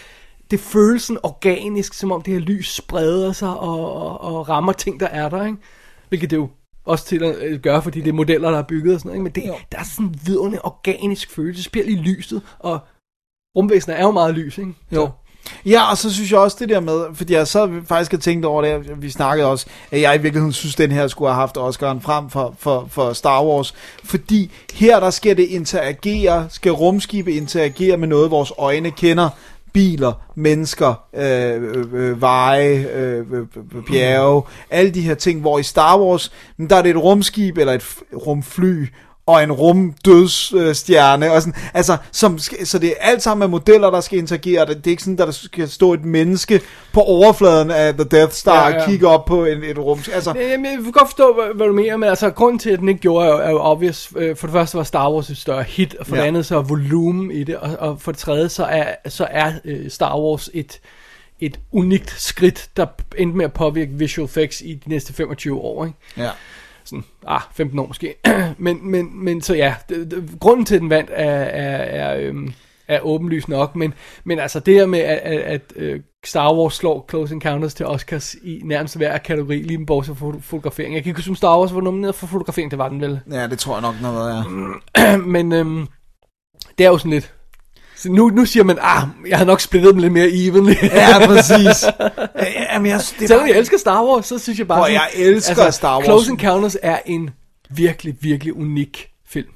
Det 0.51 0.61
føles 0.61 1.03
sådan 1.03 1.21
organisk, 1.23 1.95
som 1.95 2.13
om 2.13 2.23
det 2.23 2.35
her 2.35 2.41
lys 2.41 2.75
spreder 2.75 3.33
sig 3.33 3.59
og, 3.59 3.93
og, 3.93 4.21
og 4.21 4.49
rammer 4.49 4.73
ting, 4.73 5.01
der 5.01 5.07
er 5.07 5.29
der. 5.29 5.45
Ikke? 5.47 5.59
Hvilket 6.09 6.31
det 6.31 6.37
jo 6.37 6.49
også 6.87 7.05
til 7.05 7.25
at 7.25 7.37
øh, 7.43 7.61
gøre, 7.61 7.83
fordi 7.83 8.01
det 8.01 8.09
er 8.09 8.13
modeller, 8.13 8.51
der 8.51 8.59
er 8.59 8.63
bygget 8.63 8.95
og 8.95 9.01
sådan 9.01 9.09
noget. 9.09 9.29
Ikke? 9.29 9.43
Men 9.45 9.53
det, 9.55 9.67
der 9.73 9.79
er 9.79 9.85
sådan 9.85 10.07
en 10.07 10.21
vidunderlig 10.27 10.65
organisk 10.65 11.31
følelse. 11.31 11.57
Det 11.57 11.65
spiller 11.65 11.93
i 11.93 11.97
lyset, 11.97 12.43
og 12.59 12.79
rumvæsener 13.57 13.97
er 13.97 14.03
jo 14.03 14.11
meget 14.11 14.35
lys, 14.35 14.59
ikke? 14.59 14.75
Jo. 14.93 15.11
Ja, 15.67 15.91
og 15.91 15.99
så 15.99 16.15
synes 16.15 16.33
jeg 16.33 16.39
også 16.39 16.57
det 16.61 16.69
der 16.69 16.81
med, 16.81 17.05
fordi 17.15 17.33
jeg 17.33 17.49
sad 17.49 17.83
faktisk 17.87 18.15
og 18.15 18.21
tænkte 18.21 18.47
over 18.47 18.63
det, 18.63 19.03
vi 19.03 19.11
snakkede 19.11 19.49
også, 19.49 19.67
at 19.91 20.01
jeg 20.01 20.15
i 20.15 20.23
virkeligheden 20.23 20.53
synes, 20.53 20.75
den 20.75 20.93
her 20.93 21.09
skulle 21.09 21.29
have 21.29 21.41
haft 21.41 21.57
Oscar'en 21.57 22.01
frem 22.01 22.31
for, 22.31 22.55
for, 22.59 22.87
for 22.91 23.13
Star 23.13 23.45
Wars, 23.45 23.75
fordi 24.05 24.51
her 24.75 25.01
der 25.01 25.11
skal 25.11 25.37
det 25.37 25.45
interagere, 25.45 26.47
skal 26.51 26.73
rumskibe 26.73 27.33
interagere 27.33 27.97
med 27.97 28.09
noget, 28.09 28.31
vores 28.31 28.53
øjne 28.59 28.91
kender, 28.91 29.29
biler, 29.77 30.13
mennesker, 30.35 31.05
øh, 31.17 31.63
øh, 31.63 31.85
øh 31.93 32.21
veje, 32.21 32.87
øh, 32.95 33.19
øh, 33.33 33.47
øh, 33.77 33.85
bjerge, 33.87 34.43
alle 34.71 34.91
de 34.91 35.01
her 35.01 35.15
ting, 35.15 35.41
hvor 35.41 35.59
i 35.59 35.63
Star 35.63 36.01
Wars, 36.01 36.33
men 36.57 36.71
der 36.71 36.77
er 36.77 36.83
det 36.83 36.91
et 36.91 36.97
rumskib 36.97 37.59
eller 37.59 37.73
et 37.73 37.85
rumfly, 38.27 38.87
og 39.27 39.43
en 39.43 39.53
rumdødsstjerne, 39.53 41.33
og 41.33 41.43
sådan, 41.43 41.55
altså, 41.75 41.97
som, 42.13 42.39
skal- 42.39 42.67
så 42.67 42.79
det 42.79 42.89
er 42.91 42.95
alt 43.01 43.23
sammen 43.23 43.39
med 43.41 43.49
modeller, 43.49 43.91
der 43.91 44.01
skal 44.01 44.19
interagere, 44.19 44.67
det, 44.67 44.77
det 44.77 44.87
er 44.87 44.91
ikke 44.91 45.03
sådan, 45.03 45.21
at 45.21 45.27
der 45.27 45.33
skal 45.33 45.69
stå 45.69 45.93
et 45.93 46.05
menneske 46.05 46.61
på 46.93 47.01
overfladen 47.01 47.71
af 47.71 47.95
The 47.95 48.05
Death 48.05 48.33
Star 48.33 48.69
Ja, 48.69 48.75
ja, 48.77 48.83
og 48.83 48.89
kigge 48.89 49.09
op 49.09 49.25
på 49.25 49.45
en, 49.45 49.63
et 49.65 49.79
rum, 49.79 49.99
altså, 50.13 50.35
Jamen, 50.37 50.65
jeg 50.67 50.79
kan 50.83 50.93
godt 50.93 51.09
forstå, 51.09 51.35
hvad, 51.35 51.55
hvad 51.55 51.67
du 51.67 51.73
mener, 51.73 51.97
men 51.97 52.09
altså, 52.09 52.31
grunden 52.31 52.59
til, 52.59 52.71
at 52.71 52.79
den 52.79 52.89
ikke 52.89 53.01
gjorde, 53.01 53.29
er 53.29 53.33
er 53.33 53.51
jo 53.51 53.59
obvious. 53.61 54.09
Øh, 54.17 54.37
For 54.37 54.47
det 54.47 54.53
første 54.53 54.77
var 54.79 54.85
Star 54.85 55.11
Wars 55.13 55.31
et 55.31 55.37
større 55.37 55.63
hit, 55.63 55.95
og 55.95 56.07
for 56.07 56.17
ja. 56.17 56.23
det 56.23 56.29
andet 56.29 56.47
så 56.47 56.57
er 56.59 56.63
volumen 56.63 57.31
i 57.31 57.45
det, 57.45 57.57
og, 57.57 57.77
og 57.79 58.01
for 58.01 58.13
det 58.13 58.19
tredje 58.19 58.49
så 58.49 58.65
er, 58.65 58.95
så 59.09 59.27
er 59.31 59.53
øh, 59.65 59.91
Star 59.91 60.19
Wars 60.19 60.51
et, 60.55 60.81
et 61.41 61.61
unikt 61.73 62.15
skridt, 62.19 62.69
der 62.77 62.87
endte 63.19 63.37
med 63.37 63.45
at 63.45 63.53
påvirke 63.53 63.91
visual 63.95 64.25
effects 64.25 64.61
i 64.61 64.75
de 64.85 64.89
næste 64.91 65.13
25 65.13 65.59
år, 65.61 65.85
ikke? 65.85 65.99
ja. 66.17 66.31
Sådan, 66.89 67.05
ah, 67.27 67.41
15 67.53 67.79
år 67.79 67.87
måske. 67.87 68.15
men, 68.59 68.91
men, 68.91 69.25
men 69.25 69.43
så 69.43 69.55
ja, 69.55 69.75
det, 69.89 70.11
det, 70.11 70.41
grunden 70.41 70.67
til, 70.67 70.75
at 70.75 70.81
den 70.81 70.91
vandt, 70.91 71.11
er, 71.13 71.25
er, 71.25 71.77
er, 71.77 72.17
øhm, 72.21 72.53
er 72.89 73.01
åbenlyst 73.01 73.49
nok, 73.49 73.77
men, 73.77 73.95
men 74.25 74.39
altså 74.39 74.61
det 74.61 74.75
her 74.75 74.87
med, 74.87 74.99
at, 74.99 75.19
at, 75.19 75.41
at 75.41 75.73
øh, 75.77 76.01
Star 76.25 76.55
Wars 76.55 76.75
slår 76.75 77.07
Close 77.11 77.35
Encounters 77.35 77.75
til 77.75 77.87
Oscars 77.87 78.35
i 78.35 78.61
nærmest 78.65 78.97
hver 78.97 79.19
kategori, 79.19 79.63
lige 79.63 79.87
bortset 79.87 80.17
fra 80.17 80.33
fotografering. 80.41 80.95
Jeg 80.95 81.03
kan 81.03 81.11
ikke 81.11 81.19
huske, 81.19 81.31
om 81.31 81.37
Star 81.37 81.59
Wars 81.59 81.75
var 81.75 81.81
nomineret 81.81 82.15
for 82.15 82.27
fotografering, 82.27 82.71
det 82.71 82.79
var 82.79 82.89
den 82.89 83.01
vel. 83.01 83.21
ja, 83.31 83.47
det 83.47 83.59
tror 83.59 83.75
jeg 83.75 83.83
nok 83.83 83.95
noget, 84.03 84.45
ja. 84.97 85.17
men 85.37 85.53
øhm, 85.53 85.87
det 86.79 86.87
er 86.87 86.91
jo 86.91 86.99
sådan 86.99 87.11
lidt, 87.11 87.35
så 87.97 88.09
nu, 88.13 88.29
nu 88.29 88.45
siger 88.45 88.65
man, 88.65 88.79
ah, 88.81 89.03
jeg 89.29 89.39
har 89.39 89.45
nok 89.45 89.61
splittet 89.61 89.93
dem 89.95 90.01
lidt 90.01 90.13
mere 90.13 90.29
evenly. 90.33 90.75
Ja, 90.83 91.27
præcis. 91.27 91.85
Jamen, 92.73 92.91
jeg, 92.91 92.99
det 92.99 93.29
Selvom 93.29 93.39
bare- 93.41 93.49
jeg 93.51 93.59
elsker 93.59 93.79
Star 93.79 94.05
Wars, 94.05 94.27
så 94.27 94.39
synes 94.39 94.59
jeg 94.59 94.69
bare... 94.69 94.79
Sådan- 94.81 94.93
jeg 94.95 95.09
elsker 95.15 95.71
Star 95.71 95.97
Wars. 95.97 96.05
Close 96.05 96.31
Encounters 96.31 96.77
er 96.83 96.99
en 97.07 97.31
virkelig, 97.71 98.17
virkelig 98.21 98.57
unik 98.57 99.09
film. 99.29 99.49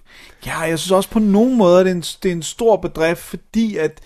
Ja, 0.47 0.59
jeg 0.61 0.79
synes 0.79 0.91
også 0.93 1.11
på 1.11 1.19
nogen 1.19 1.57
måde, 1.59 1.81
at 1.81 1.87
det 1.87 1.91
er 1.93 1.97
en, 1.97 2.03
det 2.23 2.29
er 2.29 2.33
en 2.33 2.43
stor 2.43 2.77
bedrift, 2.77 3.21
fordi 3.21 3.77
at 3.77 4.01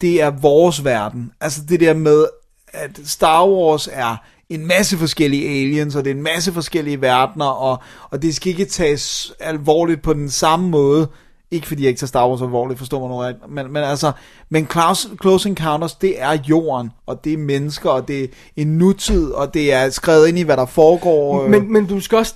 det 0.00 0.22
er 0.22 0.30
vores 0.30 0.84
verden. 0.84 1.32
Altså 1.40 1.60
det 1.68 1.80
der 1.80 1.94
med, 1.94 2.26
at 2.68 2.90
Star 3.04 3.46
Wars 3.48 3.88
er 3.92 4.16
en 4.50 4.66
masse 4.66 4.96
forskellige 4.98 5.48
aliens, 5.48 5.96
og 5.96 6.04
det 6.04 6.10
er 6.10 6.14
en 6.14 6.22
masse 6.22 6.52
forskellige 6.52 7.00
verdener, 7.00 7.46
og, 7.46 7.82
og 8.10 8.22
det 8.22 8.36
skal 8.36 8.50
ikke 8.50 8.64
tages 8.64 9.32
alvorligt 9.40 10.02
på 10.02 10.12
den 10.12 10.30
samme 10.30 10.68
måde. 10.68 11.08
Ikke 11.50 11.66
fordi 11.66 11.82
jeg 11.82 11.88
ikke 11.88 11.98
tager 11.98 12.08
Star 12.08 12.28
Wars 12.28 12.42
alvorligt, 12.42 12.78
forstår 12.78 13.00
mig 13.00 13.08
nu 13.08 13.16
rigtigt, 13.16 13.50
men, 13.52 13.72
men 13.72 13.82
altså, 13.82 14.12
men 14.50 14.66
Close, 14.72 15.08
Close 15.22 15.48
Encounters, 15.48 15.94
det 15.94 16.22
er 16.22 16.38
jorden, 16.48 16.90
og 17.06 17.24
det 17.24 17.32
er 17.32 17.36
mennesker, 17.38 17.90
og 17.90 18.08
det 18.08 18.22
er 18.24 18.26
en 18.56 18.78
nutid, 18.78 19.30
og 19.30 19.54
det 19.54 19.72
er 19.72 19.90
skrevet 19.90 20.28
ind 20.28 20.38
i, 20.38 20.42
hvad 20.42 20.56
der 20.56 20.66
foregår. 20.66 21.44
øh. 21.44 21.50
Men, 21.50 21.72
men 21.72 21.86
du 21.86 22.00
skal 22.00 22.18
også, 22.18 22.34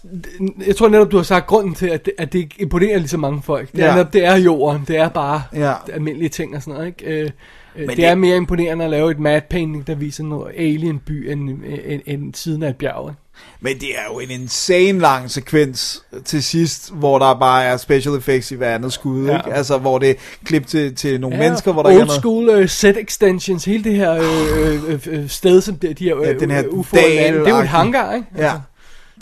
jeg 0.67 0.77
tror 0.77 0.89
netop, 0.89 1.11
du 1.13 1.17
har 1.17 1.25
sagt 1.25 1.47
grunden 1.47 1.75
til, 1.75 1.87
at 1.87 2.05
det, 2.05 2.13
at 2.19 2.33
det 2.33 2.53
imponerer 2.59 2.99
lige 2.99 3.09
så 3.09 3.19
mange 3.19 3.43
folk. 3.43 3.73
Det 3.73 3.81
er, 3.81 3.87
Ja. 3.87 3.95
netop, 3.97 4.13
det 4.13 4.25
er 4.25 4.37
jorden, 4.37 4.85
det 4.89 4.97
er 4.97 5.09
bare 5.09 5.43
Ja. 5.55 5.73
almindelige 5.93 6.29
ting 6.29 6.57
og 6.57 6.63
sådan 6.63 6.75
noget, 6.75 6.87
ikke? 6.87 7.23
Øh, 7.23 7.31
men 7.77 7.89
det, 7.89 7.97
det- 7.97 8.05
er 8.07 8.15
mere 8.15 8.37
imponerende 8.37 8.85
at 8.85 8.91
lave 8.91 9.11
et 9.11 9.19
mad 9.19 9.41
painting, 9.51 9.87
der 9.87 9.95
viser 9.95 10.25
noget 10.25 10.53
alien 10.57 10.99
by 10.99 11.31
end, 11.33 11.51
end, 11.87 12.03
end 12.07 12.35
siden 12.35 12.63
af 12.63 12.69
et 12.71 12.77
bjerg. 12.77 13.15
Men 13.63 13.81
det 13.81 13.89
er 13.99 14.03
jo 14.13 14.19
en 14.19 14.31
insane 14.31 14.99
lang 14.99 15.31
sekvens 15.31 16.03
til 16.25 16.43
sidst, 16.43 16.91
hvor 16.95 17.19
der 17.19 17.35
bare 17.35 17.65
er 17.65 17.77
special 17.77 18.15
effects 18.17 18.51
i 18.51 18.55
hver 18.55 18.75
andet 18.75 18.93
skud, 18.93 19.27
Ja. 19.27 19.37
ikke? 19.37 19.53
Altså, 19.55 19.79
hvor 19.79 19.99
det 19.99 20.11
er 20.11 20.15
klip 20.45 20.67
til, 20.67 20.95
til 20.95 21.21
nogle 21.21 21.37
Ja, 21.37 21.43
mennesker, 21.43 21.73
hvor 21.73 21.83
der 21.83 21.91
ikke 21.91 21.99
er 22.01 22.03
old 22.03 22.07
noget... 22.09 22.21
school 22.21 22.63
uh, 22.63 22.69
set 22.69 22.97
extensions, 22.97 23.65
hele 23.65 23.85
det 23.85 23.97
her 23.97 24.13
øh, 24.13 24.93
øh, 24.93 25.01
øh, 25.07 25.29
sted, 25.29 25.61
som 25.61 25.75
de, 25.77 25.95
de 25.95 26.05
her, 26.05 26.17
Ja, 26.17 26.31
øh, 26.33 26.41
den 26.41 26.51
her 26.51 26.65
øh, 26.73 26.79
UFO'er 26.81 26.97
lander, 26.97 27.39
det 27.39 27.49
er 27.49 27.55
jo 27.57 27.61
et 27.63 27.69
hangar, 27.69 28.15
ikke? 28.15 28.27
Ja. 28.37 28.53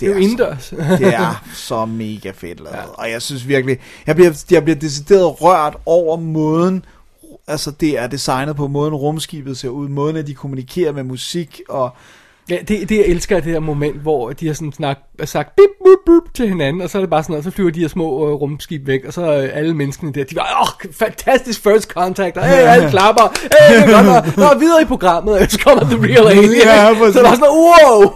det 0.00 0.08
er 0.08 0.12
jo 0.12 0.18
indendørs. 0.18 0.68
det 0.98 1.14
er 1.14 1.44
så 1.54 1.84
mega 1.84 2.30
fedt 2.30 2.60
lavet. 2.60 2.76
Ja. 2.76 2.82
Og 2.94 3.10
jeg 3.10 3.22
synes 3.22 3.48
virkelig, 3.48 3.78
jeg 4.06 4.14
bliver, 4.16 4.44
jeg 4.50 4.64
bliver 4.64 4.78
decideret 4.78 5.42
rørt 5.42 5.76
over 5.86 6.16
måden, 6.16 6.84
altså 7.46 7.70
det 7.70 7.98
er 7.98 8.06
designet 8.06 8.56
på 8.56 8.68
måden 8.68 8.94
rumskibet 8.94 9.58
ser 9.58 9.68
ud, 9.68 9.88
måden 9.88 10.16
at 10.16 10.26
de 10.26 10.34
kommunikerer 10.34 10.92
med 10.92 11.02
musik, 11.02 11.60
og 11.68 11.90
Ja, 12.50 12.56
det, 12.68 12.88
det 12.88 12.96
jeg 12.96 13.04
elsker 13.06 13.36
er 13.36 13.40
det 13.40 13.52
her 13.52 13.60
moment, 13.60 13.96
hvor 13.96 14.30
de 14.32 14.46
har 14.46 14.54
sådan 14.54 14.72
snak, 14.72 14.98
sagt 15.24 15.56
bip, 15.56 15.68
bip, 15.84 15.98
bip 16.06 16.34
til 16.34 16.48
hinanden, 16.48 16.82
og 16.82 16.90
så 16.90 16.98
er 16.98 17.02
det 17.02 17.10
bare 17.10 17.22
sådan 17.22 17.32
noget, 17.32 17.44
så 17.44 17.50
flyver 17.50 17.70
de 17.70 17.80
her 17.80 17.88
små 17.88 18.28
øh, 18.28 18.34
rumskib 18.34 18.86
væk, 18.86 19.04
og 19.04 19.12
så 19.12 19.22
er 19.22 19.48
alle 19.48 19.74
menneskene 19.74 20.12
der, 20.12 20.24
de 20.24 20.36
var, 20.36 20.58
åh, 20.60 20.86
oh, 20.86 20.92
fantastisk 20.92 21.62
first 21.62 21.88
contact, 21.90 22.36
og 22.36 22.44
hey, 22.44 22.56
alle 22.56 22.90
klapper, 22.90 23.38
hey, 23.40 23.76
det 23.76 23.94
er 23.94 24.02
godt, 24.02 24.38
og, 24.38 24.50
og 24.54 24.60
videre 24.60 24.82
i 24.82 24.84
programmet, 24.84 25.38
og 25.38 25.50
så 25.50 25.58
kommer 25.58 25.84
the 25.84 25.96
real 26.02 26.28
alien, 26.28 26.52
Ja, 26.64 26.94
så 27.12 27.22
der 27.22 27.30
er 27.30 27.34
sådan 27.34 27.48
wow! 27.50 28.14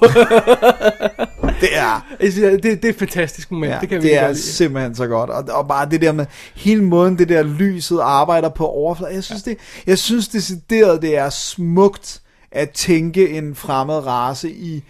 det 1.61 1.69
er, 1.77 2.05
det, 2.21 2.63
det 2.63 2.85
er 2.85 2.89
et 2.89 2.99
fantastisk 2.99 3.51
moment, 3.51 3.73
ja, 3.73 3.79
det 3.81 3.89
kan 3.89 4.03
vi 4.03 4.09
det 4.09 4.19
er 4.19 4.29
lide. 4.29 4.39
simpelthen 4.43 4.95
så 4.95 5.07
godt. 5.07 5.31
Og, 5.31 5.45
og 5.51 5.69
bare 5.69 5.91
det 5.91 6.01
der 6.01 6.13
med 6.13 6.27
hele 6.55 6.85
måden, 6.85 7.19
det 7.19 7.29
der 7.29 7.43
lyset 7.43 7.99
arbejder 8.03 8.49
på 8.49 8.67
overfladen. 8.67 9.15
Jeg 9.15 9.25
synes, 9.25 9.43
det, 9.43 9.57
jeg 9.87 9.99
synes 9.99 10.29
decideret, 10.29 11.03
det 11.03 11.17
er 11.19 11.31
smukt 11.31 12.22
at 12.53 12.71
tænke 12.71 13.29
en 13.31 13.55
fremmed 13.55 14.07
race 14.07 14.51
i 14.51 14.83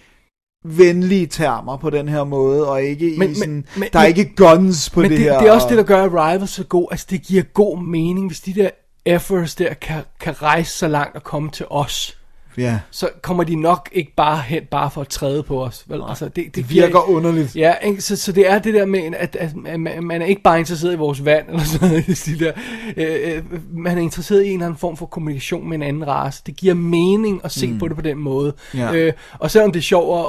venlige 0.64 1.26
termer 1.26 1.76
på 1.76 1.90
den 1.90 2.09
her 2.09 2.24
måde, 2.24 2.68
og 2.70 2.82
ikke 2.82 3.05
Men- 3.05 3.12
i 3.14 3.18
men- 3.18 3.34
sådan, 3.34 3.64
men- 3.76 3.89
der 3.93 3.98
er 3.98 4.09
men- 4.09 4.18
ikke 4.18 4.34
guns 4.36 4.90
på 4.90 5.01
Men 5.01 5.10
det, 5.10 5.18
det, 5.18 5.24
her. 5.26 5.39
det 5.39 5.48
er 5.48 5.52
også 5.52 5.66
og- 5.66 5.70
det, 5.70 5.78
der 5.78 5.84
gør 5.84 6.05
Arrival 6.05 6.48
så 6.48 6.64
god. 6.64 6.89
Altså, 6.90 7.06
det 7.10 7.22
giver 7.22 7.43
god 7.43 7.78
mening, 7.82 8.26
hvis 8.26 8.40
de 8.40 8.55
der 8.55 8.70
efforts 9.06 9.55
der 9.55 9.74
kan, 9.74 10.02
kan 10.20 10.43
rejse 10.43 10.70
så 10.78 10.89
langt 10.89 11.16
og 11.16 11.22
komme 11.22 11.51
til 11.51 11.66
os. 11.70 12.18
Ja. 12.56 12.78
Så 12.90 13.08
kommer 13.22 13.44
de 13.44 13.56
nok 13.56 13.88
ikke 13.92 14.12
bare 14.16 14.40
hen, 14.40 14.62
bare 14.70 14.90
for 14.90 15.00
at 15.00 15.08
træde 15.08 15.42
på 15.42 15.64
os. 15.64 15.84
Vel? 15.88 16.00
Altså, 16.08 16.24
det, 16.24 16.36
det, 16.36 16.56
Det 16.56 16.70
virker 16.70 17.10
underligt. 17.10 17.56
Ja, 17.56 17.74
ikke? 17.74 18.00
Så, 18.00 18.16
så 18.16 18.32
det 18.32 18.50
er 18.50 18.58
det 18.58 18.74
der 18.74 18.86
med, 18.86 19.00
at, 19.00 19.36
at, 19.36 19.54
at 19.66 19.80
man 19.80 20.04
man 20.04 20.22
er 20.22 20.26
ikke 20.26 20.42
bare 20.42 20.58
interesseret 20.58 20.92
i 20.92 20.96
vores 20.96 21.24
vand, 21.24 21.48
eller 21.50 21.64
sådan 21.64 21.88
noget, 21.88 22.18
stil 22.18 22.40
der. 22.40 22.52
Øh, 22.96 23.36
øh, 23.36 23.42
man 23.72 23.98
er 23.98 24.02
interesseret 24.02 24.44
i 24.44 24.46
en 24.46 24.52
eller 24.52 24.66
anden 24.66 24.78
form 24.78 24.96
for 24.96 25.06
kommunikation 25.06 25.68
med 25.68 25.76
en 25.76 25.82
anden 25.82 26.08
race. 26.08 26.42
Det 26.46 26.56
giver 26.56 26.74
mening 26.74 27.40
at 27.44 27.52
se 27.52 27.66
mm. 27.66 27.78
på 27.78 27.88
det 27.88 27.96
på 27.96 28.02
den 28.02 28.18
måde. 28.18 28.54
Ja. 28.74 28.94
Øh, 28.94 29.12
og 29.38 29.50
selvom 29.50 29.72
det 29.72 29.78
er 29.78 29.82
sjovt 29.82 30.18
at, 30.18 30.24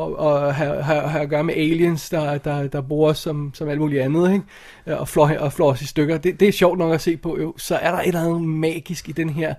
at, 0.00 0.26
at, 0.26 0.46
at 0.46 0.54
have, 0.54 0.82
have, 0.82 1.08
have 1.08 1.22
at 1.22 1.28
gøre 1.28 1.44
med 1.44 1.54
aliens, 1.54 2.10
der, 2.10 2.38
der, 2.38 2.66
der 2.66 2.80
bor 2.80 3.12
som, 3.12 3.50
som 3.54 3.68
alt 3.68 3.80
muligt 3.80 4.02
andet, 4.02 4.32
ikke? 4.32 5.00
Og 5.00 5.08
flår, 5.08 5.30
og 5.38 5.52
flår 5.52 5.70
os 5.70 5.82
i 5.82 5.86
stykker, 5.86 6.18
det, 6.18 6.40
det 6.40 6.48
er 6.48 6.52
sjovt 6.52 6.78
nok 6.78 6.94
at 6.94 7.00
se 7.00 7.16
på, 7.16 7.38
jo. 7.40 7.54
Så 7.56 7.76
er 7.76 7.90
der 7.90 7.98
et 7.98 8.06
eller 8.06 8.20
andet 8.20 8.42
magisk 8.42 9.08
i 9.08 9.12
den 9.12 9.30
her, 9.30 9.54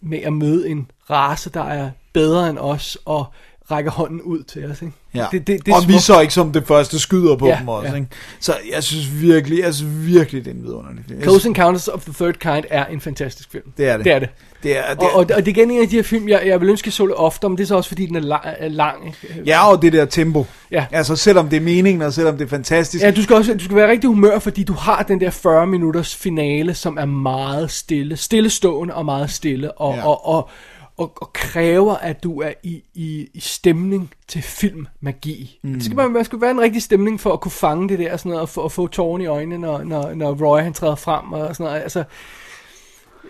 med 0.00 0.18
at 0.18 0.32
møde 0.32 0.68
en 0.68 0.90
race, 1.10 1.50
der 1.50 1.64
er 1.64 1.90
bedre 2.12 2.50
end 2.50 2.58
os, 2.58 2.98
og 3.04 3.26
rækker 3.70 3.90
hånden 3.90 4.22
ud 4.22 4.42
til 4.42 4.70
os, 4.70 4.82
ikke? 4.82 4.94
Ja. 5.14 5.26
Det, 5.32 5.46
det, 5.46 5.66
det 5.66 5.74
og 5.74 5.88
vi 5.88 5.98
så 5.98 6.20
ikke 6.20 6.34
som 6.34 6.52
det 6.52 6.66
første 6.66 6.98
skyder 6.98 7.36
på 7.36 7.46
Ja, 7.46 7.56
dem 7.60 7.68
også. 7.68 7.88
ja. 7.88 7.94
Ikke? 7.94 8.06
Så 8.40 8.54
jeg 8.72 8.82
synes 8.84 9.20
virkelig, 9.20 9.58
jeg 9.60 9.74
synes 9.74 10.06
virkelig, 10.06 10.44
det 10.44 10.50
er 10.50 10.54
en 10.54 10.62
vidunderlig 10.62 11.04
film. 11.08 11.22
Close 11.22 11.48
Encounters 11.48 11.88
of 11.88 12.02
the 12.04 12.12
Third 12.12 12.34
Kind 12.34 12.64
er 12.70 12.86
en 12.86 13.00
fantastisk 13.00 13.50
film. 13.52 13.64
Det 13.76 13.88
er 13.88 13.96
det. 13.96 14.04
Det 14.04 14.12
er 14.12 14.18
det. 14.18 14.28
Det 14.62 14.78
er, 14.78 14.82
det 14.90 14.98
Og, 14.98 15.04
er, 15.04 15.08
og, 15.10 15.16
og 15.16 15.28
det 15.28 15.36
er 15.36 15.48
igen 15.48 15.70
en 15.70 15.82
af 15.82 15.88
de 15.88 15.96
her 15.96 16.02
film, 16.02 16.28
jeg, 16.28 16.42
jeg 16.46 16.60
vil 16.60 16.68
ønske, 16.68 16.86
jeg 16.88 16.92
så 16.92 17.06
lidt 17.06 17.16
oftere, 17.16 17.48
men 17.50 17.58
det 17.58 17.62
er 17.64 17.66
så 17.68 17.76
også 17.76 17.88
fordi, 17.88 18.06
den 18.06 18.16
er 18.16 18.20
lang. 18.20 18.42
Er 18.58 18.68
lang 18.68 19.06
ikke? 19.06 19.42
ja, 19.46 19.70
og 19.70 19.82
det 19.82 19.92
der 19.92 20.04
tempo. 20.04 20.46
Ja. 20.70 20.86
Altså, 20.92 21.16
selvom 21.16 21.48
det 21.48 21.56
er 21.56 21.60
meningen, 21.60 22.02
og 22.02 22.12
selvom 22.12 22.38
det 22.38 22.44
er 22.44 22.48
fantastisk. 22.48 23.04
Ja, 23.04 23.10
du 23.10 23.22
skal 23.22 23.36
også 23.36 23.54
du 23.54 23.64
skal 23.64 23.76
være 23.76 23.90
rigtig 23.90 24.08
humør, 24.08 24.38
fordi 24.38 24.64
du 24.64 24.72
har 24.72 25.02
den 25.02 25.20
der 25.20 25.30
40 25.30 25.66
minutters 25.66 26.14
finale, 26.16 26.74
som 26.74 26.96
er 27.00 27.04
meget 27.06 27.70
stille, 27.70 28.16
stillestående 28.16 28.94
og 28.94 29.04
meget 29.04 29.30
stille, 29.30 29.72
og, 29.72 29.94
Ja. 29.94 29.98
ja. 30.00 30.06
og, 30.06 30.26
og, 30.26 30.50
og, 30.96 31.12
og 31.16 31.32
kræver, 31.32 31.94
at 31.94 32.22
du 32.22 32.40
er 32.40 32.52
i, 32.62 32.82
i, 32.94 33.28
i 33.34 33.40
stemning 33.40 34.10
til 34.28 34.42
filmmagi. 34.42 35.58
Mm. 35.62 35.74
Det 35.74 35.84
skal 35.84 35.96
man, 35.96 36.10
man 36.12 36.24
skal 36.24 36.40
være 36.40 36.50
en 36.50 36.60
rigtig 36.60 36.82
stemning 36.82 37.20
for 37.20 37.32
at 37.32 37.40
kunne 37.40 37.52
fange 37.52 37.88
det 37.88 37.98
der, 37.98 38.12
og 38.12 38.18
sådan 38.18 38.30
noget, 38.30 38.42
og 38.42 38.48
få, 38.48 38.60
og 38.60 38.72
få 38.72 38.86
tårne 38.86 39.24
i 39.24 39.26
øjnene, 39.26 39.58
når, 39.58 39.82
når, 39.84 40.14
når 40.14 40.46
Roy 40.46 40.60
han 40.60 40.72
træder 40.72 40.94
frem, 40.94 41.32
og 41.32 41.56
sådan 41.56 41.64
noget. 41.70 41.82
Altså, 41.82 42.04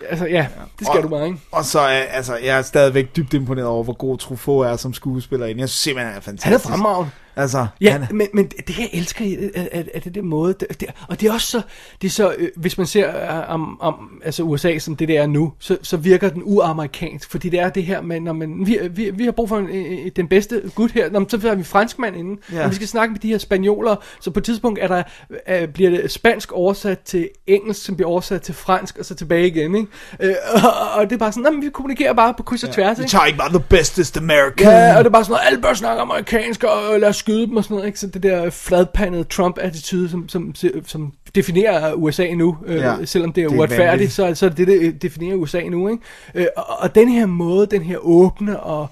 altså 0.09 0.25
ja, 0.25 0.47
det 0.79 0.87
skal 0.87 0.97
Og- 0.97 1.03
du 1.03 1.07
bare, 1.09 1.25
ikke? 1.27 1.39
Og 1.51 1.65
så 1.65 1.79
er, 1.79 1.85
altså, 2.03 2.35
jeg 2.37 2.57
er 2.57 2.61
stadigvæk 2.61 3.15
dybt 3.15 3.33
imponeret 3.33 3.67
over, 3.67 3.83
hvor 3.83 3.93
god 3.93 4.17
Truffaut 4.17 4.67
er 4.67 4.75
som 4.75 4.93
skuespiller. 4.93 5.45
Jeg 5.45 5.55
synes 5.55 5.71
simpelthen, 5.71 6.07
han 6.07 6.17
er 6.17 6.21
fantastisk. 6.21 6.45
Han 6.45 6.73
er 6.73 6.77
fremragende. 6.77 7.11
Altså, 7.35 7.67
Ja, 7.81 7.91
han, 7.91 8.05
men, 8.11 8.27
men 8.33 8.45
det 8.47 8.79
jeg 8.79 8.89
elsker 8.93 9.49
er, 9.55 9.67
er, 9.71 9.83
er 9.93 9.99
det 9.99 10.15
der 10.15 10.21
måde, 10.21 10.53
det, 10.59 10.79
det, 10.81 10.89
og 11.07 11.21
det 11.21 11.29
er 11.29 11.33
også 11.33 11.47
så, 11.47 11.61
det 12.01 12.07
er 12.07 12.11
så 12.11 12.35
øh, 12.37 12.49
hvis 12.55 12.77
man 12.77 12.87
ser 12.87 13.07
øh, 13.39 13.53
om, 13.53 13.81
om 13.81 14.21
altså 14.25 14.43
USA 14.43 14.77
som 14.79 14.95
det 14.95 15.07
der 15.07 15.21
er 15.21 15.27
nu, 15.27 15.53
så, 15.59 15.77
så 15.81 15.97
virker 15.97 16.29
den 16.29 16.41
uamerikansk, 16.45 17.31
fordi 17.31 17.49
det 17.49 17.59
er 17.59 17.69
det 17.69 17.83
her 17.83 18.01
med, 18.01 18.19
når 18.19 18.33
man, 18.33 18.53
vi, 18.65 18.79
vi, 18.91 19.09
vi 19.09 19.23
har 19.25 19.31
brug 19.31 19.49
for 19.49 19.57
en, 19.57 19.67
øh, 19.69 20.11
den 20.15 20.27
bedste 20.27 20.61
gut 20.75 20.91
her, 20.91 21.09
når, 21.11 21.25
så 21.29 21.39
har 21.47 21.55
vi 21.55 21.63
franskmand 21.63 22.15
inde, 22.15 22.41
Ja. 22.51 22.55
ja. 22.55 22.61
når 22.61 22.69
vi 22.69 22.75
skal 22.75 22.87
snakke 22.87 23.11
med 23.11 23.19
de 23.19 23.27
her 23.27 23.37
spanioler, 23.37 23.95
så 24.21 24.31
på 24.31 24.39
et 24.39 24.43
tidspunkt 24.43 24.79
er 24.81 24.87
der, 24.87 25.03
øh, 25.49 25.67
bliver 25.67 25.89
det 25.89 26.11
spansk 26.11 26.51
oversat 26.51 26.99
til 26.99 27.29
engelsk, 27.47 27.85
som 27.85 27.95
bliver 27.95 28.09
oversat 28.09 28.41
til 28.41 28.53
fransk, 28.53 28.97
og 28.97 29.05
så 29.05 29.15
tilbage 29.15 29.47
igen, 29.47 29.75
ikke? 29.75 29.87
Øh, 30.19 30.35
og, 30.53 30.71
og, 30.95 31.03
det 31.09 31.11
er 31.11 31.17
bare 31.17 31.31
sådan, 31.31 31.43
"Nå, 31.43 31.51
men 31.51 31.61
vi 31.61 31.69
kommunikerer 31.69 32.13
bare 32.13 32.33
på 32.37 32.43
kryds 32.43 32.63
og 32.63 32.71
tværs, 32.73 32.97
vi 32.97 33.03
ikke? 33.03 33.11
tager 33.11 33.25
ikke 33.25 33.39
bare 33.39 33.49
the 33.49 33.63
bestest 33.69 34.17
American. 34.17 34.67
Ja, 34.67 34.97
og 34.97 35.03
det 35.03 35.05
er 35.05 35.11
bare 35.11 35.23
sådan 35.23 35.31
noget, 35.31 35.43
alle 35.47 35.61
bør 35.61 35.73
snakke 35.73 36.01
amerikansk, 36.01 36.63
og 36.63 36.99
lad 36.99 37.09
os 37.09 37.17
skyde 37.25 37.47
dem 37.47 37.57
og 37.57 37.63
sådan 37.63 37.75
noget, 37.75 37.87
ikke? 37.87 37.99
Så 37.99 38.07
det 38.07 38.23
der 38.23 38.49
fladpandede 38.49 39.23
Trump-attitude, 39.23 40.09
som, 40.09 40.29
som, 40.29 40.55
som 40.85 41.13
definerer 41.35 41.93
USA 41.93 42.33
nu, 42.33 42.57
øh, 42.65 42.75
Ja, 42.77 42.93
ja, 42.93 43.05
selvom 43.05 43.33
det 43.33 43.43
er 43.43 43.47
det 43.47 43.55
er 43.55 43.59
uretfærdigt, 43.59 43.87
vanvittigt. 43.91 44.13
så, 44.13 44.35
så 44.35 44.45
er 44.45 44.49
det 44.49 44.67
det, 44.67 44.81
der 44.81 44.91
definerer 44.91 45.35
USA 45.35 45.61
nu, 45.69 45.87
ikke? 45.89 46.03
Øh, 46.35 46.45
og, 46.57 46.65
og 46.79 46.95
den 46.95 47.09
her 47.09 47.25
måde, 47.25 47.65
den 47.65 47.81
her 47.81 47.97
åbne 48.01 48.59
og... 48.59 48.87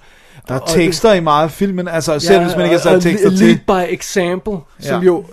Der 0.47 0.55
er 0.55 0.60
og, 0.60 0.69
tekster 0.69 1.14
i 1.14 1.19
meget 1.19 1.43
af 1.43 1.51
filmen, 1.51 1.88
altså 1.88 2.19
selv 2.19 2.43
hvis 2.43 2.55
man 2.55 2.65
ikke 2.65 2.80
har 2.80 2.95
og- 2.95 3.01
sat 3.01 3.11
tekster 3.11 3.31
og 3.31 3.38
til. 3.38 3.47
Lead 3.68 3.88
by 3.89 3.93
example, 3.93 4.57
som 4.80 4.99
Ja. 5.01 5.05
jo 5.05 5.26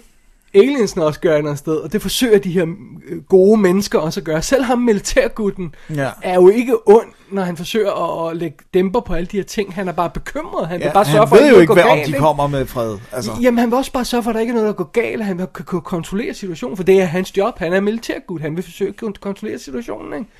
aliensen 0.54 1.00
også 1.02 1.20
gør 1.20 1.30
et 1.32 1.36
eller 1.36 1.48
andet 1.50 1.58
sted, 1.58 1.76
og 1.76 1.92
det 1.92 2.02
forsøger 2.02 2.38
de 2.38 2.50
her 2.50 2.66
øh, 3.08 3.22
gode 3.22 3.60
mennesker 3.60 3.98
også 3.98 4.20
at 4.20 4.24
gøre. 4.24 4.42
Selv 4.42 4.64
ham 4.64 4.78
militærgutten 4.78 5.74
Ja. 5.94 6.10
er 6.22 6.34
jo 6.34 6.48
ikke 6.48 6.88
ond, 6.88 7.06
når 7.30 7.42
han 7.42 7.56
forsøger 7.56 8.24
at, 8.24 8.30
at 8.30 8.36
lægge 8.36 8.56
dæmper 8.74 9.00
på 9.00 9.14
alle 9.14 9.26
de 9.26 9.36
her 9.36 9.44
ting. 9.44 9.74
Han 9.74 9.88
er 9.88 9.92
bare 9.92 10.10
bekymret. 10.10 10.68
Han 10.68 10.80
Ja, 10.80 10.86
vil 10.86 10.92
bare 10.94 11.04
sørge 11.04 11.18
han 11.18 11.28
for, 11.28 11.36
at 11.36 11.42
ved 11.42 11.48
der 11.48 11.54
jo 11.54 11.60
ikke 11.60 11.72
hvad, 11.72 11.82
om 11.82 11.88
galt, 11.88 12.06
de 12.06 12.10
ikke? 12.10 12.18
kommer 12.18 12.46
med 12.46 12.66
fred. 12.66 12.98
Altså. 13.12 13.30
Jamen, 13.42 13.58
han 13.58 13.70
vil 13.70 13.76
også 13.78 13.92
bare 13.92 14.04
sørge 14.04 14.22
for, 14.22 14.30
at 14.30 14.34
der 14.34 14.40
ikke 14.40 14.50
er 14.50 14.54
noget, 14.54 14.66
der 14.66 14.72
går 14.72 14.90
galt. 14.92 15.24
Han 15.24 15.38
vil 15.38 15.46
kan 15.46 15.80
kontrollere 15.80 16.34
situationen, 16.34 16.76
for 16.76 16.84
det 16.84 17.00
er 17.00 17.04
hans 17.04 17.36
job. 17.36 17.58
Han 17.58 17.72
er 17.72 17.80
militærgud. 17.80 18.40
Han 18.40 18.56
vil 18.56 18.64
forsøge 18.64 18.88
at 18.98 19.02
kon- 19.08 19.20
kontrollere 19.20 19.58
situationen, 19.58 20.12
ikke? 20.18 20.30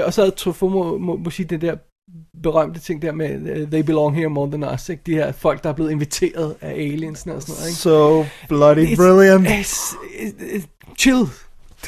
Øh, 0.00 0.06
Og 0.06 0.14
så 0.14 0.20
havde 0.22 0.34
Truffaut 0.36 0.72
må, 0.72 0.98
må, 0.98 1.16
må 1.16 1.30
sige 1.30 1.46
det 1.46 1.60
der 1.60 1.76
berømte 2.42 2.80
ting 2.80 3.02
der 3.02 3.12
med, 3.12 3.60
uh, 3.62 3.68
they 3.70 3.80
belong 3.80 4.16
here 4.16 4.28
more 4.28 4.50
than 4.50 4.64
us, 4.74 4.88
ikke? 4.88 5.02
De 5.06 5.12
her 5.14 5.32
folk, 5.32 5.62
der 5.62 5.68
er 5.68 5.72
blevet 5.74 5.90
inviteret 5.90 6.54
af 6.60 6.70
aliens 6.70 7.26
og 7.26 7.42
sådan 7.42 7.54
noget, 7.54 7.68
ikke? 7.68 7.78
So 7.78 8.24
bloody 8.48 8.86
It's- 8.86 8.96
brilliant. 8.96 9.46
It's, 9.48 9.94
it's, 9.96 10.56
it's 10.56 10.94
chill. 10.98 11.26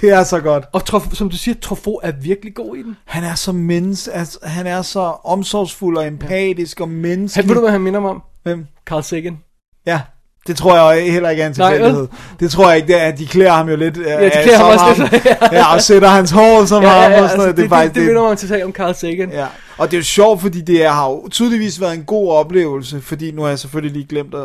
Det 0.01 0.11
er 0.11 0.25
så 0.25 0.41
godt. 0.41 0.65
Og 0.73 0.85
Truf, 0.85 1.15
som 1.15 1.31
du 1.31 1.37
siger, 1.37 1.55
Truffaut 1.63 2.01
er 2.03 2.13
virkelig 2.13 2.55
god 2.55 2.77
i 2.77 2.83
den. 2.83 2.97
Han 3.05 3.25
er 3.25 3.35
så 3.35 3.53
menneske, 3.53 4.13
altså, 4.13 4.39
han 4.43 4.67
er 4.67 4.83
så 4.83 5.01
omsorgsfuld 5.25 5.97
og 5.97 6.07
empatisk 6.07 6.81
og 6.81 6.87
Han, 6.89 6.97
menneskelig. 6.97 7.49
ved 7.49 7.55
du, 7.55 7.61
hvad 7.61 7.71
han 7.71 7.81
minder 7.81 8.01
mig 8.01 8.11
om? 8.11 8.23
Hvem? 8.43 8.67
Carl 8.87 9.03
Sagan. 9.03 9.39
Ja, 9.87 10.01
det 10.47 10.57
tror 10.57 10.93
jeg 10.93 11.13
heller 11.13 11.31
ikke 11.31 11.43
er 11.43 11.47
en 11.47 11.55
tilfældighed. 11.55 12.09
Det 12.41 12.51
tror 12.51 12.69
jeg 12.69 12.77
ikke, 12.77 12.89
det 12.89 13.03
er, 13.03 13.07
at 13.07 13.19
de 13.19 13.27
klæder 13.27 13.51
ham 13.51 13.69
jo 13.69 13.77
lidt. 13.77 13.97
Ja, 13.97 14.25
de 14.25 14.31
klæder 14.43 14.59
ham 14.59 14.89
også 14.89 15.09
lidt. 15.13 15.25
ja, 15.53 15.75
og 15.75 15.83
sætter 15.83 16.09
hans 16.09 16.31
hår 16.31 16.65
som 16.65 16.85
ham 16.85 16.97
og 16.97 17.05
sådan 17.05 17.23
altså, 17.23 17.37
noget. 17.37 17.57
det, 17.57 17.71
det, 17.71 17.79
det, 17.79 17.95
det 17.95 18.07
minder 18.07 18.23
mig 18.23 18.39
totalt 18.39 18.65
om 18.65 18.73
Carl 18.73 18.95
Sagan. 18.95 19.31
Ja, 19.31 19.47
og 19.79 19.91
det 19.91 19.97
er 19.97 19.99
jo 19.99 20.05
sjovt, 20.05 20.41
fordi 20.41 20.61
det 20.61 20.85
er, 20.85 20.91
har 20.91 21.09
jo 21.09 21.29
tydeligvis 21.31 21.81
været 21.81 21.95
en 21.95 22.05
god 22.05 22.33
oplevelse, 22.33 23.01
fordi 23.01 23.31
nu 23.31 23.43
har 23.43 23.49
jeg 23.49 23.59
selvfølgelig 23.59 23.93
lige 23.93 24.07
glemt, 24.09 24.35
øh, 24.35 24.41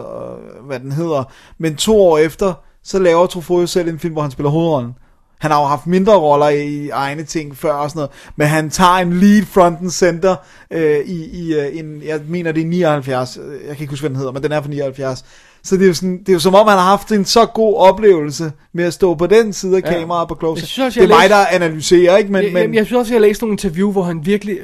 hvad 0.67 0.79
den 0.79 0.91
hedder, 0.91 1.23
men 1.57 1.75
to 1.75 2.01
år 2.01 2.17
efter, 2.17 2.53
så 2.83 2.99
laver 2.99 3.27
Truffaut 3.27 3.61
jo 3.61 3.67
selv 3.67 3.89
en 3.89 3.99
film, 3.99 4.13
hvor 4.13 4.21
han 4.21 4.31
spiller 4.31 4.49
hovedrollen. 4.49 4.95
Han 5.39 5.51
har 5.51 5.61
jo 5.61 5.65
haft 5.65 5.87
mindre 5.87 6.13
roller 6.13 6.49
i 6.49 6.89
egne 6.89 7.23
ting 7.23 7.57
før 7.57 7.73
og 7.73 7.89
sådan 7.89 7.99
noget, 7.99 8.11
men 8.35 8.47
han 8.47 8.69
tager 8.69 8.95
en 8.95 9.13
lead 9.13 9.45
front 9.45 9.79
and 9.81 9.89
center 9.89 10.35
øh, 10.71 10.99
i, 11.05 11.25
i 11.25 11.53
øh, 11.53 11.77
en, 11.77 12.01
jeg 12.05 12.21
mener 12.27 12.51
det 12.51 12.63
er 12.63 12.67
79, 12.67 13.37
øh, 13.37 13.51
jeg 13.51 13.75
kan 13.75 13.83
ikke 13.83 13.91
huske, 13.91 14.01
hvad 14.01 14.09
den 14.09 14.17
hedder, 14.17 14.31
men 14.31 14.43
den 14.43 14.51
er 14.51 14.61
fra 14.61 14.69
79, 14.69 15.25
Så 15.65 15.75
det 15.75 15.83
er, 15.83 15.87
jo 15.87 15.93
sådan, 15.93 16.19
det 16.19 16.29
er 16.29 16.33
jo 16.33 16.39
som 16.39 16.55
om, 16.55 16.67
han 16.67 16.77
har 16.77 16.85
haft 16.85 17.11
en 17.11 17.25
så 17.25 17.45
god 17.45 17.75
oplevelse 17.77 18.51
med 18.73 18.83
at 18.83 18.93
stå 18.93 19.15
på 19.15 19.27
den 19.27 19.53
side 19.53 19.77
af 19.77 19.81
Ja. 19.81 19.99
kameraet 19.99 20.27
på 20.27 20.35
Close. 20.39 20.61
Jeg 20.61 20.67
synes 20.67 20.85
også, 20.85 20.99
det 20.99 21.05
er 21.05 21.09
jeg 21.09 21.21
mig, 21.21 21.29
der 21.29 21.45
analyserer, 21.45 22.17
ikke? 22.17 22.31
Men, 22.31 22.43
jeg, 22.43 22.53
men, 22.53 22.63
jeg, 22.63 22.73
jeg 22.73 22.85
synes 22.85 22.99
også, 22.99 23.13
jeg 23.13 23.21
har 23.21 23.27
læst 23.27 23.41
nogle 23.41 23.53
interview, 23.53 23.91
hvor 23.91 24.03
han 24.03 24.25
virkelig... 24.25 24.59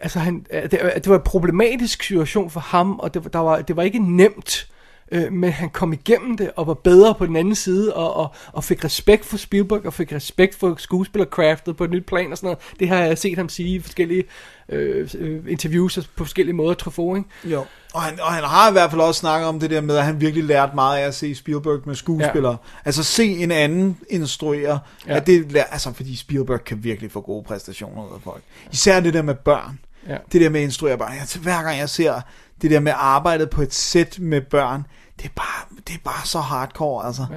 Altså, 0.00 0.18
han, 0.18 0.46
det, 0.70 0.70
det 0.94 1.08
var 1.08 1.14
en 1.14 1.22
problematisk 1.24 2.02
situation 2.02 2.50
for 2.50 2.60
ham, 2.60 2.98
og 2.98 3.14
det, 3.14 3.32
der 3.32 3.38
var, 3.38 3.58
det 3.60 3.76
var 3.76 3.82
ikke 3.82 4.16
nemt, 4.16 4.66
øh, 5.12 5.32
men 5.32 5.52
han 5.52 5.70
kom 5.70 5.92
igennem 5.92 6.36
det 6.36 6.50
og 6.56 6.66
var 6.66 6.74
bedre 6.74 7.14
på 7.14 7.26
den 7.26 7.36
anden 7.36 7.54
side, 7.54 7.94
og, 7.94 8.16
og, 8.16 8.34
og 8.52 8.64
fik 8.64 8.84
respekt 8.84 9.24
for 9.24 9.36
Spielberg, 9.36 9.86
og 9.86 9.92
fik 9.92 10.12
respekt 10.12 10.54
for 10.54 10.74
skuespillercraftet 10.78 11.76
på 11.76 11.84
et 11.84 11.90
nyt 11.90 12.06
plan 12.06 12.32
og 12.32 12.38
sådan 12.38 12.46
noget. 12.46 12.58
Det 12.80 12.88
har 12.88 12.98
jeg 12.98 13.18
set 13.18 13.38
ham 13.38 13.48
sige 13.48 13.74
i 13.74 13.80
forskellige 13.80 14.24
øh, 14.68 15.08
øh, 15.18 15.44
interviews 15.48 15.98
på 16.16 16.24
forskellige 16.24 16.54
måder, 16.54 16.74
Truffaut, 16.74 17.16
ikke? 17.16 17.28
Jo. 17.44 17.64
Og 17.94 18.02
han, 18.02 18.20
og 18.20 18.32
han 18.32 18.44
har 18.44 18.68
i 18.68 18.72
hvert 18.72 18.90
fald 18.90 19.00
også 19.00 19.20
snakket 19.20 19.48
om 19.48 19.60
det 19.60 19.70
der 19.70 19.80
med, 19.80 19.96
at 19.96 20.04
han 20.04 20.20
virkelig 20.20 20.44
lærte 20.44 20.74
meget 20.74 20.98
af 20.98 21.06
at 21.06 21.14
se 21.14 21.34
Spielberg 21.34 21.80
med 21.86 21.94
skuespillere. 21.94 22.52
Ja. 22.52 22.80
Altså 22.84 23.02
se 23.02 23.24
en 23.24 23.50
anden 23.50 23.98
instruere. 24.10 24.78
Ja. 25.06 25.16
At 25.16 25.26
det, 25.26 25.56
altså 25.70 25.92
fordi 25.92 26.16
Spielberg 26.16 26.64
kan 26.64 26.84
virkelig 26.84 27.12
få 27.12 27.20
gode 27.20 27.44
præstationer 27.44 28.02
ud 28.02 28.14
af 28.14 28.20
folk. 28.24 28.42
Især 28.72 29.00
det 29.00 29.14
der 29.14 29.22
med 29.22 29.34
børn. 29.34 29.78
Ja. 30.08 30.16
Det 30.32 30.40
der 30.40 30.48
med 30.48 30.60
at 30.60 30.64
instruere 30.64 30.98
børn. 30.98 31.12
Jeg, 31.12 31.40
hver 31.42 31.62
gang 31.62 31.78
jeg 31.78 31.88
ser 31.88 32.20
det 32.64 32.72
der 32.72 32.80
med 32.80 32.92
arbejdet 32.96 33.50
på 33.50 33.62
et 33.62 33.74
sæt 33.74 34.16
med 34.20 34.40
børn, 34.40 34.86
det 35.18 35.24
er 35.24 35.32
bare, 35.36 35.76
det 35.88 35.94
er 35.94 35.98
bare 36.04 36.26
så 36.26 36.38
hardcore, 36.38 37.06
altså. 37.06 37.26
Ja. 37.32 37.36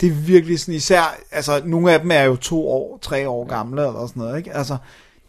Det 0.00 0.06
er 0.08 0.12
virkelig 0.14 0.60
sådan, 0.60 0.74
især, 0.74 1.16
altså 1.32 1.62
nogle 1.64 1.92
af 1.92 2.00
dem 2.00 2.10
er 2.10 2.22
jo 2.22 2.36
to 2.36 2.68
år, 2.68 2.98
tre 3.02 3.28
år 3.28 3.46
gamle 3.48 3.86
eller 3.86 4.06
sådan 4.06 4.20
noget, 4.22 4.38
ikke? 4.38 4.52
Altså, 4.52 4.76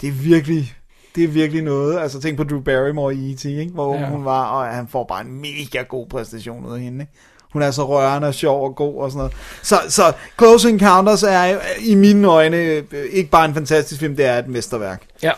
det 0.01 0.07
er 0.07 0.11
virkelig, 0.11 0.73
det 1.15 1.23
er 1.23 1.27
virkelig 1.27 1.63
noget. 1.63 1.99
Altså 1.99 2.19
tænk 2.21 2.37
på 2.37 2.43
Drew 2.43 2.61
Barrymore 2.61 3.15
i 3.15 3.33
E.T., 3.33 3.45
ikke? 3.45 3.71
Hvor 3.73 3.95
Ja. 3.95 4.09
hun 4.09 4.25
var, 4.25 4.43
og 4.45 4.75
han 4.75 4.87
får 4.87 5.03
bare 5.03 5.21
en 5.21 5.41
mega 5.41 5.81
god 5.89 6.07
præstation 6.07 6.65
ud 6.65 6.73
af 6.73 6.79
hende, 6.79 7.03
ikke? 7.03 7.13
Hun 7.53 7.61
er 7.61 7.71
så 7.71 7.87
rørende 7.87 8.27
og 8.27 8.33
sjov 8.33 8.63
og 8.69 8.75
god 8.75 9.01
og 9.01 9.11
sådan 9.11 9.17
noget. 9.17 9.33
Så, 9.63 9.79
så 9.89 10.13
Close 10.37 10.69
Encounters 10.69 11.23
er 11.23 11.57
i 11.79 11.95
mine 11.95 12.27
øjne 12.27 12.57
øh, 12.57 12.83
ikke 13.11 13.29
bare 13.29 13.45
en 13.45 13.53
fantastisk 13.53 13.99
film, 13.99 14.15
det 14.15 14.25
er 14.25 14.37
et 14.39 14.47
mesterværk. 14.47 15.03
Ja. 15.23 15.31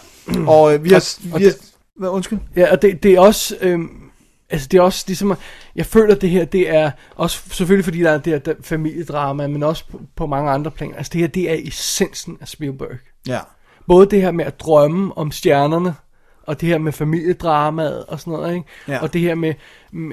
Og 0.48 0.74
øh, 0.74 0.84
vi 0.84 0.90
har... 0.90 0.96
Og- 1.00 1.34
og 1.34 1.40
Vi 1.40 1.46
har 1.46 1.54
hvad, 2.00 2.10
undskyld? 2.10 2.40
Ja, 2.56 2.72
og 2.72 2.82
det, 2.82 3.04
det 3.04 3.14
er 3.14 3.20
også, 3.20 3.56
øhm, 3.62 3.90
altså 4.50 4.68
det 4.68 4.78
er 4.78 4.82
også 4.82 5.04
ligesom, 5.08 5.36
jeg 5.76 5.86
føler 5.86 6.16
det 6.16 6.30
her, 6.30 6.46
det 6.46 6.70
er 6.70 6.92
også 7.16 7.42
selvfølgelig 7.50 7.86
fordi 7.86 8.00
der 8.00 8.12
er 8.12 8.18
det 8.18 8.34
her 8.34 8.40
der 8.40 8.54
familiedrama, 8.62 9.48
men 9.48 9.64
også 9.64 9.84
på, 9.92 10.02
på 10.16 10.28
mange 10.28 10.52
andre 10.52 10.72
planer. 10.72 10.96
Altså 10.96 11.10
det 11.14 11.22
her, 11.22 11.28
det 11.28 11.52
er 11.52 11.56
essensen 11.68 12.38
af 12.42 12.48
Spielberg. 12.48 12.98
Ja. 13.28 13.40
Både 13.88 14.06
det 14.06 14.22
her 14.22 14.32
med 14.32 14.46
at 14.46 14.60
drømme 14.60 15.18
om 15.18 15.32
stjernerne, 15.32 15.96
og 16.50 16.62
det 16.62 16.70
her 16.70 16.78
med 16.78 16.92
familiedramaet 16.92 18.06
og 18.06 18.20
sådan 18.20 18.34
noget, 18.34 18.56
ikke? 18.56 18.68
Ja. 18.88 19.02
Og 19.02 19.14
det 19.14 19.22
her 19.22 19.36
med, 19.36 19.54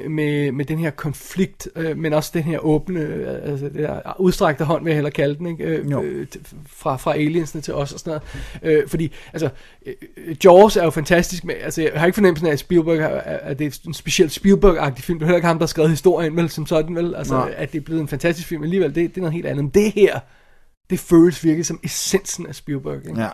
med, 0.09 0.53
med 0.53 0.65
den 0.65 0.79
her 0.79 0.91
konflikt, 0.91 1.69
øh, 1.77 1.99
men 1.99 2.13
også 2.13 2.31
den 2.35 2.43
her 2.43 2.59
åbne, 2.59 3.01
øh, 3.01 3.51
altså 3.51 3.65
det 3.67 3.75
der 3.75 4.21
udstrakte 4.21 4.65
hånd, 4.65 4.85
vil 4.85 4.91
jeg 4.91 4.97
hellere 4.97 5.13
kalde 5.13 5.39
den, 5.39 5.47
ikke? 5.47 5.65
Øh, 5.65 5.91
Jo. 5.91 6.03
øh, 6.03 6.27
fra, 6.67 6.97
fra 6.97 7.15
aliensene 7.15 7.63
til 7.63 7.75
os 7.75 7.93
og 7.93 7.99
sådan 8.01 8.21
noget. 8.63 8.79
Øh, 8.79 8.89
fordi, 8.89 9.13
altså, 9.33 9.49
øh, 9.87 10.37
Jaws 10.45 10.77
er 10.77 10.85
jo 10.85 10.91
fantastisk, 10.91 11.45
men 11.45 11.57
altså, 11.63 11.83
jeg 11.83 11.91
har 11.95 12.07
ikke 12.07 12.17
fornemmelsen 12.17 12.49
af, 12.49 12.53
at 12.53 12.59
Spielberg 12.59 12.99
er, 12.99 13.09
at 13.25 13.59
det 13.59 13.67
er 13.67 13.79
en 13.87 13.95
specielt 13.95 14.33
Spielberg-agtig 14.33 15.03
film. 15.03 15.19
Det 15.19 15.25
er 15.25 15.27
heller 15.27 15.37
ikke 15.37 15.49
ham, 15.49 15.59
der 15.59 15.63
har 15.63 15.69
skrevet 15.69 15.91
historien, 15.91 16.37
vel, 16.37 16.51
som 16.51 16.67
sådan, 16.67 16.97
vel? 16.97 17.15
Altså, 17.15 17.35
Nej. 17.35 17.55
at 17.57 17.73
det 17.73 17.79
er 17.79 17.85
blevet 17.85 18.01
en 18.01 18.09
fantastisk 18.09 18.49
film 18.49 18.63
alligevel, 18.63 18.95
det, 18.95 19.11
det 19.11 19.17
er 19.17 19.21
noget 19.21 19.35
helt 19.35 19.47
andet. 19.47 19.65
Men 19.65 19.71
det 19.71 19.93
her, 19.93 20.21
det 20.91 20.99
føles 20.99 21.45
virkelig 21.45 21.67
som 21.67 21.81
essensen 21.85 22.47
af 22.47 22.55
Spielberg, 22.55 22.97
ikke? 23.09 23.21
Ja, 23.21 23.29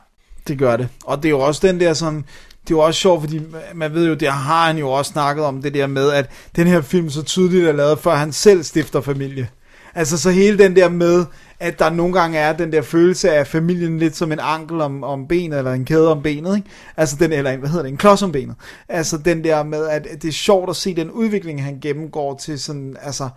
det 0.49 0.59
gør 0.59 0.77
det. 0.77 0.89
Og 1.05 1.17
det 1.17 1.25
er 1.25 1.31
jo 1.31 1.41
også 1.41 1.67
den 1.67 1.81
der 1.81 1.93
sådan, 1.93 2.25
det 2.63 2.71
er 2.71 2.77
jo 2.77 2.79
også 2.81 3.01
sjovt, 3.01 3.21
fordi 3.23 3.41
man 3.75 3.95
ved 3.95 4.09
jo, 4.09 4.15
det 4.15 4.29
har 4.29 4.67
han 4.67 4.79
jo 4.79 4.91
også 4.91 5.13
snakket 5.13 5.45
om, 5.45 5.63
det 5.63 5.75
der 5.75 5.87
med, 5.87 6.11
at 6.11 6.31
den 6.57 6.67
her 6.67 6.81
film 6.81 7.11
så 7.11 7.23
tydeligt 7.23 7.67
er 7.69 7.73
lavet, 7.73 7.99
før 7.99 8.15
han 8.15 8.33
selv 8.33 8.63
stifter 8.63 9.01
familie. 9.01 9.49
Altså 9.95 10.19
så 10.19 10.31
hele 10.31 10.59
den 10.59 10.77
der 10.77 10.89
med, 10.89 11.25
at 11.61 11.79
der 11.79 11.91
nogle 11.91 12.13
gange 12.21 12.39
er 12.39 12.53
den 12.53 12.73
der 12.73 12.83
følelse 12.83 13.31
af 13.31 13.47
familien 13.47 13.99
lidt 13.99 14.17
som 14.17 14.33
en 14.33 14.39
ankel 14.43 14.81
om, 14.81 15.05
om 15.05 15.29
benet, 15.29 15.59
eller 15.59 15.73
en 15.73 15.85
kæde 15.85 16.11
om 16.11 16.23
benet, 16.23 16.57
ikke? 16.57 16.69
Altså 16.97 17.17
den, 17.21 17.33
eller 17.33 17.57
hvad 17.57 17.69
hedder 17.69 17.83
det, 17.83 17.91
en 17.91 17.97
klods 17.97 18.23
om 18.23 18.33
benet. 18.33 18.55
Altså 18.89 19.19
den 19.19 19.45
der 19.45 19.63
med, 19.63 19.89
at 19.89 20.07
det 20.23 20.29
er 20.29 20.33
sjovt 20.33 20.71
at 20.71 20.77
se 20.77 20.95
den 20.97 21.11
udvikling, 21.11 21.65
han 21.65 21.79
gennemgår 21.83 22.37
til 22.37 22.59
sådan, 22.61 22.97
altså, 23.03 23.29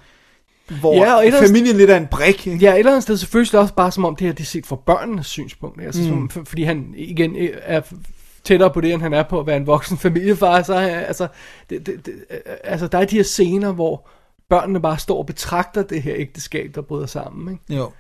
hvor 0.80 0.96
Ja, 0.96 1.14
og 1.14 1.20
et 1.22 1.26
eller 1.26 1.38
andet- 1.38 1.50
familien 1.50 1.78
lidt 1.78 1.90
er 1.90 1.98
en 1.98 2.08
brik, 2.12 2.48
ikke? 2.48 2.60
Ja, 2.66 2.74
et 2.74 2.80
eller 2.80 2.92
andet 2.92 3.04
sted 3.04 3.18
selvfølgelig 3.18 3.60
også 3.60 3.74
bare 3.74 3.92
som 3.92 4.06
om 4.06 4.16
det 4.16 4.28
her, 4.28 4.34
det 4.34 4.44
er 4.44 4.48
set 4.48 4.66
fra 4.66 4.76
børnenes 4.86 5.28
synspunkt. 5.28 5.82
Altså, 5.82 6.02
Mm. 6.02 6.08
som, 6.08 6.30
for, 6.30 6.44
fordi 6.46 6.64
han 6.64 6.94
igen 6.98 7.36
er 7.64 7.82
tættere 8.46 8.72
på 8.72 8.82
det, 8.82 8.94
end 8.94 9.02
han 9.02 9.14
er 9.14 9.24
på 9.24 9.40
at 9.40 9.48
være 9.48 9.58
en 9.58 9.68
voksen 9.68 9.98
familiefar. 10.08 10.62
Så, 10.62 10.74
øh, 10.74 11.08
altså, 11.08 11.28
det, 11.70 11.86
det, 11.86 12.06
det, 12.06 12.14
øh, 12.30 12.38
altså, 12.64 12.88
der 12.88 12.98
er 12.98 13.06
de 13.06 13.16
her 13.16 13.24
scener, 13.24 13.72
hvor 13.72 14.08
børnene 14.50 14.82
bare 14.82 14.98
står 14.98 15.18
og 15.18 15.26
betragter 15.26 15.84
det 15.84 16.02
her 16.02 16.14
ægteskab, 16.18 16.72
der 16.76 16.82
bryder 16.82 17.06
sammen. 17.06 17.54
Ikke? 17.54 17.82
Jo. 17.82 17.92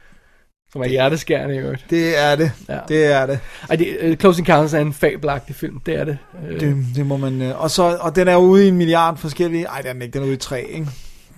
Som 0.71 0.81
er 0.81 0.87
hjerteskærende 0.87 1.55
i 1.55 1.57
øvrigt. 1.57 1.85
Det 1.89 2.19
er 2.23 2.35
det. 2.35 2.51
Ja. 2.69 2.79
Det 2.87 3.05
er 3.05 3.25
det. 3.25 3.39
Ej, 3.69 3.75
det, 3.75 3.97
uh, 4.11 4.15
Close 4.15 4.39
Encounters 4.39 4.73
er 4.73 4.79
en 4.79 4.93
fabelagtig 4.93 5.55
film, 5.55 5.79
det 5.79 5.95
er 5.95 6.03
det. 6.05 6.17
Øh, 6.49 6.59
Det, 6.59 6.85
det 6.95 7.05
må 7.05 7.17
man... 7.17 7.41
øh, 7.41 7.61
Og, 7.63 7.71
så, 7.71 7.97
og 8.01 8.15
den 8.15 8.27
er 8.27 8.35
ude 8.35 8.65
i 8.65 8.67
en 8.67 8.77
milliard 8.77 9.17
forskellige... 9.17 9.65
Ej, 9.65 9.81
den 9.81 10.01
er 10.01 10.05
ikke. 10.05 10.13
Den 10.13 10.21
er 10.21 10.25
ude 10.25 10.33
i 10.33 10.37
tre, 10.37 10.63
ikke? 10.63 10.87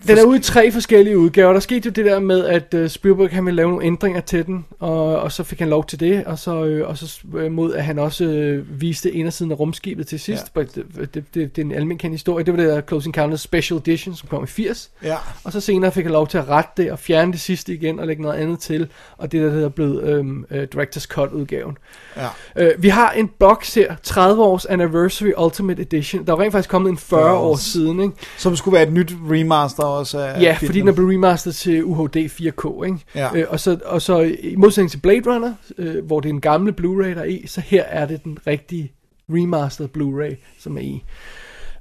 Den 0.07 0.17
er 0.17 0.23
ude 0.23 0.37
i 0.37 0.41
tre 0.41 0.71
forskellige 0.71 1.17
udgaver. 1.17 1.53
Der 1.53 1.59
skete 1.59 1.85
jo 1.85 1.91
det 1.91 2.05
der 2.05 2.19
med, 2.19 2.45
at 2.45 2.73
uh, 2.73 2.87
Spielberg 2.87 3.29
han 3.29 3.45
ville 3.45 3.55
lave 3.55 3.69
nogle 3.69 3.85
ændringer 3.85 4.21
til 4.21 4.45
den, 4.45 4.65
og, 4.79 5.19
og 5.19 5.31
så 5.31 5.43
fik 5.43 5.59
han 5.59 5.69
lov 5.69 5.85
til 5.85 5.99
det, 5.99 6.25
og 6.25 6.39
så, 6.39 6.65
øh, 6.65 6.89
og 6.89 6.97
så 6.97 7.19
øh, 7.35 7.51
mod 7.51 7.73
at 7.73 7.83
han 7.83 7.99
også 7.99 8.23
øh, 8.23 8.81
viste 8.81 9.11
indersiden 9.11 9.51
af 9.51 9.59
rumskibet 9.59 10.07
til 10.07 10.19
sidst. 10.19 10.51
Ja. 10.55 10.61
Det, 10.61 10.85
det, 11.13 11.13
det, 11.13 11.33
det 11.33 11.57
er 11.57 11.61
en 11.61 11.71
almindelig 11.71 11.99
kendt 11.99 12.13
historie. 12.13 12.45
Det 12.45 12.53
var 12.53 12.59
det 12.59 12.69
der 12.69 12.81
Close 12.81 13.07
Encounters 13.07 13.41
Special 13.41 13.79
Edition, 13.79 14.15
som 14.15 14.29
kom 14.29 14.43
i 14.43 14.47
80. 14.47 14.91
Ja. 15.03 15.15
Og 15.43 15.51
så 15.51 15.59
senere 15.59 15.91
fik 15.91 16.03
han 16.03 16.13
lov 16.13 16.27
til 16.27 16.37
at 16.37 16.49
rette 16.49 16.71
det 16.77 16.91
og 16.91 16.99
fjerne 16.99 17.31
det 17.31 17.39
sidste 17.39 17.73
igen 17.73 17.99
og 17.99 18.07
lægge 18.07 18.21
noget 18.21 18.35
andet 18.35 18.59
til. 18.59 18.87
Og 19.17 19.31
det 19.31 19.41
der, 19.41 19.59
der 19.59 19.65
er 19.65 19.69
blevet 19.69 20.03
øhm, 20.03 20.45
uh, 20.51 20.57
Director's 20.57 21.07
Cut 21.07 21.31
udgaven. 21.31 21.77
Ja. 22.17 22.27
Øh, 22.55 22.83
vi 22.83 22.89
har 22.89 23.11
en 23.11 23.29
box 23.39 23.73
her, 23.73 23.95
30 24.03 24.43
års 24.43 24.65
Anniversary 24.65 25.31
Ultimate 25.45 25.81
Edition. 25.81 26.25
Der 26.25 26.33
er 26.33 26.39
rent 26.39 26.51
faktisk 26.51 26.69
kommet 26.69 26.89
en 26.89 26.97
40 26.97 27.27
40 27.27 27.37
år 27.37 27.49
år 27.49 27.55
siden, 27.55 27.99
ikke? 27.99 28.13
Som 28.37 28.55
skulle 28.55 28.75
være 28.75 28.87
et 28.87 28.93
nyt 28.93 29.13
remaster 29.31 29.83
også 29.97 30.19
af 30.19 30.41
Ja, 30.41 30.53
filmen. 30.53 30.67
fordi 30.67 30.79
den 30.79 30.87
er 30.87 30.91
blevet 30.93 31.13
remasteret 31.13 31.55
til 31.55 31.83
UHD 31.85 32.15
4K, 32.17 32.83
ikke? 32.85 32.97
Ja. 33.15 33.29
Øh, 33.35 33.45
og, 33.49 33.59
så, 33.59 33.79
og 33.85 34.01
så 34.01 34.19
i 34.39 34.55
modsætning 34.57 34.91
til 34.91 34.97
Blade 34.97 35.21
Runner, 35.35 35.53
øh, 35.77 36.05
hvor 36.05 36.19
det 36.19 36.29
er 36.29 36.33
en 36.33 36.41
gamle 36.41 36.71
Blu-ray, 36.81 37.07
der 37.15 37.19
er 37.21 37.23
i, 37.23 37.43
så 37.47 37.61
her 37.61 37.83
er 37.83 38.05
det 38.05 38.23
den 38.23 38.37
rigtige 38.47 38.91
remastered 39.29 39.89
Blu-ray, 39.97 40.35
som 40.59 40.77
er 40.77 40.81
i. 40.81 41.03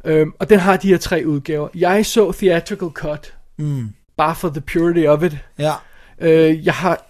Øhm, 0.04 0.32
og 0.38 0.50
den 0.50 0.58
har 0.58 0.76
de 0.76 0.88
her 0.88 0.98
tre 0.98 1.22
udgaver. 1.26 1.68
Jeg 1.74 2.06
så 2.06 2.32
Theatrical 2.32 2.88
Cut, 2.88 3.32
Mm. 3.58 3.88
bare 4.16 4.34
for 4.34 4.48
the 4.48 4.60
purity 4.60 5.06
of 5.06 5.22
it. 5.22 5.38
Ja. 5.58 5.72
Øh, 6.18 6.66
jeg 6.66 6.74
har 6.74 7.06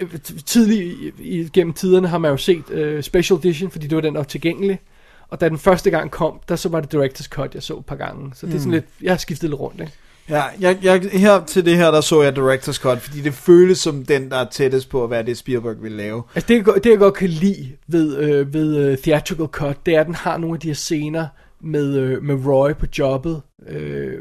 øh, 0.00 0.08
tidligt 0.46 1.52
gennem 1.52 1.72
tiderne 1.72 2.08
har 2.08 2.18
man 2.18 2.30
jo 2.30 2.36
set 2.36 2.70
øh, 2.70 3.02
Special 3.02 3.38
Edition, 3.38 3.70
fordi 3.70 3.86
det 3.86 3.96
var 3.96 4.02
den, 4.02 4.14
der 4.14 4.20
var 4.20 4.24
tilgængelig. 4.24 4.80
Og 5.28 5.40
da 5.40 5.48
den 5.48 5.58
første 5.58 5.90
gang 5.90 6.10
kom, 6.10 6.40
der 6.48 6.56
så 6.56 6.68
var 6.68 6.80
det 6.80 6.94
Director's 6.94 7.28
Cut, 7.28 7.54
jeg 7.54 7.62
så 7.62 7.78
et 7.78 7.86
par 7.86 7.96
gange. 7.96 8.30
Så 8.34 8.46
det 8.46 8.54
er 8.54 8.58
sådan 8.58 8.68
Mm. 8.68 8.72
lidt, 8.72 8.84
jeg 9.02 9.12
har 9.12 9.16
skiftet 9.18 9.50
lidt 9.50 9.60
rundt, 9.60 9.80
ikke? 9.80 9.92
Ja, 10.28 10.42
jeg, 10.60 10.78
jeg, 10.82 11.00
her 11.12 11.44
til 11.44 11.64
det 11.64 11.76
her, 11.76 11.90
der 11.90 12.00
så 12.00 12.22
jeg 12.22 12.38
Director's 12.38 12.80
Cut, 12.82 12.98
fordi 13.00 13.20
det 13.20 13.34
føles 13.34 13.78
som 13.78 14.04
den, 14.04 14.30
der 14.30 14.36
er 14.36 14.46
tættest 14.50 14.88
på, 14.90 15.06
hvad 15.06 15.24
det 15.24 15.38
Spielberg 15.38 15.82
vil 15.82 15.92
lave. 15.92 16.22
Altså 16.34 16.48
det, 16.48 16.84
det 16.84 16.90
jeg 16.90 16.98
godt 16.98 17.14
kan 17.14 17.28
lide 17.28 17.68
ved, 17.88 18.16
øh, 18.16 18.54
ved 18.54 18.92
uh, 18.92 18.98
Theatrical 18.98 19.46
Cut, 19.46 19.86
det 19.86 19.94
er, 19.96 20.00
at 20.00 20.06
den 20.06 20.14
har 20.14 20.36
nogle 20.38 20.54
af 20.56 20.60
de 20.60 20.66
her 20.66 20.74
scener 20.74 21.26
med, 21.60 21.96
øh, 21.96 22.22
med 22.22 22.46
Roy 22.46 22.72
på 22.72 22.86
jobbet 22.98 23.42
øh, 23.68 24.12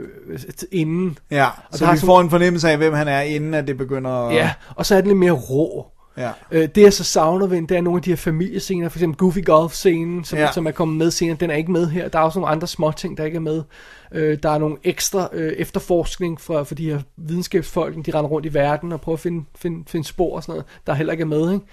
inden. 0.72 1.18
Ja, 1.32 1.46
og 1.46 1.78
så 1.78 1.86
vi 1.92 1.98
sådan- 1.98 2.06
får 2.08 2.22
en 2.22 2.30
fornemmelse 2.30 2.70
af, 2.70 2.78
hvem 2.78 2.94
han 2.94 3.08
er, 3.08 3.22
inden 3.22 3.54
at 3.54 3.68
det 3.68 3.78
begynder 3.78 4.12
at... 4.12 4.36
Ja, 4.36 4.52
og 4.76 4.86
så 4.86 4.96
er 4.96 5.02
den 5.02 5.08
lidt 5.08 5.20
mere 5.20 5.32
rå. 5.32 5.86
Ja. 6.18 6.32
Øh, 6.52 6.70
det 6.76 6.82
jeg 6.82 6.94
så 6.94 7.04
savner 7.04 7.48
ved 7.48 7.68
det 7.68 7.78
er 7.78 7.82
nogle 7.82 7.98
af 7.98 8.02
de 8.04 8.10
her 8.10 8.18
familiescener, 8.18 8.90
for 8.90 8.98
eksempel 8.98 9.18
Goofy 9.18 9.46
Golf-scenen, 9.46 10.24
som, 10.24 10.40
ja. 10.40 10.52
som 10.52 10.68
er 10.68 10.72
kommet 10.72 10.98
med 10.98 11.12
senere, 11.12 11.38
den 11.40 11.50
er 11.50 11.56
ikke 11.56 11.72
med 11.72 11.88
her. 11.88 12.08
Der 12.08 12.20
er 12.20 12.24
også 12.24 12.40
nogle 12.40 12.52
andre 12.52 12.68
små 12.68 12.92
ting, 12.92 13.18
der 13.18 13.26
ikke 13.26 13.36
er 13.36 13.40
med. 13.40 13.64
Øh, 14.12 14.38
der 14.44 14.50
er 14.50 14.58
nogle 14.58 14.78
ekstra 14.84 15.30
øh, 15.34 15.54
efterforskning 15.54 16.42
fra, 16.42 16.64
for 16.64 16.76
de 16.76 16.90
her 16.90 17.02
videnskabsfolk, 17.18 18.06
de 18.06 18.12
render 18.12 18.30
rundt 18.30 18.46
i 18.46 18.54
verden 18.54 18.92
og 18.92 19.02
prøver 19.02 19.16
at 19.16 19.20
finde, 19.20 19.46
finde, 19.56 19.84
finde 19.88 20.08
spor 20.08 20.36
og 20.36 20.44
sådan 20.44 20.52
noget, 20.52 20.66
der 20.88 20.94
heller 20.94 21.12
ikke 21.12 21.22
er 21.22 21.26
med, 21.26 21.54
ikke? 21.54 21.66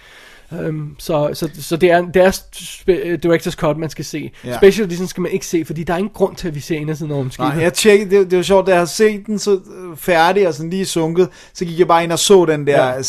Um, 0.52 0.96
så, 0.98 1.30
så, 1.34 1.48
så 1.60 1.76
det 1.76 1.90
er, 1.90 2.00
det 2.02 2.22
er 2.22 3.16
Director's 3.26 3.54
Cut, 3.56 3.76
man 3.78 3.90
skal 3.90 4.04
se. 4.04 4.30
Ja. 4.44 4.56
Special 4.56 4.86
Edition 4.86 5.06
skal 5.08 5.20
man 5.20 5.32
ikke 5.32 5.46
se, 5.46 5.64
fordi 5.64 5.82
der 5.84 5.92
er 5.94 5.98
ingen 5.98 6.10
grund 6.14 6.36
til, 6.36 6.48
at 6.48 6.54
vi 6.54 6.60
ser 6.60 6.76
indersiden 6.76 7.12
af 7.12 7.16
rumskibet. 7.16 7.48
Nej, 7.54 7.62
jeg 7.62 7.72
tjekkede, 7.74 8.10
det, 8.20 8.30
det 8.30 8.36
var 8.36 8.42
sjovt, 8.42 8.66
da 8.66 8.70
jeg 8.70 8.78
havde 8.78 8.90
set 8.90 9.26
den 9.26 9.38
så 9.38 9.52
øh, 9.54 9.96
færdig 9.96 10.48
og 10.48 10.54
sådan 10.54 10.70
lige 10.70 10.84
sunket, 10.84 11.28
så 11.54 11.64
gik 11.64 11.78
jeg 11.78 11.88
bare 11.88 12.04
ind 12.04 12.12
og 12.12 12.18
så 12.18 12.44
den 12.44 12.66
der, 12.66 12.86
Ja. 12.86 12.94
ja. 12.96 13.00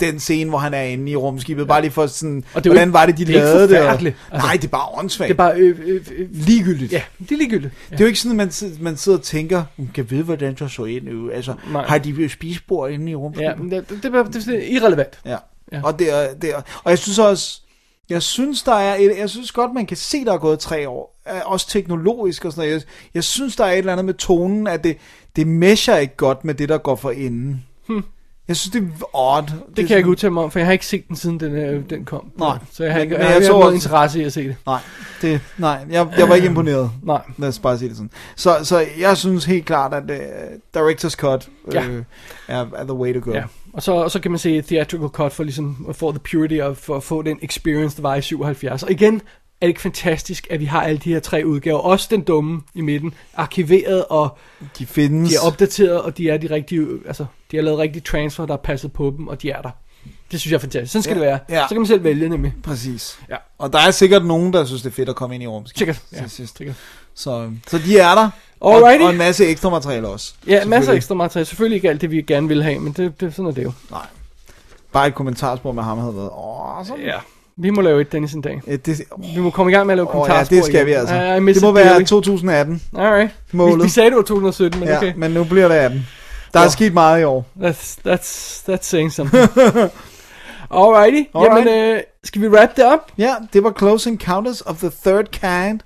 den 0.00 0.20
scene, 0.20 0.48
hvor 0.50 0.58
han 0.58 0.74
er 0.74 0.82
inde 0.82 1.10
i 1.12 1.16
rumskibet, 1.16 1.62
ja. 1.62 1.66
bare 1.66 1.80
lige 1.80 1.90
for 1.90 2.06
sådan, 2.06 2.44
Og 2.54 2.64
det 2.64 2.72
hvordan 2.72 2.88
ikke- 2.88 2.92
var 2.92 3.06
det, 3.06 3.18
de 3.18 3.24
det 3.26 3.34
lavede 3.34 3.68
det? 3.68 3.80
og-. 3.80 3.90
Altså, 3.90 4.12
Nej, 4.32 4.52
det 4.52 4.64
er 4.64 4.68
bare 4.68 4.98
åndssvagt. 4.98 5.28
Det 5.28 5.34
er 5.34 5.36
bare 5.36 5.54
øh, 5.56 5.78
øh, 5.86 6.00
øh, 6.18 6.28
ligegyldigt. 6.32 6.92
Ja, 6.92 7.02
det 7.18 7.32
er 7.32 7.36
ligegyldigt. 7.36 7.74
Ja. 7.90 7.94
Det 7.96 8.00
er 8.00 8.04
jo 8.04 8.08
ikke 8.08 8.20
sådan, 8.20 8.40
at 8.40 8.62
man, 8.62 8.72
man 8.80 8.96
sidder 8.96 9.18
og 9.18 9.24
tænker, 9.24 9.62
"Hmm, 9.76 9.88
kan 9.94 10.10
vide, 10.10 10.22
hvordan 10.22 10.54
der 10.58 10.68
så 10.68 10.84
ind? 10.84 11.08
Altså, 11.34 11.54
Nej. 11.72 11.86
har 11.86 11.98
de 11.98 12.28
spisebord 12.28 12.90
inde 12.90 13.10
i 13.10 13.14
rumskibet? 13.14 13.46
Ja, 13.70 13.76
det, 13.76 13.88
det, 13.90 14.02
det, 14.02 14.14
er- 14.14 14.22
det 14.24 14.48
er 14.48 14.76
irrelevant. 14.76 15.18
Ja. 15.26 15.36
Ja. 15.72 15.80
Og, 15.84 15.98
det 15.98 16.12
er, 16.22 16.34
det 16.34 16.50
er, 16.50 16.62
og 16.84 16.90
jeg 16.90 16.98
synes 16.98 17.18
også, 17.18 17.60
jeg 18.08 18.22
synes, 18.22 18.62
der 18.62 18.74
er 18.74 18.94
et, 18.94 19.18
jeg 19.18 19.30
synes 19.30 19.52
godt, 19.52 19.74
man 19.74 19.86
kan 19.86 19.96
se, 19.96 20.24
der 20.24 20.32
er 20.32 20.38
gået 20.38 20.58
tre 20.58 20.88
år. 20.88 21.20
Øh, 21.28 21.40
Også 21.44 21.68
teknologisk 21.68 22.44
og 22.44 22.52
sådan 22.52 22.68
noget. 22.68 22.74
Jeg, 22.74 22.82
jeg 23.14 23.24
synes, 23.24 23.56
der 23.56 23.64
er 23.64 23.72
et 23.72 23.78
eller 23.78 23.92
andet 23.92 24.04
med 24.04 24.14
tonen, 24.14 24.66
at 24.66 24.84
det, 24.84 24.96
det 25.36 25.46
mesher 25.46 25.96
ikke 25.96 26.16
godt 26.16 26.44
med 26.44 26.54
det, 26.54 26.68
der 26.68 26.78
går 26.78 26.96
for 26.96 27.10
enden. 27.10 27.64
Hmm. 27.88 28.04
Jeg 28.48 28.56
synes, 28.56 28.72
det 28.72 28.82
er 28.82 29.16
odd. 29.16 29.46
Det, 29.46 29.76
det 29.76 29.76
kan 29.76 29.90
jeg 29.90 29.98
ikke 29.98 30.10
udtale 30.10 30.32
mig 30.32 30.42
om, 30.42 30.50
for 30.50 30.58
jeg 30.58 30.66
har 30.66 30.72
ikke 30.72 30.86
set 30.86 31.08
den, 31.08 31.16
siden 31.16 31.40
den, 31.40 31.52
øh, 31.54 31.90
den 31.90 32.04
kom. 32.04 32.30
Nej. 32.38 32.58
Så 32.72 32.84
jeg 32.84 32.92
har 32.92 33.00
ikke, 33.00 33.12
men 33.12 33.20
jeg, 33.20 33.28
jeg, 33.30 33.34
jeg 33.42 33.42
jeg 33.42 33.58
noget 33.58 33.74
interesse 33.74 34.20
i 34.20 34.24
at 34.24 34.32
se 34.32 34.48
det. 34.48 34.56
Nej, 34.66 34.80
det, 35.22 35.40
nej 35.58 35.78
jeg, 35.90 36.08
jeg 36.18 36.28
var 36.28 36.34
ikke 36.34 36.48
imponeret. 36.48 36.90
Nej. 37.02 37.20
Lad 37.38 37.48
os 37.48 37.58
bare 37.58 37.78
sige 37.78 37.88
det 37.88 37.96
sådan. 37.96 38.10
Så, 38.36 38.56
så 38.62 38.86
jeg 38.98 39.16
synes 39.16 39.44
helt 39.44 39.66
klart, 39.66 39.94
at 39.94 40.02
uh, 40.10 40.16
Director's 40.76 41.10
Cut 41.16 41.48
uh, 41.64 41.74
Ja. 41.74 41.84
er, 42.48 42.66
er 42.76 42.84
the 42.84 42.92
way 42.94 43.14
to 43.14 43.20
go. 43.22 43.32
Ja. 43.32 43.44
Og 43.72 43.82
så, 43.82 43.92
og 43.92 44.10
så 44.10 44.20
kan 44.20 44.30
man 44.30 44.38
se 44.38 44.62
theatrical 44.62 45.08
cut 45.08 45.32
for 45.32 45.42
ligesom 45.44 45.86
at 45.88 45.96
få 45.96 46.10
the 46.12 46.18
purity 46.18 46.54
og 46.54 46.76
for 46.76 46.96
at 46.96 47.02
få 47.02 47.22
den 47.22 47.38
experience, 47.42 47.96
der 47.96 48.02
var 48.02 48.14
i 48.14 48.22
77. 48.22 48.82
Og 48.82 48.90
igen 48.90 49.14
er 49.14 49.20
det 49.66 49.68
ikke 49.68 49.80
fantastisk, 49.80 50.46
at 50.50 50.60
vi 50.60 50.64
har 50.64 50.82
alle 50.82 50.98
de 50.98 51.12
her 51.12 51.20
tre 51.20 51.42
udgaver, 51.46 51.78
også 51.78 52.08
den 52.10 52.20
dumme 52.20 52.60
i 52.74 52.80
midten, 52.80 53.14
arkiveret 53.34 54.04
og 54.04 54.38
De 54.78 54.86
findes. 54.86 55.30
de 55.30 55.36
er 55.36 55.40
opdateret, 55.40 56.00
og 56.02 56.18
de 56.18 56.30
er 56.30 56.36
de 56.36 56.50
rigtige, 56.50 56.86
altså 57.06 57.24
de 57.50 57.56
har 57.56 57.62
lavet 57.64 57.78
rigtige 57.78 58.02
transfer, 58.02 58.46
der 58.46 58.52
er 58.52 58.58
passet 58.58 58.92
på 58.92 59.14
dem, 59.18 59.28
og 59.28 59.42
de 59.42 59.50
er 59.50 59.62
der. 59.62 59.70
Det 60.30 60.40
synes 60.40 60.50
jeg 60.52 60.56
er 60.56 60.60
fantastisk. 60.60 60.92
Sådan 60.92 61.02
skal 61.02 61.14
Ja, 61.16 61.20
det 61.20 61.26
være. 61.26 61.38
ja. 61.48 61.62
Så 61.62 61.68
kan 61.68 61.76
man 61.80 61.86
selv 61.86 62.04
vælge 62.04 62.28
nemlig. 62.28 62.52
Præcis. 62.62 63.18
Ja. 63.30 63.36
Og 63.58 63.72
der 63.72 63.78
er 63.78 63.90
sikkert 63.90 64.24
nogen, 64.26 64.52
der 64.52 64.64
synes, 64.64 64.82
det 64.82 64.90
er 64.90 64.94
fedt 64.94 65.08
at 65.08 65.16
komme 65.16 65.34
ind 65.34 65.44
i 65.44 65.46
rumskib. 65.46 65.78
Sikkert. 65.78 66.02
Ja, 66.12 66.26
sikkert. 66.26 66.76
Så, 67.14 67.50
så 67.68 67.78
de 67.78 67.98
er 67.98 68.14
der. 68.14 68.30
Og, 68.60 68.74
Alrighty. 68.76 69.04
og 69.04 69.10
en 69.10 69.18
masse 69.18 69.46
ekstra 69.46 69.70
materiale 69.70 70.08
også. 70.08 70.34
Ja, 70.46 70.64
masser 70.64 70.92
af 70.92 70.96
ekstra 70.96 71.14
materiale. 71.14 71.46
Selvfølgelig 71.46 71.76
ikke 71.76 71.88
alt 71.88 72.00
det, 72.00 72.10
vi 72.10 72.22
gerne 72.22 72.48
vil 72.48 72.62
have, 72.62 72.78
men 72.80 72.92
det, 72.92 73.20
det, 73.20 73.34
sådan 73.34 73.46
er 73.50 73.52
det 73.54 73.64
jo. 73.64 73.72
Nej. 73.90 74.06
Bare 74.92 75.08
et 75.08 75.14
kommentarspor 75.14 75.72
med 75.72 75.82
ham 75.82 75.98
havde 75.98 76.16
været. 76.16 76.30
Åh, 76.30 76.86
sådan. 76.86 77.04
Ja. 77.04 77.16
Vi 77.56 77.70
må 77.70 77.80
lave 77.80 78.00
et 78.00 78.12
Dennis 78.12 78.32
en 78.32 78.40
dag. 78.42 78.60
Ja, 78.66 78.76
det, 78.76 79.02
Vi 79.34 79.40
må 79.40 79.50
komme 79.50 79.72
i 79.72 79.74
gang 79.74 79.86
med 79.86 79.92
at 79.92 79.96
lave 79.96 80.08
åh, 80.08 80.10
ja, 80.10 80.12
kommentarspor 80.12 80.56
det 80.56 80.64
skal 80.64 80.74
igen. 80.74 80.86
vi 80.86 80.92
altså. 80.92 81.14
I, 81.14 81.52
det 81.54 81.62
må 81.62 81.72
være 81.72 81.84
dearly. 81.88 82.04
2018. 82.04 82.82
Alright. 82.98 83.30
Vi, 83.52 83.56
Målet. 83.56 83.84
vi 83.84 83.88
sagde, 83.88 84.10
det 84.10 84.16
var 84.16 84.22
2017, 84.22 84.80
men 84.80 84.88
Ja, 84.88 84.96
okay. 84.96 85.12
men 85.16 85.30
nu 85.30 85.44
bliver 85.44 85.68
det 85.68 85.74
18. 85.74 86.06
Der 86.54 86.58
er 86.60 86.64
Ja. 86.64 86.68
sket 86.70 86.94
meget 86.94 87.20
i 87.20 87.24
år. 87.24 87.46
That's, 87.58 87.98
that's, 88.08 88.62
that's 88.72 88.82
saying 88.82 89.12
something. 89.12 89.42
Alrighty. 90.70 91.28
Alright. 91.34 91.66
Jamen, 91.68 91.94
øh, 91.96 92.00
skal 92.24 92.42
vi 92.42 92.48
wrap 92.48 92.76
det 92.76 92.84
op? 92.84 93.12
Ja, 93.18 93.34
det 93.52 93.64
var 93.64 93.74
Close 93.78 94.10
Encounters 94.10 94.60
of 94.60 94.76
the 94.78 94.90
Third 95.04 95.24
Kind. 95.30 95.80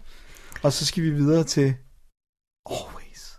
Og 0.62 0.72
så 0.72 0.86
skal 0.86 1.02
vi 1.02 1.10
videre 1.10 1.44
til 1.44 1.74
Always. 2.70 3.39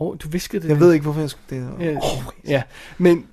Åh, 0.00 0.08
oh, 0.08 0.16
du 0.22 0.28
viskede 0.28 0.62
det. 0.62 0.68
Jeg 0.68 0.80
ved 0.80 0.92
ikke, 0.92 1.02
hvorfor 1.02 1.20
jeg 1.20 1.30
skulle 1.30 1.60
det. 1.60 1.70
Ja, 1.80 1.84
Always. 1.86 2.44
ja, 2.48 2.62
men 2.98 3.26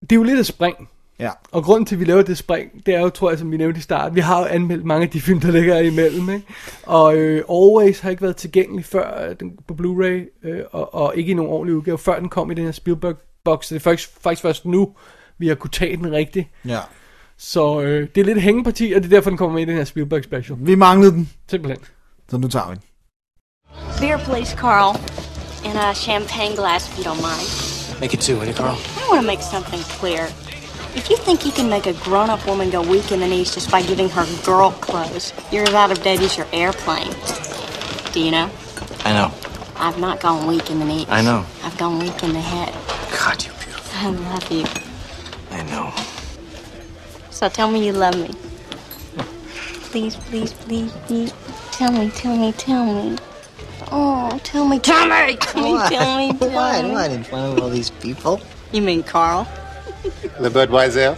det 0.00 0.12
er 0.12 0.16
jo 0.16 0.22
lidt 0.22 0.38
et 0.40 0.46
spring. 0.46 0.88
Ja. 1.18 1.30
Og 1.50 1.64
grunden 1.64 1.86
til, 1.86 1.94
at 1.96 2.00
vi 2.00 2.04
laver 2.04 2.22
det 2.22 2.38
spring, 2.38 2.86
det 2.86 2.94
er 2.94 3.00
jo, 3.00 3.08
tror 3.08 3.30
jeg, 3.30 3.38
som 3.38 3.50
vi 3.52 3.56
nævnte 3.56 3.78
i 3.78 3.80
starten, 3.82 4.14
vi 4.14 4.20
har 4.20 4.38
jo 4.40 4.44
anmeldt 4.44 4.84
mange 4.84 5.04
af 5.04 5.10
de 5.10 5.20
film, 5.20 5.40
der 5.40 5.50
ligger 5.50 5.78
imellem, 5.78 6.30
ikke? 6.30 6.46
Og 6.86 7.16
øh, 7.16 7.44
Always 7.50 8.00
har 8.00 8.10
ikke 8.10 8.22
været 8.22 8.36
tilgængelig 8.36 8.84
før 8.84 9.28
øh, 9.28 9.36
den, 9.40 9.58
på 9.68 9.74
Blu-ray, 9.74 10.48
øh, 10.48 10.60
og, 10.70 10.94
og 10.94 11.16
ikke 11.16 11.30
i 11.30 11.34
nogen 11.34 11.50
ordentlig 11.52 11.76
udgave, 11.76 11.98
før 11.98 12.18
den 12.18 12.28
kom 12.28 12.50
i 12.50 12.54
den 12.54 12.64
her 12.64 12.72
Spielberg-box. 12.72 13.64
Så 13.66 13.74
det 13.74 13.80
er 13.80 13.82
faktisk, 13.82 14.10
faktisk 14.20 14.42
først 14.42 14.64
nu, 14.66 14.94
vi 15.38 15.48
har 15.48 15.54
kunne 15.54 15.70
tage 15.70 15.96
den 15.96 16.12
rigtigt. 16.12 16.48
Ja. 16.64 16.80
Så 17.36 17.80
øh, 17.80 18.08
det 18.14 18.20
er 18.20 18.24
lidt 18.24 18.42
hængeparti, 18.42 18.92
og 18.96 19.02
det 19.02 19.12
er 19.12 19.16
derfor, 19.16 19.30
den 19.30 19.36
kommer 19.36 19.54
med 19.54 19.62
i 19.62 19.66
den 19.66 19.76
her 19.76 19.84
Spielberg 19.84 20.24
special. 20.24 20.58
Vi 20.60 20.74
manglede 20.74 21.12
den, 21.12 21.30
Simpelthen. 21.48 21.84
så 22.28 22.36
nu 22.38 22.48
tager 22.48 22.68
vi 22.68 22.74
den. 22.74 22.82
Beer, 24.00 24.18
please, 24.18 24.52
Carl. 24.54 25.00
And 25.64 25.78
a 25.78 25.94
champagne 25.94 26.56
glass, 26.56 26.90
if 26.90 26.98
you 26.98 27.04
don't 27.04 27.22
mind. 27.22 27.46
Make 28.00 28.14
it 28.14 28.20
two, 28.20 28.36
will 28.38 28.46
you, 28.46 28.54
Carl? 28.54 28.76
I 28.96 29.08
want 29.08 29.20
to 29.20 29.26
make 29.26 29.40
something 29.40 29.80
clear. 29.80 30.24
If 30.94 31.08
you 31.08 31.16
think 31.16 31.46
you 31.46 31.52
can 31.52 31.70
make 31.70 31.86
a 31.86 31.92
grown-up 31.94 32.44
woman 32.46 32.68
go 32.68 32.82
weak 32.82 33.12
in 33.12 33.20
the 33.20 33.28
knees 33.28 33.54
just 33.54 33.70
by 33.70 33.80
giving 33.82 34.08
her 34.10 34.26
girl 34.44 34.72
clothes, 34.72 35.32
you're 35.52 35.62
as 35.62 35.72
out 35.74 35.90
of 35.92 36.02
date 36.02 36.20
as 36.20 36.36
your 36.36 36.46
airplane. 36.52 37.12
Do 38.12 38.20
you 38.20 38.30
know? 38.30 38.50
I 39.04 39.12
know. 39.12 39.32
I've 39.76 39.98
not 39.98 40.20
gone 40.20 40.46
weak 40.46 40.70
in 40.70 40.80
the 40.80 40.84
knees. 40.84 41.06
I 41.08 41.22
know. 41.22 41.46
I've 41.62 41.78
gone 41.78 41.98
weak 41.98 42.22
in 42.22 42.32
the 42.32 42.40
head. 42.40 42.74
God, 43.16 43.44
you're 43.44 43.54
beautiful. 43.54 43.98
I 43.98 44.10
love 44.10 44.50
you. 44.50 44.66
I 45.56 45.62
know. 45.70 45.94
So 47.30 47.48
tell 47.48 47.70
me 47.70 47.86
you 47.86 47.92
love 47.92 48.16
me. 48.16 48.34
Please, 49.92 50.16
please, 50.16 50.52
please, 50.52 50.92
please. 51.06 51.32
Tell 51.70 51.92
me, 51.92 52.10
tell 52.10 52.36
me, 52.36 52.52
tell 52.52 52.84
me. 52.84 53.16
Oh, 53.90 54.38
tell 54.44 54.66
me, 54.68 54.78
tell 54.78 55.06
me, 55.06 55.36
tell 55.36 55.62
me, 55.62 55.88
tell 55.88 56.18
me, 56.18 56.32
tell 56.38 56.50
Why? 56.50 56.82
me. 56.82 56.92
Not 56.92 57.10
in 57.10 57.24
front 57.24 57.58
of 57.58 57.64
all 57.64 57.70
these 57.70 57.90
people. 57.90 58.40
You 58.72 58.82
mean 58.82 59.02
Carl? 59.02 59.46
The 60.40 60.50
Budweiser, 60.50 61.16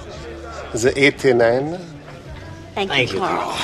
the 0.73 0.93
89. 0.97 1.79
Thank, 2.75 2.91
Thank 2.91 3.13
you, 3.13 3.15
you, 3.15 3.21
Carl. 3.21 3.59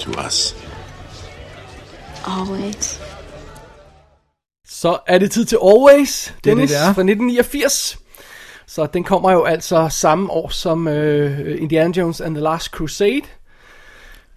To 0.00 0.10
us. 0.26 0.54
Always. 2.26 3.00
Så 4.68 4.98
er 5.06 5.18
det 5.18 5.30
tid 5.30 5.44
til 5.44 5.58
Always, 5.64 6.26
det, 6.36 6.44
Dennis, 6.44 6.70
det 6.70 6.78
er. 6.78 6.82
fra 6.94 7.02
1989. 7.02 7.98
Så 8.78 8.86
den 8.86 9.04
kommer 9.04 9.32
jo 9.32 9.44
altså 9.44 9.88
samme 9.90 10.30
år 10.30 10.48
som 10.48 10.88
øh, 10.88 11.62
Indiana 11.62 11.92
Jones 11.96 12.20
and 12.20 12.34
the 12.34 12.42
Last 12.44 12.66
Crusade. 12.70 13.22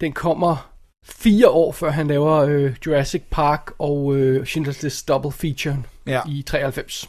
Den 0.00 0.12
kommer 0.12 0.68
fire 1.06 1.48
år 1.48 1.72
før 1.72 1.90
han 1.90 2.06
laver 2.08 2.32
øh, 2.36 2.74
Jurassic 2.86 3.22
Park 3.30 3.70
og 3.78 4.16
øh, 4.16 4.42
Schindler's 4.42 4.78
List 4.82 5.08
Double 5.08 5.32
Feature 5.32 5.76
Ja. 6.06 6.20
i 6.28 6.42
93. 6.46 7.08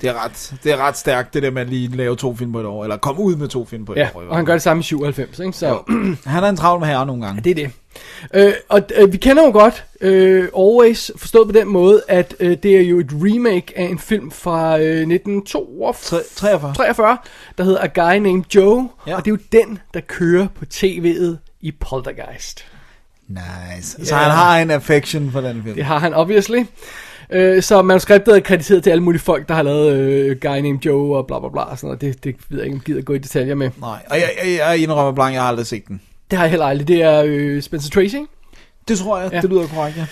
Det 0.00 0.08
er, 0.10 0.24
ret, 0.24 0.54
det 0.64 0.72
er 0.72 0.76
ret 0.76 0.96
stærkt, 0.96 1.34
det 1.34 1.42
der 1.42 1.50
med 1.50 1.62
at 1.62 1.68
lige 1.68 1.96
lave 1.96 2.16
to 2.16 2.34
film 2.36 2.52
på 2.52 2.60
et 2.60 2.66
år, 2.66 2.82
eller 2.84 2.96
komme 2.96 3.20
ud 3.22 3.36
med 3.36 3.48
to 3.48 3.64
film 3.64 3.84
på 3.84 3.92
et 3.92 3.96
Ja, 3.96 4.08
år. 4.14 4.22
og 4.22 4.36
han 4.36 4.44
gør 4.44 4.52
det 4.52 4.62
samme 4.62 4.80
i 4.80 4.82
97, 4.82 5.38
ikke? 5.38 5.52
Så 5.52 5.78
Han 6.26 6.44
er 6.44 6.48
en 6.48 6.56
travl 6.56 6.80
med 6.80 6.88
herre 6.88 7.06
nogle 7.06 7.26
gange. 7.26 7.42
det 7.42 7.50
er 7.50 7.54
det. 7.54 7.70
Øh, 8.34 8.52
og 8.68 8.82
øh, 8.96 9.12
vi 9.12 9.16
kender 9.16 9.44
jo 9.44 9.50
godt 9.52 9.84
øh, 10.00 10.48
Always, 10.58 11.10
forstået 11.16 11.46
på 11.48 11.52
den 11.52 11.68
måde, 11.68 12.02
at 12.08 12.34
øh, 12.40 12.56
det 12.62 12.76
er 12.76 12.80
jo 12.80 12.98
et 12.98 13.08
remake 13.12 13.72
af 13.78 13.84
en 13.84 13.98
film 13.98 14.30
fra 14.30 14.78
øh, 14.78 14.84
1942, 14.84 16.20
43. 16.36 16.74
43, 16.74 17.18
der 17.58 17.64
hedder 17.64 17.80
A 17.80 17.86
Guy 17.86 18.18
Named 18.18 18.44
Joe, 18.54 18.88
Ja. 19.06 19.16
og 19.16 19.24
det 19.24 19.30
er 19.30 19.34
jo 19.34 19.64
den, 19.66 19.78
der 19.94 20.00
kører 20.00 20.46
på 20.58 20.64
tv'et 20.74 21.36
i 21.60 21.72
Poltergeist. 21.80 22.64
Nice. 23.28 24.06
Så 24.06 24.14
han 24.14 24.30
har 24.30 24.58
en 24.58 24.70
affection 24.70 25.30
for 25.32 25.40
den 25.40 25.62
film. 25.62 25.74
Det 25.74 25.84
har 25.84 25.98
han 25.98 26.14
obviously. 26.14 26.62
Øh, 27.30 27.62
så 27.62 27.82
manuskriptet 27.82 28.36
er 28.36 28.40
krediteret 28.40 28.82
til 28.82 28.90
alle 28.90 29.02
mulige 29.02 29.20
folk, 29.20 29.48
der 29.48 29.54
har 29.54 29.62
lavet 29.62 29.92
øh, 29.92 30.36
Guy 30.40 30.48
Named 30.48 30.78
Joe 30.86 31.16
og 31.16 31.26
bla 31.26 31.38
bla 31.38 31.48
bla. 31.48 31.60
og 31.62 31.78
Sådan 31.78 31.86
noget. 31.86 32.00
Det, 32.00 32.24
det 32.24 32.36
ved 32.48 32.58
jeg 32.58 32.66
ikke, 32.66 32.74
om 32.74 32.78
jeg 32.78 32.84
gider 32.84 33.02
gå 33.02 33.12
i 33.12 33.18
detaljer 33.18 33.54
med. 33.54 33.70
Nej, 33.80 33.98
og 34.10 34.16
jeg, 34.16 34.30
jeg, 34.44 34.56
jeg 34.58 34.78
indrømmer 34.78 35.12
blank, 35.12 35.34
jeg 35.34 35.42
har 35.42 35.48
aldrig 35.48 35.66
set 35.66 35.88
den. 35.88 36.00
Det 36.30 36.38
har 36.38 36.44
jeg 36.44 36.50
heller 36.50 36.66
aldrig. 36.66 36.88
Det 36.88 37.02
er 37.02 37.22
øh, 37.26 37.62
Spencer 37.62 37.90
Tracy. 37.90 38.14
ikke? 38.14 38.26
Det 38.88 38.98
tror 38.98 39.18
jeg, 39.20 39.32
Ja. 39.32 39.40
det 39.40 39.50
lyder 39.50 39.66
korrekt, 39.66 39.96
ja. 39.96 40.06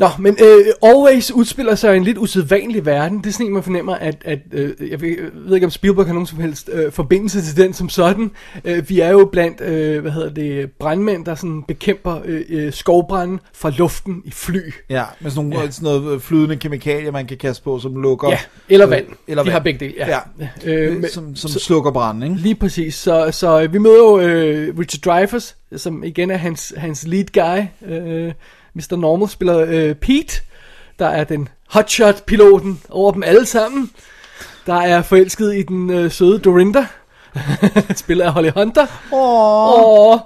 Nå, 0.00 0.08
men 0.18 0.36
øh, 0.44 0.90
Always 0.90 1.30
udspiller 1.30 1.74
sig 1.74 1.94
i 1.94 1.96
en 1.96 2.04
lidt 2.04 2.18
usædvanlig 2.18 2.86
verden. 2.86 3.18
Det 3.18 3.26
er 3.26 3.32
sådan 3.32 3.46
en, 3.46 3.52
man 3.52 3.62
fornemmer, 3.62 3.94
at, 3.94 4.16
at 4.24 4.38
øh, 4.52 4.72
jeg, 4.90 5.00
ved, 5.00 5.08
jeg 5.08 5.28
ved 5.46 5.54
ikke, 5.54 5.64
om 5.66 5.70
Spielberg 5.70 6.06
har 6.06 6.12
nogen 6.12 6.26
som 6.26 6.38
helst 6.38 6.70
øh, 6.72 6.92
forbindelse 6.92 7.42
til 7.42 7.56
den 7.56 7.72
som 7.72 7.88
sådan. 7.88 8.30
Øh, 8.64 8.88
vi 8.88 9.00
er 9.00 9.10
jo 9.10 9.28
blandt, 9.32 9.60
øh, 9.60 10.00
hvad 10.00 10.10
hedder 10.12 10.30
det, 10.30 10.70
brandmænd, 10.78 11.24
der 11.24 11.34
sådan 11.34 11.62
bekæmper 11.68 12.20
øh, 12.24 12.40
øh, 12.48 12.72
skovbrænde 12.72 13.38
fra 13.54 13.70
luften 13.70 14.22
i 14.24 14.30
fly. 14.30 14.60
Ja, 14.90 15.04
med 15.20 15.30
sådan, 15.30 15.48
nogle, 15.48 15.64
ja. 15.64 15.70
sådan 15.70 15.84
noget 16.00 16.14
øh, 16.14 16.20
flydende 16.20 16.56
kemikalier, 16.56 17.10
man 17.10 17.26
kan 17.26 17.36
kaste 17.36 17.62
på, 17.64 17.78
som 17.78 18.02
lukker... 18.02 18.28
Ja, 18.30 18.38
eller 18.68 18.86
vand. 18.86 19.06
Øh, 19.08 19.14
eller 19.28 19.42
De 19.42 19.46
vand. 19.46 19.52
har 19.52 19.60
begge 19.60 19.80
dele, 19.80 19.94
ja. 19.98 20.08
ja. 20.08 20.48
Øh, 20.64 20.92
Øh, 20.92 21.00
men- 21.00 21.10
som 21.10 21.36
som 21.36 21.50
så- 21.50 21.58
slukker 21.58 21.90
branden, 21.90 22.22
ikke? 22.22 22.36
Lige 22.36 22.54
præcis. 22.54 22.94
Så, 22.94 23.28
så 23.30 23.68
vi 23.72 23.78
møder 23.78 23.96
jo 23.96 24.18
øh, 24.20 24.78
Richard 24.78 25.00
Dreyfuss, 25.14 25.56
som 25.76 26.04
igen 26.04 26.30
er 26.30 26.36
hans, 26.36 26.74
hans 26.76 27.06
lead 27.06 27.24
guy. 27.34 27.90
Øh, 27.94 28.32
Mr. 28.74 28.96
Normal 28.96 29.28
spiller 29.28 29.58
øh, 29.58 29.94
Pete, 29.94 30.42
der 30.98 31.06
er 31.06 31.24
den 31.24 31.48
hotshot-piloten 31.68 32.80
over 32.90 33.12
dem 33.12 33.22
alle 33.22 33.46
sammen. 33.46 33.90
Der 34.66 34.74
er 34.74 35.02
forelsket 35.02 35.54
i 35.54 35.62
den 35.62 35.90
øh, 35.90 36.10
søde 36.10 36.38
Dorinda, 36.38 36.86
spiller 37.96 38.26
af 38.26 38.32
Holly 38.32 38.50
Hunter. 38.54 38.86
Åh. 39.12 40.12
Åh, 40.12 40.18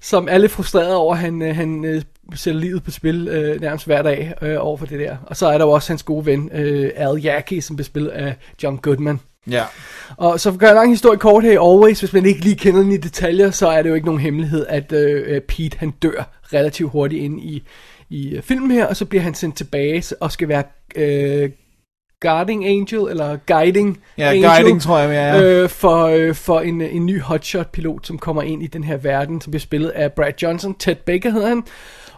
som 0.00 0.28
lidt 0.38 0.52
frustreret 0.52 0.94
over, 0.94 1.14
at 1.14 1.20
han, 1.20 1.42
øh, 1.42 1.56
han 1.56 1.84
øh, 1.84 2.02
sætter 2.34 2.60
livet 2.60 2.84
på 2.84 2.90
spil 2.90 3.28
øh, 3.28 3.60
nærmest 3.60 3.86
hver 3.86 4.02
dag 4.02 4.34
øh, 4.42 4.56
over 4.58 4.76
for 4.76 4.86
det 4.86 5.00
der. 5.00 5.16
Og 5.26 5.36
så 5.36 5.46
er 5.46 5.58
der 5.58 5.64
jo 5.64 5.70
også 5.70 5.92
hans 5.92 6.02
gode 6.02 6.26
ven, 6.26 6.50
øh, 6.54 6.90
Al 6.96 7.20
Jackie, 7.20 7.62
som 7.62 7.76
bliver 7.76 7.84
spillet 7.84 8.10
af 8.10 8.36
John 8.62 8.76
Goodman. 8.76 9.20
Ja. 9.50 9.64
Og 10.16 10.40
så 10.40 10.52
gøre 10.52 10.70
en 10.70 10.76
lang 10.76 10.90
historie 10.90 11.18
kort 11.18 11.44
her 11.44 11.52
i 11.52 11.74
Always, 11.74 12.00
hvis 12.00 12.12
man 12.12 12.26
ikke 12.26 12.40
lige 12.40 12.56
kender 12.56 12.80
den 12.82 12.92
i 12.92 12.96
detaljer, 12.96 13.50
så 13.50 13.68
er 13.68 13.82
det 13.82 13.90
jo 13.90 13.94
ikke 13.94 14.06
nogen 14.06 14.20
hemmelighed, 14.20 14.66
at 14.68 14.92
øh, 14.92 15.40
Pete 15.40 15.78
han 15.78 15.90
dør 15.90 16.30
relativt 16.52 16.90
hurtigt 16.90 17.22
ind 17.22 17.40
i, 17.40 17.62
i 18.12 18.36
øh, 18.36 18.42
filmen 18.42 18.70
her, 18.70 18.86
og 18.86 18.96
så 18.96 19.04
bliver 19.04 19.22
han 19.22 19.34
sendt 19.34 19.56
tilbage 19.56 20.02
og 20.20 20.32
skal 20.32 20.48
være 20.48 20.62
øh, 20.96 21.50
guarding 22.20 22.66
angel, 22.66 23.00
eller 23.00 23.36
guiding 23.46 24.00
Ja, 24.18 24.30
angel, 24.30 24.50
guiding, 24.50 24.82
tror 24.82 24.98
jeg, 24.98 25.10
ja, 25.10 25.34
ja. 25.34 25.42
Øh, 25.42 25.68
for, 25.68 26.06
øh, 26.06 26.34
for 26.34 26.60
en, 26.60 26.80
en 26.80 27.06
ny 27.06 27.20
hotshot-pilot, 27.20 28.06
som 28.06 28.18
kommer 28.18 28.42
ind 28.42 28.62
i 28.62 28.66
den 28.66 28.84
her 28.84 28.96
verden, 28.96 29.40
som 29.40 29.50
bliver 29.50 29.60
spillet 29.60 29.88
af 29.88 30.12
Brad 30.12 30.32
Johnson, 30.42 30.74
Ted 30.74 30.94
Baker 30.94 31.30
hedder 31.30 31.48
han, 31.48 31.62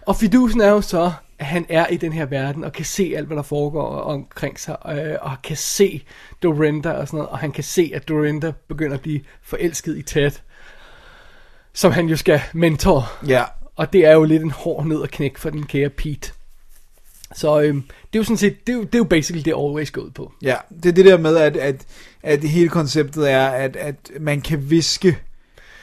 og 0.07 0.17
fidusen 0.17 0.61
er 0.61 0.71
jo 0.71 0.81
så, 0.81 1.13
at 1.39 1.47
han 1.47 1.67
er 1.69 1.87
i 1.87 1.97
den 1.97 2.13
her 2.13 2.27
verden, 2.27 2.65
og 2.65 2.73
kan 2.73 2.85
se 2.85 3.13
alt, 3.17 3.27
hvad 3.27 3.37
der 3.37 3.43
foregår 3.43 3.89
omkring 4.01 4.61
sig, 4.61 4.77
øh, 4.89 5.15
og 5.21 5.33
kan 5.45 5.57
se 5.57 6.05
Dorinda 6.43 6.91
og 6.91 7.09
sådan 7.09 7.17
noget, 7.19 7.31
og 7.31 7.39
han 7.39 7.53
kan 7.53 7.65
se, 7.65 7.93
at 7.95 8.09
Dorinda 8.09 8.53
begynder 8.69 8.95
at 8.95 9.01
blive 9.01 9.21
forelsket 9.43 9.99
i 9.99 10.03
Ted, 10.03 10.31
som 11.75 11.93
han 11.93 12.07
jo 12.07 12.17
skal 12.17 12.41
mentor. 12.53 13.13
Ja. 13.29 13.43
Og 13.77 13.93
det 13.93 14.07
er 14.07 14.13
jo 14.13 14.25
lidt 14.25 14.43
en 14.43 14.51
hård 14.51 14.87
ned 14.87 15.03
at 15.03 15.11
knække 15.11 15.41
for 15.41 15.51
den 15.51 15.67
kære 15.67 15.89
Pete. 15.89 16.33
Så 17.35 17.61
øhm, 17.61 17.83
det 17.83 18.19
er 18.19 18.19
jo 18.19 18.25
sådan 18.25 18.37
set, 18.37 18.67
det 18.67 18.73
er 18.73 18.77
jo, 18.77 18.83
det 18.83 18.95
er 18.95 18.99
jo 18.99 19.05
basically 19.05 19.45
det 19.45 19.51
Always 19.51 19.91
går 19.91 20.03
ud 20.03 20.11
på. 20.11 20.33
Ja, 20.43 20.57
det 20.83 20.89
er 20.89 20.93
det 20.93 21.05
der 21.05 21.19
med, 21.19 21.37
at, 21.37 21.57
at, 21.57 21.87
at 22.23 22.45
hele 22.45 22.69
konceptet 22.69 23.31
er, 23.31 23.47
at, 23.47 23.77
at 23.77 23.97
man 24.21 24.41
kan 24.41 24.71
viske 24.71 25.19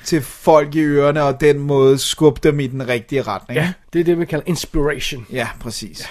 til 0.04 0.22
folk 0.22 0.76
i 0.76 0.80
ørerne, 0.80 1.24
og 1.24 1.42
den 1.42 1.60
måde 1.60 1.98
skubbe 1.98 2.40
dem 2.44 2.60
i 2.60 2.68
den 2.68 2.88
rigtige 2.88 3.22
retning. 3.22 3.60
Ja, 3.60 3.74
det 3.94 4.00
er 4.00 4.04
det, 4.04 4.20
vi 4.20 4.26
kalder 4.26 4.46
inspiration. 4.48 5.26
Ja, 5.32 5.48
præcis. 5.60 6.10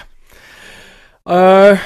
Øh, 1.29 1.77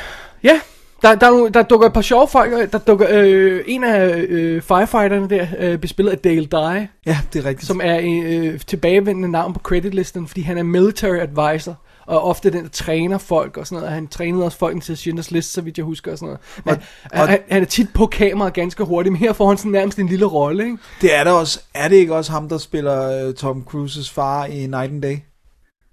ja, 0.43 0.61
der, 1.01 1.15
der, 1.15 1.27
er 1.27 1.31
nogle- 1.31 1.49
der 1.51 1.63
dukker 1.63 1.87
et 1.87 1.93
par 1.93 2.01
sjove 2.01 2.27
folk. 2.27 2.71
Der 2.71 2.77
dukker 2.77 3.07
øh, 3.11 3.61
en 3.67 3.83
af 3.83 4.15
øh, 4.29 4.61
firefighterne 4.61 5.29
der, 5.29 5.47
øh, 5.59 5.77
bespillet 5.77 6.11
af 6.11 6.17
Dale 6.17 6.45
Dye, 6.45 6.87
Ja, 7.05 7.17
det 7.33 7.45
er 7.45 7.49
rigtigt. 7.49 7.67
som 7.67 7.81
er 7.83 7.95
en 7.95 8.23
øh, 8.25 8.59
tilbagevendende 8.59 9.31
navn 9.31 9.53
på 9.53 9.59
creditlisten, 9.59 10.27
fordi 10.27 10.41
han 10.41 10.57
er 10.57 10.63
military 10.63 11.17
advisor. 11.19 11.75
Og 12.07 12.23
ofte 12.23 12.49
den, 12.49 12.63
der 12.63 12.69
træner 12.69 13.17
folk 13.17 13.57
og 13.57 13.67
sådan 13.67 13.79
noget. 13.81 13.93
Han 13.95 14.07
trænede 14.07 14.45
også 14.45 14.57
folk 14.57 14.83
til 14.83 14.97
Schindlers 14.97 15.31
List, 15.31 15.53
så 15.53 15.61
vidt 15.61 15.77
jeg 15.77 15.85
husker 15.85 16.11
og 16.11 16.17
sådan 16.17 16.25
noget. 16.27 16.39
Men, 16.65 16.75
Og- 17.13 17.21
og, 17.21 17.27
han, 17.27 17.39
han 17.49 17.61
er 17.61 17.65
tit 17.65 17.87
på 17.93 18.05
kamera 18.05 18.49
ganske 18.49 18.83
hurtigt, 18.83 19.11
men 19.13 19.19
her 19.19 19.33
får 19.33 19.47
han 19.47 19.57
sådan 19.57 19.71
nærmest 19.71 19.99
en 19.99 20.07
lille 20.07 20.25
rolle, 20.25 20.63
ikke? 20.63 20.77
Det 21.01 21.15
er 21.15 21.23
der 21.23 21.31
også. 21.31 21.59
Er 21.73 21.87
det 21.87 21.95
ikke 21.95 22.15
også 22.15 22.31
ham, 22.31 22.49
der 22.49 22.57
spiller 22.57 23.27
uh, 23.27 23.33
Tom 23.33 23.63
Cruises 23.65 24.09
far 24.09 24.45
i 24.45 24.67
Night 24.67 24.91
and 24.91 25.01
Day? 25.01 25.17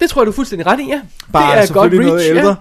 Det 0.00 0.10
tror 0.10 0.22
jeg, 0.22 0.26
du 0.26 0.30
er 0.30 0.34
fuldstændig 0.34 0.66
ret 0.66 0.80
i, 0.80 0.86
ja. 0.88 1.00
Bare 1.32 1.52
det 1.52 1.62
er 1.62 1.66
selvfølgelig 1.66 2.06
noget 2.06 2.28
ældre. 2.28 2.48
Ja. 2.48 2.54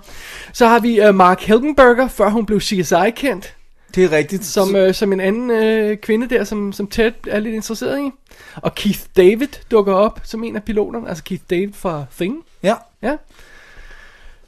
Så 0.54 0.68
har 0.68 0.80
vi 0.80 1.08
uh, 1.08 1.16
Mark 1.16 1.42
Helgenberger, 1.42 2.08
før 2.08 2.30
hun 2.30 2.46
blev 2.46 2.62
CSI-kendt. 2.62 3.56
Det 3.96 4.04
er 4.04 4.12
rigtigt. 4.12 4.46
Som, 4.46 4.76
øh, 4.76 4.94
som 4.94 5.14
en 5.14 5.20
anden 5.20 5.52
øh, 5.52 5.98
kvinde 5.98 6.30
der, 6.30 6.44
som, 6.44 6.74
som 6.74 6.88
Ted 6.88 7.12
er 7.28 7.40
lidt 7.40 7.56
interesseret 7.56 8.00
i. 8.00 8.12
Og 8.56 8.76
Keith 8.76 9.00
David 9.18 9.48
dukker 9.72 9.94
op 9.94 10.20
som 10.24 10.44
en 10.44 10.56
af 10.56 10.64
piloterne. 10.64 11.10
Altså 11.10 11.24
Keith 11.24 11.44
David 11.50 11.74
fra 11.74 12.06
Thing. 12.16 12.44
Ja. 12.64 12.76
Ja. 13.02 13.16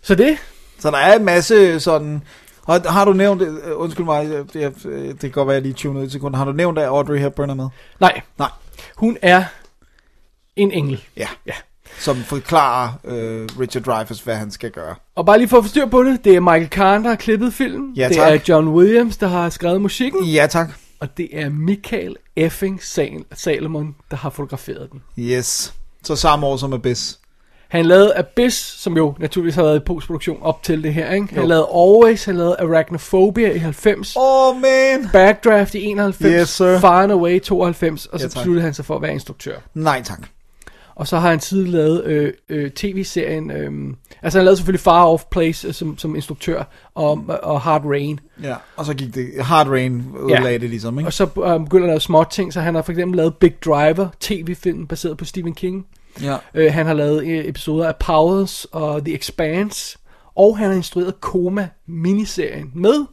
Så 0.02 0.16
det. 0.16 0.38
Så 0.80 0.92
der 0.92 0.98
er 0.98 1.16
en 1.16 1.26
masse 1.26 1.80
sådan... 1.80 2.22
Og 2.66 2.82
har 2.82 3.06
du 3.06 3.14
nævnt, 3.14 3.42
øh, 3.42 3.54
undskyld 3.76 4.06
mig, 4.06 4.26
øh, 4.26 4.46
det, 4.54 4.86
øh, 4.86 5.08
det 5.08 5.20
kan 5.20 5.32
godt 5.32 5.48
være, 5.48 5.56
at 5.56 5.62
jeg 5.62 5.62
lige 5.62 5.74
tuner 5.74 6.00
ud 6.00 6.06
et 6.06 6.12
sekund. 6.12 6.36
Har 6.36 6.46
du 6.46 6.52
nævnt, 6.52 6.80
at 6.80 6.86
Audrey 6.86 7.18
Hepburn 7.18 7.50
er 7.50 7.54
med? 7.54 7.68
Nej. 8.00 8.22
Nej. 8.38 8.50
Hun 8.96 9.18
er 9.22 9.44
en 10.56 10.72
engel. 10.72 11.04
Ja. 11.18 11.28
ja. 11.46 11.54
Som 12.00 12.18
forklarer 12.18 12.90
øh, 13.06 13.48
Richard 13.60 13.84
Dreyfuss, 13.84 14.22
hvad 14.22 14.36
han 14.36 14.52
skal 14.52 14.72
gøre. 14.72 14.96
Og 15.16 15.26
bare 15.26 15.38
lige 15.38 15.48
for 15.48 15.58
at 15.58 15.64
få 15.64 15.70
styr 15.70 15.86
på 15.86 16.04
det, 16.04 16.26
det 16.26 16.36
er 16.36 16.40
Michael 16.40 16.70
Kahn, 16.70 17.04
der 17.04 17.10
har 17.10 17.16
klippet 17.16 17.54
filmen. 17.54 17.94
Ja, 17.96 18.08
det 18.10 18.18
tak. 18.18 18.34
er 18.34 18.40
John 18.50 18.68
Williams, 18.68 19.18
der 19.18 19.28
har 19.28 19.50
skrevet 19.50 19.82
musikken. 19.82 20.24
Ja, 20.26 20.48
tak. 20.48 20.70
Og 21.00 21.18
det 21.18 21.30
er 21.34 21.50
Michael 21.50 22.16
Effing 22.36 22.80
Sal- 22.84 23.26
Salomon, 23.34 23.96
der 24.12 24.18
har 24.18 24.30
fotograferet 24.30 24.88
den. 24.92 25.02
Yes. 25.20 25.74
Så 26.04 26.16
samme 26.16 26.46
år 26.48 26.58
som 26.58 26.74
Abyss. 26.74 27.20
Han 27.68 27.86
lavede 27.86 28.14
Abyss, 28.18 28.82
som 28.82 28.98
jo 28.98 29.16
naturligvis 29.20 29.56
har 29.56 29.64
været 29.64 29.76
i 29.78 29.80
postproduktion 29.80 30.38
op 30.42 30.64
til 30.64 30.84
det 30.84 30.94
her, 30.94 31.12
ikke? 31.14 31.28
Han 31.34 31.42
Jo. 31.44 31.48
lavede 31.50 31.68
Always, 31.76 32.26
han 32.26 32.36
lavede 32.36 32.56
Arachnophobia 32.60 33.52
i 33.52 33.58
90. 33.58 34.14
Oh 34.16 34.62
man! 34.62 35.10
Backdraft 35.14 35.76
i 35.76 35.84
91. 35.86 36.34
Yes, 36.42 36.50
sir. 36.50 36.80
Far 36.80 37.04
and 37.04 37.12
Away 37.12 37.36
i 37.36 37.40
92. 37.40 38.06
Og 38.06 38.20
så 38.20 38.26
Ja, 38.26 38.30
tak. 38.30 38.34
besluttede 38.40 38.64
han 38.66 38.74
sig 38.74 38.86
for 38.86 38.96
at 38.96 39.02
være 39.02 39.12
instruktør. 39.14 39.56
Nej, 39.74 40.02
tak. 40.04 40.20
Og 40.96 41.08
så 41.08 41.18
har 41.20 41.30
han 41.30 41.40
tidligere 41.40 41.72
lavet 41.72 42.06
øh, 42.06 42.34
øh, 42.50 42.72
tv-serien, 42.72 43.52
øh, 43.52 43.96
altså 44.22 44.40
han 44.40 44.46
lavede 44.46 44.58
selvfølgelig 44.58 44.80
Far 44.80 45.06
Off 45.06 45.24
Place 45.32 45.68
øh, 45.68 45.74
som, 45.74 45.98
som 45.98 46.16
instruktør, 46.16 46.64
og, 46.96 47.26
og 47.44 47.62
Hard 47.62 47.86
Rain. 47.86 48.20
Ja, 48.44 48.56
og 48.76 48.86
så 48.86 48.94
gik 48.94 49.16
det... 49.16 49.46
Hard 49.46 49.68
Rain 49.68 50.04
udlagde 50.20 50.60
det 50.60 50.70
ligesom, 50.70 51.00
ikke? 51.00 51.08
Og 51.08 51.14
så 51.14 51.24
øh, 51.24 51.64
begynder 51.64 51.86
at 51.86 51.90
lave 51.90 52.00
små 52.00 52.24
ting, 52.32 52.54
så 52.54 52.62
han 52.62 52.76
har 52.76 52.82
for 52.82 52.92
eksempel 52.92 53.18
lavet 53.18 53.38
Big 53.38 53.54
Driver, 53.66 54.08
tv-film 54.20 54.88
baseret 54.88 55.18
på 55.18 55.26
Stephen 55.26 55.54
King. 55.54 55.86
Ja. 56.22 56.38
Øh, 56.54 56.74
han 56.74 56.86
har 56.86 56.94
lavet 56.94 57.28
øh, 57.28 57.46
episoder 57.46 57.88
af 57.88 57.96
Powers 57.96 58.66
og 58.66 59.06
The 59.06 59.16
Expanse, 59.16 59.98
og 60.36 60.58
han 60.58 60.68
har 60.68 60.76
instrueret 60.76 61.14
Coma 61.22 61.70
miniserien 61.88 62.72
med 62.76 63.06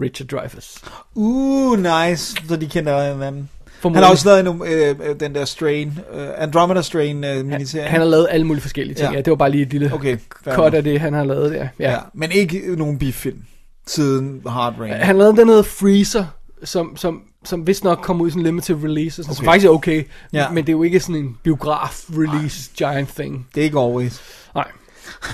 Richard 0.00 0.28
Dreyfuss. 0.28 0.84
Uh, 1.14 1.78
nice. 1.78 2.36
Så 2.48 2.56
de 2.56 2.66
kender 2.66 3.12
hinanden. 3.12 3.48
Han 3.78 3.82
Formodentlig. 3.82 4.06
har 4.06 4.12
også 4.12 4.28
lavet 4.28 4.40
en, 4.40 4.62
øh, 5.02 5.10
øh, 5.10 5.20
den 5.20 5.34
der 5.34 5.44
Strain, 5.44 5.98
øh, 6.14 6.28
Andromeda 6.38 6.82
Strain 6.82 7.24
øh, 7.24 7.44
miniserie. 7.44 7.88
Han 7.88 8.00
har 8.00 8.08
lavet 8.08 8.26
alle 8.30 8.46
mulige 8.46 8.62
forskellige 8.62 8.94
ting. 8.94 9.10
Ja. 9.10 9.16
Ja. 9.16 9.20
det 9.20 9.30
var 9.30 9.36
bare 9.36 9.50
lige 9.50 9.62
et 9.62 9.70
lille 9.70 9.94
Okay, 9.94 10.16
cut 10.44 10.74
af 10.74 10.82
det, 10.82 11.00
han 11.00 11.12
har 11.12 11.24
lavet 11.24 11.52
der. 11.52 11.68
Ja. 11.78 11.90
ja. 11.90 11.98
Men 12.14 12.30
ikke 12.30 12.76
nogen 12.76 12.98
biffilm 12.98 13.42
siden 13.86 14.42
Hard 14.46 14.74
Rain. 14.80 14.92
Han 14.92 15.18
lavede 15.18 15.30
den, 15.36 15.38
der 15.38 15.46
hedder 15.46 15.62
Freezer, 15.62 16.24
som, 16.64 16.96
som, 16.96 17.22
som 17.44 17.66
vist 17.66 17.84
nok 17.84 17.98
kom 18.02 18.20
ud 18.20 18.28
i 18.28 18.30
sådan 18.30 18.40
en 18.40 18.46
limited 18.46 18.84
release, 18.84 19.20
og 19.20 19.24
sådan, 19.24 19.30
okay. 19.30 19.36
som 19.36 19.44
faktisk 19.44 19.66
er 19.66 19.70
okay, 19.70 20.04
ja. 20.32 20.50
men 20.50 20.66
det 20.66 20.72
er 20.72 20.76
jo 20.76 20.82
ikke 20.82 21.00
sådan 21.00 21.16
en 21.16 21.36
biograf-release 21.42 22.70
giant 22.76 23.08
thing. 23.08 23.46
Det 23.54 23.60
er 23.60 23.64
ikke 23.64 23.78
always. 23.78 24.20
Nej. 24.54 24.68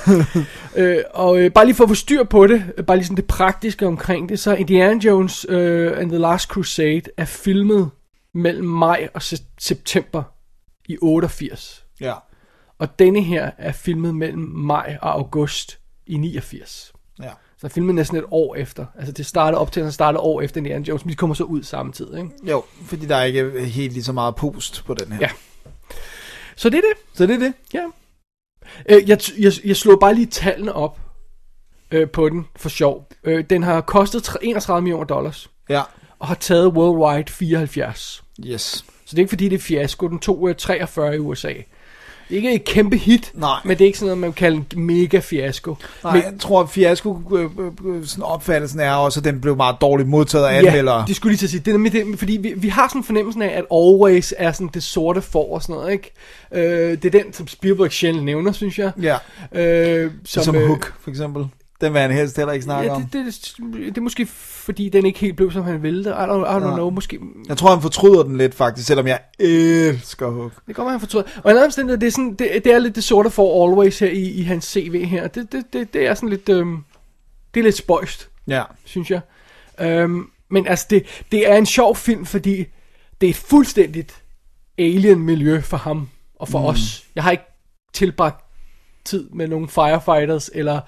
øh, 0.77 0.99
og 1.15 1.39
øh, 1.39 1.51
bare 1.53 1.65
lige 1.65 1.75
for 1.75 1.85
at 1.85 1.91
få 1.91 1.95
styr 1.95 2.25
på 2.25 2.47
det, 2.47 2.65
øh, 2.79 2.85
bare 2.85 2.97
lige 2.97 3.05
sådan 3.05 3.17
det 3.17 3.27
praktiske 3.27 3.87
omkring 3.87 4.29
det, 4.29 4.39
så 4.39 4.55
Indiana 4.55 5.01
Jones 5.05 5.47
øh, 5.49 5.99
and 5.99 6.11
the 6.11 6.19
Last 6.19 6.49
Crusade 6.49 7.03
er 7.17 7.25
filmet 7.25 7.91
mellem 8.35 8.65
maj 8.67 9.09
og 9.15 9.23
se- 9.23 9.45
september 9.59 10.23
i 10.89 10.97
88. 11.03 11.85
Ja. 12.01 12.15
Og 12.79 12.99
denne 12.99 13.23
her 13.23 13.51
er 13.59 13.73
filmet 13.73 14.15
mellem 14.15 14.43
maj 14.43 14.99
og 15.03 15.13
august 15.15 15.79
i 16.07 16.17
89. 16.17 16.93
Ja. 17.23 17.31
Så 17.59 17.69
filmet 17.69 17.95
næsten 17.95 18.17
et 18.17 18.25
år 18.31 18.55
efter. 18.55 18.87
Altså 18.99 19.13
det 19.13 19.27
startede 19.27 19.61
op 19.61 19.73
til, 19.73 19.81
at 19.81 19.95
startede 19.95 20.21
år 20.21 20.41
efter 20.41 20.57
Indiana 20.59 20.85
Jones, 20.89 21.05
men 21.05 21.11
de 21.11 21.17
kommer 21.17 21.35
så 21.35 21.45
ud 21.45 21.63
samtidig, 21.63 22.19
ikke? 22.19 22.31
Jo, 22.51 22.65
fordi 22.85 23.07
der 23.07 23.17
er 23.17 23.25
ikke 23.25 23.65
helt 23.65 23.93
lige 23.93 24.05
så 24.05 24.13
meget 24.13 24.37
post 24.37 24.83
på 24.87 24.95
den 24.95 25.13
her. 25.13 25.19
Ja. 25.21 25.31
Så 26.57 26.69
det 26.71 26.77
er 26.77 26.81
det. 26.83 27.17
Så 27.17 27.27
det 27.27 27.35
er 27.35 27.39
det. 27.39 27.53
Ja. 27.75 27.85
Øh, 28.89 29.09
jeg, 29.09 29.19
jeg, 29.39 29.53
jeg 29.65 29.77
slog 29.77 30.01
bare 30.01 30.15
lige 30.15 30.27
tallene 30.27 30.73
op 30.73 31.01
øh, 31.91 32.11
på 32.11 32.29
den 32.29 32.47
for 32.57 32.69
sjov. 32.69 33.09
Øh, 33.25 33.45
den 33.51 33.63
har 33.63 33.81
kostet 33.81 34.23
tre- 34.23 34.45
31 34.45 34.83
millioner 34.83 35.05
dollars. 35.07 35.51
Ja. 35.69 35.83
Og 36.25 36.29
har 36.29 36.35
taget 36.35 36.67
worldwide 36.73 37.33
74. 37.33 38.23
Yes. 38.47 38.63
Så 38.63 39.11
det 39.11 39.15
er 39.15 39.19
ikke 39.19 39.29
fordi, 39.29 39.49
det 39.49 39.57
er 39.57 39.61
fiasko. 39.61 40.09
Den 40.09 40.19
tog 40.19 40.49
øh, 40.49 40.55
43 40.57 41.17
i 41.17 41.19
USA. 41.19 41.49
Det 41.49 42.33
er 42.33 42.37
ikke 42.37 42.55
et 42.55 42.65
kæmpe 42.65 42.97
hit, 42.97 43.31
Nej. 43.35 43.59
men 43.65 43.79
det 43.79 43.85
er 43.85 43.87
ikke 43.87 43.99
sådan 43.99 44.07
noget, 44.07 44.19
man 44.19 44.33
kan 44.33 44.45
kalde 44.45 44.65
en 44.77 44.87
mega 44.87 45.19
fiasko. 45.19 45.77
Nej, 46.05 46.13
men, 46.13 46.23
jeg 46.23 46.33
tror, 46.41 46.61
at 46.63 46.71
fiasko, 46.71 47.19
øh, 47.33 47.45
øh, 47.59 47.97
øh, 47.97 48.07
sådan 48.07 48.25
opfattelsen 48.25 48.81
er 48.81 48.93
også, 48.95 49.21
at 49.21 49.25
den 49.25 49.41
blev 49.41 49.57
meget 49.57 49.77
dårligt 49.81 50.09
modtaget 50.09 50.47
af 50.47 50.63
Ja, 50.63 50.67
anmeldere. 50.67 51.05
det 51.09 51.17
skulle 51.17 51.31
lige 51.33 51.39
til 51.39 51.47
at 51.47 51.51
sige. 51.51 51.61
Det 51.61 51.69
er 51.69 51.73
nemlig 51.73 51.93
det, 51.93 52.19
fordi 52.19 52.33
vi, 52.37 52.53
vi 52.57 52.69
har 52.69 52.89
sådan 52.89 53.01
en 53.01 53.05
fornemmelse 53.05 53.45
af, 53.45 53.59
at 53.59 53.65
Always 53.73 54.35
er 54.39 54.53
sådan 54.53 54.71
det 54.75 54.83
sorte 54.83 55.23
for 55.23 55.55
og 55.55 55.63
sådan 55.63 55.75
noget, 55.75 55.93
ikke? 55.93 56.13
Øh, 56.53 56.63
det 57.03 57.05
er 57.15 57.23
den, 57.23 57.33
som 57.33 57.49
Spielberg 57.49 57.93
sjældent 57.93 58.25
nævner, 58.25 58.53
synes 58.53 58.79
jeg. 58.79 58.93
Ja. 59.03 59.17
Øh, 59.61 60.11
Som, 60.25 60.43
som 60.43 60.57
øh, 60.57 60.67
Hook, 60.67 60.93
for 61.01 61.11
eksempel. 61.11 61.47
Den 61.81 61.93
vil 61.93 62.01
han 62.01 62.11
helst 62.11 62.37
heller 62.37 62.53
ikke 62.53 62.65
snakke 62.65 62.91
Ja, 62.91 62.95
om. 62.97 63.03
det, 63.03 63.13
det, 63.13 63.55
det, 63.57 63.87
det 63.87 63.97
er 63.97 64.01
måske 64.01 64.27
fordi, 64.27 64.89
den 64.89 65.07
ikke 65.07 65.19
helt 65.19 65.37
blev, 65.37 65.53
som 65.53 65.63
han 65.65 65.83
ville. 65.83 66.11
I 66.11 66.13
don't, 66.13 66.17
I 66.17 66.63
don't 66.63 66.69
Ja. 66.69 66.75
know, 66.75 66.91
måske... 66.91 67.19
Jeg 67.49 67.57
tror, 67.57 67.71
han 67.71 67.83
fortryder 67.83 68.23
den 68.23 68.39
lidt, 68.39 68.55
faktisk, 68.55 68.87
selvom 68.89 69.07
jeg 69.07 69.21
elsker 69.39 70.31
Hook. 70.31 70.53
Det 70.69 70.79
være, 70.79 70.91
han 70.91 71.01
fortryder. 71.01 71.25
Og 71.37 71.51
en 71.51 71.51
anden 71.51 71.65
omstændighed, 71.65 72.01
det 72.01 72.07
er, 72.07 72.11
sådan, 72.11 72.35
det, 72.35 72.65
det 72.65 72.73
er 72.73 72.79
lidt 72.79 72.95
det 72.95 73.05
sorte 73.05 73.31
for 73.31 73.69
Always 73.69 73.99
her 73.99 74.09
i, 74.11 74.23
i 74.31 74.43
hans 74.43 74.65
CV 74.65 75.05
her. 75.05 75.27
Det, 75.29 75.53
det, 75.53 75.65
det, 75.73 75.95
det 75.95 76.07
er 76.07 76.15
sådan 76.15 76.29
lidt... 76.29 76.49
Øhm, 76.49 76.79
det 77.55 77.61
er 77.61 77.65
lidt 77.65 77.77
spøjst, 77.77 78.29
Ja. 78.49 78.63
synes 78.85 79.11
jeg. 79.11 79.21
Øhm, 79.81 80.27
men 80.51 80.67
altså, 80.67 80.87
det, 80.91 81.25
det 81.33 81.51
er 81.51 81.57
en 81.57 81.67
sjov 81.67 81.97
film, 81.97 82.27
fordi 82.27 82.65
det 83.21 83.27
er 83.27 83.31
et 83.31 83.37
fuldstændigt 83.37 84.23
alien-miljø 84.79 85.61
for 85.61 85.77
ham 85.77 86.09
og 86.39 86.49
for 86.49 86.59
mm. 86.59 86.65
os. 86.65 87.05
Jeg 87.15 87.23
har 87.25 87.31
ikke 87.31 87.45
tilbragt 87.93 88.45
tid 89.05 89.29
med 89.31 89.49
nogle 89.49 89.69
firefighters, 89.69 90.51
eller 90.55 90.81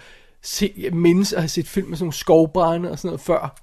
se, 0.47 0.73
jeg 0.79 0.93
mindes 0.93 1.33
at 1.33 1.41
have 1.41 1.49
set 1.49 1.69
film 1.69 1.89
med 1.89 1.97
sådan 1.97 2.05
nogle 2.05 2.13
skovbrænde 2.13 2.91
og 2.91 2.99
sådan 2.99 3.09
noget 3.09 3.21
før. 3.21 3.55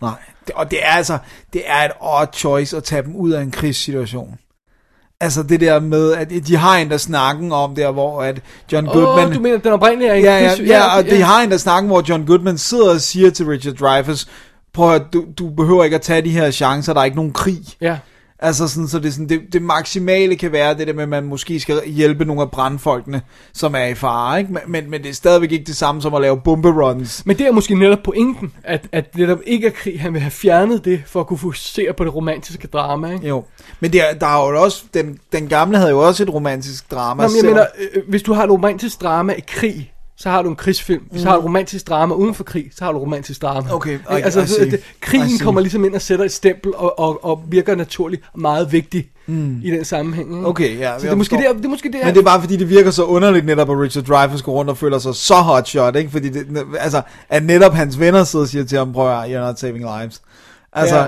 Nej. 0.00 0.18
Det, 0.46 0.54
og 0.54 0.70
det 0.70 0.78
er 0.82 0.92
altså, 0.92 1.18
det 1.52 1.62
er 1.66 1.84
et 1.84 1.90
odd 2.00 2.28
choice 2.32 2.76
at 2.76 2.84
tage 2.84 3.02
dem 3.02 3.16
ud 3.16 3.30
af 3.30 3.42
en 3.42 3.50
krigssituation. 3.50 4.38
Altså 5.20 5.42
det 5.42 5.60
der 5.60 5.80
med, 5.80 6.12
at 6.12 6.30
de 6.46 6.56
har 6.56 6.76
en 6.76 6.90
der 6.90 6.96
snakken 6.96 7.52
om 7.52 7.74
der, 7.74 7.90
hvor 7.90 8.22
at 8.22 8.42
John 8.72 8.88
Åh, 8.88 8.94
Goodman... 8.94 9.32
du 9.32 9.40
mener, 9.40 9.58
den 9.58 9.72
oprindelige 9.72 10.10
er 10.10 10.14
en 10.14 10.24
ja, 10.24 10.38
ja, 10.38 10.54
ja, 10.58 10.64
ja, 10.64 10.96
og 10.96 11.04
ja. 11.04 11.16
de 11.16 11.22
har 11.22 11.42
en 11.42 11.50
der 11.50 11.56
snakken, 11.56 11.88
hvor 11.88 12.04
John 12.08 12.26
Goodman 12.26 12.58
sidder 12.58 12.90
og 12.94 13.00
siger 13.00 13.30
til 13.30 13.46
Richard 13.46 13.74
Dreyfuss, 13.74 14.28
prøv 14.72 14.94
at 14.94 15.02
du, 15.12 15.24
du 15.38 15.50
behøver 15.50 15.84
ikke 15.84 15.96
at 15.96 16.02
tage 16.02 16.22
de 16.22 16.30
her 16.30 16.50
chancer, 16.50 16.92
der 16.92 17.00
er 17.00 17.04
ikke 17.04 17.16
nogen 17.16 17.32
krig. 17.32 17.62
Ja. 17.80 17.98
Altså 18.42 18.68
sådan, 18.68 18.88
så 18.88 18.98
det, 18.98 19.12
sådan, 19.12 19.28
det, 19.28 19.40
det 19.52 19.62
maksimale 19.62 20.36
kan 20.36 20.52
være 20.52 20.74
det 20.74 20.86
der 20.86 20.92
med, 20.92 21.02
at 21.02 21.08
man 21.08 21.24
måske 21.24 21.60
skal 21.60 21.82
hjælpe 21.86 22.24
nogle 22.24 22.42
af 22.42 22.50
brandfolkene, 22.50 23.22
som 23.52 23.74
er 23.74 23.84
i 23.84 23.94
fare, 23.94 24.38
ikke? 24.40 24.52
Men, 24.66 24.90
men, 24.90 25.02
det 25.02 25.08
er 25.08 25.14
stadigvæk 25.14 25.52
ikke 25.52 25.64
det 25.64 25.76
samme 25.76 26.02
som 26.02 26.14
at 26.14 26.20
lave 26.20 26.40
bomberuns. 26.40 27.26
Men 27.26 27.38
det 27.38 27.46
er 27.46 27.52
måske 27.52 27.74
netop 27.74 27.98
pointen, 28.04 28.52
at, 28.64 28.88
at 28.92 29.14
det 29.16 29.28
der 29.28 29.36
ikke 29.46 29.66
er 29.66 29.70
krig, 29.70 30.00
han 30.00 30.12
vil 30.12 30.20
have 30.20 30.30
fjernet 30.30 30.84
det, 30.84 31.02
for 31.06 31.20
at 31.20 31.26
kunne 31.26 31.38
fokusere 31.38 31.92
på 31.92 32.04
det 32.04 32.14
romantiske 32.14 32.66
drama, 32.66 33.12
ikke? 33.12 33.28
Jo, 33.28 33.44
men 33.80 33.92
det 33.92 34.10
er, 34.10 34.14
der 34.14 34.26
er 34.26 34.50
jo 34.50 34.62
også, 34.62 34.84
den, 34.94 35.18
den 35.32 35.48
gamle 35.48 35.78
havde 35.78 35.90
jo 35.90 35.98
også 35.98 36.22
et 36.22 36.34
romantisk 36.34 36.90
drama. 36.90 37.22
Nå, 37.22 37.28
men 37.28 37.36
jeg 37.36 37.44
mener, 37.44 37.66
øh, 37.94 38.02
hvis 38.08 38.22
du 38.22 38.32
har 38.32 38.44
et 38.44 38.50
romantisk 38.50 39.02
drama 39.02 39.32
i 39.32 39.42
krig, 39.46 39.91
så 40.16 40.30
har 40.30 40.42
du 40.42 40.48
en 40.48 40.56
krigsfilm. 40.56 41.02
Hvis 41.10 41.22
du 41.22 41.28
har 41.28 41.36
et 41.38 41.44
romantisk 41.44 41.88
drama 41.88 42.14
uden 42.14 42.34
for 42.34 42.44
krig, 42.44 42.64
så 42.78 42.84
har 42.84 42.92
du 42.92 42.98
romantisk 42.98 43.42
drama. 43.42 43.60
Mm. 43.60 43.74
Okay, 43.74 43.98
I- 43.98 44.00
altså, 44.10 44.40
I 44.42 44.46
see. 44.46 44.70
det, 44.70 44.78
I 44.78 44.82
krigen 45.00 45.28
see. 45.28 45.44
kommer 45.44 45.60
ligesom 45.60 45.84
ind 45.84 45.94
og 45.94 46.02
sætter 46.02 46.24
et 46.24 46.32
stempel, 46.32 46.72
og, 46.76 46.98
og, 46.98 47.24
og 47.24 47.42
virker 47.48 47.74
naturligt 47.74 48.22
og 48.32 48.40
meget 48.40 48.72
vigtig 48.72 49.10
mm. 49.26 49.60
i 49.64 49.70
den 49.70 49.84
sammenhæng. 49.84 50.36
ikke? 50.36 50.46
Okay, 50.48 50.78
ja, 50.78 50.98
Så 50.98 51.04
det 51.06 51.12
er 51.12 51.16
måske 51.16 51.36
der, 51.36 51.52
det 51.52 51.64
er 51.64 51.68
måske 51.68 51.92
der. 51.92 52.04
Men 52.04 52.14
det 52.14 52.20
er 52.20 52.24
bare 52.24 52.40
fordi, 52.40 52.56
det 52.56 52.68
virker 52.68 52.90
så 52.90 53.04
underligt 53.04 53.46
netop, 53.46 53.70
at 53.70 53.76
Richard 53.78 54.04
Dreyfuss 54.04 54.42
går 54.42 54.52
rundt 54.52 54.70
og 54.70 54.78
føler 54.78 54.98
sig 54.98 55.14
så 55.14 55.34
hotshot, 55.34 55.96
ikke? 55.96 56.10
Fordi 56.10 56.28
det, 56.28 56.46
altså, 56.78 57.02
at 57.28 57.44
netop 57.44 57.72
hans 57.74 58.00
venner 58.00 58.24
sidder 58.24 58.44
og 58.44 58.48
siger 58.48 58.64
til 58.64 58.78
ham, 58.78 58.92
prøv 58.92 59.10
at 59.22 59.30
you're 59.30 59.46
not 59.46 59.58
saving 59.58 59.84
lives. 60.00 60.22
Altså, 60.72 60.96
Ja. 60.96 61.06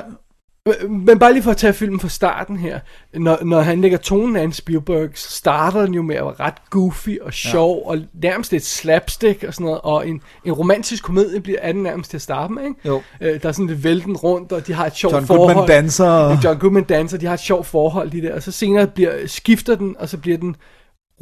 Men- 0.89 1.19
bare 1.19 1.33
lige 1.33 1.43
for 1.43 1.51
at 1.51 1.57
tage 1.57 1.73
filmen 1.73 2.01
fra 2.01 2.09
starten 2.09 2.57
her. 2.57 2.81
Når, 3.15 3.39
når 3.45 3.61
han 3.61 3.81
lægger 3.81 3.99
tonen 3.99 4.37
af 4.37 4.43
en 4.43 4.53
Spielberg, 4.53 5.09
så 5.15 5.31
starter 5.31 5.85
den 5.85 5.95
jo 5.95 6.03
med 6.03 6.17
at 6.17 6.25
være 6.25 6.35
ret 6.41 6.71
goofy 6.71 7.19
og 7.23 7.33
sjov, 7.33 7.83
ja. 7.85 7.91
og 7.91 7.99
nærmest 8.23 8.53
lidt 8.53 8.65
slapstick 8.65 9.45
og 9.45 9.55
sådan 9.55 9.65
noget. 9.65 9.81
Og 9.81 10.09
en, 10.09 10.21
en 10.45 10.53
romantisk 10.53 11.05
komedie 11.05 11.41
bliver 11.41 11.59
er 11.63 11.73
den 11.73 11.83
nærmest 11.83 12.11
til 12.11 12.17
at 12.17 12.23
starte 12.23 12.53
med, 12.53 12.63
ikke? 12.63 12.77
Jo. 12.85 13.03
Øh, 13.21 13.43
der 13.43 13.49
er 13.49 13.53
sådan 13.53 13.67
lidt 13.67 13.85
vælten 13.85 14.17
rundt, 14.17 14.53
og 14.53 14.67
de 14.67 14.73
har 14.73 14.87
et 14.87 14.97
sjovt 14.97 15.15
John 15.15 15.27
forhold. 15.27 15.55
Goodman 15.55 15.69
danser. 15.69 16.39
John 16.45 16.59
Goodman 16.59 16.85
danser, 16.85 17.19
de 17.19 17.27
har 17.27 17.35
et 17.35 17.41
sjovt 17.41 17.67
forhold, 17.67 18.11
de 18.11 18.23
der. 18.23 18.35
Og 18.35 18.43
så 18.43 18.53
senere 18.53 18.87
bliver, 18.87 19.13
skifter 19.27 19.75
den, 19.75 19.97
og 19.99 20.09
så 20.09 20.19
bliver 20.19 20.39
den 20.39 20.57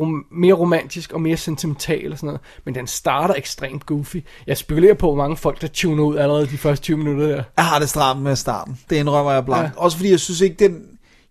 rom, 0.03 0.25
mere 0.31 0.55
romantisk 0.55 1.13
og 1.13 1.21
mere 1.21 1.37
sentimental 1.37 2.13
og 2.13 2.19
sådan 2.19 2.27
noget. 2.27 2.41
Men 2.65 2.75
den 2.75 2.87
starter 2.87 3.35
ekstremt 3.35 3.87
goofy. 3.87 4.17
Jeg 4.47 4.57
spekulerer 4.57 4.95
på, 4.95 5.07
hvor 5.07 5.17
mange 5.17 5.37
folk, 5.37 5.61
der 5.61 5.69
tuner 5.69 6.05
ud 6.05 6.17
allerede 6.17 6.47
de 6.47 6.59
første 6.59 6.83
20 6.83 6.97
minutter 6.97 7.27
der. 7.27 7.43
jeg 7.57 7.65
har 7.65 7.79
det 7.79 7.89
stramt 7.89 8.23
med 8.23 8.37
starten. 8.37 8.81
Det 8.91 8.97
indrømmer 8.97 9.33
jeg 9.33 9.45
blankt. 9.45 9.65
Ja. 9.77 9.81
Også 9.81 9.97
fordi 9.97 10.11
jeg 10.11 10.21
synes 10.21 10.41
ikke, 10.41 10.57
den, 10.65 10.83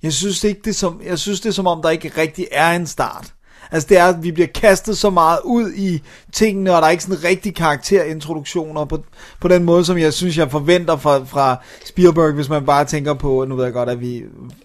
jeg 0.03 0.13
synes 0.13 0.43
ikke, 0.43 0.61
det 0.65 0.75
som, 0.75 1.01
jeg 1.05 1.19
synes 1.19 1.41
det 1.41 1.49
er 1.49 1.53
som 1.53 1.67
om, 1.67 1.81
der 1.81 1.89
ikke 1.89 2.11
rigtig 2.17 2.47
er 2.51 2.71
en 2.71 2.87
start. 2.87 3.33
Altså 3.71 3.87
det 3.89 3.97
er, 3.97 4.05
at 4.05 4.23
vi 4.23 4.31
bliver 4.31 4.47
kastet 4.47 4.97
så 4.97 5.09
meget 5.09 5.39
ud 5.43 5.71
i 5.73 6.01
tingene, 6.33 6.75
og 6.75 6.81
der 6.81 6.87
er 6.87 6.91
ikke 6.91 7.03
sådan 7.03 7.17
en 7.17 7.23
rigtig 7.23 7.55
karakterintroduktioner 7.55 8.85
på, 8.85 9.03
på 9.39 9.47
den 9.47 9.63
måde, 9.63 9.85
som 9.85 9.97
jeg 9.97 10.13
synes, 10.13 10.37
jeg 10.37 10.51
forventer 10.51 10.97
fra, 10.97 11.23
fra 11.23 11.55
Spielberg, 11.85 12.31
hvis 12.33 12.49
man 12.49 12.65
bare 12.65 12.85
tænker 12.85 13.13
på, 13.13 13.45
nu 13.49 13.55
ved 13.55 13.63
jeg 13.63 13.73
godt, 13.73 13.89
at 13.89 14.01
vi, 14.01 14.23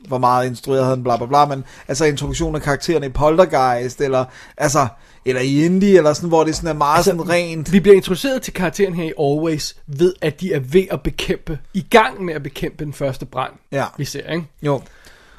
hvor 0.08 0.18
meget 0.18 0.46
instrueret 0.46 0.84
havde 0.84 0.96
han, 0.96 1.02
bla 1.02 1.16
bla 1.16 1.26
bla, 1.26 1.44
men 1.46 1.64
altså 1.88 2.04
introduktion 2.04 2.54
af 2.54 2.62
karaktererne 2.62 3.06
i 3.06 3.08
Poltergeist, 3.08 4.00
eller 4.00 4.24
altså, 4.56 4.86
eller 5.24 5.40
i 5.40 5.64
Indie, 5.64 5.96
eller 5.96 6.12
sådan, 6.12 6.28
hvor 6.28 6.44
det 6.44 6.56
sådan 6.56 6.68
er 6.68 6.72
meget 6.72 6.96
altså, 6.96 7.10
sådan 7.10 7.28
rent. 7.28 7.72
Vi 7.72 7.80
bliver 7.80 7.96
introduceret 7.96 8.42
til 8.42 8.52
karakteren 8.52 8.94
her 8.94 9.04
i 9.04 9.12
Always, 9.20 9.76
ved 9.86 10.14
at 10.20 10.40
de 10.40 10.52
er 10.52 10.60
ved 10.60 10.84
at 10.90 11.02
bekæmpe, 11.02 11.58
i 11.74 11.86
gang 11.90 12.24
med 12.24 12.34
at 12.34 12.42
bekæmpe 12.42 12.84
den 12.84 12.92
første 12.92 13.26
brand, 13.26 13.52
Ja. 13.72 13.84
vi 13.98 14.04
ser, 14.04 14.32
ikke? 14.32 14.46
Jo. 14.62 14.80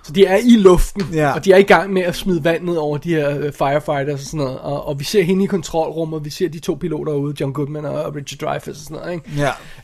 Så 0.08 0.14
de 0.14 0.26
er 0.26 0.38
i 0.38 0.56
luften, 0.58 1.04
Ja. 1.14 1.34
og 1.34 1.46
de 1.46 1.52
er 1.52 1.58
i 1.58 1.64
gang 1.64 1.94
med 1.94 2.02
at 2.02 2.16
smide 2.16 2.44
vand 2.44 2.64
ned 2.64 2.76
over 2.76 2.98
de 2.98 3.10
her 3.10 3.38
øh, 3.38 3.52
firefighters 3.54 4.14
og 4.22 4.26
sådan 4.26 4.38
noget. 4.38 4.60
Og, 4.60 4.88
og 4.88 5.00
vi 5.00 5.04
ser 5.04 5.24
hende 5.24 5.44
i 5.44 5.48
kontrolrummet, 5.48 6.26
vi 6.26 6.30
ser 6.30 6.50
de 6.50 6.60
to 6.60 6.74
piloter 6.82 7.14
ude, 7.14 7.36
John 7.40 7.54
Goodman 7.54 7.86
og 7.86 8.16
Richard 8.16 8.50
Dreyfuss 8.50 8.80
og 8.80 8.84
sådan 8.86 8.98
noget, 8.98 9.14
ikke? 9.14 9.32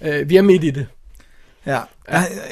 Ja. 0.01 0.19
Øh, 0.21 0.29
vi 0.29 0.35
er 0.37 0.41
midt 0.41 0.63
i 0.63 0.69
det. 0.69 0.87
Ja. 1.65 1.79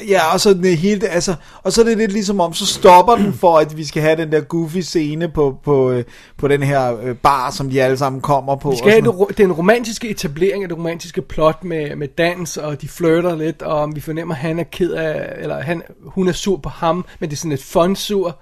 Ja, 0.08 0.32
og 0.32 0.40
så 0.40 0.54
det 0.54 0.78
hele, 0.78 1.08
altså, 1.08 1.34
og 1.62 1.72
så 1.72 1.80
er 1.80 1.84
det 1.84 1.98
lidt 1.98 2.12
ligesom 2.12 2.40
om, 2.40 2.54
så 2.54 2.66
stopper 2.66 3.16
den 3.16 3.32
for, 3.32 3.58
at 3.58 3.76
vi 3.76 3.84
skal 3.84 4.02
have 4.02 4.16
den 4.16 4.32
der 4.32 4.40
goofy 4.40 4.78
scene 4.78 5.28
på, 5.28 5.58
på, 5.64 5.90
øh, 5.90 6.04
på 6.36 6.48
den 6.48 6.62
her 6.62 6.96
øh, 7.02 7.16
bar, 7.16 7.50
som 7.50 7.70
de 7.70 7.82
alle 7.82 7.96
sammen 7.96 8.20
kommer 8.20 8.56
på. 8.56 8.70
Vi 8.70 8.76
skal 8.76 8.90
have 8.90 9.26
det, 9.28 9.38
den 9.38 9.52
romantiske 9.52 10.08
etablering 10.08 10.62
af 10.62 10.68
det 10.68 10.78
romantiske 10.78 11.22
plot 11.22 11.64
med, 11.64 11.96
med 11.96 12.08
dans, 12.08 12.56
og 12.56 12.80
de 12.82 12.88
flirter 12.88 13.36
lidt, 13.36 13.62
og 13.62 13.92
vi 13.94 14.00
fornemmer, 14.00 14.34
at 14.34 14.40
han 14.40 14.58
er 14.58 14.64
ked 14.64 14.90
af, 14.90 15.32
eller 15.38 15.60
han, 15.60 15.82
hun 16.04 16.28
er 16.28 16.32
sur 16.32 16.56
på 16.56 16.68
ham, 16.68 17.04
men 17.18 17.30
det 17.30 17.36
er 17.36 17.38
sådan 17.38 17.50
lidt 17.50 17.64
fun 17.64 17.96
sur, 17.96 18.38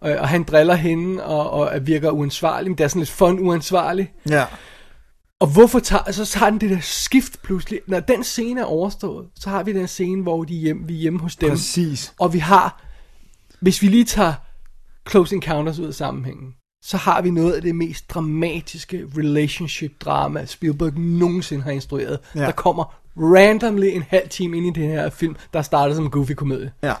og, 0.00 0.12
og 0.12 0.28
han 0.28 0.42
driller 0.42 0.74
hende, 0.74 1.24
og, 1.24 1.50
og 1.50 1.70
virker 1.82 2.10
uansvarlig, 2.10 2.70
men 2.70 2.78
det 2.78 2.84
er 2.84 2.88
sådan 2.88 3.00
lidt 3.00 3.10
fun 3.10 3.38
uansvarlig. 3.40 4.12
Ja. 4.30 4.44
Og 5.44 5.50
hvorfor 5.50 5.78
tager, 5.78 6.12
så 6.12 6.24
tager 6.24 6.50
den 6.50 6.60
det 6.60 6.70
der 6.70 6.80
skift 6.80 7.42
pludselig, 7.42 7.80
når 7.86 8.00
den 8.00 8.24
scene 8.24 8.60
er 8.60 8.64
overstået, 8.64 9.26
så 9.34 9.50
har 9.50 9.62
vi 9.62 9.72
den 9.72 9.88
scene, 9.88 10.22
hvor 10.22 10.44
de 10.44 10.56
er 10.56 10.60
hjemme, 10.60 10.86
vi 10.86 10.94
er 10.94 10.98
hjemme 10.98 11.20
hos 11.20 11.36
dem. 11.36 11.50
Præcis. 11.50 12.14
Og 12.18 12.32
vi 12.32 12.38
har, 12.38 12.82
hvis 13.60 13.82
vi 13.82 13.86
lige 13.86 14.04
tager 14.04 14.34
Close 15.10 15.34
Encounters 15.34 15.78
ud 15.78 15.86
af 15.86 15.94
sammenhængen, 15.94 16.54
så 16.84 16.96
har 16.96 17.22
vi 17.22 17.30
noget 17.30 17.52
af 17.52 17.62
det 17.62 17.74
mest 17.74 18.10
dramatiske 18.10 19.06
relationship-drama, 19.18 20.44
Spielberg 20.44 20.98
nogensinde 20.98 21.62
har 21.62 21.70
instrueret. 21.70 22.18
Ja. 22.34 22.40
Der 22.40 22.52
kommer 22.52 22.94
randomly 23.16 23.86
en 23.86 24.04
halv 24.08 24.28
time 24.28 24.56
ind 24.56 24.76
i 24.76 24.80
den 24.80 24.90
her 24.90 25.10
film, 25.10 25.36
der 25.52 25.62
starter 25.62 25.94
som 25.94 26.04
en 26.04 26.10
goofy 26.10 26.32
komedie. 26.32 26.72
Ja. 26.82 26.94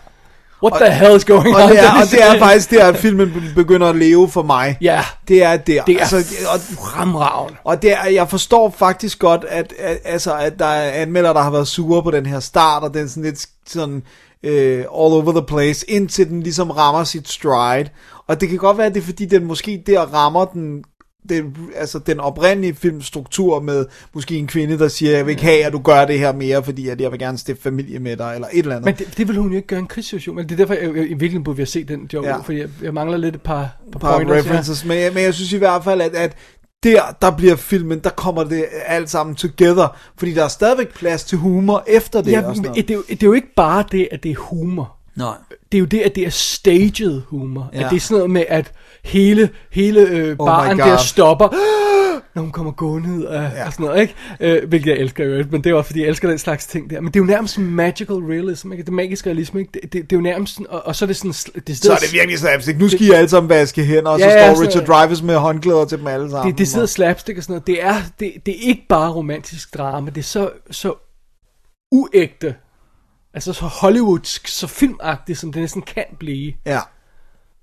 What 0.62 0.82
the 0.82 0.90
hell 0.92 1.16
is 1.16 1.24
going 1.24 1.56
og 1.56 1.62
on? 1.62 1.70
det 1.70 1.78
er, 1.78 1.90
og 1.90 2.10
det 2.10 2.22
er 2.22 2.38
faktisk 2.38 2.70
der, 2.70 2.86
at 2.86 2.96
filmen 2.96 3.32
be- 3.32 3.52
begynder 3.54 3.88
at 3.88 3.96
leve 3.96 4.30
for 4.30 4.42
mig. 4.42 4.76
Ja. 4.80 5.04
Det 5.28 5.42
er 5.42 5.56
der. 5.56 5.84
Det 5.84 5.94
er 5.94 6.00
altså, 6.00 6.16
og, 6.52 6.60
fremragende. 6.60 7.58
Og 7.64 7.82
det 7.82 7.92
er, 7.92 8.08
jeg 8.08 8.28
forstår 8.28 8.74
faktisk 8.78 9.18
godt, 9.18 9.44
at, 9.48 9.74
at, 9.78 9.98
altså, 10.04 10.34
at 10.36 10.58
der 10.58 10.66
er 10.66 10.90
anmeldere, 10.90 11.34
der 11.34 11.40
har 11.42 11.50
været 11.50 11.68
sure 11.68 12.02
på 12.02 12.10
den 12.10 12.26
her 12.26 12.40
start, 12.40 12.82
og 12.82 12.94
den 12.94 13.08
sådan 13.08 13.22
lidt 13.22 13.46
sådan 13.66 14.02
øh, 14.42 14.78
all 14.78 14.86
over 14.90 15.32
the 15.32 15.46
place, 15.46 15.90
indtil 15.90 16.28
den 16.28 16.42
ligesom 16.42 16.70
rammer 16.70 17.04
sit 17.04 17.28
stride. 17.28 17.88
Og 18.28 18.40
det 18.40 18.48
kan 18.48 18.58
godt 18.58 18.78
være, 18.78 18.86
at 18.86 18.94
det 18.94 19.00
er 19.00 19.04
fordi, 19.04 19.24
den 19.24 19.44
måske 19.44 19.82
der 19.86 20.00
rammer 20.00 20.44
den 20.44 20.84
den, 21.28 21.56
altså 21.76 21.98
den 21.98 22.20
oprindelige 22.20 22.74
filmstruktur 22.74 23.60
med 23.60 23.86
måske 24.14 24.36
en 24.36 24.46
kvinde, 24.46 24.78
der 24.78 24.88
siger, 24.88 25.16
jeg 25.16 25.26
vil 25.26 25.30
ikke 25.30 25.42
have, 25.42 25.64
at 25.64 25.72
du 25.72 25.78
gør 25.78 26.04
det 26.04 26.18
her 26.18 26.32
mere, 26.32 26.64
fordi 26.64 26.88
at 26.88 27.00
jeg 27.00 27.10
vil 27.12 27.18
gerne 27.18 27.38
stifte 27.38 27.62
familie 27.62 27.98
med 27.98 28.16
dig, 28.16 28.32
eller 28.34 28.48
et 28.52 28.58
eller 28.58 28.76
andet. 28.76 28.84
Men 28.84 28.94
det, 28.94 29.16
det 29.16 29.28
vil 29.28 29.36
hun 29.36 29.50
jo 29.50 29.56
ikke 29.56 29.68
gøre 29.68 29.78
en 29.78 29.86
krigssituation, 29.86 30.36
men 30.36 30.44
det 30.44 30.52
er 30.52 30.56
derfor, 30.56 30.74
jeg, 30.74 30.82
jeg, 30.82 30.90
i 30.94 30.98
virkeligheden 30.98 31.44
burde 31.44 31.56
vi 31.56 31.60
have 31.60 31.66
set 31.66 31.88
den 31.88 32.10
joke, 32.12 32.28
Ja. 32.28 32.34
ja. 32.34 32.40
fordi 32.40 32.58
jeg, 32.58 32.68
jeg 32.82 32.94
mangler 32.94 33.16
lidt 33.16 33.34
et 33.34 33.42
par, 33.42 33.76
par, 33.92 33.98
par 33.98 34.16
pointers. 34.16 34.36
references, 34.44 34.84
men, 34.84 34.98
jeg, 34.98 35.12
men 35.14 35.22
jeg 35.22 35.34
synes 35.34 35.52
i 35.52 35.58
hvert 35.58 35.84
fald, 35.84 36.00
at, 36.00 36.14
at 36.14 36.36
der, 36.82 37.00
der 37.22 37.30
bliver 37.36 37.56
filmen, 37.56 37.98
der 37.98 38.10
kommer 38.10 38.44
det 38.44 38.64
alt 38.86 39.10
sammen 39.10 39.36
together, 39.36 39.96
fordi 40.18 40.34
der 40.34 40.44
er 40.44 40.48
stadigvæk 40.48 40.94
plads 40.94 41.24
til 41.24 41.38
humor 41.38 41.84
efter 41.86 42.22
det. 42.22 42.32
Ja, 42.32 42.48
og 42.48 42.56
sådan 42.56 42.70
noget. 42.70 42.88
det, 42.88 42.94
er 42.94 42.98
jo, 42.98 43.02
det 43.08 43.22
er 43.22 43.26
jo 43.26 43.32
ikke 43.32 43.54
bare 43.56 43.84
det, 43.92 44.08
at 44.12 44.22
det 44.22 44.30
er 44.30 44.36
humor. 44.38 44.96
Nej. 45.16 45.34
Det 45.72 45.78
er 45.78 45.80
jo 45.80 45.84
det, 45.84 46.00
at 46.00 46.14
det 46.14 46.26
er 46.26 46.30
staged 46.30 47.20
humor. 47.26 47.70
Ja. 47.72 47.78
Ja. 47.78 47.84
At 47.84 47.90
det 47.90 47.96
er 47.96 48.00
sådan 48.00 48.14
noget 48.16 48.30
med, 48.30 48.44
at 48.48 48.72
hele, 49.04 49.50
hele 49.70 50.00
øh, 50.00 50.36
Oh 50.38 50.46
baren 50.46 50.76
my 50.76 50.82
der 50.82 50.96
stopper, 50.96 51.48
når 52.34 52.42
hun 52.42 52.50
kommer 52.52 52.72
gående 52.72 53.12
ud 53.12 53.22
af, 53.24 53.50
ja. 53.56 53.66
og 53.66 53.72
sådan 53.72 53.86
noget, 53.86 54.00
ikke? 54.02 54.14
Øh, 54.40 54.68
hvilket 54.68 54.90
jeg 54.90 54.98
elsker 54.98 55.24
jo, 55.24 55.44
men 55.50 55.64
det 55.64 55.70
er 55.70 55.74
også 55.74 55.86
fordi, 55.88 56.00
jeg 56.00 56.08
elsker 56.08 56.28
den 56.28 56.38
slags 56.38 56.66
ting 56.66 56.90
der. 56.90 57.00
Men 57.00 57.08
det 57.08 57.16
er 57.16 57.20
jo 57.20 57.26
nærmest 57.26 57.58
magical 57.58 58.16
realism, 58.16 58.72
ikke? 58.72 58.84
Det 58.84 58.92
magiske 58.92 59.30
realisme, 59.30 59.60
ikke? 59.60 59.70
Det, 59.74 59.82
det, 59.82 59.92
det 59.92 60.12
er 60.12 60.16
jo 60.16 60.20
nærmest 60.20 60.52
sådan, 60.54 60.66
og, 60.70 60.86
og 60.86 60.96
så 60.96 61.04
er 61.04 61.06
det 61.06 61.16
sådan... 61.16 61.32
Det, 61.66 61.76
Så 61.78 61.92
er 61.92 61.96
det 61.96 62.12
virkelig 62.12 62.38
slapstick. 62.38 62.78
Nu 62.78 62.88
skal 62.88 63.02
I 63.06 63.10
alle 63.10 63.28
sammen 63.28 63.48
vaske 63.50 63.84
hænder, 63.84 64.10
og 64.10 64.18
så 64.20 64.26
Ja, 64.26 64.32
ja, 64.32 64.46
står 64.46 64.54
sådan- 64.54 64.68
Richard 64.68 64.86
Dreyfuss 64.86 65.22
med 65.22 65.34
håndklæder 65.36 65.84
til 65.84 65.98
dem 65.98 66.06
alle 66.06 66.30
sammen. 66.30 66.50
Det, 66.52 66.58
det 66.58 66.68
sidder 66.68 66.86
slapstick 66.86 67.38
og 67.38 67.44
sådan 67.44 67.52
noget. 67.52 67.66
Det 67.66 67.82
er, 67.82 67.94
det, 68.20 68.32
det 68.46 68.54
er 68.56 68.68
ikke 68.68 68.86
bare 68.88 69.10
romantisk 69.12 69.74
drama. 69.74 70.10
Det 70.10 70.18
er 70.18 70.22
så, 70.22 70.50
så 70.70 70.94
uægte. 71.92 72.54
Altså 73.34 73.52
så 73.52 73.64
hollywoodsk, 73.64 74.48
så 74.48 74.66
filmagtigt, 74.66 75.38
som 75.38 75.52
det 75.52 75.60
næsten 75.60 75.82
kan 75.82 76.04
blive. 76.18 76.52
Ja. 76.66 76.80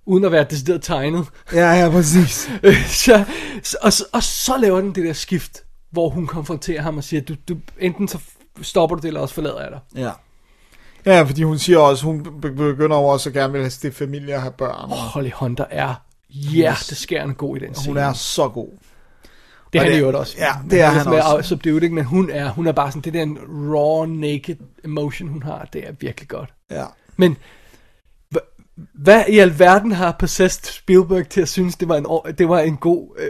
Uden 0.06 0.24
at 0.26 0.32
være 0.32 0.44
decideret 0.50 0.82
tegnet. 0.84 1.26
Ja, 1.54 1.72
ja, 1.74 1.90
præcis. 1.90 2.50
Øh, 2.64 2.86
så, 2.88 3.26
og, 3.82 3.92
og 4.14 4.24
så 4.24 4.58
laver 4.58 4.82
den 4.82 4.96
det 4.96 5.04
der 5.06 5.14
skift, 5.14 5.64
hvor 5.92 6.10
hun 6.10 6.28
konfronterer 6.28 6.82
ham 6.82 6.98
og 6.98 7.04
siger, 7.04 7.22
du, 7.22 7.36
du, 7.50 7.58
enten 7.80 8.08
så 8.08 8.18
stopper 8.62 8.96
du 8.96 9.02
det, 9.02 9.08
eller 9.08 9.20
også 9.22 9.34
forlader 9.36 9.62
jeg 9.62 9.72
dig. 9.72 9.80
Ja. 9.96 10.12
Ja, 11.06 11.22
fordi 11.22 11.44
hun 11.44 11.60
siger 11.60 11.80
også, 11.80 12.04
hun 12.06 12.24
be- 12.42 12.52
begynder 12.52 12.96
over 12.96 13.14
også 13.14 13.30
at 13.30 13.34
gerne 13.34 13.54
vil 13.54 13.62
have 13.62 13.70
stifte 13.70 13.98
familie 13.98 14.36
og 14.36 14.42
have 14.42 14.52
børn. 14.52 14.92
Oh, 14.92 14.98
Holly 14.98 15.30
Hunter 15.36 15.66
er 15.70 15.94
hjerteskærende 16.30 17.34
god 17.34 17.58
i 17.58 17.60
den 17.60 17.76
scene. 17.76 17.90
Hun 17.94 17.98
er 17.98 18.14
så 18.14 18.48
god. 18.50 18.70
Det 19.74 19.80
er 19.80 19.84
Og 19.84 19.86
han 19.86 19.94
det- 19.94 20.00
jo 20.02 20.20
også. 20.20 20.36
ja, 20.38 20.52
det 20.70 20.82
er 20.82 20.88
han 20.90 21.10
mere 21.10 21.24
også. 21.26 21.48
Subdued, 21.50 21.82
ikke? 21.82 21.96
Men 21.96 22.06
hun 22.06 22.30
er, 22.30 22.50
hun 22.50 22.68
er 22.68 22.72
bare 22.72 22.92
sådan, 22.92 23.02
det 23.02 23.14
der 23.14 23.26
raw, 23.76 24.06
naked 24.06 24.56
emotion, 24.86 25.30
hun 25.30 25.44
har, 25.44 25.68
det 25.74 25.88
er 25.88 25.92
virkelig 26.00 26.28
godt. 26.30 26.50
Ja. 26.72 26.86
Men 27.18 27.38
hvad 29.04 29.24
i 29.30 29.38
alverden 29.40 29.92
har 29.92 30.16
possessed 30.20 30.64
Spielberg 30.74 31.30
til 31.30 31.42
at 31.42 31.50
synes, 31.50 31.76
det 31.76 31.88
var 31.90 31.98
en, 31.98 32.34
det 32.38 32.50
var 32.50 32.60
en 32.60 32.78
god... 32.78 33.08
Øh, 33.20 33.28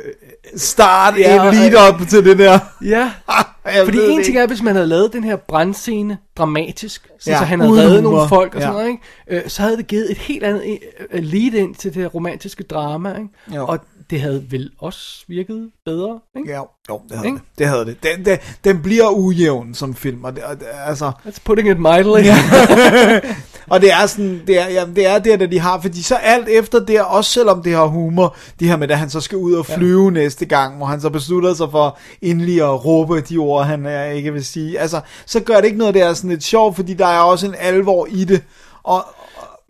Start 0.55 1.13
Ja, 1.17 1.47
en 1.49 1.55
lead-up 1.55 2.07
til 2.07 2.25
det 2.25 2.39
der. 2.39 2.59
ja, 2.85 3.11
Jeg 3.65 3.85
fordi 3.85 3.97
en 4.09 4.23
ting 4.23 4.37
er, 4.37 4.47
hvis 4.47 4.61
man 4.61 4.75
havde 4.75 4.87
lavet 4.87 5.13
den 5.13 5.23
her 5.23 5.35
brandscene 5.35 6.17
dramatisk, 6.37 7.09
så, 7.19 7.31
Ja, 7.31 7.37
så 7.37 7.43
han 7.45 7.59
havde 7.59 7.71
uden 7.71 7.85
reddet 7.85 8.03
nogle 8.03 8.27
folk 8.29 8.55
og 8.55 8.61
Ja. 8.61 8.65
sådan 8.67 8.73
noget, 8.73 8.87
ikke? 9.27 9.43
Øh, 9.45 9.49
så 9.49 9.61
havde 9.61 9.77
det 9.77 9.87
givet 9.87 10.11
et 10.11 10.17
helt 10.17 10.43
andet 10.43 10.79
øh, 11.11 11.23
lead 11.23 11.53
ind 11.53 11.75
til 11.75 11.93
det 11.93 12.01
her 12.01 12.09
romantiske 12.09 12.63
drama, 12.63 13.09
ikke? 13.09 13.29
Jo. 13.55 13.65
Og 13.67 13.79
det 14.09 14.21
havde 14.21 14.45
vel 14.49 14.69
også 14.79 15.23
virket 15.27 15.69
bedre, 15.85 16.19
ikke? 16.37 16.49
Ja, 16.51 16.57
jo, 16.89 17.01
det 17.09 17.17
havde 17.17 17.27
Ikke? 17.27 17.37
det. 17.37 17.57
Det 17.59 17.67
havde 17.67 17.85
det. 17.85 18.03
Den, 18.03 18.25
den, 18.25 18.37
den 18.63 18.81
bliver 18.81 19.09
ujævn 19.09 19.73
som 19.73 19.95
film, 19.95 20.23
og 20.23 20.35
det, 20.35 20.43
og 20.43 20.59
det, 20.59 20.65
altså... 20.85 21.11
That's 21.27 21.39
putting 21.45 21.69
it 21.69 21.79
mildly. 21.79 22.29
og 23.71 23.81
det 23.81 23.91
er 23.91 24.05
sådan, 24.05 24.41
det 24.47 24.59
er, 24.59 24.69
jamen, 24.69 24.95
det 24.95 25.07
er 25.07 25.19
det, 25.19 25.39
der 25.39 25.47
de 25.47 25.59
har, 25.59 25.81
fordi 25.81 26.03
så 26.03 26.15
alt 26.15 26.49
efter 26.49 26.79
det, 26.79 27.01
også 27.01 27.31
selvom 27.31 27.63
det 27.63 27.73
har 27.73 27.85
humor, 27.85 28.35
det 28.59 28.67
her 28.67 28.77
med, 28.77 28.91
at 28.91 28.97
han 28.97 29.09
så 29.09 29.21
skal 29.21 29.37
ud 29.37 29.53
og 29.53 29.65
flyve 29.65 30.03
ja. 30.03 30.09
næste 30.09 30.45
gang, 30.45 30.77
hvor 30.77 30.85
han 30.85 31.01
så 31.01 31.09
beslutter 31.09 31.53
sig 31.53 31.71
for 31.71 31.97
endelig 32.21 32.61
at 32.61 32.85
råbe 32.85 33.21
de 33.21 33.37
ord, 33.37 33.65
han 33.65 33.85
er, 33.85 34.05
ikke 34.05 34.33
vil 34.33 34.45
sige. 34.45 34.79
Altså, 34.79 35.01
så 35.25 35.39
gør 35.39 35.55
det 35.55 35.65
ikke 35.65 35.77
noget, 35.77 35.93
det 35.93 36.01
er 36.01 36.13
sådan 36.13 36.29
lidt 36.29 36.43
sjovt, 36.43 36.75
fordi 36.75 36.93
der 36.93 37.07
er 37.07 37.19
også 37.19 37.47
en 37.47 37.55
alvor 37.59 38.07
i 38.09 38.23
det, 38.23 38.43
og, 38.83 39.05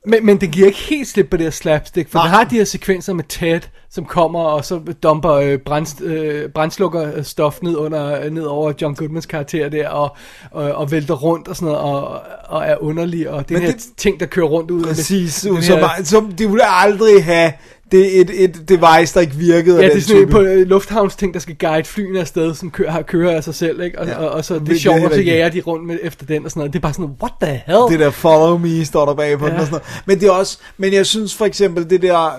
Men, 0.05 0.25
men 0.25 0.41
det 0.41 0.51
giver 0.51 0.67
ikke 0.67 0.79
helt 0.79 1.07
slip 1.07 1.27
på 1.31 1.37
det 1.37 1.45
her 1.45 1.51
slapstick, 1.51 2.09
for 2.11 2.19
Nej. 2.19 2.25
det 2.27 2.31
har 2.31 2.43
de 2.43 2.55
her 2.55 2.63
sekvenser 2.65 3.13
med 3.13 3.23
Ted, 3.23 3.59
som 3.89 4.05
kommer 4.05 4.39
og 4.39 4.65
så 4.65 4.79
dumper 5.03 5.31
øh, 5.33 5.57
brand, 5.59 6.01
øh, 6.03 6.49
brændslukker 6.49 7.21
stof 7.23 7.59
ned, 7.61 7.75
under, 7.75 8.29
ned 8.29 8.43
over 8.43 8.73
John 8.81 8.95
Goodmans 8.95 9.25
karakter 9.25 9.69
der, 9.69 9.89
og, 9.89 10.15
og, 10.51 10.71
og 10.71 10.91
vælter 10.91 11.13
rundt 11.13 11.47
og 11.47 11.55
sådan 11.55 11.65
noget, 11.73 11.81
og, 11.81 12.21
og 12.47 12.65
er 12.65 12.83
underlig, 12.83 13.29
og 13.29 13.49
den 13.49 13.61
det- 13.61 13.85
ting, 13.97 14.19
der 14.19 14.25
kører 14.25 14.47
rundt 14.47 14.71
ud. 14.71 14.83
Præcis, 14.83 15.41
den 15.41 15.63
som, 15.63 15.77
her- 15.79 16.03
som 16.03 16.31
de 16.31 16.47
ville 16.49 16.65
aldrig 16.67 17.25
have 17.25 17.51
det 17.91 18.19
et, 18.22 18.43
et 18.43 18.69
device, 18.69 19.13
der 19.13 19.19
ikke 19.19 19.34
virkede 19.35 19.81
Ja, 19.81 19.88
det 19.89 19.97
er 19.97 20.01
sådan 20.01 20.22
type. 20.22 20.31
på 20.31 20.41
øh, 20.41 20.68
lufthavns 20.68 21.15
ting, 21.15 21.34
der 21.34 21.39
skal 21.39 21.55
guide 21.59 21.84
flyene 21.88 22.19
afsted, 22.19 22.53
som 22.53 22.72
kører, 22.72 23.01
kører 23.01 23.35
af 23.35 23.43
sig 23.43 23.55
selv, 23.55 23.81
ikke? 23.81 23.99
Og, 23.99 24.07
Ja. 24.07 24.15
og, 24.18 24.30
og 24.30 24.45
så 24.45 24.53
det 24.53 24.68
Det- 24.68 24.76
er 24.76 24.80
sjovt, 24.80 24.99
er 25.01 25.05
og 25.05 25.13
så 25.13 25.22
jager 25.22 25.49
de 25.49 25.61
rundt 25.61 25.88
med, 25.88 25.97
efter 26.01 26.26
den 26.26 26.45
og 26.45 26.51
sådan 26.51 26.59
noget. 26.59 26.73
Det 26.73 26.80
er 26.80 26.81
bare 26.81 26.93
sådan, 26.93 27.15
what 27.22 27.34
the 27.41 27.61
hell? 27.65 27.80
Det 27.89 27.99
der 27.99 28.09
follow 28.09 28.57
me 28.57 28.85
står 28.85 29.05
der 29.05 29.13
bag 29.13 29.39
på 29.39 29.45
ja. 29.45 29.51
den 29.51 29.59
og 29.59 29.65
sådan 29.65 29.72
noget. 29.81 30.01
Men 30.05 30.19
det 30.19 30.27
er 30.27 30.31
også, 30.31 30.57
men 30.77 30.93
jeg 30.93 31.05
synes 31.05 31.35
for 31.35 31.45
eksempel 31.45 31.89
det 31.89 32.01
der, 32.01 32.31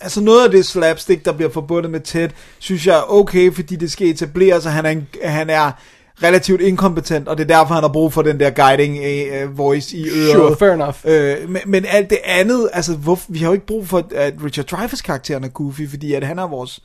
altså 0.00 0.20
noget 0.20 0.44
af 0.44 0.50
det 0.50 0.66
slapstick, 0.66 1.24
der 1.24 1.32
bliver 1.32 1.50
forbundet 1.50 1.90
med 1.90 2.00
Ted, 2.00 2.28
synes 2.58 2.86
jeg 2.86 2.96
er 2.98 3.12
okay, 3.12 3.52
fordi 3.54 3.76
det 3.76 3.92
skal 3.92 4.06
etableres, 4.10 4.66
at 4.66 4.72
han 4.72 4.86
er, 4.86 4.90
en, 4.90 5.06
han 5.24 5.50
er 5.50 5.70
relativt 6.22 6.60
inkompetent, 6.60 7.28
og 7.28 7.38
det 7.38 7.50
er 7.50 7.58
derfor, 7.58 7.74
han 7.74 7.82
har 7.82 7.92
brug 7.92 8.12
for 8.12 8.22
den 8.22 8.40
der 8.40 8.50
guiding 8.50 8.98
uh, 8.98 9.58
voice 9.58 9.96
i 9.96 10.04
øret. 10.08 10.32
Sure, 10.32 10.56
fair 10.56 10.72
enough. 10.72 10.96
Øh, 11.04 11.50
men, 11.50 11.62
men 11.66 11.84
alt 11.88 12.10
det 12.10 12.18
andet, 12.24 12.70
altså 12.72 12.96
hvor, 12.96 13.18
vi 13.28 13.38
har 13.38 13.46
jo 13.46 13.52
ikke 13.52 13.66
brug 13.66 13.88
for, 13.88 14.08
at 14.14 14.34
Richard 14.44 14.66
Dreyfuss 14.66 15.02
karakteren 15.02 15.44
er 15.44 15.48
goofy, 15.48 15.88
fordi 15.88 16.14
at 16.14 16.24
han 16.24 16.38
er 16.38 16.46
vores, 16.46 16.82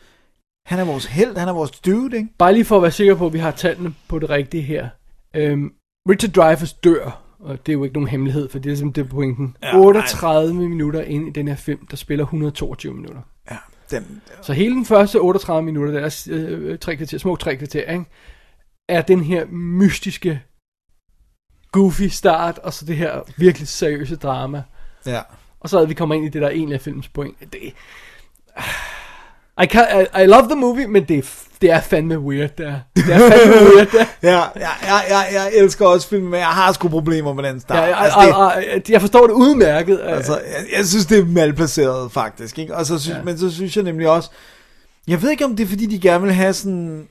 han 0.65 0.79
er 0.79 0.83
vores 0.85 1.05
held, 1.05 1.37
han 1.37 1.47
er 1.47 1.53
vores 1.53 1.71
dude, 1.71 2.17
ikke? 2.17 2.29
Bare 2.37 2.53
lige 2.53 2.65
for 2.65 2.75
at 2.75 2.81
være 2.81 2.91
sikker 2.91 3.15
på, 3.15 3.25
at 3.25 3.33
vi 3.33 3.39
har 3.39 3.51
tallene 3.51 3.93
på 4.07 4.19
det 4.19 4.29
rigtige 4.29 4.63
her. 4.63 4.89
Øhm, 5.35 5.71
Richard 6.09 6.31
Dreyfuss 6.31 6.73
dør, 6.73 7.21
og 7.39 7.57
det 7.65 7.71
er 7.71 7.73
jo 7.73 7.83
ikke 7.83 7.93
nogen 7.93 8.09
hemmelighed, 8.09 8.49
for 8.49 8.59
det 8.59 8.71
er 8.71 8.75
simpelthen 8.75 9.03
det 9.03 9.11
pointen. 9.11 9.55
Ja, 9.63 9.67
Ja, 9.67 9.83
38 9.83 10.53
minutter 10.53 11.01
ind 11.01 11.27
i 11.27 11.31
den 11.31 11.47
her 11.47 11.55
film, 11.55 11.87
der 11.91 11.97
spiller 11.97 12.25
122 12.25 12.93
minutter. 12.93 13.21
Ja, 13.51 13.57
den, 13.91 14.21
Så 14.41 14.53
hele 14.53 14.75
den 14.75 14.85
første 14.85 15.19
38 15.19 15.65
minutter, 15.65 15.93
der 15.93 16.01
er 16.01 16.27
øh, 16.29 16.77
tre 16.77 16.95
kvarter, 16.95 17.17
små 17.17 17.35
tre 17.35 17.55
kvarter, 17.55 17.91
ikke? 17.91 18.05
Er 18.89 19.01
den 19.01 19.23
her 19.23 19.45
mystiske, 19.51 20.41
goofy 21.71 22.07
start, 22.07 22.57
og 22.57 22.73
så 22.73 22.85
det 22.85 22.95
her 22.97 23.21
virkelig 23.37 23.67
seriøse 23.67 24.15
drama. 24.15 24.63
ja. 25.05 25.21
Og 25.59 25.69
så 25.69 25.79
er 25.79 25.85
vi 25.85 25.93
kommer 25.93 26.15
ind 26.15 26.25
i 26.25 26.29
det, 26.29 26.41
der 26.41 26.49
egentlig 26.49 26.75
er 26.75 26.79
filmens 26.79 27.07
point. 27.07 27.37
Det, 27.53 27.73
I, 29.63 29.65
can, 29.65 29.85
I, 30.01 30.23
I 30.23 30.25
love 30.25 30.43
the 30.49 30.55
movie, 30.55 30.87
men 30.87 31.03
det, 31.03 31.25
det 31.61 31.71
er 31.71 31.81
fandme 31.81 32.19
weird, 32.19 32.49
der. 32.57 32.79
Det 32.95 33.13
er 33.13 33.17
fandme 33.31 33.55
weird, 33.75 33.87
der. 33.91 34.05
Ja, 34.23 34.39
ja, 34.55 34.69
ja, 34.83 34.97
ja, 35.09 35.19
jeg 35.19 35.51
elsker 35.53 35.85
også 35.85 36.07
film, 36.07 36.23
men 36.23 36.39
jeg 36.39 36.47
har 36.47 36.71
sgu 36.73 36.87
problemer 36.89 37.33
med 37.33 37.43
den 37.43 37.59
start. 37.59 37.77
Ja, 37.77 37.83
jeg, 37.83 37.97
altså, 37.97 38.19
det, 38.19 38.27
jeg, 38.27 38.73
jeg, 38.73 38.91
jeg 38.91 39.01
forstår 39.01 39.27
det 39.27 39.33
udmærket. 39.33 39.99
altså, 40.03 40.37
jeg, 40.37 40.65
jeg 40.77 40.85
synes, 40.85 41.05
det 41.05 41.19
er 41.19 41.25
malplaceret, 41.25 42.11
faktisk. 42.11 42.59
Ikke? 42.59 42.75
Og 42.75 42.85
så 42.85 42.99
synes. 42.99 43.17
Ja. 43.17 43.23
Men 43.23 43.37
så 43.37 43.51
synes 43.51 43.75
jeg 43.75 43.83
nemlig 43.83 44.09
også, 44.09 44.29
jeg 45.07 45.21
ved 45.21 45.31
ikke, 45.31 45.45
om 45.45 45.55
det 45.55 45.63
er, 45.63 45.67
fordi 45.67 45.85
de 45.85 45.99
gerne 45.99 46.23
vil 46.23 46.33
have 46.33 46.53
sådan... 46.53 47.07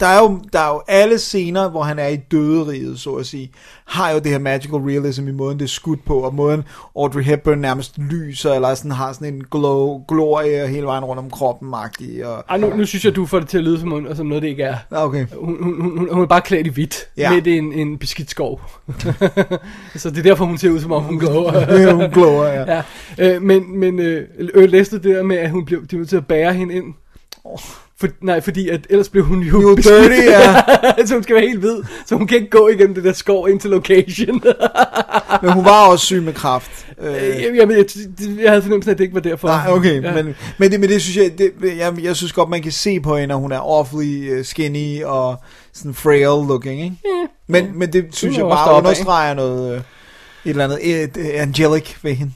Der 0.00 0.06
er, 0.06 0.18
jo, 0.18 0.40
der 0.52 0.58
er 0.60 0.68
jo 0.68 0.82
alle 0.88 1.18
scener, 1.18 1.68
hvor 1.68 1.82
han 1.82 1.98
er 1.98 2.06
i 2.06 2.16
døderiget, 2.16 3.00
så 3.00 3.10
at 3.10 3.26
sige, 3.26 3.50
har 3.84 4.10
jo 4.10 4.18
det 4.18 4.30
her 4.30 4.38
magical 4.38 4.74
realism 4.78 5.28
i 5.28 5.32
måden, 5.32 5.58
det 5.58 5.64
er 5.64 5.68
skudt 5.68 6.04
på, 6.04 6.18
og 6.18 6.34
måden 6.34 6.64
Audrey 6.96 7.22
Hepburn 7.22 7.58
nærmest 7.58 7.98
lyser, 7.98 8.52
eller 8.52 8.74
sådan 8.74 8.90
har 8.90 9.12
sådan 9.12 9.34
en 9.34 9.44
glow, 9.50 10.04
glorie 10.08 10.68
hele 10.68 10.86
vejen 10.86 11.04
rundt 11.04 11.20
om 11.20 11.30
kroppen 11.30 11.70
magtig 11.70 12.26
og 12.26 12.44
Ej, 12.48 12.56
nu, 12.56 12.76
nu 12.76 12.84
synes 12.84 13.04
jeg, 13.04 13.16
du 13.16 13.26
får 13.26 13.38
det 13.38 13.48
til 13.48 13.58
at 13.58 13.64
lyde 13.64 13.80
som, 13.80 14.06
som 14.14 14.26
noget, 14.26 14.42
det 14.42 14.48
ikke 14.48 14.62
er. 14.62 14.76
Okay. 14.90 15.26
Hun, 15.40 15.56
hun, 15.62 15.80
hun, 15.80 16.08
hun 16.12 16.22
er 16.22 16.26
bare 16.26 16.40
klædt 16.40 16.66
i 16.66 16.70
hvidt, 16.70 17.08
Ja. 17.16 17.40
i 17.44 17.50
en, 17.58 17.72
en 17.72 17.98
beskidt 17.98 18.30
skov. 18.30 18.60
så 19.96 20.10
det 20.10 20.18
er 20.18 20.22
derfor, 20.22 20.44
hun 20.44 20.58
ser 20.58 20.70
ud, 20.70 20.80
som 20.80 20.92
om 20.92 21.02
hun. 21.02 21.22
Ja, 21.70 21.92
hun 21.92 22.10
glower, 22.10 22.46
ja. 22.46 22.64
ja. 23.18 23.34
Øh, 23.34 23.42
men 23.42 23.78
men 23.78 23.98
øh, 23.98 24.28
øh, 24.54 24.68
læste 24.68 24.96
det 24.96 25.04
der 25.04 25.22
med, 25.22 25.36
at 25.36 25.50
hun 25.50 25.64
blev, 25.64 25.86
de 25.86 25.96
nødt 25.96 26.08
til 26.08 26.16
at 26.16 26.26
bære 26.26 26.54
hende 26.54 26.74
ind. 26.74 26.94
For, 28.00 28.08
nej, 28.22 28.40
fordi 28.40 28.68
at 28.68 28.86
ellers 28.90 29.08
blev 29.08 29.24
hun 29.24 29.42
jo... 29.42 29.60
Jo, 29.60 29.74
dirty, 29.74 30.24
ja. 30.26 30.54
så 31.06 31.14
hun 31.14 31.22
skal 31.22 31.34
være 31.36 31.46
helt 31.46 31.58
hvid, 31.58 31.82
så 32.06 32.16
hun 32.16 32.26
kan 32.26 32.36
ikke 32.36 32.50
gå 32.50 32.68
igennem 32.68 32.94
det 32.94 33.04
der 33.04 33.12
skov 33.12 33.48
ind 33.48 33.60
til 33.60 33.70
location. 33.70 34.42
Men 35.42 35.52
hun 35.52 35.64
var 35.64 35.86
også 35.86 36.06
syg 36.06 36.22
med 36.22 36.32
kraft. 36.32 36.86
Øh, 37.00 37.12
jeg, 37.12 37.50
jeg, 37.56 37.70
jeg, 37.70 37.84
jeg 38.42 38.50
havde 38.50 38.62
fornemmelsen, 38.62 38.90
at 38.90 38.98
det 38.98 39.04
ikke 39.04 39.14
var 39.14 39.20
derfor. 39.20 39.48
Nej, 39.48 39.66
okay, 39.68 40.02
Ja. 40.02 40.14
men, 40.14 40.34
men, 40.58 40.70
det, 40.72 40.80
men 40.80 40.88
det 40.88 41.02
synes 41.02 41.16
jeg, 41.16 41.38
det, 41.38 41.52
jeg, 41.78 41.94
jeg 42.02 42.16
synes 42.16 42.32
godt, 42.32 42.48
man 42.48 42.62
kan 42.62 42.72
se 42.72 43.00
på 43.00 43.16
hende, 43.16 43.34
at 43.34 43.40
hun 43.40 43.52
er 43.52 43.58
awfully 43.58 44.30
øh, 44.32 44.44
skinny 44.44 45.04
og 45.04 45.36
sådan 45.72 45.94
frail 45.94 46.48
looking, 46.48 46.82
ikke? 46.82 46.96
Ja. 47.04 47.26
Men, 47.48 47.78
men 47.78 47.92
det 47.92 48.06
synes 48.12 48.36
jeg 48.36 48.44
bare 48.44 48.66
stoppe 48.66 48.74
af. 48.74 48.78
understreger 48.78 49.34
noget, 49.34 49.74
øh, 49.74 49.78
et 49.78 49.84
eller 50.44 50.64
andet 50.64 50.78
et, 50.82 51.16
et, 51.16 51.30
angelic 51.30 51.94
ved 52.02 52.14
hende. 52.14 52.32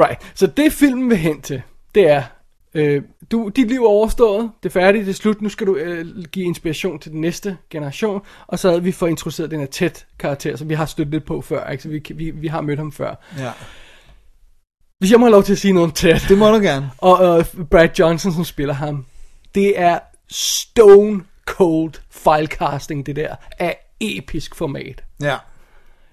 Right, 0.00 0.18
så 0.34 0.46
det 0.46 0.72
filmen 0.72 1.10
vil 1.10 1.18
hen 1.18 1.40
til, 1.40 1.62
det 1.94 2.10
er, 2.10 2.22
øh, 2.74 3.02
du, 3.30 3.48
dit 3.48 3.68
liv 3.68 3.82
er 3.82 3.88
overstået, 3.88 4.50
det 4.62 4.68
er 4.68 4.72
færdigt, 4.72 5.06
det 5.06 5.12
er 5.12 5.16
slut, 5.16 5.42
nu 5.42 5.48
skal 5.48 5.66
du 5.66 5.76
øh, 5.76 6.24
give 6.32 6.46
inspiration 6.46 6.98
til 6.98 7.12
den 7.12 7.20
næste 7.20 7.56
generation, 7.70 8.22
og 8.46 8.58
så 8.58 8.80
vi 8.80 8.92
fået 8.92 9.10
introduceret 9.10 9.50
den 9.50 9.60
her 9.60 9.66
tæt 9.66 10.06
karakter, 10.18 10.56
som 10.56 10.68
vi 10.68 10.74
har 10.74 10.86
støttet 10.86 11.12
lidt 11.12 11.24
på 11.24 11.40
før, 11.40 11.70
ikke? 11.70 11.82
så 11.82 11.88
vi, 11.88 12.02
vi, 12.14 12.30
vi 12.30 12.46
har 12.46 12.60
mødt 12.60 12.78
ham 12.78 12.92
før. 12.92 13.14
Ja. 13.38 13.52
Hvis 14.98 15.10
jeg 15.10 15.20
må 15.20 15.26
have 15.26 15.32
lov 15.32 15.42
til 15.42 15.52
at 15.52 15.58
sige 15.58 15.72
noget 15.72 15.86
om 15.86 15.92
Ted. 15.92 16.28
Det 16.28 16.38
må 16.38 16.50
du 16.50 16.58
gerne. 16.58 16.90
Og 16.98 17.38
øh, 17.38 17.66
Brad 17.70 17.88
Johnson, 17.98 18.32
som 18.32 18.44
spiller 18.44 18.74
ham. 18.74 19.06
Det 19.54 19.80
er 19.80 19.98
stone 20.30 21.24
cold 21.46 21.92
filecasting, 22.10 23.06
det 23.06 23.16
der, 23.16 23.34
af 23.58 23.76
episk 24.00 24.54
format. 24.54 25.04
Ja. 25.22 25.36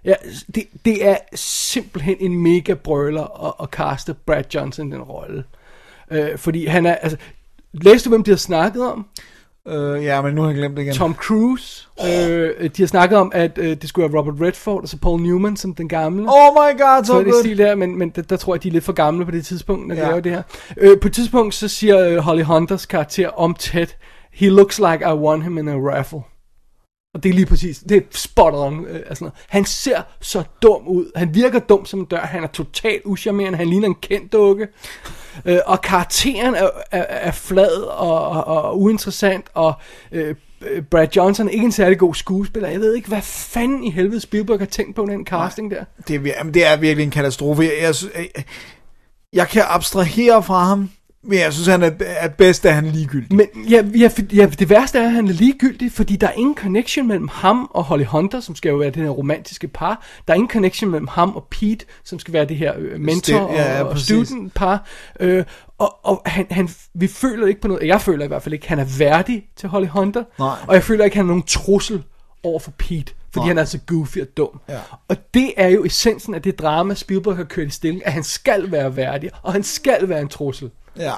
Ja, 0.06 0.14
det, 0.56 0.64
det 0.86 1.07
er 1.07 1.18
simpelthen 1.36 2.18
en 2.19 2.41
mega 2.44 2.73
brøler 2.73 3.48
at, 3.48 3.53
at 3.61 3.72
kaste 3.72 4.14
Brad 4.14 4.44
Johnson 4.56 4.91
den 4.91 5.02
rolle. 5.02 5.44
Øh, 6.11 6.38
fordi 6.38 6.65
han 6.65 6.86
er, 6.86 6.95
altså, 6.95 7.18
læste 7.73 8.06
du, 8.06 8.10
hvem 8.10 8.23
de 8.23 8.31
har 8.31 8.38
snakket 8.38 8.91
om? 8.91 9.06
Øh, 9.68 10.03
ja, 10.03 10.22
men 10.22 10.36
nu 10.36 10.41
har 10.41 10.49
jeg 10.49 10.57
glemt 10.57 10.77
det 10.77 10.84
igen. 10.84 10.94
Tom 10.94 11.15
Cruise. 11.15 11.88
Øh, 12.06 12.69
de 12.77 12.81
har 12.81 12.88
snakket 12.88 13.18
om, 13.18 13.31
at 13.36 13.57
øh, 13.57 13.77
det 13.81 13.90
skulle 13.90 14.14
være 14.14 14.19
Robert 14.22 14.36
Redford, 14.48 14.81
og 14.81 14.90
så 14.90 14.98
Paul 14.98 15.22
Newman 15.22 15.57
som 15.57 15.76
den 15.76 15.90
gamle. 15.90 16.22
Oh 16.22 16.53
my 16.53 16.80
god, 16.80 17.03
så 17.06 17.14
er 17.19 17.23
det 17.23 17.34
stil 17.44 17.57
der, 17.57 17.76
men, 17.76 17.98
men 17.98 18.10
der, 18.10 18.22
der 18.22 18.38
tror 18.38 18.56
jeg, 18.56 18.64
de 18.64 18.68
er 18.68 18.72
lidt 18.72 18.84
for 18.84 18.94
gamle 18.94 19.26
på 19.26 19.31
det 19.31 19.45
tidspunkt, 19.45 19.88
når 19.88 19.95
de 19.95 20.02
Ja. 20.02 20.07
laver 20.07 20.19
det 20.19 20.31
her. 20.31 20.41
Øh, 20.77 20.99
på 20.99 21.07
et 21.07 21.14
tidspunkt, 21.14 21.53
så 21.56 21.68
siger 21.68 21.99
øh, 22.10 22.18
Holly 22.18 22.44
Hunters 22.44 22.86
karakter 22.86 23.30
om 23.30 23.53
Ted, 23.53 23.88
he 24.34 24.49
looks 24.49 24.80
like 24.80 25.06
I 25.10 25.14
won 25.14 25.41
him 25.41 25.57
in 25.57 25.68
a 25.68 25.76
raffle. 25.76 26.19
Og 27.14 27.23
det 27.23 27.30
er 27.30 27.34
lige 27.34 27.45
præcis, 27.45 27.80
det 27.90 27.98
er 27.98 28.02
spot 28.11 28.53
on. 28.53 28.86
Øh, 28.86 28.95
altså 28.95 29.23
noget. 29.23 29.34
Han 29.48 29.65
ser 29.65 30.02
så 30.22 30.44
dum 30.61 30.88
ud. 30.88 31.11
Han 31.15 31.36
virker 31.36 31.60
dum 31.60 31.86
som 31.86 31.99
en 31.99 32.06
dør. 32.06 32.19
Han 32.19 32.44
er 32.44 32.48
totalt 32.48 33.02
uschammerende. 33.06 33.57
Han 33.57 33.68
ligner 33.68 33.88
en 33.88 33.95
kendt 33.95 34.34
dukke. 34.34 34.68
Øh, 35.45 35.60
og 35.65 35.81
karakteren 35.81 36.56
er, 36.56 36.69
er, 36.91 37.02
er 37.02 37.31
flad 37.31 37.81
og, 37.81 38.30
og, 38.30 38.44
og 38.44 38.80
uinteressant. 38.80 39.45
Og 39.53 39.73
øh, 40.11 40.36
øh, 40.61 40.81
Brad 40.81 41.07
Johnson 41.15 41.48
er 41.48 41.52
ikke 41.52 41.65
en 41.65 41.72
særlig 41.72 41.99
god 41.99 42.15
skuespiller. 42.15 42.69
Jeg 42.69 42.80
ved 42.80 42.95
ikke, 42.95 43.07
hvad 43.07 43.22
fanden 43.22 43.84
i 43.84 43.91
helvede 43.91 44.19
Spielberg 44.19 44.60
har 44.60 44.65
tænkt 44.65 44.95
på 44.95 45.06
den 45.06 45.26
casting 45.26 45.72
der. 45.72 45.84
Det 46.07 46.15
er, 46.15 46.44
det 46.44 46.65
er 46.65 46.77
virkelig 46.77 47.03
en 47.03 47.11
katastrofe. 47.11 47.64
Jeg, 47.64 47.72
jeg, 47.81 47.95
jeg, 48.15 48.44
jeg 49.34 49.48
kan 49.48 49.64
abstrahere 49.68 50.44
fra 50.44 50.64
ham, 50.64 50.90
men 51.24 51.40
jeg 51.40 51.54
synes, 51.54 51.68
han 51.68 51.84
er, 51.84 51.91
er 52.00 52.28
bedst, 52.28 52.66
at 52.66 52.74
han 52.74 52.86
er 52.86 52.91
ligegyldig. 52.91 53.36
Men 53.38 53.48
ja, 53.70 53.84
ja, 53.98 54.10
ja, 54.34 54.46
det 54.46 54.70
værste 54.70 55.00
er, 55.00 55.04
at 55.04 55.12
han 55.12 55.28
er 55.28 55.32
ligegyldig, 55.34 55.91
fordi 55.91 56.16
der 56.16 56.28
er 56.28 56.32
ingen 56.32 56.56
connection 56.56 57.08
mellem 57.08 57.28
ham 57.32 57.72
og 57.74 57.84
Holly 57.84 58.04
Hunter, 58.06 58.40
som 58.40 58.56
skal 58.56 58.70
jo 58.70 58.76
være 58.76 58.90
det 58.90 59.04
her 59.04 59.10
romantiske 59.10 59.68
par. 59.68 60.06
Der 60.28 60.34
er 60.34 60.36
ingen 60.36 60.50
connection 60.50 60.91
mellem 60.91 61.08
ham 61.08 61.36
og 61.36 61.48
Pete, 61.52 61.86
som 62.04 62.20
skal 62.20 62.34
være 62.34 62.46
det 62.46 62.58
her 62.58 62.74
øh, 62.78 63.00
mentor 63.00 63.48
Sti- 63.50 63.54
ja, 63.54 63.78
ja, 63.78 63.84
og, 63.84 64.00
student 64.00 64.54
par. 64.54 64.86
Øh, 65.20 65.44
og 65.78 66.06
og 66.06 66.22
han, 66.26 66.48
han, 66.52 66.70
vi 66.94 67.08
føler 67.08 67.48
ikke 67.48 67.62
på 67.62 67.68
noget, 67.68 67.88
jeg 67.88 68.02
føler 68.02 68.26
i 68.26 68.28
hvert 68.28 68.44
fald 68.44 68.54
ikke, 68.54 68.70
han 68.70 68.80
er 68.80 68.86
værdig 68.98 69.44
til 69.56 69.70
Holly 69.70 69.88
Hunter. 69.88 70.24
Nej. 70.40 70.56
Og 70.68 70.74
jeg 70.76 70.84
føler 70.84 71.06
ikke, 71.06 71.18
han 71.18 71.26
er 71.26 71.28
nogen 71.28 71.44
trussel 71.44 72.04
over 72.44 72.60
for 72.60 72.72
Pete, 72.72 73.14
fordi 73.34 73.40
Nej. 73.40 73.48
han 73.48 73.58
er 73.58 73.66
så 73.66 73.80
goofy 73.88 74.18
og 74.18 74.28
dum. 74.38 74.60
Ja. 74.70 74.80
Og 75.08 75.18
det 75.34 75.54
er 75.58 75.68
jo 75.68 75.86
essensen 75.86 76.36
af 76.36 76.41
det 76.41 76.60
drama, 76.60 76.94
Spielberg 76.94 77.36
har 77.36 77.44
kørt 77.44 77.68
i 77.68 77.72
stilling, 77.72 78.06
at 78.06 78.14
han 78.14 78.24
skal 78.24 78.72
være 78.72 78.96
værdig, 78.96 79.30
og 79.41 79.54
han 79.54 79.64
skal 79.64 80.10
være 80.10 80.22
en 80.22 80.28
trussel. 80.28 80.72
Ja. 80.98 81.14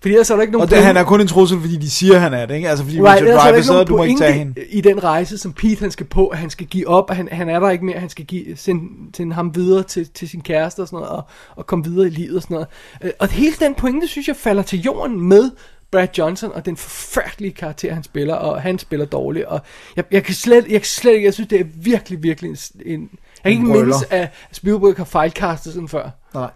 Fordi 0.00 0.14
ellers 0.14 0.30
er 0.30 0.34
der 0.34 0.42
ikke 0.42 0.52
nogen 0.52 0.62
Og 0.62 0.70
det, 0.70 0.84
han 0.84 0.96
er 0.96 1.04
kun 1.04 1.20
en 1.20 1.26
trussel, 1.26 1.60
fordi 1.60 1.76
de 1.76 1.90
siger, 1.90 2.18
han 2.18 2.34
er 2.34 2.46
det, 2.46 2.54
ikke? 2.54 2.68
Altså, 2.68 2.84
fordi 2.84 3.00
Right, 3.00 3.22
Richard 3.22 3.46
er 3.46 3.54
ikke 3.54 3.66
sidder, 3.66 3.84
du 3.84 3.96
må 3.96 4.02
ikke 4.04 4.18
tage 4.18 4.32
hende. 4.32 4.64
i 4.64 4.80
den 4.80 5.04
rejse, 5.04 5.38
som 5.38 5.52
Pete 5.52 5.80
han 5.80 5.90
skal 5.90 6.06
på, 6.06 6.28
at 6.28 6.38
han 6.38 6.50
skal 6.50 6.66
give 6.66 6.88
op, 6.88 7.10
og 7.10 7.16
han, 7.16 7.28
han 7.32 7.48
er 7.48 7.60
der 7.60 7.70
ikke 7.70 7.84
mere, 7.84 7.98
han 7.98 8.08
skal 8.08 8.24
give, 8.24 8.56
sende, 8.56 8.82
sende 9.16 9.34
ham 9.34 9.54
videre 9.54 9.82
til, 9.82 10.08
til 10.08 10.28
sin 10.28 10.40
kæreste 10.40 10.80
og 10.80 10.88
sådan 10.88 10.96
noget, 10.96 11.10
og, 11.10 11.22
og 11.56 11.66
komme 11.66 11.84
videre 11.84 12.06
i 12.06 12.10
livet 12.10 12.36
og 12.36 12.42
sådan 12.42 12.54
noget. 12.54 12.68
Øh, 13.02 13.10
Og 13.18 13.28
hele 13.28 13.56
den 13.60 13.74
pointe, 13.74 14.08
synes 14.08 14.28
jeg, 14.28 14.36
falder 14.36 14.62
til 14.62 14.80
jorden 14.80 15.20
med 15.20 15.50
Brad 15.92 16.08
Johnson 16.18 16.52
og 16.54 16.66
den 16.66 16.76
forfærdelige 16.76 17.52
karakter, 17.52 17.94
han 17.94 18.02
spiller, 18.02 18.34
og 18.34 18.62
han 18.62 18.78
spiller 18.78 19.06
dårligt, 19.06 19.44
og 19.46 19.60
jeg, 19.96 20.04
jeg 20.10 20.24
kan 20.24 20.34
slet, 20.34 20.64
jeg 20.68 20.80
kan 20.80 20.88
slet 20.88 21.12
ikke, 21.12 21.24
jeg 21.24 21.34
synes, 21.34 21.48
det 21.48 21.60
er 21.60 21.64
virkelig, 21.74 22.22
virkelig 22.22 22.50
en, 22.50 22.56
en 22.86 23.00
jeg 23.00 23.08
kan 23.42 23.52
ikke 23.52 23.64
mindes, 23.64 24.04
at 24.10 24.28
Spielberg 24.52 24.94
har 24.96 25.04
fejlkastet 25.04 25.72
sådan 25.72 25.88
før. 25.88 26.10
Nej. 26.34 26.50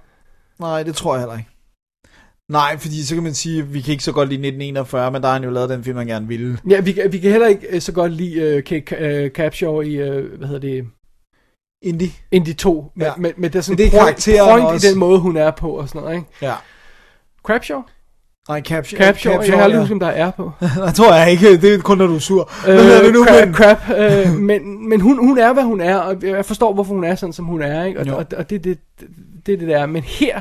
Nej, 0.59 0.83
det 0.83 0.95
tror 0.97 1.15
jeg 1.15 1.21
heller 1.21 1.37
ikke. 1.39 1.51
Nej, 2.53 2.77
fordi 2.79 3.03
så 3.07 3.15
kan 3.15 3.23
man 3.25 3.35
sige, 3.35 3.59
at 3.63 3.75
vi 3.75 3.81
kan 3.81 3.93
ikke 3.93 4.05
så 4.05 4.13
godt 4.13 4.29
lide 4.29 4.39
1941, 4.49 5.11
men 5.11 5.23
der 5.23 5.29
har 5.29 5.35
han 5.35 5.45
jo 5.45 5.51
lavet 5.51 5.71
den 5.71 5.85
film, 5.85 5.97
han 5.97 6.07
gerne 6.07 6.29
ville. 6.29 6.59
Ja, 6.71 6.81
vi, 6.81 7.01
vi 7.11 7.19
kan 7.19 7.31
heller 7.31 7.47
ikke 7.47 7.67
øh, 7.71 7.81
så 7.81 7.93
godt 7.93 8.13
lide 8.13 8.57
uh, 8.57 8.63
Kate 8.63 9.25
uh, 9.25 9.31
Capshaw 9.31 9.81
i, 9.81 10.03
uh, 10.19 10.25
hvad 10.39 10.49
hedder 10.49 10.61
det, 10.61 10.85
Indie. 11.83 12.11
Indie 12.33 12.55
2. 12.55 12.93
Med, 12.97 13.07
Ja. 13.07 13.13
med, 13.19 13.33
med 13.37 13.51
det, 13.51 13.65
sådan 13.65 13.73
Men 13.73 13.79
det 13.79 13.95
er 13.95 13.99
karakteren 14.01 14.51
point 14.51 14.67
også. 14.75 14.87
i 14.87 14.91
den 14.91 14.99
måde, 14.99 15.19
hun 15.21 15.37
er 15.37 15.51
på 15.51 15.71
og 15.71 15.89
sådan 15.89 16.01
noget, 16.03 16.17
ikke? 16.17 16.27
Ja. 16.43 16.55
Crabshaw? 17.43 17.81
Nej, 18.49 18.63
Capture. 18.63 19.03
Capture, 19.03 19.41
jeg 19.41 19.57
har 19.57 19.65
aldrig 19.65 19.81
husket, 19.81 19.93
om 19.95 20.01
der 20.01 20.07
er 20.07 20.31
på. 20.31 20.53
Jeg 20.87 20.95
tror 20.95 21.15
jeg 21.15 21.31
ikke, 21.31 21.57
det 21.61 21.75
er 21.75 21.79
kun 21.79 21.99
når 21.99 22.07
du 22.07 22.15
er 22.15 22.19
sur. 22.19 22.51
Øh, 22.69 22.75
Hvad 22.75 22.85
hedder 22.85 23.03
det 23.03 23.13
nu, 23.13 23.25
crap, 23.25 23.47
men- 23.47 23.55
crap, 23.55 23.79
øh, 23.99 24.33
men, 24.51 24.89
men 24.89 25.01
hun, 25.01 25.19
hun 25.27 25.39
er, 25.39 25.53
hvad 25.53 25.63
hun 25.65 25.81
er, 25.81 25.97
og 25.97 26.17
jeg 26.23 26.45
forstår, 26.45 26.75
hvorfor 26.75 26.95
hun 26.95 27.05
er 27.05 27.15
sådan, 27.15 27.33
som 27.33 27.45
hun 27.45 27.63
er, 27.63 27.85
ikke? 27.85 28.01
Og, 28.01 28.07
Jo. 28.07 28.17
og, 28.17 28.27
og 28.37 28.51
det, 28.51 28.65
det, 28.65 28.79
det, 29.01 29.09
det 29.47 29.55
er 29.55 29.59
det 29.59 29.69
der. 29.69 29.87
Men 29.87 30.03
her, 30.03 30.41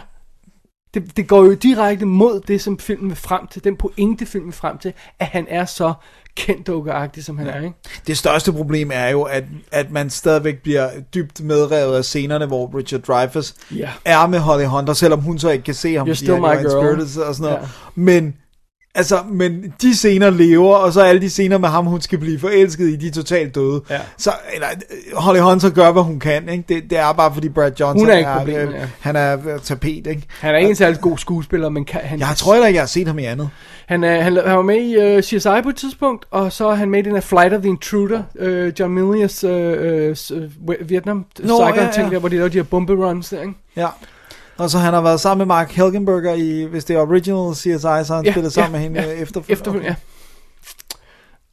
det, 0.94 1.18
det 1.18 1.28
går 1.28 1.44
jo 1.44 1.54
direkte 1.54 2.06
mod 2.06 2.42
det, 2.48 2.62
som 2.62 2.80
filmen 2.80 3.10
vil 3.10 3.18
frem 3.18 3.48
til, 3.48 3.64
den 3.64 3.76
pointe, 3.76 4.26
filmen 4.26 4.46
vil 4.48 4.54
frem 4.56 4.78
til, 4.78 4.94
at 5.20 5.26
han 5.28 5.46
er 5.50 5.66
så 5.66 5.94
kendt 6.36 6.70
som 7.24 7.38
han 7.38 7.48
er, 7.48 7.62
ikke? 7.62 7.76
Det 8.08 8.18
største 8.18 8.54
problem 8.54 8.92
er 8.94 9.08
jo, 9.10 9.22
at, 9.24 9.44
at 9.72 9.92
man 9.92 10.10
stadigvæk 10.10 10.62
bliver 10.64 10.90
dybt 11.14 11.42
medrevet 11.44 11.96
af 11.98 12.06
scenerne, 12.06 12.46
hvor 12.46 12.78
Richard 12.78 13.02
Dreyfuss 13.02 13.56
Ja. 13.76 13.90
er 14.06 14.28
med 14.28 14.40
Holly 14.40 14.66
Hunter, 14.66 14.94
selvom 14.94 15.20
hun 15.22 15.40
så 15.40 15.50
ikke 15.50 15.64
kan 15.64 15.74
se 15.74 15.96
ham. 15.96 16.08
You're 16.08 16.10
fordi 16.10 16.16
still 16.18 16.32
han 16.34 16.42
my 16.42 16.48
er 16.48 16.82
girl. 16.82 17.02
Og 17.02 17.36
sådan 17.36 17.42
noget. 17.42 17.56
Ja. 17.64 17.68
Men, 17.96 18.36
altså, 18.98 19.20
men 19.32 19.74
de 19.82 19.96
scener 19.96 20.30
lever, 20.30 20.76
og 20.76 20.94
så 20.94 21.02
alle 21.02 21.22
de 21.22 21.30
scener 21.30 21.58
med 21.58 21.70
ham, 21.70 21.86
hun 21.86 22.02
skal 22.02 22.20
blive 22.20 22.40
forelsket 22.40 22.90
i, 22.90 22.96
de 22.96 23.08
er 23.08 23.12
totalt 23.12 23.56
døde. 23.56 23.82
Ja. 23.90 24.00
Så, 24.18 24.32
eller, 24.54 24.68
Holly 25.14 25.40
Hunter 25.40 25.70
gør, 25.70 25.92
hvad 25.92 26.04
hun 26.04 26.20
kan, 26.20 26.50
ikke? 26.50 26.64
Det, 26.70 26.84
det 26.90 26.98
er 26.98 27.14
bare 27.14 27.34
fordi 27.34 27.50
Brad 27.50 27.72
Johnson 27.80 28.00
Hun 28.00 28.10
er 28.10 28.18
ikke 28.18 28.30
problemet, 28.38 28.68
øh, 28.68 28.74
ja. 28.74 28.88
han 29.00 29.16
er 29.16 29.34
øh, 29.34 29.60
tapet, 29.64 30.08
ikke? 30.08 30.22
Han 30.40 30.54
er 30.54 30.58
ikke 30.58 30.70
en 30.70 30.76
særlig 30.76 31.02
god 31.02 31.18
skuespiller, 31.18 31.70
men 31.70 31.86
kan, 31.86 32.02
han, 32.04 32.20
Jeg 32.20 32.34
tror 32.38 32.54
heller 32.54 32.68
ikke, 32.68 32.76
jeg 32.76 32.82
har 32.82 32.88
set 32.88 33.08
ham 33.08 33.20
i 33.20 33.24
andet. 33.24 33.50
Han, 33.86 34.04
er, 34.04 34.22
han, 34.22 34.36
han 34.36 34.58
var 34.58 34.62
med 34.62 34.82
i 34.82 35.18
uh, 35.18 35.22
CSI 35.22 35.62
på 35.64 35.70
et 35.70 35.76
tidspunkt, 35.76 36.26
og 36.32 36.52
så 36.52 36.68
er 36.68 36.76
han 36.76 36.90
med 36.90 37.00
i 37.00 37.02
den 37.02 37.14
her 37.14 37.22
Flight 37.22 37.54
of 37.54 37.62
the 37.62 37.70
Intruder, 37.70 38.24
uh, 38.42 38.80
John 38.80 38.94
Milius 38.94 39.44
uh, 39.44 39.52
uh, 39.52 40.90
Vietnam 40.90 41.26
Nå, 41.40 41.64
ja, 41.64 41.84
ja. 41.84 41.92
ting 41.92 42.12
der, 42.12 42.20
hvor 42.20 42.30
de 42.30 42.36
laver 42.36 42.50
de 42.50 42.58
her 42.58 42.64
bomberuns 42.64 43.30
der, 43.30 43.42
ikke? 43.42 43.54
Ja. 43.76 43.88
Og 44.58 44.70
så 44.70 44.78
han 44.78 44.94
har 44.94 45.02
været 45.02 45.20
sammen 45.20 45.38
med 45.48 45.56
Mark 45.56 45.72
Helgenberger 45.72 46.34
i, 46.34 46.64
hvis 46.64 46.86
det 46.86 46.96
er 46.96 47.00
original 47.00 47.56
CSI, 47.56 48.06
så 48.08 48.16
han 48.16 48.26
Ja, 48.26 48.32
spillet 48.32 48.54
sammen 48.54 48.82
ja, 48.82 48.90
med 48.90 49.00
hende 49.00 49.10
ja. 49.10 49.16
ja, 49.16 49.22
efter. 49.22 49.42
Efterfølgende, 49.48 49.96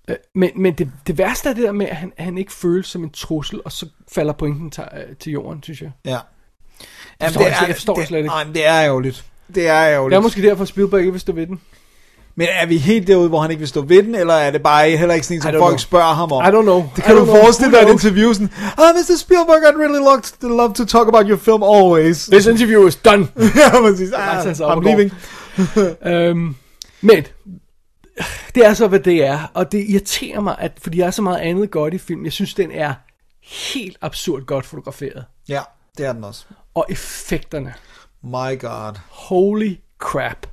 ja. 0.09 0.13
Øh, 0.13 0.17
Men, 0.35 0.51
men 0.57 0.75
det, 0.75 0.91
det 1.07 1.19
værste 1.19 1.49
er 1.49 1.53
det 1.55 1.63
der 1.63 1.73
med, 1.73 1.87
at 1.87 1.97
han, 1.97 2.13
han 2.19 2.39
ikke 2.39 2.53
føles 2.53 2.87
som 2.87 3.05
en 3.05 3.11
trussel, 3.11 3.61
og 3.65 3.73
så 3.73 3.87
falder 4.13 4.33
pointen 4.33 4.71
til, 4.71 4.85
øh, 4.97 5.17
til 5.17 5.33
jorden, 5.33 5.63
synes 5.63 5.83
jeg. 5.83 5.91
Ja. 6.05 6.19
Forstår, 7.23 7.41
det, 7.45 7.51
jeg 7.69 7.75
forstår 7.75 7.95
det, 7.95 8.07
slet 8.07 8.19
ikke. 8.19 8.29
Nej, 8.29 8.45
det 8.45 8.67
er 8.67 8.83
ærgerligt. 8.83 9.25
Det 9.55 9.69
er 9.69 9.75
ærgerligt. 9.75 10.11
Det 10.11 10.17
er 10.17 10.23
måske 10.23 10.43
derfor, 10.43 10.65
Spielberg 10.65 11.01
ikke 11.01 11.13
vil 11.13 11.21
stå 11.21 11.33
ved 11.33 11.47
den. 11.47 11.61
Men 12.37 12.49
er 12.51 12.67
vi 12.67 12.79
helt 12.79 13.07
derude, 13.07 13.29
hvor 13.29 13.41
han 13.41 13.51
ikke 13.51 13.59
vil 13.59 13.69
stå 13.69 13.83
ved 13.83 14.03
den, 14.03 14.15
eller 14.15 14.35
er 14.35 14.51
det 14.51 14.63
bare 14.63 14.91
heller 14.91 15.15
ikke 15.15 15.27
sådan 15.27 15.39
en, 15.39 15.43
som 15.43 15.53
folk 15.53 15.61
know. 15.61 15.77
spørger 15.77 16.15
ham 16.15 16.33
om? 16.33 16.45
I 16.45 16.49
don't 16.49 16.63
know. 16.63 16.91
Det 16.97 17.05
kan 17.05 17.17
I 17.17 17.19
du 17.19 17.27
forestille 17.27 17.77
dig 17.77 17.83
et 17.83 17.91
interview 17.93 18.33
sådan, 18.33 18.51
ah, 18.79 18.95
Mr. 18.95 19.17
Spielberg, 19.19 19.57
I'd 19.57 19.79
really 19.79 19.99
love 19.99 20.21
to, 20.41 20.49
love 20.49 20.75
to 20.75 20.85
talk 20.85 21.09
about 21.09 21.27
your 21.29 21.39
film 21.39 21.63
always. 21.63 22.27
This 22.33 22.47
interview 22.47 22.87
is 22.87 22.97
done. 22.97 23.29
ja, 23.61 23.81
præcis. 23.81 24.13
Ah, 24.13 24.47
I'm 24.47 24.85
leaving. 24.85 25.13
øhm, 26.13 26.57
men, 27.01 27.27
det 28.55 28.65
er 28.67 28.75
så, 28.75 28.89
hvad 28.89 29.01
det 29.01 29.27
er. 29.27 29.51
Og 29.55 29.73
det 29.73 29.85
irriterer 29.89 30.41
mig, 30.41 30.57
at, 30.59 30.73
fordi 30.83 30.99
der 30.99 31.07
er 31.07 31.11
så 31.11 31.23
meget 31.23 31.39
andet 31.39 31.71
godt 31.71 31.95
i 31.95 31.99
filmen. 31.99 32.25
Jeg 32.25 32.33
synes, 32.33 32.55
den 32.55 32.71
er 32.71 32.95
helt 33.43 33.97
absurd 34.03 34.43
godt 34.43 34.67
fotograferet. 34.67 35.25
Ja, 35.49 35.61
det 35.99 36.07
er 36.07 36.13
den 36.13 36.25
også. 36.25 36.45
Og 36.75 36.87
effekterne. 36.89 37.75
My 38.23 38.61
god. 38.61 38.99
Holy 39.11 39.77
crap. 39.99 40.47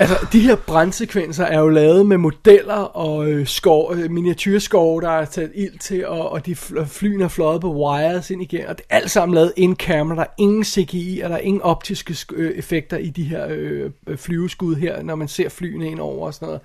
Altså, 0.00 0.26
de 0.32 0.40
her 0.40 0.56
brandsekvenser 0.56 1.44
er 1.44 1.58
jo 1.58 1.68
lavet 1.68 2.06
med 2.06 2.16
modeller 2.18 2.74
og 2.74 3.26
øh, 3.30 3.46
skov, 3.46 3.94
øh, 3.96 4.10
miniatyrskove, 4.10 5.00
der 5.02 5.10
er 5.10 5.24
taget 5.24 5.52
ild 5.54 5.78
til, 5.78 6.06
og, 6.06 6.28
og 6.30 6.46
de 6.46 6.52
fl- 6.52 6.84
flyene 6.84 7.24
er 7.24 7.28
fløjet 7.28 7.60
på 7.60 7.74
wires 7.74 8.30
ind 8.30 8.42
igen, 8.42 8.66
og 8.66 8.78
det 8.78 8.86
er 8.90 8.96
alt 8.96 9.10
sammen 9.10 9.34
lavet 9.34 9.52
in 9.56 9.76
camera, 9.76 10.16
der 10.16 10.22
er 10.22 10.32
ingen 10.38 10.64
CGI, 10.64 11.20
og 11.24 11.30
der 11.30 11.36
er 11.36 11.40
ingen 11.40 11.62
optiske 11.62 12.12
sk- 12.12 12.34
øh, 12.36 12.50
effekter 12.58 12.96
i 12.96 13.10
de 13.10 13.22
her 13.24 13.46
øh, 13.50 13.90
flyveskud 14.16 14.76
her, 14.76 15.02
når 15.02 15.14
man 15.14 15.28
ser 15.28 15.48
flyene 15.48 15.86
ind 15.90 16.00
over 16.00 16.26
og 16.26 16.34
sådan 16.34 16.46
noget. 16.46 16.60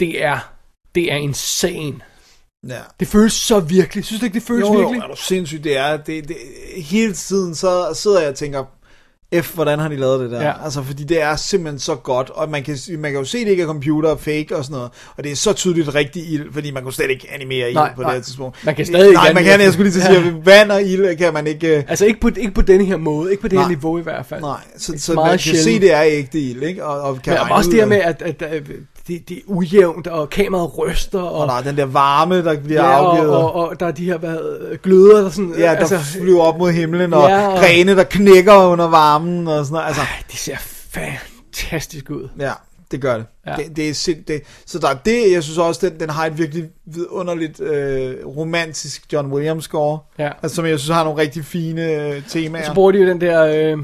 Det 0.00 0.24
er, 0.24 0.38
det 0.94 1.12
er 1.12 1.16
insane. 1.16 2.00
Ja. 2.68 2.78
Det 3.00 3.08
føles 3.08 3.32
så 3.32 3.60
virkelig. 3.60 4.04
Synes 4.04 4.20
du 4.20 4.24
ikke, 4.26 4.34
det 4.34 4.42
føles 4.42 4.62
Jo, 4.68 4.72
jo, 4.74 4.78
virkelig? 4.78 5.00
er 5.02 5.06
du 5.08 5.16
sindssygt, 5.16 5.64
det 5.64 5.76
er. 5.76 5.96
Det, 5.96 6.28
det, 6.28 6.36
hele 6.76 7.12
tiden 7.12 7.54
så 7.54 7.94
sidder 7.94 8.20
jeg 8.20 8.28
og 8.28 8.34
tænker, 8.34 8.64
F, 9.42 9.54
hvordan 9.54 9.78
har 9.78 9.88
de 9.88 9.96
lavet 9.96 10.20
det 10.20 10.30
der? 10.30 10.42
Ja. 10.42 10.52
Altså, 10.64 10.82
fordi 10.82 11.04
det 11.04 11.22
er 11.22 11.36
simpelthen 11.36 11.78
så 11.78 11.94
godt, 11.94 12.30
og 12.30 12.50
man 12.50 12.62
kan, 12.62 12.78
man 12.98 13.10
kan 13.10 13.18
jo 13.20 13.24
se, 13.24 13.38
at 13.38 13.44
det 13.44 13.50
ikke 13.50 13.62
er 13.62 13.66
computer 13.66 14.08
og 14.10 14.20
fake 14.20 14.56
og 14.56 14.64
sådan 14.64 14.74
noget, 14.76 14.90
og 15.16 15.24
det 15.24 15.32
er 15.32 15.36
så 15.36 15.52
tydeligt 15.52 15.94
rigtig 15.94 16.32
ild, 16.32 16.52
fordi 16.52 16.70
man 16.70 16.82
kunne 16.82 16.92
slet 16.92 17.10
ikke 17.10 17.28
animere 17.32 17.68
ild 17.68 17.74
Nej, 17.76 17.92
på 17.96 18.02
nej. 18.02 18.10
det 18.10 18.18
her 18.18 18.24
tidspunkt. 18.24 18.56
Man 18.64 18.74
kan 18.74 18.86
stadig 18.86 19.06
ikke 19.08 19.14
Nej, 19.14 19.32
man 19.32 19.44
kan, 19.44 19.60
jeg 19.60 19.72
skulle 19.72 19.90
lige 19.90 20.00
til 20.00 20.08
at 20.08 20.14
sige, 20.14 20.24
Ja. 20.26 20.32
vand 20.44 20.70
og 20.72 20.82
ild 20.82 21.16
kan 21.16 21.34
man 21.34 21.46
ikke... 21.46 21.76
øh, 21.76 21.82
Altså 21.88 22.06
ikke 22.06 22.20
på, 22.20 22.30
ikke 22.36 22.54
på 22.54 22.62
denne 22.62 22.84
her 22.84 22.96
måde, 22.96 23.30
ikke 23.30 23.40
på 23.40 23.48
det 23.48 23.54
Nej. 23.54 23.62
her 23.62 23.68
niveau 23.68 23.98
i 23.98 24.02
hvert 24.02 24.26
fald. 24.26 24.40
Nej, 24.40 24.60
så, 24.78 24.92
så 24.98 25.14
man 25.14 25.30
kan 25.30 25.38
se, 25.38 25.44
sjældent. 25.62 25.82
det 25.82 25.92
er 25.92 26.02
ægte 26.06 26.40
ild, 26.40 26.62
ikke? 26.62 26.84
Og, 26.84 27.00
og 27.00 27.22
kan 27.22 27.32
Men 27.32 27.52
også 27.52 27.70
det 27.70 27.78
her 27.78 27.86
med, 27.86 27.96
at, 27.96 28.22
at, 28.22 28.42
at 28.42 28.62
det, 29.08 29.28
det 29.28 29.36
er 29.36 29.40
ujævnt, 29.46 30.06
og 30.06 30.30
kameraet 30.30 30.78
ryster, 30.78 31.20
og, 31.20 31.32
Og 31.40 31.48
der 31.48 31.54
er 31.54 31.62
den 31.62 31.76
der 31.76 31.84
varme, 31.84 32.44
der 32.44 32.60
bliver 32.60 32.84
ja, 32.84 33.00
og, 33.00 33.10
afgivet. 33.12 33.36
og, 33.36 33.54
og, 33.54 33.80
der 33.80 33.86
er 33.86 33.90
de 33.90 34.04
her 34.04 34.18
hvad, 34.18 34.36
gløder, 34.78 35.20
der 35.22 35.30
sådan... 35.30 35.54
Ja, 35.58 35.62
der 35.62 35.70
altså, 35.70 35.98
flyver 35.98 36.42
op 36.42 36.58
mod 36.58 36.72
himlen, 36.72 37.14
og, 37.14 37.28
Ja, 37.28 37.46
og- 37.46 37.52
og 37.52 37.58
grene, 37.58 37.96
der 37.96 38.04
knækker 38.04 38.54
under 38.66 38.88
varmen, 38.88 39.48
og 39.48 39.64
sådan 39.64 39.72
noget. 39.72 39.86
Altså, 39.86 40.02
Det 40.30 40.38
ser 40.38 40.56
fantastisk 40.58 42.10
ud. 42.10 42.28
ja, 42.40 42.52
det 42.90 43.00
gør 43.00 43.16
det. 43.16 43.26
Ja. 43.46 43.54
Det, 43.56 43.76
det 43.76 43.88
er 43.88 43.94
sind, 43.94 44.24
det. 44.24 44.42
Så 44.66 44.78
der 44.78 44.88
er 44.88 44.94
det, 44.94 45.32
jeg 45.32 45.42
synes 45.42 45.58
også, 45.58 45.88
den, 45.88 46.00
den 46.00 46.10
har 46.10 46.26
et 46.26 46.38
virkelig 46.38 46.64
vidunderligt 46.86 47.60
øh, 47.60 48.14
romantisk 48.26 49.12
John 49.12 49.32
Williams 49.32 49.64
score, 49.64 49.98
Ja. 50.18 50.30
altså, 50.42 50.56
som 50.56 50.66
jeg 50.66 50.78
synes 50.78 50.94
har 50.94 51.04
nogle 51.04 51.20
rigtig 51.20 51.44
fine 51.44 51.92
øh, 51.92 52.22
temaer. 52.28 52.64
Så 52.66 52.74
bruger 52.74 52.92
de 52.92 52.98
jo 52.98 53.08
den 53.08 53.20
der 53.20 53.44
øh, 53.44 53.72
øh, 53.72 53.78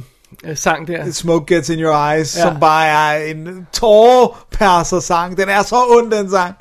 sang 0.54 0.88
der. 0.88 1.10
Smoke 1.10 1.54
Gets 1.54 1.68
In 1.68 1.78
Your 1.80 2.10
Eyes, 2.12 2.36
Ja. 2.36 2.40
ja. 2.42 2.48
som 2.52 2.60
bare 2.60 2.86
er 2.86 3.24
en 3.34 3.66
tårperser 3.72 5.00
sang. 5.00 5.36
Den 5.36 5.48
er 5.48 5.62
så 5.62 5.76
ond, 5.90 6.10
den 6.10 6.30
sang. 6.30 6.54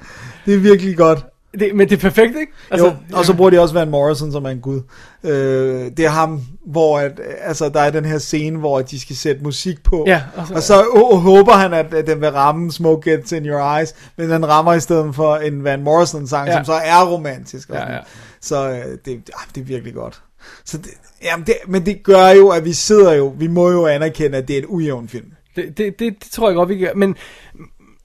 Det 0.45 0.53
er 0.53 0.57
virkelig 0.59 0.97
godt. 0.97 1.25
Det, 1.59 1.75
men 1.75 1.89
det 1.89 1.95
er 1.95 2.01
perfekt, 2.01 2.35
ikke? 2.39 2.51
Altså, 2.71 2.85
jo, 2.87 2.93
og 3.17 3.25
så 3.25 3.33
bruger 3.35 3.49
de 3.49 3.59
også 3.59 3.73
Van 3.73 3.89
Morrison, 3.89 4.31
som 4.31 4.45
er 4.45 4.49
en 4.49 4.59
gud. 4.59 4.81
Øh, 5.23 5.91
det 5.97 5.99
er 6.05 6.09
ham, 6.09 6.41
hvor 6.65 6.99
at, 6.99 7.11
altså, 7.41 7.69
der 7.69 7.79
er 7.79 7.89
den 7.89 8.05
her 8.05 8.17
scene, 8.17 8.57
hvor 8.59 8.81
de 8.81 8.99
skal 8.99 9.15
sætte 9.15 9.43
musik 9.43 9.83
på. 9.83 10.03
Ja, 10.07 10.21
og 10.37 10.47
så- 10.47 10.53
og 10.53 10.63
så 10.63 10.81
å- 10.81 11.15
håber 11.15 11.51
han, 11.53 11.73
at, 11.73 11.93
at 11.93 12.07
den 12.07 12.21
vil 12.21 12.29
ramme 12.31 12.71
Smoke 12.71 13.11
Gets 13.11 13.31
In 13.31 13.45
Your 13.45 13.75
Eyes, 13.77 13.93
men 14.17 14.29
den 14.29 14.47
rammer 14.47 14.73
i 14.73 14.79
stedet 14.79 15.15
for 15.15 15.35
en 15.35 15.63
Van 15.63 15.81
Morrison-sang, 15.83 16.47
Ja. 16.47 16.51
ja. 16.51 16.57
som 16.57 16.65
så 16.65 16.73
er 16.83 17.05
romantisk. 17.05 17.69
Og 17.69 17.75
Ja, 17.75 17.81
sådan. 17.81 17.93
ja. 17.95 17.99
Så 18.41 18.69
øh, 18.69 18.97
det, 19.05 19.13
ah, 19.13 19.45
det 19.55 19.61
er 19.61 19.65
virkelig 19.65 19.93
godt. 19.93 20.21
Så 20.65 20.77
det, 20.77 20.91
jamen 21.23 21.47
det, 21.47 21.55
men 21.67 21.85
det 21.85 22.03
gør 22.03 22.29
jo, 22.29 22.49
at 22.49 22.65
vi 22.65 22.73
sidder 22.73 23.13
jo, 23.13 23.35
vi 23.37 23.47
må 23.47 23.69
jo 23.69 23.87
anerkende, 23.87 24.37
at 24.37 24.47
det 24.47 24.57
er 24.57 24.61
en 24.61 24.67
ujævn 24.67 25.07
film. 25.07 25.31
Det, 25.55 25.77
det, 25.77 25.99
det, 25.99 26.23
det 26.23 26.31
tror 26.31 26.49
jeg 26.49 26.55
godt, 26.55 26.69
vi 26.69 26.77
gør. 26.77 26.93
Men, 26.93 27.15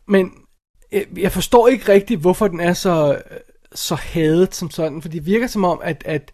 men 0.09 0.33
øh, 0.93 1.03
jeg 1.17 1.33
forstår 1.33 1.69
ikke 1.69 1.93
rigtigt, 1.93 2.21
hvorfor 2.21 2.49
den 2.49 2.61
er 2.61 2.73
så, 2.73 3.15
øh, 3.31 3.39
så 3.75 3.95
hadet 3.95 4.55
som 4.55 4.71
sådan. 4.71 5.03
For 5.03 5.09
det 5.09 5.27
virker 5.27 5.47
som 5.47 5.65
om, 5.65 5.81
at, 5.85 6.03
at 6.07 6.33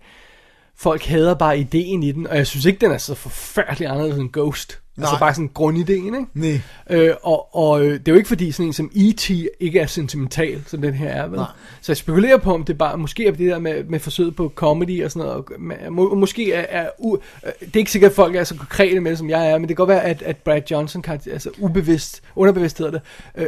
folk 0.77 1.03
hader 1.03 1.35
bare 1.35 1.59
ideen 1.59 2.03
i 2.03 2.13
den. 2.13 2.27
Og 2.27 2.37
jeg 2.37 2.47
synes 2.47 2.65
ikke, 2.65 2.81
den 2.81 2.93
er 2.93 2.99
så 2.99 3.15
forfærdelig 3.15 3.89
anderledes 3.89 4.19
end 4.19 4.33
Ghost. 4.33 4.81
Nej. 5.01 5.07
Altså 5.07 5.15
Nej. 5.15 5.19
bare 5.21 5.35
sådan 5.35 5.51
grundideen, 5.55 6.05
ikke? 6.15 6.27
Nej. 6.35 6.61
Øh, 6.91 7.15
og, 7.23 7.57
og 7.57 7.81
øh, 7.87 7.93
det 7.93 8.09
er 8.09 8.13
jo 8.13 8.17
ikke 8.19 8.29
fordi 8.29 8.53
sådan 8.53 8.67
en 8.67 8.73
som 8.73 8.91
E.T. 8.97 9.31
ikke 9.61 9.81
er 9.81 9.87
sentimental, 9.87 10.63
som 10.67 10.83
den 10.83 10.95
her 10.95 11.09
er, 11.09 11.27
vel? 11.27 11.37
Nej. 11.39 11.47
Så 11.81 11.93
jeg 11.93 11.97
spekulerer 11.97 12.37
på, 12.39 12.55
om 12.55 12.65
det 12.65 12.79
bare, 12.79 12.99
måske 12.99 13.27
er 13.27 13.31
det 13.33 13.51
der 13.51 13.59
med, 13.59 13.85
med 13.85 13.99
forsøget 14.01 14.37
på 14.37 14.53
comedy 14.55 15.05
og 15.05 15.11
sådan 15.11 15.27
noget, 15.29 15.45
og 15.87 15.93
må, 15.93 16.15
måske 16.15 16.53
er, 16.53 16.65
er 16.83 16.89
u, 16.99 17.17
øh, 17.47 17.53
det 17.61 17.75
er 17.77 17.79
ikke 17.79 17.91
sikkert, 17.93 18.11
at 18.11 18.17
folk 18.17 18.37
er 18.37 18.45
så 18.45 18.57
konkrete 18.57 19.01
med 19.01 19.11
det, 19.11 19.19
som 19.19 19.31
jeg 19.31 19.51
er, 19.51 19.59
men 19.59 19.69
det 19.69 19.77
kan 19.77 19.87
godt 19.87 19.89
være, 19.89 20.05
at, 20.05 20.23
at 20.23 20.37
Brad 20.37 20.63
Johnson, 20.71 21.03
kan, 21.03 21.21
altså 21.31 21.51
ubevidst, 21.59 22.23
underbevidst 22.37 22.79
hedder 22.79 22.93
det, 22.93 23.01
øh, 23.37 23.47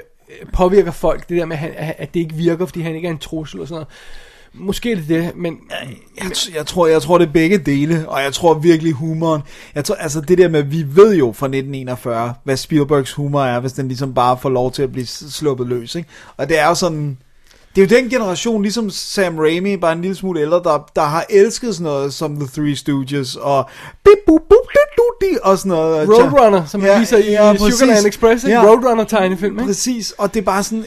påvirker 0.52 0.90
folk, 0.90 1.28
det 1.28 1.36
der 1.38 1.44
med, 1.44 1.56
at, 1.56 1.60
han- 1.84 1.94
at 1.98 2.14
det 2.14 2.20
ikke 2.20 2.34
virker, 2.34 2.66
fordi 2.66 2.80
han 2.80 2.94
ikke 2.94 3.08
er 3.08 3.12
en 3.12 3.18
trussel 3.18 3.60
og 3.60 3.68
sådan 3.68 3.74
noget. 3.74 3.88
Måske 4.54 4.92
er 4.92 4.96
det 4.96 5.08
det, 5.08 5.32
men... 5.36 5.58
Jeg, 6.16 6.26
t- 6.26 6.56
jeg, 6.56 6.66
tror, 6.66 6.86
jeg 6.86 7.02
tror, 7.02 7.18
det 7.18 7.28
er 7.28 7.32
begge 7.32 7.58
dele, 7.58 8.04
og 8.08 8.22
jeg 8.22 8.32
tror 8.32 8.54
virkelig 8.54 8.92
humoren. 8.92 9.42
Jeg 9.74 9.84
tror, 9.84 9.94
altså 9.94 10.20
det 10.20 10.38
der 10.38 10.48
med, 10.48 10.62
vi 10.62 10.84
ved 10.88 11.14
jo 11.14 11.26
fra 11.26 11.46
1941, 11.46 12.34
hvad 12.44 12.56
Spielbergs 12.56 13.12
humor 13.12 13.42
er, 13.42 13.60
hvis 13.60 13.72
den 13.72 13.88
ligesom 13.88 14.14
bare 14.14 14.38
får 14.38 14.48
lov 14.48 14.72
til 14.72 14.82
at 14.82 14.92
blive 14.92 15.06
sluppet 15.06 15.66
løs, 15.66 15.94
ikke? 15.94 16.08
Og 16.36 16.48
det 16.48 16.58
er 16.58 16.68
jo 16.68 16.74
sådan, 16.74 17.18
det 17.76 17.82
er 17.82 17.86
jo 17.86 18.02
den 18.02 18.10
generation, 18.10 18.62
ligesom 18.62 18.90
Sam 18.90 19.38
Raimi, 19.38 19.76
bare 19.76 19.92
en 19.92 20.02
lille 20.02 20.16
smule 20.16 20.40
ældre, 20.40 20.60
der, 20.64 20.90
der 20.96 21.02
har 21.02 21.26
elsket 21.30 21.74
sådan 21.74 21.84
noget 21.84 22.14
som 22.14 22.36
The 22.36 22.48
Three 22.54 22.76
Stooges, 22.76 23.36
og 23.36 23.64
bip, 24.04 24.18
bup, 24.26 24.40
bup, 24.40 24.66
du, 24.96 25.02
du, 25.20 25.38
og 25.42 25.58
sådan 25.58 25.70
noget. 25.70 26.08
Roadrunner, 26.08 26.64
som 26.64 26.84
ja, 26.84 26.98
viser 26.98 27.18
i 27.18 27.30
ja, 27.30 27.56
Sugarland 27.56 28.06
Express, 28.06 28.44
ikke? 28.44 28.58
Ja. 28.58 28.66
Roadrunner 28.66 29.04
tegnefilm, 29.04 29.58
ikke? 29.58 29.66
Præcis, 29.66 30.14
og 30.18 30.34
det 30.34 30.40
er 30.40 30.44
bare 30.44 30.62
sådan, 30.62 30.84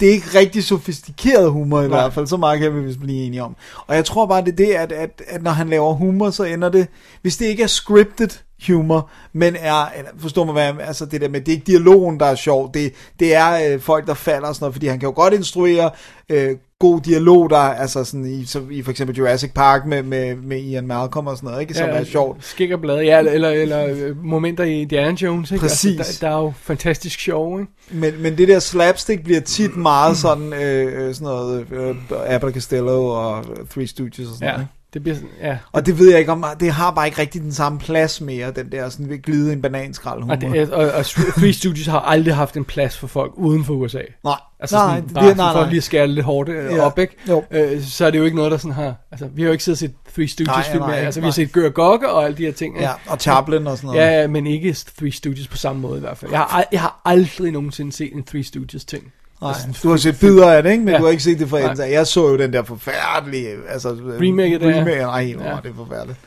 det 0.00 0.08
er 0.08 0.12
ikke 0.12 0.38
rigtig 0.38 0.64
sofistikeret 0.64 1.50
humor 1.50 1.78
i 1.80 1.88
Nej. 1.88 2.00
hvert 2.00 2.12
fald, 2.12 2.26
så 2.26 2.36
meget 2.36 2.60
kan 2.60 2.74
vi 2.74 2.80
vist 2.80 3.00
blive 3.00 3.26
enige 3.26 3.42
om. 3.42 3.56
Og 3.86 3.94
jeg 3.94 4.04
tror 4.04 4.26
bare, 4.26 4.44
det 4.44 4.48
er 4.48 4.56
det, 4.56 4.72
at, 4.72 4.92
at, 4.92 5.22
at 5.28 5.42
når 5.42 5.50
han 5.50 5.68
laver 5.68 5.92
humor, 5.92 6.30
så 6.30 6.44
ender 6.44 6.68
det, 6.68 6.86
hvis 7.22 7.36
det 7.36 7.46
ikke 7.46 7.62
er 7.62 7.66
scripted 7.66 8.28
humor, 8.66 9.10
men 9.32 9.56
er, 9.58 9.86
forstår 10.18 10.44
mig 10.44 10.52
hvad, 10.52 10.86
altså 10.86 11.06
det 11.06 11.20
der 11.20 11.28
med, 11.28 11.40
det 11.40 11.48
er 11.48 11.56
ikke 11.56 11.66
dialogen, 11.66 12.20
der 12.20 12.26
er 12.26 12.34
sjov, 12.34 12.70
det, 12.74 12.92
det 13.20 13.34
er 13.34 13.72
øh, 13.74 13.80
folk, 13.80 14.06
der 14.06 14.14
falder 14.14 14.48
og 14.48 14.54
sådan 14.54 14.64
noget, 14.64 14.74
fordi 14.74 14.86
han 14.86 15.00
kan 15.00 15.06
jo 15.06 15.12
godt 15.14 15.34
instruere 15.34 15.90
øh, 16.28 16.56
god 16.80 17.00
dialog, 17.00 17.50
der 17.50 17.56
er 17.56 17.74
altså 17.74 18.04
sådan 18.04 18.26
i, 18.26 18.44
så, 18.44 18.62
i 18.70 18.82
for 18.82 18.90
eksempel 18.90 19.16
Jurassic 19.16 19.52
Park 19.52 19.86
med, 19.86 20.02
med, 20.02 20.36
med 20.36 20.58
Ian 20.60 20.86
Malcolm 20.86 21.26
og 21.26 21.36
sådan 21.36 21.46
noget, 21.48 21.60
ikke? 21.60 21.74
Som 21.74 21.88
er 21.88 22.04
sjovt. 22.04 22.44
Skik 22.44 22.70
og 22.70 22.80
blade, 22.80 23.04
ja, 23.04 23.18
eller, 23.18 23.48
eller 23.48 23.86
øh, 23.86 24.24
momenter 24.24 24.64
i 24.64 24.82
Indiana 24.82 25.14
Jones, 25.22 25.50
ikke? 25.50 25.62
Præcis. 25.62 25.98
Altså, 25.98 26.18
der, 26.20 26.28
der 26.28 26.36
er 26.36 26.40
jo 26.40 26.52
fantastisk 26.56 27.20
sjov, 27.20 27.60
ikke? 27.60 27.72
Men, 27.90 28.22
men 28.22 28.38
det 28.38 28.48
der 28.48 28.58
slapstick 28.58 29.24
bliver 29.24 29.40
tit 29.40 29.76
meget 29.76 30.16
sådan, 30.16 30.52
øh, 30.52 31.08
øh, 31.08 31.14
sådan 31.14 31.24
noget 31.24 31.66
øh, 31.72 31.96
Abbott 32.26 32.54
Costello 32.54 33.06
og 33.06 33.44
Three 33.70 33.86
Stooges 33.86 34.18
og 34.18 34.24
sådan 34.34 34.48
Ja, 34.48 34.52
noget, 34.52 34.62
ikke? 34.62 34.72
Det 34.94 35.02
bliver 35.02 35.14
sådan, 35.14 35.30
ja. 35.42 35.58
Og 35.72 35.86
det 35.86 35.98
ved 35.98 36.10
jeg 36.10 36.18
ikke 36.18 36.32
om, 36.32 36.44
det 36.60 36.72
har 36.72 36.90
bare 36.90 37.06
ikke 37.06 37.18
rigtig 37.20 37.42
den 37.42 37.52
samme 37.52 37.78
plads 37.78 38.20
mere, 38.20 38.50
den 38.50 38.72
der 38.72 38.88
sådan 38.88 39.08
ved 39.08 39.22
glide 39.22 39.52
en 39.52 39.62
bananskrald 39.62 40.20
humor. 40.20 40.34
Og, 40.34 40.40
det, 40.40 40.70
og, 40.72 40.92
og 40.92 41.04
Three 41.06 41.52
Studios 41.52 41.86
har 41.86 42.00
aldrig 42.00 42.34
haft 42.34 42.56
en 42.56 42.64
plads 42.64 42.98
for 42.98 43.06
folk 43.06 43.32
uden 43.36 43.64
for 43.64 43.74
USA. 43.74 43.98
Nej, 44.24 44.34
Altså 44.60 44.76
nej, 44.76 44.88
sådan, 44.88 45.04
det- 45.04 45.14
bare 45.14 45.24
nej, 45.24 45.34
nej, 45.34 45.52
for 45.52 45.64
lige 45.68 45.76
at 45.76 45.82
skære 45.82 46.06
lidt 46.06 46.24
hårdt 46.26 46.48
øh, 46.48 46.72
Ja, 46.72 46.80
op, 46.80 46.98
ikke? 46.98 47.16
jo. 47.28 47.44
Øh, 47.50 47.82
så 47.82 48.06
er 48.06 48.10
det 48.10 48.18
jo 48.18 48.24
ikke 48.24 48.36
noget, 48.36 48.52
der 48.52 48.58
sådan 48.58 48.72
har... 48.72 48.94
Altså, 49.10 49.28
vi 49.34 49.42
har 49.42 49.46
jo 49.46 49.52
ikke 49.52 49.64
siddet 49.64 49.76
og 49.76 49.78
set 49.78 49.94
Three 50.14 50.28
Studios 50.28 50.56
Nej, 50.56 50.64
film 50.72 50.82
nej. 50.82 50.94
Altså, 50.98 51.20
vi 51.20 51.24
har 51.26 51.30
set 51.32 51.52
Gør 51.52 51.68
Gokke 51.68 52.08
og 52.10 52.24
alle 52.24 52.36
de 52.36 52.44
her 52.44 52.52
ting. 52.52 52.80
Ja, 52.80 52.90
og 53.06 53.18
Chaplin 53.18 53.66
og 53.66 53.76
sådan 53.76 53.88
noget. 53.88 54.00
Ja, 54.20 54.26
men 54.26 54.46
ikke 54.46 54.76
Three 54.98 55.12
Studios 55.12 55.48
på 55.48 55.56
samme 55.56 55.80
måde 55.82 55.96
i 55.96 56.00
hvert 56.00 56.18
fald. 56.18 56.30
Jeg 56.30 56.40
har, 56.40 56.64
jeg 56.72 56.80
har 56.80 57.00
aldrig 57.04 57.52
nogensinde 57.52 57.92
set 57.92 58.12
en 58.14 58.22
Three 58.24 58.44
Studios 58.44 58.84
ting. 58.84 59.12
Nej, 59.40 59.48
Altså, 59.50 59.80
du 59.82 59.88
har 59.90 59.96
set 59.96 60.20
bidder 60.20 60.52
af 60.52 60.62
det, 60.62 60.70
ikke? 60.70 60.84
Men 60.84 60.92
Ja. 60.94 60.98
du 60.98 61.04
har 61.04 61.10
ikke 61.10 61.22
set 61.22 61.38
det 61.38 61.48
fra 61.48 61.60
Nej. 61.60 61.70
enden. 61.70 61.90
Jeg 61.92 62.06
så 62.06 62.28
jo 62.28 62.38
den 62.38 62.52
der 62.52 62.62
forfærdelige, 62.62 63.48
altså... 63.68 63.88
Remaket 64.20 64.60
der. 64.60 64.68
Remake, 64.80 64.98
nej, 65.02 65.24
helt 65.24 65.40
Ja. 65.40 65.48
ja. 65.50 65.56
det 65.62 65.70
er 65.70 65.74
forfærdeligt. 65.74 66.18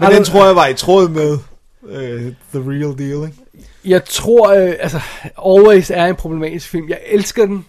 Men 0.00 0.08
den 0.10 0.18
det- 0.18 0.26
tror 0.26 0.46
jeg 0.46 0.56
var 0.56 0.66
i 0.66 0.74
tråd 0.74 1.08
med 1.08 1.32
uh, 1.82 1.90
The 2.52 2.70
Real 2.70 2.98
Deal, 2.98 3.28
ikke? 3.28 3.38
Jeg 3.84 4.04
tror, 4.04 4.48
øh, 4.54 4.72
altså, 4.80 5.00
Always 5.46 5.90
er 5.90 6.06
en 6.06 6.16
problematisk 6.16 6.68
film. 6.68 6.88
Jeg 6.88 7.00
elsker 7.06 7.46
den 7.46 7.64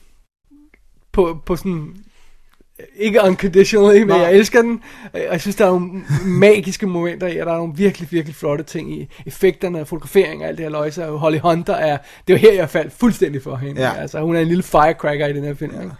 på, 1.12 1.38
på 1.46 1.56
sådan... 1.56 1.94
Ikke 2.96 3.20
unconditionally, 3.24 4.00
men 4.00 4.08
Nej. 4.08 4.18
jeg 4.18 4.34
elsker 4.34 4.62
den. 4.62 4.82
Og 5.14 5.20
Jeg 5.32 5.42
synes, 5.42 5.56
der 5.56 5.66
er 5.66 5.70
nogle 5.70 6.02
magiske 6.26 6.88
momenter 6.88 7.28
i, 7.28 7.38
og 7.38 7.46
der 7.46 7.54
er 7.54 7.58
nogle 7.58 7.74
virkelig, 7.76 8.08
virkelig 8.12 8.36
flotte 8.36 8.64
ting 8.64 8.94
i 8.94 9.08
effekterne, 9.26 9.86
fotografering 9.86 10.42
og 10.42 10.48
alt 10.48 10.58
det 10.58 10.66
her 10.66 10.72
løjse. 10.72 11.06
Og 11.08 11.20
Holly 11.20 11.40
Hunter 11.40 11.74
er... 11.74 11.98
Det 12.28 12.34
er 12.34 12.38
jo 12.38 12.42
her, 12.50 12.54
jeg 12.54 12.70
faldt 12.70 12.94
fuldstændig 12.94 13.44
for 13.44 13.56
hende. 13.56 13.82
Ja. 13.82 13.94
Altså, 14.02 14.20
hun 14.22 14.36
er 14.36 14.40
en 14.40 14.48
lille 14.48 14.64
firecracker 14.64 15.28
i 15.28 15.34
den 15.34 15.44
her 15.44 15.54
film. 15.54 15.72
Ikke? 15.82 15.94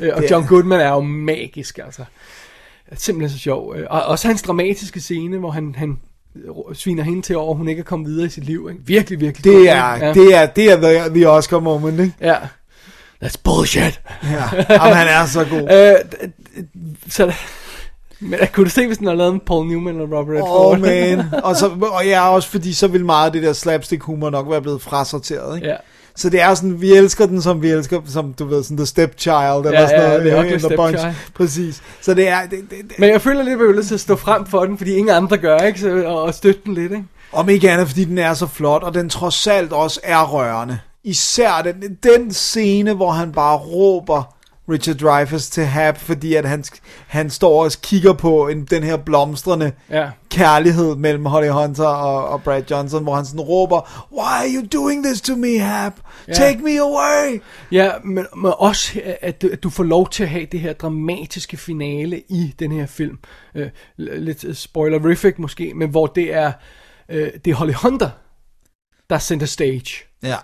Øh, 0.00 0.16
Og 0.16 0.30
John 0.30 0.46
Goodman 0.46 0.80
er 0.80 0.88
jo 0.90 1.00
magisk, 1.00 1.78
altså. 1.78 2.04
Simpelthen 2.94 3.36
så 3.38 3.42
sjov. 3.42 3.74
Øh, 3.76 3.86
Og 3.90 4.02
også 4.02 4.28
hans 4.28 4.42
dramatiske 4.42 5.00
scene, 5.00 5.38
hvor 5.38 5.50
han, 5.50 5.74
han 5.78 5.98
sviner 6.72 7.02
hende 7.02 7.22
til 7.22 7.36
over, 7.36 7.50
at 7.50 7.56
hun 7.56 7.68
ikke 7.68 7.80
er 7.80 7.84
kommet 7.84 8.08
videre 8.08 8.26
i 8.26 8.30
sit 8.30 8.44
liv. 8.44 8.68
Ikke? 8.70 8.82
Virkelig, 8.86 9.20
virkelig 9.20 9.44
Det 9.44 9.68
er, 9.68 9.96
ja. 10.06 10.12
det 10.12 10.34
er, 10.34 10.46
det 10.46 10.72
er 10.72 10.76
the, 10.76 11.14
the 11.14 11.28
Oscar 11.28 11.60
moment, 11.60 12.00
ikke? 12.00 12.12
Ja. 12.20 12.36
That's 13.22 13.36
bullshit. 13.44 14.00
Ja, 14.22 14.44
Jamen, 14.70 14.96
han 14.96 15.06
er 15.08 15.26
så 15.26 15.44
god. 15.44 15.68
Øh, 15.72 15.94
så 17.08 17.32
men 18.20 18.38
kunne 18.52 18.64
du 18.64 18.70
se, 18.70 18.86
hvis 18.86 18.98
den 18.98 19.06
havde 19.06 19.18
lavet 19.18 19.32
med 19.32 19.40
Paul 19.46 19.66
Newman 19.66 20.00
og 20.00 20.02
Robert 20.02 20.36
Redford? 20.36 20.74
Oh 20.74 20.80
man. 20.88 21.24
Og, 21.42 21.56
så, 21.56 21.70
og 21.92 22.06
ja, 22.06 22.28
også 22.28 22.48
fordi 22.48 22.72
så 22.72 22.86
vil 22.86 23.04
meget 23.04 23.26
af 23.26 23.32
det 23.32 23.42
der 23.42 23.52
slapstick 23.52 24.02
humor 24.02 24.30
nok 24.30 24.50
være 24.50 24.62
blevet 24.62 24.82
frasorteret, 24.82 25.56
ikke? 25.56 25.68
Ja. 25.68 25.76
Så 26.16 26.30
det 26.30 26.40
er 26.40 26.54
sådan, 26.54 26.80
vi 26.80 26.92
elsker 26.92 27.26
den, 27.26 27.42
som 27.42 27.62
vi 27.62 27.70
elsker, 27.70 28.00
som 28.06 28.32
du 28.32 28.44
ved, 28.44 28.62
sådan 28.62 28.76
The 28.76 28.86
Stepchild, 28.86 29.34
eller 29.66 29.80
Ja, 29.80 29.86
sådan 29.88 30.00
ja, 30.00 30.08
noget. 30.08 30.32
Øh, 30.32 30.38
Ugly 30.38 30.52
in 30.52 30.58
the 30.58 30.76
bunch. 30.76 30.98
Stepchild. 30.98 31.14
Præcis. 31.34 31.82
Så 32.00 32.14
det 32.14 32.28
er, 32.28 32.40
det, 32.42 32.50
det, 32.50 32.70
det, 32.70 32.98
Men 32.98 33.10
jeg 33.10 33.20
føler 33.20 33.42
lidt, 33.42 33.54
at 33.54 33.60
jeg 33.60 33.68
er 33.68 33.74
nødt 33.74 33.86
til 33.86 33.94
at 33.94 34.00
stå 34.00 34.16
frem 34.16 34.46
for 34.46 34.64
den, 34.64 34.78
fordi 34.78 34.92
ingen 34.92 35.14
andre 35.14 35.38
gør, 35.38 35.58
ikke? 35.58 35.80
Så, 35.80 36.04
og, 36.06 36.22
og 36.22 36.34
støtte 36.34 36.60
den 36.64 36.74
lidt, 36.74 36.92
ikke? 36.92 37.04
Om 37.32 37.48
ikke 37.48 37.70
andet, 37.70 37.88
fordi 37.88 38.04
den 38.04 38.18
er 38.18 38.34
så 38.34 38.46
flot, 38.46 38.82
og 38.82 38.94
den 38.94 39.08
trods 39.08 39.46
alt 39.46 39.72
også 39.72 40.00
er 40.02 40.22
rørende. 40.32 40.78
Især 41.04 41.62
den, 41.62 41.94
den 42.02 42.32
scene, 42.32 42.94
hvor 42.94 43.10
han 43.10 43.32
bare 43.32 43.56
råber 43.58 44.36
Richard 44.68 44.96
Dreyfuss 44.96 45.50
til 45.50 45.64
Hap, 45.64 45.98
fordi 45.98 46.34
at 46.34 46.48
han, 46.48 46.64
han 47.06 47.30
står 47.30 47.64
og 47.64 47.70
kigger 47.82 48.12
på 48.12 48.48
en, 48.48 48.64
den 48.64 48.82
her 48.82 48.96
blomstrende 48.96 49.72
Ja. 49.90 50.10
kærlighed 50.30 50.96
mellem 50.96 51.26
Holly 51.26 51.48
Hunter 51.48 51.86
og, 51.86 52.28
og 52.28 52.42
Brad 52.42 52.62
Johnson, 52.70 53.02
hvor 53.02 53.14
han 53.14 53.24
sådan 53.26 53.40
råber, 53.40 54.06
Why 54.12 54.20
are 54.44 54.48
you 54.54 54.66
doing 54.82 55.04
this 55.04 55.20
to 55.20 55.36
me, 55.36 55.58
Hap? 55.58 55.92
Ja. 56.28 56.32
Take 56.32 56.58
me 56.62 56.78
away! 56.80 57.42
Ja, 57.72 57.90
men, 58.04 58.26
men 58.36 58.52
også, 58.58 59.00
at 59.20 59.42
du, 59.42 59.48
at 59.52 59.62
du 59.62 59.70
får 59.70 59.84
lov 59.84 60.08
til 60.10 60.22
at 60.22 60.28
have 60.28 60.46
det 60.52 60.60
her 60.60 60.72
dramatiske 60.72 61.56
finale 61.56 62.22
i 62.28 62.54
den 62.58 62.72
her 62.72 62.86
film. 62.86 63.18
Øh, 63.54 63.68
lidt 63.96 64.56
spoilerific 64.58 65.34
måske, 65.38 65.72
men 65.74 65.90
hvor 65.90 66.06
det 66.06 66.34
er, 66.34 66.52
øh, 67.08 67.30
det 67.44 67.50
er 67.50 67.54
Holly 67.54 67.74
Hunter, 67.82 68.10
der 69.10 69.16
er 69.16 69.20
center 69.20 69.46
stage. 69.46 70.04
Ja. 70.22 70.36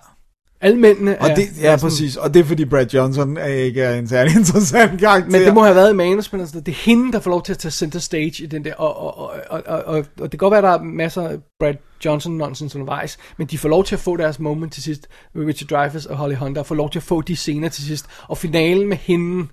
Alle 0.60 0.78
mændene 0.78 1.20
Og 1.20 1.28
er, 1.30 1.34
det, 1.34 1.48
ja, 1.60 1.72
er 1.72 1.76
sådan- 1.76 1.90
præcis. 1.90 2.16
Og 2.16 2.34
det 2.34 2.40
er 2.40 2.44
fordi 2.44 2.64
Brad 2.64 2.86
Johnson 2.86 3.36
er 3.36 3.46
ikke 3.46 3.82
er 3.82 3.94
en 3.98 4.08
særlig 4.08 4.36
interessant 4.38 5.00
karakter. 5.00 5.30
Men 5.30 5.40
det 5.42 5.54
må 5.54 5.62
have 5.64 5.76
været 5.76 5.92
i 5.92 5.96
manus, 5.96 6.32
men 6.32 6.40
altså, 6.40 6.60
det 6.60 6.72
er 6.72 6.76
hende, 6.76 7.12
der 7.12 7.20
får 7.20 7.30
lov 7.30 7.42
til 7.42 7.52
at 7.52 7.58
tage 7.58 7.72
center 7.72 7.98
stage 7.98 8.42
i 8.42 8.46
den 8.46 8.64
der, 8.64 8.74
og, 8.74 8.96
og, 9.18 9.30
og, 9.50 9.62
og, 9.66 9.82
og, 9.86 9.96
og, 9.96 10.04
det 10.22 10.30
kan 10.30 10.38
godt 10.38 10.52
være, 10.52 10.62
der 10.62 10.68
er 10.78 10.82
masser 10.82 11.22
af 11.28 11.36
Brad 11.60 11.74
Johnson 12.04 12.32
nonsens 12.36 12.74
undervejs, 12.74 13.18
men 13.36 13.46
de 13.46 13.58
får 13.58 13.68
lov 13.68 13.84
til 13.84 13.94
at 13.94 14.00
få 14.00 14.16
deres 14.16 14.38
moment 14.38 14.72
til 14.72 14.82
sidst, 14.82 15.06
Richard 15.36 15.68
Dreyfuss 15.68 16.06
og 16.06 16.16
Holly 16.16 16.34
Hunter, 16.34 16.62
får 16.62 16.74
lov 16.74 16.90
til 16.90 16.98
at 16.98 17.02
få 17.02 17.20
de 17.20 17.36
scener 17.36 17.68
til 17.68 17.84
sidst, 17.84 18.06
og 18.28 18.38
finalen 18.38 18.88
med 18.88 18.96
hende 18.96 19.46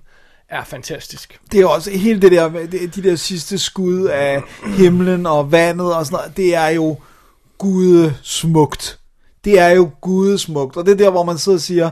er 0.50 0.64
fantastisk. 0.64 1.38
det 1.52 1.60
er 1.60 1.66
også 1.66 1.90
hele 1.90 2.20
det 2.20 2.32
der, 2.32 2.48
de 2.94 3.02
der 3.02 3.16
sidste 3.16 3.58
skud 3.58 4.04
af 4.04 4.42
himlen 4.76 5.26
og 5.26 5.52
vandet 5.52 5.94
og 5.94 6.06
sådan 6.06 6.16
noget, 6.22 6.36
det 6.36 6.54
er 6.54 6.68
jo 6.68 6.96
gudesmukt. 7.58 8.98
Det 9.46 9.58
er 9.60 9.68
jo 9.68 9.90
gudesmukt. 10.00 10.76
Og 10.76 10.86
det 10.86 10.92
er 10.92 10.96
der, 10.96 11.10
hvor 11.10 11.22
man 11.24 11.38
sidder 11.38 11.58
og 11.58 11.62
siger, 11.62 11.90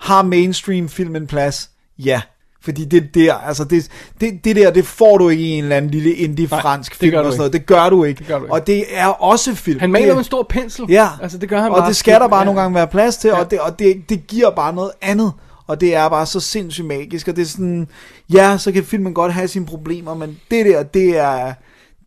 har 0.00 0.22
mainstream 0.22 0.88
film 0.88 1.16
en 1.16 1.26
plads? 1.26 1.70
Ja. 1.98 2.20
Fordi 2.60 2.84
det 2.84 3.14
der, 3.14 3.34
altså 3.34 3.64
det, 3.64 3.88
det, 4.20 4.44
det 4.44 4.56
der, 4.56 4.70
det 4.70 4.86
får 4.86 5.18
du 5.18 5.28
ikke 5.28 5.42
i 5.42 5.46
en 5.50 5.64
eller 5.64 5.76
anden 5.76 5.90
lille 5.90 6.12
indie-fransk 6.12 6.90
det 6.92 6.98
film 6.98 7.16
og 7.16 7.24
sådan 7.24 7.36
noget. 7.38 7.52
Det 7.52 7.66
gør 7.66 7.88
du 7.90 8.04
ikke. 8.04 8.18
Det 8.18 8.26
gør 8.26 8.38
du 8.38 8.44
ikke. 8.44 8.52
Og 8.52 8.66
det 8.66 8.84
er 8.90 9.06
også 9.06 9.54
film. 9.54 9.80
Han 9.80 9.92
maler 9.92 10.06
med 10.06 10.18
en 10.18 10.24
stor 10.24 10.42
pensel. 10.48 10.84
Ja, 10.88 11.08
Altså, 11.22 11.38
det 11.38 11.48
gør 11.48 11.60
han 11.60 11.70
og 11.70 11.78
bare 11.78 11.88
det 11.88 11.96
skal 11.96 12.12
der 12.14 12.18
skidt. 12.20 12.30
bare 12.30 12.40
Ja. 12.40 12.44
nogle 12.44 12.60
gange 12.60 12.74
være 12.74 12.86
plads 12.86 13.16
til, 13.16 13.28
Ja. 13.28 13.38
og, 13.40 13.50
det, 13.50 13.60
og 13.60 13.78
det, 13.78 14.08
det 14.08 14.26
giver 14.26 14.50
bare 14.50 14.74
noget 14.74 14.90
andet. 15.02 15.32
Og 15.66 15.80
det 15.80 15.94
er 15.94 16.08
bare 16.08 16.26
så 16.26 16.40
sindssygt 16.40 16.86
magisk, 16.86 17.28
og 17.28 17.36
det 17.36 17.42
er 17.42 17.46
sådan, 17.46 17.88
ja, 18.32 18.58
så 18.58 18.72
kan 18.72 18.84
filmen 18.84 19.14
godt 19.14 19.32
have 19.32 19.48
sine 19.48 19.66
problemer, 19.66 20.14
men 20.14 20.38
det 20.50 20.66
der, 20.66 20.82
det 20.82 21.18
er, 21.18 21.54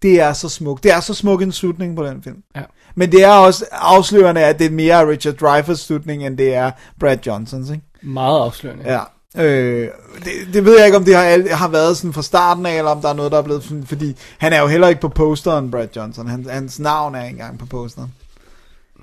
det 0.02 0.20
er 0.22 0.34
så 0.34 0.50
smukt. 0.50 0.84
Det 0.84 0.92
er 0.92 1.00
så 1.00 1.14
smuk 1.14 1.42
en 1.42 1.52
slutning 1.52 1.96
på 1.96 2.06
den 2.06 2.24
film. 2.24 2.38
Ja. 2.56 2.62
Men 2.96 3.12
det 3.12 3.24
er 3.24 3.32
også 3.32 3.66
afslørende, 3.72 4.42
at 4.42 4.60
det 4.60 4.66
er 4.68 4.72
mere 4.72 5.08
Richard 5.10 5.34
Dreyfuss 5.36 5.84
slutning, 5.86 6.26
end 6.26 6.38
det 6.38 6.54
er 6.56 6.72
Brad 7.00 7.18
Johnsons, 7.28 7.70
ikke? 7.70 7.84
Meget 8.04 8.40
afslørende. 8.46 8.84
Ja. 8.94 9.00
Øh, 9.44 9.90
det, 10.24 10.32
det 10.54 10.66
ved 10.66 10.78
jeg 10.78 10.86
ikke, 10.86 10.98
om 10.98 11.06
det 11.06 11.16
har, 11.16 11.56
har 11.56 11.68
været 11.68 11.98
sådan 11.98 12.14
fra 12.14 12.22
starten 12.22 12.66
af, 12.66 12.78
eller 12.78 12.92
om 12.92 13.02
der 13.02 13.10
er 13.10 13.14
noget, 13.14 13.32
der 13.32 13.38
er 13.38 13.42
blevet 13.42 13.64
sådan, 13.64 13.86
fordi 13.86 14.16
han 14.38 14.54
er 14.54 14.62
jo 14.62 14.68
heller 14.68 14.88
ikke 14.88 15.02
på 15.02 15.10
posteren, 15.10 15.72
Brad 15.72 15.88
Johnson. 15.96 16.28
Han, 16.28 16.46
hans 16.50 16.80
navn 16.80 17.16
er 17.16 17.24
ikke 17.24 17.32
engang 17.34 17.60
på 17.60 17.66
posteren. 17.66 18.14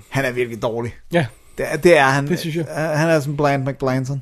Han 0.09 0.25
er 0.25 0.31
virkelig 0.31 0.61
dårlig. 0.61 0.95
Ja. 1.13 1.25
Det, 1.57 1.65
er- 1.71 1.77
det 1.77 1.97
er 1.97 2.03
han. 2.05 2.27
Det 2.27 2.39
synes 2.39 2.55
jeg. 2.55 2.65
Øh, 2.69 2.75
Han 2.75 3.09
er 3.09 3.19
sådan 3.19 3.37
Bland 3.37 3.67
McBlanson. 3.69 4.21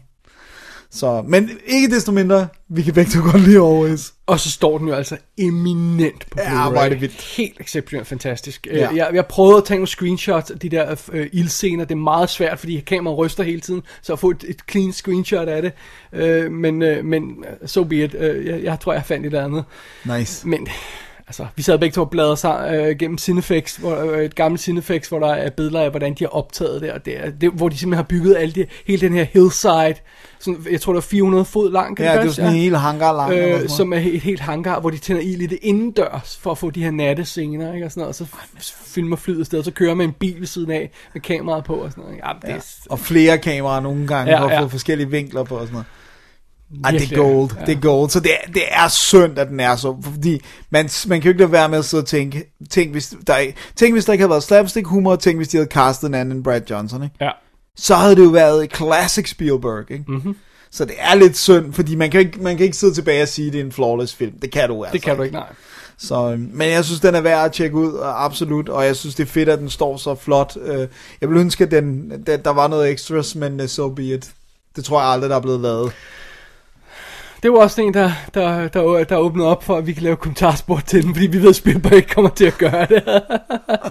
Så, 0.92 1.22
men 1.28 1.50
ikke 1.66 1.96
desto 1.96 2.12
mindre, 2.12 2.48
vi 2.70 2.82
kan 2.82 2.94
begge 2.94 3.12
to 3.12 3.20
godt 3.32 3.42
lide 3.42 3.56
Always. 3.58 4.14
Og 4.28 4.40
så 4.40 4.52
står 4.52 4.78
den 4.78 4.88
jo 4.88 4.94
altså 4.94 5.18
eminent 5.38 6.26
på 6.32 6.40
Ja, 6.40 6.50
Blu-ray. 6.50 6.72
hvor 6.72 6.82
er 6.82 6.90
det 6.90 7.02
vildt. 7.02 7.22
Helt 7.38 7.62
exceptionelt 7.62 8.08
fantastisk. 8.08 8.68
Ja. 8.68 8.78
Ja. 8.78 8.90
Jeg, 8.96 9.10
jeg 9.14 9.26
prøvede 9.26 9.58
at 9.58 9.64
tage 9.64 9.78
nogle 9.78 9.88
screenshots 9.88 10.52
af 10.52 10.60
de 10.60 10.70
der 10.70 10.96
øh, 11.12 11.30
ildscener. 11.34 11.86
Det 11.86 11.92
er 11.92 12.00
meget 12.00 12.30
svært, 12.30 12.60
fordi 12.60 12.80
kameraet 12.80 13.18
ryster 13.18 13.44
hele 13.44 13.62
tiden. 13.62 13.82
Så 14.02 14.14
at 14.14 14.20
få 14.20 14.30
et, 14.30 14.44
et 14.48 14.62
clean 14.72 14.94
screenshot 14.94 15.48
af 15.48 15.62
det. 15.62 15.72
Øh, 16.14 16.52
men, 16.52 16.82
øh, 16.82 17.06
men 17.06 17.46
so 17.66 17.84
be 17.84 18.04
it. 18.04 18.16
Øh, 18.20 18.46
jeg, 18.46 18.64
jeg 18.64 18.80
tror, 18.80 18.94
jeg 18.94 19.06
fandt 19.06 19.26
et 19.26 19.30
eller 19.30 19.46
andet. 19.46 19.64
Nice. 20.18 20.48
Men 20.48 20.68
altså, 21.28 21.46
vi 21.56 21.62
sad 21.62 21.78
begge 21.80 21.94
to 21.94 22.02
og 22.02 22.10
bladrede 22.10 22.38
sammen 22.38 22.76
øh, 22.76 22.96
gennem 23.00 23.18
Cinefix, 23.18 23.76
hvor, 23.76 24.12
øh, 24.12 24.24
et 24.26 24.36
gammelt 24.36 24.62
Cinefix, 24.62 25.08
hvor 25.08 25.20
der 25.20 25.28
er 25.34 25.50
billeder 25.50 25.82
af, 25.82 25.90
hvordan 25.90 26.14
de 26.14 26.24
har 26.24 26.30
optaget 26.30 26.82
det, 26.82 26.92
og 26.92 27.06
det, 27.06 27.26
er, 27.26 27.30
det 27.30 27.52
hvor 27.52 27.70
de 27.70 27.78
simpelthen 27.78 27.98
har 27.98 28.08
bygget 28.10 28.38
alle 28.38 28.54
de, 28.54 28.66
hele 28.88 29.02
den 29.02 29.14
her 29.14 29.24
hillside, 29.34 29.96
sådan, 30.40 30.66
jeg 30.72 30.82
tror, 30.82 30.94
det 30.94 30.98
er 30.98 31.02
400 31.08 31.46
fod 31.46 31.72
lang, 31.72 31.98
kan 31.98 32.06
Ja, 32.06 32.12
det 32.12 32.18
er 32.18 32.22
jo 32.22 32.28
passe? 32.28 32.36
sådan 32.36 32.54
en 32.56 32.60
hel 32.62 32.76
hangar 32.76 33.14
lang. 33.14 33.34
Øh, 33.34 33.70
som 33.70 33.94
er 33.94 33.98
et 33.98 34.22
helt 34.22 34.40
hangar, 34.40 34.80
hvor 34.80 34.90
de 34.90 34.98
tænder 34.98 35.22
ild 35.22 35.42
i 35.42 35.46
det 35.48 35.60
indendørs, 35.62 36.40
for 36.42 36.52
at 36.52 36.58
få 36.58 36.70
de 36.70 36.84
her 36.84 36.92
nattescener, 36.92 37.74
ikke, 37.74 37.86
og 37.86 37.92
sådan 37.92 38.02
noget, 38.02 38.10
og 38.10 38.16
så 38.16 38.26
filmer 38.86 39.16
flyet 39.16 39.40
afsted, 39.40 39.60
og 39.60 39.66
så 39.66 39.72
kører 39.72 39.94
man 39.94 40.08
en 40.10 40.14
bil 40.20 40.40
ved 40.40 40.48
siden 40.48 40.72
af, 40.72 40.92
med 41.14 41.22
kameraet 41.22 41.64
på, 41.64 41.74
og 41.76 41.92
sådan 41.92 42.04
noget. 42.04 42.18
Ja, 42.18 42.32
det 42.42 42.48
Ja. 42.48 42.56
er 42.56 42.62
Og 42.90 43.00
flere 43.00 43.38
kameraer 43.38 43.80
nogle 43.80 44.08
gange, 44.08 44.32
Ja, 44.32 44.40
for 44.42 44.46
at 44.48 44.52
ja. 44.54 44.62
få 44.62 44.68
forskellige 44.68 45.10
vinkler 45.12 45.44
på 45.44 45.56
og 45.56 45.62
sådan 45.62 45.74
noget. 45.74 45.86
Ej, 46.84 46.92
det 46.92 47.12
er 47.12 47.16
gold, 47.16 47.50
ja. 47.60 47.66
det 47.66 47.78
er 47.78 47.82
gold. 47.82 48.10
Så 48.10 48.20
det 48.20 48.32
er, 48.32 48.52
det 48.52 48.64
er 48.72 48.88
synd, 48.88 49.40
at 49.40 49.48
den 49.48 49.60
er 49.60 49.76
så, 49.76 49.98
fordi 50.04 50.42
man, 50.70 50.90
man 51.08 51.22
kan 51.22 51.24
jo 51.26 51.30
ikke 51.30 51.40
lade 51.40 51.52
være 51.52 51.70
med 51.70 51.78
at 51.78 51.86
sidde 51.86 52.02
og 52.02 52.08
tænke, 52.08 52.44
tænk 52.70 52.92
hvis 52.92 53.14
der, 53.28 53.38
tænk 53.76 53.94
hvis 53.94 54.06
der 54.06 54.14
ikke 54.14 54.22
havde 54.22 54.30
været 54.30 54.44
slapstick 54.44 54.88
humor, 54.88 55.16
tænk 55.16 55.38
hvis 55.38 55.48
de 55.48 55.58
havde 55.58 55.70
castet 55.72 56.08
en 56.08 56.14
anden 56.14 56.38
end 56.38 56.44
Brad 56.44 56.62
Johnson, 56.70 57.04
ikke? 57.04 57.16
Ja. 57.22 57.30
Så 57.78 57.96
havde 57.96 58.16
det 58.16 58.24
jo 58.24 58.30
været 58.30 58.76
classic 58.76 59.30
Spielberg, 59.30 59.92
ikke? 59.92 60.04
Mm-hmm. 60.08 60.36
Så 60.72 60.86
det 60.86 60.96
er 61.00 61.16
lidt 61.16 61.38
synd, 61.38 61.74
fordi 61.74 61.96
man 61.96 62.12
kan 62.12 62.20
ikke, 62.20 62.42
man 62.42 62.58
kan 62.58 62.66
ikke 62.66 62.78
sidde 62.78 62.94
tilbage 62.94 63.22
og 63.22 63.28
sige, 63.28 63.48
at 63.48 63.54
det 63.54 63.62
er 63.62 63.66
en 63.66 63.72
flawless 63.72 64.16
film. 64.16 64.40
Det 64.42 64.52
kan 64.52 64.70
du 64.70 64.84
altså 64.84 64.94
Det 64.94 65.02
kan 65.02 65.18
du 65.18 65.24
ikke, 65.24 65.36
nej. 65.36 65.48
Så, 65.98 66.32
øhm, 66.32 66.50
men 66.54 66.70
jeg 66.70 66.86
synes, 66.86 67.00
den 67.02 67.16
er 67.16 67.22
værd 67.22 67.46
at 67.46 67.52
tjekke 67.52 67.78
ud, 67.78 68.00
absolut, 68.04 68.70
og 68.70 68.86
jeg 68.86 68.96
synes, 68.96 69.16
det 69.16 69.24
er 69.24 69.28
fedt, 69.28 69.50
at 69.50 69.60
den 69.60 69.70
står 69.70 69.98
så 69.98 70.16
flot. 70.16 70.58
Øh, 70.62 70.88
Jeg 71.22 71.30
vil 71.30 71.38
ønske, 71.38 71.64
at 71.64 71.72
den, 71.72 72.12
der 72.46 72.50
var 72.54 72.68
noget 72.68 72.92
extras, 72.92 73.36
men 73.36 73.60
uh, 73.60 73.68
so 73.68 73.90
be 73.90 74.04
it. 74.04 74.32
Det 74.76 74.86
tror 74.86 75.02
jeg 75.02 75.10
aldrig, 75.10 75.30
der 75.30 75.36
er 75.36 75.42
blevet 75.42 75.60
lavet. 75.60 75.92
Det 77.44 77.52
var 77.52 77.58
også 77.58 77.82
en, 77.82 77.94
der, 77.94 78.12
der, 78.34 78.68
der, 78.68 79.04
der 79.04 79.18
åbnede 79.18 79.48
op 79.48 79.64
for, 79.64 79.78
at 79.78 79.88
vi 79.88 79.94
kan 79.94 80.04
lave 80.04 80.16
kommentarsport 80.16 80.86
til 80.86 81.04
den, 81.04 81.16
fordi 81.16 81.28
vi 81.28 81.42
ved, 81.42 81.50
at 81.50 81.56
Spielberg 81.56 81.94
ikke 81.94 82.10
kommer 82.10 82.30
til 82.30 82.46
at 82.46 82.58
gøre 82.58 82.86
det. 82.86 83.04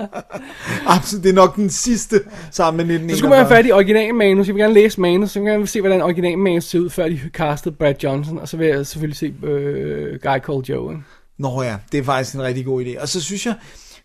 Absolut, 0.86 1.24
det 1.24 1.30
er 1.30 1.34
nok 1.34 1.56
den 1.56 1.70
sidste 1.70 2.20
sammen 2.50 2.86
med 2.86 2.94
1941. 2.94 3.10
Så 3.10 3.18
skulle 3.18 3.30
man 3.30 3.38
have 3.38 3.48
fat 3.48 3.66
i 3.66 3.72
originalmanus. 3.72 4.46
Jeg 4.46 4.54
vil 4.54 4.62
gerne 4.62 4.74
læse 4.74 5.00
manus, 5.00 5.30
så 5.30 5.38
jeg 5.38 5.44
vil 5.44 5.52
gerne 5.52 5.66
se, 5.66 5.80
hvordan 5.80 6.02
originalmanus 6.02 6.64
ser 6.64 6.78
ud, 6.78 6.90
før 6.90 7.08
de 7.08 7.20
castede 7.32 7.74
Brad 7.74 7.94
Johnson. 8.02 8.38
Og 8.38 8.48
så 8.48 8.56
vil 8.56 8.66
jeg 8.66 8.86
selvfølgelig 8.86 9.16
se 9.16 9.34
øh, 9.42 10.18
Guy 10.22 10.38
Called 10.46 10.64
Joe. 10.68 10.92
Ikke? 10.92 11.02
Nå 11.38 11.62
ja, 11.62 11.76
det 11.92 11.98
er 11.98 12.04
faktisk 12.04 12.34
en 12.34 12.42
rigtig 12.42 12.64
god 12.64 12.84
idé. 12.84 13.00
Og 13.00 13.08
så 13.08 13.20
synes 13.20 13.46
jeg, 13.46 13.54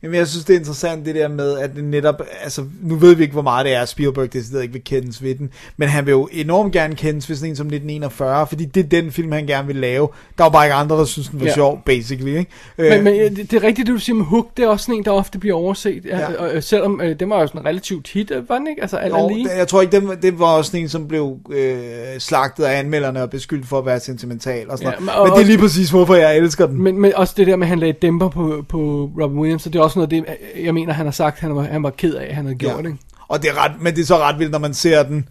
men 0.01 0.13
jeg 0.13 0.27
synes, 0.27 0.45
det 0.45 0.53
er 0.55 0.59
interessant 0.59 1.05
det 1.05 1.15
der 1.15 1.27
med, 1.27 1.57
at 1.57 1.76
det 1.76 1.84
netop, 1.84 2.21
altså, 2.43 2.63
nu 2.81 2.95
ved 2.95 3.15
vi 3.15 3.23
ikke, 3.23 3.34
hvor 3.34 3.41
meget 3.41 3.65
det 3.65 3.73
er, 3.73 3.85
Spielberg 3.85 4.34
det 4.34 4.61
ikke 4.61 4.73
vil 4.73 4.84
kendes 4.84 5.23
ved 5.23 5.35
den, 5.35 5.49
men 5.77 5.89
han 5.89 6.05
vil 6.05 6.11
jo 6.11 6.30
enormt 6.31 6.73
gerne 6.73 6.95
kendes 6.95 7.30
ved 7.30 7.35
sådan 7.35 7.49
en 7.49 7.55
som 7.55 7.67
1941, 7.67 8.47
fordi 8.47 8.65
det 8.65 8.85
er 8.85 8.89
den 9.01 9.11
film, 9.11 9.31
han 9.31 9.47
gerne 9.47 9.67
vil 9.67 9.76
lave. 9.76 10.07
Der 10.38 10.43
var 10.43 10.49
bare 10.49 10.65
ikke 10.65 10.73
andre, 10.73 10.95
der 10.97 11.05
synes, 11.05 11.27
den 11.27 11.39
var 11.39 11.45
Ja. 11.45 11.53
sjov, 11.53 11.81
basically, 11.85 12.38
ikke? 12.38 12.51
Men, 12.77 13.03
men 13.03 13.13
øh, 13.19 13.30
det, 13.35 13.51
det 13.51 13.53
er 13.53 13.63
rigtigt, 13.63 13.88
det 13.88 13.93
du 13.95 13.99
siger 13.99 14.15
med 14.15 14.26
Hook, 14.26 14.47
det 14.57 14.63
er 14.65 14.67
også 14.69 14.85
sådan 14.85 14.95
en, 14.95 15.05
der 15.05 15.11
ofte 15.11 15.39
bliver 15.39 15.55
overset. 15.55 16.05
Ja. 16.05 16.19
Ja. 16.19 16.34
Og, 16.39 16.53
øh, 16.53 16.63
selvom 16.63 17.01
øh, 17.03 17.19
det 17.19 17.30
var 17.30 17.41
jo 17.41 17.47
sådan 17.47 17.61
en 17.61 17.65
relativt 17.67 18.07
hit, 18.13 18.31
øh, 18.31 18.49
var 18.49 18.57
den 18.57 18.67
ikke? 18.67 18.81
Altså, 18.81 18.97
alt 18.97 19.13
Jo, 19.13 19.30
lige. 19.30 19.49
jeg 19.57 19.67
tror 19.67 19.81
ikke, 19.81 19.99
det, 20.01 20.21
det 20.21 20.39
var 20.39 20.45
også 20.45 20.71
sådan 20.71 20.81
en, 20.84 20.89
som 20.89 21.07
blev 21.07 21.38
øh, 21.51 21.80
slagtet 22.19 22.63
af 22.63 22.80
anmelderne 22.80 23.21
og 23.23 23.30
beskyldt 23.30 23.67
for 23.67 23.77
at 23.80 23.85
være 23.85 23.99
sentimental 23.99 24.69
og 24.69 24.77
sådan 24.77 24.93
Ja, 24.93 24.99
men- 24.99 25.05
men, 25.05 25.15
og- 25.15 25.27
men 25.27 25.35
det 25.35 25.41
er 25.41 25.45
lige 25.45 25.57
præcis, 25.57 25.89
hvorfor 25.89 26.15
jeg 26.15 26.38
elsker 26.38 26.65
den. 26.67 26.81
Men, 26.81 26.99
men 27.01 27.15
også 27.15 27.34
det 27.38 27.47
der 27.47 27.55
med, 27.55 27.65
at 27.65 27.69
han 27.69 27.80
lagde 27.80 27.93
dæmper 28.01 28.30
på, 28.30 28.65
på 28.69 29.11
Robin 29.21 29.39
Williams, 29.39 29.61
så 29.63 29.69
det 29.69 29.80
er 29.80 29.84
også 29.90 29.99
noget 29.99 30.14
af 30.14 30.38
det, 30.56 30.64
jeg 30.64 30.74
mener, 30.74 30.94
han 30.94 31.06
har 31.06 31.11
sagt, 31.11 31.40
han 31.40 31.56
var, 31.56 31.61
han 31.61 31.84
var 31.84 31.90
ked 31.90 32.14
af, 32.14 32.26
at 32.26 32.36
han 32.36 32.45
havde 32.45 32.57
gjort. 32.57 32.86
Ikke? 32.86 32.98
Og 33.28 33.41
det 33.41 33.49
er 33.49 33.64
ret, 33.64 33.72
men 33.82 33.95
det 33.95 34.02
er 34.02 34.06
så 34.06 34.18
ret 34.18 34.40
vildt, 34.40 34.52
når 34.52 34.60
man 34.60 34.74
ser 34.74 35.03
den, 35.03 35.30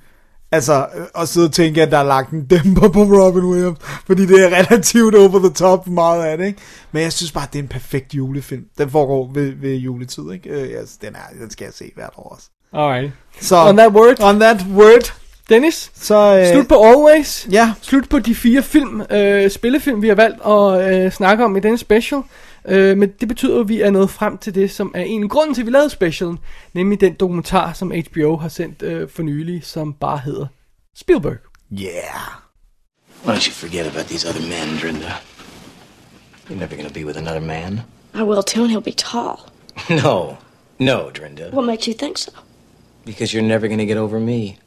altså, 0.52 0.86
øh, 0.96 1.04
og 1.14 1.28
sidde 1.28 1.46
og 1.46 1.52
tænke, 1.52 1.82
at 1.82 1.90
der 1.90 1.98
er 1.98 2.02
lagt 2.04 2.30
en 2.30 2.46
dæmper 2.46 2.88
på 2.88 3.02
Robin 3.02 3.44
Williams, 3.44 3.78
fordi 4.06 4.26
det 4.26 4.44
er 4.44 4.58
relativt 4.58 5.14
over 5.14 5.38
the 5.38 5.50
top 5.50 5.86
meget 5.86 6.24
af 6.24 6.38
det, 6.38 6.46
ikke? 6.46 6.58
Men 6.92 7.02
jeg 7.02 7.12
synes 7.12 7.32
bare, 7.32 7.46
det 7.52 7.58
er 7.58 7.62
en 7.62 7.68
perfekt 7.68 8.14
julefilm. 8.14 8.64
Den 8.78 8.90
foregår 8.90 9.30
ved, 9.34 9.52
ved 9.60 9.74
juletid, 9.74 10.32
ikke? 10.32 10.50
Øh, 10.50 10.82
yes, 10.82 10.96
den, 10.96 11.14
er, 11.14 11.38
den 11.40 11.50
skal 11.50 11.64
jeg 11.64 11.74
se 11.74 11.92
hvert 11.94 12.12
år 12.16 12.34
også. 12.34 12.46
Alright. 12.72 13.12
Så, 13.40 13.68
On 13.68 13.76
that 13.76 13.92
word. 13.92 14.22
On 14.22 14.40
that 14.40 14.66
word. 14.74 15.14
Dennis, 15.48 15.90
så, 15.94 16.38
øh, 16.38 16.52
slut 16.52 16.68
på 16.68 16.84
Always. 16.84 17.48
Ja. 17.52 17.72
Slut 17.82 18.08
på 18.08 18.18
de 18.18 18.34
fire 18.34 18.62
film, 18.62 19.02
øh, 19.10 19.50
spillefilm, 19.50 20.02
vi 20.02 20.08
har 20.08 20.14
valgt 20.14 20.46
at 20.46 21.04
øh, 21.04 21.12
snakke 21.12 21.44
om 21.44 21.56
i 21.56 21.60
denne 21.60 21.78
special. 21.78 22.22
Øh, 22.64 22.96
men 22.98 23.12
det 23.20 23.28
betyder, 23.28 23.60
at 23.60 23.68
vi 23.68 23.80
er 23.80 23.90
nået 23.90 24.10
frem 24.10 24.38
til 24.38 24.54
det, 24.54 24.70
som 24.70 24.92
er 24.94 25.02
en 25.02 25.22
af 25.22 25.28
grunden 25.30 25.54
til, 25.54 25.62
at 25.62 25.66
vi 25.66 25.70
lavede 25.70 25.90
specialen. 25.90 26.38
Nemlig 26.74 27.00
den 27.00 27.14
dokumentar, 27.14 27.72
som 27.72 27.92
HBO 28.10 28.36
har 28.36 28.48
sendt 28.48 28.82
øh, 28.82 29.08
for 29.08 29.22
nylig, 29.22 29.64
som 29.64 29.92
bare 29.92 30.18
hedder 30.18 30.46
Spielberg. 30.96 31.38
Yeah. 31.72 32.40
Why 33.24 33.34
don't 33.34 33.46
you 33.46 33.52
forget 33.52 33.86
about 33.86 34.06
these 34.06 34.28
other 34.28 34.40
men, 34.40 34.78
Drinda? 34.82 35.12
You're 36.48 36.58
never 36.58 36.76
gonna 36.76 36.92
be 36.94 37.04
with 37.04 37.18
another 37.18 37.40
man. 37.40 37.80
I 38.14 38.22
will 38.22 38.42
too, 38.42 38.62
and 38.62 38.70
he'll 38.70 38.80
be 38.80 38.92
tall. 38.92 39.38
No. 40.04 40.36
No, 40.78 41.10
Drinda. 41.10 41.50
What 41.52 41.64
makes 41.66 41.86
you 41.88 41.94
think 41.94 42.18
so? 42.18 42.32
Because 43.04 43.34
you're 43.34 43.48
never 43.48 43.68
gonna 43.68 43.84
get 43.86 43.96
over 43.96 44.20
me. 44.20 44.58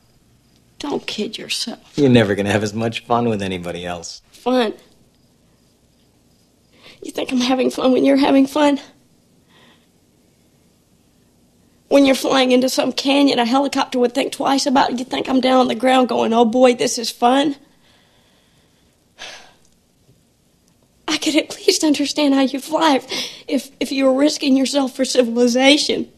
Don't 0.79 1.05
kid 1.05 1.37
yourself. 1.37 1.79
You're 1.95 2.09
never 2.09 2.35
gonna 2.35 2.51
have 2.51 2.63
as 2.63 2.73
much 2.73 3.05
fun 3.05 3.29
with 3.29 3.41
anybody 3.41 3.85
else. 3.85 4.21
Fun. 4.31 4.73
You 7.01 7.11
think 7.11 7.31
I'm 7.31 7.39
having 7.39 7.71
fun 7.71 7.91
when 7.91 8.05
you're 8.05 8.17
having 8.17 8.47
fun? 8.47 8.79
When 11.87 12.05
you're 12.05 12.15
flying 12.15 12.51
into 12.51 12.69
some 12.69 12.93
canyon, 12.93 13.39
a 13.39 13.45
helicopter 13.45 13.99
would 13.99 14.13
think 14.13 14.31
twice 14.31 14.65
about 14.65 14.91
it. 14.91 14.99
You 14.99 15.05
think 15.05 15.27
I'm 15.27 15.41
down 15.41 15.59
on 15.59 15.67
the 15.67 15.75
ground 15.75 16.07
going, 16.07 16.31
oh 16.31 16.45
boy, 16.45 16.75
this 16.75 16.97
is 16.97 17.11
fun? 17.11 17.55
I 21.07 21.17
could 21.17 21.35
at 21.35 21.57
least 21.57 21.83
understand 21.83 22.33
how 22.33 22.41
you 22.41 22.59
fly 22.59 22.95
if, 22.95 23.43
if, 23.47 23.71
if 23.81 23.91
you 23.91 24.05
were 24.05 24.13
risking 24.13 24.55
yourself 24.55 24.95
for 24.95 25.03
civilization. 25.03 26.09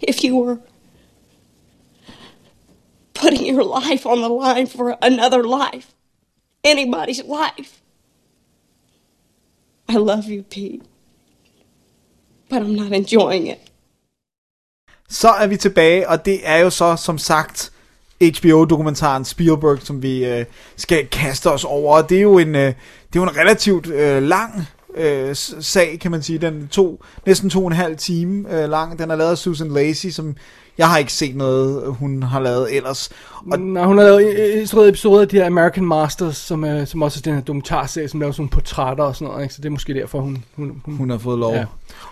If 0.00 0.22
you 0.22 0.36
were 0.36 0.60
putting 3.14 3.44
your 3.46 3.64
life 3.64 4.06
on 4.06 4.20
the 4.20 4.28
line 4.28 4.66
for 4.66 4.96
another 5.02 5.42
life. 5.42 5.92
Anybody's 6.62 7.24
life. 7.24 7.82
I 9.88 9.92
love 9.92 10.24
you, 10.28 10.42
Pete. 10.42 10.80
But 12.50 12.62
I'm 12.62 12.76
not 12.76 12.92
enjoying 12.92 13.48
it. 13.48 13.58
Så 15.08 15.28
er 15.28 15.46
vi 15.46 15.56
tilbage, 15.56 16.08
og 16.08 16.24
det 16.24 16.40
er 16.42 16.56
jo 16.56 16.70
så, 16.70 16.96
som 16.96 17.18
sagt, 17.18 17.72
HBO-dokumentaren 18.20 19.24
Spielberg, 19.24 19.78
som 19.82 20.02
vi 20.02 20.24
øh, 20.24 20.44
skal 20.76 21.06
kaste 21.06 21.50
os 21.50 21.64
over. 21.64 21.96
Og 21.96 22.08
det 22.08 22.18
er 22.18 22.22
jo 22.22 22.38
en, 22.38 22.54
øh, 22.54 22.62
det 22.62 23.16
er 23.16 23.20
jo 23.20 23.22
en 23.22 23.36
relativt 23.36 23.86
øh, 23.86 24.22
lang 24.22 24.68
øh, 24.94 25.36
sag, 25.60 25.98
kan 26.00 26.10
man 26.10 26.22
sige. 26.22 26.38
Den 26.38 26.62
er 26.62 26.68
to, 26.68 27.04
næsten 27.26 27.50
to 27.50 27.60
og 27.60 27.66
en 27.66 27.72
halv 27.72 27.96
time 27.96 28.62
øh, 28.62 28.70
lang. 28.70 28.98
Den 28.98 29.10
er 29.10 29.16
lavet 29.16 29.30
af 29.30 29.38
Susan 29.38 29.68
Lacey, 29.68 30.10
som 30.10 30.36
jeg 30.78 30.88
har 30.88 30.98
ikke 30.98 31.12
set 31.12 31.36
noget, 31.36 31.94
hun 31.98 32.22
har 32.22 32.40
lavet 32.40 32.76
ellers. 32.76 33.10
Og... 33.50 33.58
Nå, 33.58 33.84
hun 33.84 33.98
har 33.98 34.04
lavet 34.04 34.38
øh, 34.38 34.60
instrueret 34.60 34.88
episoder 34.88 35.20
af 35.20 35.28
de 35.28 35.36
her 35.36 35.46
American 35.46 35.84
Masters, 35.84 36.36
som, 36.36 36.64
er, 36.64 36.84
som 36.84 37.02
også 37.02 37.20
er 37.20 37.22
den 37.22 37.34
her 37.34 37.40
dokumentarserie, 37.40 38.08
som 38.08 38.20
laver 38.20 38.32
sådan 38.32 38.42
nogle 38.42 38.50
portrætter 38.50 39.04
og 39.04 39.16
sådan 39.16 39.28
noget. 39.28 39.42
Ikke? 39.42 39.54
Så 39.54 39.62
det 39.62 39.66
er 39.66 39.70
måske 39.70 39.94
derfor, 39.94 40.20
hun... 40.20 40.44
Hun, 40.56 40.82
hun, 40.84 40.96
hun 40.96 41.10
har 41.10 41.18
fået 41.18 41.38
lov. 41.38 41.52
Ja. 41.52 41.58
Ja. 41.58 41.64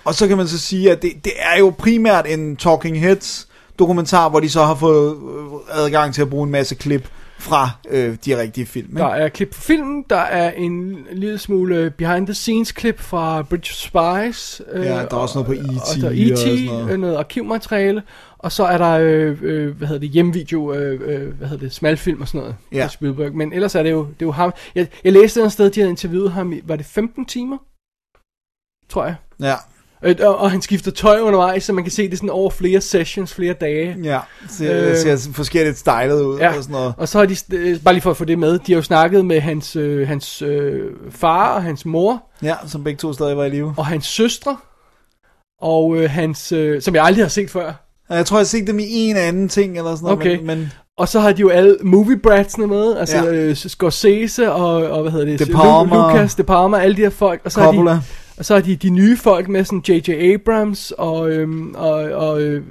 Og 0.05 0.15
så 0.15 0.29
kan 0.29 0.37
man 0.37 0.49
så 0.49 0.59
sige, 0.59 0.93
at 0.93 1.03
det, 1.03 1.13
det 1.25 1.33
er 1.39 1.59
jo 1.59 1.75
primært 1.79 2.27
en 2.27 2.57
Talking 2.57 3.01
Heads 3.01 3.49
dokumentar, 3.79 4.29
hvor 4.29 4.41
de 4.41 4.49
så 4.49 4.65
har 4.65 4.75
fået 4.75 5.17
øh, 5.17 5.85
adgang 5.85 6.15
til 6.15 6.23
at 6.23 6.31
bruge 6.31 6.45
en 6.45 6.51
masse 6.51 6.75
klip 6.75 7.09
fra 7.45 7.71
øh, 7.91 8.17
de 8.25 8.41
rigtige 8.41 8.67
film. 8.67 8.87
Ikke? 8.89 8.99
Der 8.99 9.07
er 9.07 9.29
klip 9.29 9.55
fra 9.55 9.61
filmen, 9.63 10.05
der 10.11 10.17
er 10.17 10.51
en 10.53 11.07
lille 11.13 11.39
smule 11.39 11.91
behind 11.91 12.27
the 12.27 12.35
scenes 12.35 12.73
klip 12.73 13.01
fra 13.01 13.43
Bridge 13.43 13.71
of 13.71 13.75
Spies. 13.75 14.63
øh, 14.73 14.85
Ja, 14.85 14.91
der 14.91 14.97
er 15.11 15.15
også 15.15 15.39
noget 15.43 15.47
på 15.47 15.53
E.T. 15.73 15.97
Og 15.97 16.01
der 16.01 16.07
er 16.07 16.11
og 16.11 16.17
E.T., 16.17 16.39
sådan 16.39 16.65
noget. 16.65 16.85
noget. 16.85 17.01
noget 17.01 17.17
arkivmateriale. 17.17 18.03
Og 18.39 18.53
så 18.53 18.65
er 18.65 18.79
der, 18.79 18.91
øh, 18.91 19.39
øh, 19.43 19.77
hvad 19.77 19.89
hedder 19.89 20.01
det, 20.01 20.11
hjemmevideo, 20.11 20.73
øh, 20.75 21.01
øh, 21.23 21.35
hvad 21.39 21.49
hedder 21.49 21.65
det, 21.65 21.73
smalfilm 21.75 22.21
og 22.21 22.29
sådan 22.29 22.41
noget 22.41 22.57
Ja. 22.73 22.89
Spielberg. 22.89 23.35
Men 23.35 23.53
ellers 23.53 23.75
er 23.75 23.83
det 23.83 23.91
jo, 23.91 24.01
det 24.01 24.23
er 24.23 24.27
jo 24.27 24.31
ham. 24.33 24.53
Jeg, 24.75 24.87
jeg 25.05 25.13
læste 25.13 25.43
et 25.43 25.53
sted, 25.53 25.71
de 25.71 25.81
havde 25.81 25.91
interviewet 25.91 26.33
ham 26.33 26.53
i, 26.53 26.61
var 26.65 26.77
det 26.77 26.87
15 26.87 27.25
timer? 27.27 27.57
Tror 28.89 29.05
jeg. 29.05 29.15
Ja. 29.41 29.55
Øh, 30.05 30.17
og, 30.21 30.39
og 30.39 30.51
han 30.51 30.63
skifter 30.63 30.91
tøj 30.91 31.19
undervejs, 31.21 31.65
så 31.65 31.73
man 31.73 31.85
kan 31.85 31.91
se 31.91 32.11
det 32.11 32.19
sådan 32.19 32.31
over 32.31 32.51
flere 32.51 32.81
sessions, 32.81 33.35
flere 33.35 33.53
dage. 33.53 33.97
Ja, 34.03 34.19
ser, 34.49 34.91
øh, 34.91 34.97
ser 34.97 35.33
forskelligt 35.33 35.79
stylet 35.79 36.23
ud 36.23 36.39
ja. 36.39 36.49
og 36.57 36.63
sådan 36.63 36.73
noget. 36.73 36.95
Og 36.99 37.09
så 37.09 37.19
har 37.19 37.27
de, 37.27 37.37
øh, 37.53 37.81
bare 37.85 37.95
lige 37.95 38.03
for 38.03 38.11
at 38.11 38.17
få 38.17 38.25
det 38.25 38.39
med, 38.39 38.53
de 38.59 38.73
har 38.73 38.77
jo 38.77 38.83
snakket 38.83 39.25
med 39.25 39.41
hans, 39.41 39.77
øh, 39.77 40.09
hans 40.09 40.43
øh, 40.43 40.81
far 41.11 41.55
og 41.55 41.63
hans 41.63 41.87
mor. 41.87 42.23
Ja, 42.43 42.55
som 42.67 42.85
begge 42.85 42.99
to 42.99 43.13
stadig 43.13 43.37
var 43.37 43.45
i 43.45 43.51
live. 43.51 43.75
Og 43.77 43.87
hans 43.87 44.07
søstre. 44.07 44.57
Og 45.63 45.97
øh, 45.97 46.11
hans, 46.11 46.53
øh, 46.53 46.83
som 46.83 46.95
jeg 46.95 47.05
aldrig 47.05 47.25
har 47.25 47.29
set 47.29 47.51
før. 47.51 47.73
Jeg 48.11 48.27
tror, 48.27 48.37
jeg 48.37 48.41
har 48.41 48.45
set 48.45 48.67
dem 48.67 48.79
i 48.79 48.85
en 49.11 49.17
anden 49.17 49.49
ting 49.49 49.79
eller 49.79 49.91
sådan 49.97 50.05
noget. 50.05 50.19
Okay. 50.19 50.37
Men, 50.37 50.47
men 50.47 50.73
Og 50.99 51.09
så 51.09 51.21
har 51.21 51.33
de 51.33 51.41
jo 51.41 51.49
alle 51.49 51.77
movie 51.83 52.19
bratsene 52.19 52.67
med, 52.67 52.97
altså 52.97 53.17
Ja. 53.17 53.33
øh, 53.33 53.57
Scorsese 53.57 54.53
og, 54.53 54.75
og 54.91 55.03
hvad 55.03 55.13
hedder 55.13 55.27
det, 55.27 55.39
De 55.39 55.53
Palma. 55.53 56.13
Lucas, 56.13 56.35
De 56.35 56.43
Palma, 56.43 56.79
alle 56.79 56.97
de 56.97 57.01
her 57.03 57.11
folk. 57.11 57.41
Og 57.45 57.53
så 57.53 57.61
har 57.61 57.67
Coppola. 57.67 57.91
de, 57.93 58.01
og 58.39 58.45
så 58.45 58.55
har 58.55 58.61
de 58.61 58.77
de 58.77 58.91
nye 58.91 59.17
folk 59.17 59.49
med, 59.49 59.65
sådan 59.65 59.83
J.J. 59.89 60.35
Abrams 60.35 60.93
og, 60.99 61.31
øhm, 61.31 61.75
og, 61.75 61.95
og 61.95 62.43
øh, 62.43 62.63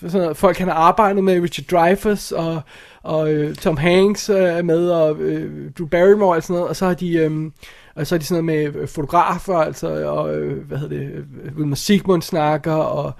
sådan 0.00 0.20
noget, 0.20 0.36
folk, 0.36 0.58
han 0.58 0.68
har 0.68 0.74
arbejdet 0.74 1.24
med, 1.24 1.40
Richard 1.42 1.66
Dreyfuss 1.66 2.32
og, 2.32 2.60
og 3.02 3.32
øh, 3.32 3.54
Tom 3.54 3.76
Hanks 3.76 4.30
øh, 4.30 4.36
er 4.36 4.62
med, 4.62 4.90
og 4.90 5.16
øh, 5.18 5.70
Drew 5.78 5.86
Barrymore 5.86 6.36
og 6.36 6.42
sådan 6.42 6.54
noget. 6.54 6.68
Og 6.68 6.76
så 6.76 6.86
har 6.86 6.94
de... 6.94 7.16
Øhm, 7.16 7.52
og 7.96 8.06
så 8.06 8.14
er 8.14 8.18
de 8.18 8.24
sådan 8.24 8.44
noget 8.44 8.74
med 8.74 8.86
fotografer, 8.86 9.56
altså, 9.56 10.08
og 10.08 10.34
øh, 10.34 10.66
hvad 10.66 10.78
hedder 10.78 10.96
det, 10.98 11.10
øh, 11.44 11.56
Wilmer 11.56 11.76
Sigmund 11.76 12.22
snakker, 12.22 12.72
og 12.72 13.12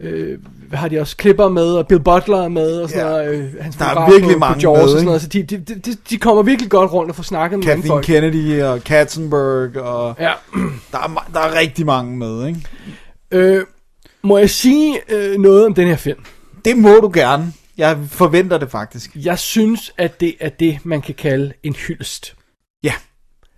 øh, 0.00 0.38
har 0.72 0.88
de 0.88 1.00
også 1.00 1.16
klipper 1.16 1.48
med, 1.48 1.66
og 1.72 1.86
Bill 1.88 2.00
Butler 2.00 2.42
er 2.42 2.48
med, 2.48 2.80
og 2.80 2.88
sådan 2.90 3.04
Ja. 3.04 3.10
noget, 3.10 3.34
øh, 3.34 3.54
hans 3.60 3.76
Der 3.76 3.84
er 3.84 4.10
virkelig 4.10 4.32
på, 4.34 4.38
mange 4.38 4.54
på 4.54 4.60
Jaws 4.60 4.76
med, 4.76 4.82
og 4.82 4.88
sådan 4.90 5.04
noget, 5.04 5.22
så 5.22 5.28
de, 5.28 5.42
de, 5.42 5.56
de, 5.58 5.96
de, 6.10 6.18
kommer 6.18 6.42
virkelig 6.42 6.70
godt 6.70 6.92
rundt 6.92 7.10
og 7.10 7.16
får 7.16 7.22
snakket 7.22 7.58
med 7.58 7.66
mange 7.66 7.82
Kathleen 7.82 7.92
folk. 7.92 8.04
Kennedy 8.04 8.62
og 8.62 8.84
Katzenberg 8.84 9.76
og 9.82 10.16
Ja. 10.18 10.32
der, 10.92 10.98
er, 10.98 11.28
der 11.34 11.40
er 11.40 11.58
rigtig 11.58 11.86
mange 11.86 12.16
med, 12.16 12.46
ikke? 12.46 12.60
Øh, 13.30 13.64
må 14.22 14.38
jeg 14.38 14.50
sige 14.50 15.00
øh, 15.08 15.38
noget 15.40 15.66
om 15.66 15.74
den 15.74 15.88
her 15.88 15.96
film? 15.96 16.20
Det 16.64 16.78
må 16.78 16.94
du 16.94 17.10
gerne. 17.14 17.52
Jeg 17.78 17.98
forventer 18.08 18.58
det 18.58 18.70
faktisk. 18.70 19.10
Jeg 19.14 19.38
synes, 19.38 19.92
at 19.98 20.20
det 20.20 20.34
er 20.40 20.48
det, 20.48 20.78
man 20.84 21.00
kan 21.02 21.14
kalde 21.14 21.52
en 21.62 21.74
hyldest. 21.74 22.34
Ja, 22.84 22.92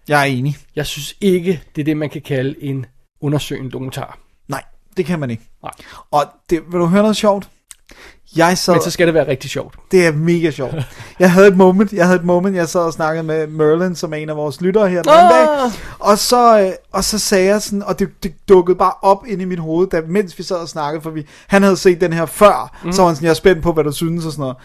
jeg 0.09 0.21
er 0.21 0.25
enig. 0.25 0.57
Jeg 0.77 0.87
synes 0.87 1.15
ikke, 1.21 1.63
det 1.77 1.81
er 1.83 1.85
det, 1.85 1.97
man 1.97 2.11
kan 2.11 2.23
kalde 2.23 2.55
en 2.65 2.87
undersøgende 3.21 3.71
dokumentar. 3.71 4.19
Nej, 4.49 4.63
det 4.97 5.07
kan 5.07 5.19
man 5.19 5.31
ikke. 5.31 5.50
Nej. 5.63 5.73
Og 6.11 6.25
det, 6.51 6.63
vil 6.71 6.81
du 6.81 6.87
høre 6.87 7.03
noget 7.03 7.17
sjovt? 7.17 7.49
Jeg 8.37 8.59
sad, 8.59 8.75
Men 8.75 8.83
så 8.83 8.91
skal 8.91 9.07
det 9.07 9.15
være 9.15 9.29
rigtig 9.29 9.51
sjovt. 9.51 9.75
Det 9.91 10.07
er 10.07 10.13
mega 10.13 10.51
sjovt. 10.51 10.75
Jeg 11.19 11.33
havde 11.33 11.49
et 11.49 11.57
moment, 11.57 11.93
jeg 11.93 12.07
havde 12.07 12.19
et 12.19 12.25
moment, 12.25 12.57
jeg 12.57 12.69
sad 12.69 12.81
og 12.81 12.93
snakkede 12.93 13.23
med 13.23 13.47
Merlin, 13.47 13.97
som 13.97 14.13
er 14.13 14.17
en 14.17 14.29
af 14.29 14.37
vores 14.37 14.61
lyttere 14.61 14.89
her 14.89 15.03
den 15.03 15.13
anden 15.13 15.31
dag. 15.31 15.71
Og 15.99 16.19
så, 16.19 16.61
øh, 16.61 16.73
og 16.93 17.05
så 17.05 17.19
sagde 17.19 17.47
jeg 17.47 17.63
sådan, 17.63 17.83
og 17.83 17.99
det, 17.99 18.23
det 18.23 18.49
dukkede 18.49 18.79
bare 18.79 18.93
op 19.03 19.27
ind 19.27 19.43
i 19.43 19.45
mit 19.45 19.59
hoved, 19.59 19.89
da, 19.89 20.03
mens 20.09 20.39
vi 20.39 20.43
sad 20.43 20.57
og 20.57 20.69
snakkede, 20.69 21.03
for 21.03 21.11
vi, 21.11 21.27
han 21.47 21.63
havde 21.63 21.77
set 21.77 22.01
den 22.01 22.13
her 22.13 22.27
før, 22.27 22.79
mm. 22.85 22.93
så 22.93 23.03
var 23.03 23.09
han 23.09 23.17
sådan, 23.17 23.25
jeg 23.25 23.31
er 23.31 23.35
spændt 23.35 23.63
på, 23.63 23.73
hvad 23.73 23.85
du 23.85 23.93
synes 23.93 24.27
og 24.27 24.33
sådan 24.33 24.43
noget. 24.43 24.57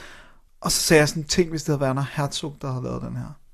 Og 0.61 0.71
så 0.71 0.81
sagde 0.81 0.99
jeg 0.99 1.09
sådan, 1.09 1.23
tænk 1.23 1.49
hvis 1.49 1.63
det 1.63 1.67
havde 1.67 1.81
været 1.81 1.89
Werner 1.89 2.05
Herzog, 2.13 2.55
der 2.61 2.71
havde 2.71 2.83
lavet 2.83 3.01
den 3.01 3.15
her. 3.15 3.44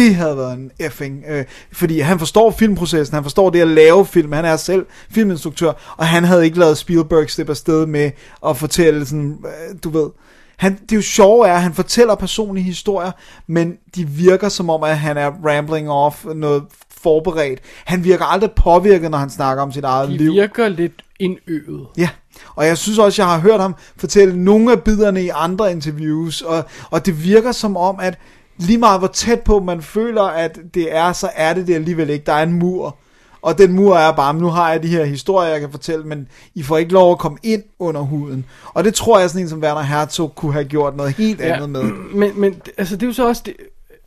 Det 0.00 0.14
havde 0.14 0.36
været 0.36 0.54
en 0.54 0.70
effing. 0.78 1.24
Øh, 1.28 1.44
fordi 1.72 2.00
han 2.00 2.18
forstår 2.18 2.50
filmprocessen, 2.50 3.14
han 3.14 3.22
forstår 3.22 3.50
det 3.50 3.60
at 3.60 3.68
lave 3.68 4.06
film, 4.06 4.32
han 4.32 4.44
er 4.44 4.56
selv 4.56 4.86
filminstruktør, 5.10 5.72
og 5.96 6.06
han 6.06 6.24
havde 6.24 6.44
ikke 6.44 6.58
lavet 6.58 6.78
Spielberg 6.78 7.30
slippe 7.30 7.52
afsted 7.52 7.86
med 7.86 8.10
at 8.46 8.56
fortælle 8.56 9.06
sådan, 9.06 9.38
øh, 9.44 9.76
du 9.84 9.90
ved, 9.90 10.10
han, 10.56 10.72
det 10.72 10.92
er 10.92 10.96
jo 10.96 11.02
sjove 11.02 11.48
er, 11.48 11.54
at 11.54 11.62
han 11.62 11.74
fortæller 11.74 12.14
personlige 12.14 12.64
historier, 12.64 13.10
men 13.46 13.74
de 13.94 14.08
virker 14.08 14.48
som 14.48 14.70
om, 14.70 14.82
at 14.82 14.98
han 14.98 15.16
er 15.16 15.30
rambling 15.46 15.90
off 15.90 16.24
noget 16.34 16.62
forberedt. 17.02 17.60
Han 17.84 18.04
virker 18.04 18.24
aldrig 18.24 18.50
påvirket, 18.50 19.10
når 19.10 19.18
han 19.18 19.30
snakker 19.30 19.62
om 19.62 19.72
sit 19.72 19.84
eget 19.84 20.08
De 20.08 20.16
liv. 20.16 20.32
virker 20.32 20.68
lidt 20.68 21.04
indøvet. 21.18 21.86
Ja, 21.98 22.08
og 22.54 22.66
jeg 22.66 22.78
synes 22.78 22.98
også, 22.98 23.22
jeg 23.22 23.30
har 23.30 23.38
hørt 23.38 23.60
ham 23.60 23.74
fortælle 23.96 24.44
nogle 24.44 24.72
af 24.72 24.82
biderne 24.82 25.22
i 25.22 25.30
andre 25.34 25.72
interviews, 25.72 26.42
og, 26.42 26.64
og 26.90 27.06
det 27.06 27.24
virker 27.24 27.52
som 27.52 27.76
om, 27.76 27.96
at 28.00 28.18
lige 28.60 28.78
meget 28.78 29.00
hvor 29.00 29.08
tæt 29.08 29.40
på 29.40 29.60
man 29.60 29.82
føler, 29.82 30.22
at 30.22 30.58
det 30.74 30.96
er, 30.96 31.12
så 31.12 31.28
er 31.34 31.54
det 31.54 31.66
det 31.66 31.74
alligevel 31.74 32.10
ikke. 32.10 32.26
Der 32.26 32.32
er 32.32 32.42
en 32.42 32.52
mur, 32.52 32.96
og 33.42 33.58
den 33.58 33.72
mur 33.72 33.96
er 33.96 34.12
bare, 34.12 34.34
nu 34.34 34.46
har 34.46 34.70
jeg 34.70 34.82
de 34.82 34.88
her 34.88 35.04
historier, 35.04 35.50
jeg 35.50 35.60
kan 35.60 35.70
fortælle, 35.70 36.04
men 36.04 36.28
I 36.54 36.62
får 36.62 36.78
ikke 36.78 36.92
lov 36.92 37.12
at 37.12 37.18
komme 37.18 37.38
ind 37.42 37.62
under 37.78 38.00
huden. 38.00 38.44
Og 38.74 38.84
det 38.84 38.94
tror 38.94 39.18
jeg, 39.20 39.30
sådan 39.30 39.42
en 39.42 39.48
som 39.48 39.60
Werner 39.60 39.82
Herzog 39.82 40.34
kunne 40.34 40.52
have 40.52 40.64
gjort 40.64 40.96
noget 40.96 41.12
helt 41.12 41.40
Ja, 41.40 41.54
andet 41.54 41.68
med. 41.68 41.82
Men, 42.20 42.40
men 42.40 42.54
altså, 42.78 42.96
det 42.96 43.02
er 43.02 43.06
jo 43.06 43.12
så 43.12 43.28
også... 43.28 43.42
Det, 43.46 43.54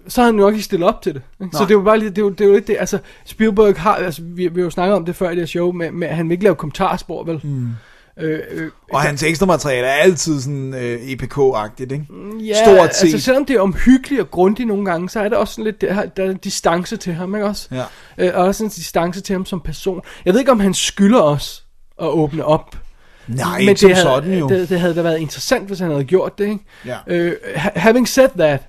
så 0.08 0.22
har 0.22 0.26
han 0.26 0.40
jo 0.40 0.48
ikke 0.48 0.62
stillet 0.62 0.88
op 0.88 1.02
til 1.02 1.14
det. 1.14 1.22
Ikke? 1.42 1.52
Så 1.52 1.60
Nej. 1.60 1.68
det 1.68 1.74
er 1.74 1.78
jo 1.80 1.84
bare 1.84 2.00
lige, 2.00 2.10
det 2.10 2.18
er 2.18 2.22
jo, 2.22 2.30
det 2.30 2.42
er 2.42 2.46
jo 2.46 2.56
ikke 2.56 2.68
det, 2.68 2.78
altså 2.80 3.00
Spielberg 3.26 3.76
har, 3.78 3.96
altså 3.96 4.22
vi, 4.22 4.48
vi 4.48 4.60
har 4.60 4.66
jo 4.66 4.70
snakket 4.70 4.96
om 4.96 5.06
det 5.06 5.16
før 5.16 5.28
i 5.30 5.32
det 5.32 5.40
her 5.40 5.46
show, 5.46 5.72
med, 5.72 5.92
med 5.92 6.08
at 6.08 6.16
han 6.16 6.30
vil 6.30 6.34
ikke 6.34 6.44
lave 6.44 6.56
kommentarspor, 6.56 7.24
vel? 7.24 7.42
Mm. 7.44 7.70
Øh, 8.19 8.40
øh, 8.52 8.72
Og 8.94 9.02
hans 9.02 9.23
ekstra 9.23 9.45
materiale 9.45 9.88
er 9.88 9.91
altid 9.94 10.41
sådan 10.41 10.73
øh, 10.73 10.99
EPK-agtigt, 11.02 11.91
ikke? 11.94 12.06
Ja, 12.44 12.64
Stort 12.64 12.95
set. 12.95 13.03
altså 13.03 13.19
selvom 13.26 13.45
det 13.45 13.56
er 13.56 13.60
omhyggeligt 13.61 14.22
og 14.22 14.31
grundigt 14.31 14.68
nogle 14.68 14.85
gange, 14.85 15.10
så 15.10 15.19
er 15.19 15.30
det 15.30 15.38
også 15.38 15.53
sådan 15.53 15.64
lidt, 15.65 15.81
der, 15.81 16.06
der 16.06 16.23
er 16.26 16.30
en 16.31 16.38
distance 16.38 16.98
til 16.98 17.14
ham, 17.14 17.35
ikke 17.35 17.48
også? 17.48 17.68
Ja. 17.72 17.84
Øh, 18.18 18.31
og 18.35 18.44
også 18.45 18.64
en 18.64 18.69
distance 18.69 19.22
til 19.22 19.34
ham 19.34 19.45
som 19.45 19.61
person. 19.61 20.02
Jeg 20.26 20.34
ved 20.34 20.40
ikke, 20.40 20.52
om 20.52 20.60
han 20.60 20.73
skylder 20.73 21.22
os 21.22 21.65
at 22.02 22.07
åbne 22.07 22.45
op. 22.45 22.77
Nej, 23.27 23.65
som 23.65 23.90
det 23.90 23.95
havde, 23.95 23.95
sådan 24.06 24.34
jo. 24.40 24.49
Det, 24.49 24.69
det 24.69 24.80
havde 24.80 24.95
da 24.95 25.02
været 25.02 25.19
interessant, 25.19 25.68
hvis 25.68 25.80
han 25.80 25.91
havde 25.91 26.03
gjort 26.03 26.38
det, 26.38 26.44
ikke? 26.45 26.60
Ja. 26.85 26.98
Øh, 27.07 27.34
ha- 27.56 27.72
having 27.76 28.07
said 28.07 28.30
that, 28.38 28.61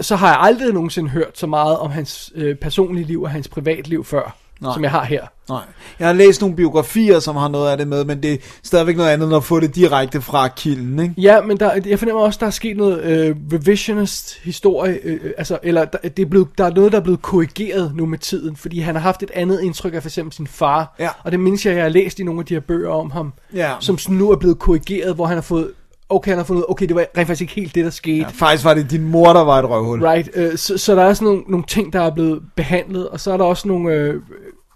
så 0.00 0.16
har 0.16 0.28
jeg 0.28 0.38
aldrig 0.40 0.72
nogensinde 0.72 1.10
hørt 1.10 1.38
så 1.38 1.46
meget 1.46 1.78
om 1.78 1.90
hans 1.90 2.32
øh, 2.34 2.56
personlige 2.56 3.06
liv 3.06 3.22
og 3.22 3.30
hans 3.30 3.48
privatliv 3.48 4.04
før, 4.04 4.36
Nej. 4.60 4.72
som 4.74 4.82
jeg 4.82 4.90
har 4.90 5.04
her. 5.04 5.22
Nej. 5.48 5.60
Jeg 5.98 6.06
har 6.06 6.14
læst 6.14 6.40
nogle 6.40 6.56
biografier, 6.56 7.18
som 7.18 7.36
har 7.36 7.48
noget 7.48 7.70
af 7.70 7.76
det 7.78 7.88
med, 7.88 8.04
men 8.04 8.22
det 8.22 8.32
er 8.32 8.36
stadigvæk 8.62 8.96
noget 8.96 9.10
andet, 9.10 9.26
end 9.26 9.36
at 9.36 9.44
få 9.44 9.60
det 9.60 9.74
direkte 9.74 10.20
fra 10.20 10.48
kilden, 10.48 10.98
ikke? 10.98 11.14
Ja, 11.18 11.40
men 11.40 11.56
der, 11.56 11.70
jeg 11.86 11.98
fornemmer 11.98 12.22
også, 12.22 12.38
der 12.40 12.46
er 12.46 12.50
sket 12.50 12.76
noget 12.76 13.02
øh, 13.02 13.36
revisionist 13.52 14.38
historie, 14.42 14.98
øh, 15.04 15.20
øh, 15.24 15.30
altså, 15.38 15.58
eller 15.62 15.84
der, 15.84 15.98
det 16.08 16.18
er 16.22 16.26
blevet, 16.26 16.48
der 16.58 16.64
er 16.64 16.70
noget, 16.70 16.92
der 16.92 16.98
er 16.98 17.02
blevet 17.02 17.22
korrigeret 17.22 17.92
nu 17.96 18.06
med 18.06 18.18
tiden, 18.18 18.56
fordi 18.56 18.80
han 18.80 18.94
har 18.94 19.02
haft 19.02 19.22
et 19.22 19.30
andet 19.34 19.60
indtryk 19.60 19.94
af 19.94 20.02
for 20.02 20.08
eksempel 20.08 20.32
sin 20.32 20.46
far, 20.46 20.94
Ja. 20.98 21.08
og 21.24 21.32
det 21.32 21.40
mindes 21.40 21.66
jeg, 21.66 21.74
jeg 21.74 21.82
har 21.82 21.88
læst 21.90 22.18
i 22.20 22.22
nogle 22.22 22.40
af 22.40 22.46
de 22.46 22.54
her 22.54 22.60
bøger 22.60 22.90
om 22.90 23.10
ham, 23.10 23.32
Ja. 23.54 23.72
som 23.80 23.98
nu 24.08 24.30
er 24.30 24.36
blevet 24.36 24.58
korrigeret, 24.58 25.14
hvor 25.14 25.26
han 25.26 25.36
har 25.36 25.42
fået, 25.42 25.70
okay, 26.08 26.30
han 26.30 26.38
har 26.38 26.44
fundet 26.44 26.62
ud 26.62 26.66
okay, 26.68 26.86
det 26.86 26.94
var 26.96 27.00
rent 27.00 27.14
faktisk 27.26 27.40
ikke 27.40 27.54
helt 27.54 27.74
det, 27.74 27.84
der 27.84 27.90
skete. 27.90 28.16
Ja, 28.20 28.26
faktisk 28.34 28.64
var 28.64 28.74
det 28.74 28.90
din 28.90 29.04
mor, 29.04 29.32
der 29.32 29.44
var 29.44 29.58
et 29.58 29.70
røvhul. 29.70 30.02
Right, 30.04 30.30
øh, 30.34 30.56
så, 30.56 30.78
så 30.78 30.94
der 30.94 31.02
er 31.02 31.14
sådan 31.14 31.26
nogle, 31.26 31.42
nogle 31.48 31.64
ting, 31.68 31.92
der 31.92 32.00
er 32.02 32.10
blevet 32.10 32.42
behandlet, 32.56 33.08
og 33.08 33.20
så 33.20 33.32
er 33.32 33.36
der 33.36 33.44
også 33.44 33.68
nogle, 33.68 33.92
øh, 33.94 34.14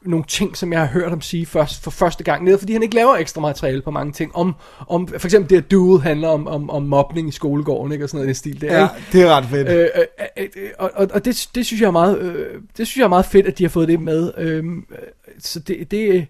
nogle 0.07 0.25
ting, 0.29 0.57
som 0.57 0.73
jeg 0.73 0.81
har 0.81 0.87
hørt 0.87 1.09
ham 1.11 1.21
sige 1.21 1.47
først, 1.47 1.83
for 1.83 1.91
første 1.91 2.25
gang, 2.25 2.45
netop 2.45 2.61
fordi 2.61 2.73
han 2.73 2.83
ikke 2.83 2.95
laver 2.95 3.17
ekstra 3.17 3.41
materiale 3.41 3.83
på 3.83 3.91
mange 3.91 4.13
ting. 4.13 4.37
Om, 4.37 4.55
om 4.89 5.09
for 5.09 5.27
eksempel 5.27 5.51
det 5.51 5.57
at 5.57 5.71
Duel 5.71 6.03
handler 6.03 6.29
om, 6.29 6.47
om, 6.49 6.71
om 6.71 6.83
mobning 6.83 7.29
i 7.29 7.33
skolegården, 7.33 7.93
ikke, 7.93 8.05
og 8.05 8.09
sådan 8.09 8.17
noget 8.19 8.27
i 8.27 8.29
den 8.29 8.35
stil 8.35 8.61
der. 8.61 8.79
Ja, 8.79 8.83
ikke? 8.83 9.07
det 9.13 9.23
er 9.23 9.37
ret 9.37 9.45
fedt. 9.45 9.69
Øh, 9.69 9.89
øh, 9.95 10.05
øh, 10.39 10.47
øh, 10.57 10.71
og 10.79 10.91
og, 10.95 11.09
og 11.15 11.25
det, 11.25 11.49
det, 11.55 11.67
synes 11.67 11.81
jeg 11.81 11.87
er 11.87 11.91
meget, 11.91 12.19
øh, 12.19 12.47
det 12.77 12.87
synes 12.87 12.97
jeg 12.97 13.05
er 13.05 13.09
meget 13.09 13.27
fedt, 13.27 13.47
at 13.47 13.59
de 13.59 13.65
har 13.65 13.69
fået 13.69 13.89
det 13.89 14.01
med. 14.01 14.33
Øh, 14.39 14.65
så 15.39 15.59
det, 15.61 15.91
det 15.91 16.27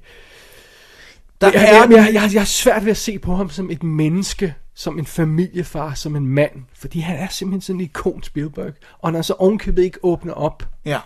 Der 1.41 1.47
er- 1.47 1.51
jeg, 1.53 1.87
jeg, 1.91 2.11
jeg, 2.15 2.31
jeg 2.35 2.41
er 2.41 2.45
svært 2.45 2.85
ved 2.85 2.91
at 2.91 2.97
se 2.97 3.19
på 3.19 3.35
ham 3.35 3.51
som 3.51 3.71
et 3.71 3.83
menneske, 3.83 4.55
som 4.75 4.99
en 4.99 5.07
familiefar, 5.07 5.95
som 5.95 6.17
en 6.17 6.27
mand, 6.27 6.63
fordi 6.75 6.99
han 7.01 7.17
er 7.17 7.29
simpelthen 7.29 7.61
sådan 7.61 7.81
en 7.81 7.85
ikon 7.85 8.23
Spielberg, 8.23 8.73
og 8.99 9.13
når 9.13 9.23
så 9.23 9.33
ovenkøbet 9.35 9.83
ikke 9.83 9.99
åbner 10.03 10.33
op, 10.33 10.69
Ja. 10.85 11.01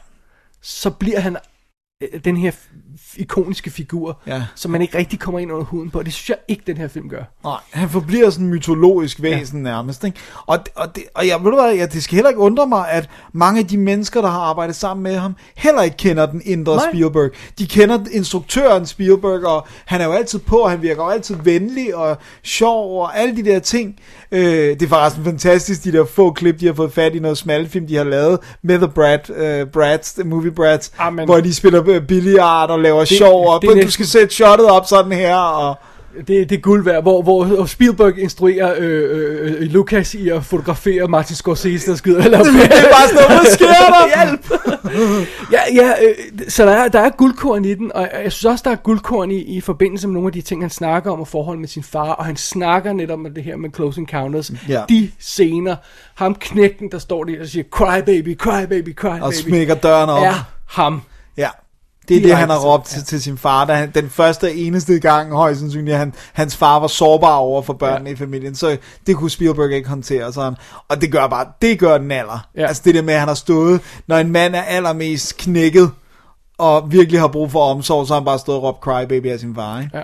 så 0.60 0.90
bliver 0.90 1.20
han 1.20 1.36
øh, 2.02 2.20
den 2.24 2.36
her 2.36 2.51
ikoniske 3.16 3.70
figur, 3.70 4.18
Ja. 4.27 4.43
som 4.55 4.70
man 4.70 4.82
ikke 4.82 4.98
rigtig 4.98 5.20
kommer 5.20 5.39
ind 5.39 5.52
under 5.52 5.64
huden 5.64 5.90
på. 5.90 6.02
Det 6.02 6.12
synes 6.12 6.28
jeg 6.28 6.36
ikke, 6.48 6.62
den 6.66 6.77
her 6.77 6.89
film 6.89 7.09
gør. 7.09 7.23
Nej, 7.44 7.56
han 7.70 7.89
forbliver 7.90 8.31
sådan 8.31 8.47
en 8.47 8.51
mytologisk 8.52 9.23
væsen 9.23 9.59
ja. 9.66 9.70
nærmest, 9.70 10.05
ikke? 10.05 10.18
Og, 10.47 10.59
og, 10.74 10.97
det, 10.97 11.05
og 11.14 11.27
jeg 11.27 11.44
ved 11.44 11.51
du 11.51 11.56
hvad, 11.56 11.74
ja, 11.74 11.86
det 11.86 12.02
skal 12.02 12.14
heller 12.14 12.28
ikke 12.28 12.40
undre 12.40 12.66
mig, 12.66 12.90
at 12.90 13.09
mange 13.32 13.60
af 13.60 13.66
de 13.66 13.77
mennesker, 13.78 14.20
der 14.20 14.28
har 14.28 14.40
arbejdet 14.40 14.77
sammen 14.77 15.02
med 15.02 15.16
ham, 15.16 15.36
heller 15.56 15.82
ikke 15.82 15.97
kender 15.97 16.27
den 16.27 16.43
indre 16.44 16.77
Nej. 16.77 16.85
Spielberg. 16.90 17.31
De 17.59 17.66
kender 17.66 17.98
instruktøren 18.12 18.86
Spielberg, 18.86 19.44
og 19.47 19.66
han 19.85 20.01
er 20.01 20.05
jo 20.05 20.12
altid 20.12 20.39
på, 20.39 20.56
og 20.56 20.70
han 20.70 20.82
virker 20.82 21.02
jo 21.02 21.09
altid 21.09 21.36
venlig 21.43 21.97
og 21.97 22.16
sjov, 22.43 23.02
og 23.02 23.18
alle 23.18 23.36
de 23.36 23.44
der 23.44 23.59
ting. 23.59 23.97
Øh, 24.32 24.40
det 24.43 24.82
er 24.82 24.89
faktisk 24.89 25.24
fantastisk, 25.24 25.85
de 25.85 25.93
der 25.93 26.05
få 26.05 26.32
klip, 26.32 26.60
de 26.60 26.66
har 26.66 26.74
fået 26.74 26.93
fat 26.93 27.14
i 27.14 27.18
noget 27.18 27.39
smalfilm, 27.39 27.86
de 27.86 27.97
har 27.97 28.05
lavet 28.05 28.39
med 28.62 28.78
The 28.78 28.89
Brat, 28.89 29.31
uh, 29.31 29.70
Brats, 29.73 30.12
The 30.12 30.24
Movie 30.24 30.51
Brats, 30.51 30.93
Amen. 30.98 31.24
hvor 31.24 31.40
de 31.40 31.55
spiller 31.55 31.89
øh, 31.89 32.06
billiard 32.06 32.70
og 32.70 32.81
laver 32.86 32.98
Det- 33.04 33.08
sjov, 33.08 33.46
og 33.46 33.62
det 33.62 33.70
er 33.70 33.84
du 33.84 33.90
skal 33.90 34.06
sætte 34.06 34.34
shottet 34.34 34.66
op 34.66 34.86
sådan 34.86 35.12
her, 35.12 35.36
og... 35.36 35.74
Det, 36.28 36.50
det 36.50 36.52
er 36.52 36.60
guld 36.60 36.84
værd, 36.84 37.02
hvor, 37.02 37.22
hvor 37.22 37.66
Spielberg 37.66 38.18
instruerer 38.18 38.74
øh, 38.78 39.10
øh, 39.10 39.52
øh, 39.52 39.60
Lucas 39.60 40.14
i 40.14 40.28
at 40.28 40.44
fotografere 40.44 41.08
Martin 41.08 41.36
Scorsese, 41.36 41.90
der 41.90 41.96
skyder. 41.96 42.24
Eller, 42.24 42.38
Det 42.38 42.48
er 42.54 42.68
bare 42.68 43.08
sådan 43.08 43.28
noget, 43.28 43.42
hvad 43.42 43.52
sker 43.52 43.66
der? 43.66 44.06
Hjælp! 44.24 44.50
ja, 45.52 45.60
ja 45.74 45.90
øh, 46.08 46.48
så 46.48 46.64
der 46.66 46.72
er, 46.72 46.88
der 46.88 47.00
er 47.00 47.10
guldkorn 47.10 47.64
i 47.64 47.74
den, 47.74 47.92
og 47.94 48.08
jeg 48.24 48.32
synes 48.32 48.44
også, 48.44 48.62
der 48.64 48.70
er 48.70 48.74
guldkorn 48.76 49.30
i, 49.30 49.38
i 49.38 49.60
forbindelse 49.60 50.08
med 50.08 50.14
nogle 50.14 50.26
af 50.28 50.32
de 50.32 50.40
ting, 50.40 50.62
han 50.62 50.70
snakker 50.70 51.10
om, 51.10 51.20
og 51.20 51.28
forhold 51.28 51.58
med 51.58 51.68
sin 51.68 51.82
far, 51.82 52.12
og 52.12 52.24
han 52.24 52.36
snakker 52.36 52.92
netop 52.92 53.18
med 53.18 53.30
det 53.30 53.44
her 53.44 53.56
med 53.56 53.70
Close 53.74 54.00
Encounters. 54.00 54.50
Ja. 54.68 54.82
De 54.88 55.10
scener, 55.18 55.76
ham 56.14 56.34
knækken, 56.34 56.90
der 56.92 56.98
står 56.98 57.24
der 57.24 57.40
og 57.40 57.46
siger, 57.46 57.64
cry 57.70 58.00
baby, 58.06 58.36
cry 58.38 58.64
baby, 58.68 58.94
cry 58.94 59.06
baby. 59.08 59.20
Og 59.22 59.34
smækker 59.34 59.74
døren 59.74 60.10
op. 60.10 60.22
Er 60.22 60.44
ham. 60.66 61.02
Ja. 61.36 61.48
Det 62.09 62.16
er 62.16 62.20
det, 62.20 62.37
han 62.37 62.51
har 62.51 62.59
råbt 62.59 62.87
til, 62.87 63.05
til 63.05 63.23
sin 63.23 63.39
far, 63.39 63.65
da 63.65 63.75
han, 63.75 63.91
den 63.94 64.10
første 64.10 64.44
og 64.44 64.55
eneste 64.55 64.99
gang, 65.01 65.33
højst 65.33 65.60
sandsynligt, 65.60 65.93
at 65.94 65.99
han, 65.99 66.15
hans 66.33 66.57
far 66.57 66.78
var 66.78 66.86
sårbar 66.86 67.36
over 67.36 67.62
for 67.62 67.73
børnene 67.73 68.10
ja. 68.10 68.15
i 68.15 68.17
familien, 68.17 68.55
så 68.55 68.76
det 69.07 69.17
kunne 69.17 69.31
Spielberg 69.31 69.73
ikke 69.73 69.89
håndtere 69.89 70.33
sådan. 70.33 70.55
Og 70.89 71.01
det 71.01 71.12
gør 71.12 71.26
bare, 71.26 71.47
det 71.62 71.78
gør 71.78 71.99
den 71.99 72.10
alder. 72.10 72.49
Ja. 72.57 72.67
Altså 72.67 72.83
det 72.85 72.94
der 72.94 73.02
med, 73.02 73.15
at 73.15 73.20
han 73.20 73.28
har 73.28 73.35
stået, 73.35 73.81
når 74.07 74.17
en 74.17 74.33
mand 74.33 74.55
er 74.55 74.62
allermest 74.62 75.36
knækket, 75.36 75.91
og 76.59 76.93
virkelig 76.93 77.20
har 77.20 77.28
brug 77.28 77.51
for 77.51 77.70
omsorg, 77.70 78.07
så 78.07 78.15
har 78.15 78.20
han 78.20 78.25
bare 78.25 78.39
stået 78.39 78.59
og 78.59 78.62
råbt 78.62 78.81
cry 78.81 79.05
baby 79.09 79.26
af 79.26 79.41
sin 79.41 79.55
far, 79.55 79.81
ikke? 79.81 79.99
Ja. 79.99 80.02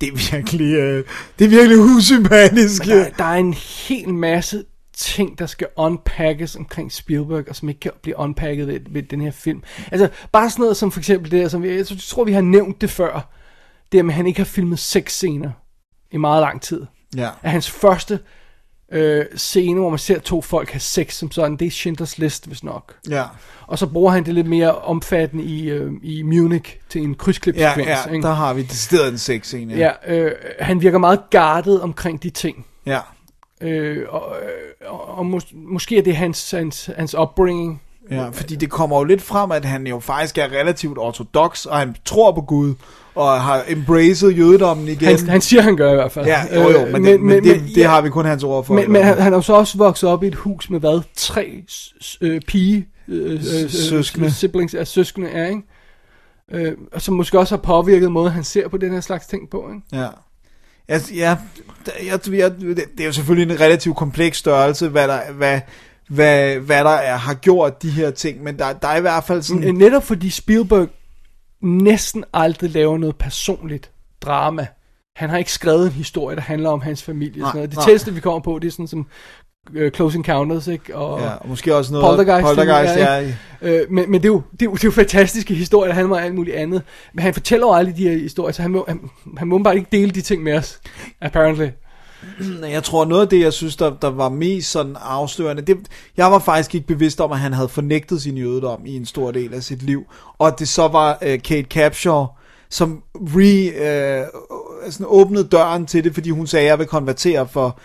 Det 0.00 0.08
er 0.08 0.32
virkelig, 0.32 0.74
øh, 0.74 1.04
det 1.38 1.44
er 1.44 1.48
virkelig 1.48 1.78
usympatisk. 1.78 2.84
Der, 2.84 3.08
der 3.18 3.24
er 3.24 3.36
en 3.36 3.54
hel 3.54 4.14
masse 4.14 4.64
ting, 4.96 5.38
der 5.38 5.46
skal 5.46 5.66
unpackes 5.76 6.56
omkring 6.56 6.92
Spielberg, 6.92 7.44
og 7.48 7.56
som 7.56 7.68
ikke 7.68 7.80
kan 7.80 7.90
blive 8.02 8.18
unpacket 8.18 8.66
ved, 8.68 8.80
ved 8.90 9.02
den 9.02 9.20
her 9.20 9.30
film. 9.30 9.62
Altså, 9.92 10.08
bare 10.32 10.50
sådan 10.50 10.62
noget 10.62 10.76
som 10.76 10.92
for 10.92 11.00
eksempel 11.00 11.30
det, 11.30 11.40
her, 11.40 11.48
som 11.48 11.62
vi, 11.62 11.76
jeg 11.76 11.86
tror, 12.00 12.24
vi 12.24 12.32
har 12.32 12.40
nævnt 12.40 12.80
det 12.80 12.90
før, 12.90 13.28
det 13.92 14.00
er, 14.00 14.04
at 14.04 14.12
han 14.14 14.26
ikke 14.26 14.40
har 14.40 14.44
filmet 14.44 14.78
seks 14.78 15.12
scener 15.12 15.50
i 16.10 16.16
meget 16.16 16.40
lang 16.40 16.62
tid. 16.62 16.86
Ja. 17.16 17.28
At 17.42 17.50
hans 17.50 17.70
første 17.70 18.18
øh, 18.92 19.24
scene, 19.36 19.80
hvor 19.80 19.90
man 19.90 19.98
ser 19.98 20.18
to 20.18 20.42
folk 20.42 20.70
have 20.70 20.80
sex 20.80 21.14
som 21.14 21.30
sådan, 21.30 21.56
det 21.56 21.66
er 21.66 21.70
Schindlers 21.70 22.18
List, 22.18 22.46
hvis 22.46 22.64
nok. 22.64 22.94
Ja. 23.10 23.24
Og 23.66 23.78
så 23.78 23.86
bruger 23.86 24.10
han 24.12 24.24
det 24.24 24.34
lidt 24.34 24.46
mere 24.46 24.74
omfattende 24.78 25.44
i, 25.44 25.70
øh, 25.70 25.92
i 26.02 26.22
Munich 26.22 26.76
til 26.88 27.02
en 27.02 27.10
Ja, 27.10 27.16
krydsklipsekvens. 27.16 27.88
ja, 27.88 28.10
ikke? 28.12 28.22
der 28.26 28.32
har 28.34 28.54
vi 28.54 28.62
decideret 28.62 29.08
en 29.12 29.18
sex 29.18 29.46
scene. 29.46 29.74
Ja, 29.74 29.90
øh, 30.06 30.32
han 30.60 30.80
virker 30.82 30.98
meget 30.98 31.20
guardet 31.30 31.80
omkring 31.80 32.22
de 32.22 32.30
ting. 32.30 32.66
ja. 32.86 33.00
Øh, 33.62 34.06
og 34.08 34.36
øh, 34.42 34.90
og, 34.92 35.18
og 35.18 35.26
mås- 35.26 35.54
måske 35.54 35.98
er 35.98 36.02
det 36.02 36.16
hans, 36.16 36.50
hans, 36.50 36.90
hans 36.96 37.14
upbringing. 37.14 37.82
Ja, 38.10 38.28
fordi 38.28 38.56
det 38.56 38.70
kommer 38.70 38.98
jo 38.98 39.04
lidt 39.04 39.22
frem, 39.22 39.50
at 39.50 39.64
han 39.64 39.86
jo 39.86 40.00
faktisk 40.00 40.38
er 40.38 40.44
relativt 40.44 40.98
ortodox, 40.98 41.66
og 41.66 41.78
han 41.78 41.94
tror 42.04 42.32
på 42.32 42.40
Gud, 42.40 42.74
og 43.14 43.40
har 43.40 43.64
embraced 43.68 44.30
jødedommen 44.30 44.88
igen. 44.88 45.08
Han, 45.08 45.28
han 45.28 45.40
siger, 45.40 45.62
han 45.62 45.76
gør 45.76 45.92
i 45.92 45.94
hvert 45.94 46.12
fald. 46.12 46.26
Ja, 46.26 46.40
jo 46.54 46.70
jo, 46.70 46.86
men, 46.86 47.04
det, 47.04 47.20
men, 47.20 47.26
men 47.26 47.44
det, 47.44 47.60
det 47.60 47.76
ja, 47.76 47.88
har 47.88 48.00
vi 48.00 48.10
kun 48.10 48.24
hans 48.24 48.44
ord 48.44 48.64
for. 48.64 48.74
Men, 48.74 48.92
men 48.92 49.02
han, 49.02 49.18
han 49.18 49.32
er 49.32 49.36
jo 49.36 49.42
så 49.42 49.54
også 49.54 49.78
vokset 49.78 50.08
op 50.08 50.22
i 50.22 50.26
et 50.26 50.34
hus 50.34 50.70
med 50.70 50.80
hvad? 50.80 51.00
Tre 51.16 51.62
øh, 52.20 52.40
pige 52.40 52.88
øh, 53.08 53.32
øh, 53.32 53.70
Søskende. 53.70 54.30
siblings 54.30 54.74
er 54.74 54.84
søskende 54.84 55.28
er, 55.28 55.48
ikke? 55.48 55.62
Øh, 56.52 56.72
og 56.92 57.02
som 57.02 57.14
måske 57.14 57.38
også 57.38 57.56
har 57.56 57.62
påvirket 57.62 58.12
måden, 58.12 58.32
han 58.32 58.44
ser 58.44 58.68
på 58.68 58.76
den 58.76 58.92
her 58.92 59.00
slags 59.00 59.26
ting 59.26 59.50
på, 59.50 59.70
ikke? 59.74 60.02
Ja. 60.02 60.08
Altså, 60.92 61.14
ja, 61.14 61.36
jeg, 62.06 62.20
jeg, 62.26 62.32
jeg, 62.32 62.76
det 62.76 63.00
er 63.00 63.04
jo 63.04 63.12
selvfølgelig 63.12 63.54
en 63.54 63.60
relativt 63.60 63.96
kompleks 63.96 64.38
størrelse, 64.38 64.88
hvad 64.88 65.08
der, 65.08 65.32
hvad, 65.32 65.60
hvad, 66.08 66.56
hvad 66.56 66.84
der 66.84 66.90
er, 66.90 67.16
har 67.16 67.34
gjort 67.34 67.82
de 67.82 67.90
her 67.90 68.10
ting, 68.10 68.42
men 68.42 68.58
der, 68.58 68.72
der 68.72 68.88
er 68.88 68.96
i 68.96 69.00
hvert 69.00 69.24
fald 69.24 69.42
sådan... 69.42 69.74
Netop 69.74 70.04
fordi 70.04 70.30
Spielberg 70.30 70.88
næsten 71.62 72.24
aldrig 72.32 72.70
laver 72.70 72.98
noget 72.98 73.16
personligt 73.16 73.90
drama. 74.20 74.66
Han 75.16 75.30
har 75.30 75.38
ikke 75.38 75.52
skrevet 75.52 75.86
en 75.86 75.92
historie, 75.92 76.36
der 76.36 76.42
handler 76.42 76.70
om 76.70 76.80
hans 76.80 77.02
familie. 77.02 77.32
og 77.32 77.38
Nej, 77.38 77.48
Sådan 77.48 77.58
noget. 77.58 77.70
Det 77.70 77.84
tætteste, 77.84 78.14
vi 78.14 78.20
kommer 78.20 78.40
på, 78.40 78.58
det 78.58 78.68
er 78.68 78.72
sådan 78.72 78.86
som 78.86 79.06
Close 79.94 80.18
Encounters, 80.18 80.66
ikke? 80.66 80.96
Og, 80.96 81.20
Ja, 81.20 81.28
og 81.28 81.48
måske 81.48 81.76
også 81.76 81.92
noget 81.92 82.06
Poltergeist. 82.06 82.46
Poltergeist, 82.46 82.96
ja? 82.96 83.32
Øh, 83.62 83.90
men, 83.90 84.10
men 84.10 84.22
det, 84.22 84.28
er 84.28 84.32
jo, 84.32 84.42
det, 84.52 84.62
er 84.62 84.66
jo, 84.66 84.72
det 84.72 84.84
er 84.84 84.88
jo 84.88 84.92
fantastiske 84.92 85.54
historier, 85.54 85.92
handler 85.92 86.16
om 86.16 86.22
alt 86.22 86.34
muligt 86.34 86.56
andet. 86.56 86.82
Men 87.14 87.22
han 87.22 87.34
fortæller 87.34 87.66
jo 87.66 87.72
aldrig 87.72 87.96
de 87.96 88.08
her 88.08 88.18
historier, 88.18 88.52
så 88.52 88.62
han 88.62 88.70
må, 88.70 88.84
han, 88.88 89.00
han 89.38 89.48
må 89.48 89.58
bare 89.58 89.76
ikke 89.76 89.88
dele 89.92 90.10
de 90.10 90.20
ting 90.20 90.42
med 90.42 90.54
os, 90.54 90.80
apparently. 91.20 91.68
Jeg 92.70 92.82
tror 92.82 93.04
noget 93.04 93.22
af 93.22 93.28
det, 93.28 93.40
jeg 93.40 93.52
synes, 93.52 93.76
der, 93.76 93.90
der 94.02 94.10
var 94.10 94.28
mest 94.28 94.70
sådan 94.70 94.96
afslørende, 95.00 95.62
det, 95.62 95.78
jeg 96.16 96.30
var 96.32 96.38
faktisk 96.38 96.74
ikke 96.74 96.86
bevidst 96.86 97.20
om, 97.20 97.32
at 97.32 97.38
han 97.38 97.52
havde 97.52 97.68
fornægtet 97.68 98.22
sin 98.22 98.38
jødedom 98.38 98.86
i 98.86 98.96
en 98.96 99.06
stor 99.06 99.30
del 99.30 99.54
af 99.54 99.62
sit 99.62 99.82
liv. 99.82 100.04
Og 100.38 100.46
at 100.46 100.58
det 100.58 100.68
så 100.68 100.88
var 100.88 101.18
uh, 101.22 101.28
Kate 101.28 101.68
Capshaw, 101.70 102.26
som 102.70 103.02
re, 103.14 104.26
uh, 104.86 104.92
sådan 104.92 105.06
åbnede 105.08 105.44
døren 105.44 105.86
til 105.86 106.04
det, 106.04 106.14
fordi 106.14 106.30
hun 106.30 106.46
sagde, 106.46 106.64
at 106.64 106.70
jeg 106.70 106.78
vil 106.78 106.86
konvertere 106.86 107.48
for, 107.48 107.78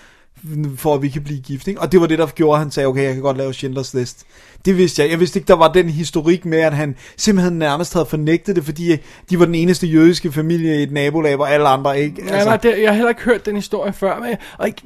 for 0.75 0.95
at 0.95 1.01
vi 1.01 1.09
kan 1.09 1.23
blive 1.23 1.39
gift. 1.39 1.67
Ikke? 1.67 1.81
Og 1.81 1.91
det 1.91 2.01
var 2.01 2.07
det, 2.07 2.19
der 2.19 2.27
gjorde, 2.27 2.55
at 2.55 2.59
han 2.59 2.71
sagde, 2.71 2.87
okay, 2.87 3.03
jeg 3.03 3.13
kan 3.13 3.23
godt 3.23 3.37
lave 3.37 3.53
Schindlers 3.53 3.93
List. 3.93 4.25
Det 4.65 4.77
vidste 4.77 5.01
jeg. 5.01 5.11
Jeg 5.11 5.19
vidste 5.19 5.39
ikke, 5.39 5.47
der 5.47 5.55
var 5.55 5.73
den 5.73 5.89
historik 5.89 6.45
med, 6.45 6.59
at 6.59 6.73
han 6.73 6.95
simpelthen 7.17 7.59
nærmest 7.59 7.93
havde 7.93 8.05
fornægtet 8.05 8.55
det, 8.55 8.65
fordi 8.65 8.97
de 9.29 9.39
var 9.39 9.45
den 9.45 9.55
eneste 9.55 9.87
jødiske 9.87 10.31
familie 10.31 10.79
i 10.79 10.83
et 10.83 10.91
nabolag, 10.91 11.35
hvor 11.35 11.45
alle 11.45 11.67
andre 11.67 12.01
ikke... 12.01 12.21
Altså, 12.21 12.35
ja, 12.35 12.43
nej, 12.43 12.57
det, 12.57 12.81
jeg 12.81 12.89
har 12.89 12.93
heller 12.93 13.09
ikke 13.09 13.21
hørt 13.21 13.45
den 13.45 13.55
historie 13.55 13.93
før, 13.93 14.19
men 14.19 14.35
og 14.57 14.67
ikke, 14.67 14.81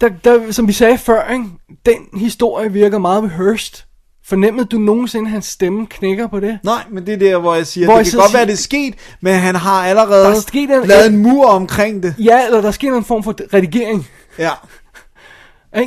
der, 0.00 0.08
der, 0.24 0.52
som 0.52 0.68
vi 0.68 0.72
sagde 0.72 0.98
før, 0.98 1.32
ikke? 1.32 1.44
den 1.86 2.20
historie 2.20 2.72
virker 2.72 2.98
meget 2.98 3.24
rehearsed. 3.24 3.84
Fornemmede 4.24 4.64
du 4.66 4.78
nogensinde, 4.78 5.24
at 5.26 5.30
hans 5.30 5.44
stemme 5.46 5.86
knækker 5.86 6.26
på 6.26 6.40
det? 6.40 6.58
Nej, 6.64 6.82
men 6.90 7.06
det 7.06 7.14
er 7.14 7.18
der, 7.18 7.38
hvor 7.38 7.54
jeg 7.54 7.66
siger, 7.66 7.86
Hvor 7.86 7.92
hvor 7.94 7.98
jeg 7.98 8.04
det 8.04 8.12
kan 8.12 8.18
godt 8.20 8.30
siger- 8.30 8.38
være, 8.38 8.46
det 8.46 8.52
er 8.52 8.56
sket, 8.56 8.94
men 9.20 9.34
han 9.34 9.54
har 9.54 9.86
allerede 9.86 10.24
Der 10.24 10.30
er 10.30 10.40
sket 10.40 10.70
en- 10.70 10.86
lavet 10.88 11.06
en 11.06 11.16
mur 11.18 11.46
omkring 11.46 12.02
det. 12.02 12.14
Ja, 12.18 12.46
eller 12.46 12.60
der 12.60 12.70
sker 12.70 12.96
en 12.96 13.04
form 13.04 13.22
for 13.22 13.34
redigering. 13.54 14.06
Ja. 14.38 14.50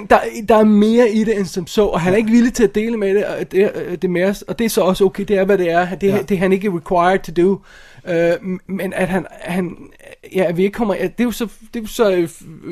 Der, 0.10 0.20
der 0.50 0.56
er 0.58 0.64
mere 0.64 1.10
i 1.10 1.24
det 1.24 1.38
end 1.38 1.46
som 1.46 1.68
så, 1.68 1.86
og 1.86 2.02
han 2.02 2.14
er 2.14 2.18
ikke 2.18 2.32
villig 2.32 2.54
til 2.54 2.64
at 2.64 2.76
dele 2.76 2.98
med 2.98 3.16
det, 3.16 3.26
og 3.26 3.52
det, 3.52 3.72
øh, 3.76 3.98
det 4.02 4.10
med 4.10 4.24
os, 4.24 4.42
og 4.42 4.60
det 4.60 4.66
er 4.66 4.70
så 4.70 4.82
også 4.82 5.04
okay, 5.06 5.24
det 5.24 5.38
er 5.38 5.46
hvad 5.46 5.58
det 5.58 5.72
er, 5.72 5.96
det, 5.96 6.08
ja. 6.08 6.18
det 6.22 6.36
er 6.36 6.40
han 6.40 6.54
ikke 6.54 6.70
required 6.78 7.20
to 7.20 7.32
do, 7.44 7.60
uh, 8.10 8.50
men 8.68 8.94
at 8.94 9.08
han, 9.08 9.26
han 9.42 9.78
ja, 10.36 10.44
at 10.44 10.58
vi 10.58 10.64
ikke 10.64 10.74
kommer, 10.74 10.94
at 10.94 11.18
det 11.18 11.24
er 11.24 11.24
jo 11.24 11.32
så, 11.32 11.48
det 11.74 11.80
er 11.80 11.82
jo 11.84 11.88
så 11.88 12.12
øh, 12.12 12.30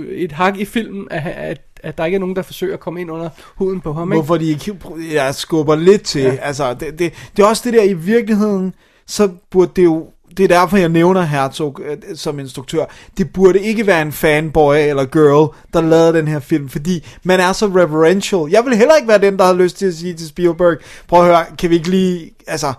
et 0.08 0.32
hak 0.32 0.58
i 0.58 0.66
filmen, 0.66 1.08
at, 1.12 1.24
at, 1.36 1.62
at 1.84 1.98
der 1.98 2.06
ikke 2.06 2.16
er 2.16 2.20
nogen, 2.20 2.36
der 2.36 2.42
forsøger 2.42 2.74
at 2.74 2.80
komme 2.80 3.02
ind 3.02 3.12
under 3.12 3.30
huden 3.56 3.82
på 3.82 3.94
ham, 3.94 4.12
ikke? 4.12 4.22
Hvorfor 4.22 4.38
de 4.38 4.46
ikke 4.46 4.76
jeg 5.14 5.36
skubber 5.36 5.76
lidt 5.76 6.04
til. 6.04 6.22
Ja. 6.22 6.36
Altså, 6.42 6.74
det, 6.74 7.00
det, 7.00 7.14
det 7.38 7.44
er 7.44 7.48
også 7.48 7.62
det 7.66 7.74
der 7.74 7.84
i 7.84 7.94
virkeligheden, 7.94 8.74
så 9.08 9.30
burde 9.52 9.72
det 9.76 9.84
jo 9.84 10.08
det 10.38 10.44
er 10.44 10.48
derfor, 10.48 10.78
jeg 10.78 10.90
nævner 10.90 11.22
Herzog 11.22 11.80
øh, 11.86 11.98
som 12.16 12.40
instruktør. 12.40 12.86
Det 13.18 13.34
burde 13.34 13.60
ikke 13.60 13.88
være 13.88 14.02
en 14.02 14.12
fanboy 14.12 14.76
eller 14.76 15.06
girl, 15.06 15.56
der 15.74 15.82
lavede 15.82 16.14
den 16.14 16.28
her 16.28 16.40
film, 16.40 16.70
fordi 16.70 17.06
man 17.24 17.40
er 17.40 17.54
så 17.54 17.66
reverential. 17.66 18.50
Jeg 18.52 18.66
vil 18.66 18.78
heller 18.78 18.96
ikke 18.96 19.08
være 19.08 19.22
den, 19.22 19.38
der 19.38 19.46
har 19.46 19.54
lyst 19.54 19.78
til 19.78 19.86
at 19.86 19.94
sige 19.94 20.14
til 20.14 20.28
Spielberg, 20.28 20.78
prøv 21.08 21.20
at 21.20 21.26
høre, 21.26 21.46
kan 21.58 21.70
vi 21.70 21.76
ikke 21.76 21.90
lige, 21.90 22.32
altså, 22.48 22.74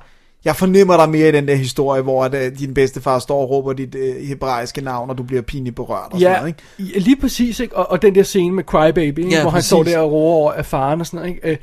jeg 0.44 0.56
fornemmer 0.56 0.96
dig 0.96 1.10
mere 1.10 1.28
i 1.28 1.32
den 1.32 1.48
der 1.48 1.54
historie, 1.54 2.02
hvor 2.02 2.24
at, 2.24 2.34
uh, 2.34 2.58
din 2.58 2.74
bedstefar 2.74 3.18
står 3.18 3.40
og 3.42 3.50
råber 3.50 3.72
dit 3.72 3.94
uh, 3.94 4.26
hebraiske 4.26 4.80
navn, 4.80 5.10
og 5.10 5.18
du 5.18 5.22
bliver 5.22 5.42
pinligt 5.42 5.76
berørt 5.76 6.12
og 6.12 6.20
sådan 6.20 6.32
Ja, 6.32 6.38
noget, 6.38 6.48
ikke? 6.78 6.92
ja, 6.94 6.98
lige 6.98 7.16
præcis, 7.20 7.60
ikke? 7.60 7.76
Og, 7.76 7.90
og 7.90 8.02
den 8.02 8.14
der 8.14 8.22
scene 8.22 8.54
med 8.54 8.64
Crybaby, 8.64 9.18
ikke? 9.18 9.30
Ja, 9.30 9.40
hvor 9.40 9.50
han 9.50 9.56
præcis. 9.56 9.68
står 9.68 9.82
der 9.82 9.98
og 9.98 10.12
roer 10.12 10.34
over 10.34 10.52
af 10.52 10.66
faren 10.66 11.00
og 11.00 11.06
sådan 11.06 11.20
noget. 11.20 11.34
Ikke? 11.34 11.48
Øh, 11.48 11.56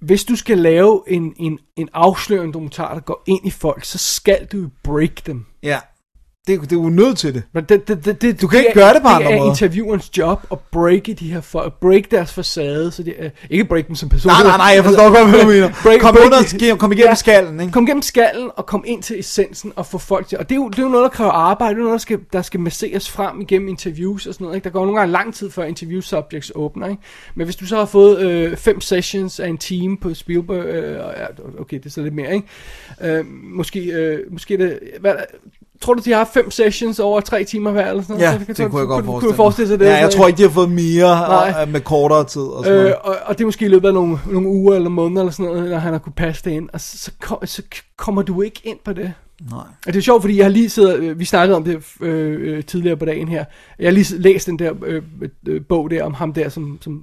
hvis 0.00 0.24
du 0.24 0.36
skal 0.36 0.58
lave 0.58 1.02
en, 1.06 1.32
en, 1.36 1.58
en 1.76 1.88
afslørende 1.92 2.52
dokumentar, 2.52 2.94
der 2.94 3.00
går 3.00 3.22
ind 3.26 3.46
i 3.46 3.50
folk, 3.50 3.84
så 3.84 3.98
skal 3.98 4.46
du 4.52 4.68
break 4.82 5.26
dem. 5.26 5.44
Ja. 5.62 5.78
Det, 6.46 6.60
det 6.60 6.72
er 6.72 6.76
jo 6.76 6.88
nødt 6.88 7.18
til 7.18 7.34
det. 7.34 7.42
Men 7.52 7.64
det, 7.64 7.88
det, 7.88 8.04
det, 8.04 8.22
det, 8.22 8.40
Du 8.40 8.46
kan 8.46 8.58
ikke 8.58 8.70
er, 8.70 8.74
gøre 8.74 8.94
det 8.94 9.02
på 9.02 9.08
andre 9.08 9.26
Det 9.28 9.34
er 9.34 9.38
måder. 9.38 9.50
interviewerens 9.50 10.18
job 10.18 10.46
at 10.52 10.58
breake 10.72 11.14
de 11.14 11.32
her 11.32 11.40
folk, 11.40 11.72
break 11.80 12.10
deres 12.10 12.32
facade, 12.32 12.90
så 12.90 13.02
det 13.02 13.14
er, 13.18 13.30
ikke 13.50 13.64
break 13.64 13.88
dem 13.88 13.96
som 13.96 14.08
personer. 14.08 14.34
Nej, 14.34 14.42
nej, 14.42 14.56
nej, 14.56 14.66
jeg 14.66 14.84
forstår 14.84 15.18
godt, 15.18 15.30
hvad 15.30 15.40
du 15.40 15.46
mener. 15.46 15.68
Kom 16.00 16.16
under- 16.24 16.76
kom 16.76 16.92
igennem 16.92 17.14
skallen, 17.14 17.60
ikke? 17.60 17.72
Kom 17.72 17.84
igennem 17.84 18.02
skallen 18.02 18.50
og 18.56 18.66
kom 18.66 18.84
ind 18.86 19.02
til 19.02 19.18
essensen 19.18 19.72
og 19.76 19.86
få 19.86 19.98
folk 19.98 20.28
til, 20.28 20.38
og 20.38 20.48
det 20.48 20.54
er 20.54 20.56
jo, 20.56 20.68
det 20.68 20.78
er 20.78 20.82
jo 20.82 20.88
noget, 20.88 21.02
der 21.04 21.08
kræver 21.08 21.30
arbejde, 21.30 21.74
det 21.74 21.78
er 21.80 21.84
noget, 21.84 21.92
der 21.92 21.98
skal, 21.98 22.18
der 22.32 22.42
skal 22.42 22.60
masseres 22.60 23.10
frem 23.10 23.40
igennem 23.40 23.68
interviews 23.68 24.26
og 24.26 24.34
sådan 24.34 24.44
noget, 24.44 24.56
ikke? 24.56 24.64
Der 24.64 24.70
går 24.70 24.84
nogle 24.84 24.98
gange 24.98 25.12
lang 25.12 25.34
tid 25.34 25.50
før 25.50 25.64
interview 25.64 26.00
subjects 26.00 26.52
åbner, 26.54 26.86
ikke? 26.88 27.02
Men 27.34 27.44
hvis 27.44 27.56
du 27.56 27.66
så 27.66 27.76
har 27.76 27.84
fået 27.84 28.18
øh, 28.20 28.56
fem 28.56 28.80
sessions 28.80 29.40
af 29.40 29.48
en 29.48 29.58
team 29.58 29.96
på 29.96 30.14
Spielberg, 30.14 30.64
øh, 30.64 30.92
ja, 30.94 31.26
okay, 31.60 31.76
det 31.78 31.86
er 31.86 31.90
så 31.90 32.02
lidt 32.02 32.14
mere, 32.14 32.34
ikke? 32.34 32.46
Øh, 33.18 33.24
måske, 33.42 33.80
øh, 33.80 34.18
måske 34.32 34.56
det, 34.58 34.78
hvad, 35.00 35.12
Tror 35.84 35.94
du, 35.94 36.02
de 36.04 36.12
har 36.12 36.30
fem 36.34 36.50
sessions 36.50 36.98
over 37.00 37.20
tre 37.20 37.44
timer 37.44 37.70
hver, 37.70 37.90
eller 37.90 38.02
sådan 38.02 38.20
Ja, 38.20 38.32
noget? 38.32 38.46
det, 38.48 38.56
det 38.56 38.70
kunne 38.70 38.78
jeg 38.80 38.88
godt 38.88 39.04
kunne, 39.04 39.12
forestille 39.12 39.30
kunne 39.32 39.36
forestille 39.36 39.68
sig 39.68 39.78
det? 39.78 39.86
Ja, 39.86 39.96
jeg 39.96 40.12
Så- 40.12 40.18
tror 40.18 40.26
ikke, 40.26 40.36
de 40.36 40.42
har 40.42 40.50
fået 40.50 40.70
mere 40.70 41.00
Nej. 41.28 41.54
øh, 41.62 41.72
med 41.72 41.80
kortere 41.80 42.24
tid 42.24 42.42
og 42.42 42.64
sådan 42.64 42.78
Øh, 42.78 42.82
noget. 42.84 42.96
og, 42.96 43.16
og 43.24 43.38
det 43.38 43.44
er 43.44 43.46
måske 43.46 43.64
i 43.64 43.68
løbet 43.68 43.88
af 43.88 43.94
nogle, 43.94 44.18
nogle 44.30 44.48
uger 44.48 44.74
eller 44.74 44.88
måneder 44.90 45.20
eller 45.22 45.32
sådan 45.32 45.52
noget, 45.52 45.70
når 45.70 45.78
han 45.78 45.92
har 45.92 45.98
kunne 45.98 46.12
passe 46.12 46.44
det 46.44 46.50
ind, 46.50 46.68
og 46.72 46.80
så, 46.80 46.98
så, 46.98 47.10
kom, 47.20 47.38
så 47.46 47.62
kommer 47.96 48.22
du 48.22 48.42
ikke 48.42 48.60
ind 48.64 48.78
på 48.84 48.92
det. 48.92 49.12
Nej. 49.50 49.58
Og 49.86 49.92
det 49.92 49.96
er 49.96 50.00
sjovt, 50.00 50.22
fordi 50.22 50.36
jeg 50.36 50.44
har 50.44 50.50
lige 50.50 50.70
siddet, 50.70 50.98
øh, 50.98 51.18
vi 51.18 51.24
snakkede 51.24 51.56
om 51.56 51.64
det 51.64 51.82
øh, 52.00 52.56
øh, 52.56 52.64
tidligere 52.64 52.96
på 52.96 53.04
dagen 53.04 53.28
her, 53.28 53.44
jeg 53.78 53.86
har 53.86 53.92
lige 53.92 54.18
læst 54.18 54.46
den 54.46 54.58
der 54.58 54.72
øh, 54.86 55.02
øh, 55.48 55.60
bog 55.68 55.90
der 55.90 56.04
om 56.04 56.14
ham 56.14 56.32
der, 56.32 56.48
som, 56.48 56.78
som 56.80 57.02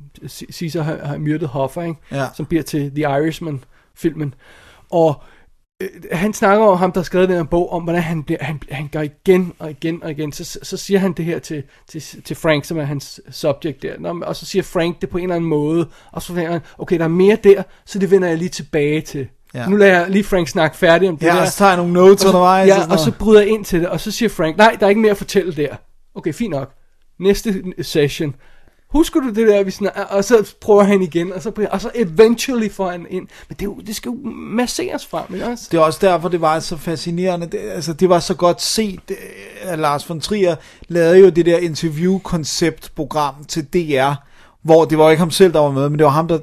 Caesar 0.51 0.81
har, 0.81 0.97
har 1.03 1.17
myrdet 1.17 1.47
Hoffer, 1.47 1.81
ikke? 1.81 1.99
Ja. 2.11 2.25
som 2.35 2.45
bliver 2.45 2.63
til 2.63 2.91
The 2.95 3.01
Irishman-filmen. 3.01 4.33
Og 4.91 5.09
øh, 5.09 5.40
han 6.11 6.33
snakker 6.33 6.65
om 6.65 6.77
ham, 6.77 6.91
der 6.91 6.99
har 6.99 7.03
skrevet 7.03 7.29
den 7.29 7.37
her 7.37 7.43
bog, 7.43 7.71
om 7.71 7.83
hvordan 7.83 8.01
han, 8.01 8.23
bliver, 8.23 8.43
han, 8.43 8.59
han 8.71 8.89
gør 8.91 9.01
igen 9.01 9.53
og 9.59 9.69
igen 9.71 10.03
og 10.03 10.11
igen. 10.11 10.31
Så, 10.31 10.59
så 10.63 10.77
siger 10.77 10.99
han 10.99 11.13
det 11.13 11.25
her 11.25 11.39
til, 11.39 11.63
til, 11.87 12.01
til 12.23 12.35
Frank, 12.35 12.65
som 12.65 12.77
er 12.77 12.83
hans 12.83 13.21
subject 13.31 13.81
der. 13.81 13.93
Nå, 13.99 14.21
og 14.25 14.35
så 14.35 14.45
siger 14.45 14.63
Frank 14.63 15.01
det 15.01 15.09
på 15.09 15.17
en 15.17 15.23
eller 15.23 15.35
anden 15.35 15.49
måde. 15.49 15.87
Og 16.11 16.21
så 16.21 16.35
tænker 16.35 16.51
han, 16.51 16.61
okay, 16.77 16.97
der 16.97 17.03
er 17.03 17.07
mere 17.09 17.37
der, 17.43 17.63
så 17.85 17.99
det 17.99 18.11
vender 18.11 18.27
jeg 18.27 18.37
lige 18.37 18.49
tilbage 18.49 19.01
til. 19.01 19.27
Ja. 19.53 19.59
Ja. 19.59 19.67
Nu 19.67 19.75
lader 19.75 19.99
jeg 19.99 20.09
lige 20.09 20.23
Frank 20.23 20.47
snakke 20.47 20.77
færdig 20.77 21.09
om 21.09 21.17
det 21.17 21.25
Ja, 21.27 21.33
der. 21.33 21.41
og 21.41 21.47
så 21.47 21.57
tager 21.57 21.69
jeg 21.71 21.77
nogle 21.77 21.93
notes 21.93 22.25
undervejs 22.25 22.67
Ja, 22.67 22.91
og 22.91 22.99
så 22.99 23.11
bryder 23.19 23.41
jeg 23.41 23.49
ind 23.49 23.65
til 23.65 23.79
det, 23.79 23.87
og 23.89 23.99
så 23.99 24.11
siger 24.11 24.29
Frank, 24.29 24.57
nej, 24.57 24.77
der 24.79 24.85
er 24.85 24.89
ikke 24.89 25.01
mere 25.01 25.11
at 25.11 25.17
fortælle 25.17 25.53
der. 25.53 25.75
Okay, 26.15 26.33
fint 26.33 26.51
nok. 26.51 26.71
Næste 27.19 27.63
session. 27.81 28.35
Husker 28.91 29.19
du 29.19 29.27
det 29.27 29.47
der, 29.47 29.63
vi 29.63 29.71
snakker, 29.71 30.01
og 30.01 30.23
så 30.23 30.53
prøver 30.61 30.83
han 30.83 31.01
igen, 31.01 31.33
og 31.33 31.41
så, 31.41 31.67
og 31.71 31.81
så 31.81 31.91
eventually 31.95 32.69
får 32.71 32.91
han 32.91 33.05
ind. 33.09 33.27
Men 33.49 33.55
det, 33.59 33.65
jo, 33.65 33.79
det 33.87 33.95
skal 33.95 34.09
jo 34.09 34.17
masseres 34.33 35.05
frem, 35.05 35.33
ikke 35.33 35.45
også? 35.45 35.67
Det 35.71 35.77
er 35.77 35.81
også 35.81 35.99
derfor, 36.01 36.29
det 36.29 36.41
var 36.41 36.59
så 36.59 36.77
fascinerende. 36.77 37.47
Det, 37.47 37.59
altså, 37.59 37.93
det 37.93 38.09
var 38.09 38.19
så 38.19 38.33
godt 38.33 38.61
set, 38.61 39.11
at 39.61 39.79
Lars 39.79 40.09
von 40.09 40.21
Trier 40.21 40.55
lavede 40.87 41.19
jo 41.19 41.29
det 41.29 41.45
der 41.45 41.57
interview-koncept-program 41.57 43.35
til 43.47 43.65
DR, 43.73 44.13
hvor 44.63 44.85
det 44.85 44.97
var 44.97 45.09
ikke 45.09 45.19
ham 45.19 45.31
selv, 45.31 45.53
der 45.53 45.59
var 45.59 45.71
med, 45.71 45.89
men 45.89 45.99
det 45.99 46.05
var 46.05 46.11
ham, 46.11 46.27
der, 46.27 46.39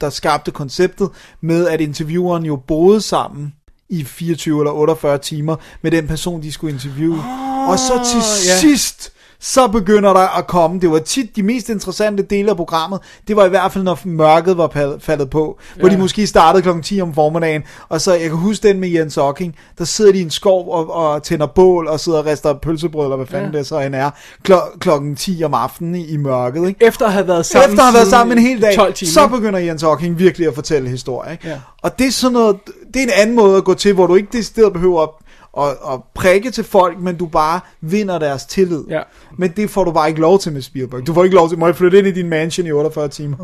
der 0.00 0.10
skabte 0.10 0.50
konceptet 0.50 1.08
med, 1.40 1.68
at 1.68 1.80
intervieweren 1.80 2.44
jo 2.44 2.56
boede 2.56 3.00
sammen 3.00 3.54
i 3.88 4.04
24 4.04 4.60
eller 4.60 4.72
48 4.72 5.18
timer 5.18 5.56
med 5.82 5.90
den 5.90 6.06
person, 6.06 6.42
de 6.42 6.52
skulle 6.52 6.74
interviewe. 6.74 7.18
Oh, 7.18 7.68
og 7.68 7.78
så 7.78 7.92
til 8.12 8.48
ja. 8.48 8.58
sidst, 8.58 9.12
så 9.46 9.68
begynder 9.68 10.12
der 10.12 10.38
at 10.38 10.46
komme, 10.46 10.80
det 10.80 10.90
var 10.90 10.98
tit 10.98 11.36
de 11.36 11.42
mest 11.42 11.68
interessante 11.68 12.22
dele 12.22 12.50
af 12.50 12.56
programmet, 12.56 13.00
det 13.28 13.36
var 13.36 13.44
i 13.46 13.48
hvert 13.48 13.72
fald, 13.72 13.84
når 13.84 13.98
mørket 14.04 14.56
var 14.58 14.96
faldet 15.00 15.30
på, 15.30 15.58
hvor 15.76 15.88
Ja. 15.88 15.94
de 15.94 15.98
måske 16.00 16.26
startede 16.26 16.62
klokken 16.62 16.82
10 16.82 17.00
om 17.00 17.14
formiddagen, 17.14 17.62
og 17.88 18.00
så, 18.00 18.12
jeg 18.12 18.20
kan 18.28 18.38
huske 18.38 18.68
den 18.68 18.80
med 18.80 18.88
Jens 18.88 19.16
Ocking, 19.16 19.54
der 19.78 19.84
sidder 19.84 20.12
de 20.12 20.18
i 20.18 20.22
en 20.22 20.30
skov 20.30 20.68
og, 20.72 20.94
og 20.94 21.22
tænder 21.22 21.46
bål, 21.46 21.86
og 21.88 22.00
sidder 22.00 22.18
og 22.18 22.26
rester 22.26 22.52
pølsebrød, 22.54 23.04
eller 23.04 23.16
hvad 23.16 23.26
fanden 23.26 23.52
Ja. 23.52 23.58
det 23.58 23.66
så 23.66 23.78
end 23.80 23.94
er, 23.94 24.10
klo- 24.48 24.78
klokken 24.78 25.16
10 25.16 25.42
om 25.44 25.54
aftenen 25.54 25.94
i, 25.94 26.06
i 26.06 26.16
mørket, 26.16 26.68
ikke? 26.68 26.86
Efter 26.86 27.06
at 27.06 27.12
have 27.12 27.28
været 27.28 27.46
sammen 27.46 27.70
Efter 27.70 27.82
at 27.82 27.86
have 27.88 27.94
været 27.94 28.08
sammen 28.08 28.38
en 28.38 28.44
hel 28.44 28.62
dag, 28.62 28.74
12 28.76 28.94
timer. 28.94 29.10
så 29.10 29.26
begynder 29.28 29.58
Jens 29.58 29.82
Ocking 29.82 30.18
virkelig 30.18 30.48
at 30.48 30.54
fortælle 30.54 30.88
historier, 30.88 31.32
ikke? 31.32 31.48
Ja. 31.48 31.60
Og 31.82 31.98
det 31.98 32.06
er 32.06 32.10
sådan 32.10 32.32
noget, 32.32 32.56
det 32.94 33.00
er 33.00 33.04
en 33.06 33.10
anden 33.16 33.36
måde 33.36 33.56
at 33.56 33.64
gå 33.64 33.74
til, 33.74 33.92
hvor 33.94 34.06
du 34.06 34.14
ikke 34.14 34.28
decideret 34.32 34.72
behøver 34.72 35.23
at, 35.58 35.68
at 35.92 36.00
prikke 36.14 36.50
til 36.50 36.64
folk, 36.64 36.98
men 37.00 37.16
du 37.16 37.26
bare 37.26 37.60
vinder 37.80 38.18
deres 38.18 38.44
tillid. 38.44 38.84
Ja. 38.88 39.02
Men 39.38 39.50
det 39.50 39.70
får 39.70 39.84
du 39.84 39.92
bare 39.92 40.08
ikke 40.08 40.20
lov 40.20 40.38
til 40.38 40.52
med 40.52 40.62
Spielberg. 40.62 41.06
Du 41.06 41.14
får 41.14 41.24
ikke 41.24 41.36
lov 41.36 41.48
til, 41.48 41.58
må 41.58 41.66
jeg 41.66 41.76
flytte 41.76 41.98
ind 41.98 42.06
i 42.06 42.10
din 42.12 42.28
mansion 42.28 42.66
i 42.66 42.70
48 42.72 43.08
timer? 43.08 43.36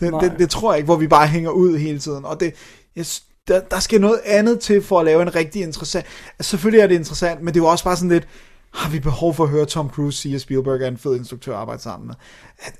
Det, 0.00 0.10
Nej. 0.10 0.20
det, 0.20 0.32
det 0.38 0.50
tror 0.50 0.72
jeg 0.72 0.78
ikke, 0.78 0.84
hvor 0.86 0.96
vi 0.96 1.06
bare 1.06 1.26
hænger 1.26 1.50
ud 1.50 1.76
hele 1.78 1.98
tiden. 1.98 2.24
Og 2.24 2.40
det, 2.40 2.54
jeg, 2.96 3.06
der, 3.48 3.60
der 3.60 3.80
skal 3.80 4.00
noget 4.00 4.20
andet 4.24 4.60
til 4.60 4.82
for 4.82 4.98
at 4.98 5.04
lave 5.04 5.22
en 5.22 5.34
rigtig 5.34 5.62
interessant... 5.62 6.06
Altså, 6.38 6.50
selvfølgelig 6.50 6.80
er 6.82 6.86
det 6.86 6.94
interessant, 6.94 7.42
men 7.42 7.54
det 7.54 7.60
er 7.60 7.64
jo 7.64 7.70
også 7.70 7.84
bare 7.84 7.96
sådan 7.96 8.08
lidt... 8.10 8.28
Har 8.74 8.90
vi 8.90 9.00
behov 9.00 9.34
for 9.34 9.44
at 9.44 9.50
høre 9.50 9.64
Tom 9.66 9.90
Cruise 9.90 10.18
sige, 10.18 10.34
at 10.34 10.40
Spielberg 10.40 10.80
er 10.82 10.88
en 10.88 10.98
fed 10.98 11.16
instruktør 11.16 11.52
at 11.52 11.58
arbejde 11.58 11.82
sammen 11.82 12.06
med? 12.06 12.14
At- 12.66 12.74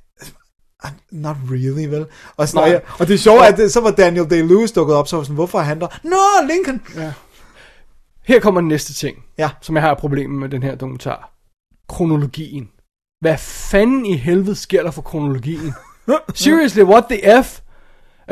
Not 1.10 1.36
really, 1.50 1.86
vel? 1.88 2.06
Og, 2.36 2.48
sådan, 2.48 2.74
og, 2.74 2.82
og 2.98 3.08
det 3.08 3.14
er 3.14 3.18
sjovt, 3.18 3.42
at 3.60 3.72
så 3.72 3.80
var 3.80 3.90
Daniel 3.90 4.24
Day-Lewis 4.24 4.72
dukket 4.74 4.96
op, 4.96 5.08
så 5.08 5.16
var 5.16 5.22
sådan, 5.22 5.34
hvorfor 5.34 5.58
er 5.58 5.62
han 5.62 5.80
der? 5.80 5.86
Nå, 6.02 6.46
Lincoln! 6.54 6.82
Ja. 6.96 7.12
Her 8.24 8.40
kommer 8.40 8.60
den 8.60 8.68
næste 8.68 8.94
ting, 8.94 9.24
ja. 9.38 9.50
som 9.60 9.76
jeg 9.76 9.82
har 9.82 9.94
problemer 9.94 10.40
med 10.40 10.48
den 10.48 10.62
her 10.62 10.74
dokumentar. 10.74 11.32
Kronologien. 11.88 12.70
Hvad 13.20 13.38
fanden 13.38 14.06
i 14.06 14.16
helvede 14.16 14.56
sker 14.56 14.82
der 14.82 14.90
for 14.90 15.02
kronologien? 15.02 15.72
Seriously, 16.34 16.82
what 16.82 17.04
the 17.10 17.42
F? 17.42 17.60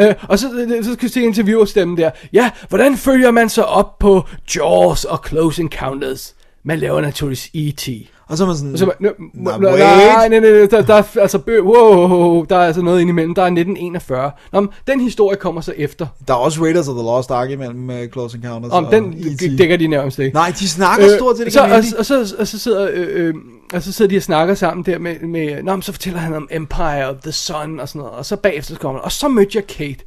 Uh, 0.00 0.06
og 0.28 0.38
så, 0.38 0.48
så 0.82 0.92
skal 0.92 1.02
vi 1.02 1.12
se 1.12 1.22
interviewerstemmen 1.22 1.96
der. 1.96 2.10
Ja, 2.32 2.50
hvordan 2.68 2.96
følger 2.96 3.30
man 3.30 3.48
så 3.48 3.62
op 3.62 3.98
på 3.98 4.28
Jaws 4.56 5.04
og 5.04 5.24
Close 5.28 5.62
Encounters? 5.62 6.34
man 6.64 6.78
laver 6.78 7.00
naturligvis 7.00 7.50
E.T. 7.54 7.88
Og 8.28 8.36
så 8.36 8.44
er 8.44 8.46
man 8.46 8.56
sådan, 8.56 8.78
så, 8.78 8.84
nej, 8.84 8.94
"Nå, 9.00 9.10
nej, 9.34 9.58
wait." 9.58 9.78
nej, 9.78 10.28
nej, 10.28 10.40
nej, 10.40 10.66
der, 10.70 10.82
der 10.82 10.94
er 10.94 11.20
altså, 11.20 11.38
wow, 11.48 12.44
der 12.44 12.56
er 12.56 12.66
altså 12.66 12.82
noget 12.82 13.00
indimellem, 13.00 13.34
der 13.34 13.42
er 13.42 13.46
1941. 13.46 14.30
Nå, 14.52 14.60
men 14.60 14.70
den 14.86 15.00
historie 15.00 15.36
kommer 15.36 15.60
så 15.60 15.72
efter. 15.76 16.06
Der 16.28 16.34
er 16.34 16.38
også 16.38 16.62
Raiders 16.62 16.88
of 16.88 16.94
the 16.94 17.02
Lost 17.02 17.30
Ark 17.30 17.50
imellem 17.50 17.88
uh, 17.90 17.96
Close 18.12 18.36
Encounters 18.36 18.72
Om 18.72 18.84
og 18.84 18.92
den 18.92 19.14
E.T.. 19.18 19.58
dækker 19.58 19.76
de 19.76 19.86
nærmest 19.86 20.18
ikke. 20.18 20.34
Nej, 20.34 20.52
de 20.58 20.68
snakker 20.68 21.16
stort 21.16 21.36
set 21.36 21.44
ikke 21.44 21.52
så, 21.52 21.60
om 21.60 21.70
og, 21.70 21.76
og, 21.98 22.06
så, 22.06 22.34
og, 22.38 22.48
så 22.48 22.58
sidder, 22.58 22.88
øh, 22.92 23.08
øh, 23.10 23.34
og 23.74 23.82
så 23.82 23.92
sidder 23.92 24.08
de 24.08 24.16
og 24.16 24.22
snakker 24.22 24.54
sammen 24.54 24.84
der 24.86 24.98
med, 24.98 25.20
med 25.20 25.62
Nå, 25.62 25.72
men 25.72 25.82
så 25.82 25.92
fortæller 25.92 26.20
han 26.20 26.34
om 26.34 26.48
Empire 26.50 27.08
of 27.08 27.16
the 27.22 27.32
Sun 27.32 27.80
og 27.80 27.88
sådan 27.88 27.98
noget, 27.98 28.14
og 28.14 28.26
så 28.26 28.36
bagefter 28.36 28.76
kommer 28.76 29.00
han, 29.00 29.04
og 29.04 29.12
så 29.12 29.28
mødte 29.28 29.50
jeg 29.54 29.66
Kate. 29.66 30.04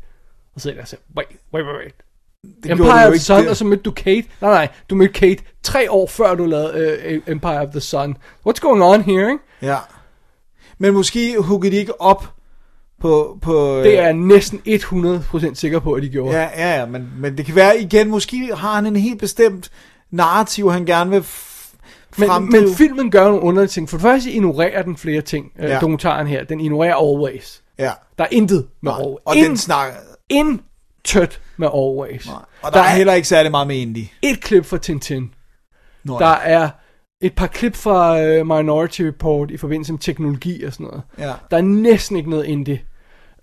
Og 0.55 0.61
så 0.61 0.63
sidder 0.63 0.75
jeg 0.75 0.81
og 0.81 0.87
siger, 0.87 0.99
wait, 1.17 1.27
wait, 1.53 1.65
wait, 1.65 1.77
wait. 1.77 2.04
Gjorde 2.63 2.81
Empire 2.81 3.07
of 3.07 3.11
the 3.13 3.19
Sun, 3.19 3.43
der. 3.43 3.49
og 3.49 3.55
så 3.55 3.65
mødte 3.65 3.83
du 3.83 3.91
Kate. 3.91 4.27
Nej, 4.41 4.51
nej, 4.51 4.67
du 4.89 4.95
mødte 4.95 5.13
Kate 5.13 5.43
tre 5.63 5.91
år 5.91 6.07
før 6.07 6.35
du 6.35 6.45
lavede 6.45 6.99
øh, 7.05 7.21
Empire 7.27 7.59
of 7.61 7.67
the 7.71 7.79
Sun. 7.79 8.17
What's 8.47 8.59
going 8.61 8.83
on 8.83 9.01
here, 9.01 9.31
ikke? 9.31 9.43
Ja. 9.61 9.77
Men 10.77 10.93
måske 10.93 11.35
hugger 11.39 11.69
de 11.69 11.75
ikke 11.75 12.01
op 12.01 12.33
på... 13.01 13.37
på 13.41 13.79
Det 13.83 13.99
er 13.99 14.03
jeg 14.03 14.13
næsten 14.13 14.61
100% 14.67 15.53
sikker 15.55 15.79
på, 15.79 15.93
at 15.93 16.03
de 16.03 16.09
gjorde. 16.09 16.37
Ja, 16.37 16.49
ja, 16.57 16.79
ja, 16.79 16.85
men, 16.85 17.09
men 17.19 17.37
det 17.37 17.45
kan 17.45 17.55
være 17.55 17.79
igen, 17.81 18.09
måske 18.09 18.55
har 18.55 18.75
han 18.75 18.85
en 18.85 18.95
helt 18.95 19.19
bestemt 19.19 19.71
narrativ, 20.11 20.71
han 20.71 20.85
gerne 20.85 21.11
vil 21.11 21.25
Men, 22.17 22.29
men 22.51 22.75
filmen 22.75 23.11
gør 23.11 23.23
nogle 23.23 23.41
underlige 23.41 23.69
ting. 23.69 23.89
For 23.89 23.97
det 23.97 24.01
første 24.01 24.31
ignorerer 24.31 24.81
den 24.83 24.97
flere 24.97 25.21
ting, 25.21 25.51
øh, 25.59 25.69
Ja. 25.69 25.75
dokumentaren 25.79 26.27
her. 26.27 26.43
Den 26.43 26.59
ignorerer 26.59 26.95
Always. 26.95 27.61
Ja. 27.79 27.91
Der 28.17 28.23
er 28.23 28.27
intet 28.31 28.65
med 28.81 28.91
Nej, 28.91 28.99
Always. 29.01 29.19
og 29.25 29.35
den 29.35 29.57
snakker... 29.57 29.97
Intet 30.29 31.39
med 31.57 31.67
Always. 31.67 32.25
Nej. 32.27 32.35
Og 32.61 32.73
der, 32.73 32.79
der 32.79 32.85
er 32.85 32.89
heller 32.95 33.13
ikke 33.13 33.27
særlig 33.27 33.51
meget 33.51 33.67
med 33.67 33.75
indie. 33.75 34.07
et 34.21 34.41
klip 34.41 34.65
fra 34.65 34.77
Tintin. 34.77 35.31
Nå, 36.03 36.19
Der 36.19 36.25
er 36.25 36.69
et 37.21 37.33
par 37.33 37.47
klip 37.47 37.75
fra 37.75 38.13
uh, 38.13 38.47
Minority 38.47 39.01
Report 39.01 39.51
i 39.51 39.57
forbindelse 39.57 39.93
med 39.93 39.99
teknologi 39.99 40.63
og 40.63 40.73
sådan 40.73 40.85
noget. 40.85 41.01
Ja. 41.19 41.33
Der 41.51 41.57
er 41.57 41.61
næsten 41.61 42.17
ikke 42.17 42.29
noget 42.29 42.45
indie. 42.45 42.81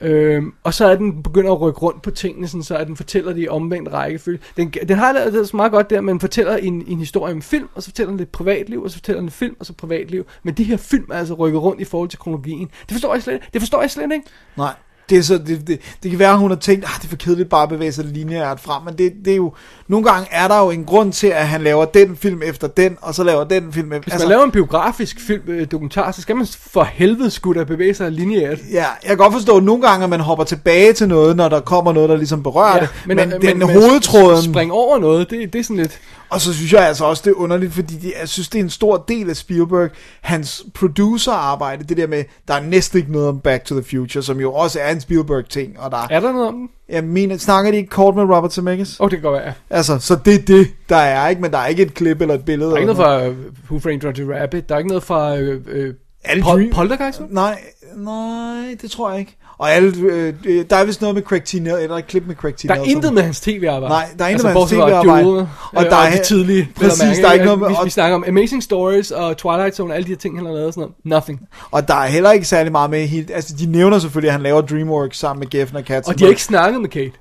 Øhm, 0.00 0.52
og 0.64 0.74
så 0.74 0.86
er 0.86 0.96
den 0.96 1.22
begynder 1.22 1.52
at 1.52 1.60
rykke 1.60 1.80
rundt 1.80 2.02
på 2.02 2.10
tingene, 2.10 2.48
sådan, 2.48 2.62
så 2.62 2.76
at 2.76 2.86
den 2.86 2.96
fortæller 2.96 3.32
det 3.32 3.42
i 3.42 3.48
omvendt 3.48 3.92
rækkefølge. 3.92 4.38
Den, 4.56 4.70
den 4.88 4.98
har 4.98 5.12
det 5.12 5.20
altså 5.20 5.56
meget 5.56 5.72
godt 5.72 5.90
der, 5.90 6.00
men 6.00 6.20
fortæller 6.20 6.56
en, 6.56 6.84
en 6.86 6.98
historie 6.98 7.34
om 7.34 7.42
film, 7.42 7.68
og 7.74 7.82
så 7.82 7.90
fortæller 7.90 8.10
den 8.10 8.16
lidt 8.16 8.32
privatliv, 8.32 8.82
og 8.82 8.90
så 8.90 8.96
fortæller 8.96 9.20
den 9.20 9.30
film, 9.30 9.56
og 9.60 9.66
så 9.66 9.72
privatliv. 9.72 10.26
Men 10.42 10.54
de 10.54 10.64
her 10.64 10.76
film 10.76 11.06
er 11.12 11.18
altså 11.18 11.34
rykket 11.34 11.62
rundt 11.62 11.80
i 11.80 11.84
forhold 11.84 12.08
til 12.08 12.18
kronologien. 12.18 12.68
Det 12.68 12.90
forstår 12.92 13.14
jeg 13.14 13.22
slet, 13.22 13.40
det 13.52 13.60
forstår 13.60 13.80
jeg 13.80 13.90
slet 13.90 14.12
ikke. 14.12 14.26
Nej. 14.56 14.74
Det, 15.10 15.18
er 15.18 15.22
så, 15.22 15.38
det, 15.38 15.66
det, 15.66 15.80
det 16.02 16.10
kan 16.10 16.18
være, 16.18 16.32
at 16.32 16.38
hun 16.38 16.50
har 16.50 16.56
tænkt, 16.56 16.84
at 16.84 16.90
det 16.96 17.04
er 17.04 17.08
for 17.08 17.16
kedeligt 17.16 17.48
bare 17.48 17.62
at 17.62 17.68
bevæge 17.68 17.92
sig 17.92 18.04
lineært 18.04 18.60
frem, 18.60 18.82
men 18.82 18.98
det, 18.98 19.12
det 19.24 19.32
er 19.32 19.36
jo, 19.36 19.52
nogle 19.88 20.10
gange 20.10 20.28
er 20.30 20.48
der 20.48 20.58
jo 20.58 20.70
en 20.70 20.84
grund 20.84 21.12
til, 21.12 21.26
at 21.26 21.48
han 21.48 21.62
laver 21.62 21.84
den 21.84 22.16
film 22.16 22.42
efter 22.42 22.68
den, 22.68 22.96
og 23.00 23.14
så 23.14 23.24
laver 23.24 23.44
den 23.44 23.72
film 23.72 23.92
efter... 23.92 24.02
Hvis 24.02 24.12
altså, 24.12 24.26
man 24.26 24.30
laver 24.30 24.44
en 24.44 24.50
biografisk 24.50 25.20
film, 25.20 25.42
øh, 25.46 25.66
dokumentar, 25.70 26.12
så 26.12 26.22
skal 26.22 26.36
man 26.36 26.46
for 26.60 26.82
helvede 26.82 27.30
skulle 27.30 27.60
da 27.60 27.64
bevæge 27.64 27.94
sig 27.94 28.12
lineært. 28.12 28.58
Ja, 28.72 28.76
jeg 29.02 29.08
kan 29.08 29.16
godt 29.16 29.32
forstå 29.32 29.56
at 29.56 29.62
nogle 29.62 29.82
gange, 29.82 30.04
at 30.04 30.10
man 30.10 30.20
hopper 30.20 30.44
tilbage 30.44 30.92
til 30.92 31.08
noget, 31.08 31.36
når 31.36 31.48
der 31.48 31.60
kommer 31.60 31.92
noget, 31.92 32.08
der 32.08 32.16
ligesom 32.16 32.42
berører 32.42 32.80
det. 32.80 32.88
Men, 33.06 33.16
men, 33.16 33.32
men, 33.42 33.58
men 33.58 33.70
hovedtråden... 33.70 34.42
Spring 34.42 34.72
over 34.72 34.98
noget, 34.98 35.30
det, 35.30 35.52
det 35.52 35.58
er 35.58 35.62
sådan 35.62 35.76
lidt... 35.76 36.00
Og 36.32 36.40
så 36.40 36.54
synes 36.54 36.72
jeg 36.72 36.86
altså 36.88 37.04
også, 37.04 37.22
det 37.24 37.30
er 37.30 37.34
underligt, 37.34 37.72
fordi 37.72 37.94
det, 37.94 38.12
jeg 38.20 38.28
synes, 38.28 38.48
det 38.48 38.58
er 38.58 38.62
en 38.62 38.70
stor 38.70 39.04
del 39.08 39.30
af 39.30 39.36
Spielberg, 39.36 39.90
hans 40.20 40.64
producerarbejde, 40.74 41.84
det 41.84 41.96
der 41.96 42.06
med, 42.06 42.24
der 42.48 42.54
er 42.54 42.62
næsten 42.62 42.98
ikke 42.98 43.12
noget 43.12 43.28
om 43.28 43.40
Back 43.40 43.64
to 43.64 43.74
the 43.80 43.84
Future, 43.90 44.22
som 44.22 44.40
jo 44.40 44.52
også 44.52 44.78
er 44.82 44.92
en 44.92 45.00
Spielberg-ting, 45.00 45.80
og 45.80 45.90
der 45.90 46.06
Er 46.10 46.20
der 46.20 46.32
noget 46.32 46.48
om 46.48 46.54
den? 46.54 46.68
Jeg 46.88 47.04
mener, 47.04 47.36
snakker 47.36 47.70
de 47.70 47.76
ikke 47.76 47.90
kort 47.90 48.14
med 48.16 48.22
Robert 48.22 48.52
Zemeckis? 48.52 49.00
Åh, 49.00 49.04
oh, 49.04 49.10
det 49.10 49.20
kan 49.20 49.30
godt 49.30 49.42
være. 49.42 49.52
Altså, 49.70 49.98
så 49.98 50.18
det 50.24 50.34
er 50.34 50.38
det, 50.42 50.68
der 50.88 50.96
er, 50.96 51.28
ikke? 51.28 51.42
Men 51.42 51.50
der 51.50 51.58
er 51.58 51.66
ikke 51.66 51.82
et 51.82 51.94
klip 51.94 52.20
eller 52.20 52.34
et 52.34 52.44
billede. 52.44 52.70
Der 52.70 52.76
er 52.76 52.80
ikke 52.80 52.90
eller 52.90 53.04
noget 53.06 53.34
fra 53.34 53.40
uh, 53.48 53.70
Who 53.70 53.78
Framed 53.78 54.04
Roger 54.04 54.42
Rabbit. 54.42 54.68
Der 54.68 54.74
er 54.74 54.78
ikke 54.78 54.88
noget 54.88 55.02
fra 55.02 55.36
øh, 55.36 55.60
øh, 55.66 55.94
Er 56.24 56.34
det 56.34 56.42
Pol- 56.44 56.74
Poltergeist? 56.74 57.22
Nej, 57.30 57.60
nej, 57.96 58.76
det 58.82 58.90
tror 58.90 59.10
jeg 59.10 59.20
ikke. 59.20 59.36
Og 59.58 59.72
alle, 59.72 59.92
øh, 59.98 60.34
øh, 60.44 60.64
der 60.70 60.76
er 60.76 60.84
vist 60.84 61.00
noget 61.00 61.14
med 61.14 61.22
Craig 61.22 61.44
T. 61.44 61.54
Nelson, 61.54 61.78
eller 61.80 61.96
et 61.96 62.06
klip 62.06 62.26
med 62.26 62.34
Craig 62.34 62.54
T. 62.54 62.62
Der 62.62 62.70
er 62.70 62.74
Nelson. 62.74 62.90
intet 62.96 63.14
med 63.14 63.22
hans 63.22 63.40
tv-arbejde. 63.40 63.88
Nej, 63.94 64.08
der 64.18 64.24
er 64.24 64.28
intet 64.28 64.44
altså, 64.46 64.48
med 64.48 64.54
hans 64.60 64.70
TV-arbejde. 64.70 65.48
Og 65.72 65.84
øh, 65.84 65.90
der 65.90 65.96
er 65.96 66.10
de 66.10 66.24
tidlige. 66.24 66.68
præcis, 66.76 67.02
mærke, 67.02 67.22
der 67.22 67.28
er 67.28 67.32
ikke 67.32 67.44
noget 67.44 67.60
med- 67.60 67.68
Vi, 67.68 67.74
og- 67.78 67.84
vi 67.84 67.90
snakker 67.90 68.14
om 68.16 68.24
Amazing 68.28 68.62
Stories 68.62 69.10
og 69.10 69.36
Twilight 69.36 69.76
Zone 69.76 69.92
og 69.92 69.96
alle 69.96 70.04
de 70.04 70.08
her 70.10 70.16
ting, 70.16 70.38
han 70.38 70.46
har 70.46 70.52
lavet 70.52 70.66
og 70.66 70.72
sådan 70.72 70.80
noget. 71.04 71.22
Nothing. 71.22 71.40
Og 71.70 71.88
der 71.88 71.94
er 71.94 72.06
heller 72.06 72.30
ikke 72.32 72.46
særlig 72.46 72.72
meget 72.72 72.90
med 72.90 73.06
helt... 73.06 73.30
Altså, 73.30 73.54
de 73.58 73.66
nævner 73.66 73.98
selvfølgelig, 73.98 74.28
at 74.28 74.32
han 74.32 74.42
laver 74.42 74.60
DreamWorks 74.60 75.18
sammen 75.18 75.40
med 75.40 75.50
Geffen 75.50 75.76
og 75.76 75.84
Katzenberg. 75.84 76.14
Og 76.14 76.18
de 76.18 76.24
har 76.24 76.28
ikke 76.30 76.42
snakket 76.42 76.80
med 76.80 76.88
Kate. 76.90 77.12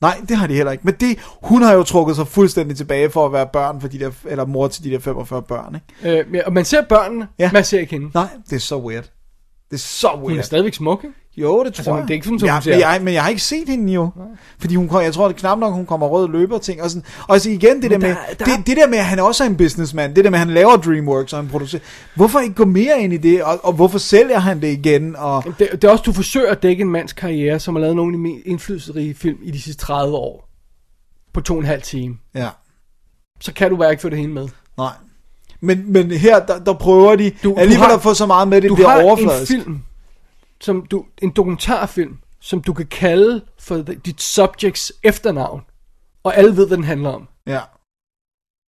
Nej, 0.00 0.20
det 0.28 0.36
har 0.36 0.46
de 0.46 0.54
heller 0.54 0.72
ikke. 0.72 0.84
Men 0.84 0.94
det, 1.00 1.18
hun 1.42 1.62
har 1.62 1.74
jo 1.74 1.82
trukket 1.82 2.16
sig 2.16 2.26
fuldstændig 2.26 2.76
tilbage 2.76 3.10
for 3.10 3.26
at 3.26 3.32
være 3.32 3.46
børn 3.52 3.80
for 3.80 3.88
de 3.88 3.98
der, 3.98 4.10
eller 4.28 4.46
mor 4.46 4.68
til 4.68 4.84
de 4.84 4.90
der 4.90 4.98
45 4.98 5.42
børn, 5.42 5.76
ikke? 6.02 6.18
Øh, 6.20 6.42
og 6.46 6.52
man 6.52 6.64
ser 6.64 6.82
børnene, 6.82 7.28
Ja. 7.38 7.50
man 7.52 7.64
ser 7.64 7.78
ikke 7.80 7.92
hende. 7.92 8.10
Nej, 8.14 8.26
det 8.50 8.56
er 8.56 8.60
så 8.60 8.76
weird. 8.76 9.04
Det 9.70 9.76
er 9.76 9.78
så 9.78 10.08
weird. 10.08 10.28
Hun 10.30 10.38
er 10.38 10.42
stadigvæk 10.42 10.74
smuk, 10.74 11.04
ikke? 11.04 11.14
Jo, 11.36 11.64
det 11.64 11.74
tror 11.74 11.78
Altså, 11.80 11.94
jeg. 11.94 12.02
det 12.02 12.10
er 12.10 12.14
ikke 12.14 12.24
sådan, 12.26 12.38
som 12.38 12.46
ja, 12.46 12.52
hun 12.54 12.62
ser. 12.62 12.70
men, 12.70 12.80
jeg, 12.80 13.00
men 13.02 13.14
jeg 13.14 13.22
har 13.22 13.28
ikke 13.30 13.42
set 13.42 13.68
hende 13.68 13.92
jo. 13.92 14.10
Fordi 14.58 14.74
hun, 14.74 14.90
jeg 14.92 15.12
tror, 15.12 15.26
det 15.28 15.36
knap 15.36 15.58
nok, 15.58 15.74
hun 15.74 15.86
kommer 15.86 16.06
rød 16.06 16.28
løber 16.28 16.58
ting. 16.58 16.82
Og, 16.82 16.90
sådan. 16.90 17.04
og 17.28 17.34
altså 17.34 17.50
igen, 17.50 17.82
det 17.82 17.90
der, 17.90 17.98
der- 17.98 17.98
med, 17.98 18.16
der- 18.38 18.44
det, 18.44 18.66
det 18.66 18.76
der 18.76 18.88
med, 18.88 18.98
at 18.98 19.04
han 19.04 19.18
også 19.18 19.44
er 19.44 19.48
en 19.48 19.56
businessman. 19.56 20.16
Det 20.16 20.24
der 20.24 20.30
med, 20.30 20.38
at 20.38 20.46
han 20.46 20.54
laver 20.54 20.76
DreamWorks 20.76 21.32
og 21.32 21.38
han 21.38 21.48
producerer. 21.48 21.82
Hvorfor 22.14 22.40
ikke 22.40 22.54
gå 22.54 22.64
mere 22.64 23.00
ind 23.00 23.12
i 23.12 23.16
det? 23.16 23.42
Og, 23.42 23.60
og 23.64 23.72
hvorfor 23.72 23.98
sælger 23.98 24.38
han 24.38 24.60
det 24.60 24.68
igen? 24.68 25.16
Og, 25.16 25.44
Det, 25.58 25.68
det 25.72 25.84
er 25.84 25.88
også, 25.90 26.02
du 26.06 26.12
forsøger 26.12 26.50
at 26.52 26.62
dække 26.62 26.80
en 26.80 26.90
mands 26.90 27.12
karriere, 27.12 27.60
som 27.60 27.74
har 27.74 27.80
lavet 27.80 27.96
nogle 27.96 28.10
af 28.12 28.16
de 28.16 28.22
mest 28.22 28.46
indflydelsesrige 28.46 29.14
film 29.14 29.38
i 29.42 29.50
de 29.50 29.62
sidste 29.62 29.84
30 29.86 30.14
år. 30.16 30.48
På 31.34 31.40
to 31.40 31.54
og 31.54 31.60
en 31.60 31.66
halv 31.66 31.82
time. 31.82 32.14
ja, 32.34 32.48
Så 33.40 33.52
kan 33.52 33.70
du 33.70 33.76
bare 33.76 33.90
ikke 33.90 34.00
få 34.02 34.08
det 34.08 34.18
hele 34.18 34.30
med. 34.32 34.48
nej. 34.78 34.92
Men, 35.60 35.92
men 35.92 36.10
her, 36.10 36.38
der, 36.46 36.58
der 36.58 36.74
prøver 36.74 37.16
de 37.16 37.30
Du- 37.30 37.48
du 37.50 37.54
alligevel 37.58 37.86
har- 37.86 37.94
at 37.96 38.02
få 38.02 38.14
så 38.14 38.26
meget 38.26 38.48
med, 38.48 38.60
det 38.62 38.70
Du 38.70 38.74
bliver 38.74 38.88
har 38.88 39.02
overfladisk. 39.02 39.52
en 39.52 39.62
film, 39.62 39.82
som 40.60 40.86
du, 40.86 41.04
en 41.22 41.30
dokumentarfilm, 41.30 42.18
som 42.40 42.60
du 42.62 42.72
kan 42.72 42.86
kalde 42.86 43.44
for 43.58 43.76
dit 43.82 44.22
subjects 44.22 44.92
efternavn, 45.02 45.62
og 46.24 46.36
alle 46.36 46.56
ved, 46.56 46.66
hvad 46.66 46.76
den 46.76 46.84
handler 46.84 47.10
om. 47.10 47.28
Ja, 47.46 47.60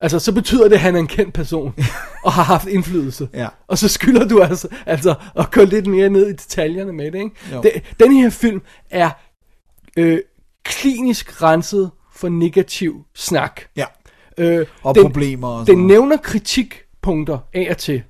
Altså, 0.01 0.19
så 0.19 0.33
betyder 0.35 0.65
det, 0.69 0.75
at 0.75 0.81
han 0.81 0.95
er 0.95 0.99
en 0.99 1.07
kendt 1.07 1.35
person, 1.35 1.75
og 2.25 2.33
har 2.33 2.43
haft 2.43 2.67
indflydelse. 2.67 3.29
ja. 3.35 3.49
Og 3.67 3.79
så 3.79 3.89
skylder 3.89 4.29
du 4.29 4.41
altså, 4.43 4.69
altså 4.87 5.15
at 5.37 5.51
gå 5.51 5.65
lidt 5.65 5.87
mere 5.87 6.09
ned 6.09 6.27
i 6.29 6.33
detaljerne 6.33 6.93
med 6.93 7.13
det, 7.13 7.19
ikke? 7.19 7.37
Jo. 7.53 7.63
Det, 7.63 7.95
den 8.01 8.13
her 8.13 8.31
film 8.31 8.63
er 8.91 9.11
øh, 9.97 10.19
klinisk 10.65 11.43
renset 11.43 11.91
for 12.15 12.29
negativ 12.29 13.05
snak. 13.15 13.61
Ja. 13.77 13.85
Øh, 14.39 14.67
Og 14.83 14.95
den, 14.95 15.03
problemer 15.03 15.49
og 15.49 15.67
sådan 15.67 15.79
Den 15.79 15.87
noget. 15.87 16.01
nævner 16.01 16.17
kritikpunkter 16.17 17.39
af 17.55 17.67
og 17.71 17.77
til. 17.79 18.03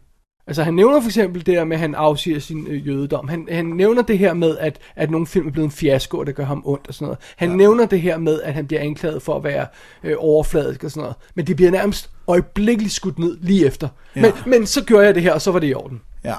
Altså 0.47 0.63
han 0.63 0.75
nævner 0.75 1.01
for 1.01 1.09
eksempel 1.09 1.47
det 1.47 1.55
her 1.55 1.65
med, 1.65 1.77
at 1.77 1.81
han 1.81 1.95
afsiger 1.95 2.39
sin 2.39 2.67
øh, 2.67 2.87
jødedom. 2.87 3.29
Han, 3.29 3.49
han 3.51 3.65
nævner 3.65 4.03
det 4.03 4.19
her 4.19 4.35
med, 4.35 4.59
at, 4.59 4.79
at 4.97 5.11
nogle 5.11 5.27
film 5.27 5.47
er 5.47 5.51
blevet 5.51 5.67
en 5.67 5.71
fiasko, 5.73 6.19
og 6.19 6.27
det 6.27 6.35
gør 6.35 6.45
ham 6.45 6.63
ondt 6.67 6.89
og 6.89 6.95
sådan 6.95 7.05
noget. 7.05 7.19
Han 7.37 7.51
ja. 7.51 7.57
nævner 7.57 7.87
det 7.87 8.01
her 8.01 8.19
med, 8.19 8.43
at 8.43 8.55
han 8.55 8.67
bliver 8.67 8.81
anklaget 8.81 9.23
for 9.23 9.37
at 9.37 9.45
være 9.45 9.67
øh, 10.05 10.15
overfladisk 10.19 10.85
og 10.85 10.91
sådan 10.91 11.01
noget. 11.01 11.17
Men 11.35 11.47
det 11.47 11.57
bliver 11.57 11.71
nærmest 11.71 12.11
øjeblikkeligt 12.27 12.95
skudt 12.95 13.19
ned 13.19 13.37
lige 13.41 13.67
efter. 13.67 13.89
Ja. 14.17 14.21
Men, 14.21 14.33
men 14.47 14.67
så 14.67 14.85
gjorde 14.85 15.07
jeg 15.07 15.15
det 15.15 15.23
her, 15.23 15.33
og 15.33 15.43
så 15.43 15.53
var 15.53 15.59
det 15.59 15.69
i 15.69 15.75
orden. 15.75 16.01
Ja. 16.25 16.35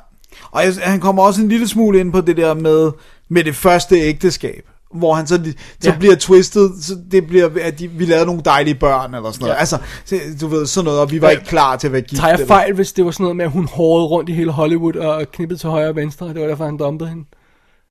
Og 0.52 0.64
jeg, 0.64 0.74
han 0.82 1.00
kommer 1.00 1.24
også 1.24 1.42
en 1.42 1.50
lille 1.50 1.68
smule 1.68 2.00
ind 2.00 2.12
på 2.12 2.22
det 2.22 2.38
der 2.38 2.54
med, 2.54 2.92
med 3.30 3.44
det 3.44 3.56
første 3.56 3.96
ægteskab. 3.96 4.70
Hvor 4.98 5.14
han 5.14 5.28
så, 5.28 5.36
så 5.82 5.90
Ja. 5.90 5.98
bliver 5.98 6.16
twistet, 6.16 6.72
så 6.82 6.94
det 7.12 7.28
bliver, 7.28 7.50
at 7.62 7.80
de, 7.80 7.88
vi 7.88 8.06
lavede 8.06 8.26
nogle 8.26 8.42
dejlige 8.46 8.76
børn, 8.76 9.14
eller 9.16 9.32
sådan 9.32 9.42
noget. 9.44 9.54
Ja. 9.54 9.60
Altså, 9.60 9.78
så- 10.06 10.16
du 10.42 10.48
ved, 10.48 10.66
sådan 10.66 10.86
noget, 10.86 11.00
og 11.00 11.12
vi 11.12 11.22
var 11.22 11.28
Ja. 11.28 11.32
ikke 11.36 11.46
klar 11.46 11.76
til 11.76 11.88
at 11.88 11.94
være 11.94 12.02
gift. 12.02 12.20
Tager 12.20 12.28
jeg 12.30 12.34
eller- 12.34 12.48
fejl, 12.48 12.74
hvis 12.74 12.94
det 12.94 13.06
var 13.06 13.12
sådan 13.12 13.24
noget 13.24 13.36
med, 13.36 13.46
at 13.46 13.52
hun 13.52 13.68
hårede 13.68 14.06
rundt 14.08 14.30
i 14.30 14.34
hele 14.34 14.52
Hollywood 14.52 14.96
og 14.96 15.26
knippede 15.32 15.60
til 15.60 15.70
højre 15.70 15.90
og 15.90 15.96
venstre, 15.96 16.26
og 16.26 16.34
det 16.34 16.42
var 16.42 16.48
derfor, 16.48 16.66
han 16.66 16.78
dumpede 16.78 17.10
hende? 17.10 17.24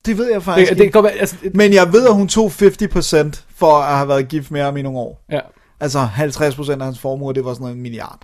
Det 0.05 0.17
ved 0.17 0.31
jeg 0.31 0.43
faktisk 0.43 0.69
Det, 0.69 0.77
det 0.77 0.93
kan 0.93 1.03
være, 1.03 1.11
altså, 1.11 1.35
det, 1.43 1.55
Men 1.55 1.73
jeg 1.73 1.93
ved, 1.93 2.07
at 2.07 2.13
hun 2.13 2.27
tog 2.27 2.51
50% 2.51 3.45
for 3.55 3.73
at 3.77 3.95
have 3.97 4.07
været 4.07 4.27
gift 4.27 4.51
med 4.51 4.61
ham 4.61 4.77
i 4.77 4.81
nogle 4.81 4.99
år. 4.99 5.25
ja. 5.31 5.39
Altså 5.79 5.99
50% 5.99 6.79
af 6.81 6.85
hans 6.85 6.99
formue, 6.99 7.33
det 7.33 7.45
var 7.45 7.53
sådan 7.53 7.63
noget 7.63 7.75
en 7.75 7.81
milliard. 7.81 8.19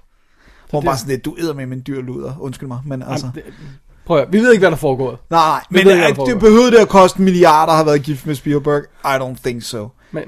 Hvor 0.70 0.80
det- 0.80 0.86
bare 0.88 0.98
sådan 0.98 1.12
lidt, 1.12 1.26
du 1.26 1.36
æder 1.40 1.54
med 1.54 1.66
min 1.66 1.82
dyr 1.88 2.02
luder. 2.02 2.34
Undskyld 2.40 2.68
mig, 2.68 2.80
men 2.86 3.04
altså... 3.08 3.26
Jamen, 3.36 3.36
det, 3.46 3.54
prøv 4.06 4.18
at, 4.18 4.24
høre, 4.24 4.32
vi 4.32 4.40
ved 4.40 4.52
ikke, 4.52 4.60
hvad 4.62 4.72
der 4.72 4.78
foregår. 4.78 5.10
Nej, 5.10 5.18
nej, 5.30 5.62
Vi 5.70 5.78
men 5.78 5.86
ved 5.88 6.08
ikke, 6.08 6.22
det 6.26 6.40
behøvede 6.40 6.72
det 6.72 6.78
at 6.78 6.90
koste 6.90 7.22
milliarder 7.22 7.72
at 7.72 7.78
have 7.78 7.86
været 7.86 8.04
gift 8.04 8.26
med 8.28 8.36
Spielberg? 8.36 8.84
I 9.06 9.08
don't 9.08 9.44
think 9.46 9.64
so. 9.64 9.88
Men, 10.12 10.24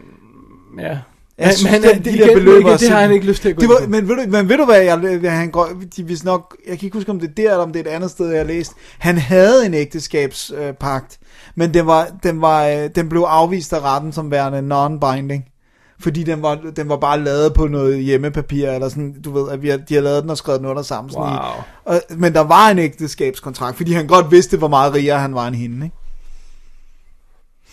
ja. 0.80 0.98
Jeg 1.38 1.48
Men, 1.48 1.56
synes, 1.56 1.72
men 1.72 1.82
det- 1.84 2.06
de 2.06 2.12
det, 2.12 2.20
der 2.20 2.26
igen, 2.26 2.38
beløb 2.38 2.58
ikke, 2.58 2.70
var 2.70 2.78
det 2.78 2.90
har 2.90 3.02
han 3.02 3.12
ikke 3.12 3.26
lyst 3.26 3.42
til 3.42 3.50
at 3.50 3.56
gå 3.56 3.60
Det 3.62 3.70
var, 3.70 3.76
på. 3.84 3.90
men, 3.90 4.10
ved 4.10 4.16
du, 4.16 4.32
men 4.32 4.50
ved 4.50 4.58
du 4.58 4.66
hvad, 4.66 4.82
jeg, 4.82 5.32
han 5.32 5.52
går, 5.52 5.70
de, 5.98 6.04
hvis 6.04 6.24
nok, 6.24 6.58
jeg 6.68 6.80
kan 6.80 6.86
ikke 6.88 6.98
huske, 6.98 7.12
om 7.12 7.20
det 7.20 7.30
er 7.30 7.34
der, 7.34 7.52
eller 7.52 7.64
om 7.64 7.74
det 7.74 7.86
er 7.88 7.90
et 7.92 7.96
andet 7.96 8.12
sted, 8.12 8.30
jeg 8.30 8.40
har 8.40 8.46
læst. 8.46 8.72
Han 9.00 9.18
havde 9.18 9.66
en 9.66 9.74
ægteskabspagt, 9.74 11.18
øh, 11.22 11.28
men 11.56 11.74
den, 11.74 11.86
var, 11.86 12.08
den, 12.24 12.42
var, 12.42 12.66
øh, 12.68 12.90
den 12.96 13.10
blev 13.10 13.22
afvist 13.22 13.74
af 13.74 13.80
retten 13.80 14.12
som 14.14 14.32
værende 14.32 14.76
non-binding. 14.76 15.55
Fordi 16.00 16.24
den 16.24 16.42
var, 16.42 16.56
den 16.76 16.90
var 16.90 16.98
bare 16.98 17.24
lavet 17.24 17.54
på 17.54 17.68
noget 17.68 18.04
hjemmepapir, 18.04 18.70
eller 18.70 18.90
sådan, 18.90 19.22
du 19.22 19.32
ved, 19.32 19.52
at 19.52 19.62
vi 19.62 19.70
har, 19.70 19.78
de 19.78 19.94
har 19.94 20.02
lavet 20.02 20.22
den 20.22 20.30
og 20.30 20.38
skrevet 20.38 20.60
den 20.60 20.70
under 20.70 20.82
sammen. 20.84 21.12
Sådan 21.12 21.24
Wow. 21.26 21.34
i, 21.34 21.64
og, 21.86 22.02
men 22.18 22.34
der 22.34 22.40
var 22.42 22.70
en 22.70 22.80
ægteskabskontrakt, 22.80 23.78
fordi 23.78 23.94
han 23.94 24.08
godt 24.08 24.32
vidste, 24.32 24.58
hvor 24.58 24.68
meget 24.68 24.94
rigere 24.94 25.20
han 25.20 25.36
var 25.36 25.48
end 25.48 25.56
hende, 25.56 25.86
ikke? 25.86 25.96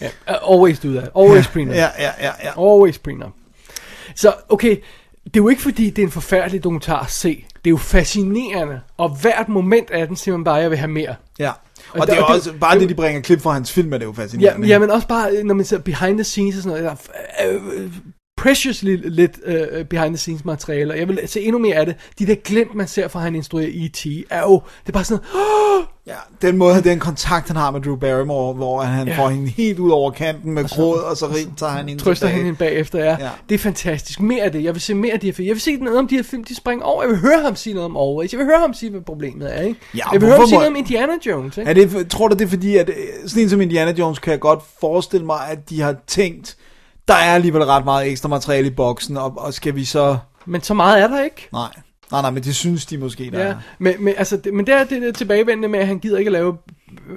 Ja, 0.01 0.07
uh, 0.47 0.55
always 0.55 0.79
do 0.81 0.89
that. 0.89 1.09
Always 1.17 1.49
prenup. 1.49 1.75
Ja, 1.75 1.89
ja, 1.99 2.11
ja, 2.21 2.31
ja. 2.45 2.73
Always 2.75 2.99
prenup. 2.99 3.31
Så, 4.15 4.35
okay, 4.49 4.77
det 5.25 5.37
er 5.37 5.43
jo 5.43 5.49
ikke 5.49 5.63
fordi, 5.63 5.91
det 5.91 6.03
er 6.03 6.07
en 6.07 6.13
forfærdelig 6.13 6.65
dokumentar 6.65 7.01
at 7.01 7.11
se. 7.11 7.45
Det 7.55 7.67
er 7.67 7.71
jo 7.71 7.77
fascinerende, 7.77 8.81
og 8.97 9.09
hvert 9.09 9.49
moment 9.49 9.91
af 9.91 10.07
den 10.07 10.17
siger 10.17 10.37
man 10.37 10.45
bare, 10.45 10.57
at 10.57 10.63
jeg 10.63 10.71
vil 10.71 10.79
have 10.79 10.91
mere. 10.91 11.15
Ja. 11.39 11.53
Og, 11.93 12.01
Og 12.01 12.07
det 12.07 12.13
er 12.19 12.27
det- 12.27 12.35
også, 12.37 12.53
bare 12.61 12.79
det, 12.79 12.89
de 12.89 12.95
bringer 12.95 13.21
klip 13.21 13.41
fra 13.41 13.53
hans 13.53 13.73
film, 13.73 13.93
er 13.93 13.99
det 13.99 14.05
jo 14.05 14.15
Ja, 14.17 14.23
fascinerende. 14.23 14.67
ja, 14.69 14.79
men 14.79 14.91
også 14.91 15.09
bare, 15.09 15.43
når 15.45 15.55
man 15.55 15.65
ser 15.65 15.79
behind 15.79 16.17
the 16.17 16.25
scenes 16.25 16.57
og 16.57 16.63
sådan 16.63 16.83
noget, 16.83 16.99
der 17.09 17.15
er 17.39 17.59
øh, 17.75 17.93
preciously 18.37 18.97
lidt 19.05 19.39
uh, 19.47 19.87
behind 19.87 20.11
the 20.15 20.17
scenes 20.17 20.45
materiale, 20.45 20.93
og 20.93 20.99
jeg 20.99 21.09
vil 21.09 21.19
se 21.27 21.41
endnu 21.41 21.59
mere 21.59 21.75
af 21.77 21.87
det. 21.87 21.95
De 22.19 22.27
der 22.27 22.35
glimt, 22.35 22.75
man 22.75 22.87
ser 22.89 23.09
fra 23.09 23.21
han 23.21 23.35
instruerer 23.35 23.71
E.T., 23.73 24.07
er 24.31 24.41
jo, 24.43 24.63
det 24.83 24.89
er 24.89 24.93
bare 24.93 25.05
sådan 25.05 25.25
noget, 25.35 25.87
Ja, 26.07 26.15
den 26.43 26.57
måde, 26.57 26.83
den 26.83 26.99
kontakt, 26.99 27.47
han 27.49 27.57
har 27.57 27.71
med 27.71 27.81
Drew 27.81 27.97
Barrymore, 27.97 28.55
hvor 28.55 28.83
han 28.83 29.09
Ja. 29.09 29.19
får 29.19 29.29
hende 29.29 29.49
helt 29.49 29.79
ud 29.79 29.91
over 29.91 30.11
kanten 30.11 30.53
med 30.53 30.69
gråd, 30.69 30.99
og 31.01 31.17
så 31.17 31.27
rig- 31.27 31.57
tager 31.57 31.73
han 31.73 31.89
hende 31.89 32.03
trøster 32.03 32.27
tilbage. 32.27 32.45
hende 32.45 32.59
bagefter, 32.59 32.99
ja. 32.99 33.17
Ja. 33.21 33.29
Det 33.49 33.55
er 33.55 33.59
fantastisk. 33.59 34.21
Mere 34.21 34.43
af 34.45 34.53
det. 34.53 34.65
Jeg 34.65 34.75
vil 34.75 34.83
se 34.83 34.95
mere 34.95 35.13
af 35.13 35.21
de 35.21 35.27
her 35.27 35.33
film. 35.33 35.47
Jeg 35.47 35.55
vil 35.55 35.61
se 35.61 35.77
noget 35.77 35.99
om 35.99 36.09
de 36.09 36.15
her 36.17 36.23
film, 36.23 36.45
de 36.45 36.57
springer 36.57 36.85
over. 36.85 37.03
Jeg 37.03 37.11
vil 37.11 37.19
høre 37.19 37.43
ham 37.43 37.57
sige 37.57 37.75
noget 37.75 37.85
om 37.85 37.97
Always. 37.97 38.33
Jeg 38.33 38.39
vil 38.39 38.47
høre 38.47 38.61
ham 38.61 38.75
sige, 38.75 38.91
hvad 38.91 39.01
problemet 39.01 39.57
er, 39.57 39.63
ikke? 39.63 39.81
Ja, 39.97 40.11
jeg 40.13 40.21
vil 40.21 40.29
høre 40.29 40.39
ham 40.39 40.47
sige 40.47 40.57
noget 40.57 40.71
om 40.71 40.77
Indiana 40.77 41.13
Jones, 41.27 41.59
ikke? 41.59 41.71
Er 41.71 41.75
det, 41.75 42.11
tror 42.11 42.29
du 42.29 42.35
det 42.37 42.45
er 42.45 42.49
fordi, 42.49 42.77
at 42.77 42.89
øh, 42.89 42.95
sådan 43.29 43.43
en 43.43 43.51
som 43.51 43.61
Indiana 43.61 43.93
Jones, 43.99 44.19
kan 44.19 44.31
jeg 44.31 44.41
godt 44.41 44.61
forestille 44.81 45.27
mig, 45.27 45.39
at 45.51 45.71
de 45.71 45.81
har 45.81 45.95
tænkt, 46.07 46.57
der 47.09 47.15
er 47.15 47.35
alligevel 47.35 47.63
ret 47.65 47.85
meget 47.85 48.11
ekstra 48.11 48.29
materiale 48.29 48.67
i 48.67 48.71
boksen, 48.71 49.17
og, 49.17 49.33
og 49.37 49.55
skal 49.55 49.75
vi 49.75 49.85
så... 49.85 50.17
Men 50.47 50.63
så 50.63 50.75
meget 50.75 51.03
er 51.03 51.09
der 51.09 51.25
ikke. 51.25 51.49
Nej, 51.53 51.69
nej, 52.13 52.23
nej, 52.23 52.31
men 52.31 52.43
det 52.43 52.55
synes 52.55 52.87
de 52.87 52.99
måske, 52.99 53.31
der 53.33 53.41
Ja, 53.41 53.47
er. 53.47 53.55
men, 53.79 53.95
men, 54.01 54.15
altså, 54.17 54.37
det, 54.37 54.55
men 54.55 54.67
det 54.67 54.75
er 54.75 54.85
det 54.85 55.03
der 55.03 55.13
tilbagevendende 55.13 55.69
med, 55.69 55.79
at 55.79 55.87
han 55.87 55.99
gider 55.99 56.19
ikke 56.19 56.29
at 56.29 56.33
lave 56.33 56.57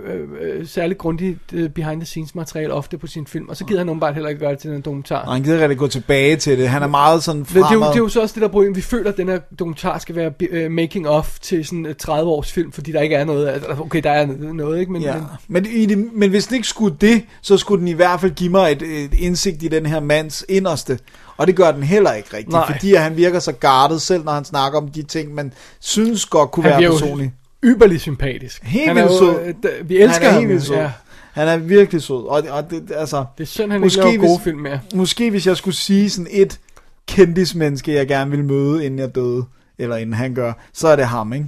øh, 0.05 0.19
øh, 0.41 0.67
særligt 0.67 0.99
grundigt 0.99 1.39
øh, 1.53 1.69
behind 1.69 1.99
the 2.01 2.05
scenes 2.05 2.35
materiale 2.35 2.73
ofte 2.73 2.97
på 2.97 3.07
sin 3.07 3.27
film, 3.27 3.49
og 3.49 3.57
så 3.57 3.65
gider 3.65 3.79
han 3.79 3.89
åbenbart 3.89 4.13
heller 4.13 4.29
ikke 4.29 4.39
gøre 4.39 4.51
det 4.51 4.59
til 4.59 4.71
en 4.71 4.81
dokumentar. 4.81 5.21
Og 5.25 5.33
han 5.33 5.43
gider 5.43 5.59
rigtig 5.61 5.77
gå 5.77 5.87
tilbage 5.87 6.35
til 6.35 6.57
det. 6.57 6.69
Han 6.69 6.83
er 6.83 6.87
meget 6.87 7.23
sådan 7.23 7.39
Det, 7.41 7.49
det, 7.49 7.55
er 7.55 7.59
jo, 7.59 7.65
fremad. 7.67 7.87
det 7.87 7.95
er 7.95 7.99
jo 7.99 8.09
så 8.09 8.21
også 8.21 8.33
det 8.33 8.41
der 8.41 8.47
problem, 8.47 8.75
vi 8.75 8.81
føler, 8.81 9.11
at 9.11 9.17
den 9.17 9.27
her 9.27 9.39
dokumentar 9.59 9.97
skal 9.99 10.15
være 10.15 10.31
uh, 10.65 10.71
making 10.71 11.07
of 11.09 11.39
til 11.39 11.65
sådan 11.65 11.85
et 11.85 11.97
30 11.97 12.29
års 12.31 12.51
film, 12.51 12.71
fordi 12.71 12.91
der 12.91 13.01
ikke 13.01 13.15
er 13.15 13.25
noget, 13.25 13.47
altså, 13.47 13.69
okay, 13.79 14.03
der 14.03 14.11
er 14.11 14.27
noget, 14.53 14.79
ikke, 14.79 14.91
men, 14.91 15.01
Ja. 15.01 15.13
men 15.13 15.23
Men, 15.47 15.65
i 15.71 15.85
det, 15.85 16.09
men 16.13 16.29
hvis 16.29 16.47
den 16.47 16.55
ikke 16.55 16.67
skulle 16.67 16.95
det, 17.01 17.23
så 17.41 17.57
skulle 17.57 17.79
den 17.79 17.87
i 17.87 17.93
hvert 17.93 18.21
fald 18.21 18.31
give 18.31 18.49
mig 18.51 18.71
et, 18.71 18.81
et 18.81 19.13
indsigt 19.13 19.63
i 19.63 19.67
den 19.67 19.85
her 19.85 19.99
mands 19.99 20.45
inderste. 20.49 20.99
Og 21.37 21.47
det 21.47 21.55
gør 21.55 21.71
den 21.71 21.83
heller 21.83 22.13
ikke 22.13 22.29
rigtigt, 22.33 22.51
Nej. 22.51 22.71
fordi 22.71 22.93
han 22.93 23.17
virker 23.17 23.39
så 23.39 23.51
gardet, 23.51 24.01
selv 24.01 24.23
når 24.23 24.31
han 24.31 24.45
snakker 24.45 24.79
om 24.79 24.87
de 24.87 25.03
ting, 25.03 25.33
man 25.33 25.53
synes 25.79 26.25
godt 26.25 26.51
kunne 26.51 26.69
han 26.71 26.81
være 26.81 26.91
personlige. 26.91 27.33
yberlig 27.63 28.01
sympatisk. 28.01 28.63
Helt 28.63 28.87
han 28.87 28.97
er 28.97 29.01
vildt 29.01 29.19
sød. 29.19 29.71
øh, 29.79 29.89
Vi 29.89 29.97
elsker 29.97 30.25
han 30.25 30.35
er 30.35 30.39
ham. 30.41 30.49
helt 30.49 30.63
sød. 30.63 30.75
Ja. 30.75 30.91
Han 31.33 31.47
er 31.47 31.57
virkelig 31.57 32.01
sød. 32.01 32.27
Og, 32.27 32.43
og 32.49 32.69
det, 32.69 32.91
altså, 32.95 33.25
Det 33.37 33.43
er 33.43 33.47
synd, 33.47 33.71
han 33.71 33.83
ikke 33.83 33.95
laver 33.97 34.17
gode 34.17 34.39
film 34.43 34.57
mere. 34.59 34.79
Måske 34.93 35.29
hvis 35.29 35.47
jeg 35.47 35.57
skulle 35.57 35.75
sige 35.75 36.09
sådan 36.09 36.27
et 36.31 36.59
kendismenneske, 37.07 37.93
jeg 37.93 38.07
gerne 38.07 38.31
vil 38.31 38.43
møde, 38.43 38.85
inden 38.85 38.99
jeg 38.99 39.15
døde, 39.15 39.43
eller 39.77 39.95
inden 39.95 40.13
han 40.15 40.33
gør, 40.35 40.53
så 40.73 40.87
er 40.87 40.95
det 40.95 41.05
ham, 41.07 41.33
ikke? 41.33 41.45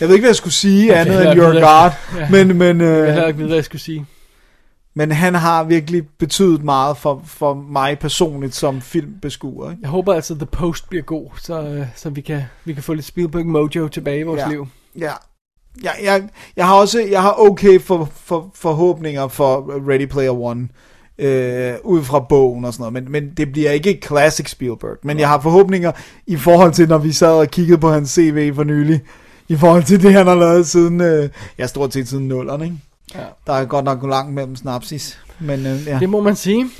Jeg 0.00 0.08
ved 0.08 0.14
ikke, 0.14 0.22
hvad 0.22 0.30
jeg 0.30 0.36
skulle 0.36 0.54
sige 0.54 0.86
Jeg 0.92 1.00
andet 1.00 1.30
end 1.30 1.40
Your 1.40 1.46
God, 1.60 1.90
vide, 2.30 2.44
men, 2.44 2.58
men, 2.58 2.80
Jeg 2.80 2.88
ved 3.06 3.22
øh, 3.22 3.28
ikke 3.28 3.44
hvad 3.44 3.54
jeg 3.56 3.64
skulle 3.64 3.82
sige. 3.82 4.06
Men 4.94 5.12
han 5.12 5.34
har 5.34 5.64
virkelig 5.64 6.02
betydet 6.18 6.64
meget 6.64 6.96
for, 6.96 7.22
for 7.26 7.54
mig 7.54 7.98
personligt 7.98 8.54
som 8.54 8.80
filmbeskuer. 8.80 9.70
Ikke? 9.70 9.80
Jeg 9.82 9.90
håber 9.90 10.14
altså, 10.14 10.34
The 10.34 10.46
Post 10.46 10.88
bliver 10.88 11.02
god, 11.04 11.26
så, 11.42 11.62
øh, 11.62 11.86
så 11.96 12.10
vi, 12.10 12.20
kan, 12.20 12.42
vi 12.64 12.72
kan 12.72 12.82
få 12.82 12.94
lidt 12.94 13.06
Spielberg 13.06 13.46
mojo 13.46 13.88
tilbage 13.88 14.18
i 14.20 14.22
vores 14.22 14.40
Ja. 14.40 14.48
liv. 14.48 14.66
Ja. 14.98 15.12
Jeg, 15.82 15.92
jeg, 16.04 16.28
jeg 16.56 16.66
har 16.66 16.74
også 16.74 17.00
jeg 17.10 17.22
har 17.22 17.34
okay 17.38 17.80
for, 17.80 18.08
for, 18.14 18.50
forhåbninger 18.54 19.28
for 19.28 19.72
Ready 19.90 20.06
Player 20.06 20.30
One 20.40 20.68
øh, 21.18 21.74
ud 21.84 22.02
fra 22.02 22.20
bogen 22.20 22.64
og 22.64 22.72
sådan 22.72 22.92
noget, 22.92 22.92
men, 23.04 23.12
men 23.12 23.34
det 23.36 23.52
bliver 23.52 23.70
ikke 23.70 24.00
classic 24.06 24.50
Spielberg. 24.50 24.96
Men 25.02 25.18
jeg 25.18 25.28
har 25.28 25.40
forhåbninger 25.40 25.92
i 26.26 26.36
forhold 26.36 26.72
til, 26.72 26.88
når 26.88 26.98
vi 26.98 27.12
sad 27.12 27.32
og 27.32 27.48
kiggede 27.48 27.78
på 27.78 27.90
hans 27.90 28.10
CV 28.10 28.54
for 28.54 28.64
nylig, 28.64 29.00
i 29.48 29.56
forhold 29.56 29.82
til 29.82 30.02
det, 30.02 30.12
han 30.12 30.26
har 30.26 30.34
lavet 30.34 30.66
siden, 30.66 31.00
øh, 31.00 31.28
ja, 31.58 31.66
stort 31.66 31.92
set 31.92 32.08
siden 32.08 32.28
nullerne, 32.28 32.64
ikke? 32.64 32.76
Ja. 33.14 33.24
Der 33.46 33.52
er 33.52 33.64
godt 33.64 33.84
nok 33.84 34.02
langt 34.02 34.34
mellem 34.34 34.56
snapsis. 34.56 35.18
Men, 35.40 35.66
øh, 35.66 35.86
ja. 35.86 35.98
Det 35.98 36.08
må 36.08 36.20
man 36.20 36.36
sige. 36.36 36.70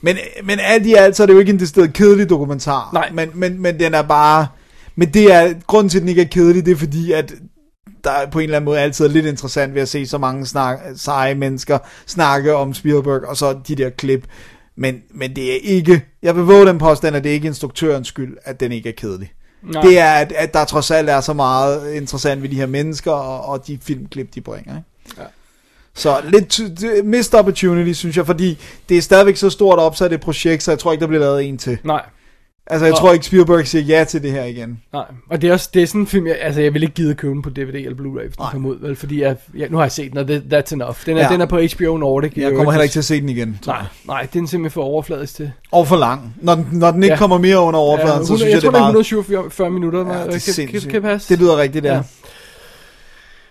Men, 0.00 0.16
men 0.44 0.58
alt 0.60 0.86
i 0.86 0.94
alt, 0.94 1.16
så 1.16 1.22
er 1.22 1.26
det 1.26 1.34
jo 1.34 1.38
ikke 1.38 1.52
en 1.52 1.60
decideret 1.60 1.92
kedelig 1.92 2.28
dokumentar. 2.28 2.90
Nej. 2.92 3.10
Men, 3.12 3.30
men, 3.34 3.62
men 3.62 3.80
den 3.80 3.94
er 3.94 4.02
bare... 4.02 4.46
Men 4.96 5.14
det 5.14 5.32
er, 5.32 5.54
grunden 5.66 5.88
til, 5.88 5.98
at 5.98 6.00
den 6.00 6.08
ikke 6.08 6.22
er 6.22 6.26
kedelig, 6.26 6.66
det 6.66 6.72
er 6.72 6.76
fordi, 6.76 7.12
at 7.12 7.32
der 8.04 8.10
er 8.10 8.30
på 8.30 8.38
en 8.38 8.42
eller 8.42 8.56
anden 8.56 8.64
måde 8.64 8.80
altid 8.80 9.04
er 9.04 9.08
lidt 9.08 9.26
interessant 9.26 9.74
ved 9.74 9.82
at 9.82 9.88
se 9.88 10.06
så 10.06 10.18
mange 10.18 10.46
snak, 10.46 10.78
seje 10.96 11.34
mennesker 11.34 11.78
snakke 12.06 12.54
om 12.54 12.74
Spielberg, 12.74 13.24
og 13.24 13.36
så 13.36 13.58
de 13.68 13.74
der 13.74 13.90
klip. 13.90 14.26
Men, 14.76 15.02
men 15.14 15.36
det 15.36 15.52
er 15.52 15.58
ikke... 15.62 16.04
Jeg 16.22 16.36
vil 16.36 16.44
våge 16.44 16.66
den 16.66 16.78
påstand, 16.78 17.16
at 17.16 17.24
det 17.24 17.30
er 17.30 17.34
ikke 17.34 17.46
instruktørens 17.48 18.08
skyld, 18.08 18.36
at 18.44 18.60
den 18.60 18.72
ikke 18.72 18.88
er 18.88 18.92
kedelig. 18.92 19.32
Nej. 19.62 19.82
Det 19.82 19.98
er, 19.98 20.12
at, 20.12 20.32
at 20.32 20.54
der 20.54 20.64
trods 20.64 20.90
alt 20.90 21.10
er 21.10 21.20
så 21.20 21.32
meget 21.32 21.94
interessant 21.94 22.42
ved 22.42 22.48
de 22.48 22.56
her 22.56 22.66
mennesker, 22.66 23.12
og, 23.12 23.48
og 23.48 23.66
de 23.66 23.78
filmklip, 23.82 24.34
de 24.34 24.40
bringer. 24.40 24.76
Ikke? 24.76 24.88
Ja. 25.18 25.22
Så 25.96 26.16
lidt 26.28 26.60
missed 27.04 27.34
opportunity, 27.38 27.92
synes 27.98 28.16
jeg, 28.16 28.26
fordi 28.26 28.58
det 28.88 28.96
er 28.96 29.02
stadigvæk 29.02 29.36
så 29.36 29.50
stort 29.50 29.78
opsat 29.78 30.12
et 30.12 30.20
projekt, 30.20 30.62
så 30.62 30.70
jeg 30.70 30.78
tror 30.78 30.92
ikke, 30.92 31.00
der 31.00 31.06
bliver 31.06 31.20
lavet 31.20 31.44
en 31.44 31.58
til. 31.58 31.78
Nej. 31.84 32.02
Altså, 32.70 32.86
jeg 32.86 32.94
Og- 32.94 33.00
tror 33.00 33.12
ikke, 33.12 33.26
Spielberg 33.26 33.66
siger 33.66 33.82
ja 33.82 34.04
til 34.04 34.22
det 34.22 34.32
her 34.32 34.44
igen. 34.44 34.80
Nej, 34.92 35.04
og 35.30 35.42
det 35.42 35.48
er 35.48 35.52
også 35.52 35.70
det 35.74 35.82
er 35.82 35.86
sådan 35.86 36.00
en 36.00 36.06
film, 36.06 36.26
jeg, 36.26 36.36
altså 36.40 36.60
jeg 36.60 36.74
vil 36.74 36.82
ikke 36.82 36.94
gide 36.94 37.10
at 37.10 37.16
købe 37.16 37.34
den 37.34 37.42
på 37.42 37.50
DVD 37.50 37.74
eller 37.74 37.90
Blu-ray, 37.94 38.26
hvis 38.26 38.36
den 38.36 38.46
kommer 38.52 38.68
ud, 38.70 38.76
vel, 38.80 38.96
fordi 38.96 39.20
jeg, 39.22 39.36
ja, 39.58 39.66
nu 39.70 39.76
har 39.76 39.84
jeg 39.84 39.92
set 39.92 40.10
den, 40.10 40.18
og 40.18 40.28
det, 40.28 40.42
that's 40.52 40.72
enough. 40.74 40.96
Den 41.06 41.16
er, 41.16 41.20
Ja. 41.22 41.28
den 41.32 41.40
er 41.40 41.46
på 41.46 41.56
HBO 41.76 41.96
Nordic. 41.96 42.32
Jeg 42.36 42.52
kommer 42.52 42.72
heller 42.72 42.82
hvis- 42.82 42.84
ikke 42.84 42.92
til 42.92 42.98
at 42.98 43.04
se 43.04 43.20
den 43.20 43.28
igen. 43.28 43.58
tror 43.62 43.72
Nej, 43.72 43.80
jeg. 43.80 43.88
nej, 44.06 44.26
den 44.32 44.44
er 44.44 44.48
simpelthen 44.48 44.70
for 44.70 44.82
overfladisk 44.82 45.34
til. 45.36 45.52
Og 45.72 45.86
for 45.88 45.96
lang. 45.96 46.34
Når 46.42 46.54
den, 46.54 46.68
når 46.72 46.90
den 46.90 47.02
ikke 47.02 47.12
Ja. 47.12 47.18
kommer 47.18 47.38
mere 47.38 47.58
under 47.60 47.80
overfladen, 47.80 48.20
Ja, 48.20 48.24
så 48.26 48.32
100 48.32 48.38
synes 48.38 48.42
jeg, 48.42 48.50
jeg 48.54 48.62
tror, 48.62 48.70
det 48.70 48.76
er 48.76 48.78
det 48.78 48.78
er 48.78 48.82
meget... 48.82 48.90
147 48.90 49.70
minutter, 49.70 49.98
Ja, 49.98 50.04
det 50.04 50.48
er 50.48 50.66
kan, 50.68 50.80
kan, 50.80 50.90
kan 50.90 51.02
passe. 51.02 51.28
Det 51.28 51.38
lyder 51.42 51.56
rigtigt, 51.56 51.84
der. 51.84 51.94
Ja. 51.94 52.02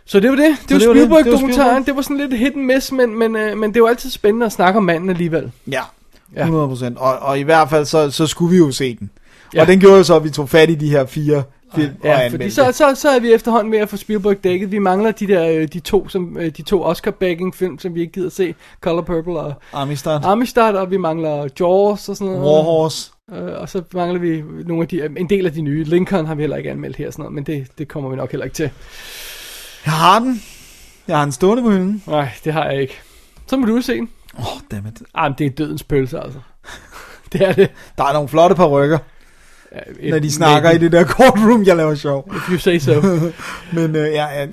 Så 0.06 0.20
det 0.20 0.30
var 0.30 0.36
det. 0.36 0.56
Det 0.70 0.74
var 0.74 0.80
det 0.80 0.88
var 0.88 0.94
det. 0.94 1.02
Det 1.02 1.10
var 1.10 1.16
Spielberg-dokumentaren. 1.18 1.84
Spielberg. 1.84 1.86
Det 1.86 1.96
var 1.96 2.02
sådan 2.02 2.18
lidt 2.18 2.38
hit 2.38 2.54
and 2.56 2.64
miss, 2.66 2.92
men, 2.92 3.20
men, 3.20 3.36
øh, 3.36 3.58
men 3.58 3.74
det 3.74 3.82
var 3.82 3.88
altid 3.90 4.10
spændende 4.10 4.46
at 4.46 4.52
snakke 4.52 4.78
om 4.78 4.84
manden 4.84 5.10
alligevel. 5.10 5.52
Ja, 5.72 5.82
Ja. 6.36 6.48
100%. 6.48 6.98
Og, 6.98 7.20
og 7.20 7.40
i 7.40 7.42
hvert 7.42 7.70
fald, 7.70 7.86
så, 7.86 8.12
så 8.12 8.28
skulle 8.28 8.52
vi 8.52 8.58
jo 8.58 8.72
se 8.72 8.96
den. 9.00 9.10
Ja. 9.54 9.62
Og 9.62 9.68
den 9.68 9.80
gjorde 9.80 9.98
jo 9.98 10.04
så, 10.04 10.16
at 10.16 10.24
vi 10.24 10.30
tog 10.30 10.50
fat 10.50 10.70
i 10.70 10.76
de 10.76 10.90
her 10.90 11.06
fire 11.06 11.44
film 11.76 11.90
og 12.00 12.06
Ja, 12.08 12.14
fordi 12.16 12.26
anmeldte. 12.34 12.56
så, 12.56 12.72
så, 12.72 12.96
så 12.96 13.10
er 13.10 13.20
vi 13.20 13.34
efterhånden 13.34 13.72
ved 13.72 13.80
at 13.80 13.90
få 13.90 13.98
Spielberg 13.98 14.44
dækket. 14.44 14.72
Vi 14.72 14.80
mangler 14.80 15.12
de 15.12 15.28
der 15.28 15.50
øh, 15.50 15.68
de 15.68 15.80
to 15.80 16.10
som 16.10 16.38
øh, 16.40 16.52
de 16.58 16.62
to 16.62 16.84
Oscar 16.84 17.12
bagging 17.12 17.56
film, 17.56 17.80
som 17.80 17.96
vi 17.96 18.02
ikke 18.02 18.14
gider 18.14 18.30
se, 18.30 18.56
Color 18.82 19.02
Purple 19.02 19.34
og 19.40 19.54
Amistad, 19.74 20.20
Amistad, 20.24 20.74
og 20.74 20.92
vi 20.92 20.98
mangler 20.98 21.48
Jaws 21.60 22.10
og 22.10 22.16
sådan 22.18 22.28
noget. 22.34 22.46
Warhorse. 22.46 23.12
Øh, 23.36 23.62
og 23.62 23.70
så 23.70 23.82
mangler 23.94 24.20
vi 24.20 24.44
nogle 24.66 24.82
af 24.82 24.88
de, 24.88 25.10
en 25.18 25.30
del 25.30 25.46
af 25.46 25.54
de 25.54 25.62
nye. 25.62 25.84
Lincoln 25.84 26.26
har 26.26 26.36
vi 26.36 26.42
heller 26.44 26.58
ikke 26.58 26.72
anmeldt 26.72 26.96
her, 26.96 27.08
og 27.08 27.14
sådan 27.14 27.24
noget, 27.24 27.34
men 27.36 27.44
det, 27.44 27.68
det 27.78 27.88
kommer 27.88 28.10
vi 28.10 28.16
nok 28.16 28.32
heller 28.32 28.44
ikke 28.46 28.56
til. 28.56 28.70
Jeg 29.86 29.94
har 29.94 30.20
den. 30.20 30.42
Jeg 31.08 31.18
har 31.18 31.24
den 31.24 31.32
stående 31.32 31.64
på 31.64 31.70
hylden. 31.70 32.04
Nej, 32.08 32.30
det 32.44 32.54
har 32.54 32.66
jeg 32.66 32.82
ikke. 32.82 33.02
Så 33.48 33.58
må 33.58 33.66
du 33.66 33.82
se 33.82 33.94
den. 33.94 34.10
Åh, 34.40 34.56
oh, 34.56 34.62
dammit. 34.72 35.02
Ah, 35.14 35.30
men 35.30 35.36
det 35.38 35.46
er 35.46 35.50
dødens 35.50 35.84
pølse, 35.84 36.20
altså. 36.20 36.40
det 37.34 37.42
er 37.42 37.54
det. 37.54 37.72
Der 37.98 38.04
er 38.04 38.14
nogle 38.14 38.30
flotte 38.30 38.56
par 38.56 38.68
rykker, 38.68 38.98
Ja, 40.04 40.10
når 40.10 40.20
de 40.20 40.32
snakker 40.32 40.72
i 40.72 40.78
det 40.78 40.92
der 40.92 41.04
courtroom, 41.04 41.64
jeg 41.64 41.78
laver 41.78 41.96
sjov. 41.96 42.32
If 42.36 42.52
you 42.52 42.58
say 42.58 42.78
so. 42.78 42.92
Men 43.78 43.96
øh, 43.96 44.14
ja, 44.14 44.26
ja, 44.26 44.48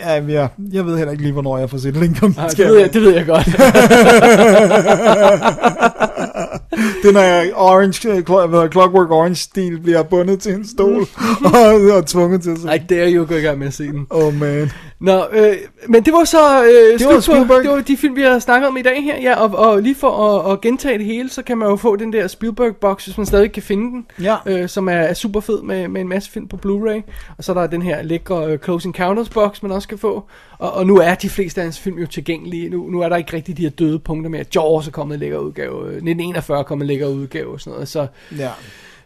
ja, 0.00 0.16
ja, 0.16 0.40
jeg, 0.40 0.48
jeg 0.72 0.86
ved 0.86 0.96
heller 0.96 1.12
ikke 1.12 1.22
lige, 1.22 1.32
hvornår 1.32 1.58
jeg 1.58 1.70
får 1.70 1.78
set 1.78 1.96
Lincoln. 1.96 2.34
Ah, 2.38 2.50
det, 2.50 2.58
ved 2.58 2.78
jeg, 2.78 2.92
det 2.92 3.02
ved 3.02 3.14
jeg 3.14 3.26
godt. 3.26 3.46
Den 7.02 7.16
er 7.16 7.44
orange, 7.54 8.08
øh, 8.08 8.22
Clockwork 8.70 9.10
Orange-stil 9.10 9.80
bliver 9.80 10.02
bundet 10.02 10.40
til 10.40 10.52
en 10.54 10.66
stol 10.66 11.06
og, 11.54 11.96
og 11.96 12.06
tvunget 12.06 12.42
til 12.42 12.50
at 12.50 12.58
se. 12.58 12.74
I 12.74 12.78
dare 12.78 13.12
you 13.12 13.22
at 13.22 13.28
gå 13.28 13.34
i 13.34 13.40
gang 13.40 13.58
med 13.58 13.66
at 13.66 13.74
se 13.74 13.84
den. 13.86 14.06
Oh 14.10 14.34
man. 14.34 14.70
Nå, 15.00 15.24
øh, 15.32 15.56
men 15.88 16.02
det 16.04 16.12
var 16.12 16.24
så 16.24 16.64
øh, 16.64 16.98
Det 16.98 17.06
var 17.06 17.20
Spielberg. 17.20 17.46
på, 17.46 17.62
det 17.62 17.70
var 17.70 17.80
de 17.80 17.96
film, 17.96 18.16
vi 18.16 18.22
har 18.22 18.38
snakket 18.38 18.68
om 18.68 18.76
i 18.76 18.82
dag 18.82 19.02
her. 19.04 19.18
Ja, 19.20 19.34
og, 19.34 19.58
og 19.70 19.82
lige 19.82 19.94
for 19.94 20.38
at, 20.46 20.52
at 20.52 20.60
gentage 20.60 20.98
det 20.98 21.06
hele, 21.06 21.30
så 21.30 21.42
kan 21.42 21.58
man 21.58 21.68
jo 21.68 21.76
få 21.76 21.96
den 21.96 22.12
der 22.12 22.26
Spielberg-box, 22.28 23.04
hvis 23.04 23.16
man 23.16 23.26
stadig 23.26 23.52
kan 23.52 23.62
finde 23.62 23.90
den. 23.90 24.06
Ja. 24.22 24.36
Øh, 24.46 24.68
som 24.68 24.88
er, 24.88 24.92
er 24.92 25.14
super 25.14 25.40
fed 25.40 25.62
med, 25.62 25.88
med 25.88 26.00
en 26.00 26.08
masse 26.08 26.30
film 26.30 26.48
på 26.48 26.56
Blu-ray. 26.66 27.10
Og 27.38 27.44
så 27.44 27.52
er 27.52 27.60
der 27.60 27.66
den 27.66 27.82
her 27.82 28.02
lækre 28.02 28.46
øh, 28.52 28.58
Close 28.58 28.88
Encounters-box, 28.88 29.62
man 29.62 29.72
også 29.72 29.88
kan 29.88 29.98
få. 29.98 30.24
Og, 30.60 30.72
og 30.72 30.86
nu 30.86 30.96
er 30.96 31.14
de 31.14 31.28
fleste 31.30 31.60
af 31.60 31.64
hans 31.64 31.78
film 31.80 31.98
jo 31.98 32.06
tilgængelige. 32.06 32.68
Nu, 32.68 32.90
nu 32.90 33.00
er 33.00 33.08
der 33.08 33.16
ikke 33.16 33.32
rigtig 33.32 33.56
de 33.56 33.62
her 33.62 33.70
døde 33.70 33.98
punkter 33.98 34.30
med, 34.30 34.40
at 34.40 34.54
Jaws 34.56 34.86
er 34.86 34.90
kommet 34.90 35.14
en 35.14 35.20
lækker 35.20 35.38
udgave. 35.38 35.80
øh, 35.82 35.86
1941 35.88 36.58
er 36.58 36.62
kommet 36.62 36.84
en 36.84 36.86
lækker 36.88 37.06
udgave 37.06 37.52
og 37.52 37.60
sådan 37.60 37.72
noget. 37.72 37.88
Så, 37.88 38.06
Ja. 38.38 38.50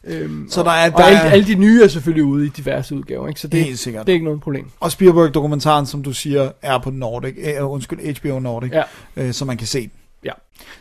øhm, 0.05 0.47
Så 0.51 0.63
der 0.63 0.71
er- 0.71 0.91
og 0.93 0.99
der 0.99 1.05
alle, 1.05 1.19
er- 1.19 1.31
alle 1.31 1.47
de 1.47 1.55
nye 1.55 1.83
er 1.85 1.89
selvfølgelig 1.89 2.25
ude 2.25 2.47
i 2.47 2.49
diverse 2.49 2.95
udgaver. 2.95 3.29
Ikke? 3.29 3.41
Så 3.41 3.49
det, 3.49 3.65
Helt 3.65 3.79
sikkert. 3.79 4.07
det 4.07 4.13
er 4.13 4.15
ikke 4.15 4.25
noget 4.25 4.41
problem. 4.41 4.71
Og 4.81 4.93
Spielberg-dokumentaren, 4.93 5.87
som 5.87 6.03
du 6.03 6.13
siger, 6.13 6.51
er 6.63 6.79
på 6.79 6.91
Nordic, 6.91 7.35
øh, 7.39 7.71
undskyld, 7.71 8.17
HBO 8.21 8.39
Nordic, 8.39 8.71
Ja. 8.73 8.83
øh, 9.17 9.33
så 9.33 9.45
man 9.45 9.57
kan 9.57 9.67
se 9.67 9.81
den. 9.81 9.91
Ja, 10.25 10.33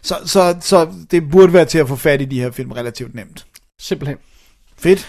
Så, 0.01 0.15
så, 0.25 0.55
så 0.61 0.87
det 1.11 1.29
burde 1.31 1.53
være 1.53 1.65
til 1.65 1.77
at 1.77 1.87
få 1.87 1.95
fat 1.95 2.21
i 2.21 2.25
de 2.25 2.39
her 2.41 2.51
film 2.51 2.71
relativt 2.71 3.15
nemt. 3.15 3.45
simpelthen. 3.79 4.17
Fedt. 4.77 5.07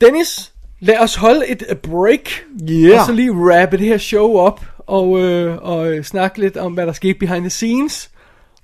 Dennis, 0.00 0.52
lad 0.80 0.98
os 0.98 1.14
holde 1.14 1.48
et 1.48 1.62
øh, 1.70 1.76
break, 1.76 2.30
Yeah. 2.70 3.00
og 3.00 3.06
så 3.06 3.12
lige 3.12 3.32
wrappe 3.32 3.76
det 3.78 3.86
her 3.86 3.98
show 3.98 4.36
op, 4.36 4.64
og, 4.86 5.18
øh, 5.20 5.58
og 5.62 5.92
øh, 5.92 6.04
snakke 6.04 6.40
lidt 6.40 6.56
om, 6.56 6.72
hvad 6.72 6.86
der 6.86 6.92
skete 6.92 7.18
behind 7.18 7.42
the 7.42 7.50
scenes. 7.50 8.10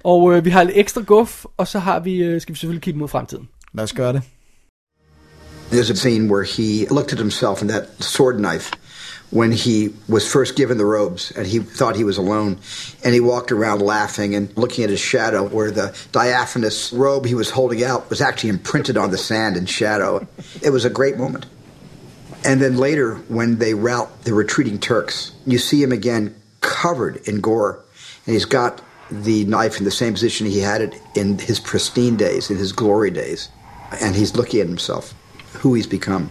Og 0.04 0.34
øh, 0.34 0.44
vi 0.44 0.50
har 0.50 0.62
lidt 0.62 0.76
ekstra 0.76 1.00
guf, 1.00 1.44
og 1.56 1.68
så 1.68 1.78
har 1.78 2.00
vi, 2.00 2.22
øh, 2.22 2.40
skal 2.40 2.54
vi 2.54 2.58
selvfølgelig 2.58 2.82
kigge 2.82 2.98
mod 2.98 3.08
fremtiden. 3.08 3.48
Lad 3.74 3.84
os 3.84 3.92
gøre 3.92 4.12
det. 4.12 4.22
There's 5.72 5.90
a 5.90 5.94
scene 5.94 6.28
where 6.32 6.44
he 6.44 6.86
looked 6.90 7.12
at 7.12 7.18
himself 7.18 7.62
in 7.62 7.68
that 7.68 7.84
sword 8.00 8.36
knife 8.36 8.72
when 9.32 9.50
he 9.50 9.88
was 10.08 10.30
first 10.30 10.54
given 10.54 10.76
the 10.76 10.84
robes 10.84 11.30
and 11.30 11.46
he 11.46 11.58
thought 11.60 11.96
he 11.96 12.04
was 12.04 12.18
alone 12.18 12.58
and 13.02 13.14
he 13.14 13.20
walked 13.20 13.50
around 13.50 13.80
laughing 13.80 14.34
and 14.34 14.54
looking 14.56 14.84
at 14.84 14.90
his 14.90 15.00
shadow 15.00 15.48
where 15.48 15.70
the 15.70 15.96
diaphanous 16.12 16.92
robe 16.92 17.24
he 17.24 17.34
was 17.34 17.48
holding 17.48 17.82
out 17.82 18.10
was 18.10 18.20
actually 18.20 18.50
imprinted 18.50 18.98
on 18.98 19.10
the 19.10 19.16
sand 19.16 19.56
in 19.56 19.64
shadow. 19.64 20.26
It 20.62 20.70
was 20.70 20.84
a 20.84 20.90
great 20.90 21.16
moment. 21.16 21.46
And 22.44 22.60
then 22.60 22.76
later, 22.76 23.16
when 23.28 23.58
they 23.58 23.74
rout 23.74 24.24
the 24.24 24.34
retreating 24.34 24.78
Turks, 24.78 25.32
you 25.46 25.58
see 25.58 25.82
him 25.82 25.92
again 25.92 26.34
covered 26.60 27.28
in 27.28 27.40
gore. 27.40 27.84
And 28.26 28.34
he's 28.34 28.44
got 28.44 28.82
the 29.10 29.44
knife 29.44 29.78
in 29.78 29.84
the 29.84 29.90
same 29.90 30.12
position 30.12 30.46
he 30.46 30.60
had 30.60 30.80
it 30.80 31.00
in 31.14 31.38
his 31.38 31.60
pristine 31.60 32.16
days, 32.16 32.50
in 32.50 32.56
his 32.56 32.72
glory 32.72 33.10
days. 33.10 33.48
And 34.00 34.16
he's 34.16 34.34
looking 34.34 34.60
at 34.60 34.66
himself, 34.66 35.14
who 35.52 35.74
he's 35.74 35.86
become. 35.86 36.30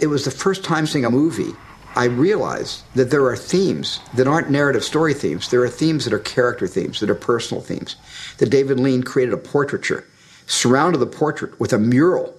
It 0.00 0.08
was 0.08 0.24
the 0.24 0.30
first 0.30 0.64
time 0.64 0.86
seeing 0.86 1.04
a 1.04 1.10
movie 1.10 1.52
I 1.96 2.04
realized 2.04 2.82
that 2.94 3.10
there 3.10 3.26
are 3.26 3.36
themes 3.36 4.00
that 4.14 4.28
aren't 4.28 4.50
narrative 4.50 4.84
story 4.84 5.14
themes. 5.14 5.50
There 5.50 5.62
are 5.62 5.68
themes 5.68 6.04
that 6.04 6.12
are 6.12 6.18
character 6.18 6.68
themes, 6.68 7.00
that 7.00 7.10
are 7.10 7.14
personal 7.14 7.62
themes. 7.62 7.96
That 8.38 8.50
David 8.50 8.78
Lean 8.78 9.02
created 9.02 9.34
a 9.34 9.38
portraiture, 9.38 10.06
surrounded 10.46 10.98
the 10.98 11.06
portrait 11.06 11.58
with 11.58 11.72
a 11.72 11.78
mural 11.78 12.37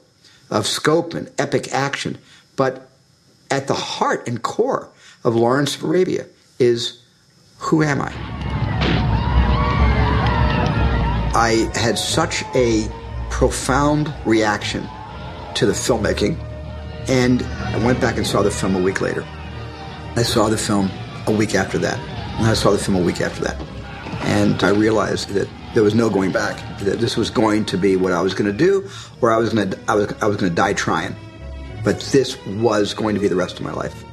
of 0.50 0.68
scope 0.68 1.14
and 1.14 1.32
epic 1.38 1.74
action. 1.74 2.18
But 2.56 2.90
at 3.52 3.68
the 3.68 3.74
heart 3.74 4.28
and 4.28 4.42
core 4.42 4.90
of 5.24 5.36
Lawrence 5.36 5.76
of 5.76 5.84
Arabia 5.84 6.26
is 6.60 7.02
who 7.58 7.84
am 7.84 8.02
I? 8.02 8.14
I 11.36 11.70
had 11.76 11.98
such 11.98 12.44
a 12.56 12.88
profound 13.30 14.14
reaction 14.26 14.88
to 15.56 15.66
the 15.66 15.74
filmmaking, 15.74 16.38
and 17.08 17.44
I 17.44 17.84
went 17.86 18.02
back 18.02 18.18
and 18.18 18.26
saw 18.26 18.42
the 18.42 18.52
film 18.52 18.76
a 18.76 18.82
week 18.82 19.02
later. 19.02 19.26
I 20.16 20.24
saw 20.24 20.50
the 20.50 20.58
film 20.58 20.90
a 21.28 21.32
week 21.32 21.56
after 21.56 21.78
that, 21.80 22.00
and 22.40 22.48
I 22.48 22.54
saw 22.54 22.72
the 22.72 22.78
film 22.78 22.98
a 22.98 23.04
week 23.04 23.22
after 23.22 23.44
that. 23.44 23.62
And 24.24 24.64
I 24.64 24.70
realized 24.70 25.30
that 25.30 25.48
there 25.74 25.84
was 25.84 25.96
no 25.96 26.10
going 26.10 26.32
back. 26.32 26.56
That 26.80 27.00
this 27.00 27.18
was 27.18 27.30
going 27.30 27.66
to 27.66 27.78
be 27.78 27.96
what 27.96 28.12
I 28.12 28.22
was 28.22 28.34
going 28.34 28.58
to 28.58 28.66
do, 28.66 28.84
or 29.22 29.32
I 29.32 29.38
was 29.38 29.50
going 29.54 29.72
to 29.72 29.78
I 29.88 29.96
was 29.96 30.06
I 30.24 30.28
was 30.28 30.38
going 30.38 30.56
to 30.56 30.62
die 30.64 30.74
trying. 30.74 31.16
But 31.84 31.96
this 32.00 32.38
was 32.62 32.94
going 32.94 33.16
to 33.16 33.22
be 33.22 33.28
the 33.28 33.42
rest 33.44 33.60
of 33.60 33.66
my 33.66 33.84
life. 33.84 34.06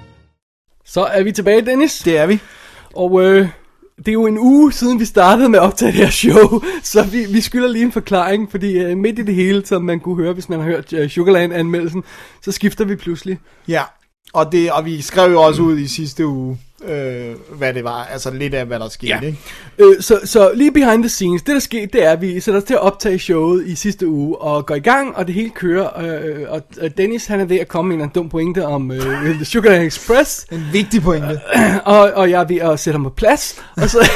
Så 0.84 1.04
er 1.04 1.22
vi 1.22 1.32
tilbage, 1.32 1.66
Dennis. 1.66 1.98
Det 1.98 2.18
er 2.18 2.26
vi. 2.26 2.38
Og 2.94 3.22
øh, 3.22 3.48
det 3.98 4.08
er 4.08 4.12
jo 4.12 4.26
en 4.26 4.38
uge 4.38 4.72
siden 4.72 5.00
vi 5.00 5.04
startede 5.04 5.48
med 5.48 5.58
at 5.58 5.62
optage 5.62 5.92
det 5.92 6.00
her 6.00 6.10
show, 6.10 6.62
så 6.82 7.02
vi, 7.02 7.24
vi 7.32 7.40
skylder 7.40 7.68
lige 7.68 7.84
en 7.84 7.92
forklaring, 7.92 8.50
fordi 8.50 8.78
øh, 8.78 8.96
midt 8.96 9.18
i 9.18 9.22
det 9.22 9.34
hele, 9.34 9.66
som 9.66 9.82
man 9.82 10.00
kunne 10.00 10.16
høre, 10.16 10.32
hvis 10.32 10.48
man 10.48 10.60
har 10.60 10.66
hørt 10.66 10.92
øh, 10.92 11.10
Sugarland-anmeldelsen, 11.10 12.04
så 12.42 12.52
skifter 12.52 12.84
vi 12.84 12.96
pludselig. 12.96 13.38
Ja, 13.68 13.82
og, 14.32 14.52
det, 14.52 14.72
og 14.72 14.84
vi 14.84 15.02
skrev 15.02 15.32
jo 15.32 15.42
også 15.42 15.62
ud 15.62 15.78
i 15.78 15.88
sidste 15.88 16.26
uge, 16.26 16.58
øh, 16.84 17.34
hvad 17.58 17.74
det 17.74 17.84
var. 17.84 18.04
Altså 18.12 18.30
lidt 18.30 18.54
af, 18.54 18.66
hvad 18.66 18.78
der 18.78 18.88
skete, 18.88 19.12
Ja. 19.12 19.20
ikke? 19.20 19.38
Øh, 19.78 20.00
så, 20.00 20.20
så 20.24 20.50
lige 20.54 20.72
behind 20.72 21.02
the 21.02 21.08
scenes, 21.08 21.42
det 21.42 21.54
der 21.54 21.60
skete, 21.60 21.86
det 21.92 22.04
er, 22.04 22.10
at 22.10 22.20
vi 22.20 22.40
sætter 22.40 22.60
os 22.60 22.64
til 22.66 22.74
at 22.74 22.80
optage 22.80 23.18
showet 23.18 23.66
i 23.66 23.74
sidste 23.74 24.08
uge, 24.08 24.38
og 24.38 24.66
går 24.66 24.74
i 24.74 24.78
gang, 24.80 25.16
og 25.16 25.26
det 25.26 25.34
hele 25.34 25.50
kører, 25.50 26.00
øh, 26.00 26.42
og 26.50 26.62
Dennis 26.96 27.26
han 27.26 27.40
er 27.40 27.44
ved 27.44 27.56
at 27.58 27.68
komme 27.68 27.96
med 27.96 28.04
en 28.04 28.10
dum 28.14 28.28
pointe 28.28 28.66
om 28.66 28.90
øh, 28.90 29.00
The 29.34 29.44
Sugar 29.44 29.72
Express. 29.74 30.46
En 30.52 30.64
vigtig 30.72 31.02
pointe. 31.02 31.40
og, 31.84 31.98
og 32.14 32.30
jeg 32.30 32.40
er 32.42 32.46
ved 32.46 32.56
at 32.56 32.80
sætte 32.80 32.94
ham 32.94 33.04
på 33.04 33.10
plads, 33.10 33.62
og 33.76 33.90
så... 33.90 33.98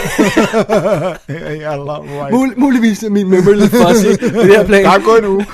ja, 1.29 1.77
right. 1.77 2.35
Mul- 2.35 2.55
muligvis 2.61 3.03
er 3.03 3.11
min 3.11 3.29
memory 3.31 3.55
lidt 3.55 3.71
fuzzy 3.71 4.07
på 4.35 4.41
det 4.41 4.47
her 4.57 4.67
plan. 4.67 4.85
Der 4.85 4.91
er 4.91 5.05
gået 5.05 5.19
en 5.19 5.25
uge. 5.29 5.47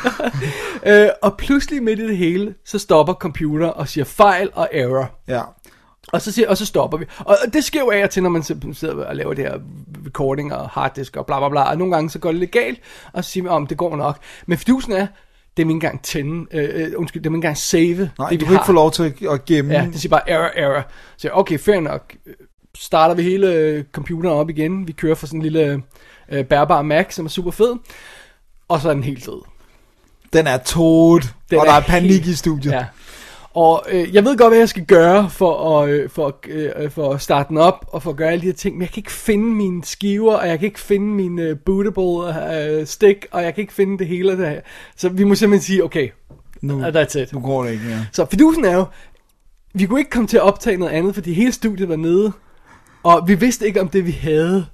øh, 0.86 1.08
og 1.22 1.36
pludselig 1.38 1.82
midt 1.82 1.98
i 1.98 2.08
det 2.08 2.16
hele, 2.16 2.54
så 2.66 2.78
stopper 2.78 3.14
computer 3.14 3.66
og 3.66 3.88
siger 3.88 4.04
fejl 4.04 4.48
og 4.54 4.68
error. 4.72 5.10
Ja. 5.28 5.40
Og 6.12 6.22
så, 6.22 6.32
siger, 6.32 6.48
og 6.48 6.56
så 6.56 6.66
stopper 6.66 6.98
vi. 6.98 7.04
Og 7.18 7.36
det 7.52 7.64
sker 7.64 7.80
jo 7.80 7.90
af 7.90 8.02
og 8.02 8.10
til, 8.10 8.22
når 8.22 8.30
man 8.30 8.42
simpelthen 8.42 8.74
sidder 8.74 9.04
og 9.04 9.16
laver 9.16 9.34
det 9.34 9.44
her 9.44 9.58
recording 10.06 10.54
og 10.54 10.68
harddisk 10.68 11.16
og 11.16 11.26
bla 11.26 11.38
bla 11.38 11.48
bla. 11.48 11.62
Og 11.62 11.78
nogle 11.78 11.94
gange 11.94 12.10
så 12.10 12.18
går 12.18 12.30
det 12.30 12.40
lidt 12.40 12.50
galt, 12.50 12.80
og 13.12 13.24
så 13.24 13.30
siger 13.30 13.42
vi, 13.44 13.48
om 13.48 13.66
det 13.66 13.76
går 13.78 13.96
nok. 13.96 14.18
Men 14.46 14.58
fidusen 14.58 14.92
er, 14.92 15.06
det 15.56 15.62
er 15.62 15.66
ikke 15.66 15.70
engang 15.72 16.02
tænde, 16.02 16.46
øh, 16.52 16.84
øh, 16.86 16.92
undskyld, 16.96 17.22
det 17.22 17.26
er 17.26 17.30
ikke 17.30 17.36
engang 17.36 17.56
save 17.58 18.10
Nej, 18.18 18.28
det, 18.30 18.40
du 18.40 18.44
kan 18.44 18.54
ikke 18.54 18.66
få 18.66 18.72
lov 18.72 18.90
til 18.92 19.14
at, 19.30 19.44
gemme. 19.44 19.74
Ja, 19.74 19.88
det 19.92 20.00
siger 20.00 20.10
bare 20.10 20.30
error, 20.30 20.50
error. 20.54 20.86
Så 21.16 21.28
jeg, 21.28 21.32
okay, 21.32 21.58
fair 21.58 21.80
nok. 21.80 22.14
Starter 22.78 23.14
vi 23.14 23.22
hele 23.22 23.52
øh, 23.52 23.84
computeren 23.92 24.26
op 24.38 24.50
igen. 24.50 24.86
Vi 24.86 24.92
kører 24.92 25.14
for 25.14 25.26
sådan 25.26 25.38
en 25.38 25.42
lille 25.42 25.82
øh, 26.28 26.44
bærbar 26.44 26.82
Mac, 26.82 27.14
som 27.14 27.24
er 27.24 27.28
super 27.30 27.50
fed. 27.50 27.74
Og 28.68 28.80
så 28.80 28.88
er 28.88 28.94
den 28.94 29.02
helt 29.04 29.26
død. 29.26 29.42
Den 30.32 30.46
er 30.46 30.56
todt, 30.58 31.34
Den 31.50 31.58
og 31.58 31.66
der 31.66 31.72
er 31.72 31.80
panik 31.80 32.10
helt- 32.10 32.26
i 32.26 32.34
studiet. 32.34 32.72
Ja. 32.72 32.84
Og 33.56 33.84
øh, 33.90 34.14
jeg 34.14 34.24
ved 34.24 34.36
godt, 34.36 34.50
hvad 34.50 34.58
jeg 34.58 34.68
skal 34.68 34.84
gøre 34.84 35.30
for 35.30 35.80
at, 35.82 35.90
øh, 35.90 36.10
for, 36.10 36.36
øh, 36.48 36.90
for 36.90 37.12
at 37.14 37.22
starte 37.22 37.48
den 37.48 37.58
op 37.58 37.84
og 37.88 38.02
for 38.02 38.10
at 38.10 38.16
gøre 38.16 38.30
alle 38.30 38.40
de 38.40 38.46
her 38.46 38.52
ting, 38.52 38.74
men 38.76 38.82
jeg 38.82 38.88
kan 38.90 39.00
ikke 39.00 39.12
finde 39.12 39.44
mine 39.44 39.84
skiver, 39.84 40.34
og 40.34 40.48
jeg 40.48 40.58
kan 40.58 40.66
ikke 40.66 40.80
finde 40.80 41.06
min 41.06 41.38
øh, 41.38 41.58
bootable 41.58 42.54
øh, 42.80 42.86
stick, 42.86 43.26
og 43.30 43.42
jeg 43.42 43.54
kan 43.54 43.62
ikke 43.62 43.72
finde 43.72 43.98
det 43.98 44.06
hele 44.06 44.36
her. 44.36 44.60
Så 44.96 45.08
vi 45.08 45.24
må 45.24 45.34
simpelthen 45.34 45.64
sige, 45.64 45.84
okay, 45.84 46.08
Nu, 46.62 46.82
that's 46.86 47.18
it. 47.18 47.32
nu 47.32 47.40
går 47.40 47.64
det 47.64 47.72
ikke, 47.72 47.84
ja. 47.88 48.06
Så 48.12 48.26
fidusen 48.30 48.64
er 48.64 48.74
jo, 48.74 48.84
vi 49.74 49.86
kunne 49.86 50.00
ikke 50.00 50.10
komme 50.10 50.26
til 50.26 50.36
at 50.36 50.42
optage 50.42 50.76
noget 50.76 50.92
andet, 50.92 51.14
fordi 51.14 51.32
hele 51.32 51.52
studiet 51.52 51.88
var 51.88 51.96
nede, 51.96 52.32
og 53.02 53.28
vi 53.28 53.34
vidste 53.34 53.66
ikke, 53.66 53.80
om 53.80 53.88
det 53.88 54.06
vi 54.06 54.10
havde, 54.10 54.66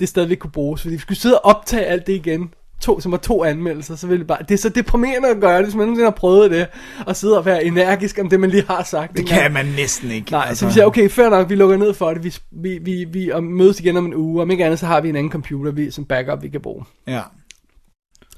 det 0.00 0.08
stadigvæk 0.08 0.38
kunne 0.38 0.50
bruges, 0.50 0.82
fordi 0.82 0.94
vi 0.94 1.00
skulle 1.00 1.18
sidde 1.18 1.38
og 1.38 1.56
optage 1.56 1.84
alt 1.84 2.06
det 2.06 2.12
igen, 2.12 2.54
to, 2.82 3.00
som 3.00 3.12
var 3.12 3.18
to 3.18 3.44
anmeldelser, 3.44 3.96
så 3.96 4.06
ville 4.06 4.18
det 4.18 4.26
bare, 4.26 4.38
det 4.48 4.54
er 4.54 4.58
så 4.58 4.68
deprimerende 4.68 5.28
at 5.28 5.40
gøre 5.40 5.56
det, 5.56 5.64
hvis 5.64 5.74
man 5.74 5.86
nogensinde 5.86 6.06
har 6.06 6.10
prøvet 6.10 6.50
det, 6.50 6.66
og 7.06 7.16
sidde 7.16 7.38
og 7.38 7.44
være 7.44 7.64
energisk 7.64 8.18
om 8.18 8.28
det, 8.28 8.40
man 8.40 8.50
lige 8.50 8.64
har 8.68 8.82
sagt. 8.82 9.16
Det 9.16 9.26
kan 9.26 9.52
man 9.52 9.66
næsten 9.76 10.10
ikke. 10.10 10.32
Nej, 10.32 10.44
altså. 10.48 10.60
så 10.60 10.66
vi 10.66 10.72
siger, 10.72 10.86
okay, 10.86 11.08
fair 11.08 11.28
nok, 11.28 11.50
vi 11.50 11.54
lukker 11.54 11.76
ned 11.76 11.94
for 11.94 12.10
det, 12.10 12.24
vi, 12.24 12.34
vi, 12.50 12.78
vi, 12.78 13.04
vi 13.04 13.30
og 13.30 13.44
mødes 13.44 13.80
igen 13.80 13.96
om 13.96 14.06
en 14.06 14.14
uge, 14.14 14.42
om 14.42 14.50
ikke 14.50 14.64
andet, 14.64 14.78
så 14.78 14.86
har 14.86 15.00
vi 15.00 15.08
en 15.08 15.16
anden 15.16 15.32
computer, 15.32 15.72
vi, 15.72 15.90
som 15.90 16.04
backup, 16.04 16.42
vi 16.42 16.48
kan 16.48 16.60
bruge. 16.60 16.84
Ja. 17.06 17.20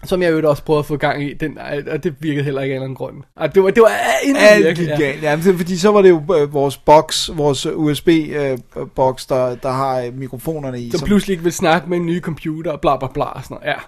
Som 0.04 0.22
jeg 0.22 0.32
jo 0.32 0.50
også 0.50 0.62
prøvede 0.62 0.78
at 0.78 0.86
få 0.86 0.96
gang 0.96 1.22
i, 1.22 1.34
den, 1.34 1.58
og 1.90 2.04
det 2.04 2.14
virkede 2.20 2.44
heller 2.44 2.62
ikke 2.62 2.72
af 2.72 2.76
en 2.76 2.82
eller 2.82 2.84
anden 2.84 2.96
grund. 2.96 3.16
Og 3.36 3.54
det 3.54 3.62
var, 3.62 3.70
det 3.70 3.82
var 3.82 3.90
Alt 4.36 4.64
virkelig, 4.64 4.88
gik 4.88 4.98
galt. 4.98 5.22
Ja, 5.22 5.30
er 5.30 5.56
fordi 5.56 5.76
så 5.76 5.90
var 5.90 6.02
det 6.02 6.08
jo 6.08 6.22
øh, 6.34 6.54
vores 6.54 6.76
box, 6.76 7.30
vores 7.34 7.66
USB-box, 7.66 9.26
der, 9.26 9.54
der 9.54 9.70
har 9.70 10.00
øh, 10.00 10.18
mikrofonerne 10.18 10.80
i. 10.80 10.90
som 10.90 11.06
pludselig 11.06 11.32
ikke 11.32 11.44
vil 11.44 11.52
snakke 11.52 11.90
med 11.90 11.98
en 11.98 12.06
ny 12.06 12.20
computer 12.20 12.72
og 12.72 12.80
bla 12.80 12.96
bla 12.96 13.08
bla 13.14 13.24
og 13.24 13.44
sådan 13.44 13.54
noget. 13.54 13.66
Ja. 13.66 13.80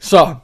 Så, 0.00 0.34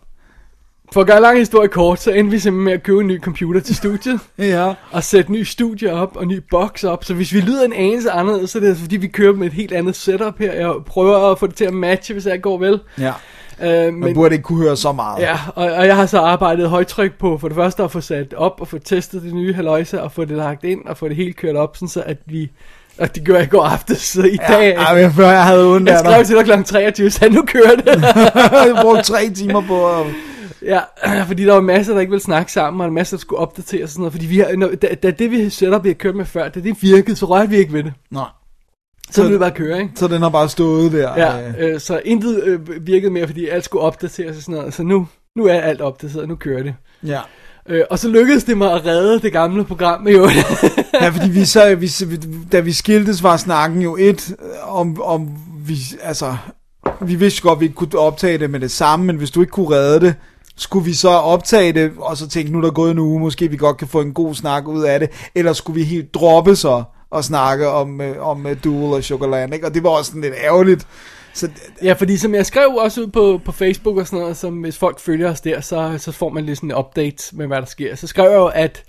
for 0.93 1.01
at 1.01 1.07
gøre 1.07 1.21
lang 1.21 1.39
historie 1.39 1.69
kort, 1.69 2.01
så 2.01 2.11
endte 2.11 2.31
vi 2.31 2.39
simpelthen 2.39 2.65
med 2.65 2.73
at 2.73 2.83
købe 2.83 3.01
en 3.01 3.07
ny 3.07 3.21
computer 3.21 3.61
til 3.61 3.77
studiet. 3.77 4.21
ja. 4.39 4.75
Og 4.91 5.05
sætte 5.05 5.33
ny 5.33 5.43
studie 5.43 5.93
op 5.93 6.17
og 6.17 6.27
ny 6.27 6.41
box 6.51 6.85
op. 6.85 7.05
Så 7.05 7.15
hvis 7.15 7.33
vi 7.33 7.41
lyder 7.41 7.65
en 7.65 7.73
anelse 7.73 8.11
anderledes, 8.11 8.51
så 8.51 8.59
er 8.59 8.63
det 8.63 8.77
fordi 8.77 8.97
vi 8.97 9.07
kører 9.07 9.33
med 9.33 9.47
et 9.47 9.53
helt 9.53 9.73
andet 9.73 9.97
setup 9.97 10.39
her. 10.39 10.53
Jeg 10.53 10.75
prøver 10.87 11.31
at 11.31 11.39
få 11.39 11.47
det 11.47 11.55
til 11.55 11.65
at 11.65 11.75
matche, 11.75 12.13
hvis 12.13 12.25
det 12.25 12.43
går 12.43 12.59
vel. 12.59 12.81
Ja. 12.99 13.13
Øh, 13.63 13.95
Man 13.95 14.15
burde 14.15 14.35
ikke 14.35 14.43
kunne 14.43 14.63
høre 14.63 14.77
så 14.77 14.93
meget. 14.93 15.23
Ja, 15.23 15.39
og, 15.55 15.65
og 15.65 15.87
jeg 15.87 15.97
har 15.97 16.07
så 16.07 16.19
arbejdet 16.21 16.69
højtryk 16.69 17.19
på 17.19 17.39
for 17.39 17.49
det 17.49 17.55
første 17.55 17.83
at 17.83 17.91
få 17.91 18.01
sat 18.01 18.35
op 18.35 18.61
og 18.61 18.69
få 18.69 18.79
testet 18.79 19.23
det 19.23 19.35
nye 19.35 19.55
haløjse 19.55 20.03
og 20.03 20.13
få 20.13 20.25
det 20.25 20.37
lagt 20.37 20.65
ind 20.65 20.85
og 20.87 20.97
få 20.97 21.09
det 21.09 21.17
helt 21.17 21.37
kørt 21.37 21.57
op, 21.57 21.77
sådan 21.77 21.89
så 21.89 22.03
at 22.07 22.19
vi... 22.27 22.51
Og 22.99 23.15
det 23.15 23.25
gør 23.25 23.35
jeg 23.35 23.45
i 23.45 23.49
går 23.49 23.63
aftes, 23.65 23.99
så 23.99 24.23
i 24.23 24.39
Ja, 24.49 24.55
dag... 24.55 24.77
ja, 24.79 24.95
men 24.95 25.13
før 25.13 25.29
jeg 25.31 25.45
havde 25.45 25.67
ondt 25.67 25.89
Jeg 25.89 25.99
skrev 25.99 26.25
til 26.25 26.37
dig 26.37 26.45
kl. 26.45 26.63
23, 26.65 27.11
så 27.11 27.29
nu 27.29 27.43
kører 27.43 27.77
det. 27.77 28.03
jeg 28.67 28.79
brugte 28.83 29.03
tre 29.03 29.31
timer 29.31 29.61
på 29.67 29.89
at... 30.01 30.07
Ja, 30.65 30.81
fordi 31.29 31.45
der 31.45 31.53
var 31.53 31.61
masser, 31.61 31.93
der 31.93 32.01
ikke 32.01 32.11
ville 32.11 32.23
snakke 32.23 32.53
sammen, 32.53 32.81
og 32.81 32.87
en 32.89 32.95
masse, 32.95 33.17
der 33.17 33.21
skulle 33.21 33.39
opdateres 33.41 33.83
og 33.83 33.89
sådan 33.89 34.01
noget. 34.01 34.13
Fordi 34.13 34.27
vi 34.27 34.39
har, 34.39 34.57
når, 34.57 34.69
da, 34.83 34.95
da, 35.03 35.11
det 35.11 35.31
vi 35.31 35.51
setup, 35.51 35.85
vi 35.85 35.89
har 35.89 35.95
kørt 35.95 36.15
med 36.17 36.25
før, 36.25 36.49
da 36.49 36.61
det 36.61 36.77
virkede, 36.83 37.17
så 37.17 37.27
rørte 37.27 37.51
vi 37.51 37.57
ikke 37.57 37.73
ved 37.73 37.83
det. 37.85 37.93
Nej. 38.11 38.25
Så, 39.11 39.23
Så- 39.23 39.29
det 39.29 39.41
bare 39.41 39.51
køre, 39.51 39.79
ikke? 39.81 39.93
Så 39.97 40.09
den 40.09 40.23
har 40.23 40.29
bare 40.29 40.49
stået 40.49 40.93
der. 40.93 41.13
Ja, 41.17 41.49
øh. 41.49 41.55
øh, 41.75 41.81
så 41.81 42.01
intet 42.05 42.43
øh, 42.45 42.87
virkede 42.87 43.11
mere, 43.13 43.27
fordi 43.27 43.49
alt 43.49 43.65
skulle 43.65 43.83
opdateres 43.83 44.37
og 44.37 44.43
sådan 44.43 44.55
noget. 44.55 44.75
Så 44.75 44.83
nu, 44.83 45.09
nu 45.37 45.47
er 45.47 45.53
alt 45.61 45.81
opdateret, 45.81 46.29
nu 46.29 46.35
kører 46.35 46.63
det. 46.63 46.75
Ja. 47.07 47.21
Øh, 47.69 47.83
og 47.91 47.99
så 47.99 48.09
lykkedes 48.09 48.45
det 48.45 48.59
mig 48.59 48.73
at 48.73 48.87
redde 48.87 49.21
det 49.21 49.33
gamle 49.33 49.65
program 49.65 50.09
jo. 50.09 50.29
ja, 51.01 51.09
fordi 51.09 51.31
vi 51.41 51.45
så, 51.45 51.75
vi, 51.75 51.91
da 52.53 52.61
vi 52.61 52.73
skiltes, 52.73 53.23
var 53.23 53.37
snakken 53.37 53.83
jo 53.83 53.97
et, 54.01 54.31
øh, 54.31 54.79
om, 54.79 55.03
om 55.03 55.29
vi, 55.67 55.79
altså, 56.03 56.37
vi 57.01 57.15
vidste 57.15 57.43
godt, 57.43 57.57
at 57.57 57.61
vi 57.61 57.65
ikke 57.65 57.77
kunne 57.77 57.99
optage 57.99 58.39
det 58.39 58.51
med 58.51 58.61
det 58.61 58.71
samme, 58.71 59.07
men 59.07 59.17
hvis 59.17 59.31
du 59.31 59.41
ikke 59.41 59.51
kunne 59.51 59.71
redde 59.71 60.01
det, 60.01 60.15
skulle 60.57 60.85
vi 60.85 60.93
så 60.93 61.09
optage 61.09 61.73
det, 61.73 61.93
og 61.99 62.17
så 62.17 62.29
tænke, 62.29 62.53
nu 62.53 62.59
er 62.59 62.63
der 62.63 62.71
gået 62.71 62.91
en 62.91 62.99
uge, 62.99 63.21
måske 63.21 63.51
vi 63.51 63.57
godt 63.57 63.77
kan 63.77 63.89
få 63.89 64.01
en 64.01 64.13
god 64.13 64.35
snak 64.35 64.69
ud 64.69 64.83
af 64.83 65.01
det, 65.01 65.11
eller 65.35 65.53
skulle 65.53 65.81
vi 65.81 65.85
helt 65.85 66.15
droppe 66.15 66.57
så 66.57 66.83
og 67.11 67.25
snakke 67.25 67.69
om, 67.69 68.01
øh, 68.01 68.27
om 68.27 68.47
øh, 68.47 68.57
Duel 68.65 68.95
og 68.95 69.05
Chocolat, 69.05 69.55
ikke? 69.55 69.67
Og 69.67 69.75
det 69.75 69.83
var 69.83 69.91
også 69.91 70.09
sådan 70.09 70.23
lidt 70.23 70.35
ærgerligt. 70.45 70.87
Så, 71.35 71.51
Ja, 71.83 71.93
fordi 71.93 72.17
som 72.17 72.35
jeg 72.35 72.47
skrev 72.47 72.69
også 72.69 73.01
ud 73.01 73.07
på, 73.07 73.41
på 73.45 73.53
Facebook 73.53 73.97
og 73.97 74.07
sådan 74.07 74.21
noget, 74.21 74.37
så 74.37 74.51
hvis 74.51 74.79
folk 74.79 75.01
følger 75.01 75.31
os 75.31 75.41
der, 75.41 75.61
så, 75.61 75.95
så 75.99 76.13
får 76.13 76.29
man 76.29 76.45
lige 76.45 76.57
sådan 76.57 76.71
en 76.71 76.77
update 76.77 77.37
med, 77.37 77.47
hvad 77.47 77.59
der 77.59 77.67
sker. 77.67 77.95
Så 77.95 78.07
skrev 78.07 78.31
jeg 78.31 78.37
jo, 78.37 78.47
at 78.47 78.85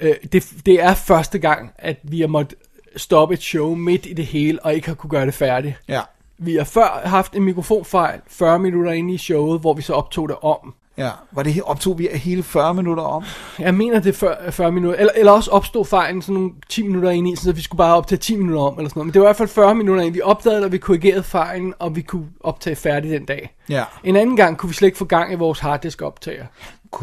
øh, 0.00 0.14
det, 0.32 0.52
det 0.66 0.82
er 0.82 0.94
første 0.94 1.38
gang, 1.38 1.72
at 1.78 1.96
vi 2.02 2.20
har 2.20 2.28
måttet 2.28 2.58
stoppe 2.96 3.34
et 3.34 3.42
show 3.42 3.74
midt 3.74 4.06
i 4.06 4.12
det 4.12 4.26
hele, 4.26 4.64
og 4.64 4.74
ikke 4.74 4.88
har 4.88 4.94
kunne 4.94 5.10
gøre 5.10 5.26
det 5.26 5.34
færdigt. 5.34 5.74
Ja. 5.88 6.00
Vi 6.38 6.56
har 6.56 6.64
før 6.64 7.02
haft 7.04 7.34
en 7.34 7.42
mikrofonfejl 7.42 8.20
40 8.26 8.58
minutter 8.58 8.92
inde 8.92 9.14
i 9.14 9.18
showet, 9.18 9.60
hvor 9.60 9.74
vi 9.74 9.82
så 9.82 9.92
optog 9.92 10.28
det 10.28 10.36
om. 10.42 10.74
Ja, 10.98 11.10
var 11.32 11.42
det 11.42 11.62
optog 11.62 11.98
vi 11.98 12.08
hele 12.12 12.42
40 12.42 12.74
minutter 12.74 13.02
om? 13.02 13.24
Jeg 13.58 13.74
mener, 13.74 14.00
det 14.00 14.08
er 14.08 14.12
før- 14.18 14.50
40 14.50 14.72
minutter. 14.72 14.98
Eller, 14.98 15.12
eller 15.16 15.32
også 15.32 15.50
opstod 15.50 15.84
fejlen 15.84 16.22
sådan 16.22 16.34
nogle 16.34 16.50
10 16.68 16.82
minutter 16.82 17.10
ind 17.10 17.28
i, 17.28 17.36
så 17.36 17.52
vi 17.52 17.60
skulle 17.62 17.78
bare 17.78 17.96
optage 17.96 18.18
10 18.18 18.36
minutter 18.36 18.62
om, 18.62 18.78
eller 18.78 18.88
sådan 18.88 18.98
noget. 19.00 19.06
Men 19.06 19.12
det 19.14 19.20
var 19.20 19.26
i 19.26 19.28
hvert 19.28 19.36
fald 19.36 19.48
40 19.48 19.74
minutter 19.74 20.02
ind. 20.04 20.14
Vi 20.14 20.20
opdagede 20.20 20.64
og 20.64 20.72
vi 20.72 20.78
korrigerede 20.78 21.22
fejlen, 21.22 21.74
og 21.78 21.96
vi 21.96 22.00
kunne 22.02 22.26
optage 22.40 22.76
færdigt 22.76 23.12
den 23.12 23.24
dag. 23.24 23.54
Ja. 23.68 23.84
En 24.04 24.16
anden 24.16 24.36
gang 24.36 24.58
kunne 24.58 24.68
vi 24.70 24.74
slet 24.74 24.86
ikke 24.88 24.98
få 24.98 25.04
gang 25.04 25.32
i 25.32 25.36
vores 25.36 25.58
harddisk 25.58 26.02
optager. 26.02 26.44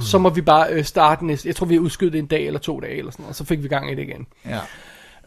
Så 0.01 0.17
må 0.17 0.29
vi 0.29 0.41
bare 0.41 0.67
øh, 0.71 0.83
starte 0.85 1.25
næste. 1.25 1.47
Jeg 1.47 1.55
tror, 1.55 1.65
vi 1.65 1.79
udskydet 1.79 2.13
det 2.13 2.19
en 2.19 2.25
dag 2.27 2.47
eller 2.47 2.59
to 2.59 2.79
dage, 2.79 2.97
eller 2.97 3.11
sådan 3.11 3.23
noget, 3.23 3.29
og 3.29 3.35
så 3.35 3.45
fik 3.45 3.63
vi 3.63 3.67
gang 3.67 3.91
i 3.91 3.95
det 3.95 4.01
igen. 4.01 4.25
Ja. 4.45 4.59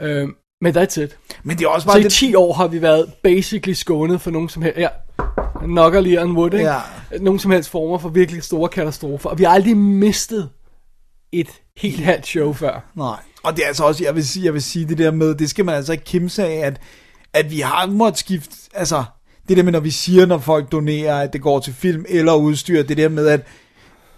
Øh, 0.07 0.29
men 0.61 0.77
that's 0.77 1.01
it. 1.01 1.17
Men 1.43 1.59
det 1.59 1.65
er 1.65 1.69
også 1.69 1.85
Så 1.85 1.89
bare 1.89 2.01
i 2.01 2.03
det- 2.03 2.13
10 2.13 2.35
år 2.35 2.53
har 2.53 2.67
vi 2.67 2.83
været 2.83 3.13
basically 3.23 3.73
skånet 3.75 4.21
for 4.21 4.31
nogen 4.31 4.49
som 4.49 4.63
helst... 4.63 4.79
Ja, 4.79 4.89
lige 6.03 6.23
on 6.23 6.37
wood, 6.37 6.55
ikke? 6.55 6.67
Ja. 6.67 6.81
Nogen 7.21 7.39
som 7.39 7.51
helst 7.51 7.71
former 7.71 7.99
for 7.99 8.09
virkelig 8.09 8.43
store 8.43 8.69
katastrofer. 8.69 9.31
Og 9.31 9.39
vi 9.39 9.45
har 9.45 9.51
aldrig 9.51 9.77
mistet 9.77 10.49
et 11.33 11.49
helt 11.77 12.01
halvt 12.01 12.27
show 12.27 12.53
før. 12.53 12.91
Nej. 12.95 13.17
Og 13.43 13.57
det 13.57 13.63
er 13.63 13.67
altså 13.67 13.85
også, 13.85 14.05
jeg 14.05 14.15
vil 14.15 14.27
sige, 14.27 14.45
jeg 14.45 14.55
vil 14.55 14.63
sige 14.63 14.89
det 14.89 14.99
der 14.99 15.11
med, 15.11 15.35
det 15.35 15.51
skal 15.51 15.65
man 15.65 15.75
altså 15.75 15.93
ikke 15.93 16.05
kimse 16.05 16.45
af, 16.47 16.67
at, 16.67 16.81
at 17.33 17.51
vi 17.51 17.61
har 17.61 17.87
måttet 17.87 18.19
skifte, 18.19 18.57
altså, 18.75 19.05
det 19.49 19.57
der 19.57 19.63
med, 19.63 19.73
når 19.73 19.81
vi 19.81 19.91
siger, 19.91 20.27
når 20.27 20.39
folk 20.39 20.73
donerer, 20.73 21.21
at 21.21 21.33
det 21.33 21.43
går 21.43 21.61
til 21.61 21.75
film 21.75 22.05
eller 22.09 22.35
udstyr, 22.35 22.83
det 22.83 22.97
der 22.97 23.09
med, 23.09 23.27
at 23.27 23.47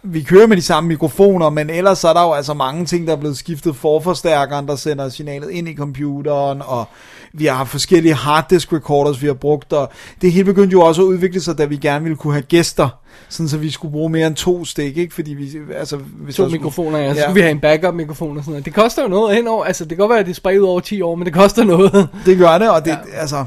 vi 0.07 0.23
kører 0.23 0.47
med 0.47 0.57
de 0.57 0.63
samme 0.63 0.89
mikrofoner, 0.89 1.51
men 1.51 1.71
ellers 1.71 2.05
er 2.05 2.13
der 2.13 2.23
jo 2.23 2.33
altså 2.33 2.55
mange 2.55 2.85
ting, 2.87 3.07
der 3.07 3.13
er 3.13 3.17
blevet 3.17 3.37
skiftet 3.37 3.77
forforstærkeren, 3.77 4.69
der 4.69 4.77
sender 4.77 5.09
signalet 5.09 5.51
ind 5.51 5.69
i 5.69 5.77
computeren, 5.77 6.63
og 6.67 6.85
vi 7.33 7.47
har 7.47 7.65
forskellige 7.65 8.15
harddisk 8.15 8.73
recorders, 8.73 9.23
vi 9.23 9.27
har 9.27 9.35
brugt, 9.35 9.73
og 9.73 9.91
det 10.23 10.33
hele 10.33 10.45
begyndte 10.45 10.73
jo 10.73 10.81
også 10.81 11.03
at 11.03 11.07
udvikle 11.07 11.41
sig, 11.41 11.59
da 11.59 11.65
vi 11.65 11.77
gerne 11.77 12.03
ville 12.03 12.17
kunne 12.17 12.33
have 12.33 12.43
gæster, 12.43 12.89
sådan 13.29 13.49
så 13.49 13.59
vi 13.59 13.71
skulle 13.71 13.93
bruge 13.93 14.11
mere 14.11 14.27
end 14.27 14.35
to 14.37 14.65
stik, 14.65 14.97
ikke? 14.97 15.15
Fordi 15.15 15.35
vi, 15.35 15.51
altså... 15.77 15.97
Hvis 15.97 16.35
To 16.37 16.43
skulle- 16.43 16.53
mikrofoner, 16.59 16.99
ja. 16.99 17.15
Så 17.15 17.21
skulle 17.21 17.35
vi 17.35 17.41
have 17.41 17.51
en 17.51 17.61
backup-mikrofon 17.61 18.37
og 18.39 18.43
sådan 18.45 18.51
noget. 18.53 18.65
Det 18.65 18.75
koster 18.75 19.03
jo 19.03 19.09
noget 19.09 19.37
henover. 19.37 19.65
Altså, 19.65 19.85
det 19.85 19.89
kan 19.91 19.99
godt 19.99 20.11
være, 20.11 20.19
at 20.19 20.27
det 20.27 20.31
er 20.33 20.35
spredt 20.37 20.59
ud 20.59 20.67
over 20.67 20.81
10 20.81 21.03
år, 21.03 21.15
men 21.15 21.27
det 21.27 21.35
koster 21.35 21.65
noget. 21.65 22.09
Det 22.27 22.39
gør 22.39 22.59
det, 22.59 22.71
og 22.71 22.85
det, 22.85 22.91
ja. 22.91 22.97
altså, 23.21 23.45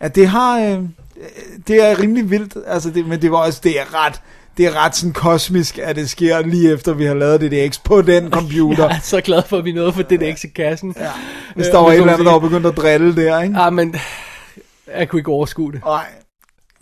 at 0.00 0.14
det 0.14 0.28
har, 0.28 0.60
øh, 0.60 0.78
det 1.68 1.84
er 1.84 1.98
rimelig 2.02 2.30
vildt, 2.30 2.56
altså 2.66 2.90
det, 2.90 3.06
men 3.06 3.22
det 3.22 3.30
var 3.30 3.38
også, 3.38 3.60
det 3.64 3.80
er 3.80 4.06
ret, 4.06 4.20
det 4.56 4.66
er 4.66 4.84
ret 4.84 4.96
sådan 4.96 5.12
kosmisk, 5.12 5.78
at 5.78 5.96
det 5.96 6.10
sker 6.10 6.42
lige 6.46 6.72
efter, 6.72 6.92
vi 6.94 7.04
har 7.04 7.14
lavet 7.14 7.40
DDX 7.40 7.78
på 7.84 8.02
den 8.02 8.30
computer. 8.30 8.84
Jeg 8.88 8.96
er 8.96 9.00
så 9.02 9.20
glad 9.20 9.42
for, 9.48 9.58
at 9.58 9.64
vi 9.64 9.72
nåede 9.72 9.92
for 9.92 10.02
DDX 10.02 10.44
i 10.44 10.48
kassen. 10.48 10.94
Ja. 11.00 11.06
Hvis 11.54 11.66
der 11.66 11.78
var 11.78 11.88
et 11.88 11.94
eller 11.94 12.12
andet, 12.12 12.26
der 12.26 12.32
var 12.32 12.38
begyndt 12.38 12.66
at 12.66 12.76
drille 12.76 13.16
der, 13.16 13.40
ikke? 13.42 13.60
Ja, 13.60 13.70
men 13.70 13.94
jeg 14.96 15.08
kunne 15.08 15.20
ikke 15.20 15.30
overskue 15.30 15.72
det. 15.72 15.80
Nej. 15.84 16.04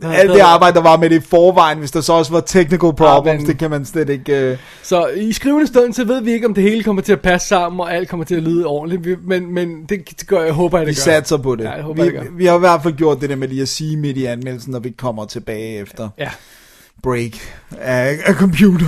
Alt 0.05 0.31
det 0.31 0.41
arbejde, 0.41 0.75
der 0.75 0.83
var 0.83 0.97
med 0.97 1.11
det 1.11 1.17
i 1.23 1.27
forvejen, 1.29 1.79
hvis 1.79 1.91
der 1.91 2.01
så 2.01 2.13
også 2.13 2.33
var 2.33 2.41
technical 2.41 2.93
problems, 2.97 3.41
men- 3.41 3.47
det 3.47 3.59
kan 3.59 3.71
man 3.71 3.85
slet 3.85 4.09
ikke... 4.09 4.53
Uh... 4.53 4.59
Så 4.83 5.07
i 5.07 5.33
skrivende 5.33 5.67
stund, 5.67 5.93
så 5.93 6.05
ved 6.05 6.23
vi 6.23 6.33
ikke, 6.33 6.47
om 6.47 6.55
det 6.55 6.63
hele 6.63 6.83
kommer 6.83 7.03
til 7.03 7.13
at 7.13 7.21
passe 7.21 7.49
sammen, 7.49 7.81
og 7.81 7.95
alt 7.95 8.09
kommer 8.09 8.25
til 8.27 8.35
at 8.35 8.43
lyde 8.43 8.67
ordentligt. 8.67 9.05
Vi- 9.07 9.17
Men, 9.25 9.55
men 9.55 9.85
det, 9.89 10.27
gør, 10.27 10.43
jeg 10.43 10.53
håber, 10.53 10.79
jeg, 10.79 10.87
det 10.87 10.91
Vi 10.97 10.99
gør. 10.99 11.03
satser 11.03 11.37
på 11.37 11.57
det. 11.57 11.65
Ja, 11.65 11.71
jeg 11.71 11.83
håber, 11.83 12.03
vi, 12.05 12.11
det 12.11 12.19
gør. 12.21 12.25
vi 12.33 12.47
har 12.47 12.57
i 12.57 12.59
hvert 12.59 12.83
fald 12.83 12.95
gjort 12.95 13.21
det 13.21 13.31
der 13.31 13.37
med 13.37 13.49
lige 13.49 13.63
at 13.63 13.69
sige 13.69 13.97
midt 13.97 14.17
i 14.17 14.25
anmeldelsen, 14.25 14.73
når 14.73 14.79
vi 14.79 14.91
kommer 14.91 15.25
tilbage 15.25 15.79
efter 15.79 16.09
Ja. 16.19 16.29
Break 17.03 17.33
af, 17.79 18.19
af 18.25 18.35
computer. 18.35 18.87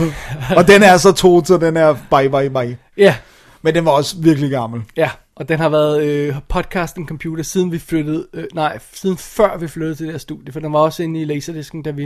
Og 0.57 0.68
den 0.68 0.83
er 0.83 0.97
så 0.97 1.12
to, 1.12 1.44
så 1.44 1.58
den 1.58 1.76
er 1.76 1.92
bye 1.92 2.31
bye 2.31 2.50
bye. 2.50 2.78
Ja. 2.97 3.16
Men 3.62 3.74
den 3.74 3.84
var 3.84 3.91
også 3.91 4.16
virkelig 4.18 4.50
gammel. 4.50 4.83
Ja, 4.97 5.10
og 5.36 5.49
den 5.49 5.58
har 5.58 5.68
været 5.68 6.02
øh, 6.02 6.34
podcasten 6.49 7.08
computer 7.08 7.44
siden 7.44 7.73
vi 7.73 7.78
flyttede, 7.78 8.26
øh, 8.34 8.44
nej, 8.55 8.78
siden 8.92 9.16
før 9.16 9.57
vi 9.57 9.68
flyttede 9.68 9.94
til 9.94 10.07
det 10.07 10.12
her 10.12 10.18
studie, 10.18 10.52
for 10.52 10.60
den 10.60 10.73
var 10.73 10.78
også 10.78 11.02
inde 11.02 11.20
i 11.20 11.24
Laserdisken, 11.24 11.83
da 11.83 11.91
vi, 11.91 12.05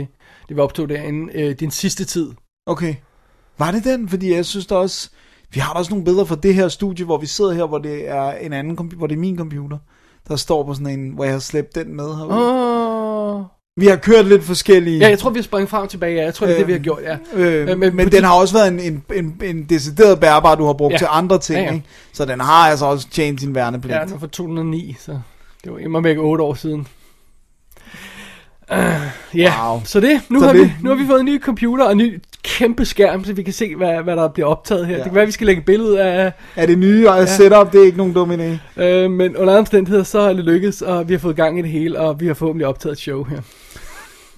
da 0.49 0.53
vi 0.53 0.59
optog 0.59 0.89
derinde, 0.89 1.33
øh, 1.33 1.55
din 1.59 1.71
sidste 1.71 2.05
tid. 2.05 2.29
Okay. 2.65 2.95
Var 3.57 3.71
det 3.71 3.83
den? 3.83 4.09
Fordi 4.09 4.33
jeg 4.33 4.45
synes 4.45 4.65
der 4.65 4.75
også... 4.75 5.09
Vi 5.53 5.59
har 5.59 5.73
da 5.73 5.79
også 5.79 5.91
nogle 5.91 6.05
billeder 6.05 6.25
fra 6.25 6.35
det 6.35 6.55
her 6.55 6.67
studie, 6.67 7.05
hvor 7.05 7.17
vi 7.17 7.25
sidder 7.25 7.53
her, 7.53 7.65
hvor 7.65 7.77
det 7.77 8.09
er 8.09 8.31
en 8.31 8.53
anden 8.53 8.91
hvor 8.97 9.07
det 9.07 9.15
er 9.15 9.19
min 9.19 9.37
computer. 9.37 9.77
Der 10.27 10.35
står 10.35 10.63
på 10.63 10.73
sådan 10.73 10.99
en, 10.99 11.09
hvor 11.09 11.23
jeg 11.23 11.33
har 11.33 11.39
slæbt 11.39 11.75
den 11.75 11.95
med 11.95 12.15
herude. 12.15 12.33
Åh. 12.33 12.78
Vi 13.77 13.85
har 13.87 13.95
kørt 13.95 14.25
lidt 14.25 14.43
forskellige... 14.43 14.99
Ja, 14.99 15.07
jeg 15.09 15.19
tror, 15.19 15.29
vi 15.29 15.37
har 15.39 15.43
sprunget 15.43 15.69
frem 15.69 15.83
og 15.83 15.89
tilbage, 15.89 16.15
ja. 16.15 16.23
Jeg 16.23 16.33
tror, 16.33 16.45
det 16.47 16.53
er 16.53 16.57
det, 16.57 16.67
vi 16.67 16.71
har 16.71 16.79
gjort, 16.79 16.99
ja. 17.03 17.17
Øh, 17.33 17.67
men 17.79 17.95
men 17.95 18.05
på 18.05 18.09
den 18.09 18.21
de- 18.21 18.27
har 18.27 18.33
også 18.33 18.53
været 18.53 18.67
en, 18.67 18.79
en, 18.79 19.03
en, 19.15 19.41
en 19.43 19.63
decideret 19.63 20.19
bærbar, 20.19 20.55
du 20.55 20.65
har 20.65 20.73
brugt 20.73 20.91
Ja. 20.93 20.97
til 20.97 21.07
andre 21.09 21.39
ting, 21.39 21.59
Ja, 21.59 21.65
ja. 21.65 21.73
Ikke? 21.73 21.85
Så 22.13 22.25
den 22.25 22.39
har 22.39 22.69
altså 22.69 22.85
også 22.85 23.07
tjent 23.09 23.41
sin 23.41 23.55
værnepligt. 23.55 23.95
Ja, 23.95 24.01
den 24.03 24.11
var 24.11 24.17
fra 24.19 24.27
2009, 24.27 24.95
så 24.99 25.19
det 25.63 25.71
var 25.71 25.77
immer 25.77 26.01
væk 26.01 26.17
8 26.19 26.43
år 26.43 26.53
siden. 26.53 26.87
Uh, 28.71 28.77
ja, 29.39 29.53
Wow. 29.71 29.81
så 29.85 29.99
det, 29.99 30.21
nu, 30.29 30.39
Så 30.39 30.45
har 30.45 30.53
det- 30.53 30.61
Vi, 30.61 30.71
nu 30.81 30.89
har 30.89 30.95
vi 30.97 31.05
fået 31.07 31.19
en 31.19 31.25
ny 31.25 31.41
computer 31.41 31.85
og 31.85 31.91
en 31.91 31.97
ny 31.97 32.21
kæmpe 32.43 32.85
skærm, 32.85 33.23
så 33.25 33.33
vi 33.33 33.43
kan 33.43 33.53
se, 33.53 33.75
hvad, 33.75 34.03
hvad 34.03 34.15
der 34.15 34.27
bliver 34.27 34.47
optaget 34.47 34.85
her. 34.87 34.93
Ja. 34.93 34.97
Det 34.97 35.05
kan 35.05 35.15
være, 35.15 35.25
vi 35.25 35.31
skal 35.31 35.47
lægge 35.47 35.61
billede 35.61 36.01
af... 36.03 36.31
Er 36.55 36.65
det 36.65 36.77
nye 36.77 37.11
ja. 37.11 37.25
setup, 37.25 37.71
det 37.73 37.81
er 37.81 37.85
ikke 37.85 37.97
nogen 37.97 38.13
dum 38.13 38.31
idé. 38.31 38.81
Øh, 38.83 39.11
men 39.11 39.37
under 39.37 39.49
andre 39.53 39.59
omstændigheder, 39.59 40.03
så 40.03 40.19
er 40.19 40.33
det 40.33 40.45
lykkedes, 40.45 40.81
og 40.81 41.07
vi 41.09 41.13
har 41.13 41.19
fået 41.19 41.35
gang 41.35 41.59
i 41.59 41.61
det 41.61 41.69
hele, 41.71 41.99
og 41.99 42.19
vi 42.19 42.27
har 42.27 42.33
forhåbentlig 42.33 42.67
optaget 42.67 42.93
et 42.93 42.99
show 42.99 43.23
her. 43.23 43.41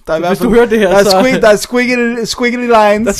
Der 0.06 0.12
er 0.12 0.16
i 0.16 0.20
hvis 0.28 0.38
fald- 0.38 0.48
du 0.48 0.54
hører 0.54 0.66
det 0.66 0.78
her, 0.78 0.88
der 0.88 0.96
er, 0.98 1.04
så- 1.04 1.10
squig, 1.22 1.42
der 1.42 1.48
er 1.48 1.56
squiggly, 1.56 2.24
squiggly 2.24 2.60
lines. 2.60 2.72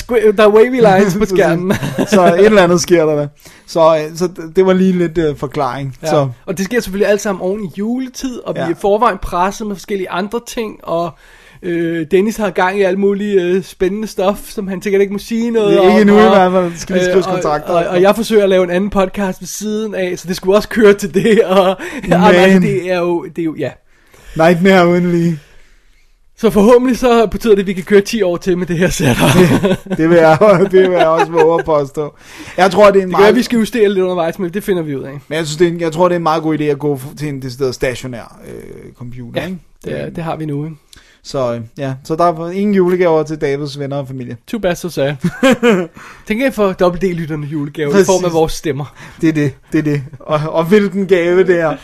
Der 0.07 0.15
er, 0.17 0.21
squi- 0.31 0.37
der 0.37 0.43
er 0.45 0.49
wavy 0.49 0.75
lines 0.99 1.17
på 1.19 1.25
skærmen. 1.35 1.73
så 2.09 2.35
et 2.39 2.45
eller 2.45 2.63
andet 2.63 2.81
sker 2.81 3.07
der 3.07 3.17
da. 3.17 3.29
Så, 3.67 3.97
øh, 3.97 4.17
så 4.17 4.29
det- 4.57 4.67
var 4.67 4.73
lige 4.73 4.93
lidt 4.93 5.19
uh, 5.19 5.37
forklaring. 5.37 5.97
Ja. 6.03 6.07
Så, 6.09 6.29
Og 6.47 6.59
det 6.59 6.65
sker 6.65 6.81
selvfølgelig 6.81 7.09
alt 7.11 7.21
sammen 7.21 7.43
oven 7.43 7.65
i 7.65 7.69
juletid, 7.79 8.39
og 8.45 8.55
vi 8.55 8.61
Ja. 8.61 8.67
er 8.67 8.71
i 8.71 8.75
forvejen 8.81 9.19
presset 9.23 9.67
med 9.67 9.77
forskellige 9.77 10.11
andre 10.11 10.41
ting, 10.47 10.77
og 10.83 11.11
øh, 11.63 12.07
Dennis 12.11 12.37
har 12.37 12.51
gang 12.51 12.79
i 12.79 12.83
alt 12.83 12.99
muligt 12.99 13.43
øh, 13.43 13.63
spændende 13.65 14.07
stof, 14.09 14.39
som 14.49 14.69
han 14.69 14.83
sikkert 14.83 15.01
ikke 15.03 15.13
må 15.13 15.19
sige 15.19 15.51
noget 15.51 15.69
Det 15.71 15.79
er 15.79 15.83
ikke 15.83 15.95
om. 15.95 16.01
endnu 16.01 16.19
i 16.19 16.23
og, 16.25 16.29
hvert 16.29 16.53
fald. 16.53 16.73
Skal 16.79 16.95
lige 16.97 17.05
skrives 17.05 17.27
og, 17.27 17.33
kontrakter. 17.33 17.73
Og, 17.73 17.85
og, 17.87 18.03
jeg 18.03 18.17
forsøger 18.17 18.43
at 18.43 18.49
lave 18.49 18.65
en 18.65 18.71
anden 18.71 18.91
podcast 18.91 19.41
ved 19.41 19.47
siden 19.49 19.95
af, 19.95 20.19
så 20.19 20.29
det 20.29 20.37
skulle 20.37 20.57
også 20.57 20.69
køre 20.69 20.95
til 20.95 21.15
det, 21.15 21.43
og 21.45 21.77
ja, 22.09 22.17
nej, 22.19 22.59
det 22.63 22.91
er 22.93 22.99
jo, 22.99 23.25
det 23.37 23.39
er 23.43 23.45
jo, 23.45 23.55
ja. 23.59 23.71
Nightmare 24.37 25.01
lige. 25.01 25.39
Så 26.37 26.51
forhåbentlig 26.51 26.99
så 26.99 27.27
betyder 27.27 27.55
det, 27.55 27.63
at 27.63 27.67
vi 27.67 27.73
kan 27.73 27.85
køre 27.85 28.01
10 28.01 28.23
år 28.23 28.37
til 28.37 28.59
med 28.59 28.67
det 28.67 28.79
her 28.79 28.89
setup. 28.89 29.17
Det 29.97 30.11
vil 30.11 30.17
jeg, 30.19 30.39
det 30.73 30.91
vil 30.91 30.91
jeg 30.91 31.07
også 31.07 31.33
våge 31.33 31.59
at 31.59 31.65
påstå. 31.65 32.15
Jeg 32.57 32.71
tror, 32.71 32.91
det 32.91 32.99
er 32.99 33.03
en 33.03 33.09
Det 33.09 33.11
meget... 33.11 33.29
at 33.29 33.35
vi 33.35 33.43
skal 33.43 33.59
justere 33.59 33.89
lidt 33.89 33.99
undervejs, 33.99 34.39
men 34.39 34.55
det 34.55 34.65
finder 34.65 34.83
vi 34.83 34.97
ud 34.97 35.03
af. 35.03 35.13
Men 35.29 35.37
jeg, 35.37 35.47
synes, 35.47 35.57
det 35.57 35.67
er 35.67 35.73
en, 35.73 35.81
jeg 35.81 35.93
tror, 35.93 36.09
det 36.09 36.15
er 36.15 36.17
en 36.17 36.23
meget 36.23 36.43
god 36.43 36.59
idé 36.59 36.63
at 36.63 36.79
gå 36.79 37.01
til 37.19 37.29
en 37.29 37.43
decideret 37.43 37.75
stationær 37.75 38.41
øh, 38.49 38.93
computer. 38.93 39.41
Ja, 39.41 39.47
ikke? 39.47 39.59
det, 39.85 40.01
er, 40.01 40.11
det 40.11 40.25
har 40.25 40.37
vi 40.37 40.47
nu, 40.47 40.65
ikke? 40.65 40.77
Så 41.25 41.55
øh, 41.55 41.61
ja, 41.79 41.95
så 42.05 42.17
der 42.17 42.25
er 42.25 42.51
ingen 42.51 42.75
julegaver 42.75 43.23
til 43.23 43.41
Davids 43.41 43.79
venner 43.79 43.97
og 43.97 44.09
familie. 44.09 44.37
Too 44.47 44.61
bad, 44.61 44.77
so 44.77 44.89
sad. 44.89 45.15
Tænk 46.27 46.41
jer 46.41 46.51
for 46.51 46.73
dobbelt 46.73 47.03
D-lytterne 47.03 47.47
julegave 47.47 47.91
i 47.91 48.05
form 48.05 48.25
af 48.25 48.33
vores 48.33 48.53
stemmer. 48.53 48.95
Det 49.21 49.29
er 49.29 49.33
det, 49.33 49.55
det 49.73 49.79
er 49.79 49.83
det. 49.83 50.03
Og, 50.21 50.41
og 50.49 50.65
hvilken 50.65 51.07
gave 51.07 51.45
det 51.45 51.61
er. 51.61 51.77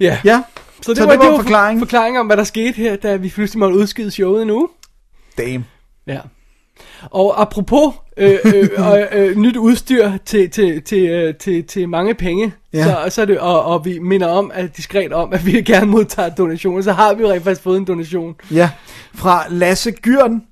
Ja. 0.00 0.18
Ja, 0.24 0.42
Så 0.82 0.90
det, 0.90 0.96
Så 0.98 1.04
var, 1.04 1.10
det 1.10 1.18
var 1.18 1.24
det 1.24 1.32
var 1.32 1.38
forklaring. 1.38 1.78
forklaring 1.78 2.18
om, 2.18 2.26
hvad 2.26 2.36
der 2.36 2.44
skete 2.44 2.72
her, 2.76 2.96
da 2.96 3.16
vi 3.16 3.28
pludselig 3.28 3.58
måtte 3.58 3.76
udskyde 3.78 4.10
showet 4.10 4.46
nu. 4.46 4.68
damn. 5.38 5.64
Ja. 6.06 6.18
Og 7.10 7.42
apropos 7.42 7.94
øh, 8.16 8.38
øh, 8.44 8.68
øh, 8.78 9.02
øh, 9.12 9.36
nyt 9.36 9.56
udstyr 9.56 10.10
til, 10.26 10.50
til, 10.50 10.82
til, 10.82 11.08
øh, 11.08 11.34
til, 11.34 11.64
til 11.64 11.88
mange 11.88 12.14
penge, 12.14 12.52
Ja. 12.74 12.84
så, 12.84 13.14
så 13.14 13.22
er 13.22 13.24
det, 13.26 13.38
og, 13.38 13.64
og 13.64 13.84
vi 13.84 13.98
minder 13.98 14.26
om, 14.28 14.50
at 14.54 14.76
diskret 14.76 15.12
om, 15.12 15.32
at 15.32 15.46
vi 15.46 15.60
gerne 15.72 15.86
modtager 15.86 16.28
donationer, 16.28 16.82
så 16.82 16.92
har 16.92 17.14
vi 17.14 17.22
jo 17.22 17.30
rent 17.30 17.42
faktisk 17.44 17.62
fået 17.62 17.76
en 17.78 17.84
donation. 17.84 18.34
Ja, 18.50 18.70
fra 19.14 19.44
Lasse 19.50 19.90
Gyrn, 19.92 20.42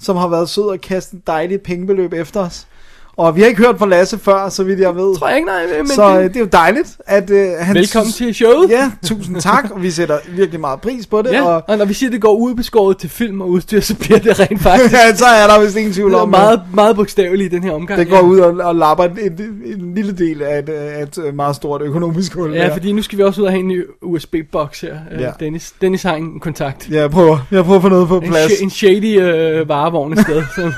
som 0.00 0.16
har 0.16 0.28
været 0.28 0.48
sød 0.48 0.64
og 0.64 0.80
kastet 0.80 1.18
et 1.18 1.26
dejligt 1.26 1.62
pengebeløb 1.62 2.12
efter 2.12 2.40
os. 2.40 2.66
Og 3.16 3.36
vi 3.36 3.40
har 3.40 3.48
ikke 3.48 3.62
hørt 3.62 3.78
fra 3.78 3.86
Lasse 3.86 4.18
før, 4.18 4.48
så 4.48 4.64
vidt 4.64 4.80
jeg 4.80 4.96
ved. 4.96 5.16
Tror 5.18 5.28
jeg 5.28 5.36
ikke, 5.36 5.46
nej, 5.46 5.62
men 5.78 5.86
så 5.88 6.08
det- 6.10 6.16
øh, 6.24 6.28
det 6.28 6.36
er 6.36 6.40
jo 6.40 6.46
dejligt, 6.52 6.96
at 7.06 7.30
øh, 7.30 7.48
han... 7.60 7.74
Velkommen 7.74 8.12
til 8.12 8.34
showet. 8.34 8.70
Ja, 8.70 8.90
tusind 9.06 9.40
tak, 9.40 9.70
og 9.70 9.82
vi 9.82 9.90
sætter 9.90 10.18
virkelig 10.28 10.60
meget 10.60 10.80
pris 10.80 11.06
på 11.06 11.22
det. 11.22 11.32
Ja, 11.32 11.42
Og, 11.42 11.62
og 11.68 11.78
når 11.78 11.84
vi 11.84 11.94
siger, 11.94 12.10
at 12.10 12.12
det 12.12 12.20
går 12.20 12.32
ubeskåret 12.34 12.96
til 12.98 13.10
film 13.10 13.40
og 13.40 13.48
udstyr, 13.50 13.80
så 13.80 13.94
bliver 13.96 14.18
det 14.18 14.40
rent 14.40 14.60
faktisk 14.68 14.94
ja, 14.94 15.14
så 15.14 15.24
er 15.24 15.46
der 15.46 15.60
vist 15.64 15.76
ingen 15.76 15.92
tvivl 15.92 16.10
det 16.10 16.16
er 16.18 16.20
om 16.22 16.28
meget, 16.28 16.60
meget 16.74 16.96
bogstaveligt 16.96 17.52
i 17.52 17.56
den 17.56 17.64
her 17.64 17.72
omgang. 17.72 18.00
Det 18.00 18.08
går 18.08 18.16
ja. 18.16 18.22
ud 18.22 18.38
og, 18.38 18.66
og 18.66 18.74
lapper 18.74 19.04
en, 19.04 19.18
en, 19.20 19.62
en 19.80 19.94
lille 19.94 20.12
del 20.12 20.42
af 20.42 20.58
et, 20.58 20.68
af 20.68 21.02
et 21.02 21.18
øh, 21.26 21.34
meget 21.34 21.56
stort 21.56 21.82
økonomisk 21.82 22.34
hul. 22.34 22.52
Ja, 22.52 22.64
der. 22.64 22.72
fordi 22.72 22.92
nu 22.92 23.02
skal 23.02 23.18
vi 23.18 23.22
også 23.22 23.40
ud 23.40 23.46
og 23.46 23.52
have 23.52 23.60
en 23.60 23.68
ny 23.68 23.84
USB-boks 24.02 24.80
her. 24.80 24.96
Ja. 25.10 25.20
Ja. 25.20 25.30
Dennis, 25.40 25.72
Dennis 25.80 26.02
har 26.02 26.14
en 26.14 26.40
kontakt. 26.40 26.88
Ja, 26.90 27.00
jeg 27.00 27.10
prøver, 27.10 27.38
jeg 27.50 27.64
prøver 27.64 27.76
at 27.76 27.82
få 27.82 27.88
noget 27.88 28.08
på 28.08 28.18
En, 28.18 28.28
plads. 28.30 28.52
sh- 28.52 28.62
en 28.62 28.70
shady 28.70 29.20
øh, 29.20 29.68
varevogn 29.68 30.12
et 30.12 30.18
sted. 30.18 30.42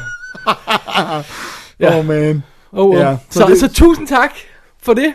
Ja. 1.80 1.98
Oh 1.98 2.06
man. 2.06 2.42
Oh, 2.72 2.90
well. 2.90 3.00
Ja, 3.02 3.16
så 3.30 3.38
så, 3.40 3.46
det- 3.46 3.60
så 3.60 3.68
tusind 3.72 4.08
tak 4.08 4.30
for 4.82 4.94
det 4.94 5.14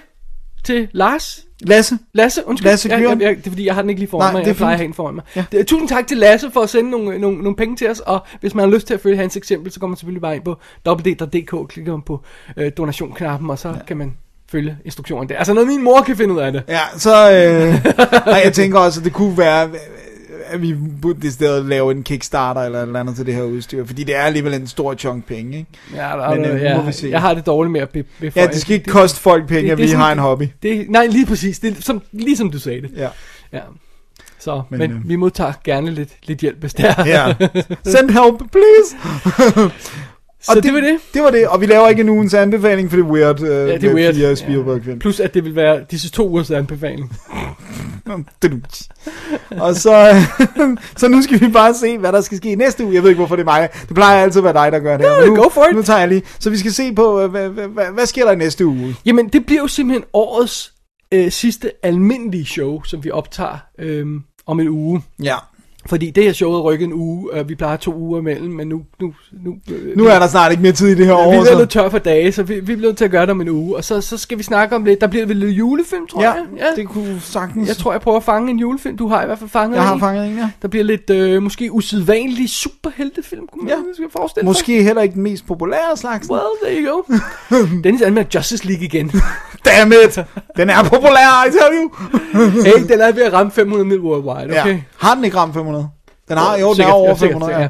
til 0.63 0.87
Lars. 0.91 1.45
Lasse. 1.61 1.97
Lasse, 2.13 2.47
undskyld. 2.47 2.69
Lasse 2.71 2.89
ja, 2.89 2.97
ja, 2.99 3.09
ja, 3.09 3.15
det 3.15 3.45
er 3.47 3.49
fordi, 3.51 3.65
jeg 3.65 3.73
har 3.75 3.81
den 3.81 3.89
ikke 3.89 4.01
lige 4.01 4.09
foran 4.09 4.25
Nej, 4.25 4.31
mig. 4.31 4.41
det 4.41 4.47
Jeg 4.47 4.55
plejer 4.55 4.73
at 4.73 4.77
have 4.79 4.87
den 4.87 4.93
foran 4.93 5.15
mig. 5.15 5.23
Ja. 5.35 5.45
Det, 5.51 5.67
tusind 5.67 5.89
tak 5.89 6.07
til 6.07 6.17
Lasse 6.17 6.51
for 6.51 6.61
at 6.61 6.69
sende 6.69 6.89
nogle, 6.91 7.19
nogle, 7.19 7.37
nogle 7.37 7.55
penge 7.55 7.75
til 7.75 7.89
os. 7.89 7.99
Og 7.99 8.19
hvis 8.39 8.55
man 8.55 8.69
har 8.69 8.75
lyst 8.75 8.87
til 8.87 8.93
at 8.93 9.01
følge 9.01 9.17
hans 9.17 9.37
eksempel, 9.37 9.71
så 9.71 9.79
går 9.79 9.87
man 9.87 9.97
selvfølgelig 9.97 10.21
bare 10.21 10.35
ind 10.35 10.43
på 10.43 10.57
www.dk, 10.87 11.69
klikker 11.69 11.91
man 11.91 12.01
på 12.01 12.23
øh, 12.57 12.71
donationknappen, 12.77 13.49
og 13.49 13.59
så 13.59 13.69
ja. 13.69 13.75
kan 13.87 13.97
man 13.97 14.17
følge 14.51 14.77
instruktionen 14.85 15.29
der. 15.29 15.37
Altså 15.37 15.53
noget 15.53 15.67
min 15.67 15.83
mor 15.83 16.01
kan 16.01 16.17
finde 16.17 16.33
ud 16.33 16.39
af 16.39 16.51
det. 16.51 16.63
Ja, 16.67 16.79
så... 16.97 17.31
Øh, 17.31 17.85
nej, 18.31 18.41
jeg 18.43 18.53
tænker 18.53 18.79
også, 18.79 18.99
at 18.99 19.03
det 19.05 19.13
kunne 19.13 19.37
være... 19.37 19.69
at 20.49 20.61
vi 20.61 20.75
burde 21.01 21.27
i 21.27 21.29
stedet 21.29 21.65
lave 21.65 21.91
en 21.91 22.03
Kickstarter 22.03 22.61
eller 22.61 22.79
et 22.79 22.83
eller 22.87 22.99
andet 22.99 23.15
til 23.15 23.25
det 23.25 23.35
her 23.35 23.43
udstyr, 23.43 23.85
fordi 23.85 24.03
det 24.03 24.15
er 24.15 24.21
alligevel 24.21 24.53
en 24.53 24.67
stor 24.67 24.95
chunk 24.95 25.25
penge, 25.25 25.57
ikke? 25.57 25.69
Ja, 25.95 26.01
der, 26.01 26.35
Men, 26.35 26.45
øh, 26.45 26.61
ja, 26.61 26.77
må 26.77 26.83
vi 26.83 26.91
se. 26.91 27.07
jeg 27.11 27.21
har 27.21 27.33
det 27.33 27.45
dårligt 27.45 27.71
med 27.71 27.81
at 27.81 27.89
be, 27.89 28.03
be 28.19 28.31
Ja, 28.35 28.47
det 28.47 28.61
skal 28.61 28.73
ikke 28.75 28.91
koste 28.91 29.19
folk 29.19 29.47
penge, 29.47 29.71
at 29.71 29.77
vi 29.77 29.87
har 29.87 30.11
en 30.11 30.19
hobby. 30.19 30.47
Det, 30.63 30.89
nej, 30.89 31.05
lige 31.05 31.25
præcis. 31.25 31.59
Det 31.59 31.85
som, 31.85 32.01
lige 32.11 32.37
som 32.37 32.51
du 32.51 32.59
sagde 32.59 32.81
det. 32.81 32.91
Ja. 32.97 33.07
ja. 33.53 33.59
Så, 34.39 34.61
Men, 34.69 34.79
men, 34.79 34.91
øh, 34.91 35.09
vi 35.09 35.15
modtager 35.15 35.53
gerne 35.63 35.91
lidt, 35.91 36.09
lidt 36.23 36.39
hjælp, 36.39 36.57
hvis 36.59 36.73
det 36.73 36.85
er. 36.85 37.05
Ja. 37.05 37.33
Send 37.83 38.09
help, 38.09 38.51
please! 38.51 38.95
Så 40.41 40.51
det, 40.55 40.63
det 40.63 40.73
var 40.73 40.79
det. 40.79 40.97
Det 41.13 41.23
var 41.23 41.29
det, 41.31 41.47
og 41.47 41.61
vi 41.61 41.65
laver 41.65 41.87
ikke 41.87 42.01
en 42.01 42.09
ugens 42.09 42.33
anbefaling, 42.33 42.89
for 42.89 42.97
det 42.97 43.05
er 43.05 43.09
weird. 43.09 43.39
Uh, 43.41 43.47
Ja, 43.47 43.53
det 43.75 43.83
er 43.83 43.93
weird. 43.93 44.15
Fire 44.15 44.35
Spielberg 44.35 44.83
film. 44.83 44.99
Plus 44.99 45.19
at 45.19 45.33
det 45.33 45.43
vil 45.43 45.55
være 45.55 45.81
disse 45.91 46.09
to 46.11 46.29
ugers 46.29 46.51
anbefaling. 46.51 47.11
og 49.63 49.75
så, 49.75 50.25
så 50.97 51.07
nu 51.07 51.21
skal 51.21 51.41
vi 51.41 51.47
bare 51.47 51.73
se, 51.73 51.97
hvad 51.97 52.11
der 52.11 52.21
skal 52.21 52.37
ske 52.37 52.55
næste 52.55 52.85
uge. 52.85 52.93
Jeg 52.93 53.03
ved 53.03 53.09
ikke, 53.09 53.19
hvorfor 53.19 53.35
det 53.35 53.43
er 53.43 53.45
mig. 53.45 53.69
Det 53.87 53.95
plejer 53.95 54.23
altid 54.23 54.39
at 54.39 54.43
være 54.43 54.65
dig, 54.65 54.71
der 54.71 54.79
gør 54.79 54.97
det. 54.97 55.05
No, 55.05 55.25
nu, 55.25 55.43
go 55.43 55.49
for 55.49 55.65
it. 55.65 55.75
Nu 55.75 55.83
tager 55.83 55.99
jeg 55.99 56.07
lige. 56.07 56.21
Så 56.39 56.49
vi 56.49 56.57
skal 56.57 56.71
se 56.71 56.93
på, 56.93 57.21
øh, 57.21 57.31
hvad, 57.31 57.49
hvad, 57.49 57.67
hvad, 57.67 57.85
hvad 57.85 58.05
sker 58.05 58.25
der 58.25 58.35
næste 58.35 58.65
uge? 58.65 58.95
Jamen, 59.05 59.29
det 59.29 59.45
bliver 59.45 59.61
jo 59.61 59.67
simpelthen 59.67 60.03
årets 60.13 60.73
øh, 61.11 61.31
sidste 61.31 61.71
almindelige 61.83 62.45
show, 62.45 62.83
som 62.83 63.03
vi 63.03 63.11
optager 63.11 63.57
øh, 63.79 64.07
om 64.45 64.59
en 64.59 64.67
uge. 64.67 65.01
Ja. 65.23 65.35
Fordi 65.85 66.09
det 66.09 66.23
her 66.23 66.33
show 66.33 66.51
er 66.53 66.59
rykket 66.61 66.85
en 66.85 66.93
uge, 66.93 67.33
og 67.33 67.49
vi 67.49 67.55
plejer 67.55 67.77
to 67.77 67.93
uger 67.95 68.19
imellem, 68.19 68.51
men 68.53 68.67
nu... 68.67 68.81
Nu, 69.01 69.13
nu, 69.43 69.55
Nu 69.95 70.05
er 70.05 70.19
der 70.19 70.27
snart 70.27 70.51
ikke 70.51 70.63
mere 70.63 70.71
tid 70.71 70.87
i 70.87 70.95
det 70.95 71.05
her 71.05 71.13
vi 71.29 71.37
år. 71.37 71.41
er 71.41 71.45
så- 71.45 71.57
lidt 71.59 71.69
tør 71.69 71.89
for 71.89 71.97
dage, 71.97 72.31
så 72.31 72.43
vi, 72.43 72.59
vi 72.59 72.75
bliver 72.75 72.93
til 72.93 73.05
at 73.05 73.11
gøre 73.11 73.21
det 73.21 73.29
om 73.29 73.41
en 73.41 73.49
uge. 73.49 73.75
Og 73.75 73.83
så, 73.83 74.01
så 74.01 74.17
skal 74.17 74.37
vi 74.37 74.43
snakke 74.43 74.75
om 74.75 74.85
lidt. 74.85 75.01
Der 75.01 75.07
bliver 75.07 75.25
vel 75.25 75.37
lidt 75.37 75.51
julefilm, 75.57 76.07
tror 76.07 76.21
Ja, 76.21 76.31
jeg. 76.31 76.43
Ja, 76.57 76.65
det 76.81 76.87
kunne 76.89 77.19
sagtens. 77.21 77.67
Jeg 77.67 77.77
tror, 77.77 77.91
jeg 77.91 78.01
prøver 78.01 78.17
at 78.17 78.23
fange 78.23 78.51
en 78.51 78.59
julefilm. 78.59 78.97
Du 78.97 79.07
har 79.07 79.23
i 79.23 79.25
hvert 79.25 79.39
fald 79.39 79.49
fanget 79.49 79.75
Jeg 79.75 79.83
har 79.83 79.93
en. 79.93 79.99
fanget 79.99 80.27
en, 80.27 80.37
ja. 80.37 80.49
Der 80.61 80.67
bliver 80.67 80.83
lidt 80.83 81.09
øh, 81.09 81.43
måske 81.43 81.71
usædvanlig 81.71 82.49
superheltefilm, 82.49 83.47
kunne 83.51 83.63
man 83.63 83.73
Ja. 83.73 83.75
måske 83.87 84.03
forestille. 84.17 84.45
Måske 84.45 84.83
heller 84.83 85.01
ikke 85.01 85.13
den 85.15 85.23
mest 85.23 85.47
populære 85.47 85.97
slags. 85.97 86.29
Well, 86.29 86.41
there 86.63 86.83
you 86.83 86.91
go. 86.95 87.15
Dennis 87.83 88.01
anmelder 88.01 88.29
Justice 88.35 88.67
League 88.67 88.85
igen. 88.85 89.11
Damn 89.65 89.91
it! 90.05 90.19
Den 90.57 90.69
er 90.69 90.83
populær, 90.83 91.45
I 91.47 91.51
tell 91.51 91.73
you! 91.81 91.91
hey, 92.63 92.87
den 92.93 93.01
er 93.01 93.11
ved 93.11 93.23
at 93.23 93.33
ramme 93.33 93.51
500 93.51 93.85
mil 93.89 93.99
worldwide, 93.99 94.59
okay? 94.61 94.69
Ja. 94.73 94.79
Har 94.97 95.15
den 95.15 95.23
ikke 95.25 95.37
ramt 95.37 95.53
500? 95.53 95.78
Den 96.29 96.37
har, 96.37 96.57
jo, 96.57 96.73
den 96.73 96.81
er 96.81 96.91
over 96.91 97.09
ja, 97.09 97.15
sikkert, 97.15 97.41
500, 97.41 97.51
sikkert, 97.53 97.61
ja. 97.61 97.67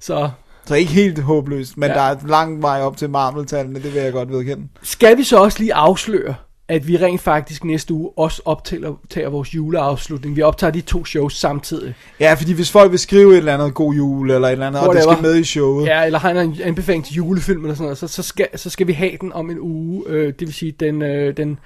Så 0.00 0.30
Så 0.66 0.74
ikke 0.74 0.92
helt 0.92 1.18
håbløst, 1.18 1.76
men 1.76 1.88
Ja. 1.90 1.94
der 1.94 2.00
er 2.02 2.16
lang 2.26 2.62
vej 2.62 2.80
op 2.82 2.96
til 2.96 3.10
Marvel-tallene, 3.10 3.82
det 3.82 3.94
vil 3.94 4.02
jeg 4.02 4.12
godt 4.12 4.30
vedkende. 4.32 4.68
skal 4.82 5.16
vi 5.18 5.24
så 5.24 5.36
også 5.36 5.58
lige 5.58 5.74
afsløre, 5.74 6.34
at 6.68 6.88
vi 6.88 6.96
rent 6.96 7.20
faktisk 7.20 7.64
næste 7.64 7.94
uge 7.94 8.10
også 8.16 8.42
optager 8.44 8.94
tager 9.10 9.28
vores 9.28 9.54
juleafslutning. 9.54 10.36
Vi 10.36 10.42
optager 10.42 10.70
de 10.70 10.80
to 10.80 11.04
shows 11.04 11.36
samtidig. 11.36 11.94
Ja, 12.20 12.34
fordi 12.34 12.52
hvis 12.52 12.70
folk 12.70 12.90
vil 12.90 12.98
skrive 12.98 13.32
et 13.32 13.36
eller 13.38 13.54
andet 13.54 13.74
god 13.74 13.94
jul, 13.94 14.30
eller 14.30 14.48
et 14.48 14.52
eller 14.52 14.66
andet, 14.66 14.82
og 14.88 14.94
det 14.94 15.02
skal 15.02 15.22
med 15.22 15.36
i 15.36 15.44
showet. 15.44 15.86
Ja, 15.86 16.04
eller 16.04 16.18
har 16.18 16.30
en 16.30 16.56
anbefaling 16.64 17.04
til 17.04 17.14
julefilm 17.14 17.62
eller 17.64 17.74
sådan 17.74 17.84
noget, 17.84 17.98
så, 17.98 18.08
så, 18.08 18.22
skal, 18.22 18.46
så 18.56 18.70
skal 18.70 18.86
vi 18.86 18.92
have 18.92 19.12
den 19.20 19.32
om 19.32 19.50
en 19.50 19.58
uge. 19.60 20.04
Øh, 20.08 20.26
det 20.26 20.40
vil 20.40 20.54
sige, 20.54 20.72
den, 20.80 21.02
øh, 21.02 21.36
den, 21.36 21.58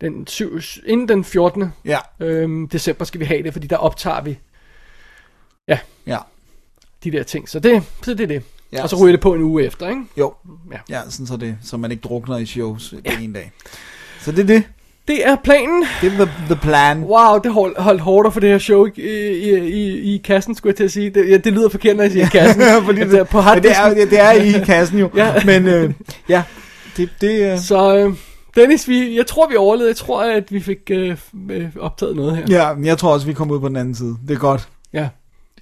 den 0.00 0.26
syv, 0.26 0.60
inden 0.86 1.08
den 1.08 1.24
14. 1.24 1.72
Ja. 1.84 1.98
Øhm, 2.20 2.68
december 2.68 3.04
skal 3.04 3.20
vi 3.20 3.24
have 3.24 3.42
det, 3.42 3.52
fordi 3.52 3.66
der 3.66 3.76
optager 3.76 4.22
vi 4.22 4.38
ja, 5.68 5.78
Ja. 6.06 6.18
de 7.04 7.10
der 7.10 7.22
ting. 7.22 7.48
Så 7.48 7.58
det, 7.58 7.82
så 8.02 8.14
det 8.14 8.20
er 8.20 8.26
det. 8.26 8.42
Ja. 8.72 8.82
Og 8.82 8.88
så 8.90 8.96
ryger 8.96 9.12
det 9.12 9.20
på 9.20 9.34
en 9.34 9.42
uge 9.42 9.64
efter, 9.64 9.88
ikke? 9.88 10.02
Jo. 10.16 10.34
Ja. 10.72 10.78
Ja, 10.96 11.00
sådan 11.08 11.26
så 11.26 11.36
det, 11.36 11.56
så 11.62 11.76
man 11.76 11.90
ikke 11.90 12.00
drukner 12.00 12.36
i 12.38 12.46
shows 12.46 12.94
ja. 13.04 13.18
en 13.20 13.32
dag. 13.32 13.52
Så 14.20 14.32
det 14.32 14.38
er 14.40 14.46
det. 14.46 14.62
Det 15.08 15.26
er 15.28 15.36
planen. 15.44 15.84
Det 16.00 16.12
er 16.12 16.24
the, 16.24 16.30
the 16.46 16.56
plan. 16.62 17.02
Wow, 17.02 17.38
det 17.44 17.52
holdt, 17.52 17.78
holdt 17.78 18.00
hårdere 18.00 18.32
for 18.32 18.40
det 18.40 18.50
her 18.50 18.58
show 18.58 18.86
i, 18.86 18.90
i, 19.00 19.58
i, 19.58 20.14
i 20.14 20.16
kassen, 20.24 20.54
skulle 20.54 20.70
jeg 20.70 20.76
til 20.76 20.84
at 20.84 20.92
sige. 20.92 21.10
Det, 21.10 21.30
ja, 21.30 21.36
det 21.36 21.52
lyder 21.52 21.68
forkert, 21.68 21.96
når 21.96 22.02
jeg 22.02 22.12
siger 22.12 22.28
kassen. 22.40 22.62
Fordi 22.84 23.00
Altså, 23.00 23.18
det, 23.18 23.28
på 23.28 23.42
men 23.54 23.62
det, 23.62 23.70
er, 23.76 23.94
det, 23.94 24.20
er 24.20 24.32
i 24.32 24.52
kassen 24.72 24.98
jo. 24.98 25.10
Ja. 25.16 25.44
Men 25.44 25.66
øh, 25.68 25.92
ja, 26.28 26.42
det, 26.96 27.08
det 27.20 27.52
øh, 27.52 27.58
Så 27.58 27.96
øh, 27.96 28.14
Dennis, 28.56 28.88
vi, 28.88 29.16
jeg 29.16 29.26
tror, 29.26 29.48
vi 29.48 29.56
overlevede. 29.56 29.88
Jeg 29.88 29.96
tror, 29.96 30.22
at 30.22 30.52
vi 30.52 30.60
fik 30.60 30.78
øh, 30.90 31.16
øh, 31.50 31.66
optaget 31.80 32.16
noget 32.16 32.36
her. 32.36 32.44
ja, 32.48 32.74
men 32.74 32.84
jeg 32.86 32.98
tror 32.98 33.12
også, 33.12 33.26
vi 33.26 33.32
kommer 33.32 33.54
ud 33.54 33.60
på 33.60 33.68
den 33.68 33.76
anden 33.76 33.94
side. 33.94 34.16
Det 34.28 34.34
er 34.34 34.38
godt. 34.38 34.68
Ja. 34.92 35.08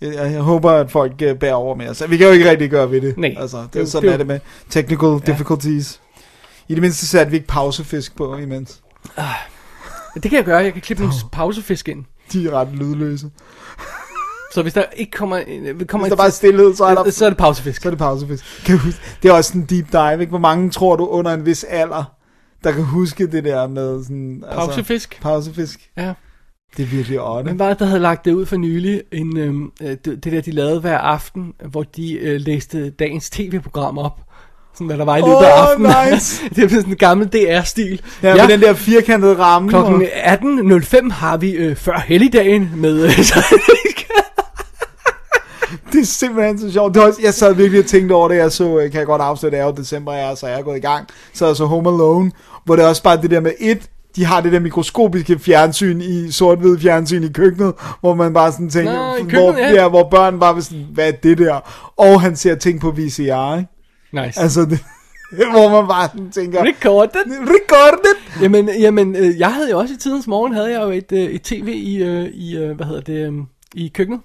Jeg, 0.02 0.32
jeg 0.32 0.40
håber, 0.40 0.70
at 0.70 0.90
folk 0.90 1.12
uh, 1.12 1.38
bærer 1.38 1.54
over 1.54 1.74
med 1.74 1.88
os. 1.88 2.02
Vi 2.08 2.16
kan 2.16 2.26
jo 2.26 2.32
ikke 2.32 2.50
rigtig 2.50 2.70
gøre 2.70 2.90
ved 2.90 3.00
det. 3.00 3.18
Nej. 3.18 3.34
Altså, 3.38 3.58
det, 3.58 3.74
Det 3.74 3.82
er 3.82 3.86
sådan 3.86 4.08
det 4.08 4.12
er 4.12 4.16
det 4.16 4.26
med 4.26 4.40
technical 4.70 5.08
ja. 5.08 5.32
difficulties. 5.32 6.00
I 6.68 6.74
det 6.74 6.82
mindste 6.82 7.06
satte 7.06 7.30
vi 7.30 7.36
ikke 7.36 7.48
pausefisk 7.48 8.16
på 8.16 8.36
imens. 8.36 8.80
Det 10.14 10.22
kan 10.22 10.32
jeg 10.32 10.44
gøre. 10.44 10.58
Jeg 10.58 10.72
kan 10.72 10.82
klippe 10.82 11.02
nogle 11.02 11.16
pausefisk 11.32 11.88
ind. 11.88 12.04
De 12.32 12.46
er 12.46 12.50
ret 12.50 12.68
lydløse. 12.72 13.30
Så 14.54 14.62
hvis 14.62 14.74
der 14.74 14.84
ikke 14.96 15.12
kommer... 15.12 15.40
øh, 15.48 15.86
kommer 15.86 16.06
Hvis 16.06 16.10
der 16.10 16.16
bare 16.16 16.26
er 16.26 16.30
stillhed, 16.30 16.74
så 16.74 16.84
er 16.84 16.94
der... 16.94 17.10
Så 17.10 17.24
er 17.24 17.30
det 17.30 17.38
pausefisk. 17.38 17.82
Så 17.82 17.88
er 17.88 17.90
det 17.90 17.98
pausefisk. 17.98 18.64
Kan 18.66 18.78
huske? 18.78 19.00
Det 19.22 19.28
er 19.28 19.32
også 19.32 19.58
en 19.58 19.64
deep 19.64 19.92
dive, 19.92 20.20
ikke? 20.20 20.30
Hvor 20.30 20.38
mange 20.38 20.70
tror 20.70 20.96
du 20.96 21.06
under 21.06 21.34
en 21.34 21.46
vis 21.46 21.64
alder, 21.64 22.04
der 22.64 22.72
kan 22.72 22.84
huske 22.84 23.26
det 23.26 23.44
der 23.44 23.66
med 23.66 24.02
sådan... 24.02 24.44
Pausefisk? 24.52 25.10
Altså, 25.12 25.22
pausefisk. 25.22 25.90
Ja. 25.96 26.12
Det 26.76 26.82
er 26.82 26.86
virkelig 26.86 27.20
odd. 27.20 27.44
Men 27.44 27.58
var 27.58 27.68
det, 27.68 27.78
der 27.78 27.84
havde 27.86 28.00
lagt 28.00 28.24
det 28.24 28.32
ud 28.32 28.46
for 28.46 28.56
nylig, 28.56 29.02
en, 29.12 29.36
øhm, 29.38 29.72
øh, 29.82 29.88
det, 29.90 30.24
det 30.24 30.32
der, 30.32 30.40
de 30.40 30.50
lavede 30.50 30.80
hver 30.80 30.98
aften, 30.98 31.52
hvor 31.70 31.82
de 31.82 32.12
øh, 32.12 32.40
læste 32.40 32.90
dagens 32.90 33.30
tv-program 33.30 33.98
op. 33.98 34.20
Sådan 34.74 34.86
hvad 34.86 34.98
der 34.98 35.04
var 35.04 35.16
i 35.16 35.20
løbet 35.20 35.32
af 35.44 35.50
aftenen. 35.62 35.92
nice. 36.12 36.42
det 36.56 36.64
er 36.64 36.68
sådan 36.68 36.90
en 36.90 36.96
gammel 36.96 37.28
DR-stil. 37.28 38.02
Ja, 38.22 38.34
med 38.34 38.48
den 38.48 38.60
der 38.60 38.74
firkantede 38.74 39.38
ramme. 39.38 39.68
Klokken 39.68 39.94
og- 39.94 40.32
18.05 40.32 41.10
har 41.12 41.36
vi 41.36 41.50
øh, 41.50 41.76
før 41.76 42.02
helligdagen 42.06 42.70
med... 42.76 43.02
Øh, 43.04 43.10
Det 45.92 46.00
er 46.00 46.04
simpelthen 46.04 46.58
så 46.58 46.72
sjovt. 46.72 46.94
Det 46.94 47.02
også, 47.02 47.20
jeg 47.22 47.34
sad 47.34 47.54
virkelig 47.54 47.80
og 47.80 47.86
tænkte 47.86 48.12
over 48.12 48.28
det. 48.28 48.36
Jeg 48.36 48.52
så, 48.52 48.78
øh, 48.78 48.90
kan 48.90 48.98
jeg 48.98 49.06
godt 49.06 49.22
afsløre, 49.22 49.50
det 49.52 49.60
er 49.60 49.64
jo 49.64 49.70
december, 49.76 50.12
jeg 50.12 50.30
er, 50.30 50.34
så 50.34 50.46
jeg 50.46 50.58
er 50.58 50.62
gået 50.62 50.76
i 50.76 50.80
gang. 50.80 51.08
Så 51.34 51.46
jeg 51.46 51.56
så 51.56 51.64
Home 51.64 51.88
Alone, 51.90 52.30
hvor 52.64 52.76
det 52.76 52.84
er 52.84 52.88
også 52.88 53.02
bare 53.02 53.16
det 53.22 53.30
der 53.30 53.40
med 53.40 53.52
et, 53.60 53.90
de 54.16 54.24
har 54.24 54.40
det 54.40 54.52
der 54.52 54.60
mikroskopiske 54.60 55.38
fjernsyn 55.38 56.00
i 56.00 56.30
sort-hvid 56.30 56.78
fjernsyn 56.78 57.24
i 57.24 57.28
køkkenet, 57.28 57.74
hvor 58.00 58.14
man 58.14 58.32
bare 58.32 58.52
sådan 58.52 58.70
tænker, 58.70 58.92
Nå, 58.92 59.14
i 59.14 59.22
hvor, 59.22 59.30
køkkenet, 59.30 59.58
ja. 59.58 59.82
ja, 59.82 59.88
hvor 59.88 60.08
børn 60.08 60.40
bare 60.40 60.54
vil 60.54 60.64
sådan, 60.64 60.86
hvad 60.92 61.08
er 61.08 61.12
det 61.12 61.38
der? 61.38 61.60
Og 61.96 62.20
han 62.20 62.36
ser 62.36 62.54
ting 62.54 62.80
på 62.80 62.90
VCR, 62.90 63.56
ikke? 63.56 63.68
nice. 64.12 64.40
Altså, 64.40 64.60
det, 64.60 64.78
hvor 65.52 65.80
man 65.80 65.88
bare 65.88 66.08
sådan 66.08 66.30
tænker, 66.30 66.64
Recorded. 66.64 67.20
recorded! 67.26 68.42
Jamen, 68.42 68.68
jamen 68.80 69.16
øh, 69.16 69.38
jeg 69.38 69.52
havde 69.54 69.70
jo 69.70 69.78
også 69.78 69.94
i 69.94 69.96
tidens 69.96 70.26
morgen, 70.26 70.54
havde 70.54 70.70
jeg 70.70 70.82
jo 70.82 70.90
et, 70.90 71.12
øh, 71.12 71.18
et 71.18 71.42
tv 71.42 71.68
i, 71.68 72.02
øh, 72.02 72.28
i 72.32 72.72
hvad 72.76 72.86
hedder 72.86 73.00
det, 73.00 73.46
i 73.74 73.88
køkkenet. 73.94 74.20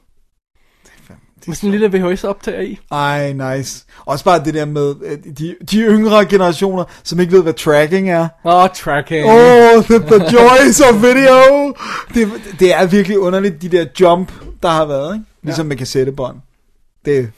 Med 1.47 1.55
sådan 1.55 1.73
en 1.73 1.79
lille 1.79 1.97
VHS-optager 1.97 2.61
i. 2.61 2.79
Ej, 2.91 3.33
nice. 3.33 3.85
Også 4.05 4.25
bare 4.25 4.43
det 4.43 4.53
der 4.53 4.65
med 4.65 4.95
de, 5.33 5.55
de 5.71 5.77
yngre 5.77 6.25
generationer, 6.25 6.83
som 7.03 7.19
ikke 7.19 7.33
ved, 7.33 7.43
hvad 7.43 7.53
tracking 7.53 8.09
er. 8.09 8.27
Åh, 8.45 8.53
oh, 8.53 8.69
tracking. 8.75 9.25
Oh, 9.25 9.83
the, 9.83 9.99
the 9.99 10.23
joys 10.33 10.79
of 10.79 10.95
video. 10.95 11.73
Det, 12.13 12.31
det 12.59 12.73
er 12.73 12.85
virkelig 12.85 13.19
underligt, 13.19 13.61
de 13.61 13.69
der 13.69 13.85
jump, 13.99 14.31
der 14.63 14.69
har 14.69 14.85
været, 14.85 15.13
ikke? 15.15 15.25
Ligesom 15.43 15.65
med 15.65 15.77
kassettebånd. 15.77 16.35
Det 17.05 17.31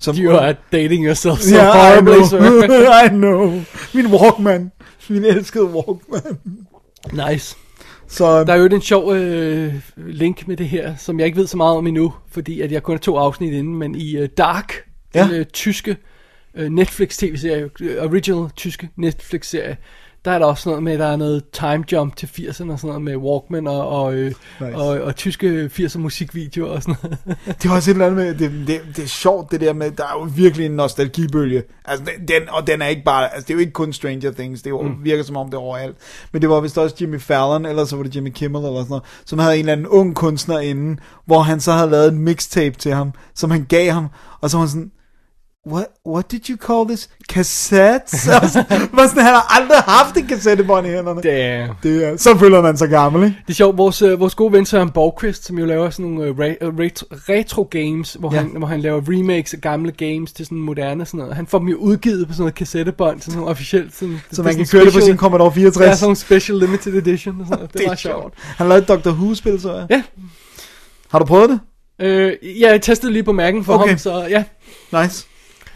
som 0.00 0.16
You 0.16 0.36
are 0.36 0.54
dating 0.72 1.06
yourself 1.06 1.38
so 1.38 1.54
Ja, 1.56 1.68
I 1.68 1.90
horribly, 1.90 2.14
know. 2.14 2.26
sir. 2.26 3.02
I 3.04 3.08
know. 3.08 3.60
Min 3.94 4.06
Walkman. 4.06 4.72
Min 5.08 5.24
elskede 5.24 5.64
Walkman. 5.64 6.38
Nice. 7.12 7.56
Så 8.14 8.44
Der 8.44 8.52
er 8.52 8.56
jo 8.56 8.66
en 8.66 8.80
sjov 8.80 9.14
øh, 9.14 9.74
link 9.96 10.48
med 10.48 10.56
det 10.56 10.68
her, 10.68 10.96
som 10.96 11.18
jeg 11.18 11.26
ikke 11.26 11.38
ved 11.38 11.46
så 11.46 11.56
meget 11.56 11.76
om 11.76 11.86
endnu, 11.86 12.14
fordi 12.30 12.60
at 12.60 12.72
jeg 12.72 12.82
kun 12.82 12.94
er 12.94 12.98
to 12.98 13.16
afsnit 13.16 13.52
inde, 13.52 13.70
men 13.70 13.94
i 13.94 14.16
øh, 14.16 14.28
Dark, 14.38 14.74
Ja. 15.14 15.24
den 15.24 15.34
øh, 15.34 15.44
tyske 15.44 15.96
øh, 16.54 16.70
Netflix 16.70 17.16
tv-serie, 17.16 17.70
øh, 17.80 18.04
original 18.04 18.50
tyske 18.56 18.88
Netflix-serie, 18.96 19.76
der 20.24 20.30
er 20.30 20.38
der 20.38 20.46
også 20.46 20.68
noget 20.68 20.82
med, 20.82 20.92
at 20.92 20.98
der 20.98 21.06
er 21.06 21.16
noget 21.16 21.42
time 21.52 21.84
jump 21.92 22.16
til 22.16 22.26
80'erne 22.26 22.48
og 22.72 22.78
sådan 22.78 22.78
noget 22.82 23.02
med 23.02 23.16
Walkman 23.16 23.66
og, 23.66 23.88
og, 23.88 24.14
øh, 24.14 24.26
Nice. 24.60 24.74
og, 24.76 24.86
og 25.00 25.16
tyske 25.16 25.70
80'er 25.78 25.98
musikvideoer 25.98 26.70
og 26.70 26.82
sådan 26.82 26.94
noget. 27.02 27.18
det 27.62 27.68
er 27.70 27.72
også 27.74 27.90
et 27.90 27.94
eller 27.94 28.06
andet 28.06 28.26
med, 28.26 28.34
det, 28.34 28.66
det, 28.66 28.80
det 28.96 29.04
er 29.04 29.08
sjovt 29.08 29.50
det 29.50 29.60
der 29.60 29.72
med, 29.72 29.90
der 29.90 30.04
er 30.04 30.12
jo 30.20 30.28
virkelig 30.36 30.66
en 30.66 30.72
nostalgibølge. 30.72 31.62
Altså, 31.84 32.04
den- 32.28 32.48
og 32.48 32.66
den 32.66 32.82
er 32.82 32.86
ikke 32.86 33.02
bare, 33.04 33.34
altså 33.34 33.46
det 33.46 33.50
er 33.50 33.54
jo 33.54 33.60
ikke 33.60 33.72
kun 33.72 33.92
Stranger 33.92 34.32
Things, 34.32 34.62
det 34.62 34.70
jo, 34.70 34.82
mm. 34.82 34.94
virker 35.04 35.22
som 35.22 35.36
om 35.36 35.46
det 35.46 35.54
er 35.54 35.60
overalt. 35.60 35.96
Men 36.32 36.42
det 36.42 36.50
var 36.50 36.60
vist 36.60 36.78
også 36.78 36.96
Jimmy 37.00 37.20
Fallon, 37.20 37.66
eller 37.66 37.84
så 37.84 37.96
var 37.96 38.02
det 38.02 38.16
Jimmy 38.16 38.30
Kimmel, 38.30 38.64
eller 38.64 38.80
sådan 38.80 38.88
noget, 38.90 39.04
som 39.24 39.38
havde 39.38 39.54
en 39.54 39.60
eller 39.60 39.72
anden 39.72 39.86
ung 39.86 40.14
kunstner 40.14 40.58
inden, 40.58 41.00
hvor 41.26 41.40
han 41.40 41.60
så 41.60 41.72
havde 41.72 41.90
lavet 41.90 42.12
en 42.12 42.18
mixtape 42.18 42.76
til 42.78 42.92
ham, 42.94 43.12
som 43.34 43.50
han 43.50 43.64
gav 43.68 43.92
ham, 43.92 44.06
og 44.40 44.50
så 44.50 44.56
var 44.56 44.62
han 44.62 44.68
sådan, 44.68 44.90
What, 45.66 45.86
what 46.06 46.30
did 46.32 46.48
you 46.50 46.56
call 46.56 46.88
this? 46.88 47.08
Cassettes? 47.32 48.28
Og 48.28 48.48
så, 48.50 48.64
var 48.92 49.06
sådan, 49.08 49.22
han 49.24 49.34
har 49.34 49.60
aldrig 49.60 49.76
haft 49.78 50.16
en 50.16 50.26
kassettebånd 50.26 50.86
i 50.86 50.90
hænderne. 50.90 51.22
Damn. 51.22 51.74
Det 51.82 52.04
er, 52.04 52.16
så 52.16 52.38
føler 52.38 52.62
man 52.62 52.76
sig 52.76 52.88
gammel, 52.88 53.24
ikke? 53.24 53.36
Det 53.46 53.52
er 53.52 53.54
sjovt, 53.54 53.78
vores, 53.78 54.02
øh, 54.02 54.20
vores 54.20 54.34
gode 54.34 54.52
ven 54.52 54.66
Søren 54.66 54.90
Borgqvist, 54.90 55.44
som 55.44 55.58
jo 55.58 55.66
laver 55.66 55.90
sådan 55.90 56.06
nogle 56.06 56.24
øh, 56.24 56.34
re- 56.36 56.56
øh, 56.64 56.78
retro, 56.78 57.06
retro 57.12 57.68
games, 57.70 58.16
hvor, 58.20 58.34
Ja. 58.34 58.38
han, 58.40 58.50
hvor 58.58 58.66
han 58.66 58.80
laver 58.80 59.00
remakes 59.08 59.54
af 59.54 59.60
gamle 59.60 59.92
games 59.92 60.32
til 60.32 60.44
sådan 60.46 60.58
moderne 60.58 61.06
sådan 61.06 61.18
noget. 61.18 61.34
Han 61.36 61.46
får 61.46 61.58
dem 61.58 61.68
jo 61.68 61.76
udgivet 61.76 62.26
på 62.28 62.32
sådan 62.32 62.42
noget 62.42 62.54
kassettebånd, 62.54 63.20
sådan 63.20 63.38
noget 63.38 63.50
officielt. 63.50 63.94
Sådan, 63.96 64.20
Så 64.32 64.42
man 64.42 64.54
kan 64.56 64.66
køre 64.66 64.84
det 64.84 64.92
på 64.92 65.00
sin 65.00 65.16
Commodore 65.16 65.52
64. 65.52 65.86
Ja, 65.86 65.94
sådan 65.94 66.04
nogle 66.06 66.16
special 66.16 66.58
limited 66.58 66.94
edition 66.94 67.40
og 67.40 67.46
sådan 67.46 67.58
noget. 67.58 67.72
Det, 67.72 67.80
Det 67.80 67.86
er 67.86 67.94
sjovt. 67.94 68.00
sjovt. 68.22 68.34
Han 68.38 68.68
lavede 68.68 68.82
et 68.82 68.88
Doctor 68.88 69.10
Who-spil, 69.10 69.60
så 69.60 69.74
jeg. 69.74 69.86
Ja. 69.90 70.02
Har 71.10 71.18
du 71.18 71.24
prøvet 71.24 71.50
det? 71.50 71.60
Øh, 72.06 72.32
ja, 72.60 72.70
jeg 72.70 72.82
testede 72.82 73.12
lige 73.12 73.22
på 73.22 73.32
mærken 73.32 73.64
for 73.64 73.74
Okay. 73.74 73.88
ham, 73.88 73.98
så 73.98 74.26
ja, 74.30 74.44
Nice. 75.02 75.26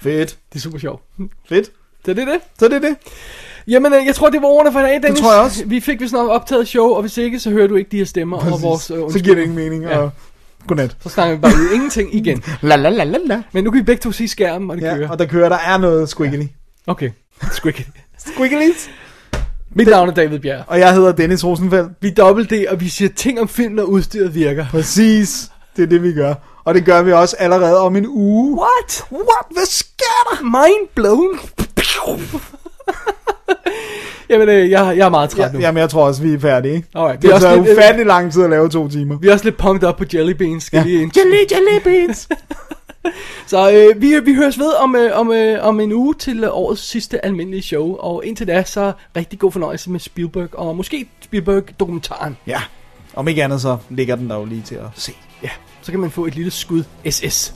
Fedt. 0.01 0.39
det 0.53 0.59
er 0.59 0.61
super 0.63 0.79
sjovt. 0.79 1.03
Fedt. 1.49 1.71
Så 2.05 2.15
det 2.15 2.19
er 2.23 2.25
det. 2.33 2.41
Så 2.59 2.69
det 2.69 2.75
er 2.75 2.79
det. 2.81 2.97
Jamen, 3.69 3.93
øh, 3.93 4.07
jeg 4.07 4.15
tror, 4.15 4.31
det 4.31 4.43
var 4.43 4.49
ordene 4.49 4.73
for 4.73 4.81
i 4.81 4.83
dag, 4.83 5.03
Dennis. 5.03 5.21
tror 5.21 5.33
jeg 5.33 5.43
også. 5.43 5.65
Vi 5.67 5.81
fik 5.81 6.01
vist 6.01 6.13
nok 6.13 6.31
optaget 6.31 6.69
show, 6.69 6.89
og 6.89 7.01
hvis 7.01 7.17
ikke, 7.19 7.41
så 7.41 7.51
hører 7.51 7.67
du 7.67 7.75
ikke 7.77 7.91
de 7.91 7.97
her 7.99 8.05
stemmer 8.05 8.37
over 8.37 8.45
Præcis. 8.51 8.63
vores 8.65 8.91
øh, 8.91 9.13
Så 9.13 9.19
giver 9.25 9.35
det 9.35 9.43
ingen 9.43 9.57
mening. 9.57 9.83
Ja. 9.85 9.99
Og... 9.99 10.11
Godnat. 10.67 10.97
Så 11.01 11.09
snakker 11.09 11.35
vi 11.37 11.41
bare 11.41 11.53
ud 11.53 11.75
ingenting 11.75 12.15
igen. 12.15 12.43
La 12.63 12.77
la 12.77 12.89
la 12.91 13.05
la 13.05 13.19
la. 13.25 13.43
Men 13.53 13.65
nu 13.65 13.71
kan 13.71 13.79
vi 13.79 13.85
begge 13.85 14.01
to 14.01 14.13
se 14.13 14.29
skærmen, 14.29 14.71
og 14.71 14.77
det 14.77 14.83
Ja, 14.83 14.97
kører. 14.97 15.09
og 15.09 15.19
der 15.19 15.25
kører, 15.27 15.49
der 15.49 15.59
er 15.59 15.79
noget 15.79 16.09
squiggly. 16.09 16.45
Okay, 16.87 17.11
squiggly. 17.53 17.83
Squigglies. 18.27 18.91
Mit 19.71 19.89
navn 19.89 20.09
er 20.09 20.15
David 20.15 20.39
Bjerg. 20.39 20.65
Og 20.67 20.79
jeg 20.79 20.95
hedder 20.95 21.13
Dennis 21.13 21.45
Rosenfeldt. 21.45 21.93
Vi 22.01 22.09
er 22.09 22.15
dobbelt 22.15 22.51
D, 22.51 22.53
og 22.69 22.81
vi 22.81 22.89
siger 22.89 23.09
ting 23.17 23.41
om 23.41 23.49
film, 23.49 23.75
når 23.75 23.83
udstyret 23.83 24.35
virker. 24.35 24.67
Præcis. 24.71 25.51
Det 25.77 25.83
er 25.83 25.87
det, 25.87 26.03
vi 26.03 26.13
gør. 26.13 26.35
Og 26.69 26.75
det 26.75 26.85
gør 26.85 27.03
vi 27.03 27.13
også 27.13 27.37
allerede 27.39 27.81
om 27.81 27.97
en 27.97 28.07
uge. 28.09 28.51
What? 28.61 29.05
What? 29.13 29.47
Hvad 29.51 29.67
sker 29.67 30.29
der? 30.31 30.43
Mind 30.45 30.89
blown. 30.95 31.39
Jamen, 34.31 34.49
øh, 34.49 34.71
jeg, 34.71 34.95
jeg 34.97 35.05
er 35.07 35.09
meget 35.09 35.31
træt 35.31 35.53
nu. 35.53 35.59
Ja, 35.59 35.67
jamen, 35.67 35.81
jeg 35.81 35.91
tror 35.91 36.07
også, 36.07 36.23
vi 36.23 36.35
er 36.35 36.39
færdige. 36.41 36.85
Alright, 36.95 37.17
Det 37.23 37.29
vi 37.29 37.31
er 37.31 37.35
også 37.35 37.47
taget 37.47 37.63
lidt- 37.63 37.79
ufattelig 37.79 38.07
lang 38.07 38.33
tid 38.33 38.45
at 38.45 38.51
lave 38.51 38.69
to 38.69 38.89
timer. 38.89 39.19
Vi 39.19 39.29
er 39.29 39.33
også 39.33 39.45
lidt 39.45 39.57
pumped 39.57 39.89
op 39.89 39.97
på 39.97 40.05
jelly 40.15 40.33
beans, 40.33 40.65
skal 40.65 40.79
Ja. 40.79 40.85
lige 40.85 41.03
ind. 41.03 41.13
Jelly, 41.17 41.37
jelly 41.53 41.83
beans. 41.85 42.29
Så 43.47 43.71
øh, 43.73 44.03
vi, 44.03 44.21
vi 44.25 44.35
høres 44.35 44.59
ved 44.59 44.73
om, 44.73 44.97
øh, 44.97 45.19
om, 45.19 45.33
øh, 45.33 45.65
om 45.67 45.81
en 45.81 45.93
uge 45.93 46.15
til 46.15 46.45
øh, 46.45 46.51
årets 46.53 46.83
sidste 46.91 47.25
almindelige 47.25 47.63
show. 47.63 47.97
Og 47.97 48.23
indtil 48.27 48.47
da, 48.49 48.63
så 48.65 48.93
rigtig 49.17 49.39
god 49.39 49.53
fornøjelse 49.53 49.91
med 49.91 50.01
Spielberg, 50.01 50.49
og 50.53 50.77
måske 50.77 51.09
Spielberg-dokumentaren. 51.25 52.37
Ja. 52.47 52.61
Om 53.15 53.29
ikke 53.29 53.45
andet, 53.45 53.61
så 53.61 53.77
ligger 53.91 54.17
den 54.17 54.31
der 54.31 54.37
jo 54.37 54.45
lige 54.45 54.63
til 54.63 54.75
at 54.75 54.83
se. 54.95 55.13
Ja, 55.89 55.93
så 55.93 55.93
kan 55.93 56.01
man 56.01 56.11
få 56.11 56.27
et 56.27 56.35
lille 56.35 56.51
skud 56.51 56.85
SS. 57.11 57.53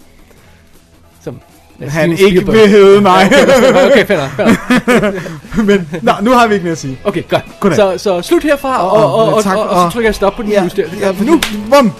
Som 1.25 1.41
ja, 1.81 1.89
Han 1.89 2.12
ikke 2.12 2.69
hæve 2.69 3.01
mig. 3.01 3.28
Ja, 3.33 3.86
okay, 3.86 4.07
fair 4.07 4.28
fair. 4.36 5.62
Men 5.69 5.89
nå, 6.02 6.12
nu 6.23 6.31
har 6.31 6.47
vi 6.47 6.55
ikke 6.55 6.65
mere 6.65 6.73
at 6.73 6.78
sige. 6.78 6.99
Okay, 7.05 7.23
godt. 7.28 7.44
Godnat. 7.61 7.77
Så, 7.77 7.99
så 7.99 8.23
slut 8.23 8.43
herfra, 8.43 8.83
og, 8.85 8.91
og, 8.93 9.15
og, 9.15 9.35
og, 9.35 9.43
tak, 9.44 9.57
og, 9.57 9.69
og, 9.69 9.91
så 9.91 9.94
trykker 9.94 10.09
jeg 10.09 10.15
stop 10.15 10.35
på 10.35 10.43
den 10.43 10.51
Ja, 10.51 10.65
udstyr. 10.65 10.89
ja, 11.01 11.12
nu! 11.12 11.41
Bum! 11.70 11.93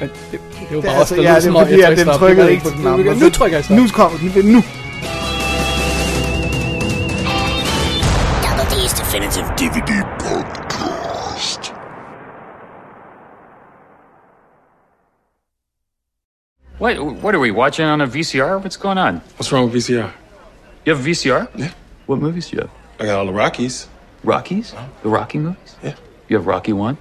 Det, 0.00 0.10
det 0.32 0.40
var 0.70 0.76
Det 0.76 0.78
er 0.78 0.82
bare 0.82 0.98
altså, 0.98 1.14
også, 1.14 1.14
ja, 1.14 1.28
der 1.28 1.34
det 1.34 1.34
lød 1.34 1.42
som 1.42 1.54
er 1.54 1.60
fordi, 1.60 1.80
jeg 1.80 1.90
at 1.90 1.98
den 1.98 2.06
trykkede 2.06 2.46
Det 2.46 2.52
ikke 2.52 2.62
på 2.62 2.70
den 2.70 2.86
anden. 2.86 3.16
Nu 3.18 3.30
trykker 3.30 3.58
jeg 3.58 3.64
stop. 3.64 3.76
Nu 3.76 3.86
kommer 3.92 4.18
den. 4.18 4.44
Nu. 4.44 4.62
Double 8.42 8.64
D's 8.70 9.00
Definitive 9.00 9.46
DVD 9.58 10.02
Podcast. 10.20 10.69
What? 16.80 16.98
What 17.22 17.34
are 17.34 17.38
we 17.38 17.50
watching 17.50 17.84
on 17.84 18.00
a 18.00 18.06
VCR? 18.06 18.58
What's 18.62 18.78
going 18.78 18.96
on? 18.96 19.16
What's 19.36 19.52
wrong 19.52 19.70
with 19.70 19.74
VCR? 19.74 20.10
You 20.86 20.94
have 20.94 21.06
a 21.06 21.08
VCR? 21.10 21.46
Yeah. 21.54 21.72
What 22.06 22.18
movies 22.20 22.48
do 22.48 22.56
you 22.56 22.62
have? 22.62 22.70
I 22.98 23.04
got 23.04 23.18
all 23.18 23.26
the 23.26 23.34
Rockies. 23.34 23.86
Rockies? 24.24 24.72
The 25.02 25.10
Rocky 25.10 25.36
movies? 25.38 25.76
Yeah. 25.82 25.94
You 26.28 26.36
have 26.38 26.46
Rocky 26.46 26.72
one, 26.72 26.96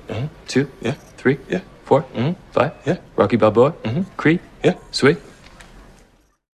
two, 0.49 0.69
Yeah. 0.81 0.95
three, 1.15 1.37
Yeah. 1.47 1.61
four, 1.85 2.03
Mhm. 2.13 2.35
five. 2.51 2.73
Yeah. 2.85 2.97
Rocky 3.15 3.37
Balboa, 3.37 3.71
Mhm. 3.85 4.05
Creed, 4.17 4.41
Yeah. 4.65 4.73
Sweet, 4.91 5.17